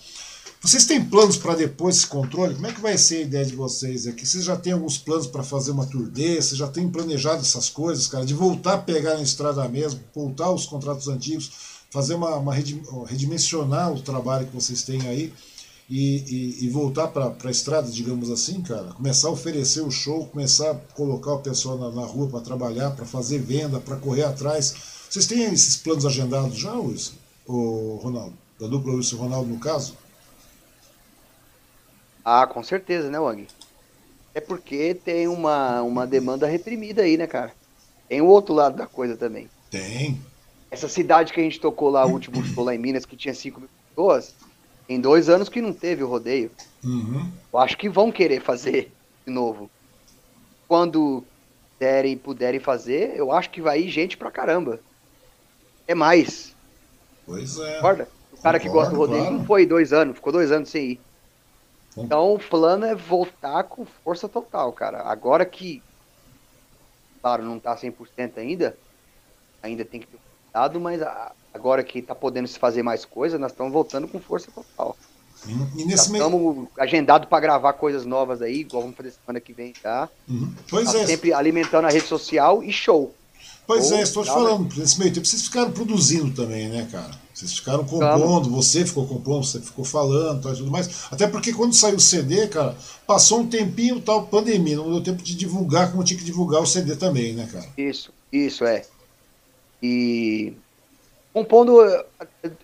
Vocês 0.60 0.84
têm 0.84 1.04
planos 1.04 1.36
para 1.36 1.54
depois 1.54 1.96
esse 1.96 2.06
controle? 2.06 2.54
Como 2.54 2.66
é 2.66 2.72
que 2.72 2.80
vai 2.80 2.96
ser 2.98 3.16
a 3.16 3.20
ideia 3.20 3.44
de 3.44 3.54
vocês 3.54 4.06
aqui? 4.06 4.26
Vocês 4.26 4.44
já 4.44 4.56
têm 4.56 4.72
alguns 4.72 4.98
planos 4.98 5.26
para 5.26 5.42
fazer 5.42 5.70
uma 5.70 5.86
turnê? 5.86 6.36
Vocês 6.36 6.56
já 6.56 6.66
têm 6.66 6.88
planejado 6.88 7.42
essas 7.42 7.68
coisas, 7.68 8.06
cara? 8.06 8.24
De 8.24 8.34
voltar 8.34 8.74
a 8.74 8.78
pegar 8.78 9.14
na 9.14 9.22
estrada 9.22 9.68
mesmo, 9.68 10.00
voltar 10.14 10.50
os 10.50 10.66
contratos 10.66 11.08
antigos, 11.08 11.50
fazer 11.90 12.14
uma, 12.14 12.36
uma 12.36 12.54
redimensionar 13.06 13.92
o 13.92 14.00
trabalho 14.00 14.46
que 14.46 14.54
vocês 14.54 14.82
têm 14.82 15.06
aí 15.06 15.32
e, 15.88 16.56
e, 16.60 16.64
e 16.64 16.68
voltar 16.70 17.08
para 17.08 17.36
a 17.44 17.50
estrada, 17.50 17.88
digamos 17.88 18.30
assim, 18.30 18.60
cara? 18.62 18.92
Começar 18.92 19.28
a 19.28 19.32
oferecer 19.32 19.82
o 19.82 19.90
show, 19.90 20.26
começar 20.26 20.70
a 20.70 20.74
colocar 20.74 21.34
o 21.34 21.38
pessoal 21.38 21.78
na, 21.78 21.90
na 21.90 22.06
rua 22.06 22.28
para 22.28 22.40
trabalhar, 22.40 22.90
para 22.90 23.04
fazer 23.04 23.38
venda, 23.38 23.78
para 23.78 23.96
correr 23.96 24.24
atrás. 24.24 24.74
Vocês 25.08 25.26
têm 25.26 25.44
esses 25.44 25.76
planos 25.76 26.04
agendados 26.04 26.58
já, 26.58 26.74
Wilson? 26.74 27.14
O 27.46 28.00
Ronaldo? 28.02 28.34
Da 28.58 28.66
dupla 28.66 28.94
Wilson 28.94 29.16
Ronaldo, 29.16 29.48
no 29.48 29.60
caso? 29.60 29.94
Ah, 32.28 32.44
com 32.44 32.60
certeza, 32.60 33.08
né, 33.08 33.20
Wang? 33.20 33.46
É 34.34 34.40
porque 34.40 34.94
tem 34.94 35.28
uma, 35.28 35.80
uma 35.82 36.04
demanda 36.04 36.44
reprimida 36.44 37.02
aí, 37.02 37.16
né, 37.16 37.24
cara? 37.24 37.52
Tem 38.08 38.20
o 38.20 38.26
outro 38.26 38.52
lado 38.52 38.76
da 38.76 38.84
coisa 38.84 39.16
também. 39.16 39.48
Tem. 39.70 40.20
Essa 40.68 40.88
cidade 40.88 41.32
que 41.32 41.38
a 41.38 41.42
gente 41.44 41.60
tocou 41.60 41.88
lá, 41.88 42.04
o 42.04 42.10
último 42.10 42.44
show 42.44 42.64
lá 42.64 42.74
em 42.74 42.78
Minas, 42.78 43.06
que 43.06 43.16
tinha 43.16 43.32
5 43.32 43.60
mil 43.60 43.68
pessoas, 43.88 44.34
tem 44.88 45.00
dois 45.00 45.28
anos 45.28 45.48
que 45.48 45.62
não 45.62 45.72
teve 45.72 46.02
o 46.02 46.08
rodeio. 46.08 46.50
Uhum. 46.82 47.30
Eu 47.52 47.60
acho 47.60 47.78
que 47.78 47.88
vão 47.88 48.10
querer 48.10 48.40
fazer 48.40 48.92
de 49.24 49.32
novo. 49.32 49.70
Quando 50.66 51.22
derem 51.78 52.18
puderem 52.18 52.58
fazer, 52.58 53.14
eu 53.14 53.30
acho 53.30 53.50
que 53.50 53.62
vai 53.62 53.82
ir 53.82 53.88
gente 53.88 54.16
pra 54.16 54.32
caramba. 54.32 54.80
É 55.86 55.94
mais. 55.94 56.56
Pois 57.24 57.56
é. 57.56 57.76
Concorda? 57.76 58.08
O 58.32 58.42
cara 58.42 58.58
Concordo, 58.58 58.60
que 58.60 58.68
gosta 58.68 58.90
do 58.90 58.96
rodeio 58.96 59.20
claro. 59.20 59.38
não 59.38 59.44
foi 59.44 59.64
dois 59.64 59.92
anos, 59.92 60.16
ficou 60.16 60.32
dois 60.32 60.50
anos 60.50 60.68
sem 60.68 60.90
ir. 60.90 61.00
Então 61.96 62.34
o 62.34 62.38
plano 62.38 62.84
é 62.84 62.94
voltar 62.94 63.64
com 63.64 63.86
força 64.04 64.28
total, 64.28 64.72
cara. 64.72 65.02
Agora 65.02 65.46
que, 65.46 65.82
claro, 67.22 67.42
não 67.42 67.58
tá 67.58 67.74
100% 67.76 68.32
ainda, 68.36 68.76
ainda 69.62 69.84
tem 69.84 70.00
que 70.00 70.06
ter 70.06 70.18
cuidado, 70.44 70.78
mas 70.78 71.00
agora 71.54 71.82
que 71.82 72.02
tá 72.02 72.14
podendo 72.14 72.46
se 72.48 72.58
fazer 72.58 72.82
mais 72.82 73.04
coisas, 73.04 73.40
nós 73.40 73.52
estamos 73.52 73.72
voltando 73.72 74.06
com 74.06 74.20
força 74.20 74.50
total. 74.50 74.96
E 75.76 75.84
nesse 75.84 76.10
meio... 76.10 76.24
Estamos 76.24 76.68
agendados 76.78 77.28
para 77.28 77.40
gravar 77.40 77.72
coisas 77.74 78.04
novas 78.04 78.42
aí, 78.42 78.60
igual 78.60 78.82
vamos 78.82 78.96
fazer 78.96 79.12
semana 79.12 79.40
que 79.40 79.52
vem, 79.52 79.72
tá? 79.72 80.08
Uhum. 80.28 80.52
Pois 80.68 80.92
tá 80.92 80.98
é. 80.98 81.06
Sempre 81.06 81.32
alimentando 81.32 81.86
a 81.86 81.90
rede 81.90 82.06
social 82.06 82.62
e 82.62 82.72
show. 82.72 83.14
Pois 83.66 83.90
é, 83.90 84.02
estou 84.02 84.22
te 84.22 84.30
falando, 84.30 84.74
nesse 84.76 84.98
meio 84.98 85.12
tempo 85.12 85.26
vocês 85.26 85.42
ficaram 85.42 85.72
produzindo 85.72 86.34
também, 86.34 86.68
né, 86.68 86.88
cara? 86.90 87.25
Vocês 87.36 87.58
ficaram 87.58 87.84
compondo, 87.84 88.48
você 88.48 88.86
ficou 88.86 89.06
compondo, 89.06 89.44
você 89.44 89.60
ficou 89.60 89.84
falando 89.84 90.40
tal, 90.40 90.54
e 90.54 90.56
tudo 90.56 90.70
mais. 90.70 91.04
Até 91.10 91.26
porque 91.26 91.52
quando 91.52 91.74
saiu 91.74 91.96
o 91.96 92.00
CD, 92.00 92.48
cara, 92.48 92.74
passou 93.06 93.40
um 93.40 93.46
tempinho 93.46 94.00
tal, 94.00 94.26
pandemia, 94.26 94.78
não 94.78 94.90
deu 94.90 95.02
tempo 95.02 95.22
de 95.22 95.36
divulgar 95.36 95.90
como 95.90 96.02
tinha 96.02 96.18
que 96.18 96.24
divulgar 96.24 96.62
o 96.62 96.66
CD 96.66 96.96
também, 96.96 97.34
né, 97.34 97.46
cara? 97.52 97.66
Isso, 97.76 98.10
isso, 98.32 98.64
é. 98.64 98.86
E 99.82 100.54
compondo, 101.30 101.78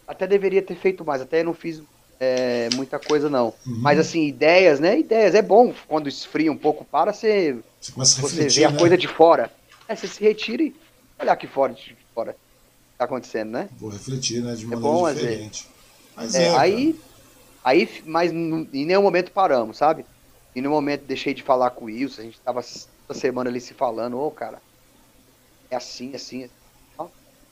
até 0.09 0.27
deveria 0.27 0.63
ter 0.63 0.77
feito 0.77 1.05
mais, 1.05 1.21
até 1.21 1.43
não 1.43 1.53
fiz 1.53 1.83
é, 2.19 2.71
muita 2.75 2.99
coisa 2.99 3.29
não. 3.29 3.49
Uhum. 3.67 3.77
Mas 3.77 3.99
assim, 3.99 4.27
ideias, 4.27 4.81
né? 4.81 4.99
Ideias, 4.99 5.35
é 5.35 5.43
bom 5.43 5.75
quando 5.87 6.09
esfria 6.09 6.51
um 6.51 6.57
pouco 6.57 6.83
para 6.83 7.13
você, 7.13 7.59
você, 7.95 8.23
você 8.23 8.49
ver 8.49 8.65
a 8.65 8.71
né? 8.71 8.79
coisa 8.79 8.97
de 8.97 9.07
fora. 9.07 9.53
É, 9.87 9.95
você 9.95 10.09
se 10.09 10.25
retira 10.25 10.63
e 10.63 10.75
olhar 11.21 11.35
aqui 11.35 11.47
fora, 11.47 11.75
de 11.75 11.95
fora, 12.15 12.35
tá 13.03 13.13
acontecendo, 13.13 13.51
né? 13.51 13.69
Vou 13.79 13.91
refletir, 13.91 14.43
né, 14.43 14.55
de 14.55 14.67
maneira 14.67 14.89
é 14.89 14.93
bom, 14.93 15.13
diferente. 15.13 15.69
Mas 16.17 16.35
é, 16.35 16.45
é 16.45 16.59
aí, 16.59 16.99
aí, 17.65 18.03
mas 18.05 18.33
em 18.33 18.87
nenhum 18.87 19.03
momento 19.03 19.33
paramos, 19.33 19.77
sabe? 19.77 20.05
Em 20.55 20.61
nenhum 20.61 20.75
momento 20.75 21.05
deixei 21.05 21.33
de 21.33 21.43
falar 21.43 21.71
com 21.71 21.85
o 21.85 21.89
Wilson, 21.89 22.21
a 22.21 22.25
gente 22.25 22.41
tava 22.41 22.63
toda 23.07 23.19
semana 23.19 23.49
ali 23.49 23.61
se 23.61 23.75
falando, 23.75 24.19
ô, 24.19 24.27
oh, 24.27 24.31
cara, 24.31 24.61
é 25.71 25.77
assim, 25.77 26.15
assim, 26.15 26.45
assim. 26.45 26.63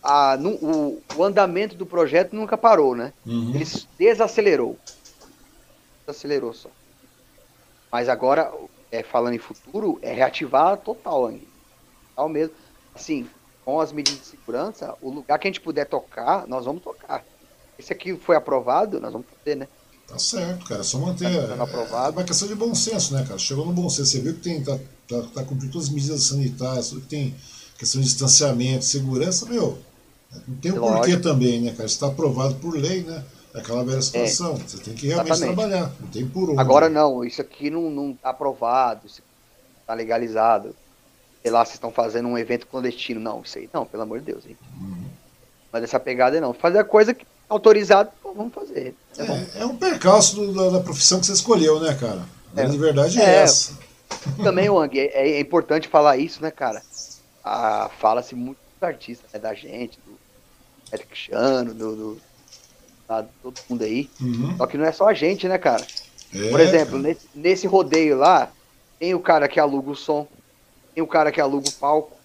Ah, 0.03 0.37
no, 0.39 0.51
o, 0.55 1.03
o, 1.15 1.25
andamento 1.25 1.77
do 1.77 1.85
projeto 1.85 2.35
nunca 2.35 2.57
parou, 2.57 2.97
né? 2.97 3.13
Uhum. 3.27 3.55
Ele 3.55 3.67
desacelerou. 3.99 4.79
Desacelerou 6.07 6.55
só. 6.55 6.71
Mas 7.93 8.09
agora, 8.09 8.51
é, 8.91 9.03
falando 9.03 9.35
em 9.35 9.39
futuro, 9.39 9.99
é 10.01 10.13
reativar 10.13 10.79
total 10.79 11.27
ainda. 11.27 11.45
Total 12.09 12.29
mesmo. 12.31 12.55
Assim, 12.95 13.29
com 13.65 13.81
as 13.81 13.93
medidas 13.93 14.21
de 14.21 14.27
segurança, 14.27 14.95
o 15.01 15.11
lugar 15.11 15.39
que 15.39 15.47
a 15.47 15.51
gente 15.51 15.61
puder 15.61 15.87
tocar, 15.87 16.47
nós 16.47 16.65
vamos 16.65 16.83
tocar. 16.83 17.25
Esse 17.79 17.93
aqui 17.93 18.17
foi 18.17 18.37
aprovado, 18.37 19.01
nós 19.01 19.13
vamos 19.13 19.27
fazer, 19.39 19.57
né? 19.57 19.69
Tá 20.07 20.19
certo, 20.19 20.67
cara. 20.67 20.81
É 20.81 20.85
só 20.85 20.99
manter. 20.99 21.49
Tá 21.57 21.63
aprovado. 21.63 22.19
É 22.19 22.21
uma 22.21 22.25
questão 22.25 22.49
de 22.49 22.55
bom 22.55 22.75
senso, 22.75 23.15
né, 23.15 23.25
cara? 23.25 23.39
Chegou 23.39 23.65
no 23.65 23.73
bom 23.73 23.89
senso. 23.89 24.11
Você 24.11 24.21
viu 24.21 24.35
que 24.35 24.41
tem, 24.41 24.63
tá, 24.63 24.77
tá, 25.09 25.23
tá 25.35 25.45
cumprindo 25.45 25.73
todas 25.73 25.89
as 25.89 25.95
medidas 25.95 26.25
sanitárias, 26.25 26.91
que 26.91 27.01
tem 27.03 27.35
questão 27.79 28.01
de 28.01 28.09
distanciamento, 28.09 28.85
segurança, 28.85 29.47
meu. 29.47 29.79
Não 30.47 30.57
tem 30.57 30.73
um 30.73 30.81
porquê 30.81 31.17
também, 31.17 31.61
né, 31.61 31.73
cara? 31.73 31.87
Está 31.87 32.09
aprovado 32.09 32.57
por 32.57 32.75
lei, 32.75 33.03
né? 33.03 33.25
É 33.55 33.59
aquela 33.59 33.85
velha 33.85 34.03
situação. 34.03 34.55
É, 34.55 34.69
você 34.69 34.79
tem 34.79 34.95
que 34.95 35.07
realmente 35.07 35.33
exatamente. 35.33 35.57
trabalhar. 35.57 35.93
Não 36.01 36.09
tem 36.09 36.27
por 36.27 36.51
onde. 36.51 36.61
Agora 36.61 36.89
não, 36.89 37.25
isso 37.25 37.41
aqui 37.41 37.71
não, 37.71 37.91
não 37.91 38.15
tá 38.15 38.31
aprovado, 38.31 39.07
isso 39.07 39.23
tá 39.87 39.95
legalizado. 39.95 40.75
Sei 41.43 41.51
lá, 41.51 41.65
vocês 41.65 41.75
estão 41.75 41.91
fazendo 41.91 42.29
um 42.29 42.39
evento 42.39 42.67
clandestino. 42.67 43.21
Não, 43.21 43.43
isso 43.43 43.59
aí 43.59 43.69
não, 43.73 43.85
pelo 43.87 44.03
amor 44.03 44.19
de 44.21 44.27
Deus, 44.27 44.45
gente. 44.45 44.59
Uhum. 44.81 45.05
Mas 45.73 45.85
essa 45.85 46.01
pegada 46.01 46.41
não. 46.41 46.53
Fazer 46.53 46.79
a 46.79 46.85
coisa 46.85 47.15
que 47.15 47.25
autorizado, 47.51 48.11
pô, 48.23 48.33
vamos 48.33 48.55
fazer. 48.55 48.95
É, 49.19 49.23
é, 49.23 49.63
é 49.63 49.67
um 49.67 49.77
percalço 49.77 50.37
do, 50.37 50.55
da, 50.55 50.79
da, 50.79 50.81
profissão 50.81 51.19
que 51.19 51.27
você 51.27 51.33
escolheu, 51.33 51.81
né, 51.81 51.95
cara? 51.95 52.23
É. 52.57 52.65
De 52.65 52.79
verdade 52.79 53.21
é, 53.21 53.25
é 53.25 53.35
essa. 53.43 53.77
Também, 54.43 54.71
Wang, 54.71 54.99
é, 54.99 55.37
é, 55.37 55.41
importante 55.41 55.89
falar 55.89 56.17
isso, 56.17 56.41
né, 56.43 56.51
cara? 56.51 56.81
Ah, 57.45 57.91
Fala-se 57.99 58.35
muito 58.35 58.59
dos 58.75 58.83
artistas, 58.83 59.31
né, 59.33 59.39
da 59.39 59.55
gente, 59.55 59.99
do 60.07 60.19
Eric 60.93 61.17
Chano, 61.17 61.75
do, 61.75 61.97
do 61.97 62.21
tá, 63.07 63.25
todo 63.43 63.59
mundo 63.69 63.83
aí. 63.83 64.09
Uhum. 64.21 64.57
Só 64.57 64.67
que 64.67 64.79
não 64.79 64.85
é 64.85 64.93
só 64.93 65.09
a 65.09 65.15
gente, 65.15 65.49
né, 65.49 65.59
cara? 65.59 65.85
É, 66.35 66.51
Por 66.51 66.61
exemplo, 66.61 66.99
nesse, 66.99 67.27
nesse, 67.35 67.67
rodeio 67.67 68.17
lá, 68.17 68.51
tem 68.99 69.15
o 69.15 69.21
cara 69.21 69.49
que 69.49 69.59
aluga 69.59 69.91
o 69.91 69.97
som, 69.97 70.29
tem 70.95 71.03
o 71.03 71.07
cara 71.07 71.31
que 71.31 71.41
aluga 71.41 71.69
o 71.69 71.73
palco, 71.73 72.17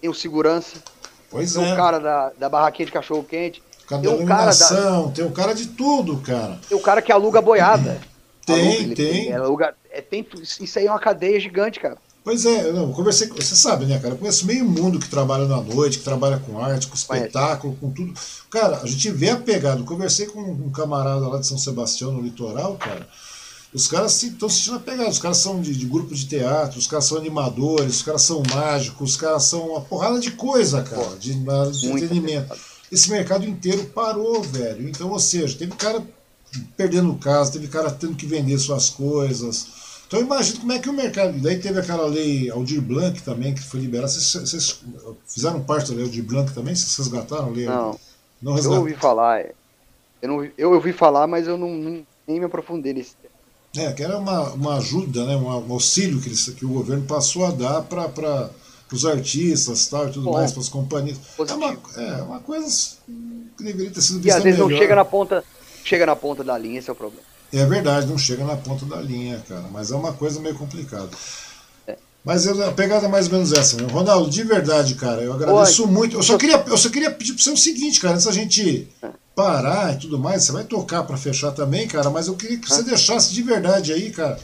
tem 0.00 0.08
o 0.08 0.14
segurança, 0.14 0.76
pois 1.30 1.52
tem 1.52 1.68
é. 1.68 1.72
o 1.72 1.76
cara 1.76 1.98
da, 1.98 2.32
da 2.38 2.48
barraquinha 2.48 2.86
de 2.86 2.92
cachorro 2.92 3.24
quente. 3.24 3.62
Tem 3.88 4.10
um 4.10 4.26
cara 4.26 4.52
da... 4.52 5.08
tem 5.14 5.24
um 5.24 5.32
cara 5.32 5.54
de 5.54 5.66
tudo, 5.68 6.18
cara. 6.18 6.60
Tem 6.68 6.76
o 6.76 6.80
cara 6.80 7.00
que 7.00 7.10
aluga 7.10 7.40
boiada. 7.40 8.00
Tem, 8.48 8.78
aluga, 8.78 8.94
tem. 8.94 9.26
Ele, 9.26 9.32
aluga, 9.34 9.74
é, 9.90 10.00
tem. 10.00 10.26
Isso 10.58 10.78
aí 10.78 10.86
é 10.86 10.90
uma 10.90 10.98
cadeia 10.98 11.38
gigante, 11.38 11.78
cara. 11.78 11.98
Pois 12.24 12.46
é, 12.46 12.70
eu 12.70 12.88
conversei 12.92 13.28
com. 13.28 13.36
Você 13.36 13.54
sabe, 13.54 13.84
né, 13.84 13.98
cara? 13.98 14.14
Eu 14.14 14.18
conheço 14.18 14.46
meio 14.46 14.64
mundo 14.64 14.98
que 14.98 15.06
trabalha 15.06 15.46
na 15.46 15.60
noite, 15.60 15.98
que 15.98 16.04
trabalha 16.04 16.38
com 16.38 16.58
arte, 16.58 16.86
com 16.86 16.94
espetáculo, 16.94 17.76
com 17.80 17.90
tudo. 17.90 18.14
Cara, 18.50 18.80
a 18.82 18.86
gente 18.86 19.10
vê 19.10 19.28
a 19.28 19.36
pegada. 19.36 19.80
Eu 19.80 19.84
conversei 19.84 20.24
com 20.26 20.40
um 20.40 20.70
camarada 20.70 21.28
lá 21.28 21.38
de 21.38 21.46
São 21.46 21.58
Sebastião, 21.58 22.10
no 22.10 22.22
litoral, 22.22 22.76
cara. 22.76 23.06
Os 23.72 23.86
caras 23.86 24.22
estão 24.22 24.48
sentindo 24.48 24.76
a 24.76 24.80
pegada. 24.80 25.10
Os 25.10 25.18
caras 25.18 25.36
são 25.38 25.60
de, 25.60 25.74
de, 25.74 25.86
grupo 25.86 26.14
de 26.14 26.26
teatro, 26.26 26.78
os 26.78 26.86
caras 26.86 27.04
são 27.04 27.18
animadores, 27.18 27.96
os 27.96 28.02
caras 28.02 28.22
são 28.22 28.42
mágicos, 28.54 29.10
os 29.10 29.16
caras 29.16 29.42
são 29.44 29.70
uma 29.70 29.80
porrada 29.80 30.18
de 30.18 30.30
coisa, 30.32 30.82
cara, 30.82 31.16
de, 31.16 31.34
de 31.34 31.86
entretenimento. 31.86 32.56
Esse 32.90 33.10
mercado 33.10 33.46
inteiro 33.46 33.84
parou, 33.94 34.42
velho. 34.42 34.88
Então, 34.88 35.10
ou 35.10 35.18
seja, 35.18 35.58
teve 35.58 35.72
cara 35.72 36.02
perdendo 36.76 37.14
casa, 37.16 37.52
teve 37.52 37.68
cara 37.68 37.90
tendo 37.90 38.16
que 38.16 38.26
vender 38.26 38.58
suas 38.58 38.88
coisas 38.88 39.78
então 40.08 40.22
imagina 40.22 40.58
como 40.58 40.72
é 40.72 40.78
que 40.78 40.88
o 40.88 40.92
mercado. 40.92 41.38
Daí 41.38 41.58
teve 41.58 41.78
aquela 41.78 42.06
lei 42.06 42.50
Aldir 42.50 42.80
Blanc 42.80 43.22
também, 43.22 43.54
que 43.54 43.62
foi 43.62 43.80
liberada. 43.80 44.08
Vocês, 44.08 44.48
vocês 44.48 44.82
fizeram 45.26 45.62
parte 45.62 45.90
da 45.90 45.96
lei 45.96 46.06
Aldir 46.06 46.24
Blanc 46.24 46.52
também? 46.54 46.74
Vocês 46.74 46.96
resgataram 46.96 47.48
a 47.48 47.50
lei? 47.50 47.66
Não. 47.66 48.00
não 48.40 48.54
resgataram. 48.54 48.76
Eu 48.76 48.88
ouvi 48.88 48.94
falar. 48.94 49.40
É. 49.40 49.52
Eu, 50.22 50.28
não, 50.28 50.50
eu 50.56 50.72
ouvi 50.72 50.94
falar, 50.94 51.26
mas 51.26 51.46
eu 51.46 51.58
não, 51.58 51.68
não 51.68 52.06
nem 52.26 52.38
me 52.38 52.46
aprofundei 52.46 52.94
nesse 52.94 53.14
tema. 53.16 53.27
É, 53.76 53.92
que 53.92 54.02
era 54.02 54.18
uma, 54.18 54.50
uma 54.54 54.76
ajuda, 54.78 55.24
né, 55.24 55.36
um, 55.36 55.72
auxílio 55.72 56.20
que, 56.20 56.28
eles, 56.28 56.48
que 56.48 56.64
o 56.64 56.70
governo 56.70 57.04
passou 57.04 57.44
a 57.44 57.50
dar 57.50 57.82
para 57.82 58.50
os 58.90 59.04
artistas 59.04 59.86
tal, 59.86 60.08
e 60.08 60.12
tudo 60.12 60.24
Bom, 60.24 60.32
mais, 60.32 60.52
para 60.52 60.62
as 60.62 60.68
companhias. 60.68 61.18
É 61.38 61.52
uma, 61.54 61.78
é 61.96 62.22
uma 62.22 62.40
coisa 62.40 62.96
que 63.56 63.62
deveria 63.62 63.90
ter 63.90 64.00
sido 64.00 64.20
vista 64.20 64.28
E 64.28 64.38
às 64.38 64.42
vezes 64.42 64.58
melhor. 64.58 64.70
não 64.70 64.78
chega 64.78 64.94
na 64.94 65.04
ponta, 65.04 65.44
chega 65.84 66.06
na 66.06 66.16
ponta 66.16 66.42
da 66.42 66.56
linha, 66.56 66.78
esse 66.78 66.88
é 66.88 66.92
o 66.92 66.96
problema. 66.96 67.22
É 67.52 67.64
verdade, 67.64 68.06
não 68.06 68.18
chega 68.18 68.44
na 68.44 68.56
ponta 68.56 68.84
da 68.84 69.00
linha, 69.00 69.42
cara. 69.48 69.64
Mas 69.70 69.90
é 69.90 69.96
uma 69.96 70.12
coisa 70.12 70.40
meio 70.40 70.54
complicada. 70.54 71.10
Mas 72.24 72.44
eu, 72.44 72.62
a 72.68 72.72
pegada 72.72 73.06
é 73.06 73.08
mais 73.08 73.26
ou 73.26 73.32
menos 73.32 73.52
essa, 73.52 73.80
né? 73.80 73.90
Ronaldo, 73.90 74.28
de 74.28 74.42
verdade, 74.42 74.94
cara, 74.96 75.22
eu 75.22 75.32
agradeço 75.32 75.84
Oi. 75.84 75.90
muito. 75.90 76.16
Eu 76.16 76.22
só, 76.22 76.36
queria, 76.36 76.62
eu 76.66 76.76
só 76.76 76.90
queria 76.90 77.10
pedir 77.10 77.32
para 77.32 77.42
você 77.42 77.50
o 77.50 77.56
seguinte, 77.56 78.00
cara, 78.00 78.14
antes 78.14 78.26
da 78.26 78.32
gente 78.32 78.88
parar 79.38 79.94
e 79.94 79.98
tudo 79.98 80.18
mais, 80.18 80.42
você 80.42 80.50
vai 80.50 80.64
tocar 80.64 81.04
para 81.04 81.16
fechar 81.16 81.52
também, 81.52 81.86
cara, 81.86 82.10
mas 82.10 82.26
eu 82.26 82.34
queria 82.34 82.58
que 82.58 82.68
você 82.68 82.82
deixasse 82.82 83.32
de 83.32 83.40
verdade 83.40 83.92
aí, 83.92 84.10
cara, 84.10 84.36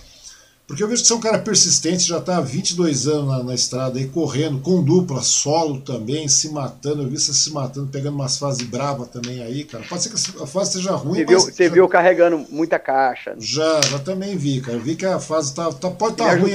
porque 0.67 0.83
eu 0.83 0.89
vejo 0.89 1.03
que 1.03 1.09
você 1.09 1.13
é 1.13 1.17
um 1.17 1.21
cara 1.21 1.39
persistente, 1.39 2.09
já 2.09 2.17
está 2.17 2.39
há 2.39 2.41
22 2.41 3.07
anos 3.07 3.29
na, 3.29 3.43
na, 3.43 3.55
estrada 3.55 3.99
aí, 3.99 4.09
correndo, 4.09 4.61
com 4.61 4.83
dupla, 4.83 5.21
solo 5.21 5.79
também, 5.83 6.27
se 6.27 6.49
matando. 6.49 7.03
Eu 7.03 7.09
vi 7.09 7.19
você 7.19 7.35
se 7.35 7.51
matando, 7.51 7.89
pegando 7.89 8.15
umas 8.15 8.39
fases 8.39 8.67
bravas 8.67 9.09
também 9.09 9.43
aí, 9.43 9.65
cara. 9.65 9.85
Pode 9.87 10.03
ser 10.03 10.09
que 10.09 10.43
a 10.43 10.47
fase 10.47 10.73
seja 10.73 10.93
ruim, 10.93 11.19
você 11.19 11.25
viu, 11.27 11.41
Você 11.41 11.69
já... 11.69 11.75
viu 11.75 11.87
carregando 11.87 12.47
muita 12.49 12.79
caixa. 12.79 13.37
Já, 13.39 13.79
já 13.83 13.99
também 13.99 14.39
vi, 14.39 14.63
cara. 14.63 14.79
Eu 14.79 14.81
vi 14.81 14.97
que 14.97 15.05
a 15.05 15.21
fase 15.21 15.55
tá, 15.55 15.71
tá 15.71 15.91
pode 15.91 16.15
estar 16.15 16.31
tá 16.31 16.37
ruim. 16.37 16.53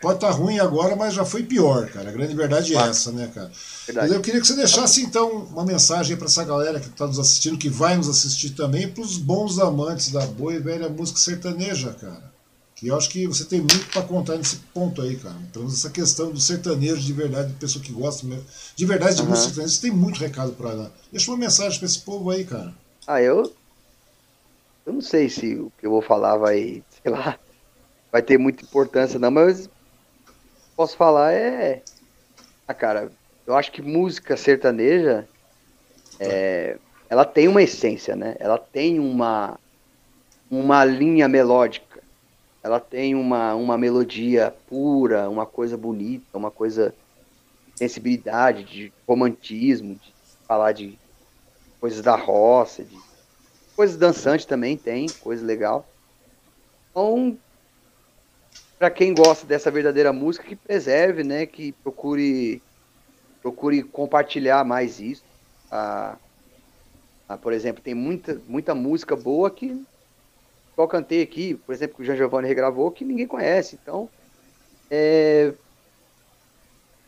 Pode 0.00 0.14
estar 0.14 0.28
tá 0.28 0.30
ruim 0.30 0.58
agora, 0.58 0.96
mas 0.96 1.12
já 1.12 1.26
foi 1.26 1.42
pior, 1.42 1.86
cara. 1.90 2.08
A 2.08 2.12
grande 2.12 2.34
verdade 2.34 2.74
é 2.74 2.78
essa, 2.78 3.12
né, 3.12 3.30
cara? 3.34 3.52
Verdade. 3.86 4.14
Eu 4.14 4.22
queria 4.22 4.40
que 4.40 4.46
você 4.46 4.56
deixasse, 4.56 5.02
então, 5.02 5.48
uma 5.52 5.66
mensagem 5.66 6.16
para 6.16 6.26
essa 6.26 6.44
galera 6.44 6.80
que 6.80 6.88
está 6.88 7.06
nos 7.06 7.18
assistindo, 7.18 7.58
que 7.58 7.68
vai 7.68 7.94
nos 7.94 8.08
assistir 8.08 8.50
também, 8.50 8.88
para 8.88 9.02
os 9.02 9.18
bons 9.18 9.58
amantes 9.58 10.10
da 10.10 10.24
boa 10.24 10.54
e 10.54 10.58
velha 10.58 10.88
música 10.88 11.18
sertaneja, 11.18 11.94
cara. 12.00 12.30
E 12.82 12.88
eu 12.88 12.96
acho 12.96 13.10
que 13.10 13.26
você 13.26 13.44
tem 13.44 13.60
muito 13.60 13.86
para 13.92 14.02
contar 14.02 14.36
nesse 14.36 14.56
ponto 14.72 15.02
aí, 15.02 15.16
cara. 15.16 15.36
Menos 15.54 15.74
essa 15.74 15.90
questão 15.90 16.32
do 16.32 16.40
sertanejo 16.40 17.00
de 17.00 17.12
verdade, 17.12 17.48
de 17.48 17.58
pessoa 17.58 17.84
que 17.84 17.92
gosta 17.92 18.26
mesmo. 18.26 18.44
De 18.74 18.86
verdade, 18.86 19.16
de 19.16 19.22
uhum. 19.22 19.28
música 19.28 19.48
sertaneja, 19.48 19.74
você 19.74 19.82
tem 19.82 19.90
muito 19.90 20.18
recado 20.18 20.52
para 20.52 20.74
dar. 20.74 20.90
Deixa 21.12 21.30
uma 21.30 21.36
mensagem 21.36 21.78
para 21.78 21.86
esse 21.86 22.00
povo 22.00 22.30
aí, 22.30 22.44
cara. 22.44 22.72
Ah, 23.06 23.20
eu. 23.20 23.52
Eu 24.86 24.94
não 24.94 25.02
sei 25.02 25.28
se 25.28 25.56
o 25.56 25.70
que 25.78 25.86
eu 25.86 25.90
vou 25.90 26.00
falar 26.00 26.36
vai, 26.38 26.82
sei 27.02 27.12
lá, 27.12 27.38
vai 28.10 28.22
ter 28.22 28.38
muita 28.38 28.64
importância, 28.64 29.18
não, 29.18 29.30
mas 29.30 29.68
posso 30.74 30.96
falar 30.96 31.32
é. 31.32 31.82
Ah, 32.66 32.72
cara, 32.72 33.12
eu 33.46 33.54
acho 33.54 33.70
que 33.72 33.82
música 33.82 34.38
sertaneja. 34.38 35.28
É, 36.18 36.78
ela 37.10 37.24
tem 37.24 37.46
uma 37.46 37.62
essência, 37.62 38.16
né? 38.16 38.36
Ela 38.38 38.56
tem 38.56 38.98
uma, 38.98 39.58
uma 40.50 40.84
linha 40.84 41.28
melódica 41.28 41.89
ela 42.62 42.78
tem 42.78 43.14
uma, 43.14 43.54
uma 43.54 43.78
melodia 43.78 44.54
pura, 44.66 45.28
uma 45.28 45.46
coisa 45.46 45.76
bonita, 45.76 46.36
uma 46.36 46.50
coisa 46.50 46.94
de 47.66 47.72
sensibilidade, 47.78 48.64
de 48.64 48.92
romantismo, 49.08 49.94
de 49.94 50.14
falar 50.46 50.72
de 50.72 50.98
coisas 51.80 52.02
da 52.02 52.14
roça, 52.16 52.84
de 52.84 52.96
coisas 53.74 53.96
dançantes 53.96 54.44
também 54.44 54.76
tem, 54.76 55.08
coisa 55.22 55.44
legal. 55.44 55.86
Então, 56.90 57.38
para 58.78 58.90
quem 58.90 59.14
gosta 59.14 59.46
dessa 59.46 59.70
verdadeira 59.70 60.12
música, 60.12 60.46
que 60.46 60.56
preserve, 60.56 61.24
né, 61.24 61.46
que 61.46 61.72
procure 61.72 62.62
procure 63.40 63.82
compartilhar 63.82 64.64
mais 64.64 65.00
isso. 65.00 65.24
Ah, 65.70 66.18
ah, 67.28 67.38
por 67.38 67.52
exemplo, 67.52 67.82
tem 67.82 67.94
muita, 67.94 68.34
muita 68.46 68.74
música 68.74 69.16
boa 69.16 69.50
que 69.50 69.82
eu 70.82 70.88
cantei 70.88 71.22
aqui, 71.22 71.54
por 71.54 71.72
exemplo, 71.74 71.96
que 71.96 72.02
o 72.02 72.04
Jean 72.04 72.16
Giovanni 72.16 72.48
regravou, 72.48 72.90
que 72.90 73.04
ninguém 73.04 73.26
conhece. 73.26 73.78
Então, 73.80 74.08
é, 74.90 75.52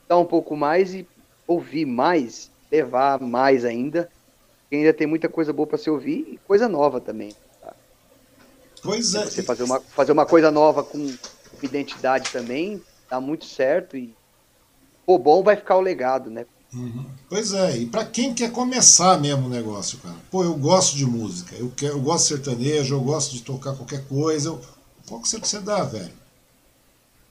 dar 0.08 0.18
um 0.18 0.24
pouco 0.24 0.56
mais 0.56 0.94
e 0.94 1.06
ouvir 1.46 1.86
mais, 1.86 2.50
levar 2.70 3.20
mais 3.20 3.64
ainda. 3.64 4.10
Porque 4.62 4.76
ainda 4.76 4.92
tem 4.92 5.06
muita 5.06 5.28
coisa 5.28 5.52
boa 5.52 5.66
para 5.66 5.78
se 5.78 5.90
ouvir 5.90 6.26
e 6.28 6.38
coisa 6.38 6.68
nova 6.68 7.00
também. 7.00 7.34
Tá? 7.60 7.74
Pois 8.82 9.14
é. 9.14 9.24
Você 9.24 9.42
fazer 9.42 9.64
uma, 9.64 9.80
fazer 9.80 10.12
uma 10.12 10.26
coisa 10.26 10.50
nova 10.50 10.82
com 10.82 11.14
identidade 11.62 12.30
também, 12.30 12.82
dá 13.10 13.20
muito 13.20 13.44
certo 13.44 13.96
e 13.96 14.14
o 15.06 15.18
bom 15.18 15.42
vai 15.42 15.56
ficar 15.56 15.76
o 15.76 15.80
legado, 15.80 16.30
né? 16.30 16.46
Uhum. 16.74 17.04
Pois 17.28 17.52
é, 17.52 17.76
e 17.78 17.86
para 17.86 18.04
quem 18.04 18.32
quer 18.32 18.50
começar 18.50 19.20
mesmo 19.20 19.46
o 19.46 19.50
negócio, 19.50 19.98
cara, 19.98 20.16
pô, 20.30 20.42
eu 20.42 20.54
gosto 20.54 20.96
de 20.96 21.04
música, 21.04 21.54
eu, 21.56 21.70
quero, 21.76 21.94
eu 21.94 22.00
gosto 22.00 22.22
de 22.22 22.28
sertanejo, 22.28 22.94
eu 22.94 23.00
gosto 23.00 23.32
de 23.32 23.42
tocar 23.42 23.76
qualquer 23.76 24.06
coisa, 24.06 24.48
eu, 24.48 24.60
qual 25.06 25.20
que 25.20 25.28
você 25.28 25.60
dá, 25.60 25.84
velho? 25.84 26.22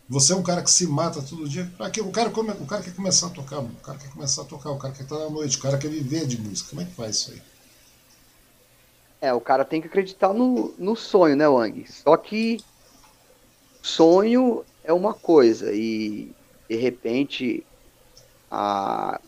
Você 0.07 0.34
é 0.34 0.35
um 0.35 0.43
cara 0.43 0.61
que 0.61 0.69
se 0.69 0.85
mata 0.85 1.22
todo 1.22 1.47
dia. 1.47 1.72
Pra 1.77 1.89
quê? 1.89 2.01
O, 2.01 2.11
cara 2.11 2.30
come, 2.30 2.51
o 2.51 2.65
cara 2.65 2.84
quer 2.84 2.93
começar 2.93 3.27
a 3.27 3.30
tocar, 3.30 3.59
o 3.59 3.69
cara 3.81 3.97
quer 3.97 4.09
começar 4.09 4.41
a 4.41 4.45
tocar, 4.45 4.69
o 4.72 4.77
cara 4.77 4.93
quer 4.93 5.03
estar 5.03 5.18
na 5.18 5.30
noite, 5.30 5.57
o 5.57 5.61
cara 5.61 5.77
quer 5.77 5.88
viver 5.88 6.27
de 6.27 6.38
música. 6.38 6.69
Como 6.69 6.81
é 6.81 6.85
que 6.85 6.91
faz 6.91 7.15
isso 7.15 7.31
aí? 7.31 7.41
É, 9.22 9.34
o 9.34 9.39
cara 9.39 9.63
tem 9.63 9.80
que 9.80 9.88
acreditar 9.88 10.34
no, 10.34 10.73
no 10.77 10.97
sonho, 10.97 11.38
né, 11.38 11.47
Wang? 11.47 11.89
Só 11.89 12.18
que 12.18 12.57
sonho 13.81 14.65
é 14.84 14.91
uma 14.91 15.13
coisa 15.13 15.72
e 15.72 16.35
de 16.68 16.76
repente 16.76 17.65
a, 18.51 19.22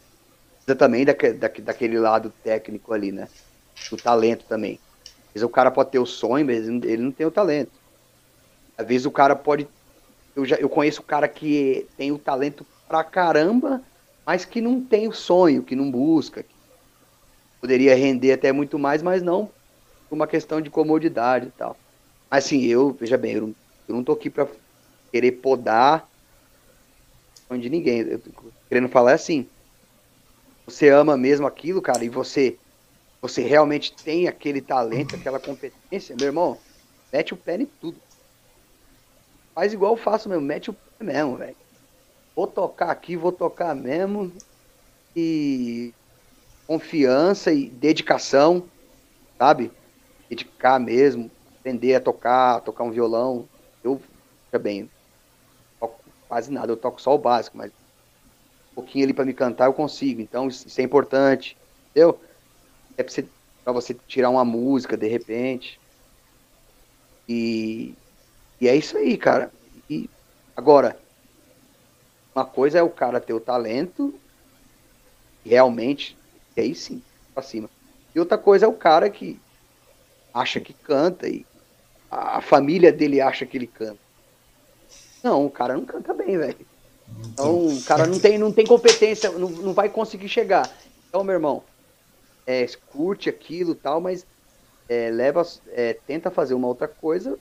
também 0.77 1.03
da, 1.03 1.13
da, 1.13 1.47
daquele 1.47 1.99
lado 1.99 2.31
técnico 2.41 2.93
ali, 2.93 3.11
né? 3.11 3.27
Do 3.91 3.97
talento 3.97 4.45
também. 4.45 4.79
Às 5.09 5.33
vezes 5.35 5.43
o 5.43 5.49
cara 5.49 5.71
pode 5.71 5.91
ter 5.91 5.99
o 5.99 6.05
sonho, 6.05 6.45
mas 6.45 6.67
ele 6.67 6.97
não 6.97 7.11
tem 7.11 7.25
o 7.25 7.31
talento. 7.31 7.79
Às 8.77 8.87
vezes 8.87 9.05
o 9.05 9.11
cara 9.11 9.35
pode. 9.35 9.67
Eu, 10.35 10.45
já, 10.45 10.55
eu 10.55 10.69
conheço 10.69 11.01
o 11.01 11.05
cara 11.05 11.27
que 11.27 11.89
tem 11.97 12.11
o 12.11 12.17
talento 12.17 12.65
pra 12.87 13.03
caramba, 13.03 13.83
mas 14.25 14.45
que 14.45 14.61
não 14.61 14.83
tem 14.83 15.07
o 15.07 15.13
sonho, 15.13 15.63
que 15.63 15.75
não 15.75 15.91
busca. 15.91 16.41
Que 16.43 16.55
poderia 17.61 17.95
render 17.95 18.31
até 18.31 18.51
muito 18.51 18.79
mais, 18.79 19.01
mas 19.01 19.21
não 19.21 19.47
por 20.09 20.15
uma 20.15 20.27
questão 20.27 20.61
de 20.61 20.69
comodidade 20.69 21.47
e 21.47 21.51
tal. 21.51 21.75
Mas 22.29 22.45
assim, 22.45 22.63
eu, 22.63 22.93
veja 22.93 23.17
bem, 23.17 23.33
eu 23.35 23.41
não, 23.47 23.55
eu 23.87 23.95
não 23.95 24.03
tô 24.03 24.11
aqui 24.13 24.29
pra 24.29 24.47
querer 25.11 25.33
podar 25.33 26.07
de 27.59 27.69
ninguém. 27.69 27.99
Eu 27.99 28.19
tô 28.19 28.51
querendo 28.69 28.89
falar 28.89 29.13
assim 29.13 29.52
você 30.65 30.89
ama 30.89 31.17
mesmo 31.17 31.47
aquilo, 31.47 31.81
cara, 31.81 32.03
e 32.03 32.09
você 32.09 32.59
você 33.21 33.41
realmente 33.41 33.97
tem 34.03 34.27
aquele 34.27 34.61
talento, 34.61 35.15
aquela 35.15 35.39
competência, 35.39 36.13
meu 36.17 36.27
irmão, 36.27 36.59
mete 37.11 37.33
o 37.33 37.37
pé 37.37 37.55
em 37.55 37.65
tudo. 37.65 38.01
Faz 39.55 39.71
igual 39.73 39.93
eu 39.93 39.97
faço 39.97 40.27
mesmo, 40.27 40.43
mete 40.43 40.69
o 40.69 40.73
pé 40.73 41.05
mesmo, 41.05 41.37
velho. 41.37 41.55
vou 42.35 42.47
tocar 42.47 42.91
aqui, 42.91 43.15
vou 43.17 43.31
tocar 43.31 43.75
mesmo. 43.75 44.33
E 45.15 45.93
confiança 46.67 47.53
e 47.53 47.69
dedicação, 47.69 48.69
sabe? 49.41 49.71
Dedicar 50.29 50.79
mesmo, 50.79 51.31
aprender 51.59 51.95
a 51.95 52.01
tocar, 52.01 52.61
tocar 52.61 52.83
um 52.83 52.91
violão. 52.91 53.47
Eu, 53.83 54.01
bem, 54.61 54.89
toco 55.79 56.03
quase 56.27 56.51
nada, 56.51 56.71
eu 56.71 56.77
toco 56.77 57.01
só 57.01 57.13
o 57.15 57.19
básico, 57.19 57.57
mas 57.57 57.71
pouquinho 58.73 59.05
ali 59.05 59.13
para 59.13 59.25
me 59.25 59.33
cantar 59.33 59.65
eu 59.65 59.73
consigo. 59.73 60.21
Então 60.21 60.47
isso, 60.47 60.79
é 60.79 60.83
importante, 60.83 61.57
entendeu? 61.91 62.19
É 62.97 63.03
para 63.03 63.11
você, 63.11 63.25
você 63.65 63.93
tirar 64.07 64.29
uma 64.29 64.45
música 64.45 64.97
de 64.97 65.07
repente. 65.07 65.79
E, 67.27 67.93
e 68.59 68.67
é 68.67 68.75
isso 68.75 68.97
aí, 68.97 69.17
cara. 69.17 69.51
E 69.89 70.09
agora, 70.55 70.97
uma 72.35 72.45
coisa 72.45 72.79
é 72.79 72.83
o 72.83 72.89
cara 72.89 73.21
ter 73.21 73.33
o 73.33 73.39
talento, 73.39 74.13
realmente, 75.45 76.17
e 76.55 76.61
aí 76.61 76.75
sim, 76.75 77.01
pra 77.33 77.43
cima. 77.43 77.69
E 78.13 78.19
outra 78.19 78.37
coisa 78.37 78.65
é 78.65 78.69
o 78.69 78.73
cara 78.73 79.09
que 79.09 79.39
acha 80.33 80.59
que 80.59 80.73
canta 80.73 81.27
e 81.27 81.45
a 82.09 82.41
família 82.41 82.91
dele 82.91 83.21
acha 83.21 83.45
que 83.45 83.57
ele 83.57 83.67
canta. 83.67 83.99
Não, 85.23 85.45
o 85.45 85.49
cara 85.49 85.75
não 85.75 85.85
canta 85.85 86.13
bem, 86.13 86.37
velho. 86.37 86.72
Então, 87.19 87.77
o 87.77 87.83
cara 87.83 88.05
não 88.05 88.19
tem, 88.19 88.37
não 88.37 88.51
tem 88.51 88.65
competência, 88.65 89.31
não, 89.31 89.49
não 89.49 89.73
vai 89.73 89.89
conseguir 89.89 90.29
chegar. 90.29 90.77
Então, 91.07 91.23
meu 91.23 91.33
irmão, 91.33 91.63
é, 92.45 92.65
curte 92.85 93.29
aquilo 93.29 93.75
tal, 93.75 94.01
mas 94.01 94.25
é, 94.87 95.09
leva, 95.09 95.43
é, 95.67 95.93
tenta 95.93 96.29
fazer 96.29 96.53
uma 96.53 96.67
outra 96.67 96.87
coisa 96.87 97.39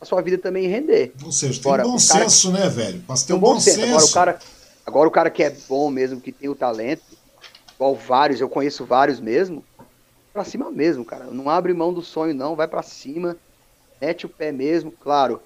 a 0.00 0.04
sua 0.04 0.20
vida 0.20 0.36
também 0.36 0.66
render. 0.66 1.14
Ou 1.24 1.30
seja, 1.30 1.62
tem 1.62 1.72
Agora, 1.72 1.86
um 1.86 1.92
bom 1.92 1.98
senso, 1.98 2.50
né, 2.50 2.68
velho? 2.68 3.04
Mas 3.06 3.22
tem 3.22 3.36
um 3.36 3.38
bom, 3.38 3.54
bom 3.54 3.60
senso. 3.60 3.80
senso. 3.80 3.94
Agora, 3.94 4.04
o 4.04 4.10
cara, 4.12 4.40
agora 4.84 5.08
o 5.08 5.12
cara 5.12 5.30
que 5.30 5.44
é 5.44 5.50
bom 5.50 5.88
mesmo, 5.90 6.20
que 6.20 6.32
tem 6.32 6.48
o 6.48 6.56
talento, 6.56 7.16
igual 7.76 7.94
vários, 7.94 8.40
eu 8.40 8.48
conheço 8.48 8.84
vários 8.84 9.20
mesmo, 9.20 9.64
pra 10.32 10.44
cima 10.44 10.72
mesmo, 10.72 11.04
cara. 11.04 11.26
Não 11.26 11.48
abre 11.48 11.72
mão 11.72 11.94
do 11.94 12.02
sonho, 12.02 12.34
não, 12.34 12.56
vai 12.56 12.66
para 12.66 12.82
cima, 12.82 13.38
mete 14.00 14.26
o 14.26 14.28
pé 14.28 14.50
mesmo, 14.50 14.90
claro. 14.90 15.40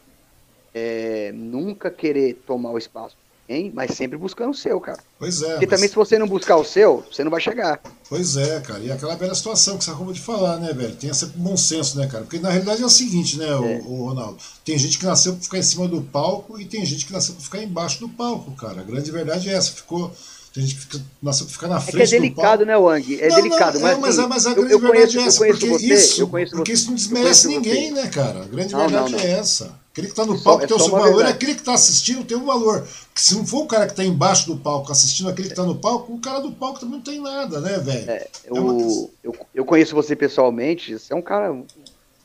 É, 0.72 1.32
nunca 1.32 1.90
querer 1.90 2.34
tomar 2.46 2.70
o 2.70 2.78
espaço 2.78 3.16
hein? 3.48 3.72
Mas 3.74 3.92
sempre 3.92 4.16
buscando 4.18 4.50
o 4.50 4.54
seu, 4.54 4.80
cara. 4.80 4.98
Pois 5.18 5.42
é. 5.42 5.50
Porque 5.50 5.66
mas... 5.66 5.74
também 5.76 5.88
se 5.88 5.94
você 5.94 6.18
não 6.18 6.26
buscar 6.26 6.56
o 6.56 6.64
seu, 6.64 7.04
você 7.10 7.24
não 7.24 7.30
vai 7.30 7.40
chegar. 7.40 7.80
Pois 8.08 8.36
é, 8.36 8.60
cara. 8.60 8.80
E 8.80 8.90
aquela 8.90 9.16
velha 9.16 9.34
situação 9.34 9.76
que 9.78 9.84
você 9.84 9.90
acabou 9.90 10.12
de 10.12 10.20
falar, 10.20 10.58
né, 10.58 10.72
velho? 10.72 10.94
Tenha 10.94 11.14
sempre 11.14 11.38
bom 11.38 11.56
senso, 11.56 11.98
né, 11.98 12.06
cara? 12.06 12.24
Porque 12.24 12.38
na 12.38 12.50
realidade 12.50 12.82
é 12.82 12.86
o 12.86 12.90
seguinte, 12.90 13.38
né, 13.38 13.48
é. 13.48 13.54
o, 13.54 13.90
o, 13.90 14.06
Ronaldo? 14.06 14.38
Tem 14.64 14.78
gente 14.78 14.98
que 14.98 15.04
nasceu 15.04 15.32
pra 15.32 15.42
ficar 15.42 15.58
em 15.58 15.62
cima 15.62 15.88
do 15.88 16.02
palco 16.02 16.60
e 16.60 16.64
tem 16.64 16.84
gente 16.84 17.06
que 17.06 17.12
nasceu 17.12 17.34
pra 17.34 17.44
ficar 17.44 17.62
embaixo 17.62 18.00
do 18.00 18.08
palco, 18.08 18.52
cara. 18.52 18.80
A 18.80 18.84
grande 18.84 19.10
verdade 19.10 19.48
é 19.48 19.52
essa. 19.52 19.72
Ficou. 19.72 20.12
Tem 20.52 20.64
gente 20.64 20.76
que 20.76 20.80
fica, 20.80 21.00
nasceu 21.22 21.44
pra 21.44 21.52
ficar 21.52 21.68
na 21.68 21.80
frente. 21.80 21.96
É 21.96 22.06
que 22.06 22.14
é 22.14 22.18
delicado, 22.18 22.64
né, 22.64 22.78
Wang? 22.78 23.20
É 23.20 23.28
não, 23.28 23.36
delicado, 23.36 23.78
não, 23.78 23.88
é, 23.88 23.96
mas, 23.96 24.18
assim, 24.18 24.28
mas, 24.28 24.46
a 24.46 24.54
grande 24.54 24.72
eu, 24.72 24.78
eu 24.78 24.80
verdade 24.80 25.16
conheço, 25.16 25.44
é 25.44 25.48
essa. 25.48 25.58
Porque, 25.58 25.68
você, 25.68 25.94
isso, 25.94 26.28
porque 26.28 26.72
isso 26.72 26.86
não 26.88 26.94
desmerece 26.94 27.48
ninguém, 27.48 27.92
você. 27.92 28.02
né, 28.02 28.08
cara? 28.08 28.42
A 28.42 28.46
grande 28.46 28.72
não, 28.72 28.88
verdade 28.88 29.16
é 29.16 29.32
essa. 29.32 29.85
Aquele 29.96 30.08
que 30.08 30.12
está 30.12 30.26
no 30.26 30.38
palco 30.38 30.62
é 30.62 30.66
tem 30.66 30.76
o 30.76 30.78
seu 30.78 30.90
valor, 30.90 31.06
verdade. 31.06 31.32
aquele 31.32 31.54
que 31.54 31.60
está 31.60 31.72
assistindo 31.72 32.22
tem 32.22 32.36
um 32.36 32.44
valor. 32.44 32.86
Se 33.14 33.34
não 33.34 33.46
for 33.46 33.62
o 33.62 33.66
cara 33.66 33.86
que 33.86 33.92
está 33.92 34.04
embaixo 34.04 34.46
do 34.46 34.58
palco 34.58 34.92
assistindo 34.92 35.30
aquele 35.30 35.48
que 35.48 35.54
está 35.54 35.64
no 35.64 35.74
palco, 35.74 36.12
o 36.12 36.20
cara 36.20 36.40
do 36.40 36.52
palco 36.52 36.78
também 36.78 36.96
não 36.96 37.00
tem 37.00 37.18
nada, 37.18 37.62
né, 37.62 37.78
velho? 37.78 38.10
É, 38.10 38.28
eu, 38.44 38.56
é 38.56 38.60
uma... 38.60 39.08
eu, 39.24 39.36
eu 39.54 39.64
conheço 39.64 39.94
você 39.94 40.14
pessoalmente, 40.14 40.98
você 40.98 41.14
é 41.14 41.16
um 41.16 41.22
cara 41.22 41.58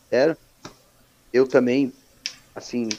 sério. 0.09 0.35
Eu 1.31 1.47
também, 1.47 1.93
assim, 2.53 2.89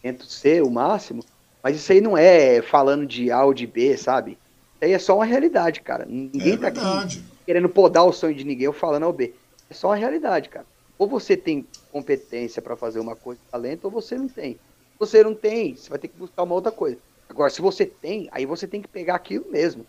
tento 0.00 0.24
ser 0.24 0.62
o 0.62 0.70
máximo, 0.70 1.22
mas 1.62 1.76
isso 1.76 1.92
aí 1.92 2.00
não 2.00 2.16
é 2.16 2.62
falando 2.62 3.04
de 3.04 3.30
A 3.30 3.44
ou 3.44 3.52
de 3.52 3.66
B, 3.66 3.94
sabe? 3.98 4.38
Isso 4.76 4.84
aí 4.84 4.92
é 4.92 4.98
só 4.98 5.16
uma 5.16 5.26
realidade, 5.26 5.82
cara. 5.82 6.06
Ninguém 6.08 6.54
é 6.54 6.56
tá 6.56 6.68
aqui 6.68 7.22
querendo 7.44 7.68
podar 7.68 8.06
o 8.06 8.12
sonho 8.12 8.34
de 8.34 8.42
ninguém 8.42 8.68
ou 8.68 8.72
falando 8.72 9.02
ao 9.02 9.12
B. 9.12 9.34
É 9.68 9.74
só 9.74 9.88
uma 9.88 9.96
realidade, 9.96 10.48
cara. 10.48 10.64
Ou 10.98 11.08
você 11.08 11.36
tem 11.36 11.66
competência 11.90 12.60
para 12.60 12.76
fazer 12.76 13.00
uma 13.00 13.16
coisa, 13.16 13.40
talento, 13.50 13.84
ou 13.84 13.90
você 13.90 14.16
não 14.16 14.28
tem. 14.28 14.54
Se 14.54 14.98
você 14.98 15.22
não 15.24 15.34
tem, 15.34 15.76
você 15.76 15.88
vai 15.88 15.98
ter 15.98 16.08
que 16.08 16.16
buscar 16.16 16.42
uma 16.42 16.54
outra 16.54 16.72
coisa. 16.72 16.98
Agora, 17.28 17.50
se 17.50 17.60
você 17.60 17.86
tem, 17.86 18.28
aí 18.32 18.46
você 18.46 18.66
tem 18.66 18.80
que 18.82 18.88
pegar 18.88 19.14
aquilo 19.14 19.50
mesmo. 19.50 19.86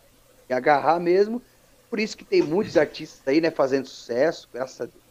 E 0.49 0.53
agarrar 0.53 0.99
mesmo. 0.99 1.41
Por 1.89 1.99
isso 1.99 2.17
que 2.17 2.25
tem 2.25 2.41
muitos 2.41 2.77
artistas 2.77 3.21
aí, 3.27 3.39
né, 3.39 3.51
fazendo 3.51 3.87
sucesso, 3.87 4.49
graças 4.51 4.81
a 4.81 4.85
Deus. 4.85 5.03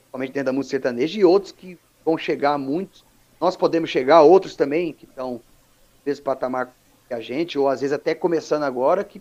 Principalmente 0.00 0.32
dentro 0.32 0.46
da 0.46 0.52
música 0.52 0.70
sertaneja, 0.70 1.20
e 1.20 1.24
outros 1.24 1.52
que 1.52 1.78
vão 2.04 2.16
chegar 2.18 2.58
muitos. 2.58 3.04
Nós 3.40 3.56
podemos 3.56 3.90
chegar, 3.90 4.22
outros 4.22 4.56
também, 4.56 4.92
que 4.92 5.04
estão 5.04 5.40
nesse 6.04 6.20
patamar 6.20 6.74
que 7.08 7.14
a 7.14 7.20
gente, 7.20 7.58
ou 7.58 7.68
às 7.68 7.80
vezes 7.80 7.92
até 7.92 8.14
começando 8.14 8.62
agora, 8.62 9.04
que 9.04 9.20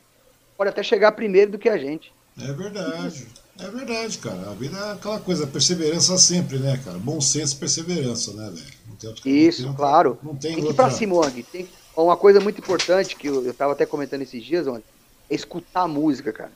pode 0.57 0.69
até 0.69 0.83
chegar 0.83 1.11
primeiro 1.11 1.51
do 1.51 1.59
que 1.59 1.69
a 1.69 1.77
gente. 1.77 2.13
É 2.37 2.53
verdade. 2.53 3.27
É 3.59 3.69
verdade, 3.69 4.17
cara. 4.19 4.51
A 4.51 4.53
vida 4.53 4.77
é 4.77 4.91
aquela 4.93 5.19
coisa, 5.19 5.45
perseverança 5.45 6.17
sempre, 6.17 6.59
né, 6.59 6.79
cara? 6.83 6.97
Bom 6.97 7.19
senso 7.19 7.55
e 7.55 7.59
perseverança, 7.59 8.33
né, 8.33 8.49
velho? 8.49 8.79
Isso, 9.25 9.61
não 9.63 9.69
tem, 9.69 9.77
claro. 9.77 10.17
Não 10.23 10.35
tem, 10.35 10.55
tem 10.55 10.63
que 10.65 10.71
ir 10.71 10.75
pra 10.75 10.89
cima, 10.89 11.15
Wang. 11.15 11.43
Tem... 11.43 11.67
Uma 11.95 12.15
coisa 12.15 12.39
muito 12.39 12.59
importante 12.59 13.15
que 13.15 13.27
eu, 13.27 13.45
eu 13.45 13.53
tava 13.53 13.73
até 13.73 13.85
comentando 13.85 14.21
esses 14.21 14.43
dias, 14.43 14.67
Wang, 14.67 14.83
é 15.29 15.35
escutar 15.35 15.81
a 15.81 15.87
música, 15.87 16.31
cara. 16.31 16.51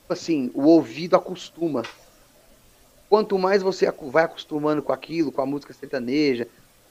Tipo 0.00 0.12
assim, 0.12 0.50
o 0.54 0.62
ouvido 0.62 1.16
acostuma. 1.16 1.82
Quanto 3.08 3.38
mais 3.38 3.62
você 3.62 3.90
vai 4.12 4.24
acostumando 4.24 4.82
com 4.82 4.92
aquilo, 4.92 5.32
com 5.32 5.40
a 5.40 5.46
música 5.46 5.72
sertaneja, 5.72 6.46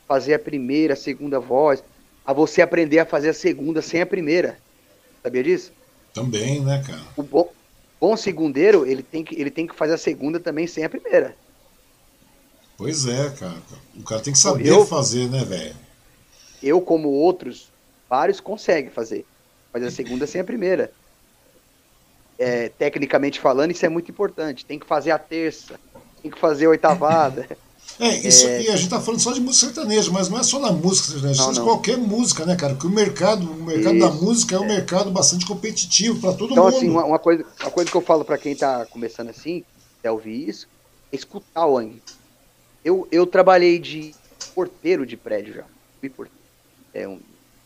fazer 0.07 0.33
a 0.33 0.39
primeira, 0.39 0.93
a 0.93 0.97
segunda 0.97 1.39
voz, 1.39 1.83
a 2.25 2.33
você 2.33 2.61
aprender 2.61 2.99
a 2.99 3.05
fazer 3.05 3.29
a 3.29 3.33
segunda 3.33 3.81
sem 3.81 4.01
a 4.01 4.05
primeira. 4.05 4.59
Sabia 5.23 5.43
disso? 5.43 5.71
Também, 6.13 6.61
né, 6.61 6.83
cara? 6.85 7.01
O 7.15 7.23
bom, 7.23 7.49
bom 7.99 8.15
segundeiro, 8.15 8.85
ele 8.85 9.03
tem, 9.03 9.23
que, 9.23 9.39
ele 9.39 9.51
tem 9.51 9.67
que 9.67 9.75
fazer 9.75 9.93
a 9.93 9.97
segunda 9.97 10.39
também 10.39 10.67
sem 10.67 10.83
a 10.83 10.89
primeira. 10.89 11.35
Pois 12.77 13.07
é, 13.07 13.29
cara. 13.31 13.61
O 13.95 14.03
cara 14.03 14.21
tem 14.21 14.33
que 14.33 14.39
saber 14.39 14.67
eu, 14.67 14.85
fazer, 14.85 15.27
né, 15.29 15.43
velho? 15.43 15.75
Eu, 16.61 16.79
como 16.79 17.09
outros, 17.09 17.71
vários 18.07 18.39
conseguem 18.39 18.91
fazer. 18.91 19.25
Fazer 19.73 19.87
a 19.87 19.91
segunda 19.91 20.27
sem 20.27 20.41
a 20.41 20.43
primeira. 20.43 20.91
É, 22.37 22.69
tecnicamente 22.69 23.39
falando, 23.39 23.71
isso 23.71 23.85
é 23.85 23.89
muito 23.89 24.11
importante. 24.11 24.65
Tem 24.65 24.77
que 24.77 24.85
fazer 24.85 25.09
a 25.09 25.17
terça, 25.17 25.79
tem 26.21 26.29
que 26.29 26.39
fazer 26.39 26.67
a 26.67 26.69
oitavada. 26.69 27.47
É, 27.99 28.15
isso, 28.27 28.47
é... 28.47 28.61
e 28.61 28.69
a 28.69 28.75
gente 28.75 28.89
tá 28.89 29.01
falando 29.01 29.19
só 29.19 29.31
de 29.31 29.41
música 29.41 29.67
sertaneja, 29.67 30.11
mas 30.11 30.29
não 30.29 30.39
é 30.39 30.43
só 30.43 30.59
na 30.59 30.71
música 30.71 31.11
sertaneja, 31.11 31.41
não, 31.43 31.51
não. 31.51 31.63
qualquer 31.63 31.97
música, 31.97 32.45
né, 32.45 32.55
cara? 32.55 32.73
Porque 32.73 32.87
o 32.87 32.91
mercado, 32.91 33.49
o 33.49 33.63
mercado 33.63 33.97
da 33.97 34.11
música 34.11 34.55
é 34.55 34.59
um 34.59 34.67
mercado 34.67 35.09
bastante 35.09 35.45
competitivo 35.45 36.19
para 36.19 36.33
todo 36.33 36.51
então, 36.51 36.65
mundo. 36.65 36.75
Então, 36.75 36.77
assim, 36.77 36.89
uma, 36.89 37.05
uma, 37.05 37.19
coisa, 37.19 37.45
uma 37.59 37.71
coisa 37.71 37.89
que 37.89 37.97
eu 37.97 38.01
falo 38.01 38.23
para 38.23 38.37
quem 38.37 38.55
tá 38.55 38.85
começando 38.85 39.29
assim, 39.29 39.63
quer 40.01 40.11
ouvir 40.11 40.47
isso, 40.47 40.67
é 41.11 41.15
escutar 41.15 41.65
o 41.65 41.77
Ang. 41.77 42.01
Eu, 42.85 43.07
eu 43.11 43.25
trabalhei 43.25 43.79
de 43.79 44.13
porteiro 44.53 45.05
de 45.05 45.17
prédio 45.17 45.55
já. 45.55 45.63
Fui 45.99 46.09
porteiro. 46.09 46.37
É 46.93 47.07
um 47.07 47.19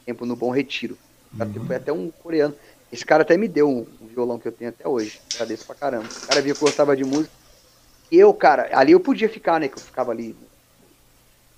tempo 0.06 0.26
no 0.26 0.36
Bom 0.36 0.50
Retiro. 0.50 0.98
Uhum. 1.38 1.66
Foi 1.66 1.76
até 1.76 1.92
um 1.92 2.10
coreano. 2.10 2.56
Esse 2.92 3.06
cara 3.06 3.24
até 3.24 3.38
me 3.38 3.48
deu 3.48 3.70
um, 3.70 3.86
um 4.02 4.08
violão 4.08 4.40
que 4.40 4.48
eu 4.48 4.52
tenho 4.52 4.70
até 4.70 4.88
hoje. 4.88 5.20
Agradeço 5.34 5.66
pra 5.66 5.76
caramba. 5.76 6.06
O 6.06 6.28
cara 6.28 6.42
via 6.42 6.54
que 6.54 6.62
eu 6.62 6.68
gostava 6.68 6.96
de 6.96 7.04
música 7.04 7.41
eu, 8.12 8.34
cara, 8.34 8.70
ali 8.74 8.92
eu 8.92 9.00
podia 9.00 9.30
ficar, 9.30 9.60
né? 9.60 9.68
Que 9.68 9.76
eu 9.76 9.82
ficava 9.82 10.12
ali 10.12 10.36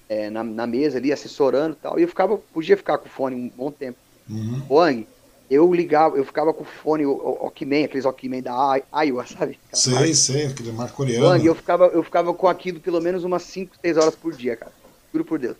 é, 0.07 0.29
na, 0.29 0.43
na, 0.43 0.67
mesa 0.67 0.97
ali, 0.97 1.11
assessorando 1.11 1.75
e 1.75 1.81
tal. 1.81 1.99
E 1.99 2.03
eu 2.03 2.07
ficava, 2.07 2.37
podia 2.37 2.77
ficar 2.77 2.97
com 2.97 3.07
o 3.07 3.11
fone 3.11 3.35
um 3.35 3.49
bom 3.49 3.71
tempo. 3.71 3.97
Uhum. 4.29 4.61
Wang, 4.69 5.07
eu 5.49 5.73
ligava, 5.73 6.17
eu 6.17 6.23
ficava 6.23 6.53
com 6.53 6.63
o 6.63 6.65
fone, 6.65 7.05
Walkman, 7.05 7.85
aqueles 7.85 8.05
Walkman 8.05 8.41
da 8.41 8.81
Iowa, 9.03 9.25
sabe? 9.25 9.59
Aquela 9.67 9.81
sei, 9.81 9.93
marca. 9.93 10.13
sei, 10.13 10.45
aquele 10.45 10.71
marco 10.71 10.95
coreano. 10.95 11.25
Wang, 11.25 11.45
eu 11.45 11.55
ficava, 11.55 11.85
eu 11.87 12.03
ficava 12.03 12.33
com 12.33 12.47
aquilo 12.47 12.79
pelo 12.79 13.01
menos 13.01 13.23
umas 13.23 13.43
5, 13.43 13.75
6 13.81 13.97
horas 13.97 14.15
por 14.15 14.33
dia, 14.33 14.55
cara. 14.55 14.71
Juro 15.11 15.25
por 15.25 15.39
Deus. 15.39 15.57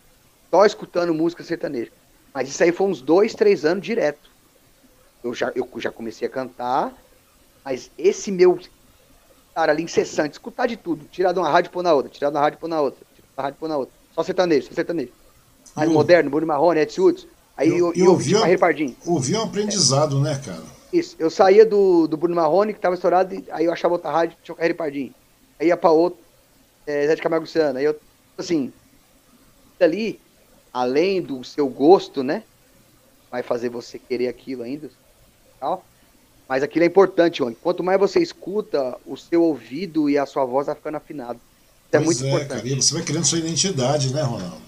Só 0.49 0.65
escutando 0.65 1.13
música 1.13 1.43
sertaneja. 1.43 1.91
Mas 2.33 2.49
isso 2.49 2.63
aí 2.63 2.71
foi 2.71 2.87
uns 2.87 3.01
2, 3.01 3.33
3 3.33 3.65
anos 3.65 3.85
direto. 3.85 4.31
Eu 5.23 5.33
já, 5.33 5.51
eu 5.55 5.67
já 5.77 5.91
comecei 5.91 6.27
a 6.27 6.31
cantar, 6.31 6.93
mas 7.63 7.89
esse 7.97 8.31
meu 8.31 8.59
cara, 9.53 9.71
ali 9.71 9.83
incessante, 9.83 10.33
escutar 10.33 10.67
de 10.67 10.77
tudo, 10.77 11.05
tirar 11.05 11.31
de 11.31 11.39
uma 11.39 11.49
rádio 11.49 11.71
pôr 11.71 11.83
na 11.83 11.93
outra, 11.93 12.11
tirar 12.11 12.29
de 12.29 12.35
uma 12.35 12.41
rádio 12.41 12.59
pôr 12.59 12.67
na 12.67 12.81
outra, 12.81 13.05
tirar 13.13 13.27
de 13.27 13.33
uma 13.37 13.43
rádio 13.43 13.59
pôr 13.59 13.69
na 13.69 13.77
outra. 13.77 13.93
Só 14.13 14.23
sertanejo, 14.23 14.67
só 14.67 14.73
sertanejo. 14.73 15.11
Mais 15.75 15.89
eu, 15.89 15.93
moderno, 15.93 16.29
Bruno 16.29 16.47
Marrone, 16.47 16.79
Ed 16.79 16.99
Woods. 16.99 17.27
Aí 17.55 17.69
eu, 17.69 17.77
eu, 17.77 17.93
eu 17.93 18.11
ouvi 18.11 18.33
Carreiro 18.33 18.59
Pardinho. 18.59 18.95
Ouvi 19.05 19.35
um 19.35 19.43
aprendizado, 19.43 20.17
é. 20.19 20.21
né, 20.21 20.41
cara? 20.43 20.63
Isso, 20.91 21.15
eu 21.17 21.29
saía 21.29 21.65
do, 21.65 22.07
do 22.07 22.17
Bruno 22.17 22.35
Marrone, 22.35 22.73
que 22.73 22.79
tava 22.79 22.95
estourado, 22.95 23.33
e 23.33 23.45
aí 23.51 23.65
eu 23.65 23.73
achava 23.73 23.95
outra 23.95 24.11
rádio, 24.11 24.37
tinha 24.43 24.53
o 24.53 24.55
Carreiro 24.55 24.77
Pardinho. 24.77 25.13
Aí 25.59 25.67
ia 25.67 25.77
pra 25.77 25.91
outro, 25.91 26.19
é, 26.85 27.07
Zé 27.07 27.15
de 27.15 27.21
Camargo 27.21 27.45
Luciano. 27.45 27.79
Aí 27.79 27.85
eu, 27.85 27.99
assim, 28.37 28.71
ali, 29.79 30.19
além 30.71 31.21
do 31.21 31.43
seu 31.43 31.67
gosto, 31.67 32.23
né? 32.23 32.43
Vai 33.31 33.41
fazer 33.41 33.69
você 33.69 33.97
querer 33.97 34.27
aquilo 34.27 34.63
ainda, 34.63 34.89
tal. 35.59 35.83
Mas 36.47 36.61
aquilo 36.61 36.83
é 36.83 36.87
importante, 36.87 37.41
Wang. 37.41 37.55
Quanto 37.61 37.83
mais 37.83 37.99
você 37.99 38.19
escuta, 38.19 38.97
o 39.05 39.15
seu 39.15 39.41
ouvido 39.43 40.09
e 40.09 40.17
a 40.17 40.25
sua 40.25 40.45
voz 40.45 40.67
vai 40.67 40.75
ficando 40.75 40.97
afinado. 40.97 41.39
Isso 41.87 41.97
é 41.97 41.99
pois 41.99 42.21
é 42.21 42.23
muito 42.23 42.23
é, 42.23 42.27
importante. 42.29 42.69
Cara, 42.69 42.81
você 42.81 42.93
vai 42.93 43.03
criando 43.03 43.25
sua 43.25 43.39
identidade, 43.39 44.13
né, 44.13 44.21
Ronaldo? 44.21 44.61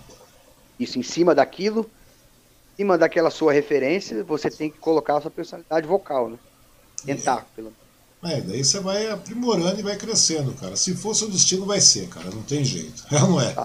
Isso, 0.80 1.00
em 1.00 1.04
cima 1.04 1.34
daquilo, 1.34 1.90
cima 2.76 2.98
daquela 2.98 3.30
sua 3.30 3.54
referência, 3.54 4.24
você 4.24 4.50
tem 4.50 4.70
que 4.70 4.78
colocar 4.78 5.18
a 5.18 5.22
sua 5.22 5.32
personalidade 5.32 5.88
vocal, 5.88 6.30
né? 6.30 6.38
Tentar, 7.06 7.48
pelo 7.56 7.72
menos. 7.72 7.86
É, 8.38 8.42
daí 8.42 8.64
você 8.64 8.80
vai 8.80 9.08
aprimorando 9.08 9.80
e 9.80 9.84
vai 9.84 9.96
crescendo, 9.96 10.52
cara. 10.54 10.76
Se 10.76 10.96
for 10.96 11.14
seu 11.14 11.30
destino, 11.30 11.66
vai 11.66 11.80
ser, 11.80 12.08
cara. 12.08 12.30
Não 12.32 12.42
tem 12.42 12.64
jeito. 12.64 13.06
É 13.12 13.22
ou 13.22 13.30
não 13.30 13.42
é? 13.42 13.56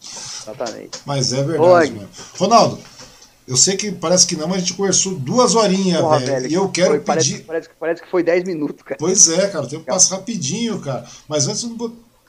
Exatamente. 0.00 1.00
Mas 1.04 1.32
é 1.32 1.42
verdade, 1.42 1.92
mano. 1.92 2.08
Ronaldo, 2.38 2.78
eu 3.46 3.56
sei 3.56 3.76
que 3.76 3.92
parece 3.92 4.26
que 4.26 4.36
não, 4.36 4.48
mas 4.48 4.58
a 4.58 4.60
gente 4.60 4.74
conversou 4.74 5.14
duas 5.14 5.54
horinhas, 5.54 6.00
Porra, 6.00 6.18
velho, 6.18 6.32
velho. 6.32 6.50
E 6.50 6.54
eu 6.54 6.68
quero 6.70 6.90
foi, 6.90 7.00
pedir. 7.00 7.04
Parece, 7.04 7.42
parece, 7.44 7.70
parece, 7.78 8.02
que 8.02 8.10
foi 8.10 8.22
dez 8.22 8.44
minutos, 8.44 8.82
cara. 8.82 8.96
Pois 8.98 9.28
é, 9.28 9.48
cara. 9.48 9.64
O 9.64 9.68
tempo 9.68 9.84
passa 9.84 10.16
rapidinho, 10.16 10.80
cara. 10.80 11.04
Mas 11.28 11.46
antes 11.46 11.62
não 11.62 11.76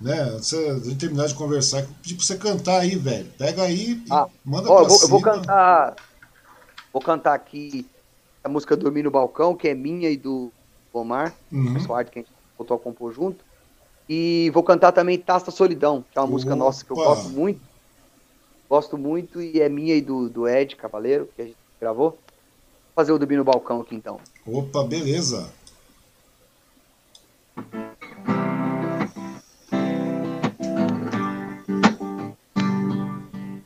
né, 0.02 0.32
você, 0.32 0.78
de 0.82 0.96
terminar 0.96 1.28
de 1.28 1.36
conversar, 1.36 1.80
eu 1.80 1.88
pedi 2.02 2.16
pra 2.16 2.26
você 2.26 2.36
cantar 2.36 2.82
aí, 2.82 2.96
velho. 2.96 3.28
Pega 3.38 3.64
aí 3.64 4.04
ah, 4.12 4.28
e 4.46 4.50
manda 4.50 4.70
ó, 4.70 4.76
pra 4.76 4.84
eu 4.84 4.90
vou. 4.90 5.02
Eu 5.02 5.08
vou 5.08 5.22
cantar. 5.22 5.96
Vou 6.92 7.02
cantar 7.02 7.34
aqui 7.34 7.86
a 8.44 8.50
música 8.50 8.76
Dormir 8.76 9.04
no 9.04 9.12
Balcão, 9.12 9.56
que 9.56 9.68
é 9.68 9.74
minha 9.74 10.10
e 10.10 10.18
do 10.18 10.52
Omar, 10.94 11.34
uhum. 11.52 11.74
pessoal 11.74 12.04
que 12.06 12.20
a 12.20 12.22
gente 12.22 12.32
botou 12.58 12.76
a 12.76 12.80
compor 12.80 13.14
junto. 13.14 13.44
E 14.08 14.52
vou 14.54 14.64
cantar 14.64 14.92
também 14.92 15.18
Tasta 15.18 15.50
Solidão, 15.50 16.06
que 16.12 16.18
é 16.18 16.22
uma 16.22 16.26
Opa. 16.26 16.34
música 16.34 16.56
nossa 16.56 16.86
que 16.86 16.92
eu 16.92 16.96
gosto 16.96 17.30
muito. 17.30 17.60
Gosto 18.70 18.98
muito 18.98 19.42
e 19.42 19.62
é 19.62 19.70
minha 19.70 19.96
e 19.96 20.02
do, 20.02 20.30
do 20.30 20.48
Ed 20.48 20.76
Cavaleiro, 20.76 21.30
que 21.36 21.42
a 21.42 21.46
gente 21.46 21.58
gravou. 21.80 22.12
Vou 22.12 22.20
fazer 22.96 23.12
o 23.12 23.20
Dormir 23.20 23.38
no 23.38 23.44
Balcão 23.44 23.82
aqui 23.82 23.96
então. 23.96 24.20
Opa, 24.46 24.84
beleza. 24.84 25.52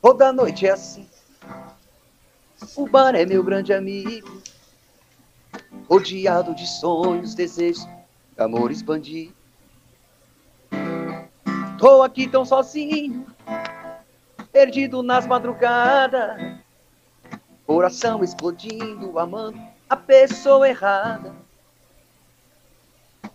Toda 0.02 0.32
noite 0.32 0.66
é 0.66 0.70
assim. 0.70 1.06
O 2.76 2.86
bar 2.86 3.14
é 3.14 3.24
meu 3.24 3.42
grande 3.42 3.72
amigo, 3.72 4.42
rodeado 5.88 6.54
de 6.54 6.66
sonhos, 6.66 7.34
desejos, 7.34 7.86
amores 8.36 8.82
bandidos. 8.82 9.34
Tô 11.78 12.02
aqui 12.02 12.28
tão 12.28 12.44
sozinho, 12.44 13.26
perdido 14.52 15.02
nas 15.02 15.26
madrugadas, 15.26 16.58
coração 17.66 18.22
explodindo, 18.24 19.18
amando 19.18 19.58
a 19.88 19.96
pessoa 19.96 20.68
errada. 20.68 21.34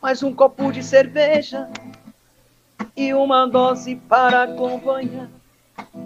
Mais 0.01 0.21
um 0.21 0.33
copo 0.33 0.71
de 0.71 0.83
cerveja 0.83 1.69
e 2.95 3.13
uma 3.13 3.45
dose 3.47 3.95
para 3.95 4.43
acompanhar 4.43 5.29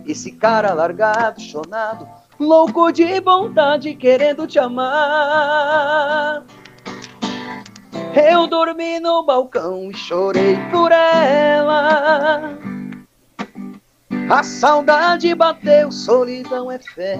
esse 0.05 0.31
cara 0.31 0.73
largado, 0.73 1.41
chonado, 1.41 2.07
louco 2.39 2.91
de 2.91 3.19
vontade, 3.19 3.95
querendo 3.95 4.47
te 4.47 4.59
amar. 4.59 6.43
Eu 8.15 8.47
dormi 8.47 8.99
no 8.99 9.23
balcão 9.23 9.91
e 9.91 9.93
chorei 9.95 10.57
por 10.71 10.91
ela. 10.91 12.57
A 14.29 14.43
saudade 14.43 15.33
bateu, 15.33 15.91
solidão 15.91 16.71
é 16.71 16.77
fé. 16.77 17.19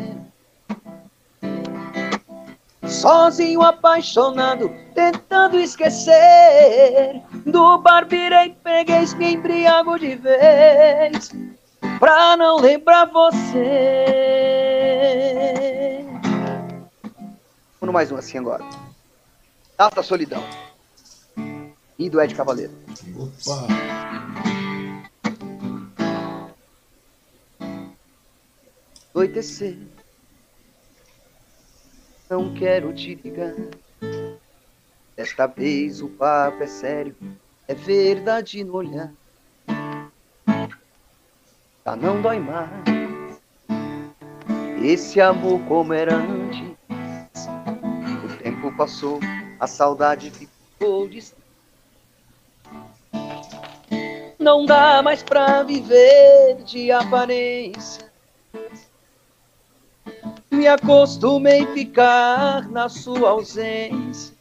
Sozinho, 2.88 3.64
apaixonado, 3.64 4.72
tentando 4.94 5.60
esquecer. 5.60 7.22
Do 7.48 7.80
bar 7.80 8.06
virei, 8.08 8.56
peguei, 8.64 9.06
me 9.18 9.34
embriago 9.34 9.98
de 9.98 10.16
vez 10.16 11.32
pra 12.00 12.38
não 12.38 12.58
lembrar 12.60 13.06
você. 13.06 13.66
Vamos 17.82 17.94
mais 17.94 18.12
um 18.12 18.18
assim 18.18 18.38
agora. 18.38 18.64
Data 19.76 20.04
Solidão. 20.04 20.44
E 21.98 22.08
do 22.08 22.22
Ed 22.22 22.36
Cavaleiro. 22.36 22.74
Opa! 23.18 24.59
Anoitecer. 29.14 29.78
Não 32.30 32.54
quero 32.54 32.94
te 32.94 33.16
ligar. 33.16 33.56
Desta 35.16 35.48
vez 35.48 36.02
o 36.02 36.10
papo 36.10 36.64
é 36.64 36.68
sério. 36.68 37.16
É 37.68 37.74
verdade 37.74 38.64
no 38.64 38.76
olhar 38.76 39.14
já 41.90 41.96
não 41.96 42.22
dói 42.22 42.40
mais. 42.40 43.42
Esse 44.84 45.20
amor 45.20 45.60
como 45.68 45.92
era 45.92 46.16
antes, 46.16 46.78
o 48.24 48.38
tempo 48.44 48.76
passou, 48.78 49.20
a 49.60 49.66
saudade 49.66 50.30
ficou 50.30 51.08
distante. 51.08 51.42
Não 54.40 54.66
dá 54.66 55.02
mais 55.02 55.24
pra 55.24 55.64
viver 55.64 56.64
de 56.64 56.92
aparência. 56.92 58.10
Me 60.52 60.68
acostumei 60.68 61.64
a 61.64 61.74
ficar 61.74 62.70
na 62.70 62.90
sua 62.90 63.30
ausência. 63.30 64.34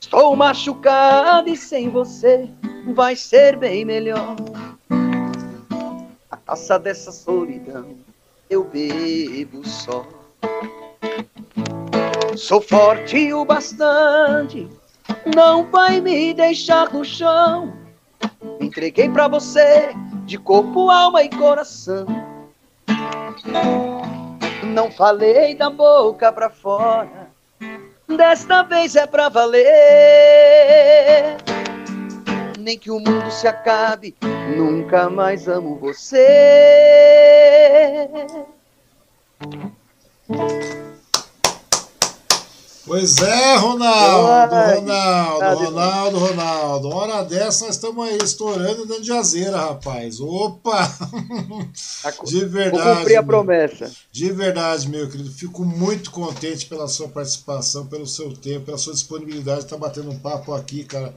Estou 0.00 0.34
machucado 0.36 1.48
e 1.48 1.56
sem 1.56 1.88
você 1.88 2.48
vai 2.94 3.14
ser 3.14 3.56
bem 3.56 3.84
melhor 3.84 4.36
taça 6.50 6.80
dessa 6.80 7.12
solidão 7.12 7.96
eu 8.48 8.64
bebo 8.64 9.64
só. 9.64 10.04
Sou 12.36 12.60
forte 12.60 13.32
o 13.32 13.44
bastante, 13.44 14.68
não 15.32 15.70
vai 15.70 16.00
me 16.00 16.34
deixar 16.34 16.92
no 16.92 17.04
chão. 17.04 17.72
Me 18.58 18.66
entreguei 18.66 19.08
pra 19.08 19.28
você 19.28 19.94
de 20.26 20.38
corpo, 20.38 20.90
alma 20.90 21.22
e 21.22 21.30
coração. 21.30 22.06
Não 24.62 24.90
falei 24.90 25.54
da 25.54 25.68
boca 25.70 26.32
pra 26.32 26.48
fora, 26.50 27.30
desta 28.08 28.62
vez 28.62 28.96
é 28.96 29.06
pra 29.06 29.28
valer 29.28 29.66
nem 32.60 32.78
que 32.78 32.90
o 32.90 33.00
mundo 33.00 33.30
se 33.30 33.48
acabe, 33.48 34.14
nunca 34.56 35.08
mais 35.10 35.48
amo 35.48 35.76
você. 35.76 36.26
Pois 42.90 43.18
é, 43.18 43.54
Ronaldo, 43.54 44.56
Ronaldo, 44.80 45.64
Ronaldo, 45.64 46.18
Ronaldo. 46.18 46.88
Uma 46.88 46.96
hora 46.96 47.22
dessa 47.22 47.66
nós 47.66 47.76
estamos 47.76 48.04
aí 48.04 48.18
estourando 48.20 48.84
dando 48.84 49.02
de 49.02 49.12
azeira, 49.12 49.56
rapaz. 49.56 50.18
Opa! 50.18 50.92
De 52.26 52.44
verdade. 52.46 52.84
Vou 52.84 52.96
cumprir 52.96 53.16
a 53.16 53.22
promessa. 53.22 53.92
De 54.10 54.32
verdade, 54.32 54.88
meu 54.88 55.08
querido. 55.08 55.30
Fico 55.30 55.64
muito 55.64 56.10
contente 56.10 56.66
pela 56.66 56.88
sua 56.88 57.06
participação, 57.06 57.86
pelo 57.86 58.08
seu 58.08 58.36
tempo, 58.36 58.66
pela 58.66 58.76
sua 58.76 58.92
disponibilidade 58.92 59.60
de 59.60 59.66
estar 59.66 59.76
batendo 59.76 60.10
um 60.10 60.18
papo 60.18 60.52
aqui, 60.52 60.82
cara. 60.82 61.14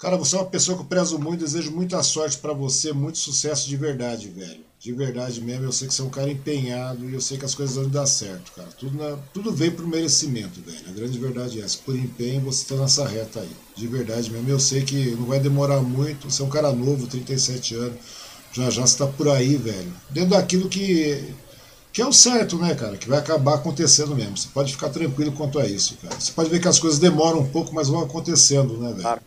Cara, 0.00 0.16
você 0.16 0.34
é 0.34 0.40
uma 0.40 0.46
pessoa 0.46 0.76
que 0.76 0.82
eu 0.82 0.88
prezo 0.88 1.16
muito, 1.16 1.44
desejo 1.44 1.70
muita 1.70 2.02
sorte 2.02 2.38
para 2.38 2.52
você, 2.52 2.92
muito 2.92 3.18
sucesso 3.18 3.68
de 3.68 3.76
verdade, 3.76 4.28
velho. 4.30 4.65
De 4.86 4.92
verdade 4.92 5.40
mesmo, 5.40 5.64
eu 5.64 5.72
sei 5.72 5.88
que 5.88 5.94
você 5.94 6.00
é 6.00 6.04
um 6.04 6.08
cara 6.08 6.30
empenhado 6.30 7.10
e 7.10 7.12
eu 7.12 7.20
sei 7.20 7.36
que 7.36 7.44
as 7.44 7.56
coisas 7.56 7.74
vão 7.74 7.88
dar 7.88 8.06
certo, 8.06 8.52
cara. 8.52 8.68
Tudo, 8.78 8.96
na, 8.96 9.16
tudo 9.34 9.52
vem 9.52 9.68
pro 9.68 9.84
merecimento, 9.84 10.60
velho. 10.60 10.78
A 10.88 10.92
grande 10.92 11.18
verdade 11.18 11.60
é 11.60 11.64
essa. 11.64 11.78
Por 11.78 11.96
empenho, 11.96 12.42
você 12.42 12.72
tá 12.72 12.80
nessa 12.80 13.04
reta 13.04 13.40
aí. 13.40 13.50
De 13.74 13.88
verdade 13.88 14.30
mesmo. 14.30 14.48
Eu 14.48 14.60
sei 14.60 14.82
que 14.82 15.10
não 15.16 15.26
vai 15.26 15.40
demorar 15.40 15.80
muito. 15.80 16.30
Você 16.30 16.40
é 16.40 16.44
um 16.44 16.48
cara 16.48 16.70
novo, 16.70 17.08
37 17.08 17.74
anos. 17.74 17.98
Já 18.52 18.70
já 18.70 18.86
você 18.86 18.96
tá 18.96 19.08
por 19.08 19.28
aí, 19.28 19.56
velho. 19.56 19.92
Dentro 20.08 20.30
daquilo 20.30 20.68
que 20.68 21.34
que 21.92 22.00
é 22.00 22.06
o 22.06 22.12
certo, 22.12 22.56
né, 22.56 22.72
cara? 22.76 22.96
Que 22.96 23.08
vai 23.08 23.18
acabar 23.18 23.56
acontecendo 23.56 24.14
mesmo. 24.14 24.36
Você 24.36 24.46
pode 24.54 24.72
ficar 24.72 24.90
tranquilo 24.90 25.32
quanto 25.32 25.58
a 25.58 25.66
isso, 25.66 25.96
cara. 26.00 26.14
Você 26.14 26.30
pode 26.30 26.48
ver 26.48 26.60
que 26.60 26.68
as 26.68 26.78
coisas 26.78 27.00
demoram 27.00 27.40
um 27.40 27.48
pouco, 27.48 27.74
mas 27.74 27.88
vão 27.88 28.04
acontecendo, 28.04 28.78
né, 28.78 28.90
velho? 28.90 29.02
Claro. 29.02 29.20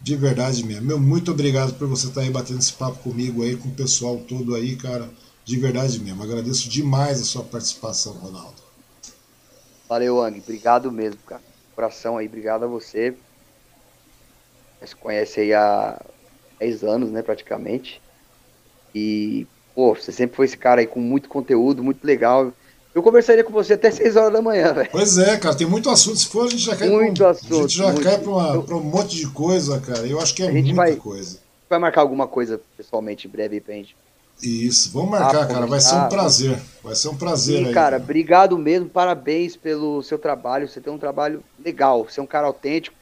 De 0.00 0.16
verdade 0.16 0.64
mesmo. 0.64 0.86
Meu, 0.86 0.98
muito 0.98 1.30
obrigado 1.30 1.74
por 1.74 1.88
você 1.88 2.06
estar 2.06 2.20
aí 2.20 2.30
batendo 2.30 2.60
esse 2.60 2.72
papo 2.72 2.98
comigo 2.98 3.42
aí, 3.42 3.56
com 3.56 3.68
o 3.68 3.74
pessoal 3.74 4.16
todo 4.18 4.54
aí, 4.54 4.76
cara. 4.76 5.08
De 5.44 5.58
verdade 5.58 5.98
mesmo. 6.00 6.22
Agradeço 6.22 6.68
demais 6.68 7.20
a 7.20 7.24
sua 7.24 7.42
participação, 7.42 8.12
Ronaldo. 8.12 8.62
Valeu, 9.88 10.22
Ang. 10.22 10.38
Obrigado 10.38 10.92
mesmo, 10.92 11.20
cara. 11.26 11.42
Coração 11.74 12.18
aí, 12.18 12.26
obrigado 12.26 12.64
a 12.64 12.68
você. 12.68 13.14
Você 14.80 14.94
conhece 14.94 15.40
aí 15.40 15.54
há 15.54 16.00
10 16.58 16.84
anos, 16.84 17.10
né, 17.10 17.22
praticamente. 17.22 18.00
E, 18.94 19.46
pô, 19.74 19.94
você 19.94 20.12
sempre 20.12 20.36
foi 20.36 20.44
esse 20.46 20.56
cara 20.56 20.80
aí 20.80 20.86
com 20.86 21.00
muito 21.00 21.28
conteúdo, 21.28 21.82
muito 21.82 22.04
legal. 22.04 22.52
Eu 22.98 23.02
conversaria 23.02 23.44
com 23.44 23.52
você 23.52 23.74
até 23.74 23.90
6 23.92 24.16
horas 24.16 24.32
da 24.32 24.42
manhã, 24.42 24.72
velho. 24.72 24.88
Pois 24.90 25.18
é, 25.18 25.36
cara, 25.36 25.54
tem 25.54 25.66
muito 25.66 25.88
assunto. 25.88 26.18
Se 26.18 26.26
for, 26.26 26.46
a 26.46 26.50
gente 26.50 26.62
já 26.64 26.74
cai 26.74 26.88
muito 26.90 27.18
pra, 27.18 27.30
assunto, 27.30 27.54
a 27.54 27.60
gente 27.60 27.76
já 27.76 27.86
muito. 27.86 28.02
cai 28.02 28.18
pra, 28.18 28.30
uma, 28.30 28.62
pra, 28.62 28.76
um 28.76 28.82
monte 28.82 29.16
de 29.16 29.28
coisa, 29.28 29.80
cara. 29.80 30.04
Eu 30.04 30.20
acho 30.20 30.34
que 30.34 30.42
é 30.42 30.50
muita 30.50 30.74
vai, 30.74 30.96
coisa. 30.96 31.38
Vai 31.70 31.78
marcar 31.78 32.00
alguma 32.00 32.26
coisa 32.26 32.60
pessoalmente 32.76 33.28
em 33.28 33.30
breve 33.30 33.60
pra 33.60 33.74
gente 33.74 33.94
Isso, 34.42 34.90
vamos 34.90 35.10
marcar, 35.10 35.44
ah, 35.44 35.46
cara. 35.46 35.66
Vai 35.66 35.80
ser 35.80 35.94
um 35.94 36.08
prazer. 36.08 36.58
Vai 36.82 36.96
ser 36.96 37.08
um 37.08 37.16
prazer. 37.16 37.58
Sim, 37.58 37.66
aí, 37.66 37.72
cara, 37.72 37.98
obrigado 37.98 38.58
mesmo. 38.58 38.88
Parabéns 38.88 39.56
pelo 39.56 40.02
seu 40.02 40.18
trabalho. 40.18 40.66
Você 40.68 40.80
tem 40.80 40.92
um 40.92 40.98
trabalho 40.98 41.44
legal. 41.64 42.04
Você 42.04 42.18
é 42.18 42.22
um 42.22 42.26
cara 42.26 42.48
autêntico. 42.48 42.96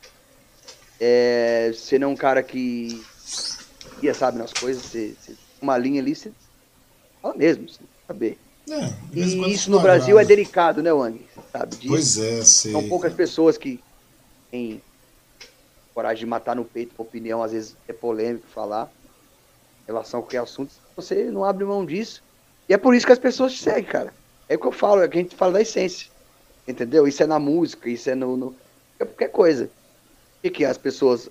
É, 1.00 1.72
você 1.72 1.98
não 1.98 2.10
é 2.10 2.12
um 2.12 2.16
cara 2.16 2.42
que 2.42 3.02
ia, 4.02 4.12
sabe, 4.12 4.36
nas 4.36 4.52
coisas. 4.52 4.82
Você, 4.82 5.14
você, 5.18 5.32
uma 5.58 5.78
linha 5.78 6.02
ali, 6.02 6.14
você 6.14 6.30
fala 7.22 7.34
mesmo, 7.34 7.66
você 7.66 7.80
saber. 8.06 8.38
É, 8.68 8.92
e 9.12 9.52
isso 9.52 9.70
no 9.70 9.80
Brasil 9.80 10.18
é 10.18 10.24
delicado, 10.24 10.82
né, 10.82 10.92
Wang? 10.92 11.24
Sabe 11.52 11.76
disso? 11.76 11.88
Pois 11.88 12.18
é, 12.18 12.44
sei. 12.44 12.72
São 12.72 12.88
poucas 12.88 13.12
pessoas 13.12 13.56
que 13.56 13.80
têm 14.50 14.82
coragem 15.94 16.20
de 16.20 16.26
matar 16.26 16.56
no 16.56 16.64
peito 16.64 16.92
opinião, 16.98 17.42
às 17.42 17.52
vezes 17.52 17.76
é 17.88 17.92
polêmico 17.92 18.46
falar 18.48 18.90
em 19.84 19.86
relação 19.86 20.20
a 20.20 20.22
qualquer 20.22 20.38
assunto. 20.38 20.74
Você 20.96 21.24
não 21.30 21.44
abre 21.44 21.64
mão 21.64 21.86
disso. 21.86 22.22
E 22.68 22.74
é 22.74 22.76
por 22.76 22.94
isso 22.94 23.06
que 23.06 23.12
as 23.12 23.18
pessoas 23.18 23.54
te 23.54 23.62
seguem, 23.62 23.84
cara. 23.84 24.12
É 24.48 24.56
o 24.56 24.58
que 24.58 24.66
eu 24.66 24.72
falo, 24.72 25.02
é 25.02 25.08
que 25.08 25.18
a 25.18 25.22
gente 25.22 25.36
fala 25.36 25.52
da 25.52 25.62
essência. 25.62 26.10
Entendeu? 26.66 27.06
Isso 27.06 27.22
é 27.22 27.26
na 27.26 27.38
música, 27.38 27.88
isso 27.88 28.10
é 28.10 28.14
no. 28.14 28.36
no 28.36 28.54
é 28.98 29.04
qualquer 29.04 29.28
coisa. 29.28 29.66
O 30.38 30.42
que, 30.42 30.50
que 30.50 30.64
as 30.64 30.76
pessoas. 30.76 31.30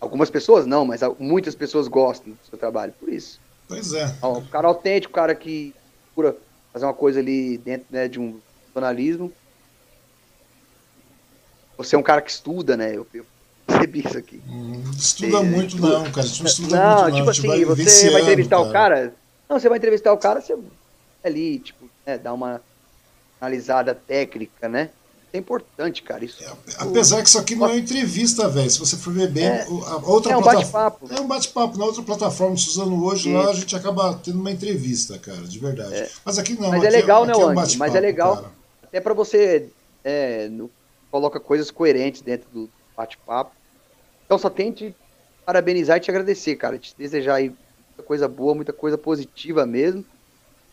Algumas 0.00 0.30
pessoas 0.30 0.66
não, 0.66 0.84
mas 0.84 1.00
muitas 1.18 1.54
pessoas 1.54 1.86
gostam 1.86 2.32
do 2.32 2.38
seu 2.48 2.58
trabalho, 2.58 2.92
por 2.98 3.08
isso. 3.08 3.40
Pois 3.68 3.92
é. 3.92 4.06
O 4.22 4.42
cara 4.42 4.68
autêntico, 4.68 5.12
o 5.12 5.14
cara 5.14 5.34
que 5.34 5.74
procura 6.14 6.36
fazer 6.72 6.86
uma 6.86 6.94
coisa 6.94 7.18
ali 7.18 7.58
dentro 7.58 7.86
né, 7.90 8.08
de 8.08 8.20
um 8.20 8.40
jornalismo. 8.72 9.32
Você 11.76 11.96
é 11.96 11.98
um 11.98 12.02
cara 12.02 12.22
que 12.22 12.30
estuda, 12.30 12.76
né? 12.76 12.96
Eu, 12.96 13.06
eu 13.12 13.26
percebi 13.66 14.06
isso 14.06 14.16
aqui. 14.16 14.40
Hum, 14.48 14.82
estuda 14.96 15.42
muito, 15.42 15.76
não, 15.80 16.04
cara. 16.10 16.26
Não 16.26 16.46
estuda 16.46 16.76
não, 16.76 17.02
muito, 17.02 17.16
tipo 17.16 17.30
assim, 17.30 17.48
vai 17.48 17.64
você 17.64 18.10
vai 18.10 18.22
entrevistar 18.22 18.56
cara. 18.56 18.68
o 18.68 18.72
cara. 18.72 19.14
Não, 19.48 19.58
você 19.58 19.68
vai 19.68 19.78
entrevistar 19.78 20.12
o 20.12 20.18
cara, 20.18 20.40
você 20.40 20.56
ali, 21.22 21.58
tipo, 21.58 21.88
né, 22.06 22.16
dá 22.16 22.32
uma 22.32 22.60
analisada 23.40 23.94
técnica, 23.94 24.68
né? 24.68 24.90
É 25.34 25.38
importante, 25.38 26.00
cara. 26.02 26.24
Isso, 26.24 26.44
é, 26.44 26.48
apesar 26.78 27.20
que 27.20 27.28
isso 27.28 27.38
aqui 27.38 27.56
não 27.56 27.66
é 27.66 27.70
uma 27.70 27.76
entrevista, 27.76 28.48
velho. 28.48 28.70
Se 28.70 28.78
você 28.78 28.96
for 28.96 29.12
ver 29.12 29.28
bem, 29.28 29.46
é, 29.46 29.64
a 29.64 29.96
outra 29.96 30.32
é 30.32 30.36
um 30.36 30.40
bate-papo. 30.40 31.12
É 31.12 31.20
um 31.20 31.26
bate-papo. 31.26 31.76
Na 31.76 31.84
outra 31.84 32.02
plataforma, 32.04 32.54
usando 32.54 33.04
hoje 33.04 33.32
lá, 33.32 33.50
a 33.50 33.52
gente 33.52 33.74
acaba 33.74 34.14
tendo 34.14 34.38
uma 34.38 34.52
entrevista, 34.52 35.18
cara, 35.18 35.42
de 35.42 35.58
verdade. 35.58 35.92
É. 35.92 36.10
Mas 36.24 36.38
aqui 36.38 36.54
não. 36.54 36.70
Mas 36.70 36.84
é 36.84 36.90
legal, 36.90 37.24
é, 37.24 37.26
né, 37.26 37.32
é 37.32 37.36
um 37.36 37.52
Mas 37.52 37.94
é 37.96 38.00
legal. 38.00 38.36
Cara. 38.36 38.52
Até 38.84 39.00
para 39.00 39.12
você 39.12 39.68
é, 40.04 40.48
no, 40.48 40.70
coloca 41.10 41.40
coisas 41.40 41.68
coerentes 41.68 42.22
dentro 42.22 42.48
do 42.52 42.70
bate-papo. 42.96 43.50
Então 44.24 44.38
só 44.38 44.48
tente 44.48 44.94
parabenizar 45.44 45.96
e 45.96 46.00
te 46.00 46.12
agradecer, 46.12 46.54
cara. 46.54 46.78
Te 46.78 46.94
desejar 46.96 47.34
aí 47.34 47.48
muita 47.48 48.02
coisa 48.06 48.28
boa, 48.28 48.54
muita 48.54 48.72
coisa 48.72 48.96
positiva 48.96 49.66
mesmo. 49.66 50.04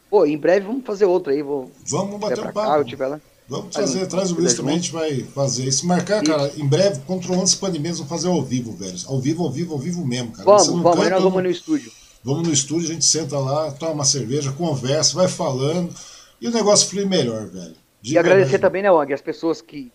Pô, 0.08 0.24
em 0.24 0.38
breve 0.38 0.68
vamos 0.68 0.86
fazer 0.86 1.06
outro 1.06 1.34
aí. 1.34 1.42
Vou, 1.42 1.72
vamos 1.88 2.20
bater 2.20 2.42
um 2.42 2.44
papo. 2.44 2.70
Cá, 2.70 2.78
eu 2.78 2.86
tiver 2.86 3.08
lá. 3.08 3.20
Vamos 3.52 3.76
fazer, 3.76 4.08
traz 4.08 4.32
o 4.32 4.36
Luiz 4.36 4.54
também, 4.54 4.76
a 4.76 4.78
gente 4.78 4.94
vai 4.94 5.24
fazer. 5.24 5.70
Se 5.74 5.86
marcar, 5.86 6.24
cara, 6.24 6.50
em 6.56 6.66
breve, 6.66 7.02
controlando 7.02 7.44
esse 7.44 7.58
pandemia, 7.58 7.92
vamos 7.92 8.08
fazer 8.08 8.30
ao 8.30 8.42
vivo, 8.42 8.72
velho. 8.72 8.96
Ao 9.08 9.20
vivo, 9.20 9.44
ao 9.44 9.52
vivo, 9.52 9.74
ao 9.74 9.78
vivo 9.78 10.08
mesmo, 10.08 10.32
cara. 10.32 10.46
Vamos, 10.46 10.68
vamos, 10.68 11.00
aí 11.02 11.10
nós 11.10 11.22
vamos 11.22 11.44
no 11.44 11.50
estúdio. 11.50 11.92
Vamos 12.24 12.48
no 12.48 12.54
estúdio, 12.54 12.90
a 12.90 12.94
gente 12.94 13.04
senta 13.04 13.38
lá, 13.38 13.70
toma 13.72 13.92
uma 13.92 14.06
cerveja, 14.06 14.54
conversa, 14.54 15.16
vai 15.16 15.28
falando, 15.28 15.94
e 16.40 16.48
o 16.48 16.52
negócio 16.52 16.90
flui 16.90 17.04
melhor, 17.04 17.46
velho. 17.48 17.76
De 18.02 18.14
e 18.14 18.18
agradecer 18.18 18.58
também, 18.58 18.84
né, 18.84 18.90
Wang, 18.90 19.14
as 19.14 19.22
pessoas 19.22 19.62
que 19.62 19.92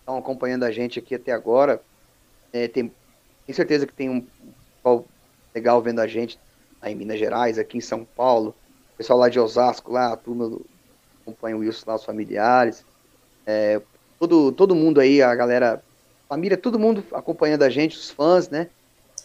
estão 0.00 0.18
acompanhando 0.18 0.64
a 0.64 0.70
gente 0.70 0.98
aqui 0.98 1.14
até 1.14 1.32
agora. 1.32 1.80
É, 2.52 2.68
tem, 2.68 2.92
tenho 3.46 3.56
certeza 3.56 3.86
que 3.86 3.94
tem 3.94 4.10
um 4.10 4.26
pessoal 4.76 5.06
legal 5.54 5.80
vendo 5.80 6.00
a 6.00 6.06
gente 6.06 6.38
aí 6.82 6.92
em 6.92 6.96
Minas 6.96 7.18
Gerais, 7.18 7.58
aqui 7.58 7.78
em 7.78 7.80
São 7.80 8.04
Paulo, 8.04 8.54
pessoal 8.98 9.18
lá 9.18 9.30
de 9.30 9.40
Osasco, 9.40 9.90
lá, 9.90 10.12
a 10.12 10.16
turma 10.18 10.50
do, 10.50 10.66
acompanha 11.24 11.56
o 11.56 11.60
Wilson 11.60 11.84
lá, 11.86 11.96
os 11.96 12.04
familiares. 12.04 12.84
É, 13.46 13.80
todo, 14.18 14.52
todo 14.52 14.74
mundo 14.74 15.00
aí, 15.00 15.22
a 15.22 15.34
galera, 15.34 15.82
família, 16.28 16.56
todo 16.56 16.78
mundo 16.78 17.04
acompanhando 17.12 17.62
a 17.62 17.70
gente, 17.70 17.96
os 17.96 18.10
fãs, 18.10 18.48
né? 18.48 18.68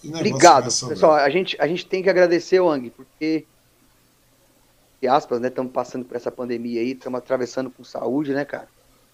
Obrigado, 0.04 0.66
pessoal. 0.66 1.16
A 1.16 1.30
gente, 1.30 1.58
a 1.60 1.68
gente 1.68 1.86
tem 1.86 2.02
que 2.02 2.10
agradecer, 2.10 2.60
Wang, 2.60 2.90
porque, 2.90 3.46
entre 4.98 5.08
aspas, 5.08 5.40
né? 5.42 5.50
Estamos 5.50 5.72
passando 5.72 6.06
por 6.06 6.16
essa 6.16 6.32
pandemia 6.32 6.80
aí, 6.80 6.92
estamos 6.92 7.18
atravessando 7.18 7.70
com 7.70 7.84
saúde, 7.84 8.34
né, 8.34 8.46
cara? 8.46 8.68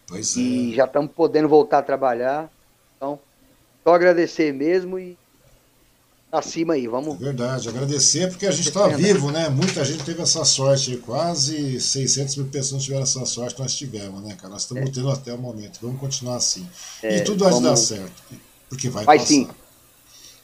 Pois 0.07 0.37
é. 0.37 0.39
E 0.39 0.75
já 0.75 0.85
estamos 0.85 1.11
podendo 1.11 1.49
voltar 1.49 1.79
a 1.79 1.83
trabalhar. 1.83 2.51
Então, 2.95 3.19
só 3.83 3.95
agradecer 3.95 4.53
mesmo 4.53 4.99
e 4.99 5.17
acima 6.37 6.73
aí, 6.73 6.87
vamos. 6.87 7.15
É 7.15 7.17
verdade, 7.23 7.69
agradecer 7.69 8.29
porque 8.29 8.45
a 8.45 8.51
gente 8.51 8.67
está 8.67 8.87
vivo, 8.87 9.31
né? 9.31 9.49
Muita 9.49 9.83
gente 9.83 10.03
teve 10.03 10.21
essa 10.21 10.43
sorte, 10.45 10.97
quase 10.97 11.79
600 11.79 12.35
mil 12.37 12.45
pessoas 12.47 12.83
tiveram 12.83 13.03
essa 13.03 13.25
sorte, 13.25 13.59
nós 13.59 13.75
tivemos, 13.75 14.21
né, 14.23 14.35
cara? 14.35 14.49
Nós 14.49 14.63
estamos 14.63 14.89
é. 14.89 14.91
tendo 14.91 15.09
até 15.09 15.33
o 15.33 15.37
momento, 15.37 15.79
vamos 15.81 15.99
continuar 15.99 16.37
assim. 16.37 16.67
É, 17.01 17.17
e 17.17 17.21
tudo 17.23 17.43
vai 17.43 17.53
vamos... 17.53 17.69
dar 17.69 17.75
certo, 17.75 18.23
porque 18.69 18.89
vai, 18.89 19.05
vai 19.05 19.17
passar. 19.17 19.27
Sim. 19.27 19.49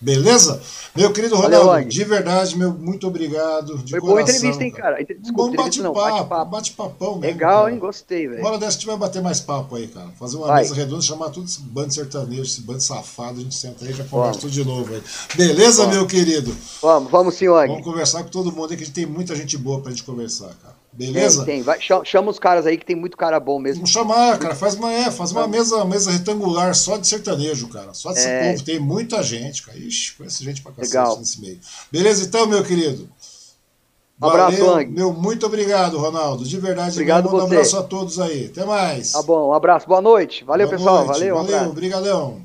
Beleza? 0.02 0.60
Meu 0.96 1.14
querido 1.14 1.36
Ronaldo, 1.36 1.68
Valeu, 1.68 1.88
de 1.88 2.04
verdade, 2.04 2.58
meu 2.58 2.74
muito 2.74 3.08
obrigado. 3.08 3.78
De 3.78 3.92
Foi 3.92 4.00
coração, 4.00 4.08
boa 4.08 4.22
entrevista, 4.22 4.64
hein, 4.64 4.72
cara? 4.72 4.98
Desculpa, 5.04 5.64
bom 5.64 5.94
bate-papo, 5.94 6.52
bate-papão 6.52 7.20
mesmo. 7.20 7.34
Legal, 7.34 7.62
cara. 7.62 7.72
hein? 7.72 7.80
Gostei, 7.80 8.28
velho. 8.28 8.42
Bora 8.42 8.58
dessa, 8.58 8.70
a 8.70 8.74
gente 8.74 8.88
vai 8.88 8.98
bater 8.98 9.22
mais 9.22 9.40
papo 9.40 9.76
aí, 9.76 9.88
cara. 9.88 10.10
Fazer 10.20 10.38
uma 10.38 10.48
vai. 10.48 10.64
mesa 10.64 10.74
redonda, 10.74 11.02
chamar 11.02 11.30
tudo 11.30 11.46
esse 11.46 11.62
bando 11.62 11.94
sertanejo, 11.94 12.42
esse 12.42 12.62
bando 12.62 12.82
safado, 12.82 13.40
a 13.40 13.44
gente 13.44 13.54
senta 13.54 13.86
aí 13.86 13.92
e 13.92 13.94
já 13.94 14.04
conversa 14.04 14.40
tudo 14.40 14.52
de 14.52 14.66
novo 14.66 14.92
aí. 14.94 15.04
Beleza, 15.36 15.84
vamos. 15.84 15.98
meu 15.98 16.08
querido? 16.08 16.56
Vamos, 16.82 17.12
vamos 17.12 17.36
sim, 17.36 17.48
Vamos 17.48 17.84
conversar 17.84 18.24
com 18.24 18.30
todo 18.30 18.52
mundo 18.52 18.72
aí, 18.72 18.78
que 18.78 18.84
a 18.84 18.86
gente 18.86 18.96
tem 18.96 19.06
muita 19.06 19.36
gente 19.36 19.56
boa 19.58 19.82
pra 19.82 19.92
gente 19.92 20.04
conversar, 20.04 20.50
cara. 20.62 20.71
Beleza? 20.94 21.46
Tem, 21.46 21.56
tem. 21.56 21.64
Vai, 21.64 21.80
chama 22.04 22.30
os 22.30 22.38
caras 22.38 22.66
aí 22.66 22.78
que 22.78 22.86
tem 22.86 22.96
muito 22.96 23.16
cara 23.16 23.40
bom 23.40 23.58
mesmo. 23.60 23.78
Vamos 23.78 23.92
chamar, 23.92 24.38
cara. 24.38 24.54
Faz 24.54 24.76
uma, 24.76 24.92
é, 24.92 25.10
faz 25.10 25.32
uma 25.32 25.48
mesa, 25.48 25.86
mesa 25.86 26.12
retangular 26.12 26.76
só 26.76 26.98
de 26.98 27.08
sertanejo, 27.08 27.70
cara. 27.70 27.94
Só 27.94 28.12
desse 28.12 28.28
é... 28.28 28.52
povo. 28.52 28.64
Tem 28.64 28.80
muita 28.80 29.24
gente, 29.24 29.64
cara. 29.64 29.78
Ixi, 29.78 30.16
conhece 30.16 30.44
gente 30.44 30.62
pra 30.62 30.74
cacete 30.74 30.98
Legal. 30.98 31.18
nesse 31.18 31.40
meio. 31.40 31.60
Beleza, 31.90 32.26
então, 32.26 32.46
meu 32.46 32.64
querido? 32.64 33.10
Um 34.22 34.28
abraço, 34.28 34.70
Ang. 34.70 34.92
Meu, 34.92 35.14
muito 35.14 35.46
obrigado, 35.46 35.98
Ronaldo. 35.98 36.44
De 36.44 36.60
verdade, 36.60 36.92
obrigado 36.92 37.32
meu, 37.32 37.40
um 37.40 37.44
abraço 37.44 37.78
a 37.78 37.84
todos 37.84 38.20
aí. 38.20 38.48
Até 38.48 38.66
mais. 38.66 39.14
Tá 39.14 39.24
bom, 39.24 39.50
um 39.50 39.54
abraço. 39.54 39.88
Boa 39.88 40.02
noite. 40.02 40.44
Valeu, 40.44 40.68
Boa 40.68 40.78
pessoal. 40.78 41.06
Noite. 41.06 41.20
Valeu, 41.20 41.36
Valeu, 41.36 41.60
um 41.64 41.70
obrigadão. 41.70 42.42